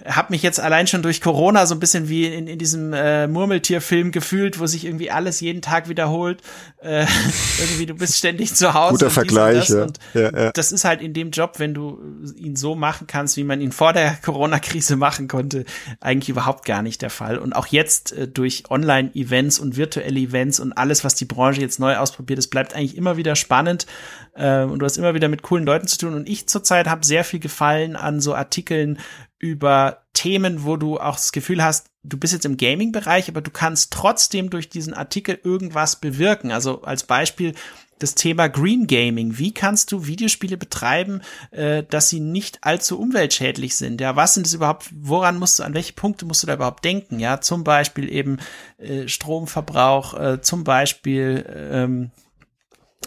habe 0.06 0.32
mich 0.32 0.42
jetzt 0.42 0.60
allein 0.60 0.86
schon 0.86 1.02
durch 1.02 1.20
Corona 1.20 1.66
so 1.66 1.74
ein 1.74 1.80
bisschen 1.80 2.08
wie 2.08 2.26
in, 2.26 2.46
in 2.46 2.58
diesem 2.58 2.92
äh, 2.92 3.26
Murmeltierfilm 3.26 4.12
gefühlt, 4.12 4.58
wo 4.58 4.66
sich 4.66 4.84
irgendwie 4.84 5.10
alles 5.10 5.40
jeden 5.40 5.62
Tag 5.62 5.88
wiederholt. 5.88 6.40
Äh, 6.82 7.06
irgendwie 7.58 7.86
du 7.86 7.94
bist 7.94 8.16
ständig 8.16 8.54
zu 8.54 8.74
Hause. 8.74 8.92
Guter 8.92 9.10
Vergleich. 9.10 9.68
Das, 9.68 9.88
und 9.88 9.98
ja, 10.14 10.30
ja. 10.30 10.52
das 10.52 10.72
ist 10.72 10.84
halt 10.84 11.02
in 11.02 11.12
dem 11.12 11.30
Job, 11.30 11.54
wenn 11.58 11.74
du 11.74 12.00
ihn 12.36 12.56
so 12.56 12.74
machen 12.74 13.06
kannst, 13.06 13.36
wie 13.36 13.44
man 13.44 13.60
ihn 13.60 13.72
vor 13.72 13.92
der 13.92 14.16
Corona-Krise 14.22 14.96
machen 14.96 15.28
konnte, 15.28 15.64
eigentlich 16.00 16.28
überhaupt 16.28 16.64
gar 16.64 16.82
nicht 16.82 17.02
der 17.02 17.10
Fall. 17.10 17.38
Und 17.38 17.54
auch 17.54 17.66
jetzt 17.66 18.12
äh, 18.12 18.26
durch 18.28 18.64
Online-Events 18.70 19.58
und 19.58 19.76
virtuelle 19.76 20.20
Events 20.20 20.60
und 20.60 20.72
alles, 20.72 21.04
was 21.04 21.14
die 21.14 21.24
Branche 21.26 21.60
jetzt 21.60 21.78
neu 21.78 21.96
ausprobiert, 21.96 22.38
es 22.38 22.48
bleibt 22.48 22.74
eigentlich 22.74 22.96
immer 22.96 23.16
wieder 23.16 23.36
spannend. 23.36 23.86
Äh, 24.34 24.62
und 24.62 24.78
du 24.78 24.86
hast 24.86 24.96
immer 24.96 25.14
wieder 25.14 25.28
mit 25.28 25.42
coolen 25.42 25.66
Leuten 25.66 25.86
zu 25.86 25.98
tun. 25.98 26.14
Und 26.14 26.28
ich 26.28 26.48
zurzeit 26.48 26.88
habe 26.88 27.04
sehr 27.04 27.24
viel 27.24 27.40
Gefallen 27.40 27.96
an 27.96 28.20
so 28.20 28.34
Artikeln 28.34 28.98
über 29.40 30.02
Themen, 30.12 30.64
wo 30.64 30.76
du 30.76 31.00
auch 31.00 31.16
das 31.16 31.32
Gefühl 31.32 31.64
hast, 31.64 31.90
du 32.04 32.18
bist 32.18 32.32
jetzt 32.32 32.44
im 32.44 32.56
Gaming-Bereich, 32.56 33.28
aber 33.28 33.40
du 33.40 33.50
kannst 33.50 33.92
trotzdem 33.92 34.50
durch 34.50 34.68
diesen 34.68 34.94
Artikel 34.94 35.40
irgendwas 35.42 35.96
bewirken. 35.96 36.52
Also 36.52 36.82
als 36.82 37.04
Beispiel 37.04 37.54
das 37.98 38.14
Thema 38.14 38.48
Green 38.48 38.86
Gaming. 38.86 39.38
Wie 39.38 39.52
kannst 39.52 39.92
du 39.92 40.06
Videospiele 40.06 40.56
betreiben, 40.56 41.22
äh, 41.50 41.84
dass 41.84 42.08
sie 42.08 42.20
nicht 42.20 42.64
allzu 42.64 42.98
umweltschädlich 42.98 43.76
sind? 43.76 44.00
Ja, 44.00 44.16
was 44.16 44.34
sind 44.34 44.46
es 44.46 44.54
überhaupt? 44.54 44.90
Woran 44.94 45.38
musst 45.38 45.58
du, 45.58 45.62
an 45.62 45.74
welche 45.74 45.92
Punkte 45.92 46.24
musst 46.24 46.42
du 46.42 46.46
da 46.46 46.54
überhaupt 46.54 46.84
denken? 46.84 47.18
Ja, 47.18 47.40
zum 47.40 47.62
Beispiel 47.62 48.10
eben 48.10 48.38
äh, 48.78 49.06
Stromverbrauch, 49.06 50.14
äh, 50.18 50.40
zum 50.40 50.64
Beispiel 50.64 51.44
ähm, 51.70 52.10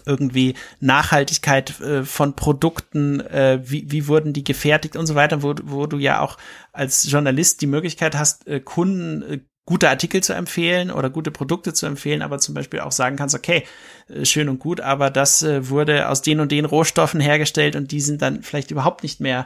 irgendwie 0.06 0.56
Nachhaltigkeit 0.80 1.80
äh, 1.80 2.04
von 2.04 2.36
Produkten, 2.36 3.20
äh, 3.22 3.60
wie, 3.64 3.92
wie 3.92 4.08
wurden 4.08 4.34
die 4.34 4.44
gefertigt 4.44 4.96
und 4.96 5.06
so 5.06 5.16
weiter, 5.16 5.44
wo, 5.44 5.54
wo 5.64 5.86
du 5.86 5.98
ja 5.98 6.20
auch 6.20 6.38
als 6.72 7.10
Journalist 7.10 7.62
die 7.62 7.68
Möglichkeit 7.68 8.16
hast, 8.16 8.48
äh, 8.48 8.60
Kunden 8.60 9.22
äh, 9.22 9.40
gute 9.66 9.90
Artikel 9.90 10.22
zu 10.22 10.34
empfehlen 10.34 10.92
oder 10.92 11.10
gute 11.10 11.32
Produkte 11.32 11.74
zu 11.74 11.86
empfehlen, 11.86 12.22
aber 12.22 12.40
zum 12.40 12.54
Beispiel 12.54 12.82
auch 12.82 12.92
sagen 12.92 13.16
kannst, 13.16 13.34
okay, 13.34 13.64
äh, 14.10 14.26
schön 14.26 14.50
und 14.50 14.60
gut, 14.60 14.82
aber 14.82 15.10
das 15.10 15.42
äh, 15.42 15.70
wurde 15.70 16.10
aus 16.10 16.22
den 16.22 16.40
und 16.40 16.52
den 16.52 16.66
Rohstoffen 16.66 17.22
hergestellt 17.22 17.76
und 17.76 17.92
die 17.92 18.02
sind 18.02 18.22
dann 18.22 18.44
vielleicht 18.44 18.72
überhaupt 18.72 19.04
nicht 19.04 19.22
mehr 19.22 19.46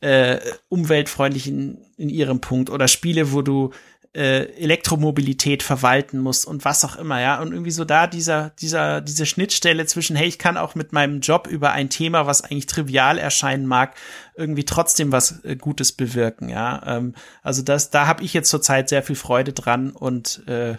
äh, 0.00 0.38
umweltfreundlich 0.68 1.48
in, 1.48 1.78
in 1.96 2.08
ihrem 2.08 2.40
Punkt. 2.40 2.70
Oder 2.70 2.88
Spiele, 2.88 3.32
wo 3.32 3.42
du 3.42 3.72
äh, 4.18 4.46
Elektromobilität 4.56 5.62
verwalten 5.62 6.18
muss 6.18 6.44
und 6.44 6.64
was 6.64 6.84
auch 6.84 6.96
immer, 6.96 7.20
ja. 7.20 7.40
Und 7.40 7.52
irgendwie 7.52 7.70
so 7.70 7.84
da 7.84 8.08
dieser, 8.08 8.50
dieser, 8.58 9.00
diese 9.00 9.26
Schnittstelle 9.26 9.86
zwischen, 9.86 10.16
hey, 10.16 10.26
ich 10.26 10.40
kann 10.40 10.56
auch 10.56 10.74
mit 10.74 10.92
meinem 10.92 11.20
Job 11.20 11.46
über 11.46 11.70
ein 11.70 11.88
Thema, 11.88 12.26
was 12.26 12.42
eigentlich 12.42 12.66
trivial 12.66 13.18
erscheinen 13.18 13.64
mag, 13.64 13.94
irgendwie 14.34 14.64
trotzdem 14.64 15.12
was 15.12 15.44
äh, 15.44 15.54
Gutes 15.54 15.92
bewirken, 15.92 16.48
ja. 16.48 16.82
Ähm, 16.84 17.14
also 17.44 17.62
das, 17.62 17.90
da 17.90 18.08
habe 18.08 18.24
ich 18.24 18.34
jetzt 18.34 18.50
zurzeit 18.50 18.88
sehr 18.88 19.04
viel 19.04 19.14
Freude 19.14 19.52
dran 19.52 19.92
und 19.92 20.42
äh, 20.48 20.78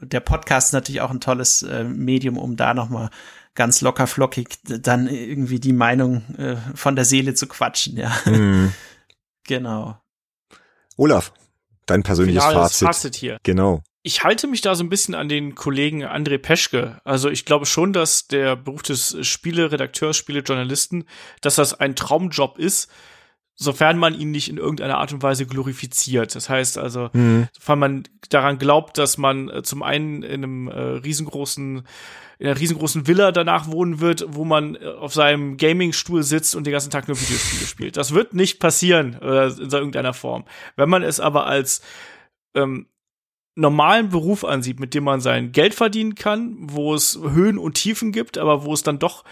der 0.00 0.20
Podcast 0.20 0.68
ist 0.68 0.72
natürlich 0.72 1.00
auch 1.00 1.12
ein 1.12 1.20
tolles 1.20 1.62
äh, 1.62 1.84
Medium, 1.84 2.38
um 2.38 2.56
da 2.56 2.74
nochmal 2.74 3.10
ganz 3.54 3.82
locker 3.82 4.08
flockig 4.08 4.58
dann 4.64 5.06
irgendwie 5.06 5.60
die 5.60 5.72
Meinung 5.72 6.24
äh, 6.38 6.56
von 6.74 6.96
der 6.96 7.04
Seele 7.04 7.34
zu 7.34 7.46
quatschen, 7.46 7.96
ja. 7.96 8.12
Mhm. 8.24 8.72
genau. 9.46 9.96
Olaf, 10.96 11.32
dein 11.90 12.02
persönliches 12.02 12.44
Fazit. 12.44 12.86
Fazit 12.86 13.16
hier. 13.16 13.38
Genau. 13.42 13.82
Ich 14.02 14.24
halte 14.24 14.46
mich 14.46 14.62
da 14.62 14.74
so 14.74 14.82
ein 14.82 14.88
bisschen 14.88 15.14
an 15.14 15.28
den 15.28 15.54
Kollegen 15.54 16.04
André 16.04 16.38
Peschke. 16.38 17.00
Also 17.04 17.28
ich 17.28 17.44
glaube 17.44 17.66
schon, 17.66 17.92
dass 17.92 18.26
der 18.28 18.56
Beruf 18.56 18.82
des 18.82 19.16
Spieleredakteurs, 19.26 20.16
Spielejournalisten, 20.16 21.04
dass 21.42 21.56
das 21.56 21.78
ein 21.78 21.94
Traumjob 21.96 22.58
ist, 22.58 22.90
sofern 23.56 23.98
man 23.98 24.18
ihn 24.18 24.30
nicht 24.30 24.48
in 24.48 24.56
irgendeiner 24.56 24.96
Art 24.96 25.12
und 25.12 25.22
Weise 25.22 25.44
glorifiziert. 25.44 26.34
Das 26.34 26.48
heißt 26.48 26.78
also, 26.78 27.10
mhm. 27.12 27.48
sofern 27.52 27.78
man 27.78 28.02
daran 28.30 28.58
glaubt, 28.58 28.96
dass 28.96 29.18
man 29.18 29.50
äh, 29.50 29.62
zum 29.62 29.82
einen 29.82 30.22
in 30.22 30.44
einem 30.44 30.68
äh, 30.68 30.80
riesengroßen 30.80 31.82
in 32.40 32.46
einer 32.46 32.58
riesengroßen 32.58 33.06
Villa 33.06 33.32
danach 33.32 33.70
wohnen 33.70 34.00
wird, 34.00 34.24
wo 34.28 34.46
man 34.46 34.74
äh, 34.74 34.86
auf 34.86 35.12
seinem 35.12 35.58
Gaming-Stuhl 35.58 36.22
sitzt 36.22 36.56
und 36.56 36.66
den 36.66 36.72
ganzen 36.72 36.90
Tag 36.90 37.06
nur 37.06 37.20
Videospiele 37.20 37.66
spielt. 37.66 37.96
Das 37.98 38.14
wird 38.14 38.32
nicht 38.32 38.58
passieren 38.58 39.20
äh, 39.20 39.48
in 39.48 39.70
irgendeiner 39.70 40.14
Form. 40.14 40.44
Wenn 40.74 40.88
man 40.88 41.02
es 41.02 41.20
aber 41.20 41.46
als 41.46 41.82
ähm, 42.54 42.86
normalen 43.56 44.08
Beruf 44.08 44.46
ansieht, 44.46 44.80
mit 44.80 44.94
dem 44.94 45.04
man 45.04 45.20
sein 45.20 45.52
Geld 45.52 45.74
verdienen 45.74 46.14
kann, 46.14 46.56
wo 46.58 46.94
es 46.94 47.20
Höhen 47.22 47.58
und 47.58 47.74
Tiefen 47.74 48.10
gibt, 48.10 48.38
aber 48.38 48.64
wo 48.64 48.72
es 48.72 48.82
dann 48.82 48.98
doch 48.98 49.22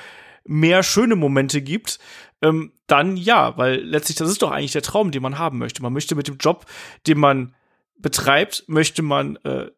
mehr 0.45 0.83
schöne 0.83 1.17
Momente 1.17 1.63
gibt, 1.63 1.99
ähm, 2.43 2.73
dann 2.87 3.17
ja, 3.17 3.57
weil 3.57 3.81
letztlich 3.81 4.19
das 4.19 4.29
ist 4.29 4.43
doch 4.43 4.51
eigentlich 4.51 4.73
der 4.73 4.83
Traum, 4.83 5.13
den 5.13 5.23
man 5.23 5.39
haben 5.39 5.57
möchte. 5.57 5.83
Man 5.83 5.95
möchte 5.95 6.15
mit 6.15 6.29
dem 6.29 6.37
Job, 6.37 6.67
den 7.07 7.19
man 7.19 7.55
betreibt, 7.97 8.65
möchte 8.67 9.01
man 9.01 9.37
äh, 9.45 9.71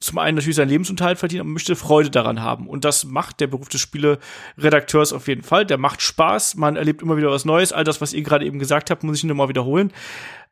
zum 0.00 0.18
einen 0.18 0.36
natürlich 0.36 0.56
seinen 0.56 0.68
Lebensunterhalt 0.68 1.18
verdienen, 1.18 1.40
aber 1.40 1.50
möchte 1.50 1.74
Freude 1.74 2.10
daran 2.10 2.40
haben. 2.40 2.68
Und 2.68 2.84
das 2.84 3.04
macht 3.04 3.40
der 3.40 3.48
Beruf 3.48 3.68
des 3.68 3.80
Spieleredakteurs 3.80 5.12
auf 5.12 5.26
jeden 5.26 5.42
Fall. 5.42 5.66
Der 5.66 5.78
macht 5.78 6.02
Spaß, 6.02 6.54
man 6.54 6.76
erlebt 6.76 7.02
immer 7.02 7.16
wieder 7.16 7.30
was 7.30 7.44
Neues. 7.44 7.72
All 7.72 7.84
das, 7.84 8.00
was 8.00 8.12
ihr 8.12 8.22
gerade 8.22 8.46
eben 8.46 8.58
gesagt 8.58 8.90
habt, 8.90 9.02
muss 9.02 9.18
ich 9.18 9.24
nur 9.24 9.36
mal 9.36 9.48
wiederholen. 9.48 9.92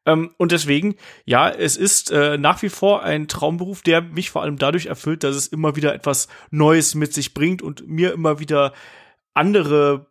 Ähm, 0.04 0.32
und 0.36 0.52
deswegen, 0.52 0.96
ja, 1.24 1.48
es 1.48 1.76
ist 1.76 2.10
äh, 2.10 2.38
nach 2.38 2.62
wie 2.62 2.68
vor 2.68 3.02
ein 3.02 3.28
Traumberuf, 3.28 3.82
der 3.82 4.02
mich 4.02 4.30
vor 4.30 4.42
allem 4.42 4.56
dadurch 4.56 4.86
erfüllt, 4.86 5.22
dass 5.22 5.36
es 5.36 5.46
immer 5.46 5.76
wieder 5.76 5.94
etwas 5.94 6.28
Neues 6.50 6.94
mit 6.94 7.14
sich 7.14 7.32
bringt 7.34 7.62
und 7.62 7.86
mir 7.86 8.12
immer 8.12 8.40
wieder 8.40 8.72
andere 9.34 10.06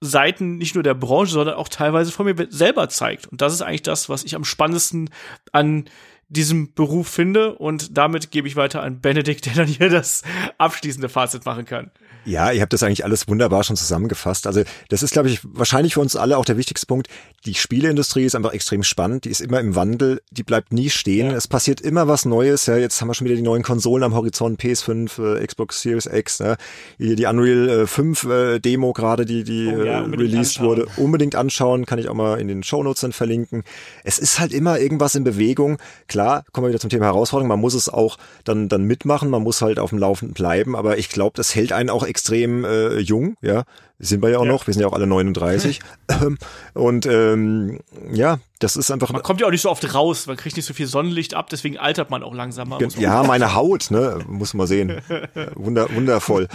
Seiten 0.00 0.56
nicht 0.56 0.74
nur 0.74 0.82
der 0.82 0.94
Branche, 0.94 1.32
sondern 1.32 1.54
auch 1.54 1.68
teilweise 1.68 2.10
von 2.10 2.26
mir 2.26 2.34
selber 2.50 2.88
zeigt. 2.88 3.28
Und 3.28 3.40
das 3.40 3.52
ist 3.52 3.62
eigentlich 3.62 3.82
das, 3.82 4.08
was 4.08 4.24
ich 4.24 4.34
am 4.34 4.44
spannendsten 4.44 5.10
an 5.52 5.84
diesem 6.32 6.74
Beruf 6.74 7.08
finde. 7.08 7.54
Und 7.54 7.96
damit 7.96 8.30
gebe 8.30 8.48
ich 8.48 8.56
weiter 8.56 8.82
an 8.82 9.00
Benedikt, 9.00 9.46
der 9.46 9.54
dann 9.54 9.66
hier 9.68 9.88
das 9.88 10.22
abschließende 10.58 11.08
Fazit 11.08 11.44
machen 11.44 11.64
kann. 11.64 11.90
Ja, 12.24 12.52
ihr 12.52 12.62
habt 12.62 12.72
das 12.72 12.82
eigentlich 12.82 13.04
alles 13.04 13.26
wunderbar 13.26 13.64
schon 13.64 13.76
zusammengefasst. 13.76 14.46
Also 14.46 14.62
das 14.88 15.02
ist, 15.02 15.12
glaube 15.12 15.28
ich, 15.28 15.40
wahrscheinlich 15.42 15.94
für 15.94 16.00
uns 16.00 16.14
alle 16.14 16.38
auch 16.38 16.44
der 16.44 16.56
wichtigste 16.56 16.86
Punkt. 16.86 17.08
Die 17.46 17.54
Spieleindustrie 17.54 18.24
ist 18.24 18.36
einfach 18.36 18.52
extrem 18.52 18.84
spannend. 18.84 19.24
Die 19.24 19.30
ist 19.30 19.40
immer 19.40 19.58
im 19.58 19.74
Wandel. 19.74 20.22
Die 20.30 20.44
bleibt 20.44 20.72
nie 20.72 20.90
stehen. 20.90 21.30
Ja. 21.30 21.36
Es 21.36 21.48
passiert 21.48 21.80
immer 21.80 22.06
was 22.06 22.24
Neues. 22.24 22.66
Ja, 22.66 22.76
jetzt 22.76 23.00
haben 23.00 23.08
wir 23.08 23.14
schon 23.14 23.24
wieder 23.24 23.34
die 23.34 23.42
neuen 23.42 23.64
Konsolen 23.64 24.04
am 24.04 24.14
Horizont. 24.14 24.60
PS5, 24.60 25.38
äh, 25.40 25.46
Xbox 25.46 25.82
Series 25.82 26.06
X. 26.06 26.38
Ne? 26.38 26.56
Die 26.98 27.24
Unreal 27.24 27.68
äh, 27.68 27.86
5 27.86 28.24
äh, 28.24 28.58
Demo 28.60 28.92
gerade, 28.92 29.24
die, 29.24 29.42
die 29.42 29.72
oh, 29.74 29.82
ja, 29.82 30.02
äh, 30.02 30.04
released 30.04 30.58
anschauen. 30.58 30.66
wurde. 30.66 30.86
Unbedingt 30.96 31.34
anschauen. 31.34 31.86
Kann 31.86 31.98
ich 31.98 32.08
auch 32.08 32.14
mal 32.14 32.40
in 32.40 32.46
den 32.46 32.62
Shownotes 32.62 33.00
dann 33.00 33.12
verlinken. 33.12 33.64
Es 34.04 34.18
ist 34.18 34.38
halt 34.38 34.52
immer 34.52 34.78
irgendwas 34.78 35.16
in 35.16 35.24
Bewegung. 35.24 35.78
Klar, 36.06 36.44
kommen 36.52 36.66
wir 36.66 36.68
wieder 36.68 36.80
zum 36.80 36.90
Thema 36.90 37.06
Herausforderung. 37.06 37.48
Man 37.48 37.60
muss 37.60 37.74
es 37.74 37.88
auch 37.88 38.18
dann, 38.44 38.68
dann 38.68 38.84
mitmachen. 38.84 39.28
Man 39.30 39.42
muss 39.42 39.60
halt 39.60 39.80
auf 39.80 39.90
dem 39.90 39.98
Laufenden 39.98 40.34
bleiben. 40.34 40.76
Aber 40.76 40.98
ich 40.98 41.08
glaube, 41.08 41.32
das 41.34 41.56
hält 41.56 41.72
einen 41.72 41.90
auch 41.90 42.04
extrem 42.12 42.64
äh, 42.64 42.98
jung, 42.98 43.36
ja. 43.40 43.64
Sind 43.98 44.22
wir 44.22 44.28
ja 44.28 44.38
auch 44.38 44.44
ja. 44.44 44.52
noch, 44.52 44.66
wir 44.66 44.74
sind 44.74 44.82
ja 44.82 44.88
auch 44.88 44.92
alle 44.92 45.06
39. 45.06 45.80
Ähm, 46.08 46.36
und 46.74 47.06
ähm, 47.06 47.80
ja, 48.12 48.38
das 48.58 48.76
ist 48.76 48.90
einfach. 48.90 49.10
Man 49.12 49.22
kommt 49.22 49.40
ja 49.40 49.46
auch 49.46 49.50
nicht 49.50 49.62
so 49.62 49.70
oft 49.70 49.94
raus, 49.94 50.26
man 50.26 50.36
kriegt 50.36 50.56
nicht 50.56 50.66
so 50.66 50.74
viel 50.74 50.86
Sonnenlicht 50.86 51.32
ab, 51.32 51.48
deswegen 51.48 51.78
altert 51.78 52.10
man 52.10 52.22
auch 52.22 52.34
langsamer. 52.34 52.78
Ja, 52.98 53.22
meine 53.22 53.54
Haut, 53.54 53.90
ne, 53.90 54.18
muss 54.26 54.52
man 54.52 54.66
sehen. 54.66 55.00
Wunder, 55.54 55.88
wundervoll. 55.94 56.48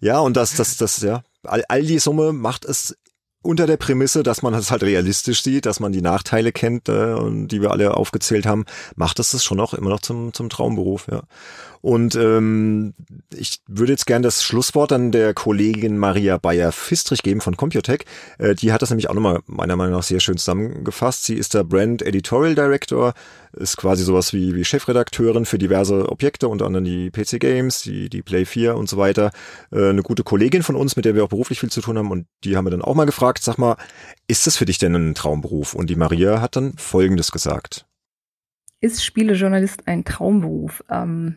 Ja, 0.00 0.18
und 0.18 0.36
das, 0.36 0.56
das, 0.56 0.76
das, 0.76 1.00
ja, 1.02 1.22
all, 1.44 1.62
all 1.68 1.82
die 1.82 2.00
Summe 2.00 2.32
macht 2.32 2.64
es 2.64 2.96
unter 3.46 3.66
der 3.66 3.76
Prämisse, 3.76 4.22
dass 4.22 4.42
man 4.42 4.52
es 4.54 4.70
halt 4.70 4.82
realistisch 4.82 5.42
sieht, 5.42 5.66
dass 5.66 5.80
man 5.80 5.92
die 5.92 6.02
Nachteile 6.02 6.52
kennt 6.52 6.88
äh, 6.88 7.14
und 7.14 7.48
die 7.48 7.62
wir 7.62 7.70
alle 7.70 7.96
aufgezählt 7.96 8.44
haben, 8.44 8.64
macht 8.96 9.18
es 9.20 9.30
das 9.30 9.44
schon 9.44 9.60
auch 9.60 9.72
immer 9.72 9.90
noch 9.90 10.00
zum, 10.00 10.34
zum 10.34 10.50
Traumberuf, 10.50 11.06
ja. 11.10 11.22
Und 11.86 12.16
ähm, 12.16 12.94
ich 13.32 13.60
würde 13.68 13.92
jetzt 13.92 14.08
gern 14.08 14.20
das 14.20 14.42
Schlusswort 14.42 14.90
an 14.90 15.12
der 15.12 15.34
Kollegin 15.34 15.98
Maria 15.98 16.36
Bayer-Fistrich 16.36 17.22
geben 17.22 17.40
von 17.40 17.56
Computec. 17.56 18.06
Äh, 18.38 18.56
die 18.56 18.72
hat 18.72 18.82
das 18.82 18.90
nämlich 18.90 19.08
auch 19.08 19.14
nochmal 19.14 19.38
meiner 19.46 19.76
Meinung 19.76 19.94
nach 19.94 20.02
sehr 20.02 20.18
schön 20.18 20.36
zusammengefasst. 20.36 21.22
Sie 21.22 21.36
ist 21.36 21.54
der 21.54 21.62
Brand 21.62 22.02
Editorial 22.02 22.56
Director, 22.56 23.14
ist 23.52 23.76
quasi 23.76 24.02
sowas 24.02 24.32
wie, 24.32 24.56
wie 24.56 24.64
Chefredakteurin 24.64 25.46
für 25.46 25.58
diverse 25.58 26.08
Objekte, 26.10 26.48
unter 26.48 26.66
anderem 26.66 26.86
die 26.86 27.12
PC 27.12 27.38
Games, 27.38 27.82
die, 27.82 28.08
die 28.10 28.22
Play 28.22 28.46
4 28.46 28.74
und 28.76 28.88
so 28.88 28.96
weiter. 28.96 29.30
Äh, 29.70 29.90
eine 29.90 30.02
gute 30.02 30.24
Kollegin 30.24 30.64
von 30.64 30.74
uns, 30.74 30.96
mit 30.96 31.04
der 31.04 31.14
wir 31.14 31.22
auch 31.22 31.28
beruflich 31.28 31.60
viel 31.60 31.70
zu 31.70 31.82
tun 31.82 31.98
haben 31.98 32.10
und 32.10 32.26
die 32.42 32.56
haben 32.56 32.66
wir 32.66 32.72
dann 32.72 32.82
auch 32.82 32.96
mal 32.96 33.06
gefragt, 33.06 33.44
sag 33.44 33.58
mal, 33.58 33.76
ist 34.26 34.48
das 34.48 34.56
für 34.56 34.64
dich 34.64 34.78
denn 34.78 34.96
ein 34.96 35.14
Traumberuf? 35.14 35.74
Und 35.74 35.88
die 35.88 35.94
Maria 35.94 36.40
hat 36.40 36.56
dann 36.56 36.72
Folgendes 36.78 37.30
gesagt. 37.30 37.86
Ist 38.80 39.04
Spielejournalist 39.04 39.86
ein 39.86 40.04
Traumberuf? 40.04 40.82
Ähm, 40.90 41.36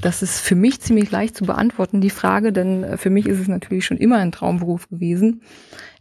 das 0.00 0.22
ist 0.22 0.40
für 0.40 0.54
mich 0.54 0.80
ziemlich 0.80 1.10
leicht 1.10 1.36
zu 1.36 1.44
beantworten, 1.44 2.00
die 2.00 2.10
Frage, 2.10 2.52
denn 2.52 2.84
äh, 2.84 2.96
für 2.96 3.10
mich 3.10 3.26
ist 3.26 3.40
es 3.40 3.48
natürlich 3.48 3.86
schon 3.86 3.98
immer 3.98 4.18
ein 4.18 4.32
Traumberuf 4.32 4.88
gewesen. 4.88 5.42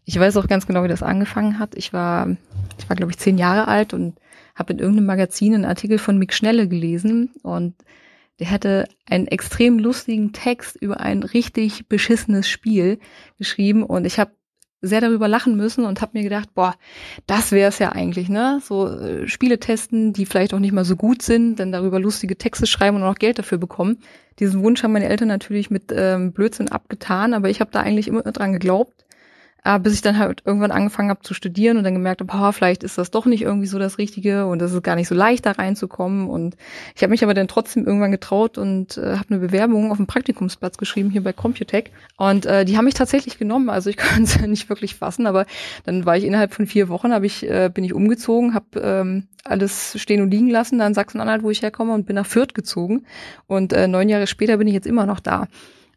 Ich 0.06 0.20
weiß 0.20 0.36
auch 0.38 0.48
ganz 0.48 0.68
genau, 0.68 0.84
wie 0.84 0.90
das 0.90 1.04
angefangen 1.04 1.60
hat. 1.60 1.76
Ich 1.76 1.94
war, 1.94 2.36
ich 2.78 2.90
war 2.90 2.96
glaube 2.96 3.12
ich 3.12 3.18
zehn 3.18 3.38
Jahre 3.38 3.68
alt 3.68 3.94
und 3.94 4.18
habe 4.56 4.74
in 4.74 4.80
irgendeinem 4.80 5.08
Magazin 5.08 5.56
einen 5.56 5.66
Artikel 5.66 5.98
von 5.98 6.18
Mick 6.18 6.34
Schnelle 6.34 6.68
gelesen 6.68 7.32
und 7.42 7.76
der 8.40 8.50
hatte 8.50 8.88
einen 9.06 9.28
extrem 9.28 9.80
lustigen 9.80 10.34
Text 10.34 10.76
über 10.76 11.00
ein 11.00 11.24
richtig 11.24 11.88
beschissenes 11.88 12.50
Spiel 12.50 13.00
geschrieben 13.38 13.84
und 13.84 14.06
ich 14.06 14.20
habe 14.20 14.32
sehr 14.84 15.02
darüber 15.02 15.28
lachen 15.28 15.56
müssen 15.56 15.86
und 15.86 16.02
habe 16.02 16.18
mir 16.18 16.24
gedacht, 16.24 16.54
boah, 16.54 16.76
das 17.26 17.52
wäre 17.52 17.70
es 17.70 17.80
ja 17.80 17.94
eigentlich, 17.94 18.30
ne? 18.30 18.60
So 18.62 18.88
äh, 18.88 19.28
Spiele 19.28 19.60
testen, 19.60 20.14
die 20.14 20.26
vielleicht 20.26 20.54
auch 20.54 20.60
nicht 20.60 20.74
mal 20.74 20.86
so 20.86 20.96
gut 20.96 21.22
sind, 21.22 21.60
dann 21.60 21.72
darüber 21.72 22.00
lustige 22.00 22.38
Texte 22.38 22.68
schreiben 22.68 22.98
und 22.98 23.04
auch 23.04 23.16
Geld 23.16 23.40
dafür 23.40 23.58
bekommen. 23.58 24.00
Diesen 24.40 24.62
Wunsch 24.62 24.84
haben 24.84 24.94
meine 24.94 25.10
Eltern 25.10 25.30
natürlich 25.30 25.72
mit 25.72 25.94
ähm, 25.96 26.34
Blödsinn 26.34 26.70
abgetan, 26.70 27.34
aber 27.34 27.50
ich 27.50 27.62
habe 27.62 27.72
da 27.72 27.80
eigentlich 27.80 28.08
immer 28.08 28.24
dran 28.24 28.52
geglaubt 28.52 29.03
äh, 29.64 29.80
bis 29.80 29.94
ich 29.94 30.02
dann 30.02 30.18
halt 30.18 30.42
irgendwann 30.46 30.72
angefangen 30.72 31.10
habe 31.10 31.22
zu 31.22 31.34
studieren 31.34 31.78
und 31.78 31.84
dann 31.84 31.94
gemerkt 31.94 32.22
habe, 32.22 32.32
oh, 32.36 32.52
vielleicht 32.52 32.84
ist 32.84 32.98
das 32.98 33.12
doch 33.12 33.26
nicht 33.26 33.42
irgendwie 33.42 33.68
so 33.68 33.80
das 33.80 33.98
Richtige 33.98 34.46
und 34.46 34.62
es 34.62 34.74
ist 34.74 34.84
gar 34.84 34.96
nicht 34.96 35.08
so 35.08 35.16
leicht, 35.16 35.46
da 35.46 35.52
reinzukommen. 35.52 36.28
Und 36.28 36.56
ich 36.96 37.04
habe 37.04 37.12
mich 37.12 37.24
aber 37.24 37.34
dann 37.34 37.48
trotzdem 37.48 37.86
irgendwann 37.86 38.12
getraut 38.12 38.58
und 38.58 38.98
äh, 38.98 39.18
habe 39.18 39.30
eine 39.30 39.40
Bewerbung 39.40 39.92
auf 39.92 39.98
dem 39.98 40.08
Praktikumsplatz 40.08 40.78
geschrieben 40.78 41.10
hier 41.10 41.24
bei 41.24 41.34
Computec. 41.34 41.92
Und 42.18 42.46
äh, 42.46 42.66
die 42.66 42.78
haben 42.78 42.86
mich 42.86 42.94
tatsächlich 42.94 43.38
genommen. 43.38 43.70
Also 43.70 43.90
ich 43.90 43.98
kann 44.04 44.24
es 44.24 44.40
nicht 44.42 44.70
wirklich 44.70 44.96
fassen, 44.96 45.28
aber 45.28 45.46
dann 45.86 46.06
war 46.06 46.18
ich 46.18 46.26
innerhalb 46.26 46.54
von 46.54 46.68
vier 46.68 46.90
Wochen, 46.90 47.14
hab 47.14 47.24
ich, 47.24 47.50
äh, 47.50 47.70
bin 47.74 47.84
ich 47.84 47.94
umgezogen, 47.94 48.54
habe 48.54 48.80
ähm, 48.82 49.28
alles 49.46 50.00
stehen 50.00 50.22
und 50.22 50.32
liegen 50.32 50.50
lassen, 50.50 50.80
da 50.80 50.88
in 50.88 50.94
Sachsen-Anhalt, 50.94 51.44
wo 51.44 51.50
ich 51.50 51.62
herkomme, 51.62 51.94
und 51.94 52.06
bin 52.06 52.16
nach 52.16 52.26
Fürth 52.26 52.54
gezogen. 52.54 53.06
Und 53.48 53.74
äh, 53.74 53.88
neun 53.88 54.10
Jahre 54.10 54.28
später 54.28 54.58
bin 54.58 54.68
ich 54.68 54.74
jetzt 54.74 54.88
immer 54.88 55.06
noch 55.06 55.20
da. 55.20 55.48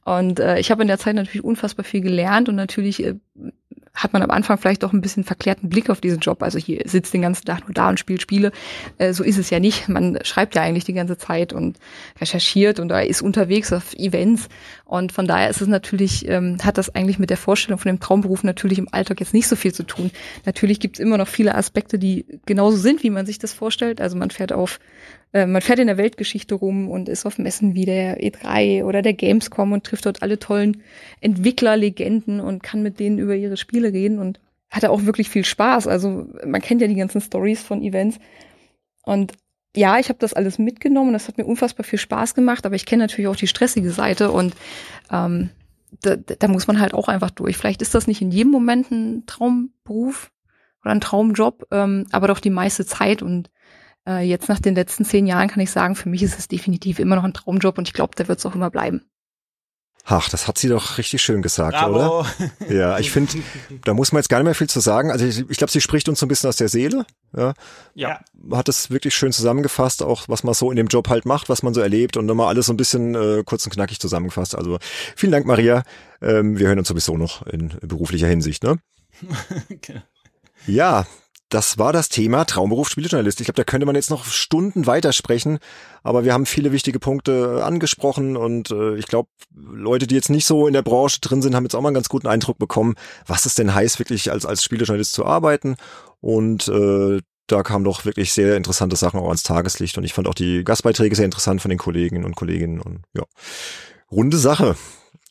Und 0.07 0.39
äh, 0.39 0.61
ich 0.61 0.71
habe 0.71 0.83
in 0.83 0.89
der 0.89 0.99
Zeit 0.99 1.17
natürlich 1.17 1.43
unfassbar 1.43 1.85
viel 1.85 2.01
gelernt 2.01 2.49
und 2.49 2.55
natürlich 2.55 3.05
äh, 3.05 3.15
hat 3.93 4.13
man 4.13 4.23
am 4.23 4.31
Anfang 4.31 4.57
vielleicht 4.57 4.85
auch 4.85 4.93
ein 4.93 5.01
bisschen 5.01 5.25
verklärten 5.25 5.69
Blick 5.69 5.91
auf 5.91 6.01
diesen 6.01 6.21
Job. 6.21 6.45
Also 6.45 6.59
hier 6.59 6.83
sitzt 6.85 7.13
den 7.13 7.23
ganzen 7.23 7.45
Tag 7.45 7.63
nur 7.63 7.75
da 7.75 7.89
und 7.89 7.99
spielt 7.99 8.23
Spiele. 8.23 8.53
Äh, 8.99 9.13
so 9.13 9.25
ist 9.25 9.37
es 9.37 9.51
ja 9.51 9.59
nicht. 9.59 9.89
Man 9.89 10.17
schreibt 10.23 10.55
ja 10.55 10.63
eigentlich 10.63 10.85
die 10.85 10.93
ganze 10.93 11.19
Zeit 11.19 11.53
und 11.53 11.81
recherchiert 12.21 12.79
und 12.79 12.93
ist 12.93 13.21
unterwegs 13.21 13.73
auf 13.73 13.95
Events. 13.95 14.49
Und 14.85 15.11
von 15.11 15.27
daher 15.27 15.51
ist 15.51 15.61
es 15.61 15.67
natürlich, 15.67 16.29
ähm, 16.29 16.59
hat 16.63 16.79
das 16.79 16.95
eigentlich 16.95 17.19
mit 17.19 17.31
der 17.31 17.37
Vorstellung 17.37 17.81
von 17.81 17.91
dem 17.91 17.99
Traumberuf 17.99 18.45
natürlich 18.45 18.79
im 18.79 18.89
Alltag 18.93 19.19
jetzt 19.19 19.35
nicht 19.35 19.49
so 19.49 19.57
viel 19.57 19.75
zu 19.75 19.83
tun. 19.83 20.13
Natürlich 20.45 20.79
gibt 20.79 20.97
es 20.97 21.01
immer 21.01 21.19
noch 21.19 21.27
viele 21.27 21.57
Aspekte, 21.57 21.99
die 21.99 22.27
genauso 22.47 22.77
sind, 22.77 23.03
wie 23.03 23.11
man 23.11 23.27
sich 23.27 23.41
das 23.41 23.53
vorstellt. 23.53 24.01
Also 24.01 24.17
man 24.17 24.31
fährt 24.31 24.53
auf 24.53 24.79
äh, 25.33 25.47
man 25.47 25.63
fährt 25.63 25.79
in 25.79 25.87
der 25.87 25.99
Weltgeschichte 25.99 26.55
rum 26.55 26.89
und 26.89 27.09
ist 27.09 27.27
auf 27.27 27.39
Messen 27.39 27.75
wie 27.75 27.85
der 27.85 28.21
E3 28.21 28.85
oder 28.85 29.03
der 29.03 29.15
Gamescom 29.15 29.73
und 29.73 29.85
trifft 29.85 30.07
dort 30.07 30.23
alle 30.23 30.39
tollen 30.39 30.83
Entwicklerlegenden 31.21 32.41
und 32.41 32.63
kann 32.63 32.83
mit 32.83 33.01
denen 33.01 33.19
über 33.19 33.35
ihre 33.35 33.57
Spiele 33.57 33.93
reden 33.93 34.19
und 34.19 34.41
hatte 34.71 34.91
auch 34.91 35.05
wirklich 35.05 35.29
viel 35.29 35.45
Spaß. 35.45 35.87
Also 35.87 36.27
man 36.45 36.61
kennt 36.61 36.81
ja 36.81 36.89
die 36.89 36.95
ganzen 36.95 37.21
Stories 37.21 37.63
von 37.63 37.83
Events 37.83 38.19
und 39.03 39.33
ja, 39.77 39.99
ich 39.99 40.09
habe 40.09 40.19
das 40.19 40.33
alles 40.33 40.59
mitgenommen. 40.59 41.13
Das 41.13 41.29
hat 41.29 41.37
mir 41.37 41.45
unfassbar 41.45 41.85
viel 41.85 41.99
Spaß 41.99 42.35
gemacht, 42.35 42.65
aber 42.65 42.75
ich 42.75 42.87
kenne 42.87 43.05
natürlich 43.05 43.29
auch 43.29 43.37
die 43.37 43.47
stressige 43.47 43.91
Seite 43.91 44.31
und 44.31 44.55
ähm, 45.13 45.51
da, 46.03 46.17
da 46.17 46.49
muss 46.49 46.67
man 46.67 46.81
halt 46.81 46.95
auch 46.95 47.09
einfach 47.09 47.31
durch. 47.31 47.57
Vielleicht 47.57 47.83
ist 47.83 47.95
das 47.95 48.07
nicht 48.07 48.23
in 48.23 48.31
jedem 48.31 48.51
Moment 48.51 48.91
ein 48.91 49.25
Traumberuf 49.27 50.33
oder 50.83 50.93
ein 50.93 51.01
Traumjob, 51.01 51.67
ähm, 51.71 52.07
aber 52.11 52.29
doch 52.29 52.41
die 52.41 52.51
meiste 52.51 52.87
Zeit 52.87 53.23
und 53.23 53.51
äh, 54.07 54.21
jetzt 54.21 54.49
nach 54.49 54.61
den 54.61 54.75
letzten 54.75 55.05
zehn 55.05 55.27
Jahren 55.27 55.49
kann 55.49 55.61
ich 55.61 55.71
sagen, 55.71 55.95
für 55.95 56.09
mich 56.09 56.23
ist 56.23 56.39
es 56.39 56.49
definitiv 56.49 56.99
immer 56.99 57.17
noch 57.17 57.25
ein 57.25 57.35
Traumjob 57.35 57.79
und 57.79 57.89
ich 57.89 57.95
glaube, 57.95 58.15
der 58.17 58.29
wird 58.29 58.39
es 58.39 58.47
auch 58.47 58.55
immer 58.55 58.71
bleiben. 58.71 59.03
Ach, 60.09 60.29
das 60.29 60.47
hat 60.47 60.57
sie 60.57 60.69
doch 60.69 60.99
richtig 60.99 61.21
schön 61.21 61.43
gesagt, 61.43 61.77
Bravo. 61.77 62.21
oder? 62.21 62.27
Ja, 62.73 62.99
ich 63.01 63.11
finde, 63.11 63.33
da 63.85 63.93
muss 63.93 64.13
man 64.13 64.21
jetzt 64.21 64.29
gar 64.29 64.39
nicht 64.39 64.45
mehr 64.45 64.55
viel 64.55 64.69
zu 64.69 64.79
sagen. 64.79 65.11
Also 65.11 65.27
ich, 65.27 65.51
ich 65.51 65.57
glaube, 65.57 65.73
sie 65.73 65.81
spricht 65.81 66.09
uns 66.09 66.21
so 66.21 66.27
ein 66.27 66.29
bisschen 66.29 66.49
aus 66.49 66.55
der 66.55 66.69
Seele. 66.69 67.05
Ja. 67.37 67.55
ja. 67.95 68.21
Hat 68.53 68.69
es 68.69 68.91
wirklich 68.91 69.17
schön 69.17 69.33
zusammengefasst, 69.33 70.05
auch 70.05 70.29
was 70.29 70.45
man 70.45 70.55
so 70.55 70.71
in 70.71 70.77
dem 70.77 70.87
Job 70.87 71.09
halt 71.09 71.27
macht, 71.27 71.49
was 71.49 71.65
man 71.65 71.75
so 71.75 71.81
erlebt 71.81 72.17
und 72.17 72.27
nochmal 72.27 72.47
alles 72.47 72.67
so 72.67 72.73
ein 72.73 72.77
bisschen 72.77 73.17
äh, 73.17 73.43
kurz 73.45 73.67
und 73.67 73.73
knackig 73.73 73.99
zusammengefasst. 73.99 74.55
Also 74.55 74.79
vielen 75.17 75.33
Dank, 75.33 75.45
Maria. 75.45 75.83
Ähm, 76.23 76.57
wir 76.57 76.69
hören 76.69 76.79
uns 76.79 76.87
sowieso 76.87 77.17
noch 77.17 77.45
in 77.45 77.77
beruflicher 77.83 78.29
Hinsicht, 78.29 78.63
ne? 78.63 78.79
okay. 79.73 80.03
Ja, 80.69 81.07
das 81.49 81.79
war 81.79 81.93
das 81.93 82.09
Thema 82.09 82.45
Traumberuf 82.45 82.89
Spielejournalist. 82.89 83.41
Ich 83.41 83.47
glaube, 83.47 83.57
da 83.57 83.65
könnte 83.65 83.87
man 83.87 83.95
jetzt 83.95 84.11
noch 84.11 84.25
Stunden 84.25 84.87
weitersprechen, 84.87 85.59
aber 86.03 86.25
wir 86.25 86.33
haben 86.33 86.47
viele 86.47 86.73
wichtige 86.73 86.99
Punkte 86.99 87.65
angesprochen 87.65 88.37
und 88.37 88.71
äh, 88.71 88.97
ich 88.97 89.07
glaube, 89.07 89.29
Leute, 89.55 90.07
die 90.07 90.17
jetzt 90.17 90.31
nicht 90.31 90.47
so 90.47 90.67
in 90.67 90.73
der 90.73 90.83
Branche 90.83 91.21
drin 91.21 91.43
sind, 91.43 91.55
haben 91.55 91.65
jetzt 91.65 91.75
auch 91.75 91.81
mal 91.81 91.89
einen 91.89 91.95
ganz 91.95 92.09
guten 92.09 92.27
Eindruck 92.27 92.59
bekommen, 92.59 92.95
was 93.27 93.47
es 93.47 93.55
denn 93.55 93.75
heißt, 93.75 93.99
wirklich 93.99 94.33
als, 94.33 94.45
als 94.45 94.65
Spielejournalist 94.65 95.13
zu 95.13 95.25
arbeiten. 95.25 95.77
Und 96.21 96.67
äh, 96.69 97.21
da 97.47 97.63
kamen 97.63 97.85
doch 97.85 98.05
wirklich 98.05 98.33
sehr 98.33 98.57
interessante 98.57 98.97
Sachen 98.97 99.21
auch 99.21 99.29
ans 99.29 99.45
Tageslicht 99.45 99.97
und 99.99 100.05
ich 100.05 100.15
fand 100.15 100.27
auch 100.27 100.35
die 100.35 100.65
Gastbeiträge 100.65 101.15
sehr 101.15 101.27
interessant 101.27 101.63
von 101.63 101.69
den 101.69 101.79
Kolleginnen 101.79 102.25
und 102.25 102.35
Kolleginnen 102.35 102.81
und 102.81 103.03
ja, 103.15 103.23
runde 104.11 104.39
Sache. 104.39 104.77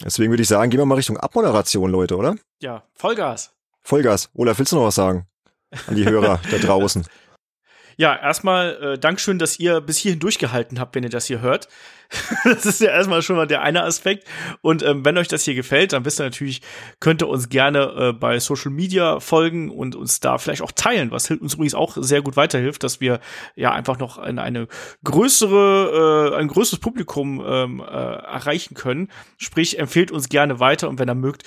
Deswegen 0.03 0.31
würde 0.31 0.43
ich 0.43 0.49
sagen, 0.49 0.69
gehen 0.69 0.79
wir 0.79 0.85
mal 0.85 0.95
Richtung 0.95 1.17
Abmoderation, 1.17 1.91
Leute, 1.91 2.15
oder? 2.15 2.35
Ja, 2.61 2.83
Vollgas. 2.93 3.51
Vollgas. 3.81 4.29
Olaf, 4.33 4.59
willst 4.59 4.71
du 4.71 4.77
noch 4.77 4.85
was 4.85 4.95
sagen? 4.95 5.27
An 5.87 5.95
die 5.95 6.05
Hörer 6.05 6.39
da 6.51 6.57
draußen. 6.57 7.05
Ja, 7.97 8.15
erstmal 8.15 8.75
äh, 8.81 8.99
Dankeschön, 8.99 9.39
dass 9.39 9.57
ihr 9.57 9.79
bis 9.79 9.97
hierhin 9.97 10.19
durchgehalten 10.19 10.79
habt, 10.79 10.95
wenn 10.95 11.03
ihr 11.03 11.09
das 11.09 11.27
hier 11.27 11.39
hört. 11.39 11.69
das 12.43 12.65
ist 12.65 12.81
ja 12.81 12.89
erstmal 12.89 13.21
schon 13.21 13.35
mal 13.35 13.47
der 13.47 13.61
eine 13.61 13.83
Aspekt. 13.83 14.27
Und 14.61 14.83
ähm, 14.83 15.05
wenn 15.05 15.17
euch 15.17 15.27
das 15.27 15.43
hier 15.43 15.55
gefällt, 15.55 15.93
dann 15.93 16.05
wisst 16.05 16.19
ihr 16.19 16.23
natürlich, 16.23 16.61
könnt 16.99 17.23
ihr 17.23 17.27
uns 17.27 17.49
gerne 17.49 17.93
äh, 17.97 18.13
bei 18.13 18.39
Social 18.39 18.71
Media 18.71 19.19
folgen 19.19 19.69
und 19.69 19.95
uns 19.95 20.19
da 20.19 20.37
vielleicht 20.37 20.61
auch 20.61 20.71
teilen, 20.71 21.11
was 21.11 21.31
uns 21.31 21.53
übrigens 21.53 21.73
auch 21.73 21.97
sehr 21.99 22.21
gut 22.21 22.35
weiterhilft, 22.35 22.83
dass 22.83 23.01
wir 23.01 23.19
ja 23.55 23.71
einfach 23.71 23.97
noch 23.97 24.17
eine, 24.17 24.41
eine 24.41 24.67
größere, 25.03 26.31
äh, 26.33 26.37
ein 26.37 26.47
größeres 26.47 26.79
Publikum 26.79 27.43
ähm, 27.45 27.79
äh, 27.79 27.83
erreichen 27.83 28.75
können. 28.75 29.09
Sprich, 29.37 29.79
empfehlt 29.79 30.11
uns 30.11 30.29
gerne 30.29 30.59
weiter 30.59 30.89
und 30.89 30.99
wenn 30.99 31.09
ihr 31.09 31.15
mögt, 31.15 31.43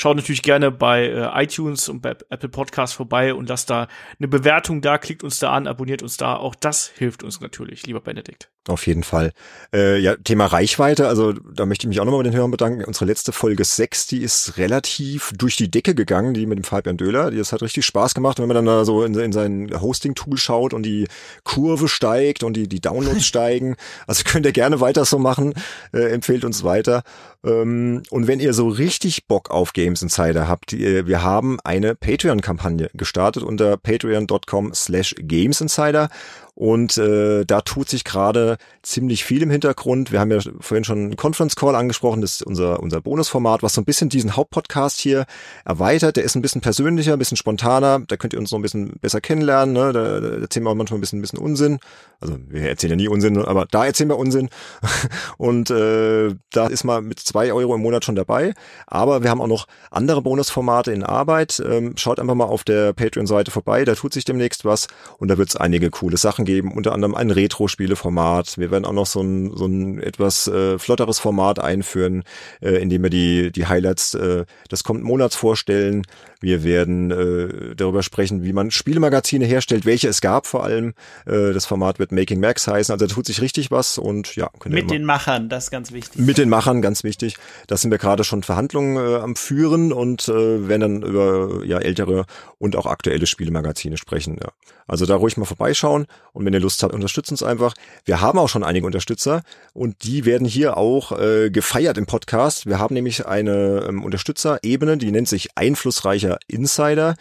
Schaut 0.00 0.16
natürlich 0.16 0.40
gerne 0.40 0.70
bei 0.70 1.08
äh, 1.08 1.44
iTunes 1.44 1.90
und 1.90 2.00
bei 2.00 2.16
Apple 2.30 2.48
Podcasts 2.48 2.96
vorbei 2.96 3.34
und 3.34 3.50
lasst 3.50 3.68
da 3.68 3.86
eine 4.18 4.28
Bewertung 4.28 4.80
da, 4.80 4.96
klickt 4.96 5.22
uns 5.22 5.40
da 5.40 5.52
an, 5.52 5.66
abonniert 5.66 6.02
uns 6.02 6.16
da. 6.16 6.36
Auch 6.36 6.54
das 6.54 6.88
hilft 6.88 7.22
uns 7.22 7.42
natürlich, 7.42 7.86
lieber 7.86 8.00
Benedikt. 8.00 8.48
Auf 8.68 8.86
jeden 8.86 9.02
Fall. 9.02 9.32
Äh, 9.74 9.98
ja, 9.98 10.16
Thema 10.16 10.46
Reichweite, 10.46 11.08
also 11.08 11.32
da 11.32 11.66
möchte 11.66 11.84
ich 11.84 11.88
mich 11.88 12.00
auch 12.00 12.04
nochmal 12.04 12.22
bei 12.22 12.30
den 12.30 12.36
Hörern 12.36 12.50
bedanken. 12.50 12.84
Unsere 12.84 13.06
letzte 13.06 13.32
Folge 13.32 13.64
6, 13.64 14.06
die 14.06 14.22
ist 14.22 14.58
relativ 14.58 15.32
durch 15.36 15.56
die 15.56 15.70
Decke 15.70 15.94
gegangen, 15.94 16.34
die 16.34 16.46
mit 16.46 16.58
dem 16.58 16.64
Fabian 16.64 16.96
Döhler. 16.96 17.30
Das 17.30 17.52
hat 17.52 17.62
richtig 17.62 17.84
Spaß 17.84 18.14
gemacht, 18.14 18.38
wenn 18.38 18.48
man 18.48 18.54
dann 18.54 18.66
da 18.66 18.84
so 18.84 19.02
in, 19.02 19.14
in 19.14 19.32
sein 19.32 19.70
Hosting-Tool 19.80 20.36
schaut 20.36 20.72
und 20.72 20.84
die 20.84 21.08
Kurve 21.44 21.88
steigt 21.88 22.42
und 22.42 22.54
die, 22.54 22.68
die 22.68 22.80
Downloads 22.80 23.26
steigen. 23.26 23.76
Also 24.06 24.24
könnt 24.24 24.46
ihr 24.46 24.52
gerne 24.52 24.80
weiter 24.80 25.04
so 25.04 25.18
machen, 25.18 25.54
äh, 25.92 26.10
empfehlt 26.10 26.44
uns 26.44 26.62
weiter. 26.62 27.02
Ähm, 27.44 28.02
und 28.10 28.26
wenn 28.26 28.40
ihr 28.40 28.52
so 28.52 28.68
richtig 28.68 29.26
Bock 29.26 29.50
auf 29.50 29.72
Games 29.90 30.02
Insider 30.02 30.46
habt, 30.46 30.72
wir 30.72 31.22
haben 31.22 31.58
eine 31.64 31.96
Patreon-Kampagne 31.96 32.90
gestartet 32.94 33.42
unter 33.42 33.76
patreon.com 33.76 34.72
slash 34.72 35.16
Games 35.18 35.60
Insider 35.60 36.08
und 36.54 36.96
äh, 36.98 37.44
da 37.44 37.62
tut 37.62 37.88
sich 37.88 38.04
gerade 38.04 38.58
ziemlich 38.82 39.24
viel 39.24 39.42
im 39.42 39.50
Hintergrund. 39.50 40.12
Wir 40.12 40.20
haben 40.20 40.30
ja 40.30 40.38
vorhin 40.60 40.84
schon 40.84 40.98
einen 40.98 41.16
Conference 41.16 41.56
Call 41.56 41.74
angesprochen, 41.74 42.20
das 42.20 42.34
ist 42.34 42.42
unser, 42.42 42.80
unser 42.80 43.00
Bonusformat, 43.00 43.62
was 43.62 43.74
so 43.74 43.80
ein 43.80 43.84
bisschen 43.84 44.10
diesen 44.10 44.36
Hauptpodcast 44.36 45.00
hier 45.00 45.24
erweitert. 45.64 46.16
Der 46.16 46.24
ist 46.24 46.36
ein 46.36 46.42
bisschen 46.42 46.60
persönlicher, 46.60 47.14
ein 47.14 47.18
bisschen 47.18 47.36
spontaner. 47.36 48.00
Da 48.06 48.16
könnt 48.16 48.34
ihr 48.34 48.38
uns 48.38 48.52
noch 48.52 48.58
ein 48.58 48.62
bisschen 48.62 48.92
besser 49.00 49.20
kennenlernen. 49.20 49.74
Ne? 49.74 49.92
Da, 49.92 50.20
da 50.20 50.28
erzählen 50.42 50.66
wir 50.66 50.70
auch 50.70 50.74
manchmal 50.74 50.98
ein 50.98 51.00
bisschen, 51.00 51.18
ein 51.18 51.22
bisschen 51.22 51.38
Unsinn. 51.38 51.78
Also 52.20 52.36
wir 52.48 52.68
erzählen 52.68 52.92
ja 52.92 52.96
nie 52.96 53.08
Unsinn, 53.08 53.38
aber 53.38 53.66
da 53.70 53.86
erzählen 53.86 54.10
wir 54.10 54.18
Unsinn. 54.18 54.50
Und 55.38 55.70
äh, 55.70 56.34
da 56.52 56.66
ist 56.66 56.84
mal 56.84 57.00
mit 57.00 57.18
zwei 57.18 57.52
Euro 57.52 57.74
im 57.74 57.80
Monat 57.80 58.04
schon 58.04 58.14
dabei. 58.14 58.52
Aber 58.86 59.22
wir 59.22 59.30
haben 59.30 59.40
auch 59.40 59.46
noch 59.46 59.66
andere 59.90 60.20
Bonusformate 60.20 60.92
in 60.92 61.02
Arbeit. 61.02 61.62
Ähm, 61.64 61.94
schaut 61.96 62.20
einfach 62.20 62.34
mal 62.34 62.44
auf 62.44 62.62
der 62.62 62.92
Patreon-Seite 62.92 63.50
vorbei. 63.50 63.86
Da 63.86 63.94
tut 63.94 64.12
sich 64.12 64.26
demnächst 64.26 64.66
was 64.66 64.88
und 65.18 65.28
da 65.28 65.38
wird 65.38 65.48
es 65.48 65.56
einige 65.56 65.88
coole 65.88 66.18
Sachen 66.18 66.44
geben, 66.44 66.72
unter 66.72 66.92
anderem 66.92 67.14
ein 67.14 67.30
Retro-Spiele-Format. 67.30 68.58
Wir 68.58 68.70
werden 68.70 68.84
auch 68.84 68.92
noch 68.92 69.06
so 69.06 69.22
ein, 69.22 69.56
so 69.56 69.64
ein 69.64 69.98
etwas 70.00 70.46
äh, 70.46 70.78
flotteres 70.78 71.18
Format 71.18 71.58
einführen, 71.58 72.24
äh, 72.60 72.82
in 72.82 72.90
dem 72.90 73.02
wir 73.02 73.10
die, 73.10 73.50
die 73.50 73.66
Highlights 73.66 74.14
äh, 74.14 74.44
des 74.70 74.84
kommenden 74.84 75.08
Monats 75.08 75.36
vorstellen. 75.36 76.02
Wir 76.40 76.64
werden 76.64 77.10
äh, 77.10 77.74
darüber 77.76 78.02
sprechen, 78.02 78.42
wie 78.42 78.52
man 78.52 78.70
Spielemagazine 78.70 79.44
herstellt, 79.44 79.84
welche 79.84 80.08
es 80.08 80.20
gab 80.20 80.46
vor 80.46 80.64
allem. 80.64 80.94
Äh, 81.26 81.52
das 81.52 81.66
Format 81.66 81.98
wird 81.98 82.09
Making 82.10 82.40
Max 82.40 82.66
heißen, 82.66 82.92
also 82.92 83.06
da 83.06 83.12
tut 83.12 83.26
sich 83.26 83.40
richtig 83.40 83.70
was 83.70 83.98
und 83.98 84.36
ja. 84.36 84.50
Mit 84.66 84.90
den 84.90 85.04
Machern, 85.04 85.48
das 85.48 85.64
ist 85.64 85.70
ganz 85.70 85.92
wichtig. 85.92 86.20
Mit 86.20 86.38
den 86.38 86.48
Machern, 86.48 86.82
ganz 86.82 87.04
wichtig. 87.04 87.36
Da 87.66 87.76
sind 87.76 87.90
wir 87.90 87.98
gerade 87.98 88.24
schon 88.24 88.42
Verhandlungen 88.42 88.96
äh, 88.96 89.16
am 89.16 89.36
Führen 89.36 89.92
und 89.92 90.28
äh, 90.28 90.68
werden 90.68 90.80
dann 90.80 91.02
über 91.02 91.64
ja 91.64 91.78
ältere 91.78 92.26
und 92.58 92.76
auch 92.76 92.86
aktuelle 92.86 93.26
Spielemagazine 93.26 93.96
sprechen. 93.96 94.38
Ja. 94.40 94.50
Also 94.86 95.06
da 95.06 95.14
ruhig 95.14 95.36
mal 95.36 95.44
vorbeischauen 95.44 96.06
und 96.32 96.44
wenn 96.44 96.52
ihr 96.52 96.60
Lust 96.60 96.82
habt, 96.82 96.92
unterstützt 96.92 97.30
uns 97.30 97.42
einfach. 97.42 97.74
Wir 98.04 98.20
haben 98.20 98.38
auch 98.38 98.48
schon 98.48 98.64
einige 98.64 98.86
Unterstützer 98.86 99.42
und 99.72 100.02
die 100.02 100.24
werden 100.24 100.46
hier 100.46 100.76
auch 100.76 101.16
äh, 101.18 101.50
gefeiert 101.50 101.96
im 101.96 102.06
Podcast. 102.06 102.66
Wir 102.66 102.80
haben 102.80 102.94
nämlich 102.94 103.26
eine 103.26 103.86
ähm, 103.88 104.02
Unterstützerebene, 104.02 104.98
die 104.98 105.12
nennt 105.12 105.28
sich 105.28 105.56
einflussreicher 105.56 106.38
Insider. 106.48 107.14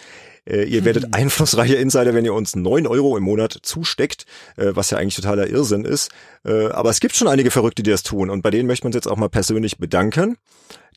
Äh, 0.50 0.64
ihr 0.64 0.84
werdet 0.86 1.14
einflussreicher 1.14 1.78
Insider, 1.78 2.14
wenn 2.14 2.26
ihr 2.26 2.34
uns 2.34 2.56
neun 2.56 2.88
Euro 2.88 3.16
im 3.18 3.24
Monat 3.24 3.58
zusteckt, 3.62 4.26
äh, 4.58 4.72
was 4.74 4.90
ja 4.90 4.98
eigentlich 4.98 5.16
totaler 5.16 5.48
Irrsinn 5.48 5.86
ist. 5.86 6.10
Äh, 6.46 6.68
aber 6.68 6.90
es 6.90 7.00
gibt 7.00 7.16
schon 7.16 7.28
einige 7.28 7.52
Verrückte, 7.52 7.84
die 7.84 7.92
das 7.92 8.04
tun 8.04 8.30
und 8.30 8.42
bei 8.42 8.50
denen 8.50 8.68
möchten 8.68 8.84
wir 8.84 8.88
uns 8.88 8.96
jetzt 8.96 9.08
auch 9.08 9.18
mal 9.18 9.30
persönlich 9.30 9.78
bedanken. 9.78 10.38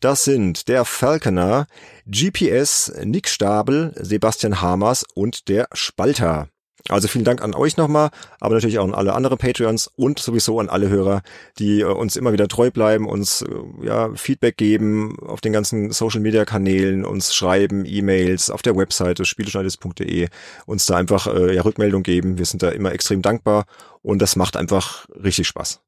Das 0.00 0.24
sind 0.24 0.68
der 0.68 0.84
Falconer, 0.84 1.66
GPS, 2.06 2.92
Nick 3.04 3.28
Stabel, 3.28 3.92
Sebastian 3.96 4.60
Hamers 4.60 5.04
und 5.14 5.48
der 5.48 5.68
Spalter. 5.74 6.48
Also 6.88 7.06
vielen 7.06 7.24
Dank 7.24 7.42
an 7.42 7.54
euch 7.54 7.76
nochmal, 7.76 8.10
aber 8.40 8.54
natürlich 8.54 8.78
auch 8.78 8.84
an 8.84 8.94
alle 8.94 9.12
anderen 9.12 9.38
Patreons 9.38 9.88
und 9.94 10.18
sowieso 10.18 10.58
an 10.58 10.68
alle 10.68 10.88
Hörer, 10.88 11.22
die 11.58 11.80
äh, 11.80 11.84
uns 11.84 12.16
immer 12.16 12.32
wieder 12.32 12.48
treu 12.48 12.70
bleiben, 12.70 13.08
uns 13.08 13.42
äh, 13.42 13.86
ja 13.86 14.12
Feedback 14.14 14.56
geben 14.56 15.16
auf 15.20 15.40
den 15.40 15.52
ganzen 15.52 15.92
Social 15.92 16.20
Media 16.20 16.44
Kanälen, 16.44 17.04
uns 17.04 17.34
schreiben, 17.34 17.84
E-Mails 17.86 18.50
auf 18.50 18.62
der 18.62 18.76
Webseite 18.76 19.24
spieleschneidis.de, 19.24 20.28
uns 20.66 20.86
da 20.86 20.96
einfach 20.96 21.28
äh, 21.28 21.54
ja 21.54 21.62
Rückmeldung 21.62 22.02
geben. 22.02 22.38
Wir 22.38 22.46
sind 22.46 22.62
da 22.62 22.70
immer 22.70 22.92
extrem 22.92 23.22
dankbar 23.22 23.66
und 24.02 24.20
das 24.20 24.34
macht 24.34 24.56
einfach 24.56 25.06
richtig 25.22 25.46
Spaß. 25.46 25.80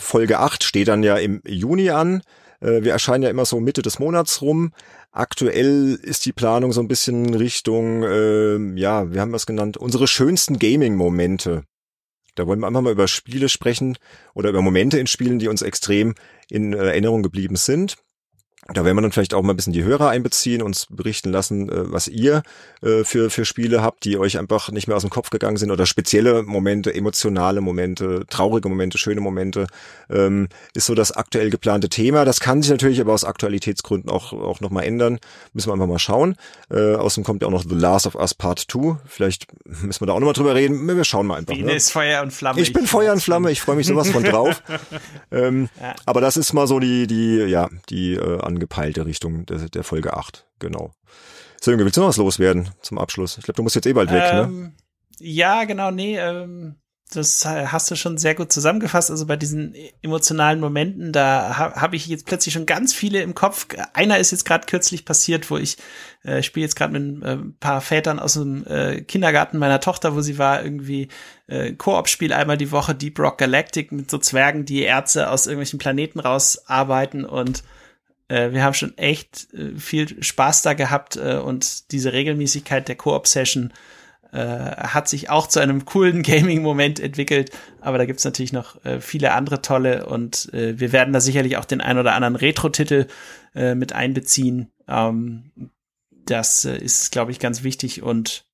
Folge 0.00 0.40
8 0.40 0.64
steht 0.64 0.88
dann 0.88 1.02
ja 1.02 1.16
im 1.16 1.40
Juni 1.46 1.90
an. 1.90 2.22
Äh, 2.62 2.84
wir 2.84 2.92
erscheinen 2.92 3.24
ja 3.24 3.30
immer 3.30 3.44
so 3.44 3.60
Mitte 3.60 3.82
des 3.82 3.98
Monats 3.98 4.40
rum. 4.40 4.72
Aktuell 5.10 5.98
ist 6.02 6.24
die 6.24 6.32
Planung 6.32 6.72
so 6.72 6.80
ein 6.80 6.88
bisschen 6.88 7.34
Richtung, 7.34 8.02
äh, 8.02 8.56
ja, 8.78 9.12
wir 9.12 9.20
haben 9.20 9.32
was 9.32 9.46
genannt, 9.46 9.76
unsere 9.76 10.06
schönsten 10.06 10.58
Gaming-Momente. 10.58 11.64
Da 12.34 12.46
wollen 12.46 12.60
wir 12.60 12.66
einfach 12.66 12.80
mal 12.80 12.92
über 12.92 13.08
Spiele 13.08 13.50
sprechen 13.50 13.98
oder 14.34 14.48
über 14.48 14.62
Momente 14.62 14.98
in 14.98 15.06
Spielen, 15.06 15.38
die 15.38 15.48
uns 15.48 15.60
extrem 15.60 16.14
in 16.48 16.72
Erinnerung 16.72 17.22
geblieben 17.22 17.56
sind. 17.56 17.96
Da 18.68 18.84
werden 18.84 18.96
wir 18.96 19.02
dann 19.02 19.10
vielleicht 19.10 19.34
auch 19.34 19.42
mal 19.42 19.52
ein 19.52 19.56
bisschen 19.56 19.72
die 19.72 19.82
Hörer 19.82 20.08
einbeziehen, 20.10 20.62
uns 20.62 20.86
berichten 20.88 21.32
lassen, 21.32 21.68
äh, 21.68 21.92
was 21.92 22.06
ihr 22.06 22.42
äh, 22.80 23.02
für, 23.02 23.28
für 23.28 23.44
Spiele 23.44 23.82
habt, 23.82 24.04
die 24.04 24.18
euch 24.18 24.38
einfach 24.38 24.70
nicht 24.70 24.86
mehr 24.86 24.96
aus 24.96 25.02
dem 25.02 25.10
Kopf 25.10 25.30
gegangen 25.30 25.56
sind 25.56 25.72
oder 25.72 25.84
spezielle 25.84 26.44
Momente, 26.44 26.94
emotionale 26.94 27.60
Momente, 27.60 28.24
traurige 28.30 28.68
Momente, 28.68 28.98
schöne 28.98 29.20
Momente, 29.20 29.66
ähm, 30.08 30.48
ist 30.74 30.86
so 30.86 30.94
das 30.94 31.10
aktuell 31.10 31.50
geplante 31.50 31.88
Thema. 31.88 32.24
Das 32.24 32.38
kann 32.38 32.62
sich 32.62 32.70
natürlich 32.70 33.00
aber 33.00 33.12
aus 33.12 33.24
Aktualitätsgründen 33.24 34.08
auch, 34.08 34.32
auch 34.32 34.60
nochmal 34.60 34.84
ändern. 34.84 35.18
Müssen 35.54 35.68
wir 35.68 35.74
einfach 35.74 35.88
mal 35.88 35.98
schauen. 35.98 36.36
Äh, 36.70 36.94
außerdem 36.94 37.24
kommt 37.24 37.42
ja 37.42 37.48
auch 37.48 37.52
noch 37.52 37.64
The 37.68 37.74
Last 37.74 38.06
of 38.06 38.14
Us 38.14 38.32
Part 38.32 38.60
2. 38.70 38.96
Vielleicht 39.06 39.48
müssen 39.64 40.00
wir 40.00 40.06
da 40.06 40.12
auch 40.12 40.20
nochmal 40.20 40.34
drüber 40.34 40.54
reden. 40.54 40.86
Wir 40.86 41.02
schauen 41.02 41.26
mal 41.26 41.38
einfach. 41.38 41.54
Biene 41.54 41.66
ne? 41.68 41.74
ist 41.74 41.90
Feuer 41.90 42.22
und 42.22 42.32
Flamme. 42.32 42.60
Ich 42.60 42.72
bin 42.72 42.86
Feuer 42.86 43.12
und 43.12 43.20
Flamme, 43.20 43.50
ich 43.50 43.60
freue 43.60 43.74
mich 43.74 43.88
sowas 43.88 44.08
von 44.08 44.22
drauf. 44.22 44.62
ähm, 45.32 45.68
ja. 45.80 45.94
Aber 46.06 46.20
das 46.20 46.36
ist 46.36 46.52
mal 46.52 46.68
so 46.68 46.78
die, 46.78 47.08
die, 47.08 47.38
ja, 47.38 47.68
die 47.90 48.14
äh, 48.14 48.38
angepeilte 48.52 49.06
Richtung 49.06 49.46
der, 49.46 49.68
der 49.68 49.84
Folge 49.84 50.14
8, 50.14 50.46
genau. 50.58 50.92
So, 51.60 51.70
Junge, 51.70 51.84
willst 51.84 51.96
du 51.96 52.00
noch 52.00 52.08
was 52.08 52.16
loswerden 52.16 52.70
zum 52.82 52.98
Abschluss? 52.98 53.38
Ich 53.38 53.44
glaube, 53.44 53.56
du 53.56 53.62
musst 53.62 53.76
jetzt 53.76 53.86
eh 53.86 53.92
bald 53.92 54.10
weg, 54.10 54.32
ne? 54.32 54.40
ähm, 54.42 54.62
ne? 54.62 54.72
Ja, 55.20 55.64
genau, 55.64 55.90
nee, 55.90 56.18
ähm, 56.18 56.76
das 57.14 57.44
hast 57.44 57.90
du 57.90 57.96
schon 57.96 58.18
sehr 58.18 58.34
gut 58.34 58.52
zusammengefasst. 58.52 59.10
Also 59.10 59.26
bei 59.26 59.36
diesen 59.36 59.74
emotionalen 60.02 60.60
Momenten, 60.60 61.12
da 61.12 61.56
ha, 61.58 61.80
habe 61.80 61.96
ich 61.96 62.06
jetzt 62.06 62.26
plötzlich 62.26 62.54
schon 62.54 62.66
ganz 62.66 62.94
viele 62.94 63.22
im 63.22 63.34
Kopf. 63.34 63.66
Einer 63.92 64.18
ist 64.18 64.30
jetzt 64.30 64.44
gerade 64.44 64.66
kürzlich 64.66 65.04
passiert, 65.04 65.50
wo 65.50 65.56
ich 65.56 65.76
äh, 66.22 66.42
spiele 66.42 66.64
jetzt 66.64 66.74
gerade 66.74 66.98
mit 66.98 67.22
äh, 67.22 67.32
ein 67.32 67.56
paar 67.58 67.80
Vätern 67.80 68.18
aus 68.18 68.34
dem 68.34 68.66
äh, 68.66 69.02
Kindergarten 69.02 69.58
meiner 69.58 69.80
Tochter, 69.80 70.16
wo 70.16 70.20
sie 70.20 70.38
war, 70.38 70.64
irgendwie 70.64 71.08
äh, 71.46 71.72
Koop-Spiel 71.72 72.32
einmal 72.32 72.56
die 72.56 72.72
Woche, 72.72 72.94
Deep 72.94 73.18
Rock 73.18 73.38
Galactic 73.38 73.92
mit 73.92 74.10
so 74.10 74.18
Zwergen, 74.18 74.64
die 74.64 74.82
Ärzte 74.82 75.30
aus 75.30 75.46
irgendwelchen 75.46 75.78
Planeten 75.78 76.18
rausarbeiten 76.18 77.24
und 77.24 77.58
äh, 77.58 77.62
wir 78.52 78.62
haben 78.62 78.74
schon 78.74 78.96
echt 78.98 79.52
äh, 79.52 79.76
viel 79.78 80.22
Spaß 80.22 80.62
da 80.62 80.74
gehabt 80.74 81.16
äh, 81.16 81.36
und 81.36 81.92
diese 81.92 82.12
Regelmäßigkeit 82.12 82.88
der 82.88 82.96
Koop-Session 82.96 83.72
äh, 84.32 84.38
hat 84.38 85.08
sich 85.08 85.30
auch 85.30 85.46
zu 85.46 85.60
einem 85.60 85.84
coolen 85.84 86.22
Gaming-Moment 86.22 87.00
entwickelt. 87.00 87.50
Aber 87.80 87.98
da 87.98 88.06
gibt's 88.06 88.24
natürlich 88.24 88.52
noch 88.52 88.84
äh, 88.84 89.00
viele 89.00 89.32
andere 89.32 89.62
tolle 89.62 90.06
und 90.06 90.52
äh, 90.54 90.78
wir 90.80 90.92
werden 90.92 91.12
da 91.12 91.20
sicherlich 91.20 91.56
auch 91.56 91.64
den 91.64 91.80
ein 91.80 91.98
oder 91.98 92.14
anderen 92.14 92.36
Retro-Titel 92.36 93.06
äh, 93.54 93.74
mit 93.74 93.92
einbeziehen. 93.92 94.72
Ähm, 94.88 95.70
das 96.24 96.64
äh, 96.64 96.76
ist, 96.76 97.12
glaube 97.12 97.32
ich, 97.32 97.38
ganz 97.38 97.62
wichtig 97.62 98.02
und 98.02 98.46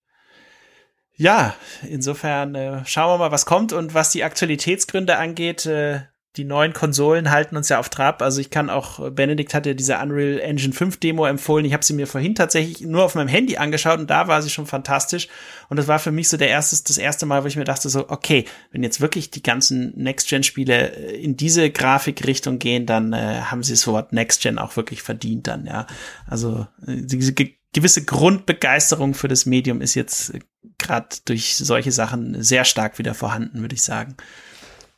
ja, 1.21 1.57
insofern 1.89 2.55
äh, 2.55 2.87
schauen 2.87 3.15
wir 3.15 3.19
mal, 3.19 3.33
was 3.33 3.45
kommt 3.45 3.73
und 3.73 3.93
was 3.93 4.11
die 4.11 4.23
Aktualitätsgründe 4.23 5.17
angeht. 5.17 5.67
Äh, 5.67 6.03
die 6.39 6.45
neuen 6.45 6.73
Konsolen 6.73 7.33
halten 7.33 7.57
uns 7.57 7.69
ja 7.69 7.81
auf 7.81 7.89
Trab. 7.89 8.23
Also 8.23 8.41
ich 8.41 8.51
kann 8.51 8.71
auch, 8.71 9.11
Benedikt 9.11 9.55
hat 9.55 9.67
ja 9.67 9.75
diese 9.75 9.99
Unreal 9.99 10.39
Engine 10.39 10.73
5 10.73 10.99
Demo 10.99 11.27
empfohlen. 11.27 11.65
Ich 11.65 11.73
habe 11.73 11.85
sie 11.85 11.95
mir 11.95 12.07
vorhin 12.07 12.37
tatsächlich 12.37 12.81
nur 12.83 13.03
auf 13.03 13.17
meinem 13.17 13.27
Handy 13.27 13.57
angeschaut 13.57 13.99
und 13.99 14.09
da 14.09 14.29
war 14.29 14.41
sie 14.41 14.49
schon 14.49 14.67
fantastisch. 14.67 15.27
Und 15.69 15.79
das 15.79 15.89
war 15.89 15.99
für 15.99 16.13
mich 16.13 16.29
so 16.29 16.37
der 16.37 16.49
erste, 16.49 16.81
das 16.85 16.97
erste 16.97 17.27
Mal, 17.27 17.43
wo 17.43 17.49
ich 17.49 17.57
mir 17.57 17.65
dachte 17.65 17.89
so, 17.89 18.09
okay, 18.09 18.45
wenn 18.71 18.85
jetzt 18.85 19.01
wirklich 19.01 19.33
die 19.33 19.43
ganzen 19.43 19.93
Next-Gen-Spiele 19.97 20.93
äh, 20.97 21.17
in 21.21 21.37
diese 21.37 21.71
Grafikrichtung 21.71 22.61
gehen, 22.61 22.87
dann 22.87 23.13
äh, 23.13 23.41
haben 23.43 23.65
sie 23.65 23.73
das 23.73 23.87
Wort 23.89 24.13
Next-Gen 24.13 24.59
auch 24.59 24.77
wirklich 24.77 25.03
verdient 25.03 25.49
dann, 25.49 25.67
ja. 25.67 25.89
Also 26.27 26.69
äh, 26.87 27.03
diese 27.03 27.33
ge 27.33 27.55
gewisse 27.75 28.03
Grundbegeisterung 28.03 29.13
für 29.13 29.29
das 29.29 29.45
Medium 29.45 29.83
ist 29.83 29.95
jetzt 29.95 30.35
äh, 30.35 30.41
gerade 30.79 31.09
durch 31.27 31.57
solche 31.57 31.93
Sachen 31.93 32.43
sehr 32.43 32.65
stark 32.65 32.99
wieder 32.99 33.13
vorhanden, 33.13 33.61
würde 33.61 33.75
ich 33.75 33.83
sagen. 33.83 34.17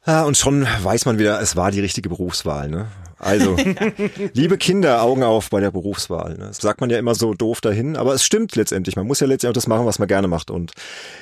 Ja, 0.07 0.25
und 0.25 0.37
schon 0.37 0.67
weiß 0.83 1.05
man 1.05 1.19
wieder, 1.19 1.41
es 1.41 1.57
war 1.57 1.71
die 1.71 1.81
richtige 1.81 2.09
Berufswahl. 2.09 2.69
Ne? 2.69 2.87
Also, 3.19 3.55
liebe 4.33 4.57
Kinder, 4.57 5.03
Augen 5.03 5.23
auf 5.23 5.51
bei 5.51 5.61
der 5.61 5.71
Berufswahl. 5.71 6.39
Ne? 6.39 6.47
Das 6.47 6.57
sagt 6.57 6.81
man 6.81 6.89
ja 6.89 6.99
immer 6.99 7.15
so 7.15 7.35
doof 7.35 7.61
dahin, 7.61 7.97
aber 7.97 8.15
es 8.15 8.25
stimmt 8.25 8.57
letztendlich. 8.57 8.97
Man 8.97 9.07
muss 9.07 9.21
ja 9.21 9.27
letztendlich 9.27 9.51
auch 9.51 9.61
das 9.61 9.67
machen, 9.67 9.85
was 9.85 9.99
man 9.99 10.09
gerne 10.09 10.27
macht. 10.27 10.51
Und 10.51 10.73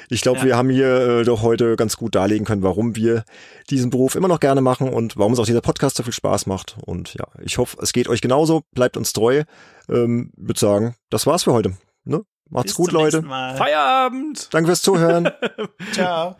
ich 0.08 0.20
glaube, 0.20 0.38
ja. 0.38 0.44
wir 0.44 0.56
haben 0.56 0.70
hier 0.70 0.86
äh, 0.86 1.24
doch 1.24 1.42
heute 1.42 1.74
ganz 1.74 1.96
gut 1.96 2.14
darlegen 2.14 2.46
können, 2.46 2.62
warum 2.62 2.94
wir 2.94 3.24
diesen 3.68 3.90
Beruf 3.90 4.14
immer 4.14 4.28
noch 4.28 4.38
gerne 4.38 4.60
machen 4.60 4.88
und 4.88 5.16
warum 5.16 5.32
uns 5.32 5.40
auch 5.40 5.46
dieser 5.46 5.60
Podcast 5.60 5.96
so 5.96 6.04
viel 6.04 6.12
Spaß 6.12 6.46
macht. 6.46 6.76
Und 6.80 7.14
ja, 7.14 7.26
ich 7.42 7.58
hoffe, 7.58 7.78
es 7.82 7.92
geht 7.92 8.08
euch 8.08 8.20
genauso. 8.20 8.62
Bleibt 8.74 8.96
uns 8.96 9.12
treu. 9.12 9.42
Ähm, 9.88 10.30
würde 10.36 10.60
sagen, 10.60 10.94
das 11.10 11.26
war's 11.26 11.42
für 11.42 11.52
heute. 11.52 11.72
Ne? 12.04 12.22
Macht's 12.48 12.68
Bis 12.68 12.76
gut, 12.76 12.92
Leute. 12.92 13.22
Feierabend. 13.22 14.54
Danke 14.54 14.68
fürs 14.68 14.82
Zuhören. 14.82 15.30
ciao. 15.92 16.36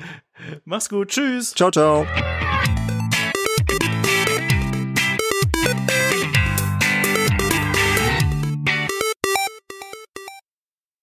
Mach's 0.65 0.89
gut. 0.89 1.09
Tschüss. 1.09 1.53
Ciao, 1.55 1.71
ciao. 1.71 2.07